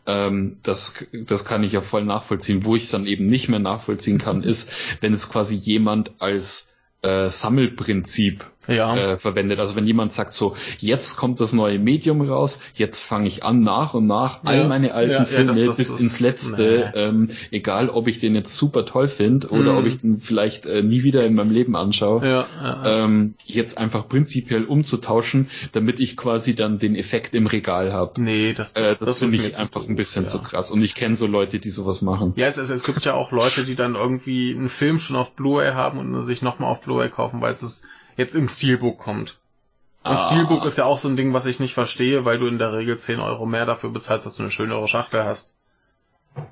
Ähm, 0.05 0.57
das, 0.61 1.05
das 1.13 1.45
kann 1.45 1.63
ich 1.63 1.71
ja 1.71 1.81
voll 1.81 2.05
nachvollziehen. 2.05 2.63
Wo 2.63 2.75
ich 2.75 2.83
es 2.83 2.91
dann 2.91 3.07
eben 3.07 3.25
nicht 3.25 3.49
mehr 3.49 3.59
nachvollziehen 3.59 4.19
kann, 4.19 4.43
ist, 4.43 4.71
wenn 5.01 5.13
es 5.13 5.29
quasi 5.29 5.55
jemand 5.55 6.11
als 6.19 6.75
äh, 7.01 7.29
Sammelprinzip 7.29 8.45
ja. 8.67 8.95
äh, 8.95 9.17
verwendet. 9.17 9.59
Also 9.59 9.75
wenn 9.75 9.87
jemand 9.87 10.11
sagt 10.11 10.33
so, 10.33 10.55
jetzt 10.79 11.17
kommt 11.17 11.39
das 11.39 11.53
neue 11.53 11.79
Medium 11.79 12.21
raus, 12.21 12.59
jetzt 12.75 13.01
fange 13.01 13.27
ich 13.27 13.43
an 13.43 13.61
nach 13.61 13.93
und 13.93 14.07
nach 14.07 14.43
ja. 14.43 14.49
all 14.49 14.67
meine 14.67 14.93
alten 14.93 15.11
ja, 15.11 15.25
Filme 15.25 15.53
das, 15.53 15.59
das 15.59 15.77
bis 15.77 15.99
ins 15.99 16.19
Letzte, 16.19 16.91
nee. 16.93 16.99
ähm, 16.99 17.29
egal 17.51 17.89
ob 17.89 18.07
ich 18.07 18.19
den 18.19 18.35
jetzt 18.35 18.55
super 18.55 18.85
toll 18.85 19.07
finde 19.07 19.49
oder 19.49 19.73
mhm. 19.73 19.77
ob 19.77 19.85
ich 19.85 19.97
den 19.99 20.19
vielleicht 20.19 20.65
äh, 20.65 20.83
nie 20.83 21.03
wieder 21.03 21.25
in 21.25 21.35
meinem 21.35 21.51
Leben 21.51 21.75
anschaue, 21.75 22.45
ähm, 22.83 23.35
jetzt 23.45 23.77
einfach 23.77 24.07
prinzipiell 24.07 24.65
umzutauschen, 24.65 25.49
damit 25.71 25.99
ich 25.99 26.17
quasi 26.17 26.55
dann 26.55 26.79
den 26.79 26.95
Effekt 26.95 27.35
im 27.35 27.47
Regal 27.47 27.93
habe. 27.93 28.21
Nee, 28.21 28.53
das, 28.53 28.73
das, 28.73 28.83
äh, 28.83 28.95
das, 28.99 29.19
das 29.19 29.19
finde 29.19 29.47
ich 29.47 29.57
einfach 29.57 29.87
ein 29.87 29.95
bisschen 29.95 30.27
zu 30.27 30.41
krass. 30.41 30.71
Und 30.71 30.81
ich 30.83 30.95
kenne 30.95 31.15
so 31.15 31.27
Leute, 31.27 31.59
die 31.59 31.69
sowas 31.69 32.01
machen. 32.01 32.33
Ja, 32.35 32.47
es, 32.47 32.57
es, 32.57 32.69
es 32.69 32.83
gibt 32.83 33.05
ja 33.05 33.13
auch 33.13 33.31
Leute, 33.31 33.63
die 33.63 33.75
dann 33.75 33.95
irgendwie 33.95 34.53
einen 34.55 34.69
Film 34.69 34.99
schon 34.99 35.15
auf 35.15 35.35
Blu-ray 35.35 35.73
haben 35.73 35.99
und 35.99 36.21
sich 36.21 36.41
nochmal 36.41 36.71
auf 36.71 36.81
Blu-ray 36.81 37.09
kaufen, 37.09 37.41
weil 37.41 37.53
es 37.53 37.63
ist 37.63 37.85
jetzt 38.17 38.35
im 38.35 38.49
Steelbook 38.49 38.99
kommt. 38.99 39.37
Und 40.03 40.11
ah. 40.11 40.27
Steelbook 40.27 40.65
ist 40.65 40.77
ja 40.77 40.85
auch 40.85 40.99
so 40.99 41.07
ein 41.09 41.15
Ding, 41.15 41.33
was 41.33 41.45
ich 41.45 41.59
nicht 41.59 41.73
verstehe, 41.73 42.25
weil 42.25 42.37
du 42.37 42.47
in 42.47 42.59
der 42.59 42.73
Regel 42.73 42.97
10 42.97 43.19
Euro 43.19 43.45
mehr 43.45 43.65
dafür 43.65 43.89
bezahlst, 43.89 44.25
dass 44.25 44.35
du 44.35 44.43
eine 44.43 44.51
schönere 44.51 44.87
Schachtel 44.87 45.23
hast. 45.23 45.57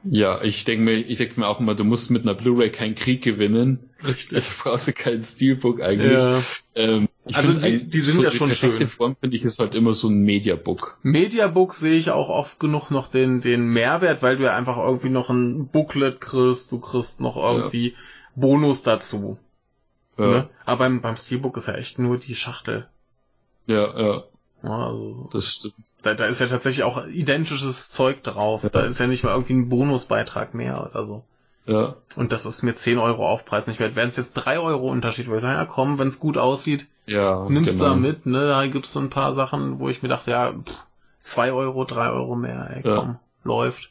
Ja, 0.04 0.42
ich 0.42 0.64
denke 0.64 0.84
mir, 0.86 0.94
ich 0.94 1.18
denke 1.18 1.40
mir 1.40 1.48
auch 1.48 1.60
immer, 1.60 1.76
du 1.76 1.84
musst 1.84 2.10
mit 2.10 2.24
einer 2.24 2.34
Blu-ray 2.34 2.72
keinen 2.72 2.96
Krieg 2.96 3.22
gewinnen. 3.22 3.90
Richtig. 4.06 4.36
Also 4.36 4.52
brauchst 4.64 4.88
du 4.88 4.94
keinen 4.94 5.24
Steelbook 5.24 5.82
eigentlich. 5.82 6.14
Ja. 6.14 6.42
Ähm, 6.76 7.10
also 7.32 7.54
die, 7.54 7.86
die 7.86 8.02
sind 8.02 8.16
so 8.16 8.24
ja 8.24 8.32
schon 8.32 8.50
die 8.50 8.56
schön. 8.56 8.88
Form 8.88 9.16
finde 9.16 9.38
ich 9.38 9.44
ist 9.44 9.60
halt 9.60 9.76
immer 9.76 9.94
so 9.94 10.10
ein 10.10 10.22
Mediabook. 10.22 10.98
Mediabook 11.04 11.74
sehe 11.74 11.98
ich 11.98 12.12
auch 12.12 12.30
oft 12.30 12.60
genug 12.60 12.92
noch 12.92 13.08
den 13.08 13.40
den 13.40 13.68
Mehrwert, 13.68 14.22
weil 14.22 14.38
du 14.38 14.44
ja 14.44 14.56
einfach 14.56 14.78
irgendwie 14.78 15.10
noch 15.10 15.30
ein 15.30 15.68
Booklet 15.68 16.20
kriegst, 16.20 16.72
du 16.72 16.80
kriegst 16.80 17.22
noch 17.22 17.38
irgendwie 17.38 17.90
ja. 17.90 17.96
Bonus 18.36 18.84
dazu. 18.84 19.38
Ja. 20.18 20.28
Ne? 20.28 20.50
Aber 20.66 20.80
beim, 20.80 21.02
beim 21.02 21.18
Steelbook 21.18 21.58
ist 21.58 21.68
ja 21.68 21.76
echt 21.76 22.00
nur 22.00 22.18
die 22.18 22.36
Schachtel. 22.36 22.88
Ja, 23.66 24.00
ja. 24.00 24.24
also, 24.62 25.30
das 25.32 25.48
stimmt. 25.48 25.76
Da, 26.02 26.14
da 26.14 26.26
ist 26.26 26.40
ja 26.40 26.48
tatsächlich 26.48 26.84
auch 26.84 27.06
identisches 27.08 27.90
Zeug 27.90 28.24
drauf. 28.24 28.64
Ja. 28.64 28.70
Da 28.70 28.82
ist 28.82 29.00
ja 29.00 29.08
nicht 29.08 29.24
mal 29.24 29.32
irgendwie 29.32 29.54
ein 29.54 29.70
Bonusbeitrag 29.70 30.54
mehr 30.54 30.88
oder 30.90 31.08
so. 31.08 31.24
Ja. 31.66 31.96
Und 32.18 32.34
das 32.34 32.46
ist 32.46 32.62
mir 32.62 32.74
10 32.74 32.98
Euro 32.98 33.28
Aufpreis 33.28 33.68
nicht 33.68 33.80
wert. 33.80 33.96
Wären 33.96 34.10
es 34.10 34.18
jetzt 34.18 34.34
3 34.34 34.60
Euro 34.60 34.90
Unterschied, 34.90 35.30
weil 35.30 35.38
ich 35.38 35.42
sage, 35.42 35.58
ja 35.58 35.66
komm, 35.66 35.98
wenn 35.98 36.10
es 36.10 36.20
gut 36.20 36.38
aussieht, 36.38 36.88
ja, 37.06 37.48
nimmst 37.50 37.80
genau. 37.80 37.86
du 37.86 37.90
da 37.92 37.96
mit, 37.96 38.26
ne? 38.26 38.48
Da 38.48 38.68
gibt's 38.68 38.92
so 38.92 39.00
ein 39.00 39.10
paar 39.10 39.34
Sachen, 39.34 39.80
wo 39.80 39.90
ich 39.90 40.04
mir 40.04 40.10
dachte, 40.10 40.32
ja, 40.32 40.54
2 41.20 41.54
Euro, 41.54 41.86
3 41.86 42.10
Euro 42.10 42.36
mehr, 42.36 42.70
ey, 42.76 42.82
komm, 42.84 43.10
ja. 43.10 43.20
läuft. 43.44 43.90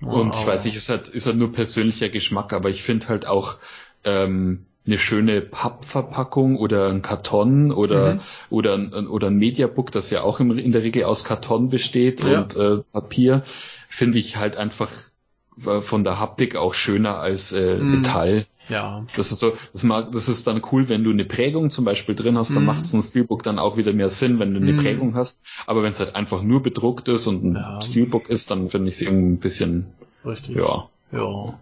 Und 0.00 0.36
ich 0.36 0.46
weiß 0.46 0.64
nicht, 0.64 0.76
ist 0.76 0.88
halt, 0.88 1.08
ist 1.08 1.26
halt 1.26 1.36
nur 1.36 1.52
persönlicher 1.52 2.08
Geschmack, 2.08 2.52
aber 2.52 2.68
ich 2.68 2.82
finde 2.82 3.08
halt 3.08 3.26
auch 3.26 3.58
ähm, 4.04 4.66
eine 4.86 4.98
schöne 4.98 5.40
Pappverpackung 5.40 6.56
oder 6.56 6.88
ein 6.88 7.02
Karton 7.02 7.72
oder 7.72 8.14
mhm. 8.14 8.20
oder 8.50 8.74
ein, 8.74 9.06
oder 9.08 9.28
ein 9.28 9.36
Mediabook, 9.36 9.90
das 9.90 10.10
ja 10.10 10.22
auch 10.22 10.40
in 10.40 10.72
der 10.72 10.82
Regel 10.82 11.04
aus 11.04 11.24
Karton 11.24 11.68
besteht 11.68 12.24
ja. 12.24 12.42
und 12.42 12.56
äh, 12.56 12.78
Papier, 12.92 13.42
finde 13.88 14.18
ich 14.18 14.36
halt 14.36 14.56
einfach 14.56 14.90
äh, 15.64 15.80
von 15.80 16.04
der 16.04 16.20
Haptik 16.20 16.56
auch 16.56 16.74
schöner 16.74 17.18
als 17.18 17.52
äh, 17.52 17.76
mhm. 17.76 17.96
Metall. 17.96 18.46
Ja. 18.68 19.06
Das 19.16 19.30
ist 19.30 19.38
so, 19.38 19.56
das 19.72 19.84
mag, 19.84 20.10
das 20.12 20.28
ist 20.28 20.46
dann 20.46 20.62
cool, 20.72 20.88
wenn 20.88 21.04
du 21.04 21.10
eine 21.10 21.24
Prägung 21.24 21.70
zum 21.70 21.84
Beispiel 21.84 22.14
drin 22.14 22.36
hast, 22.36 22.54
dann 22.54 22.64
mm. 22.64 22.66
macht 22.66 22.86
so 22.86 22.96
ein 22.96 23.02
Steelbook 23.02 23.44
dann 23.44 23.60
auch 23.60 23.76
wieder 23.76 23.92
mehr 23.92 24.10
Sinn, 24.10 24.40
wenn 24.40 24.54
du 24.54 24.60
eine 24.60 24.72
mm. 24.72 24.78
Prägung 24.78 25.14
hast. 25.14 25.46
Aber 25.66 25.84
wenn 25.84 25.92
es 25.92 26.00
halt 26.00 26.16
einfach 26.16 26.42
nur 26.42 26.64
bedruckt 26.64 27.06
ist 27.06 27.28
und 27.28 27.44
ein 27.44 27.54
ja. 27.54 27.80
Steelbook 27.80 28.28
ist, 28.28 28.50
dann 28.50 28.68
finde 28.68 28.88
ich 28.88 28.96
es 28.96 29.02
irgendwie 29.02 29.34
ein 29.34 29.38
bisschen. 29.38 29.86
Richtig. 30.24 30.56
Ja. 30.56 30.88
Ja. 31.12 31.54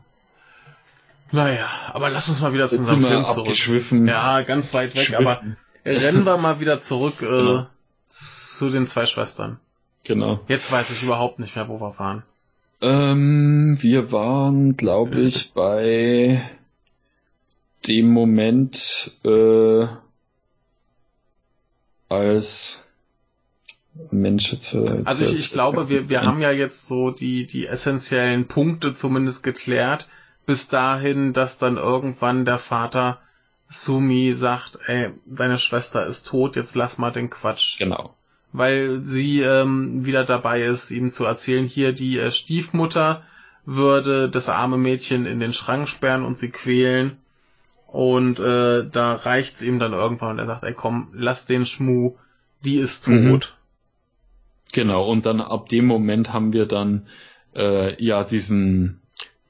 Naja, 1.34 1.66
aber 1.92 2.10
lass 2.10 2.28
uns 2.28 2.40
mal 2.40 2.52
wieder 2.52 2.68
zu 2.68 2.76
unserem 2.76 3.02
Film 3.02 3.24
zurück. 3.24 4.06
Ja, 4.06 4.42
ganz 4.42 4.72
weit 4.72 4.94
weg, 4.94 5.18
aber 5.18 5.42
rennen 5.84 6.24
wir 6.24 6.36
mal 6.36 6.60
wieder 6.60 6.78
zurück 6.78 7.16
äh, 7.22 7.26
genau. 7.26 7.66
zu 8.06 8.70
den 8.70 8.86
zwei 8.86 9.06
Schwestern. 9.06 9.58
Genau. 10.04 10.38
Jetzt 10.46 10.70
weiß 10.70 10.90
ich 10.90 11.02
überhaupt 11.02 11.40
nicht 11.40 11.56
mehr, 11.56 11.68
wo 11.68 11.80
wir 11.80 11.98
waren. 11.98 12.22
Ähm, 12.80 13.76
wir 13.80 14.12
waren, 14.12 14.76
glaube 14.76 15.22
ich, 15.22 15.52
bei 15.54 16.48
dem 17.88 18.12
Moment, 18.12 19.10
äh, 19.24 19.86
als 22.08 22.84
Mensch 24.12 24.52
jetzt. 24.52 24.72
Also 25.04 25.24
ich, 25.24 25.34
ich 25.34 25.50
glaube, 25.50 25.88
wir, 25.88 26.08
wir 26.08 26.22
haben 26.22 26.40
ja 26.40 26.52
jetzt 26.52 26.86
so 26.86 27.10
die, 27.10 27.48
die 27.48 27.66
essentiellen 27.66 28.46
Punkte 28.46 28.94
zumindest 28.94 29.42
geklärt. 29.42 30.08
Bis 30.46 30.68
dahin, 30.68 31.32
dass 31.32 31.58
dann 31.58 31.76
irgendwann 31.76 32.44
der 32.44 32.58
Vater 32.58 33.18
Sumi 33.68 34.32
sagt, 34.34 34.78
ey, 34.86 35.10
deine 35.26 35.58
Schwester 35.58 36.06
ist 36.06 36.26
tot, 36.26 36.56
jetzt 36.56 36.74
lass 36.76 36.98
mal 36.98 37.10
den 37.10 37.30
Quatsch. 37.30 37.78
Genau. 37.78 38.14
Weil 38.52 39.00
sie 39.04 39.40
ähm, 39.40 40.04
wieder 40.04 40.24
dabei 40.24 40.62
ist, 40.62 40.90
ihm 40.90 41.10
zu 41.10 41.24
erzählen, 41.24 41.64
hier 41.64 41.92
die 41.92 42.18
äh, 42.18 42.30
Stiefmutter 42.30 43.22
würde 43.64 44.28
das 44.28 44.48
arme 44.48 44.76
Mädchen 44.76 45.26
in 45.26 45.40
den 45.40 45.52
Schrank 45.52 45.88
sperren 45.88 46.24
und 46.24 46.36
sie 46.36 46.50
quälen. 46.50 47.16
Und 47.86 48.38
äh, 48.40 48.88
da 48.88 49.14
reicht's 49.14 49.62
ihm 49.62 49.78
dann 49.78 49.92
irgendwann 49.92 50.32
und 50.32 50.38
er 50.40 50.46
sagt, 50.46 50.64
ey 50.64 50.74
komm, 50.74 51.08
lass 51.12 51.46
den 51.46 51.64
Schmu, 51.64 52.16
die 52.64 52.76
ist 52.76 53.08
mhm. 53.08 53.30
tot. 53.30 53.54
Mhm. 53.56 53.64
Genau, 54.72 55.08
und 55.08 55.24
dann 55.26 55.40
ab 55.40 55.68
dem 55.68 55.86
Moment 55.86 56.32
haben 56.32 56.52
wir 56.52 56.66
dann 56.66 57.06
äh, 57.54 58.02
ja 58.04 58.24
diesen 58.24 59.00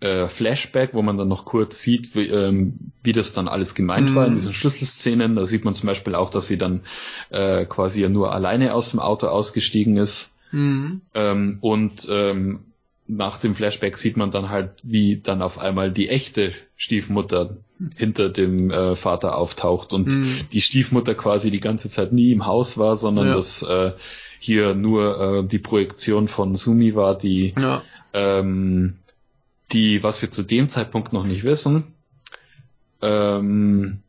äh, 0.04 0.28
Flashback, 0.28 0.90
wo 0.92 1.00
man 1.00 1.16
dann 1.16 1.28
noch 1.28 1.46
kurz 1.46 1.82
sieht, 1.82 2.14
wie, 2.14 2.26
ähm, 2.26 2.92
wie 3.02 3.12
das 3.12 3.32
dann 3.32 3.48
alles 3.48 3.74
gemeint 3.74 4.10
mhm. 4.10 4.14
war 4.14 4.26
in 4.26 4.32
mhm. 4.32 4.36
diesen 4.36 4.52
Schlüsselszenen. 4.52 5.34
Da 5.34 5.46
sieht 5.46 5.64
man 5.64 5.72
zum 5.72 5.86
Beispiel 5.86 6.14
auch, 6.14 6.28
dass 6.28 6.46
sie 6.46 6.58
dann 6.58 6.82
äh, 7.30 7.64
quasi 7.64 8.02
ja 8.02 8.10
nur 8.10 8.32
alleine 8.32 8.74
aus 8.74 8.90
dem 8.90 9.00
Auto 9.00 9.28
ausgestiegen 9.28 9.96
ist. 9.96 10.36
Mhm. 10.52 11.00
Ähm, 11.14 11.56
und 11.62 12.06
ähm, 12.10 12.66
nach 13.06 13.38
dem 13.38 13.54
Flashback 13.54 13.96
sieht 13.96 14.18
man 14.18 14.30
dann 14.30 14.50
halt, 14.50 14.72
wie 14.82 15.20
dann 15.20 15.40
auf 15.40 15.58
einmal 15.58 15.90
die 15.90 16.10
echte 16.10 16.52
Stiefmutter 16.76 17.56
hinter 17.96 18.28
dem 18.28 18.70
äh, 18.70 18.96
Vater 18.96 19.38
auftaucht 19.38 19.94
und 19.94 20.14
mhm. 20.14 20.40
die 20.52 20.60
Stiefmutter 20.60 21.14
quasi 21.14 21.50
die 21.50 21.60
ganze 21.60 21.88
Zeit 21.88 22.12
nie 22.12 22.30
im 22.32 22.44
Haus 22.44 22.76
war, 22.76 22.94
sondern 22.96 23.28
ja. 23.28 23.34
dass 23.34 23.62
äh, 23.62 23.92
hier 24.38 24.74
nur 24.74 25.20
äh, 25.20 25.46
die 25.46 25.58
Projektion 25.58 26.28
von 26.28 26.56
Sumi 26.56 26.94
war, 26.94 27.16
die 27.16 27.54
ja. 27.58 27.82
ähm, 28.12 28.98
die, 29.72 30.02
was 30.02 30.22
wir 30.22 30.30
zu 30.30 30.42
dem 30.42 30.68
Zeitpunkt 30.68 31.12
noch 31.12 31.24
nicht 31.24 31.44
wissen, 31.44 31.94
ähm, 33.02 34.00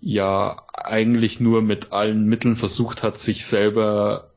ja 0.00 0.62
eigentlich 0.72 1.40
nur 1.40 1.62
mit 1.62 1.92
allen 1.92 2.26
Mitteln 2.26 2.56
versucht 2.56 3.02
hat, 3.02 3.18
sich 3.18 3.46
selber 3.46 4.28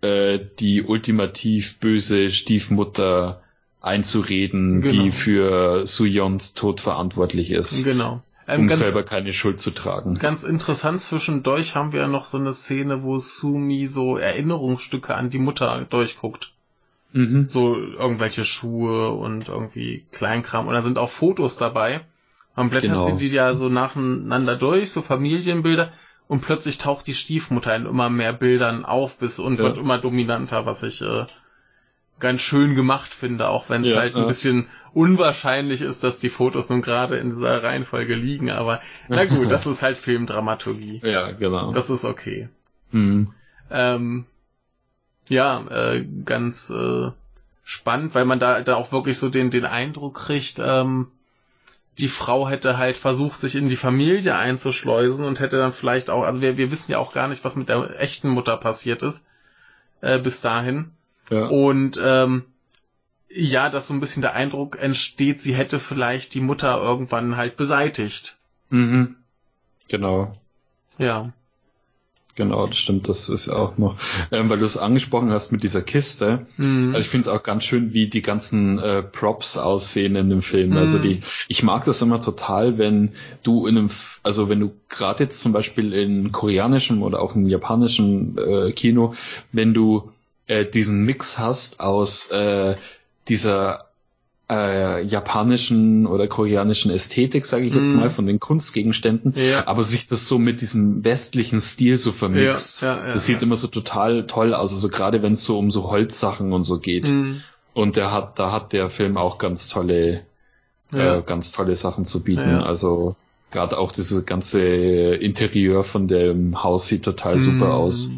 äh, 0.00 0.38
die 0.58 0.82
ultimativ 0.82 1.78
böse 1.80 2.30
Stiefmutter 2.30 3.42
einzureden, 3.80 4.82
genau. 4.82 4.92
die 4.92 5.10
für 5.10 5.86
Suyons 5.86 6.54
Tod 6.54 6.80
verantwortlich 6.80 7.50
ist. 7.50 7.84
Genau. 7.84 8.22
Ähm, 8.46 8.62
um 8.62 8.66
ganz, 8.68 8.80
selber 8.80 9.02
keine 9.02 9.32
Schuld 9.32 9.60
zu 9.60 9.70
tragen. 9.70 10.18
Ganz 10.18 10.42
interessant, 10.42 11.00
zwischendurch 11.00 11.74
haben 11.74 11.92
wir 11.92 12.00
ja 12.00 12.08
noch 12.08 12.24
so 12.24 12.38
eine 12.38 12.52
Szene, 12.52 13.02
wo 13.02 13.18
Sumi 13.18 13.86
so 13.86 14.16
Erinnerungsstücke 14.16 15.14
an 15.14 15.30
die 15.30 15.38
Mutter 15.38 15.86
durchguckt. 15.90 16.52
Mhm. 17.18 17.48
So 17.48 17.74
irgendwelche 17.74 18.44
Schuhe 18.44 19.10
und 19.10 19.48
irgendwie 19.48 20.06
Kleinkram. 20.12 20.68
Und 20.68 20.74
da 20.74 20.82
sind 20.82 20.98
auch 20.98 21.10
Fotos 21.10 21.56
dabei. 21.56 22.02
Man 22.54 22.70
blättert 22.70 22.90
genau. 22.90 23.16
sie 23.16 23.28
die 23.28 23.34
ja 23.34 23.54
so 23.54 23.68
nacheinander 23.68 24.54
durch, 24.54 24.92
so 24.92 25.02
Familienbilder 25.02 25.90
und 26.28 26.42
plötzlich 26.42 26.78
taucht 26.78 27.08
die 27.08 27.14
Stiefmutter 27.14 27.74
in 27.74 27.86
immer 27.86 28.08
mehr 28.08 28.32
Bildern 28.32 28.84
auf 28.84 29.18
bis 29.18 29.40
und 29.40 29.58
ja. 29.58 29.64
wird 29.64 29.78
immer 29.78 29.98
dominanter, 29.98 30.64
was 30.64 30.84
ich 30.84 31.02
äh, 31.02 31.26
ganz 32.20 32.40
schön 32.40 32.76
gemacht 32.76 33.12
finde, 33.12 33.48
auch 33.48 33.68
wenn 33.68 33.82
es 33.82 33.94
ja, 33.94 33.96
halt 33.96 34.14
ein 34.14 34.28
bisschen 34.28 34.68
unwahrscheinlich 34.92 35.82
ist, 35.82 36.04
dass 36.04 36.20
die 36.20 36.30
Fotos 36.30 36.68
nun 36.68 36.82
gerade 36.82 37.16
in 37.16 37.30
dieser 37.30 37.64
Reihenfolge 37.64 38.14
liegen, 38.14 38.50
aber 38.50 38.80
na 39.08 39.24
gut, 39.24 39.50
das 39.50 39.66
ist 39.66 39.82
halt 39.82 39.96
Filmdramaturgie. 39.96 41.00
Ja, 41.02 41.32
genau. 41.32 41.72
Das 41.72 41.90
ist 41.90 42.04
okay. 42.04 42.48
Mhm. 42.92 43.26
Ähm, 43.70 44.26
ja, 45.28 45.64
äh, 45.68 46.04
ganz 46.24 46.70
äh, 46.70 47.10
spannend, 47.64 48.14
weil 48.14 48.24
man 48.24 48.40
da, 48.40 48.62
da 48.62 48.76
auch 48.76 48.92
wirklich 48.92 49.18
so 49.18 49.28
den, 49.28 49.50
den 49.50 49.64
Eindruck 49.64 50.14
kriegt, 50.16 50.58
ähm, 50.58 51.08
die 51.98 52.08
Frau 52.08 52.48
hätte 52.48 52.78
halt 52.78 52.96
versucht, 52.96 53.38
sich 53.38 53.56
in 53.56 53.68
die 53.68 53.76
Familie 53.76 54.36
einzuschleusen 54.36 55.26
und 55.26 55.40
hätte 55.40 55.58
dann 55.58 55.72
vielleicht 55.72 56.10
auch, 56.10 56.22
also 56.22 56.40
wir, 56.40 56.56
wir 56.56 56.70
wissen 56.70 56.92
ja 56.92 56.98
auch 56.98 57.12
gar 57.12 57.28
nicht, 57.28 57.44
was 57.44 57.56
mit 57.56 57.68
der 57.68 58.00
echten 58.00 58.28
Mutter 58.28 58.56
passiert 58.56 59.02
ist, 59.02 59.26
äh, 60.00 60.18
bis 60.18 60.40
dahin. 60.40 60.92
Ja. 61.30 61.46
Und 61.46 62.00
ähm, 62.02 62.44
ja, 63.28 63.68
dass 63.68 63.88
so 63.88 63.94
ein 63.94 64.00
bisschen 64.00 64.22
der 64.22 64.34
Eindruck 64.34 64.80
entsteht, 64.80 65.40
sie 65.40 65.54
hätte 65.54 65.78
vielleicht 65.78 66.34
die 66.34 66.40
Mutter 66.40 66.80
irgendwann 66.80 67.36
halt 67.36 67.56
beseitigt. 67.56 68.36
Mhm. 68.70 69.16
Genau. 69.88 70.36
Ja. 70.98 71.32
Genau, 72.38 72.68
das 72.68 72.78
stimmt, 72.78 73.08
das 73.08 73.28
ist 73.28 73.48
auch 73.48 73.78
noch, 73.78 73.96
ähm, 74.30 74.48
weil 74.48 74.60
du 74.60 74.64
es 74.64 74.76
angesprochen 74.76 75.32
hast 75.32 75.50
mit 75.50 75.64
dieser 75.64 75.82
Kiste. 75.82 76.46
Mhm. 76.56 76.90
Also 76.94 77.00
ich 77.00 77.08
finde 77.08 77.28
es 77.28 77.34
auch 77.34 77.42
ganz 77.42 77.64
schön, 77.64 77.94
wie 77.94 78.06
die 78.06 78.22
ganzen 78.22 78.78
äh, 78.78 79.02
Props 79.02 79.58
aussehen 79.58 80.14
in 80.14 80.30
dem 80.30 80.42
Film. 80.42 80.70
Mhm. 80.70 80.76
Also 80.76 81.00
die, 81.00 81.22
ich 81.48 81.64
mag 81.64 81.84
das 81.84 82.00
immer 82.00 82.20
total, 82.20 82.78
wenn 82.78 83.10
du 83.42 83.66
in 83.66 83.76
einem, 83.76 83.90
also 84.22 84.48
wenn 84.48 84.60
du 84.60 84.70
gerade 84.88 85.24
jetzt 85.24 85.42
zum 85.42 85.50
Beispiel 85.50 85.92
in 85.92 86.30
koreanischem 86.30 87.02
oder 87.02 87.20
auch 87.20 87.34
in 87.34 87.48
japanischem 87.48 88.38
äh, 88.38 88.70
Kino, 88.70 89.14
wenn 89.50 89.74
du 89.74 90.12
äh, 90.46 90.64
diesen 90.64 91.02
Mix 91.04 91.38
hast 91.38 91.80
aus 91.80 92.30
äh, 92.30 92.76
dieser 93.28 93.87
äh, 94.50 95.04
japanischen 95.04 96.06
oder 96.06 96.26
koreanischen 96.26 96.90
Ästhetik, 96.90 97.44
sage 97.44 97.66
ich 97.66 97.74
jetzt 97.74 97.92
mm. 97.92 97.96
mal, 97.96 98.10
von 98.10 98.26
den 98.26 98.40
Kunstgegenständen, 98.40 99.34
ja. 99.36 99.66
aber 99.66 99.84
sich 99.84 100.06
das 100.06 100.26
so 100.26 100.38
mit 100.38 100.60
diesem 100.62 101.04
westlichen 101.04 101.60
Stil 101.60 101.98
so 101.98 102.12
vermixt. 102.12 102.82
Ja, 102.82 102.96
ja, 102.96 103.12
das 103.12 103.26
sieht 103.26 103.42
immer 103.42 103.56
so 103.56 103.66
total 103.66 104.26
toll 104.26 104.54
aus, 104.54 104.72
also 104.72 104.88
gerade 104.88 105.22
wenn 105.22 105.32
es 105.32 105.44
so 105.44 105.58
um 105.58 105.70
so 105.70 105.90
Holzsachen 105.90 106.52
und 106.52 106.64
so 106.64 106.78
geht. 106.78 107.08
Mm. 107.08 107.42
Und 107.74 107.96
der 107.96 108.10
hat, 108.10 108.38
da 108.38 108.50
hat 108.50 108.72
der 108.72 108.88
Film 108.88 109.16
auch 109.16 109.38
ganz 109.38 109.68
tolle, 109.68 110.22
äh, 110.92 111.22
ganz 111.22 111.52
tolle 111.52 111.76
Sachen 111.76 112.06
zu 112.06 112.24
bieten. 112.24 112.56
Also 112.56 113.16
gerade 113.50 113.78
auch 113.78 113.92
dieses 113.92 114.24
ganze 114.24 114.60
Interieur 114.62 115.84
von 115.84 116.08
dem 116.08 116.62
Haus 116.62 116.88
sieht 116.88 117.04
total 117.04 117.36
mm. 117.36 117.38
super 117.38 117.74
aus 117.74 118.10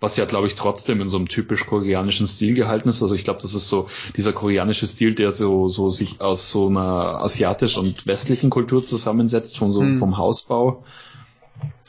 was 0.00 0.16
ja, 0.16 0.24
glaube 0.26 0.46
ich, 0.46 0.56
trotzdem 0.56 1.00
in 1.00 1.08
so 1.08 1.16
einem 1.16 1.28
typisch 1.28 1.64
koreanischen 1.66 2.26
Stil 2.26 2.54
gehalten 2.54 2.88
ist. 2.88 3.00
Also 3.02 3.14
ich 3.14 3.24
glaube, 3.24 3.40
das 3.40 3.54
ist 3.54 3.68
so 3.68 3.88
dieser 4.16 4.32
koreanische 4.32 4.86
Stil, 4.86 5.14
der 5.14 5.32
so, 5.32 5.68
so 5.68 5.88
sich 5.88 6.20
aus 6.20 6.50
so 6.52 6.68
einer 6.68 7.20
asiatisch 7.22 7.78
und 7.78 8.06
westlichen 8.06 8.50
Kultur 8.50 8.84
zusammensetzt, 8.84 9.56
von 9.56 9.72
so, 9.72 9.80
hm. 9.80 9.98
vom 9.98 10.18
Hausbau. 10.18 10.84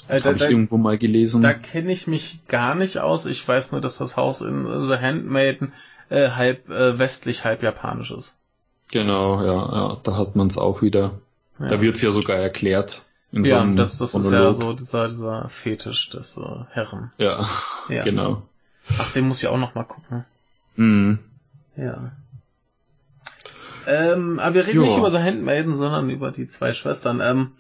Äh, 0.08 0.22
Habe 0.22 0.34
ich 0.34 0.40
da, 0.40 0.50
irgendwo 0.50 0.78
mal 0.78 0.98
gelesen. 0.98 1.42
Da 1.42 1.54
kenne 1.54 1.92
ich 1.92 2.08
mich 2.08 2.40
gar 2.48 2.76
nicht 2.76 3.00
aus. 3.00 3.26
Ich 3.26 3.46
weiß 3.46 3.74
nur, 3.74 3.82
dass 3.82 3.98
das 3.98 4.16
Haus 4.16 4.42
in 4.42 4.84
The 4.84 4.96
Handmaiden 4.96 5.74
äh, 6.10 6.30
halb 6.30 6.70
äh, 6.70 6.98
westlich, 6.98 7.44
halb 7.44 7.62
japanisch 7.62 8.12
ist. 8.12 8.38
Genau, 8.92 9.42
ja, 9.44 9.54
ja, 9.54 9.98
da 10.02 10.16
hat 10.16 10.38
man 10.38 10.48
es 10.48 10.58
auch 10.58 10.82
wieder. 10.82 11.20
Ja. 11.60 11.68
Da 11.68 11.82
wird's 11.82 12.02
ja 12.02 12.12
sogar 12.12 12.38
erklärt. 12.38 13.02
In 13.32 13.44
ja, 13.44 13.66
so 13.66 13.74
das, 13.76 13.98
das 13.98 14.16
ist 14.16 14.32
ja 14.32 14.54
so 14.54 14.74
dieser, 14.74 15.10
dieser 15.10 15.50
Fetisch 15.50 16.10
des 16.10 16.38
äh, 16.38 16.64
Herren. 16.72 17.12
Ja, 17.18 17.48
ja, 17.90 18.04
genau. 18.06 18.44
Ach, 18.98 19.12
den 19.12 19.28
muss 19.28 19.44
ich 19.44 19.50
auch 19.50 19.58
noch 19.58 19.76
mal 19.76 19.84
gucken. 19.84 20.26
Mhm. 20.76 21.20
Ja. 21.76 22.12
Ähm, 23.86 24.40
aber 24.40 24.56
wir 24.56 24.68
reden 24.68 24.78
jo. 24.78 24.86
nicht 24.86 24.98
über 24.98 25.12
so 25.12 25.20
Handmaiden, 25.20 25.76
sondern 25.76 26.10
über 26.10 26.32
die 26.32 26.48
zwei 26.48 26.74
Schwestern. 26.74 27.20
Ähm, 27.22 27.54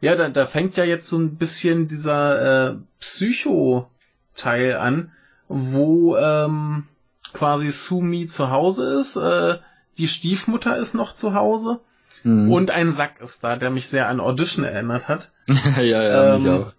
ja, 0.00 0.14
da, 0.14 0.28
da 0.28 0.44
fängt 0.44 0.76
ja 0.76 0.84
jetzt 0.84 1.08
so 1.08 1.18
ein 1.18 1.36
bisschen 1.36 1.88
dieser 1.88 2.72
äh, 2.72 2.76
Psycho-Teil 3.00 4.76
an, 4.76 5.12
wo 5.48 6.16
ähm, 6.16 6.84
quasi 7.32 7.70
Sumi 7.70 8.26
zu 8.26 8.50
Hause 8.50 8.92
ist, 9.00 9.16
äh, 9.16 9.58
die 9.98 10.08
Stiefmutter 10.08 10.76
ist 10.76 10.94
noch 10.94 11.14
zu 11.14 11.34
Hause 11.34 11.80
mhm. 12.24 12.50
und 12.50 12.70
ein 12.70 12.90
Sack 12.90 13.20
ist 13.20 13.44
da, 13.44 13.56
der 13.56 13.70
mich 13.70 13.88
sehr 13.88 14.08
an 14.08 14.20
Audition 14.20 14.64
erinnert 14.64 15.08
hat. 15.08 15.30
ja, 15.76 15.82
ja, 15.82 16.34
ähm, 16.34 16.42
mich 16.42 16.50
auch. 16.50 16.72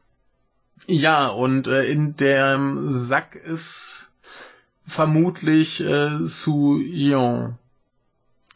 Ja, 0.87 1.27
und 1.27 1.67
äh, 1.67 1.85
in 1.85 2.15
dem 2.15 2.89
Sack 2.89 3.35
ist 3.35 4.11
vermutlich 4.85 5.83
äh, 5.83 6.19
Su 6.23 6.77
Yeon. 6.77 7.55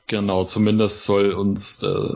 Genau, 0.08 0.44
zumindest 0.44 1.04
soll 1.04 1.32
uns, 1.32 1.82
äh, 1.84 2.14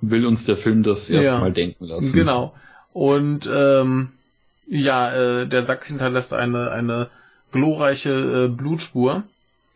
will 0.00 0.26
uns 0.26 0.44
der 0.44 0.56
Film 0.56 0.82
das 0.82 1.10
erstmal 1.10 1.48
ja, 1.48 1.54
denken 1.54 1.86
lassen. 1.86 2.14
Genau. 2.14 2.54
Und 2.92 3.48
ähm, 3.52 4.12
ja, 4.66 5.12
äh, 5.12 5.46
der 5.46 5.62
Sack 5.62 5.86
hinterlässt 5.86 6.32
eine, 6.32 6.70
eine 6.70 7.08
glorreiche 7.50 8.44
äh, 8.44 8.48
Blutspur, 8.48 9.24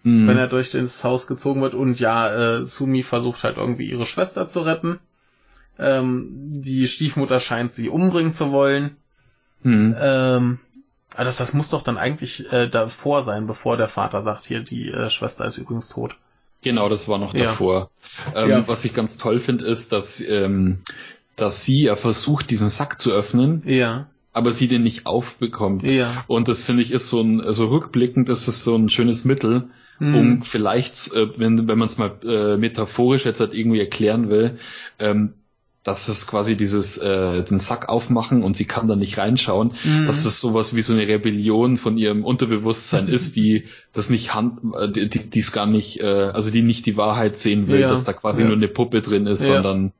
mhm. 0.04 0.28
wenn 0.28 0.38
er 0.38 0.46
durch 0.46 0.70
das 0.70 1.02
Haus 1.02 1.26
gezogen 1.26 1.60
wird. 1.62 1.74
Und 1.74 1.98
ja, 1.98 2.58
äh, 2.58 2.64
Sumi 2.64 3.02
versucht 3.02 3.42
halt 3.42 3.56
irgendwie 3.56 3.90
ihre 3.90 4.06
Schwester 4.06 4.46
zu 4.46 4.60
retten. 4.60 5.00
Ähm, 5.78 6.28
die 6.30 6.86
Stiefmutter 6.86 7.40
scheint 7.40 7.72
sie 7.72 7.88
umbringen 7.88 8.32
zu 8.32 8.52
wollen. 8.52 8.96
Mhm. 9.62 9.96
Ähm, 9.98 10.58
aber 11.14 11.24
das, 11.24 11.38
das 11.38 11.54
muss 11.54 11.70
doch 11.70 11.82
dann 11.82 11.96
eigentlich 11.96 12.52
äh, 12.52 12.68
davor 12.68 13.22
sein, 13.22 13.46
bevor 13.46 13.76
der 13.76 13.88
Vater 13.88 14.22
sagt, 14.22 14.44
hier, 14.44 14.60
die 14.60 14.90
äh, 14.90 15.10
Schwester 15.10 15.44
ist 15.44 15.58
übrigens 15.58 15.88
tot. 15.88 16.16
Genau, 16.62 16.88
das 16.88 17.08
war 17.08 17.18
noch 17.18 17.34
ja. 17.34 17.44
davor. 17.44 17.90
Ähm, 18.34 18.50
ja. 18.50 18.68
Was 18.68 18.84
ich 18.84 18.94
ganz 18.94 19.18
toll 19.18 19.38
finde, 19.38 19.64
ist, 19.66 19.92
dass, 19.92 20.20
ähm, 20.20 20.80
dass 21.36 21.64
sie 21.64 21.82
ja 21.82 21.96
versucht, 21.96 22.50
diesen 22.50 22.68
Sack 22.68 22.98
zu 22.98 23.12
öffnen. 23.12 23.62
Ja 23.66 24.06
aber 24.34 24.50
sie 24.52 24.66
den 24.66 24.82
nicht 24.82 25.06
aufbekommt. 25.06 25.84
Ja. 25.84 26.24
Und 26.26 26.48
das 26.48 26.64
finde 26.64 26.82
ich 26.82 26.90
ist 26.90 27.08
so 27.08 27.20
ein, 27.20 27.40
also 27.40 27.66
rückblickend 27.66 28.28
ist 28.28 28.48
es 28.48 28.64
so 28.64 28.74
ein 28.74 28.90
schönes 28.90 29.24
Mittel, 29.24 29.68
mhm. 29.98 30.14
um 30.14 30.42
vielleicht, 30.42 31.12
äh, 31.14 31.38
wenn, 31.38 31.68
wenn 31.68 31.78
man 31.78 31.86
es 31.86 31.98
mal 31.98 32.12
äh, 32.24 32.56
metaphorisch 32.56 33.24
jetzt 33.24 33.40
halt 33.40 33.54
irgendwie 33.54 33.80
erklären 33.80 34.28
will, 34.28 34.58
ähm, 34.98 35.34
dass 35.84 36.08
es 36.08 36.26
quasi 36.26 36.56
dieses 36.56 36.96
äh, 36.96 37.42
den 37.42 37.58
Sack 37.58 37.90
aufmachen 37.90 38.42
und 38.42 38.56
sie 38.56 38.64
kann 38.64 38.88
da 38.88 38.96
nicht 38.96 39.18
reinschauen, 39.18 39.74
mhm. 39.84 40.06
dass 40.06 40.24
es 40.24 40.40
sowas 40.40 40.74
wie 40.74 40.80
so 40.80 40.94
eine 40.94 41.06
Rebellion 41.06 41.76
von 41.76 41.98
ihrem 41.98 42.24
Unterbewusstsein 42.24 43.06
ist, 43.06 43.36
die 43.36 43.64
das 43.92 44.08
nicht 44.08 44.34
hand, 44.34 44.60
äh, 44.74 44.90
die 44.90 45.08
die 45.08 45.38
es 45.38 45.52
gar 45.52 45.66
nicht, 45.66 46.00
äh, 46.00 46.06
also 46.06 46.50
die 46.50 46.62
nicht 46.62 46.86
die 46.86 46.96
Wahrheit 46.96 47.36
sehen 47.36 47.68
will, 47.68 47.80
ja. 47.80 47.86
dass 47.86 48.04
da 48.04 48.14
quasi 48.14 48.40
ja. 48.40 48.48
nur 48.48 48.56
eine 48.56 48.68
Puppe 48.68 49.02
drin 49.02 49.26
ist, 49.26 49.46
ja. 49.46 49.54
sondern 49.54 49.92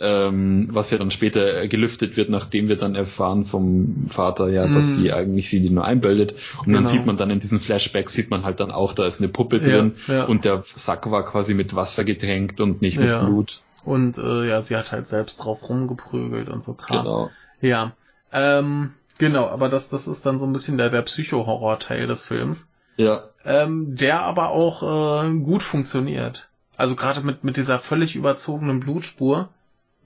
ähm, 0.00 0.68
was 0.70 0.90
ja 0.90 0.98
dann 0.98 1.10
später 1.10 1.66
gelüftet 1.66 2.16
wird, 2.16 2.30
nachdem 2.30 2.68
wir 2.68 2.76
dann 2.76 2.94
erfahren 2.94 3.44
vom 3.44 4.06
Vater, 4.08 4.48
ja, 4.48 4.66
dass 4.66 4.96
mhm. 4.96 5.02
sie 5.02 5.12
eigentlich 5.12 5.50
sie 5.50 5.60
die 5.60 5.70
nur 5.70 5.84
einbildet. 5.84 6.34
Und 6.58 6.66
genau. 6.66 6.78
dann 6.78 6.86
sieht 6.86 7.06
man 7.06 7.16
dann 7.16 7.30
in 7.30 7.40
diesen 7.40 7.60
Flashbacks, 7.60 8.12
sieht 8.12 8.30
man 8.30 8.44
halt 8.44 8.60
dann 8.60 8.70
auch, 8.70 8.92
da 8.92 9.06
ist 9.06 9.20
eine 9.20 9.28
Puppe 9.28 9.60
drin 9.60 9.96
ja, 10.06 10.14
ja. 10.14 10.24
und 10.24 10.44
der 10.44 10.62
Sack 10.62 11.10
war 11.10 11.24
quasi 11.24 11.54
mit 11.54 11.74
Wasser 11.74 12.04
getränkt 12.04 12.60
und 12.60 12.80
nicht 12.80 12.98
mit 12.98 13.08
ja. 13.08 13.24
Blut. 13.24 13.62
Und 13.84 14.18
äh, 14.18 14.48
ja, 14.48 14.62
sie 14.62 14.76
hat 14.76 14.92
halt 14.92 15.06
selbst 15.06 15.38
drauf 15.38 15.68
rumgeprügelt 15.68 16.48
und 16.48 16.62
so 16.62 16.74
Kram. 16.74 17.04
Genau. 17.04 17.30
Ja. 17.60 17.92
Ähm, 18.32 18.92
genau, 19.18 19.46
aber 19.48 19.68
das, 19.68 19.88
das 19.88 20.06
ist 20.06 20.26
dann 20.26 20.38
so 20.38 20.46
ein 20.46 20.52
bisschen 20.52 20.78
der, 20.78 20.90
der 20.90 21.02
Psycho-Horror-Teil 21.02 22.06
des 22.06 22.26
Films. 22.26 22.70
Ja. 22.96 23.24
Ähm, 23.44 23.96
der 23.96 24.20
aber 24.22 24.50
auch 24.50 24.82
äh, 25.24 25.30
gut 25.38 25.62
funktioniert. 25.62 26.48
Also 26.76 26.94
gerade 26.94 27.20
mit, 27.22 27.44
mit 27.44 27.56
dieser 27.56 27.78
völlig 27.78 28.14
überzogenen 28.14 28.80
Blutspur 28.80 29.48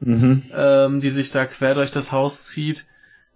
mhm. 0.03 0.43
ähm, 0.55 1.01
die 1.01 1.11
sich 1.11 1.31
da 1.31 1.45
quer 1.47 1.75
durch 1.75 1.91
das 1.91 2.13
Haus 2.13 2.45
zieht. 2.45 2.87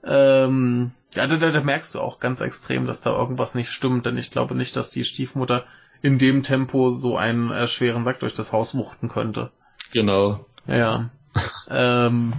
Ähm, 0.05 0.93
ja, 1.15 1.27
da, 1.27 1.37
da 1.37 1.61
merkst 1.61 1.95
du 1.95 2.01
auch 2.01 2.21
ganz 2.21 2.41
extrem, 2.41 2.87
dass 2.87 3.01
da 3.01 3.17
irgendwas 3.17 3.55
nicht 3.55 3.71
stimmt, 3.71 4.07
denn 4.07 4.19
ich 4.19 4.31
glaube 4.31 4.55
nicht, 4.55 4.77
dass 4.77 4.91
die 4.91 5.05
Stiefmutter 5.05 5.65
in 6.03 6.19
dem 6.19 6.43
Tempo 6.43 6.91
so 6.91 7.17
einen 7.17 7.51
äh, 7.51 7.67
schweren 7.67 8.05
Sack 8.05 8.21
durch 8.21 8.35
das 8.35 8.53
Haus 8.53 8.75
wuchten 8.75 9.09
könnte. 9.09 9.51
Genau. 9.93 10.45
Ja. 10.67 11.11
ähm, 11.71 12.35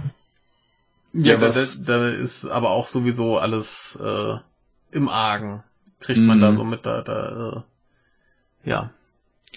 ja, 1.12 1.34
ja 1.34 1.36
da, 1.36 1.48
da, 1.48 1.98
da, 1.98 2.08
ist 2.08 2.46
aber 2.46 2.70
auch 2.70 2.88
sowieso 2.88 3.38
alles 3.38 3.98
äh, 4.02 4.36
im 4.92 5.08
Argen. 5.08 5.62
Kriegt 6.00 6.20
man 6.20 6.40
da 6.40 6.52
mhm. 6.52 6.54
so 6.54 6.64
mit, 6.64 6.86
da, 6.86 7.02
da 7.02 7.64
äh, 8.64 8.68
ja. 8.68 8.90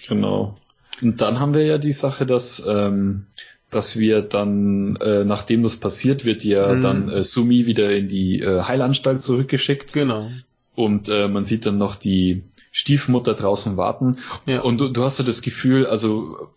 Genau. 0.08 0.58
Und 1.00 1.20
dann 1.20 1.38
haben 1.38 1.54
wir 1.54 1.64
ja 1.64 1.78
die 1.78 1.92
Sache, 1.92 2.26
dass 2.26 2.64
ähm, 2.66 3.26
dass 3.74 3.98
wir 3.98 4.22
dann, 4.22 4.96
äh, 4.96 5.24
nachdem 5.24 5.62
das 5.62 5.76
passiert, 5.76 6.24
wird 6.24 6.44
ja 6.44 6.74
mhm. 6.74 6.80
dann 6.82 7.08
äh, 7.08 7.24
Sumi 7.24 7.66
wieder 7.66 7.94
in 7.94 8.08
die 8.08 8.40
äh, 8.40 8.62
Heilanstalt 8.62 9.22
zurückgeschickt. 9.22 9.92
Genau. 9.92 10.30
Und 10.74 11.08
äh, 11.08 11.28
man 11.28 11.44
sieht 11.44 11.66
dann 11.66 11.78
noch 11.78 11.96
die 11.96 12.42
Stiefmutter 12.70 13.34
draußen 13.34 13.76
warten. 13.76 14.18
Ja. 14.46 14.60
Und 14.60 14.80
du, 14.80 14.88
du 14.88 15.02
hast 15.04 15.18
ja 15.18 15.24
das 15.24 15.42
Gefühl, 15.42 15.86
also 15.86 16.50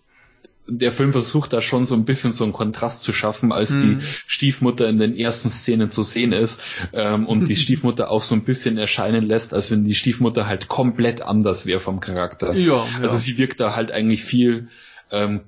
der 0.68 0.92
Film 0.92 1.12
versucht 1.12 1.54
da 1.54 1.62
schon 1.62 1.86
so 1.86 1.96
ein 1.96 2.06
bisschen 2.06 2.32
so 2.32 2.44
einen 2.44 2.54
Kontrast 2.54 3.04
zu 3.04 3.14
schaffen, 3.14 3.52
als 3.52 3.72
mhm. 3.72 3.80
die 3.80 4.06
Stiefmutter 4.26 4.88
in 4.90 4.98
den 4.98 5.16
ersten 5.16 5.50
Szenen 5.50 5.92
zu 5.92 6.02
sehen 6.02 6.32
ist 6.32 6.62
ähm, 6.94 7.28
und 7.28 7.48
die 7.50 7.56
Stiefmutter 7.56 8.10
auch 8.10 8.22
so 8.22 8.36
ein 8.36 8.46
bisschen 8.46 8.78
erscheinen 8.78 9.26
lässt, 9.26 9.54
als 9.54 9.70
wenn 9.72 9.86
die 9.86 9.96
Stiefmutter 9.96 10.48
halt 10.48 10.68
komplett 10.68 11.22
anders 11.22 11.66
wäre 11.66 11.80
vom 11.80 12.00
Charakter. 12.00 12.54
Ja, 12.54 12.86
ja. 12.86 12.88
Also 13.02 13.18
sie 13.18 13.38
wirkt 13.38 13.60
da 13.60 13.76
halt 13.76 13.92
eigentlich 13.92 14.24
viel 14.24 14.70
ähm, 15.12 15.42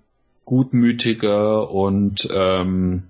gutmütiger 0.48 1.70
und 1.70 2.26
ähm, 2.32 3.04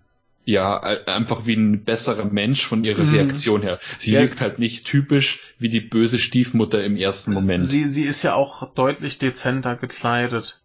ja, 0.43 0.79
einfach 0.79 1.45
wie 1.45 1.55
ein 1.55 1.83
besserer 1.83 2.25
Mensch 2.25 2.65
von 2.65 2.83
ihrer 2.83 3.03
mhm. 3.03 3.13
Reaktion 3.13 3.61
her. 3.61 3.79
Sie 3.99 4.13
ja. 4.13 4.21
wirkt 4.21 4.41
halt 4.41 4.57
nicht 4.57 4.87
typisch 4.87 5.39
wie 5.59 5.69
die 5.69 5.81
böse 5.81 6.17
Stiefmutter 6.17 6.83
im 6.83 6.97
ersten 6.97 7.33
Moment. 7.33 7.63
Sie, 7.65 7.89
sie 7.89 8.05
ist 8.05 8.23
ja 8.23 8.33
auch 8.33 8.73
deutlich 8.73 9.19
dezenter 9.19 9.75
gekleidet. 9.75 10.59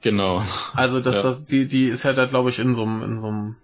Genau. 0.00 0.44
Also 0.74 1.00
das, 1.00 1.16
ja. 1.16 1.22
das, 1.24 1.44
die, 1.44 1.66
die 1.66 1.86
ist 1.86 2.04
ja 2.04 2.12
da, 2.12 2.26
glaube 2.26 2.50
ich, 2.50 2.60
in 2.60 2.76
so 2.76 2.84
einem, 2.84 3.02
in 3.02 3.18
so 3.18 3.28
einem, 3.28 3.56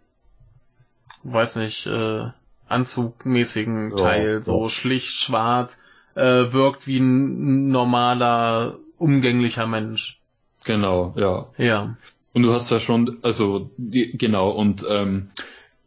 weiß 1.22 1.56
nicht, 1.56 1.86
äh, 1.86 2.24
anzugmäßigen 2.66 3.96
Teil, 3.96 4.32
ja, 4.32 4.40
so 4.40 4.68
schlicht 4.68 5.10
schwarz, 5.10 5.80
äh, 6.16 6.52
wirkt 6.52 6.88
wie 6.88 6.98
ein 6.98 7.68
normaler, 7.68 8.78
umgänglicher 8.96 9.68
Mensch. 9.68 10.18
Genau, 10.64 11.14
ja. 11.16 11.46
Ja. 11.56 11.96
Und 12.39 12.44
du 12.44 12.52
hast 12.52 12.70
ja 12.70 12.78
schon, 12.78 13.18
also 13.23 13.73
die, 13.78 14.17
genau, 14.17 14.50
und 14.50 14.86
ähm, 14.89 15.31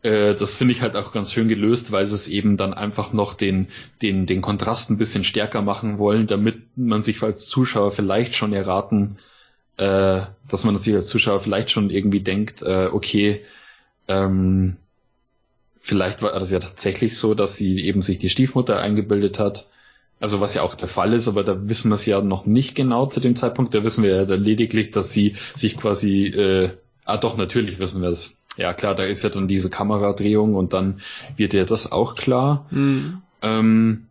äh, 0.01 0.35
das 0.35 0.57
finde 0.57 0.73
ich 0.73 0.81
halt 0.81 0.97
auch 0.97 1.13
ganz 1.13 1.31
schön 1.31 1.47
gelöst, 1.47 1.93
weil 1.93 2.05
sie 2.05 2.13
es 2.13 2.27
eben 2.27 2.57
dann 2.57 2.73
einfach 2.73 3.13
noch 3.13 3.35
den, 3.35 3.69
den, 4.01 4.25
den 4.25 4.41
Kontrast 4.41 4.89
ein 4.89 4.97
bisschen 4.97 5.23
stärker 5.23 5.61
machen 5.61 5.97
wollen, 5.97 6.27
damit 6.27 6.57
man 6.75 7.03
sich 7.03 7.23
als 7.23 7.47
Zuschauer 7.47 7.93
vielleicht 7.93 8.35
schon 8.35 8.51
erraten, 8.51 9.15
äh, 9.77 10.23
dass 10.49 10.65
man 10.65 10.75
sich 10.75 10.93
als 10.93 11.07
Zuschauer 11.07 11.39
vielleicht 11.39 11.71
schon 11.71 11.89
irgendwie 11.89 12.19
denkt, 12.19 12.63
äh, 12.63 12.89
okay, 12.91 13.45
ähm, 14.09 14.75
vielleicht 15.79 16.21
war 16.21 16.37
das 16.37 16.51
ja 16.51 16.59
tatsächlich 16.59 17.17
so, 17.17 17.33
dass 17.33 17.55
sie 17.55 17.79
eben 17.79 18.01
sich 18.01 18.19
die 18.19 18.29
Stiefmutter 18.29 18.77
eingebildet 18.77 19.39
hat 19.39 19.67
also 20.21 20.39
was 20.39 20.53
ja 20.53 20.61
auch 20.61 20.75
der 20.75 20.87
Fall 20.87 21.13
ist, 21.13 21.27
aber 21.27 21.43
da 21.43 21.67
wissen 21.67 21.89
wir 21.89 21.95
es 21.95 22.05
ja 22.05 22.21
noch 22.21 22.45
nicht 22.45 22.75
genau 22.75 23.07
zu 23.07 23.19
dem 23.19 23.35
Zeitpunkt. 23.35 23.73
Da 23.73 23.83
wissen 23.83 24.03
wir 24.03 24.15
ja 24.15 24.21
lediglich, 24.21 24.91
dass 24.91 25.11
sie 25.11 25.35
sich 25.55 25.77
quasi, 25.77 26.27
äh, 26.27 26.71
ah 27.05 27.17
doch, 27.17 27.37
natürlich 27.37 27.79
wissen 27.79 28.01
wir 28.01 28.09
es. 28.09 28.41
Ja 28.55 28.73
klar, 28.73 28.93
da 28.93 29.03
ist 29.03 29.23
ja 29.23 29.29
dann 29.29 29.47
diese 29.47 29.69
Kameradrehung 29.69 30.53
und 30.53 30.73
dann 30.73 31.01
wird 31.37 31.53
ja 31.53 31.65
das 31.65 31.91
auch 31.91 32.15
klar. 32.15 32.67
Mhm. 32.69 33.23
Ähm, 33.41 34.07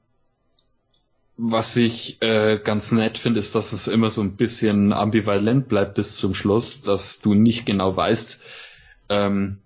was 1.36 1.76
ich 1.76 2.20
äh, 2.20 2.58
ganz 2.62 2.90
nett 2.90 3.16
finde, 3.16 3.38
ist, 3.38 3.54
dass 3.54 3.72
es 3.72 3.86
immer 3.86 4.10
so 4.10 4.20
ein 4.20 4.36
bisschen 4.36 4.92
ambivalent 4.92 5.68
bleibt 5.68 5.94
bis 5.94 6.16
zum 6.16 6.34
Schluss, 6.34 6.82
dass 6.82 7.20
du 7.20 7.34
nicht 7.34 7.66
genau 7.66 7.96
weißt, 7.96 8.40
ähm, 9.08 9.58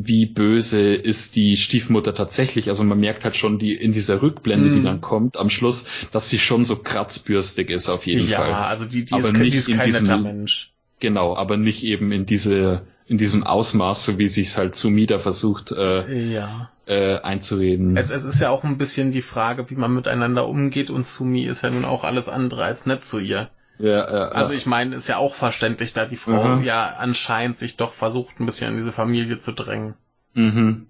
wie 0.00 0.26
böse 0.26 0.94
ist 0.94 1.34
die 1.34 1.56
Stiefmutter 1.56 2.14
tatsächlich. 2.14 2.68
Also 2.68 2.84
man 2.84 3.00
merkt 3.00 3.24
halt 3.24 3.34
schon 3.34 3.58
die 3.58 3.74
in 3.74 3.90
dieser 3.90 4.22
Rückblende, 4.22 4.66
mm. 4.66 4.72
die 4.72 4.78
mhm. 4.78 4.84
dann 4.84 5.00
kommt 5.00 5.36
am 5.36 5.50
Schluss, 5.50 5.86
dass 6.12 6.28
sie 6.28 6.38
schon 6.38 6.64
so 6.64 6.76
kratzbürstig 6.76 7.68
ist 7.68 7.88
auf 7.88 8.06
jeden 8.06 8.28
ja, 8.28 8.38
Fall. 8.38 8.50
Ja, 8.50 8.66
also 8.66 8.84
die, 8.84 9.04
die, 9.04 9.12
aber 9.12 9.24
ist, 9.24 9.36
nicht 9.36 9.52
die 9.54 9.56
ist 9.56 9.76
kein 9.76 9.86
diesem, 9.86 10.04
netter 10.04 10.18
Mensch. 10.18 10.72
Genau, 11.00 11.36
aber 11.36 11.56
nicht 11.56 11.82
eben 11.82 12.12
in 12.12 12.26
diese 12.26 12.82
in 13.06 13.16
diesem 13.16 13.42
Ausmaß, 13.42 14.04
so 14.04 14.18
wie 14.18 14.28
sich's 14.28 14.56
halt 14.58 14.76
Sumida 14.76 15.18
versucht 15.18 15.72
äh, 15.72 16.30
ja. 16.30 16.70
äh, 16.86 17.18
einzureden. 17.18 17.96
Es, 17.96 18.10
es 18.10 18.24
ist 18.24 18.38
ja 18.38 18.50
auch 18.50 18.64
ein 18.64 18.76
bisschen 18.76 19.10
die 19.10 19.22
Frage, 19.22 19.68
wie 19.70 19.76
man 19.76 19.94
miteinander 19.94 20.46
umgeht 20.46 20.90
und 20.90 21.06
Sumi 21.06 21.44
ist 21.46 21.62
ja 21.62 21.70
nun 21.70 21.86
auch 21.86 22.04
alles 22.04 22.28
andere 22.28 22.64
als 22.64 22.84
nett 22.84 23.02
zu 23.02 23.18
ihr. 23.18 23.48
Ja, 23.78 23.90
ja, 23.90 24.28
also 24.28 24.52
ich 24.52 24.66
meine, 24.66 24.96
ist 24.96 25.08
ja 25.08 25.18
auch 25.18 25.34
verständlich, 25.34 25.92
da 25.92 26.04
die 26.04 26.16
Frau 26.16 26.56
mhm. 26.56 26.64
ja 26.64 26.96
anscheinend 26.96 27.56
sich 27.56 27.76
doch 27.76 27.92
versucht, 27.92 28.40
ein 28.40 28.46
bisschen 28.46 28.72
in 28.72 28.76
diese 28.76 28.92
Familie 28.92 29.38
zu 29.38 29.52
drängen. 29.52 29.94
Mhm. 30.34 30.86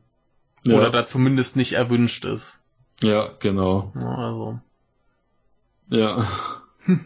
Ja. 0.64 0.76
Oder 0.76 0.90
da 0.90 1.04
zumindest 1.04 1.56
nicht 1.56 1.74
erwünscht 1.74 2.24
ist. 2.24 2.62
Ja, 3.02 3.28
genau. 3.40 3.92
Ja, 3.94 4.14
also. 4.14 4.58
Ja. 5.90 6.28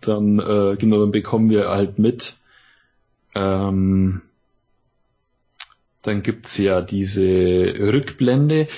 dann, 0.00 0.38
äh, 0.38 0.76
genau, 0.76 1.00
dann 1.00 1.12
bekommen 1.12 1.50
wir 1.50 1.68
halt 1.68 1.98
mit. 1.98 2.36
Ähm, 3.34 4.20
dann 6.02 6.22
gibt's 6.22 6.58
ja 6.58 6.80
diese 6.82 7.22
Rückblende 7.22 8.68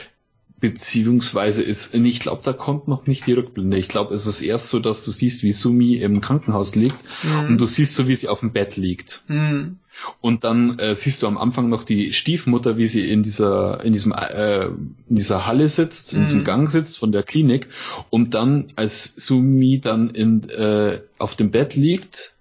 Beziehungsweise 0.64 1.62
ist, 1.62 1.94
ich 1.94 2.20
glaube, 2.20 2.40
da 2.42 2.54
kommt 2.54 2.88
noch 2.88 3.06
nicht 3.06 3.26
die 3.26 3.34
Rückblende. 3.34 3.76
Ich 3.76 3.90
glaube, 3.90 4.14
es 4.14 4.26
ist 4.26 4.40
erst 4.40 4.70
so, 4.70 4.78
dass 4.78 5.04
du 5.04 5.10
siehst, 5.10 5.42
wie 5.42 5.52
Sumi 5.52 5.96
im 5.96 6.22
Krankenhaus 6.22 6.74
liegt 6.74 6.96
mhm. 7.22 7.48
und 7.48 7.60
du 7.60 7.66
siehst 7.66 7.94
so, 7.94 8.08
wie 8.08 8.14
sie 8.14 8.28
auf 8.28 8.40
dem 8.40 8.54
Bett 8.54 8.78
liegt. 8.78 9.24
Mhm. 9.28 9.76
Und 10.22 10.42
dann 10.42 10.78
äh, 10.78 10.94
siehst 10.94 11.20
du 11.20 11.26
am 11.26 11.36
Anfang 11.36 11.68
noch 11.68 11.84
die 11.84 12.14
Stiefmutter, 12.14 12.78
wie 12.78 12.86
sie 12.86 13.10
in 13.10 13.22
dieser 13.22 13.84
in 13.84 13.92
diesem 13.92 14.12
äh, 14.12 14.68
in 14.68 14.94
dieser 15.10 15.44
Halle 15.44 15.68
sitzt, 15.68 16.14
in 16.14 16.20
mhm. 16.20 16.22
diesem 16.22 16.44
Gang 16.44 16.66
sitzt 16.66 16.96
von 16.96 17.12
der 17.12 17.24
Klinik. 17.24 17.68
Und 18.08 18.32
dann, 18.32 18.68
als 18.74 19.16
Sumi 19.16 19.80
dann 19.80 20.08
in, 20.08 20.48
äh, 20.48 21.02
auf 21.18 21.34
dem 21.34 21.50
Bett 21.50 21.74
liegt, 21.74 22.36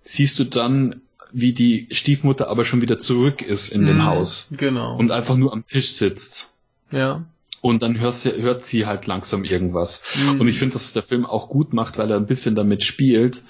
siehst 0.00 0.38
du 0.38 0.44
dann, 0.44 1.02
wie 1.32 1.52
die 1.52 1.86
Stiefmutter 1.90 2.48
aber 2.48 2.64
schon 2.64 2.80
wieder 2.80 2.98
zurück 2.98 3.42
ist 3.42 3.68
in 3.68 3.84
dem 3.84 3.96
mhm. 3.96 4.06
Haus. 4.06 4.54
Genau. 4.56 4.96
Und 4.96 5.10
einfach 5.10 5.36
nur 5.36 5.52
am 5.52 5.66
Tisch 5.66 5.92
sitzt. 5.92 6.54
Ja. 6.90 7.26
Und 7.60 7.82
dann 7.82 7.98
hört 7.98 8.14
sie, 8.14 8.40
hört 8.40 8.64
sie 8.64 8.86
halt 8.86 9.06
langsam 9.06 9.44
irgendwas. 9.44 10.04
Mhm. 10.14 10.40
Und 10.40 10.48
ich 10.48 10.58
finde, 10.58 10.74
dass 10.74 10.92
der 10.92 11.02
Film 11.02 11.26
auch 11.26 11.48
gut 11.48 11.72
macht, 11.72 11.98
weil 11.98 12.10
er 12.10 12.16
ein 12.16 12.26
bisschen 12.26 12.54
damit 12.54 12.84
spielt, 12.84 13.42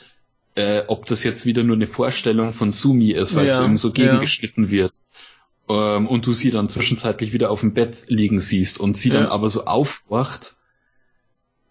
äh, 0.54 0.82
ob 0.86 1.06
das 1.06 1.24
jetzt 1.24 1.46
wieder 1.46 1.62
nur 1.62 1.76
eine 1.76 1.86
Vorstellung 1.86 2.52
von 2.52 2.72
Sumi 2.72 3.12
ist, 3.12 3.36
weil 3.36 3.46
ja, 3.46 3.60
es 3.60 3.66
ihm 3.66 3.76
so 3.76 3.92
gegengeschnitten 3.92 4.64
ja. 4.64 4.70
wird. 4.70 4.92
Ähm, 5.68 6.06
und 6.06 6.26
du 6.26 6.32
sie 6.32 6.50
dann 6.50 6.68
zwischenzeitlich 6.68 7.32
wieder 7.32 7.50
auf 7.50 7.60
dem 7.60 7.74
Bett 7.74 8.06
liegen 8.08 8.40
siehst 8.40 8.80
und 8.80 8.96
sie 8.96 9.10
ja. 9.10 9.16
dann 9.16 9.26
aber 9.26 9.48
so 9.48 9.66
aufwacht 9.66 10.56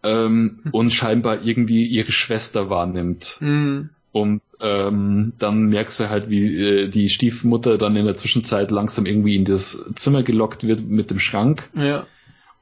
ähm, 0.04 0.60
und 0.72 0.92
scheinbar 0.92 1.44
irgendwie 1.44 1.86
ihre 1.86 2.12
Schwester 2.12 2.70
wahrnimmt. 2.70 3.38
Mhm. 3.40 3.90
Und 4.12 4.42
ähm, 4.62 5.34
dann 5.38 5.66
merkst 5.66 6.00
du 6.00 6.10
halt, 6.10 6.30
wie 6.30 6.56
äh, 6.56 6.88
die 6.88 7.10
Stiefmutter 7.10 7.78
dann 7.78 7.96
in 7.96 8.06
der 8.06 8.16
Zwischenzeit 8.16 8.72
langsam 8.72 9.06
irgendwie 9.06 9.36
in 9.36 9.46
das 9.46 9.92
Zimmer 9.96 10.24
gelockt 10.24 10.66
wird 10.66 10.88
mit 10.88 11.12
dem 11.12 11.20
Schrank. 11.20 11.70
Ja. 11.78 12.08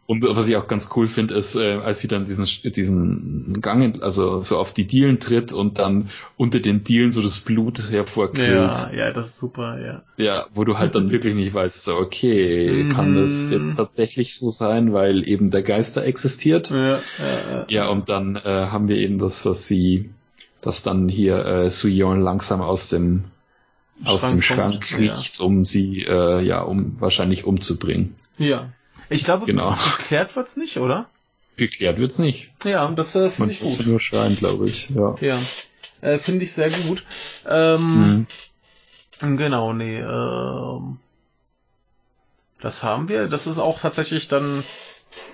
Und 0.07 0.23
was 0.23 0.47
ich 0.47 0.55
auch 0.55 0.67
ganz 0.67 0.89
cool 0.95 1.07
finde, 1.07 1.33
ist, 1.33 1.55
äh, 1.55 1.79
als 1.83 1.99
sie 1.99 2.07
dann 2.07 2.25
diesen, 2.25 2.45
diesen 2.63 3.59
Gang, 3.59 4.03
also 4.03 4.39
so 4.39 4.59
auf 4.59 4.71
die 4.71 4.85
Dielen 4.85 5.19
tritt 5.19 5.51
und 5.51 5.79
dann 5.79 6.11
unter 6.37 6.59
den 6.59 6.83
Dielen 6.83 7.11
so 7.11 7.23
das 7.23 7.39
Blut 7.39 7.89
hervorquillt. 7.89 8.77
Ja, 8.77 8.91
ja, 8.93 9.11
das 9.11 9.29
ist 9.29 9.39
super, 9.39 9.83
ja. 9.83 10.03
Ja, 10.23 10.45
wo 10.53 10.63
du 10.63 10.77
halt 10.77 10.93
dann 10.93 11.09
wirklich 11.09 11.33
nicht 11.33 11.55
weißt, 11.55 11.85
so, 11.85 11.95
okay, 11.95 12.87
kann 12.89 13.15
das 13.15 13.49
mhm. 13.49 13.67
jetzt 13.67 13.77
tatsächlich 13.77 14.37
so 14.37 14.49
sein, 14.49 14.93
weil 14.93 15.27
eben 15.27 15.49
der 15.49 15.63
Geister 15.63 16.03
existiert? 16.03 16.69
Ja, 16.69 16.99
ja, 17.17 17.65
ja. 17.67 17.87
und 17.89 18.07
dann 18.07 18.35
äh, 18.35 18.41
haben 18.43 18.87
wir 18.87 18.97
eben 18.97 19.17
das, 19.17 19.41
dass 19.41 19.67
sie, 19.67 20.11
dass 20.61 20.83
dann 20.83 21.09
hier 21.09 21.43
äh, 21.45 21.71
Suyeon 21.71 22.21
langsam 22.21 22.61
aus 22.61 22.89
dem 22.89 23.23
Schrank 24.03 24.13
aus 24.13 24.29
dem 24.29 24.41
Schrank 24.41 24.81
kriecht, 24.81 25.39
ja. 25.39 25.45
um 25.45 25.65
sie, 25.65 26.03
äh, 26.03 26.41
ja, 26.41 26.61
um 26.61 26.99
wahrscheinlich 26.99 27.45
umzubringen. 27.45 28.15
Ja. 28.37 28.69
Ich 29.09 29.23
glaube, 29.23 29.45
genau. 29.45 29.75
geklärt 29.97 30.35
wird's 30.35 30.57
nicht, 30.57 30.77
oder? 30.77 31.09
Geklärt 31.57 31.99
wird's 31.99 32.19
nicht. 32.19 32.51
Ja, 32.63 32.89
das 32.91 33.15
äh, 33.15 33.29
finde 33.29 33.51
ich 33.51 33.61
gut. 33.61 33.85
nur 33.85 33.99
schreien, 33.99 34.35
glaube 34.35 34.67
ich. 34.67 34.89
Ja. 34.89 35.15
Ja. 35.21 35.41
Äh, 36.01 36.17
finde 36.17 36.43
ich 36.43 36.53
sehr 36.53 36.69
gut. 36.69 37.03
Ähm, 37.47 38.27
mhm. 39.21 39.37
Genau, 39.37 39.73
nee. 39.73 39.99
Ähm, 39.99 40.97
das 42.61 42.83
haben 42.83 43.07
wir. 43.09 43.27
Das 43.27 43.47
ist 43.47 43.59
auch 43.59 43.79
tatsächlich 43.79 44.27
dann 44.27 44.63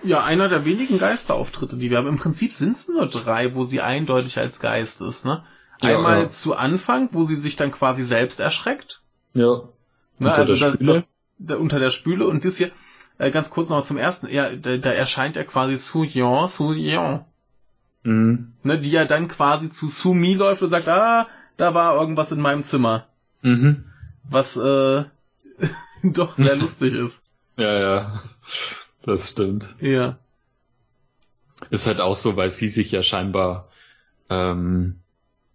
ja 0.03 0.23
einer 0.23 0.49
der 0.49 0.65
wenigen 0.65 0.99
Geisterauftritte, 0.99 1.77
die 1.77 1.89
wir 1.89 1.97
haben. 1.97 2.07
Im 2.07 2.17
Prinzip 2.17 2.53
sind 2.53 2.75
es 2.75 2.87
nur 2.87 3.07
drei, 3.07 3.55
wo 3.55 3.63
sie 3.63 3.81
eindeutig 3.81 4.37
als 4.37 4.59
Geist 4.59 5.01
ist. 5.01 5.25
Ne? 5.25 5.43
Einmal 5.79 6.17
ja, 6.17 6.23
ja. 6.23 6.29
zu 6.29 6.55
Anfang, 6.55 7.09
wo 7.11 7.23
sie 7.23 7.35
sich 7.35 7.55
dann 7.55 7.71
quasi 7.71 8.03
selbst 8.03 8.39
erschreckt. 8.39 9.01
Ja. 9.33 9.63
Ne, 10.19 10.29
unter 10.29 10.35
also 10.35 10.55
der 10.55 10.73
Spüle. 10.73 10.93
Da, 10.93 11.03
da, 11.39 11.55
unter 11.55 11.79
der 11.79 11.89
Spüle 11.89 12.27
und 12.27 12.45
das 12.45 12.57
hier 12.57 12.71
äh, 13.21 13.29
ganz 13.29 13.51
kurz 13.51 13.69
noch 13.69 13.83
zum 13.83 13.97
ersten, 13.97 14.27
ja, 14.29 14.55
da, 14.55 14.77
da 14.77 14.89
erscheint 14.91 15.37
er 15.37 15.45
quasi 15.45 15.77
Su 15.77 16.03
Yon, 16.03 16.47
Su 16.47 16.73
Yon. 16.73 17.23
Mhm. 18.03 18.53
Ne, 18.63 18.79
die 18.79 18.89
ja 18.89 19.05
dann 19.05 19.27
quasi 19.27 19.69
zu 19.69 19.89
Su 19.89 20.15
Mi 20.15 20.33
läuft 20.33 20.63
und 20.63 20.71
sagt, 20.71 20.87
ah, 20.87 21.27
da 21.55 21.75
war 21.75 21.95
irgendwas 21.95 22.31
in 22.31 22.41
meinem 22.41 22.63
Zimmer. 22.63 23.07
Mhm. 23.43 23.85
Was 24.23 24.57
äh, 24.57 25.05
doch 26.03 26.35
sehr 26.35 26.55
lustig 26.55 26.95
ist. 26.95 27.25
Ja, 27.57 27.77
ja. 27.77 28.23
Das 29.03 29.29
stimmt. 29.29 29.75
Ja. 29.81 30.17
Ist 31.69 31.85
halt 31.85 31.99
auch 31.99 32.15
so, 32.15 32.37
weil 32.37 32.49
sie 32.49 32.69
sich 32.69 32.91
ja 32.91 33.03
scheinbar 33.03 33.67
ähm, 34.29 35.00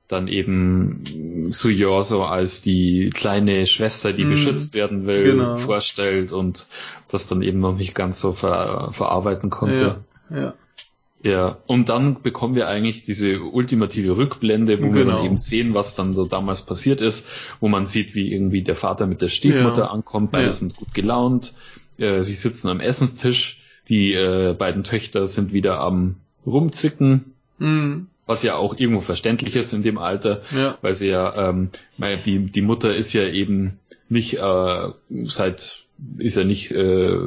dann 0.08 0.28
eben 0.28 1.50
Suyoso 1.50 2.24
als 2.24 2.62
die 2.62 3.10
kleine 3.12 3.66
Schwester, 3.66 4.12
die 4.12 4.24
mm, 4.24 4.30
beschützt 4.30 4.74
werden 4.74 5.06
will, 5.06 5.32
genau. 5.32 5.56
vorstellt 5.56 6.32
und 6.32 6.66
das 7.08 7.26
dann 7.26 7.42
eben 7.42 7.58
noch 7.58 7.76
nicht 7.76 7.94
ganz 7.94 8.20
so 8.20 8.32
ver 8.32 8.90
verarbeiten 8.92 9.50
konnte. 9.50 10.04
Ja, 10.30 10.36
ja. 10.36 10.54
Ja, 11.22 11.58
und 11.66 11.88
dann 11.88 12.22
bekommen 12.22 12.54
wir 12.54 12.68
eigentlich 12.68 13.02
diese 13.02 13.40
ultimative 13.40 14.16
Rückblende, 14.16 14.78
wo 14.78 14.90
genau. 14.90 14.94
wir 14.94 15.04
dann 15.06 15.24
eben 15.24 15.38
sehen, 15.38 15.74
was 15.74 15.96
dann 15.96 16.14
so 16.14 16.24
damals 16.26 16.62
passiert 16.62 17.00
ist, 17.00 17.28
wo 17.58 17.66
man 17.66 17.86
sieht, 17.86 18.14
wie 18.14 18.32
irgendwie 18.32 18.62
der 18.62 18.76
Vater 18.76 19.08
mit 19.08 19.22
der 19.22 19.28
Stiefmutter 19.28 19.84
ja. 19.84 19.90
ankommt, 19.90 20.30
beide 20.30 20.44
ja. 20.44 20.52
sind 20.52 20.76
gut 20.76 20.94
gelaunt, 20.94 21.54
äh, 21.96 22.22
sie 22.22 22.34
sitzen 22.34 22.68
am 22.68 22.78
Essenstisch, 22.78 23.60
die 23.88 24.12
äh, 24.12 24.54
beiden 24.56 24.84
Töchter 24.84 25.26
sind 25.26 25.52
wieder 25.52 25.80
am 25.80 26.16
rumzicken. 26.44 27.32
Mhm 27.58 28.06
was 28.26 28.42
ja 28.42 28.56
auch 28.56 28.76
irgendwo 28.78 29.00
verständlich 29.00 29.54
ist 29.54 29.72
in 29.72 29.82
dem 29.82 29.98
Alter, 29.98 30.42
ja. 30.54 30.76
weil 30.82 30.94
sie 30.94 31.08
ja, 31.08 31.50
ähm, 31.50 31.70
die, 32.26 32.50
die 32.50 32.62
Mutter 32.62 32.94
ist 32.94 33.12
ja 33.12 33.26
eben 33.26 33.78
nicht 34.08 34.34
äh, 34.34 34.88
seit, 35.24 35.84
ist 36.18 36.36
ja 36.36 36.44
nicht 36.44 36.72
äh, 36.72 37.18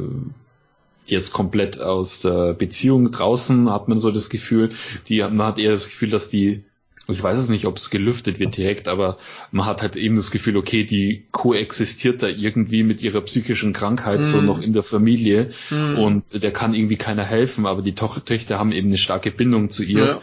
jetzt 1.05 1.33
komplett 1.33 1.81
aus 1.81 2.19
der 2.21 2.53
Beziehung 2.53 3.11
draußen, 3.11 3.71
hat 3.71 3.87
man 3.87 3.97
so 3.97 4.11
das 4.11 4.29
Gefühl, 4.29 4.71
die, 5.07 5.19
man 5.21 5.47
hat 5.47 5.59
eher 5.59 5.71
das 5.71 5.85
Gefühl, 5.85 6.09
dass 6.09 6.29
die, 6.29 6.63
ich 7.07 7.23
weiß 7.23 7.39
es 7.39 7.49
nicht, 7.49 7.65
ob 7.65 7.77
es 7.77 7.89
gelüftet 7.89 8.39
wird 8.39 8.55
direkt, 8.55 8.87
aber 8.87 9.17
man 9.51 9.65
hat 9.65 9.81
halt 9.81 9.95
eben 9.95 10.15
das 10.15 10.29
Gefühl, 10.29 10.57
okay, 10.57 10.83
die 10.83 11.25
koexistiert 11.31 12.21
da 12.21 12.27
irgendwie 12.27 12.83
mit 12.83 13.01
ihrer 13.01 13.21
psychischen 13.21 13.73
Krankheit 13.73 14.19
mm. 14.19 14.23
so 14.23 14.37
mhm. 14.39 14.45
noch 14.45 14.61
in 14.61 14.73
der 14.73 14.83
Familie 14.83 15.51
mm. 15.71 15.97
und 15.97 16.43
der 16.43 16.51
kann 16.51 16.75
irgendwie 16.75 16.97
keiner 16.97 17.23
helfen, 17.23 17.65
aber 17.65 17.81
die 17.81 17.95
Töchter 17.95 18.59
haben 18.59 18.71
eben 18.71 18.89
eine 18.89 18.99
starke 18.99 19.31
Bindung 19.31 19.71
zu 19.71 19.83
ihr 19.83 20.05
ja. 20.05 20.21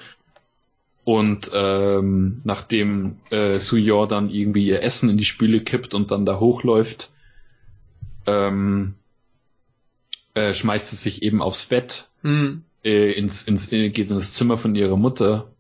Und 1.07 1.53
ähm, 1.55 2.41
nachdem 2.43 3.19
äh, 3.31 3.61
Suyor 3.61 4.09
dann 4.09 4.29
irgendwie 4.29 4.67
ihr 4.67 4.83
Essen 4.83 5.09
in 5.09 5.17
die 5.17 5.25
Spüle 5.25 5.61
kippt 5.61 5.95
und 5.95 6.11
dann 6.11 6.27
da 6.27 6.41
hochläuft, 6.41 7.13
ähm, 8.27 8.95
äh, 10.35 10.53
schmeißt 10.53 10.91
sie 10.91 10.97
sich 10.97 11.23
eben 11.23 11.43
aufs 11.43 11.67
Bett, 11.67 12.09
mhm. 12.23 12.65
äh, 12.83 13.13
ins, 13.13 13.43
ins, 13.45 13.71
äh, 13.71 13.91
geht 13.91 14.11
ins 14.11 14.35
Zimmer 14.35 14.59
von 14.59 14.75
ihrer 14.75 14.97
Mutter 14.97 15.53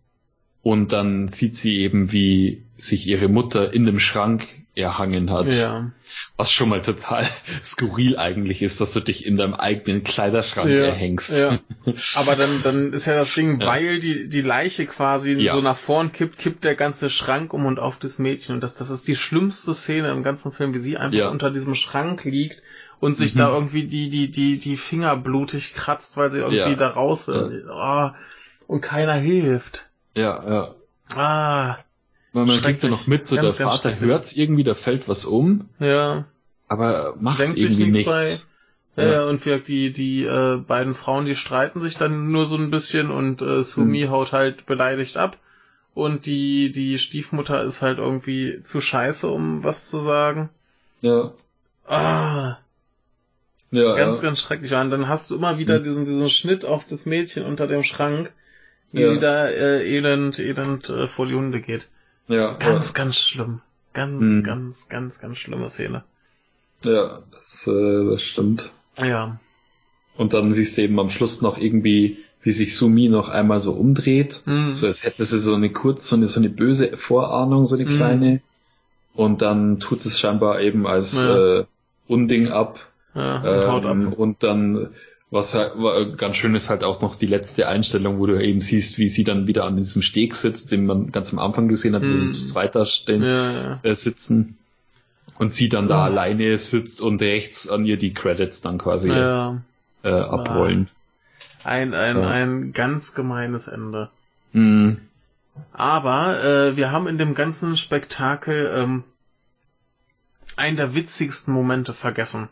und 0.62 0.92
dann 0.92 1.28
sieht 1.28 1.55
sie 1.55 1.78
eben, 1.78 2.10
wie 2.10 2.65
sich 2.76 3.07
ihre 3.07 3.28
Mutter 3.28 3.73
in 3.73 3.86
dem 3.86 4.00
Schrank 4.00 4.49
erhangen 4.77 5.31
hat. 5.31 5.53
Ja. 5.55 5.91
Was 6.37 6.53
schon 6.53 6.69
mal 6.69 6.83
total 6.83 7.27
skurril 7.65 8.19
eigentlich 8.19 8.63
ist, 8.63 8.81
dass 8.81 8.93
du 8.93 9.01
dich 9.01 9.27
in 9.27 9.37
deinem 9.37 9.55
eigenen 9.55 10.05
Kleiderschrank 10.05 10.71
ja, 10.71 10.85
erhängst. 10.85 11.39
Ja. 11.39 11.59
Aber 12.15 12.37
dann, 12.37 12.63
dann 12.63 12.93
ist 12.93 13.07
ja 13.07 13.15
das 13.15 13.35
Ding, 13.35 13.61
ja. 13.61 13.67
weil 13.67 13.99
die, 13.99 14.29
die 14.29 14.43
Leiche 14.43 14.87
quasi 14.87 15.49
so 15.51 15.61
nach 15.61 15.77
vorn 15.77 16.13
kippt, 16.13 16.39
kippt 16.39 16.65
der 16.65 16.75
ganze 16.75 17.11
Schrank 17.11 17.55
um 17.55 17.65
und 17.65 17.79
auf 17.79 17.99
das 17.99 18.19
Mädchen. 18.19 18.55
Und 18.55 18.61
das, 18.63 18.75
das 18.75 18.91
ist 18.91 19.09
die 19.09 19.17
schlimmste 19.17 19.73
Szene 19.75 20.11
im 20.13 20.23
ganzen 20.23 20.53
Film, 20.53 20.75
wie 20.75 20.79
sie 20.79 20.99
einfach 20.99 21.31
unter 21.31 21.51
diesem 21.51 21.75
Schrank 21.75 22.25
liegt 22.25 22.63
und 23.01 23.17
sich 23.17 23.35
mhm. 23.35 23.39
da 23.39 23.49
irgendwie 23.49 23.87
die, 23.87 24.11
die, 24.11 24.31
die, 24.31 24.59
die 24.59 24.77
Finger 24.77 25.17
blutig 25.17 25.75
kratzt, 25.75 26.17
weil 26.17 26.31
sie 26.31 26.41
irgendwie 26.41 26.77
da 26.77 26.89
raus 26.89 27.29
will. 27.29 27.69
Oh, 27.73 28.11
und 28.67 28.81
keiner 28.83 29.15
hilft. 29.15 29.89
Ja, 30.15 30.45
ja. 30.49 30.75
Ah. 31.15 31.79
Weil 32.37 32.45
man 32.45 32.61
kriegt 32.61 32.83
ja 32.83 32.91
noch 32.91 33.07
mit, 33.07 33.25
so 33.25 33.37
ganz, 33.37 33.57
der 33.57 33.67
Vater 33.67 33.99
hört's 33.99 34.37
irgendwie, 34.37 34.63
da 34.63 34.75
fällt 34.75 35.09
was 35.09 35.25
um. 35.25 35.71
Ja. 35.79 36.27
Aber 36.69 37.15
macht 37.19 37.41
Denkt 37.41 37.59
irgendwie 37.59 37.87
nichts. 37.87 38.15
nichts. 38.15 38.51
Bei. 38.95 39.05
Ja, 39.05 39.13
ja, 39.13 39.25
und 39.25 39.47
wie 39.47 39.59
die, 39.59 39.91
die 39.91 40.25
äh, 40.25 40.59
beiden 40.59 40.95
Frauen, 40.95 41.25
die 41.25 41.35
streiten 41.35 41.81
sich 41.81 41.97
dann 41.97 42.31
nur 42.31 42.45
so 42.45 42.57
ein 42.57 42.71
bisschen 42.71 43.11
und 43.11 43.41
äh, 43.41 43.63
Sumi 43.63 44.03
hm. 44.03 44.11
haut 44.11 44.33
halt 44.33 44.67
beleidigt 44.67 45.17
ab. 45.17 45.39
Und 45.95 46.27
die, 46.27 46.71
die 46.71 46.99
Stiefmutter 46.99 47.63
ist 47.63 47.81
halt 47.81 47.97
irgendwie 47.97 48.61
zu 48.61 48.83
scheiße, 48.83 49.29
um 49.29 49.65
was 49.65 49.89
zu 49.89 49.99
sagen. 50.01 50.51
Ja. 51.01 51.33
Ah. 51.87 52.59
Ja, 53.71 53.95
ganz, 53.95 54.19
ja. 54.19 54.25
ganz 54.25 54.41
schrecklich. 54.41 54.75
Und 54.75 54.91
dann 54.91 55.09
hast 55.09 55.31
du 55.31 55.37
immer 55.37 55.57
wieder 55.57 55.77
hm. 55.77 55.85
diesen, 55.85 56.05
diesen 56.05 56.29
Schnitt 56.29 56.67
auf 56.67 56.85
das 56.85 57.07
Mädchen 57.07 57.47
unter 57.47 57.67
dem 57.67 57.83
Schrank, 57.83 58.31
wie 58.93 59.01
ja. 59.01 59.15
sie 59.15 59.21
da 59.21 59.47
äh, 59.49 59.89
elend, 59.91 60.39
elend 60.39 60.91
äh, 60.91 61.09
vor 61.09 61.25
die 61.25 61.35
Hunde 61.35 61.63
geht. 61.63 61.89
Ja. 62.29 62.55
Ganz, 62.55 62.89
ja. 62.89 62.95
ganz 62.95 63.17
schlimm. 63.17 63.61
Ganz, 63.93 64.23
hm. 64.23 64.43
ganz, 64.43 64.89
ganz, 64.89 65.19
ganz 65.19 65.39
schlimme 65.39 65.69
Szene. 65.69 66.05
Ja, 66.85 67.23
das, 67.31 67.67
äh, 67.67 68.11
das 68.11 68.23
stimmt. 68.23 68.71
Ja. 68.99 69.39
Und 70.17 70.33
dann 70.33 70.53
siehst 70.53 70.77
du 70.77 70.83
eben 70.83 70.99
am 70.99 71.11
Schluss 71.11 71.43
noch 71.43 71.59
irgendwie, 71.59 72.19
wie 72.43 72.51
sich 72.51 72.77
Sumi 72.77 73.09
noch 73.09 73.29
einmal 73.29 73.61
so 73.61 73.73
umdreht. 73.73 74.43
Mhm. 74.47 74.73
So 74.73 74.87
als 74.87 75.05
hätte 75.05 75.25
sie 75.25 75.39
so 75.39 75.55
eine 75.55 75.71
kurz, 75.71 76.09
so 76.09 76.17
eine, 76.17 76.29
so 76.29 76.41
eine 76.41 76.49
böse 76.49 76.97
Vorahnung, 76.97 77.65
so 77.67 77.77
eine 77.77 77.85
mhm. 77.85 77.91
kleine. 77.91 78.41
Und 79.15 79.43
dann 79.43 79.81
tut 79.81 80.05
es 80.05 80.19
scheinbar 80.19 80.61
eben 80.61 80.87
als 80.87 81.15
ja. 81.15 81.61
äh, 81.61 81.65
Unding 82.07 82.49
ab. 82.49 82.81
Ja, 83.15 83.73
und, 83.75 83.85
ähm, 83.85 84.09
ab. 84.09 84.19
und 84.19 84.43
dann 84.43 84.91
Was 85.31 85.55
halt, 85.55 86.19
ganz 86.19 86.37
schön 86.37 86.55
ist 86.55 86.71
halt 86.71 86.85
auch 86.85 87.01
noch 87.01 87.17
die 87.17 87.27
letzte 87.27 87.67
Einstellung, 87.67 88.21
wo 88.21 88.27
du 88.27 88.41
eben 88.41 88.61
siehst, 88.61 88.99
wie 88.99 89.09
sie 89.09 89.25
dann 89.25 89.49
wieder 89.49 89.65
an 89.65 89.77
diesem 89.77 90.03
Steg 90.03 90.37
sitzt, 90.37 90.71
den 90.71 90.87
man 90.87 91.11
ganz 91.11 91.33
am 91.33 91.41
Anfang 91.41 91.67
gesehen 91.67 91.95
hat, 91.97 92.03
hm. 92.03 92.11
wie 92.11 92.15
sie 92.15 92.27
hm. 92.27 92.33
zu 92.33 92.47
zweiter 92.47 92.87
stehen, 92.87 93.23
ja, 93.23 93.53
ja. 93.53 93.81
Äh, 93.83 93.95
sitzen. 93.95 94.57
Und 95.39 95.53
sie 95.53 95.69
dann 95.69 95.89
da 95.89 95.99
oh. 95.99 96.05
alleine 96.05 96.57
sitzt 96.59 97.01
und 97.01 97.21
rechts 97.21 97.69
an 97.69 97.85
ihr 97.85 97.99
die 97.99 98.15
Credits 98.15 98.61
dann 98.61 98.79
quasi 98.79 99.11
ja. 99.11 99.61
äh, 100.03 100.09
abrollen. 100.09 100.89
Ein, 101.65 101.93
ein, 101.95 102.17
ein 102.19 102.73
ganz 102.73 103.15
gemeines 103.15 103.67
Ende. 103.67 104.09
Mhm. 104.53 104.99
Aber 105.73 106.43
äh, 106.43 106.77
wir 106.77 106.93
haben 106.93 107.09
in 107.09 107.19
dem 107.19 107.35
ganzen 107.35 107.77
Spektakel 107.77 108.73
ähm, 108.75 109.05
einen 110.55 110.77
der 110.77 110.95
witzigsten 110.95 111.53
Momente 111.53 111.93
vergessen. 111.93 112.49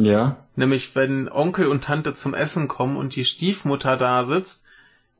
Ja. 0.00 0.36
Nämlich, 0.56 0.94
wenn 0.94 1.28
Onkel 1.28 1.66
und 1.66 1.84
Tante 1.84 2.14
zum 2.14 2.34
Essen 2.34 2.68
kommen 2.68 2.96
und 2.96 3.16
die 3.16 3.24
Stiefmutter 3.24 3.96
da 3.96 4.24
sitzt 4.24 4.66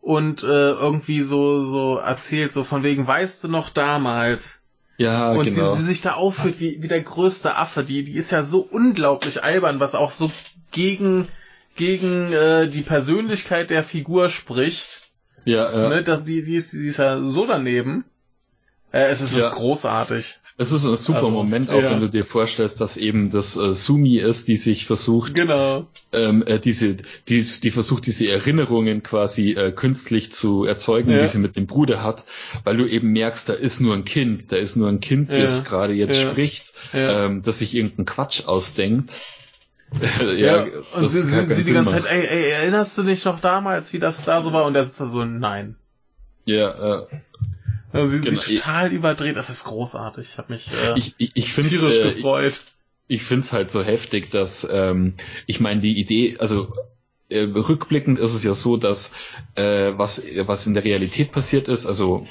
und 0.01 0.43
äh, 0.43 0.71
irgendwie 0.73 1.23
so, 1.23 1.65
so 1.65 1.97
erzählt, 1.97 2.53
so 2.53 2.65
von 2.65 2.83
wegen, 2.83 3.07
weißt 3.07 3.45
du 3.45 3.49
noch 3.49 3.71
damals? 3.71 4.63
Ja, 4.97 5.33
und 5.33 5.45
genau. 5.45 5.71
sie, 5.71 5.81
sie 5.81 5.87
sich 5.87 6.03
da 6.03 6.15
aufführt 6.15 6.61
wie, 6.61 6.83
wie 6.83 6.89
der 6.89 7.01
größte 7.01 7.57
Affe. 7.57 7.85
Die, 7.85 8.05
die 8.05 8.17
ist 8.17 8.33
ja 8.33 8.43
so 8.43 8.61
unglaublich 8.61 9.43
albern, 9.43 9.81
was 9.81 9.95
auch 9.95 10.11
so 10.11 10.31
gegen, 10.73 11.29
gegen 11.75 12.33
äh, 12.33 12.69
die 12.69 12.83
Persönlichkeit 12.83 13.71
der 13.71 13.83
Figur 13.83 14.29
spricht. 14.29 15.11
Ja, 15.47 15.73
ja. 15.73 15.89
Ne, 15.89 16.03
das, 16.03 16.25
die, 16.25 16.45
die, 16.45 16.57
ist, 16.57 16.73
die 16.73 16.87
ist 16.87 16.99
ja 16.99 17.23
so 17.23 17.47
daneben. 17.47 18.05
Äh, 18.93 19.05
es 19.05 19.23
ist, 19.23 19.37
ja. 19.37 19.49
ist 19.49 19.55
großartig. 19.55 20.39
Es 20.57 20.73
ist 20.73 20.85
ein 20.85 20.97
super 20.97 21.19
also, 21.19 21.31
Moment, 21.31 21.71
auch 21.71 21.83
ja. 21.83 21.91
wenn 21.91 22.01
du 22.01 22.09
dir 22.09 22.25
vorstellst, 22.25 22.81
dass 22.81 22.97
eben 22.97 23.31
das 23.31 23.57
äh, 23.57 23.75
Sumi 23.75 24.19
ist, 24.19 24.49
die 24.49 24.57
sich 24.57 24.87
versucht, 24.87 25.35
genau. 25.35 25.87
ähm, 26.13 26.43
äh, 26.47 26.59
diese, 26.59 26.97
die, 27.29 27.43
die 27.43 27.71
versucht, 27.71 28.07
diese 28.07 28.29
Erinnerungen 28.29 29.03
quasi 29.03 29.53
äh, 29.53 29.73
künstlich 29.73 30.33
zu 30.33 30.65
erzeugen, 30.65 31.11
ja. 31.13 31.21
die 31.21 31.27
sie 31.27 31.39
mit 31.39 31.57
dem 31.57 31.67
Bruder 31.67 32.03
hat, 32.03 32.25
weil 32.65 32.77
du 32.77 32.87
eben 32.87 33.09
merkst, 33.13 33.49
da 33.49 33.53
ist 33.55 33.81
nur 33.81 33.95
ein 33.95 34.05
Kind, 34.05 34.53
da 34.53 34.57
ist 34.57 34.77
nur 34.77 34.89
ein 34.89 35.01
Kind, 35.01 35.31
ja. 35.31 35.39
das 35.39 35.65
gerade 35.65 35.95
jetzt 35.95 36.21
spricht, 36.21 36.75
ähm, 36.93 37.43
das 37.43 37.61
sich 37.61 37.75
irgendeinen 37.75 38.07
Quatsch 38.07 38.47
ausdenkt. 38.47 39.21
ja, 40.21 40.33
ja, 40.33 40.67
und 40.95 41.09
sie, 41.09 41.23
sie, 41.23 41.47
sie 41.47 41.65
die 41.65 41.73
ganze 41.73 41.93
Zeit, 41.93 42.07
ey, 42.07 42.25
ey, 42.25 42.51
erinnerst 42.51 42.97
du 42.97 43.03
dich 43.03 43.25
noch 43.25 43.41
damals, 43.41 43.93
wie 43.93 43.99
das 43.99 44.25
da 44.25 44.41
so 44.41 44.53
war? 44.53 44.65
Und 44.65 44.77
er 44.77 44.85
sitzt 44.85 45.01
da 45.01 45.07
so, 45.07 45.25
nein. 45.25 45.77
Ja, 46.45 47.01
äh, 47.01 47.07
also 47.93 48.09
sie 48.09 48.21
genau. 48.21 48.41
sieht 48.41 48.59
total 48.59 48.93
überdreht, 48.93 49.37
das 49.37 49.51
ist 49.51 49.65
großartig. 49.65 50.29
Ich 50.33 50.39
habe 50.39 50.53
mich 50.53 50.69
äh, 50.85 50.97
ich, 50.97 51.15
ich, 51.19 51.33
ich 51.35 51.55
tierisch 51.55 51.99
äh, 51.99 52.15
gefreut. 52.15 52.65
Ich, 53.09 53.17
ich 53.17 53.23
finde 53.25 53.45
es 53.45 53.53
halt 53.53 53.71
so 53.73 53.83
heftig, 53.83 54.31
dass 54.31 54.67
ähm, 54.71 55.15
ich 55.47 55.61
meine 55.61 55.81
die 55.81 55.99
Idee, 55.99 56.37
also 56.39 56.73
äh, 57.29 57.41
rückblickend 57.43 58.19
ist 58.19 58.35
es 58.35 58.45
ja 58.45 58.55
so, 58.55 58.77
dass 58.77 59.13
äh, 59.55 59.93
was 59.97 60.23
was 60.47 60.67
in 60.67 60.75
der 60.75 60.85
Realität 60.85 61.33
passiert 61.33 61.69
ist, 61.69 61.87
also 61.87 62.27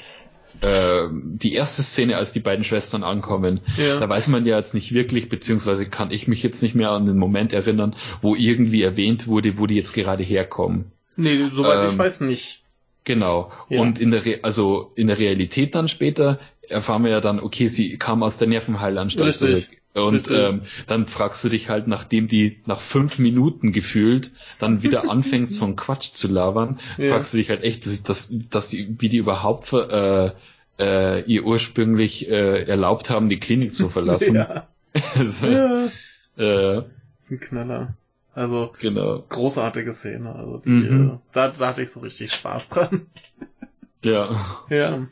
äh, 0.60 1.08
die 1.10 1.54
erste 1.54 1.82
Szene, 1.82 2.16
als 2.16 2.32
die 2.32 2.40
beiden 2.40 2.64
Schwestern 2.64 3.02
ankommen, 3.02 3.60
ja. 3.76 3.98
da 3.98 4.08
weiß 4.08 4.28
man 4.28 4.44
ja 4.44 4.58
jetzt 4.58 4.74
nicht 4.74 4.92
wirklich, 4.92 5.28
beziehungsweise 5.28 5.88
kann 5.88 6.10
ich 6.10 6.28
mich 6.28 6.42
jetzt 6.42 6.62
nicht 6.62 6.74
mehr 6.74 6.90
an 6.90 7.06
den 7.06 7.18
Moment 7.18 7.52
erinnern, 7.52 7.94
wo 8.20 8.34
irgendwie 8.34 8.82
erwähnt 8.82 9.26
wurde, 9.26 9.58
wo 9.58 9.66
die 9.66 9.76
jetzt 9.76 9.94
gerade 9.94 10.22
herkommen. 10.22 10.92
Nee, 11.16 11.48
soweit 11.50 11.86
ähm, 11.86 11.92
ich 11.92 11.98
weiß 11.98 12.20
nicht. 12.22 12.59
Genau. 13.04 13.50
Ja. 13.68 13.80
Und 13.80 14.00
in 14.00 14.10
der 14.10 14.24
Re 14.24 14.40
also 14.42 14.92
in 14.94 15.06
der 15.06 15.18
Realität 15.18 15.74
dann 15.74 15.88
später 15.88 16.38
erfahren 16.68 17.04
wir 17.04 17.10
ja 17.10 17.20
dann, 17.20 17.40
okay, 17.40 17.68
sie 17.68 17.96
kam 17.96 18.22
aus 18.22 18.36
der 18.36 18.48
Nervenheilanstalt 18.48 19.38
zurück. 19.38 19.68
Und 19.92 20.30
ähm, 20.30 20.62
dann 20.86 21.08
fragst 21.08 21.42
du 21.42 21.48
dich 21.48 21.68
halt, 21.68 21.88
nachdem 21.88 22.28
die 22.28 22.60
nach 22.64 22.80
fünf 22.80 23.18
Minuten 23.18 23.72
gefühlt 23.72 24.30
dann 24.60 24.84
wieder 24.84 25.10
anfängt, 25.10 25.52
so 25.52 25.64
einen 25.64 25.74
Quatsch 25.74 26.12
zu 26.12 26.28
labern, 26.28 26.78
ja. 26.98 27.10
fragst 27.10 27.34
du 27.34 27.38
dich 27.38 27.50
halt 27.50 27.64
echt, 27.64 27.86
dass, 27.86 28.04
dass, 28.04 28.32
dass 28.50 28.68
die, 28.68 28.94
wie 29.00 29.08
die 29.08 29.16
überhaupt 29.16 29.72
äh, 29.72 30.30
äh, 30.78 31.22
ihr 31.22 31.44
ursprünglich 31.44 32.28
äh, 32.28 32.62
erlaubt 32.62 33.10
haben, 33.10 33.28
die 33.28 33.38
Klinik 33.38 33.74
zu 33.74 33.88
verlassen. 33.88 34.36
Ja. 34.50 34.66
also, 35.14 35.46
ja. 35.46 35.84
Äh, 36.36 36.82
das 36.82 36.84
ist 37.20 37.30
ein 37.30 37.40
Knaller. 37.40 37.94
Also 38.32 38.72
genau. 38.78 39.24
großartige 39.28 39.92
Szene. 39.92 40.34
Also 40.34 40.58
die, 40.58 40.70
mhm. 40.70 41.10
äh, 41.10 41.18
da, 41.32 41.48
da 41.48 41.68
hatte 41.68 41.82
ich 41.82 41.90
so 41.90 42.00
richtig 42.00 42.32
Spaß 42.32 42.70
dran. 42.70 43.06
Ja. 44.02 44.64
Ja. 44.70 45.08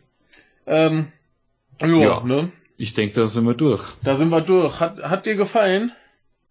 Ähm, 0.67 1.09
jo, 1.83 2.01
ja. 2.01 2.25
Ne? 2.25 2.53
Ich 2.79 2.95
denke, 2.95 3.15
da 3.17 3.27
sind 3.27 3.45
wir 3.45 3.53
durch. 3.53 3.85
Da 4.03 4.15
sind 4.15 4.31
wir 4.31 4.41
durch. 4.41 4.81
Hat, 4.81 5.03
hat 5.03 5.27
dir 5.27 5.37
gefallen? 5.37 5.93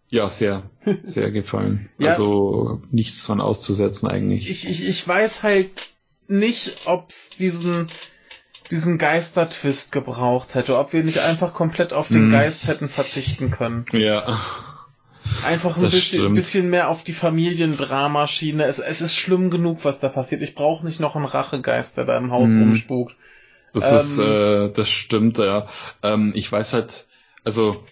Ja, 0.08 0.30
sehr, 0.30 0.70
sehr 1.02 1.32
gefallen. 1.32 1.90
ja. 1.98 2.10
Also 2.10 2.80
nichts 2.92 3.26
dran 3.26 3.40
auszusetzen 3.40 4.06
eigentlich. 4.06 4.48
Ich, 4.48 4.68
ich, 4.68 4.86
ich 4.86 5.08
weiß 5.08 5.42
halt 5.42 5.70
nicht, 6.28 6.86
ob's 6.86 7.30
diesen 7.30 7.88
diesen 8.70 8.98
Geister-Twist 8.98 9.92
gebraucht 9.92 10.54
hätte, 10.54 10.78
ob 10.78 10.92
wir 10.92 11.02
nicht 11.02 11.20
einfach 11.20 11.54
komplett 11.54 11.92
auf 11.92 12.08
den 12.08 12.28
mm. 12.28 12.30
Geist 12.30 12.66
hätten 12.66 12.88
verzichten 12.88 13.50
können. 13.50 13.86
Ja. 13.92 14.38
Einfach 15.44 15.76
ein 15.76 15.90
bisschen, 15.90 16.32
bisschen, 16.32 16.70
mehr 16.70 16.88
auf 16.88 17.04
die 17.04 17.12
Familiendramaschiene. 17.12 18.64
Es, 18.64 18.78
es 18.78 19.00
ist 19.00 19.14
schlimm 19.14 19.50
genug, 19.50 19.84
was 19.84 20.00
da 20.00 20.08
passiert. 20.08 20.42
Ich 20.42 20.54
brauche 20.54 20.84
nicht 20.84 21.00
noch 21.00 21.16
einen 21.16 21.24
Rachegeist, 21.24 21.96
der 21.96 22.04
da 22.04 22.18
im 22.18 22.30
Haus 22.30 22.50
hm. 22.50 22.62
rumspukt. 22.62 23.14
Das 23.72 23.90
ähm, 23.90 23.96
ist, 23.98 24.18
äh, 24.18 24.72
das 24.72 24.88
stimmt, 24.88 25.38
ja. 25.38 25.66
Ähm, 26.02 26.32
ich 26.34 26.50
weiß 26.50 26.72
halt, 26.72 27.06
also 27.44 27.84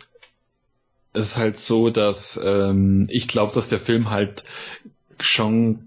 es 1.12 1.28
ist 1.28 1.36
halt 1.36 1.58
so, 1.58 1.90
dass 1.90 2.40
ähm, 2.42 3.06
ich 3.08 3.28
glaube, 3.28 3.52
dass 3.54 3.68
der 3.68 3.80
Film 3.80 4.10
halt 4.10 4.44
schon 5.20 5.85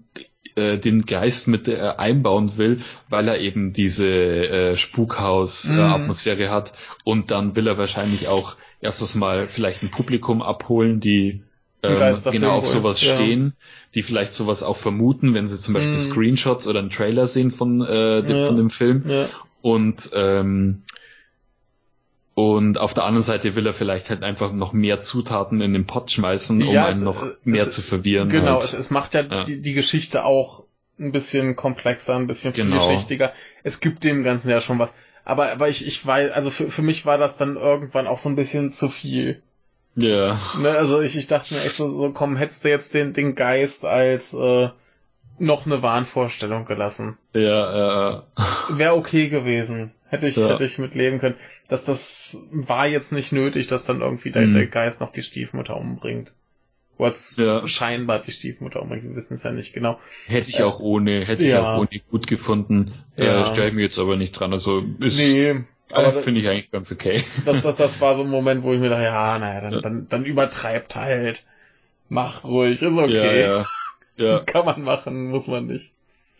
äh, 0.56 0.78
den 0.78 1.06
Geist 1.06 1.48
mit 1.48 1.68
äh, 1.68 1.78
einbauen 1.96 2.56
will, 2.56 2.80
weil 3.08 3.28
er 3.28 3.38
eben 3.38 3.72
diese 3.72 4.08
äh, 4.08 4.76
Spukhaus-Atmosphäre 4.76 6.46
mhm. 6.46 6.50
hat 6.50 6.72
und 7.04 7.30
dann 7.30 7.56
will 7.56 7.66
er 7.66 7.78
wahrscheinlich 7.78 8.28
auch 8.28 8.56
erstes 8.80 9.14
Mal 9.14 9.48
vielleicht 9.48 9.82
ein 9.82 9.90
Publikum 9.90 10.42
abholen, 10.42 11.00
die 11.00 11.42
ähm, 11.82 12.16
genau 12.30 12.52
auf 12.58 12.66
sowas 12.66 13.00
ja. 13.00 13.14
stehen, 13.14 13.54
die 13.94 14.02
vielleicht 14.02 14.32
sowas 14.32 14.62
auch 14.62 14.76
vermuten, 14.76 15.34
wenn 15.34 15.46
sie 15.46 15.58
zum 15.58 15.74
Beispiel 15.74 15.94
mhm. 15.94 15.98
Screenshots 15.98 16.66
oder 16.66 16.80
einen 16.80 16.90
Trailer 16.90 17.26
sehen 17.26 17.50
von, 17.50 17.80
äh, 17.80 18.22
dem, 18.22 18.36
ja. 18.36 18.46
von 18.46 18.56
dem 18.56 18.70
Film. 18.70 19.04
Ja. 19.08 19.28
Und 19.62 20.10
ähm, 20.14 20.82
und 22.40 22.78
auf 22.78 22.94
der 22.94 23.04
anderen 23.04 23.22
Seite 23.22 23.54
will 23.54 23.66
er 23.66 23.74
vielleicht 23.74 24.10
halt 24.10 24.22
einfach 24.22 24.52
noch 24.52 24.72
mehr 24.72 25.00
Zutaten 25.00 25.60
in 25.60 25.72
den 25.72 25.86
Pott 25.86 26.10
schmeißen, 26.10 26.62
um 26.62 26.68
ja, 26.68 26.86
einen 26.86 27.02
noch 27.02 27.22
es, 27.22 27.36
mehr 27.44 27.62
es, 27.62 27.72
zu 27.72 27.82
verwirren. 27.82 28.28
Genau, 28.28 28.54
halt. 28.54 28.64
es, 28.64 28.72
es, 28.72 28.90
macht 28.90 29.14
ja, 29.14 29.22
ja. 29.22 29.42
Die, 29.44 29.60
die, 29.60 29.72
Geschichte 29.74 30.24
auch 30.24 30.64
ein 30.98 31.12
bisschen 31.12 31.56
komplexer, 31.56 32.16
ein 32.16 32.26
bisschen 32.26 32.52
genau. 32.52 32.80
vielschichtiger. 32.80 33.32
Es 33.62 33.80
gibt 33.80 34.04
dem 34.04 34.22
Ganzen 34.22 34.50
ja 34.50 34.60
schon 34.60 34.78
was. 34.78 34.94
Aber, 35.24 35.50
aber 35.52 35.68
ich, 35.68 35.86
ich 35.86 36.04
weiß, 36.04 36.30
also 36.32 36.50
für, 36.50 36.70
für 36.70 36.82
mich 36.82 37.06
war 37.06 37.18
das 37.18 37.36
dann 37.36 37.56
irgendwann 37.56 38.06
auch 38.06 38.18
so 38.18 38.28
ein 38.28 38.36
bisschen 38.36 38.72
zu 38.72 38.88
viel. 38.88 39.42
Ja. 39.96 40.38
Ne, 40.60 40.70
also 40.70 41.00
ich, 41.00 41.16
ich 41.16 41.26
dachte 41.26 41.54
mir 41.54 41.60
echt 41.60 41.76
so, 41.76 41.88
so 41.88 42.10
komm, 42.12 42.36
hättest 42.36 42.64
du 42.64 42.68
jetzt 42.68 42.94
den, 42.94 43.12
den 43.12 43.34
Geist 43.34 43.84
als 43.84 44.34
äh, 44.34 44.68
noch 45.38 45.66
eine 45.66 45.82
Wahnvorstellung 45.82 46.64
gelassen. 46.64 47.16
Ja, 47.34 48.18
äh. 48.18 48.22
Wäre 48.70 48.94
okay 48.94 49.28
gewesen. 49.28 49.92
Hätte 50.10 50.26
ich, 50.26 50.36
ja. 50.36 50.50
hätte 50.50 50.64
ich 50.64 50.78
mitleben 50.78 51.20
können. 51.20 51.36
Dass 51.68 51.84
das 51.84 52.44
war 52.50 52.86
jetzt 52.86 53.12
nicht 53.12 53.32
nötig, 53.32 53.68
dass 53.68 53.86
dann 53.86 54.00
irgendwie 54.00 54.32
der, 54.32 54.46
mhm. 54.46 54.54
der 54.54 54.66
Geist 54.66 55.00
noch 55.00 55.12
die 55.12 55.22
Stiefmutter 55.22 55.76
umbringt. 55.76 56.34
What's 56.98 57.36
ja. 57.36 57.66
scheinbar 57.66 58.18
die 58.20 58.32
Stiefmutter 58.32 58.82
umbringt, 58.82 59.04
wir 59.04 59.14
wissen 59.14 59.34
es 59.34 59.44
ja 59.44 59.52
nicht 59.52 59.72
genau. 59.72 59.98
Hätte 60.26 60.50
ich 60.50 60.58
äh, 60.58 60.64
auch 60.64 60.80
ohne, 60.80 61.24
hätte 61.24 61.44
ja. 61.44 61.60
ich 61.60 61.64
auch 61.64 61.78
ohne 61.78 62.00
gut 62.10 62.26
gefunden. 62.26 62.92
Ja. 63.16 63.40
Äh, 63.40 63.46
Stelle 63.46 63.68
ich 63.68 63.74
mir 63.74 63.82
jetzt 63.82 63.98
aber 63.98 64.16
nicht 64.16 64.32
dran. 64.32 64.52
Also 64.52 64.82
ist, 64.98 65.16
nee, 65.16 65.64
aber 65.92 66.16
äh, 66.16 66.22
finde 66.22 66.40
ich 66.40 66.48
eigentlich 66.48 66.70
ganz 66.70 66.90
okay. 66.92 67.24
Das, 67.44 67.62
das, 67.62 67.76
das 67.76 68.00
war 68.00 68.16
so 68.16 68.22
ein 68.22 68.28
Moment, 68.28 68.62
wo 68.64 68.72
ich 68.72 68.80
mir 68.80 68.88
dachte, 68.88 69.04
ja, 69.04 69.38
naja, 69.38 69.60
dann, 69.60 69.72
ja. 69.72 69.80
dann, 69.80 70.08
dann 70.08 70.24
übertreibt 70.24 70.96
halt. 70.96 71.44
Mach 72.08 72.44
ruhig, 72.44 72.82
ist 72.82 72.98
okay. 72.98 73.40
Ja, 73.40 73.58
ja. 73.58 73.66
ja. 74.16 74.38
Kann 74.46 74.66
man 74.66 74.82
machen, 74.82 75.30
muss 75.30 75.46
man 75.46 75.66
nicht. 75.66 75.92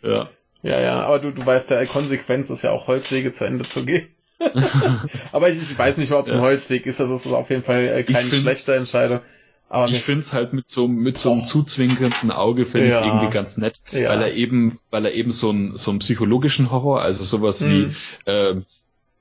Ja. 0.03 0.29
Ja, 0.63 0.79
ja, 0.79 1.03
aber 1.03 1.19
du, 1.19 1.31
du 1.31 1.45
weißt 1.45 1.71
ja, 1.71 1.85
Konsequenz 1.85 2.49
ist 2.49 2.61
ja 2.61 2.71
auch 2.71 2.87
Holzwege 2.87 3.31
zu 3.31 3.45
Ende 3.45 3.65
zu 3.65 3.85
gehen. 3.85 4.07
aber 5.31 5.49
ich, 5.49 5.61
ich 5.61 5.77
weiß 5.77 5.97
nicht, 5.97 6.11
ob 6.11 6.27
es 6.27 6.33
ein 6.33 6.41
Holzweg 6.41 6.85
ist, 6.85 6.99
das 6.99 7.09
ist 7.09 7.27
auf 7.27 7.49
jeden 7.49 7.63
Fall 7.63 7.87
äh, 7.87 8.03
keine 8.03 8.29
schlechte 8.29 8.75
Entscheidung. 8.75 9.21
Aber 9.69 9.89
ich 9.89 10.01
finde 10.01 10.21
es 10.21 10.33
halt 10.33 10.51
mit 10.51 10.67
so, 10.67 10.89
mit 10.89 11.17
so 11.17 11.31
einem 11.31 11.41
oh. 11.41 11.45
zuzwinkernden 11.45 12.29
Auge 12.29 12.65
finde 12.65 12.89
ja. 12.89 12.99
ich 12.99 13.07
irgendwie 13.07 13.29
ganz 13.29 13.57
nett, 13.57 13.79
ja. 13.91 14.09
weil 14.09 14.21
er 14.21 14.33
eben, 14.33 14.79
weil 14.89 15.05
er 15.05 15.13
eben 15.13 15.31
so 15.31 15.49
einen 15.49 15.77
so 15.77 15.91
einen 15.91 15.99
psychologischen 15.99 16.71
Horror, 16.71 17.01
also 17.01 17.23
sowas 17.23 17.61
mhm. 17.61 17.95
wie 18.25 18.29
äh, 18.29 18.61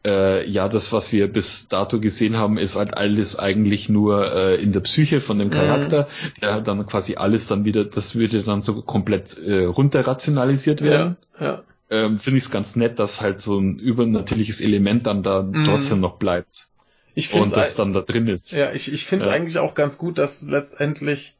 äh, 0.04 0.48
ja, 0.48 0.68
das, 0.68 0.92
was 0.92 1.12
wir 1.12 1.30
bis 1.30 1.68
dato 1.68 2.00
gesehen 2.00 2.36
haben, 2.36 2.56
ist 2.56 2.76
halt 2.76 2.94
alles 2.94 3.38
eigentlich 3.38 3.88
nur 3.88 4.32
äh, 4.32 4.62
in 4.62 4.72
der 4.72 4.80
Psyche 4.80 5.20
von 5.20 5.38
dem 5.38 5.48
mhm. 5.48 5.52
Charakter, 5.52 6.02
mhm. 6.04 6.40
der 6.40 6.60
dann 6.62 6.86
quasi 6.86 7.16
alles 7.16 7.46
dann 7.48 7.64
wieder, 7.64 7.84
das 7.84 8.14
würde 8.14 8.42
dann 8.42 8.60
so 8.60 8.80
komplett 8.82 9.38
äh, 9.38 9.64
runterrationalisiert 9.64 10.80
werden. 10.80 11.16
Ja, 11.38 11.46
ja. 11.46 11.62
Ähm, 11.90 12.20
Finde 12.20 12.38
ich 12.38 12.44
es 12.44 12.50
ganz 12.50 12.76
nett, 12.76 12.98
dass 12.98 13.20
halt 13.20 13.40
so 13.40 13.58
ein 13.58 13.78
übernatürliches 13.78 14.60
Element 14.60 15.06
dann 15.06 15.22
da 15.22 15.42
mhm. 15.42 15.64
trotzdem 15.64 16.00
noch 16.00 16.16
bleibt. 16.18 16.68
Ich 17.14 17.34
und 17.34 17.54
das 17.56 17.74
dann 17.74 17.92
da 17.92 18.00
drin 18.00 18.28
ist. 18.28 18.52
Ja, 18.52 18.72
ich, 18.72 18.92
ich 18.92 19.04
finde 19.04 19.24
es 19.24 19.30
ja. 19.30 19.36
eigentlich 19.36 19.58
auch 19.58 19.74
ganz 19.74 19.98
gut, 19.98 20.16
dass 20.16 20.42
letztendlich 20.42 21.36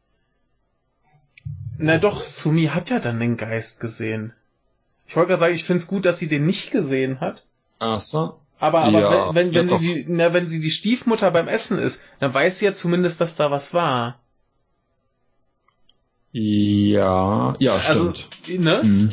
Na 1.79 1.99
doch, 1.99 2.23
Sumi 2.23 2.67
hat 2.67 2.91
ja 2.91 2.99
dann 2.99 3.21
den 3.21 3.37
Geist 3.37 3.81
gesehen. 3.81 4.35
Ich 5.07 5.17
wollte 5.17 5.29
gerade 5.29 5.41
sagen, 5.41 5.55
ich 5.55 5.65
finde 5.65 5.79
es 5.79 5.87
gut, 5.87 6.05
dass 6.05 6.19
sie 6.19 6.29
den 6.29 6.45
nicht 6.45 6.73
gesehen 6.73 7.21
hat. 7.21 7.47
Ach 7.79 8.01
so. 8.01 8.39
Aber, 8.61 8.81
aber 8.81 9.01
ja, 9.01 9.35
wenn, 9.35 9.55
wenn, 9.55 9.69
wenn 9.71 9.79
sie 9.79 10.05
die, 10.05 10.05
na, 10.07 10.35
wenn 10.35 10.47
sie 10.47 10.61
die 10.61 10.71
Stiefmutter 10.71 11.31
beim 11.31 11.49
Essen 11.49 11.79
ist, 11.79 12.03
dann 12.21 12.35
weiß 12.35 12.59
sie 12.59 12.67
ja 12.67 12.75
zumindest, 12.75 13.21
dass 13.21 13.35
da 13.35 13.51
was 13.51 13.73
war. 13.73 14.21
Ja, 16.33 17.57
ja, 17.59 17.75
also, 17.75 18.15
stimmt. 18.15 18.29
Also, 18.47 18.63
ne? 18.63 18.83
Mhm. 18.85 19.13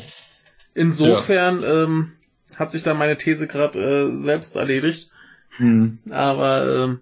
Insofern 0.76 1.64
ja. 1.64 1.84
ähm, 1.84 2.12
hat 2.56 2.72
sich 2.72 2.84
da 2.84 2.94
meine 2.94 3.18
These 3.18 3.48
gerade 3.48 3.80
äh, 3.80 4.18
selbst 4.18 4.58
erledigt. 4.58 5.12
Mhm. 5.58 6.00
Aber 6.10 6.84
ähm, 6.84 7.00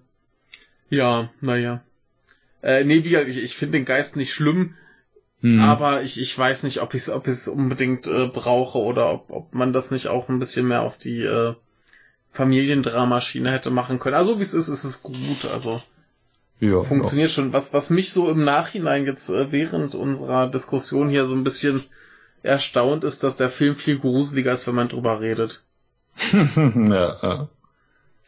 ja, 0.89 1.31
naja. 1.41 1.83
Äh, 2.61 2.83
nee, 2.83 3.03
wie 3.03 3.09
gesagt, 3.09 3.27
ich, 3.27 3.43
ich 3.43 3.55
finde 3.55 3.79
den 3.79 3.85
Geist 3.85 4.15
nicht 4.15 4.33
schlimm, 4.33 4.75
mhm. 5.41 5.61
aber 5.61 6.03
ich, 6.03 6.21
ich 6.21 6.37
weiß 6.37 6.63
nicht, 6.63 6.81
ob 6.81 6.93
ich 6.93 7.01
es 7.01 7.09
ob 7.09 7.27
ich's 7.27 7.47
unbedingt 7.47 8.07
äh, 8.07 8.27
brauche 8.27 8.77
oder 8.77 9.11
ob, 9.11 9.29
ob 9.31 9.53
man 9.53 9.73
das 9.73 9.91
nicht 9.91 10.07
auch 10.07 10.29
ein 10.29 10.39
bisschen 10.39 10.67
mehr 10.67 10.83
auf 10.83 10.97
die 10.97 11.21
äh, 11.21 11.55
Familiendramaschiene 12.35 13.51
hätte 13.51 13.71
machen 13.71 13.99
können. 13.99 14.15
Also 14.15 14.39
wie 14.39 14.43
es 14.43 14.53
ist, 14.53 14.67
ist 14.67 14.83
es 14.83 15.01
gut. 15.01 15.45
Also 15.51 15.81
ja, 16.59 16.81
funktioniert 16.81 17.29
ja. 17.29 17.35
schon. 17.35 17.53
Was, 17.53 17.73
was 17.73 17.89
mich 17.89 18.11
so 18.11 18.29
im 18.29 18.43
Nachhinein 18.43 19.05
jetzt 19.05 19.29
äh, 19.29 19.51
während 19.51 19.95
unserer 19.95 20.49
Diskussion 20.49 21.09
hier 21.09 21.25
so 21.25 21.35
ein 21.35 21.43
bisschen 21.43 21.85
erstaunt 22.43 23.03
ist, 23.03 23.23
dass 23.23 23.37
der 23.37 23.49
Film 23.49 23.75
viel 23.75 23.97
gruseliger 23.97 24.51
ist, 24.51 24.67
wenn 24.67 24.75
man 24.75 24.89
drüber 24.89 25.21
redet. 25.21 25.63
ja, 26.33 27.17
ja. 27.21 27.49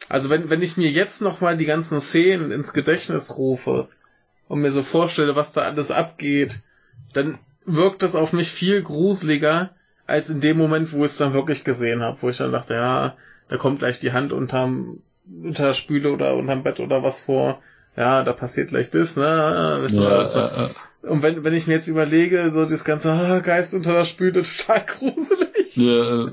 Also 0.08 0.30
wenn, 0.30 0.48
wenn 0.48 0.62
ich 0.62 0.76
mir 0.76 0.90
jetzt 0.90 1.20
nochmal 1.20 1.56
die 1.56 1.66
ganzen 1.66 2.00
Szenen 2.00 2.50
ins 2.50 2.72
Gedächtnis 2.72 3.36
rufe 3.36 3.88
und 4.48 4.60
mir 4.60 4.70
so 4.70 4.82
vorstelle, 4.82 5.36
was 5.36 5.52
da 5.52 5.62
alles 5.62 5.90
abgeht, 5.90 6.62
dann 7.12 7.38
wirkt 7.66 8.02
das 8.02 8.16
auf 8.16 8.32
mich 8.32 8.50
viel 8.50 8.82
gruseliger 8.82 9.70
als 10.06 10.30
in 10.30 10.40
dem 10.40 10.56
Moment, 10.56 10.92
wo 10.92 11.04
ich 11.04 11.10
es 11.10 11.18
dann 11.18 11.34
wirklich 11.34 11.64
gesehen 11.64 12.02
habe, 12.02 12.16
wo 12.22 12.30
ich 12.30 12.38
dann 12.38 12.52
dachte, 12.52 12.74
ja, 12.74 13.16
da 13.48 13.56
kommt 13.56 13.80
gleich 13.80 14.00
die 14.00 14.12
Hand 14.12 14.32
unterm, 14.32 15.00
unter 15.42 15.66
der 15.66 15.74
Spüle 15.74 16.12
oder 16.12 16.36
unterm 16.36 16.62
Bett 16.62 16.80
oder 16.80 17.02
was 17.02 17.20
vor. 17.20 17.60
Ja, 17.96 18.22
da 18.22 18.32
passiert 18.32 18.68
gleich 18.68 18.90
das, 18.90 19.16
ne? 19.16 19.24
Weißt 19.82 19.96
ja, 19.96 20.06
also. 20.06 20.38
äh, 20.38 20.68
Und 21.08 21.22
wenn, 21.22 21.42
wenn 21.42 21.52
ich 21.52 21.66
mir 21.66 21.74
jetzt 21.74 21.88
überlege, 21.88 22.50
so 22.50 22.64
das 22.64 22.84
ganze 22.84 23.10
ah, 23.10 23.40
Geist 23.40 23.74
unter 23.74 23.92
der 23.92 24.04
Spüle, 24.04 24.42
total 24.44 24.84
gruselig. 24.86 25.76
Ja, 25.76 26.28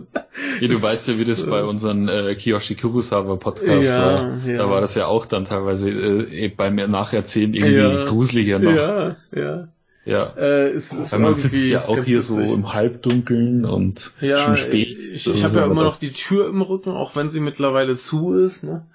ja 0.60 0.68
du 0.68 0.82
weißt 0.82 1.08
ja, 1.08 1.18
wie 1.18 1.26
das 1.26 1.44
bei 1.44 1.64
unseren 1.64 2.08
äh, 2.08 2.36
Kiyoshi 2.36 2.76
Kurosawa 2.76 3.38
Podcasts 3.38 3.88
ja, 3.88 4.06
war. 4.06 4.42
Ja. 4.46 4.58
Da 4.58 4.70
war 4.70 4.80
das 4.80 4.94
ja 4.94 5.08
auch 5.08 5.26
dann 5.26 5.46
teilweise 5.46 5.90
äh, 5.90 6.50
beim 6.50 6.76
Nacherzählen 6.76 7.54
irgendwie 7.56 7.78
ja, 7.78 8.06
gruseliger 8.06 8.60
noch. 8.60 8.72
Ja, 8.72 9.16
ja. 9.36 9.68
Ja. 10.06 10.34
Äh, 10.38 10.70
es 10.70 10.94
ist 10.94 11.14
Weil 11.14 11.20
man 11.20 11.36
sitzt 11.36 11.66
ja 11.66 11.86
auch 11.86 12.04
hier 12.04 12.20
witzig. 12.20 12.26
so 12.28 12.40
im 12.40 12.74
Halbdunkeln 12.74 13.66
und 13.66 14.12
ja, 14.22 14.46
schon 14.46 14.58
spät. 14.58 14.98
Ich, 14.98 15.28
ich 15.28 15.44
habe 15.44 15.58
ja 15.58 15.66
immer 15.66 15.84
noch 15.84 15.98
die 15.98 16.12
Tür 16.12 16.48
im 16.48 16.62
Rücken, 16.62 16.92
auch 16.92 17.16
wenn 17.16 17.30
sie 17.30 17.40
mittlerweile 17.40 17.96
zu 17.96 18.36
ist. 18.36 18.64
Ne? 18.64 18.86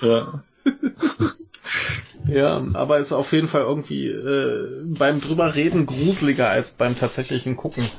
Ja. 0.00 0.42
ja, 2.28 2.64
aber 2.74 2.98
ist 2.98 3.12
auf 3.12 3.32
jeden 3.32 3.48
Fall 3.48 3.62
irgendwie 3.62 4.06
äh, 4.06 4.84
beim 4.84 5.20
drüber 5.20 5.56
reden 5.56 5.86
gruseliger 5.86 6.48
als 6.48 6.72
beim 6.72 6.96
tatsächlichen 6.96 7.56
Gucken. 7.56 7.90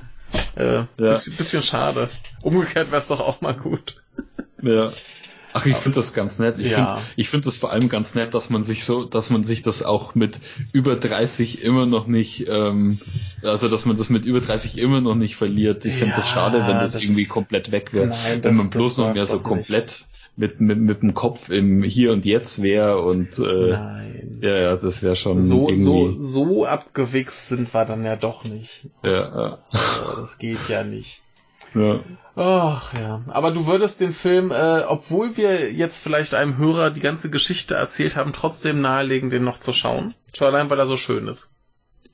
Äh, 0.56 0.75
ja. 0.75 0.88
bisschen, 0.98 1.35
bisschen 1.35 1.64
schade. 1.64 2.09
Umgekehrt 2.41 2.88
wäre 2.88 3.00
es 3.00 3.08
doch 3.09 3.19
auch 3.19 3.41
mal 3.41 3.56
gut. 3.56 4.01
Ja. 4.61 4.93
Ach, 5.53 5.65
ich 5.65 5.75
finde 5.75 5.95
das 5.95 6.13
ganz 6.13 6.39
nett. 6.39 6.59
Ich 6.59 6.71
ja. 6.71 6.95
finde 6.95 7.01
ich 7.15 7.30
finde 7.30 7.45
das 7.45 7.57
vor 7.57 7.71
allem 7.71 7.89
ganz 7.89 8.15
nett, 8.15 8.33
dass 8.33 8.49
man 8.49 8.63
sich 8.63 8.83
so, 8.83 9.03
dass 9.03 9.30
man 9.30 9.43
sich 9.43 9.61
das 9.61 9.83
auch 9.83 10.15
mit 10.15 10.39
über 10.71 10.95
30 10.95 11.63
immer 11.63 11.85
noch 11.85 12.07
nicht, 12.07 12.47
ähm, 12.47 12.99
also 13.43 13.67
dass 13.67 13.85
man 13.85 13.97
das 13.97 14.09
mit 14.09 14.25
über 14.25 14.39
30 14.39 14.77
immer 14.77 15.01
noch 15.01 15.15
nicht 15.15 15.35
verliert. 15.35 15.85
Ich 15.85 15.93
finde 15.93 16.11
ja, 16.11 16.15
das 16.17 16.30
schade, 16.30 16.59
wenn 16.59 16.77
das, 16.77 16.93
das, 16.93 17.03
irgendwie 17.03 17.25
komplett 17.25 17.71
weg 17.71 17.93
wäre. 17.93 18.15
Wenn 18.41 18.55
man 18.55 18.69
bloß 18.69 18.97
noch 18.97 19.13
mehr 19.13 19.27
so 19.27 19.39
komplett 19.39 20.05
mit, 20.38 20.61
mit, 20.61 20.80
mit 20.80 21.01
dem 21.01 21.13
Kopf 21.13 21.49
im 21.49 21.83
Hier 21.83 22.11
und 22.11 22.25
Jetzt 22.25 22.61
wäre 22.61 23.01
und 23.01 23.38
äh, 23.39 23.71
Nein. 23.71 24.39
ja, 24.41 24.57
ja, 24.57 24.75
das 24.75 25.03
wäre 25.03 25.15
schon. 25.15 25.41
So, 25.41 25.69
irgendwie... 25.69 25.81
so, 25.81 26.15
so 26.15 26.65
abgewichst 26.65 27.49
sind 27.49 27.73
wir 27.73 27.85
dann 27.85 28.03
ja 28.03 28.15
doch 28.15 28.43
nicht. 28.45 28.88
Ja, 29.03 29.11
ja. 29.11 29.57
Also, 29.69 30.21
das 30.21 30.38
geht 30.38 30.69
ja 30.69 30.83
nicht. 30.83 31.21
Ja. 31.73 31.99
Ach 32.35 32.93
ja, 32.93 33.22
aber 33.27 33.51
du 33.51 33.67
würdest 33.67 33.99
den 33.99 34.14
Film, 34.14 34.51
äh, 34.51 34.83
obwohl 34.88 35.35
wir 35.35 35.72
jetzt 35.73 36.01
vielleicht 36.01 36.33
einem 36.33 36.57
Hörer 36.57 36.90
die 36.90 37.01
ganze 37.01 37.30
Geschichte 37.30 37.75
erzählt 37.75 38.15
haben, 38.15 38.31
trotzdem 38.31 38.80
nahelegen, 38.80 39.30
den 39.30 39.43
noch 39.43 39.59
zu 39.59 39.73
schauen. 39.73 40.15
Schon 40.33 40.48
allein, 40.48 40.69
weil 40.69 40.80
er 40.80 40.88
so 40.88 40.95
schön 40.95 41.27
ist. 41.27 41.51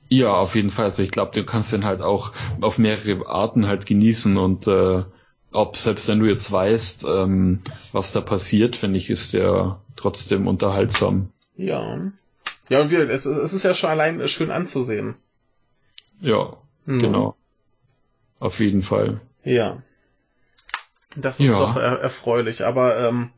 Ja, 0.08 0.32
auf 0.32 0.54
jeden 0.54 0.70
Fall. 0.70 0.86
Also 0.86 1.02
ich 1.02 1.12
glaube, 1.12 1.32
du 1.34 1.44
kannst 1.44 1.72
den 1.72 1.84
halt 1.84 2.00
auch 2.00 2.32
auf 2.60 2.78
mehrere 2.78 3.28
Arten 3.28 3.68
halt 3.68 3.86
genießen 3.86 4.36
und 4.36 4.66
äh, 4.66 5.04
ob 5.52 5.76
selbst 5.76 6.08
wenn 6.08 6.20
du 6.20 6.26
jetzt 6.26 6.50
weißt, 6.50 7.04
ähm, 7.08 7.60
was 7.92 8.12
da 8.12 8.20
passiert, 8.20 8.76
finde 8.76 8.98
ich, 8.98 9.10
ist 9.10 9.34
der 9.34 9.80
trotzdem 9.96 10.46
unterhaltsam. 10.46 11.30
Ja. 11.56 12.10
Ja, 12.68 12.80
und 12.80 12.90
wir, 12.90 13.08
es, 13.08 13.24
es 13.24 13.52
ist 13.52 13.62
ja 13.62 13.72
schon 13.72 13.90
allein 13.90 14.26
schön 14.28 14.50
anzusehen. 14.50 15.14
Ja, 16.20 16.56
mhm. 16.86 16.98
genau. 16.98 17.36
Auf 18.40 18.60
jeden 18.60 18.82
Fall. 18.82 19.20
Ja. 19.44 19.82
Das 21.16 21.40
ist 21.40 21.50
ja. 21.50 21.58
doch 21.58 21.76
er 21.76 22.00
erfreulich. 22.00 22.64
Aber 22.64 22.98
ähm, 22.98 23.30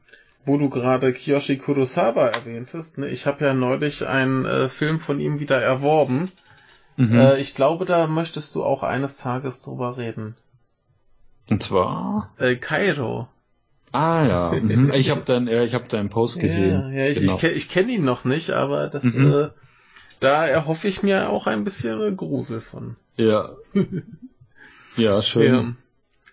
wo 0.45 0.57
du 0.57 0.69
gerade 0.69 1.13
Kiyoshi 1.13 1.59
Kurosawa 1.59 2.29
erwähntest, 2.29 2.99
ne, 2.99 3.09
ich 3.09 3.27
habe 3.27 3.45
ja 3.45 3.55
neulich 3.55 4.07
einen 4.07 4.45
äh, 4.45 4.69
Film 4.69 5.01
von 5.01 5.21
ihm 5.21 5.39
wieder 5.39 5.61
erworben. 5.61 6.33
Mhm. 6.97 7.19
Äh, 7.19 7.41
ich 7.41 7.55
glaube, 7.55 7.85
da 7.85 8.07
möchtest 8.07 8.55
du 8.55 8.65
auch 8.65 8.83
eines 8.83 9.19
Tages 9.19 9.63
drüber 9.63 9.97
reden. 9.97 10.37
Und 11.49 11.63
zwar? 11.63 12.33
Äh, 12.39 12.57
Kairo. 12.57 13.29
Ah 13.93 14.25
ja, 14.25 14.53
mhm. 14.53 14.93
ich 14.95 15.11
habe 15.11 15.23
dann, 15.25 15.49
äh, 15.49 15.65
ich 15.65 15.75
habe 15.75 15.89
deinen 15.89 16.11
Post 16.11 16.41
gesehen. 16.41 16.93
Ja, 16.93 17.05
ja 17.05 17.07
ich, 17.11 17.21
genau. 17.21 17.37
ich, 17.37 17.45
ich 17.45 17.69
kenne 17.69 17.93
ihn 17.93 18.05
noch 18.05 18.25
nicht, 18.25 18.51
aber 18.51 18.89
das, 18.89 19.05
mhm. 19.05 19.33
äh, 19.33 19.49
da 20.21 20.47
erhoffe 20.47 20.89
ich 20.89 21.03
mir 21.03 21.31
auch 21.31 21.47
ein 21.47 21.65
bisschen 21.65 22.17
Grusel 22.17 22.61
von. 22.61 22.97
Ja. 23.17 23.57
ja, 24.97 25.23
schön. 25.23 25.55
Ja. 25.55 25.75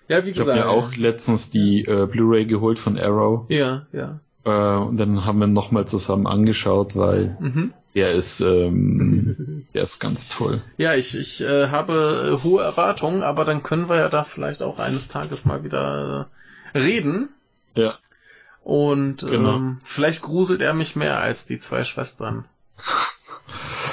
Ja, 0.08 0.26
wie 0.26 0.32
gesagt. 0.32 0.48
Ich 0.48 0.64
habe 0.64 0.70
mir 0.70 0.70
auch 0.70 0.96
letztens 0.96 1.50
die 1.50 1.82
äh, 1.82 2.06
Blu-ray 2.06 2.46
geholt 2.46 2.80
von 2.80 2.98
Arrow. 2.98 3.46
Ja, 3.50 3.86
ja. 3.92 4.20
Äh, 4.46 4.78
und 4.78 4.98
dann 4.98 5.26
haben 5.26 5.40
wir 5.40 5.48
nochmal 5.48 5.88
zusammen 5.88 6.26
angeschaut, 6.26 6.96
weil 6.96 7.36
mhm. 7.40 7.74
der 7.94 8.14
ist, 8.14 8.40
ähm, 8.40 9.66
der 9.74 9.84
ist 9.84 10.00
ganz 10.00 10.30
toll. 10.30 10.62
Ja, 10.78 10.94
ich, 10.94 11.18
ich 11.18 11.42
äh, 11.42 11.68
habe 11.68 12.38
äh, 12.40 12.44
hohe 12.44 12.64
Erwartungen, 12.64 13.24
aber 13.24 13.44
dann 13.44 13.64
können 13.64 13.90
wir 13.90 13.98
ja 13.98 14.10
da 14.10 14.24
vielleicht 14.24 14.62
auch 14.64 14.80
eines 14.80 15.10
Tages 15.10 15.44
mal 15.44 15.64
wieder 15.66 16.30
äh, 16.74 16.78
reden. 16.78 17.30
Ja. 17.76 17.96
Und 18.64 19.28
genau. 19.28 19.56
ähm, 19.56 19.80
vielleicht 19.84 20.22
gruselt 20.22 20.62
er 20.62 20.74
mich 20.74 20.96
mehr 20.96 21.20
als 21.20 21.46
die 21.46 21.58
zwei 21.58 21.84
Schwestern. 21.84 22.46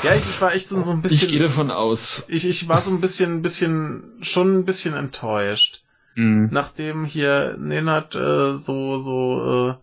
Ja, 0.03 0.15
ich, 0.15 0.29
ich 0.29 0.41
war 0.41 0.53
echt 0.53 0.69
so, 0.69 0.83
so 0.83 0.91
ein 0.91 1.01
bisschen. 1.01 1.29
Ich 1.29 1.33
gehe 1.33 1.43
davon 1.43 1.71
aus. 1.71 2.27
Ich, 2.29 2.47
ich 2.47 2.69
war 2.69 2.83
so 2.83 2.91
ein 2.91 3.01
bisschen, 3.01 3.37
ein 3.37 3.43
bisschen, 3.43 4.19
schon 4.21 4.59
ein 4.59 4.65
bisschen 4.65 4.95
enttäuscht. 4.95 5.84
Mhm. 6.15 6.49
Nachdem 6.51 7.05
hier 7.05 7.57
Nenad 7.59 8.15
äh, 8.15 8.55
so, 8.55 8.99
so 8.99 9.79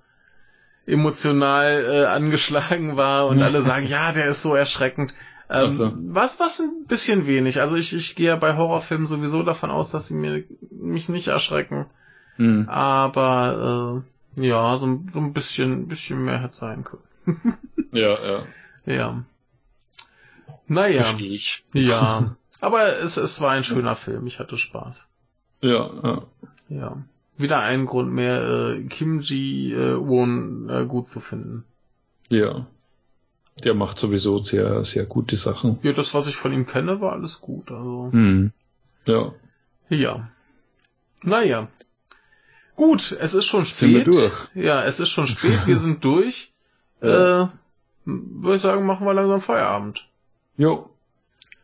äh, 0.88 0.92
emotional 0.92 1.86
äh, 1.86 2.06
angeschlagen 2.06 2.98
war 2.98 3.28
und 3.28 3.42
alle 3.42 3.62
sagen, 3.62 3.88
ja, 3.88 4.12
der 4.12 4.28
ist 4.28 4.42
so 4.42 4.56
erschreckend. 4.56 5.14
Ähm, 5.50 5.70
so. 5.72 5.92
Was, 5.96 6.40
was 6.40 6.60
ein 6.62 6.86
bisschen 6.88 7.28
wenig. 7.28 7.60
Also 7.60 7.76
ich, 7.76 7.96
ich 7.96 8.16
gehe 8.16 8.28
ja 8.28 8.36
bei 8.38 8.56
Horrorfilmen 8.56 9.06
sowieso 9.06 9.44
davon 9.44 9.70
aus, 9.70 9.92
dass 9.92 10.08
sie 10.08 10.16
mir, 10.16 10.44
mich 10.72 11.10
nicht 11.10 11.28
erschrecken. 11.28 11.88
Mhm. 12.38 12.70
Aber 12.70 14.04
äh, 14.38 14.48
ja, 14.48 14.78
so, 14.78 15.02
so 15.10 15.20
ein 15.20 15.34
bisschen, 15.34 15.88
bisschen 15.88 16.24
mehr 16.24 16.42
hätte 16.42 16.56
sein 16.56 16.86
können. 16.86 17.58
ja, 17.92 18.18
ja. 18.26 18.44
Ja. 18.86 19.24
Naja. 20.68 21.04
Verstehe 21.04 21.34
ich. 21.34 21.66
Ja. 21.74 22.36
Aber 22.62 22.98
es, 23.00 23.18
es 23.18 23.42
war 23.42 23.52
ein 23.52 23.66
schöner 23.66 23.96
Film. 23.96 24.28
Ich 24.28 24.40
hatte 24.40 24.58
Spaß. 24.58 25.11
Ja, 25.62 25.92
ja. 26.04 26.22
Ja. 26.70 26.98
Wieder 27.38 27.60
ein 27.60 27.86
Grund 27.86 28.12
mehr, 28.12 28.42
äh, 28.44 28.84
Kim 28.84 29.20
Ji-won 29.20 30.70
äh, 30.70 30.86
gut 30.86 31.08
zu 31.08 31.20
finden. 31.20 31.64
Ja. 32.30 32.66
Der 33.64 33.74
macht 33.74 34.00
sowieso 34.00 34.40
sehr, 34.40 34.86
sehr 34.86 35.06
gute 35.06 35.36
Sachen. 35.36 35.80
Ja, 35.84 35.92
das, 35.94 36.14
was 36.14 36.28
ich 36.28 36.36
von 36.36 36.52
ihm 36.54 36.66
kenne, 36.66 37.02
war 37.02 37.12
alles 37.12 37.42
gut. 37.42 37.72
Also. 37.72 38.10
Hm. 38.12 38.52
Ja. 39.06 39.34
Ja. 39.90 40.30
Naja. 41.24 41.68
Gut, 42.76 43.16
es 43.20 43.34
ist 43.34 43.46
schon 43.46 43.66
spät. 43.66 43.76
Sind 43.76 43.94
wir 43.94 44.04
durch? 44.06 44.34
Ja, 44.56 44.84
es 44.84 45.00
ist 45.00 45.10
schon 45.10 45.28
spät, 45.28 45.68
wir 45.68 45.78
sind 45.78 46.04
durch. 46.04 46.52
ja. 47.02 47.44
Äh, 47.44 47.48
würde 48.06 48.56
ich 48.56 48.62
sagen, 48.62 48.86
machen 48.86 49.06
wir 49.06 49.14
langsam 49.14 49.42
Feierabend. 49.42 50.08
Jo. 50.58 50.90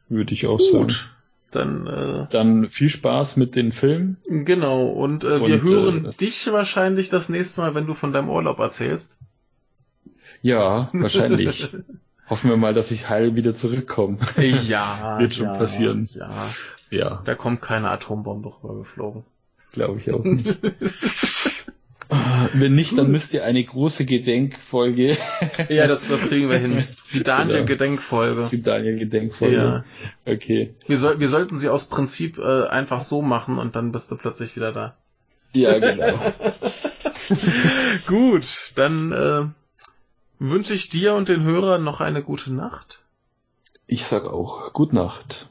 Würde 0.09 0.34
ich 0.34 0.45
auch 0.45 0.59
Gut. 0.59 0.92
sagen. 0.92 1.17
Dann, 1.58 1.88
äh, 1.88 2.27
dann 2.30 2.69
viel 2.69 2.90
Spaß 2.90 3.36
mit 3.36 3.56
den 3.56 3.72
Filmen. 3.72 4.18
Genau, 4.27 4.86
und, 4.86 5.24
äh, 5.24 5.40
wir 5.44 5.61
und, 5.61 5.68
hören 5.68 6.06
äh, 6.06 6.14
dich 6.14 6.52
wahrscheinlich 6.52 7.10
das 7.10 7.30
nächste 7.30 7.61
Mal, 7.61 7.74
wenn 7.74 7.88
du 7.88 7.95
von 7.95 8.14
deinem 8.14 8.30
Urlaub 8.30 8.60
erzählst. 8.60 9.19
Ja, 10.44 10.92
wahrscheinlich. 10.94 11.72
Hoffen 12.30 12.52
wir 12.52 12.58
mal, 12.58 12.76
dass 12.76 12.92
ich 12.92 13.10
heil 13.10 13.36
wieder 13.36 13.56
zurückkomme. 13.56 14.19
Ja. 14.68 15.18
Wird 15.19 15.34
schon 15.34 15.45
ja, 15.45 15.58
passieren. 15.58 16.10
Ja. 16.14 16.30
Ja. 16.92 17.22
Da 17.26 17.34
kommt 17.34 17.61
keine 17.61 17.90
Atombombe 17.90 18.53
rübergeflogen. 18.61 19.24
Glaube 19.72 19.98
ich 19.98 20.11
auch 20.11 20.24
nicht. 20.24 20.60
Wenn 22.53 22.76
nicht, 22.76 22.98
dann 22.98 23.11
müsst 23.11 23.34
ihr 23.34 23.44
eine 23.44 23.64
große 23.64 24.06
Gedenkfolge. 24.06 25.18
ja, 25.69 25.88
das, 25.88 26.08
das 26.08 26.22
kriegen 26.22 26.50
wir 26.50 26.58
hin. 26.58 26.88
Die 27.14 27.24
Daniel-Gedenkfolge. 27.24 28.36
Genau. 28.36 28.50
Die 28.50 28.61
Daniel-Gedenkfolge. 28.61 29.56
Ja. 29.56 29.86
Okay. 30.26 30.74
Wir, 30.88 30.98
soll, 30.98 31.19
wir 31.19 31.27
sollten 31.27 31.58
sie 31.58 31.69
aus 31.69 31.90
Prinzip 31.90 32.38
äh, 32.38 32.68
einfach 32.68 33.02
so 33.02 33.22
machen 33.22 33.58
und 33.58 33.76
dann 33.76 33.92
bist 33.92 34.11
du 34.11 34.16
plötzlich 34.18 34.56
wieder 34.56 34.72
da. 34.72 34.95
Ja, 35.53 35.80
genau. 35.80 36.19
Gut, 38.08 38.72
dann 38.76 39.11
äh, 39.11 39.45
wünsche 40.40 40.74
ich 40.74 40.90
dir 40.90 41.16
und 41.16 41.30
den 41.30 41.44
Hörern 41.44 41.84
noch 41.84 42.00
eine 42.00 42.24
gute 42.24 42.53
Nacht. 42.53 43.02
Ich 43.86 44.06
sag 44.06 44.27
auch, 44.27 44.74
gute 44.74 44.95
Nacht. 44.95 45.50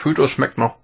Der 0.00 0.04
Fötus 0.04 0.30
schmeckt 0.30 0.56
noch. 0.56 0.76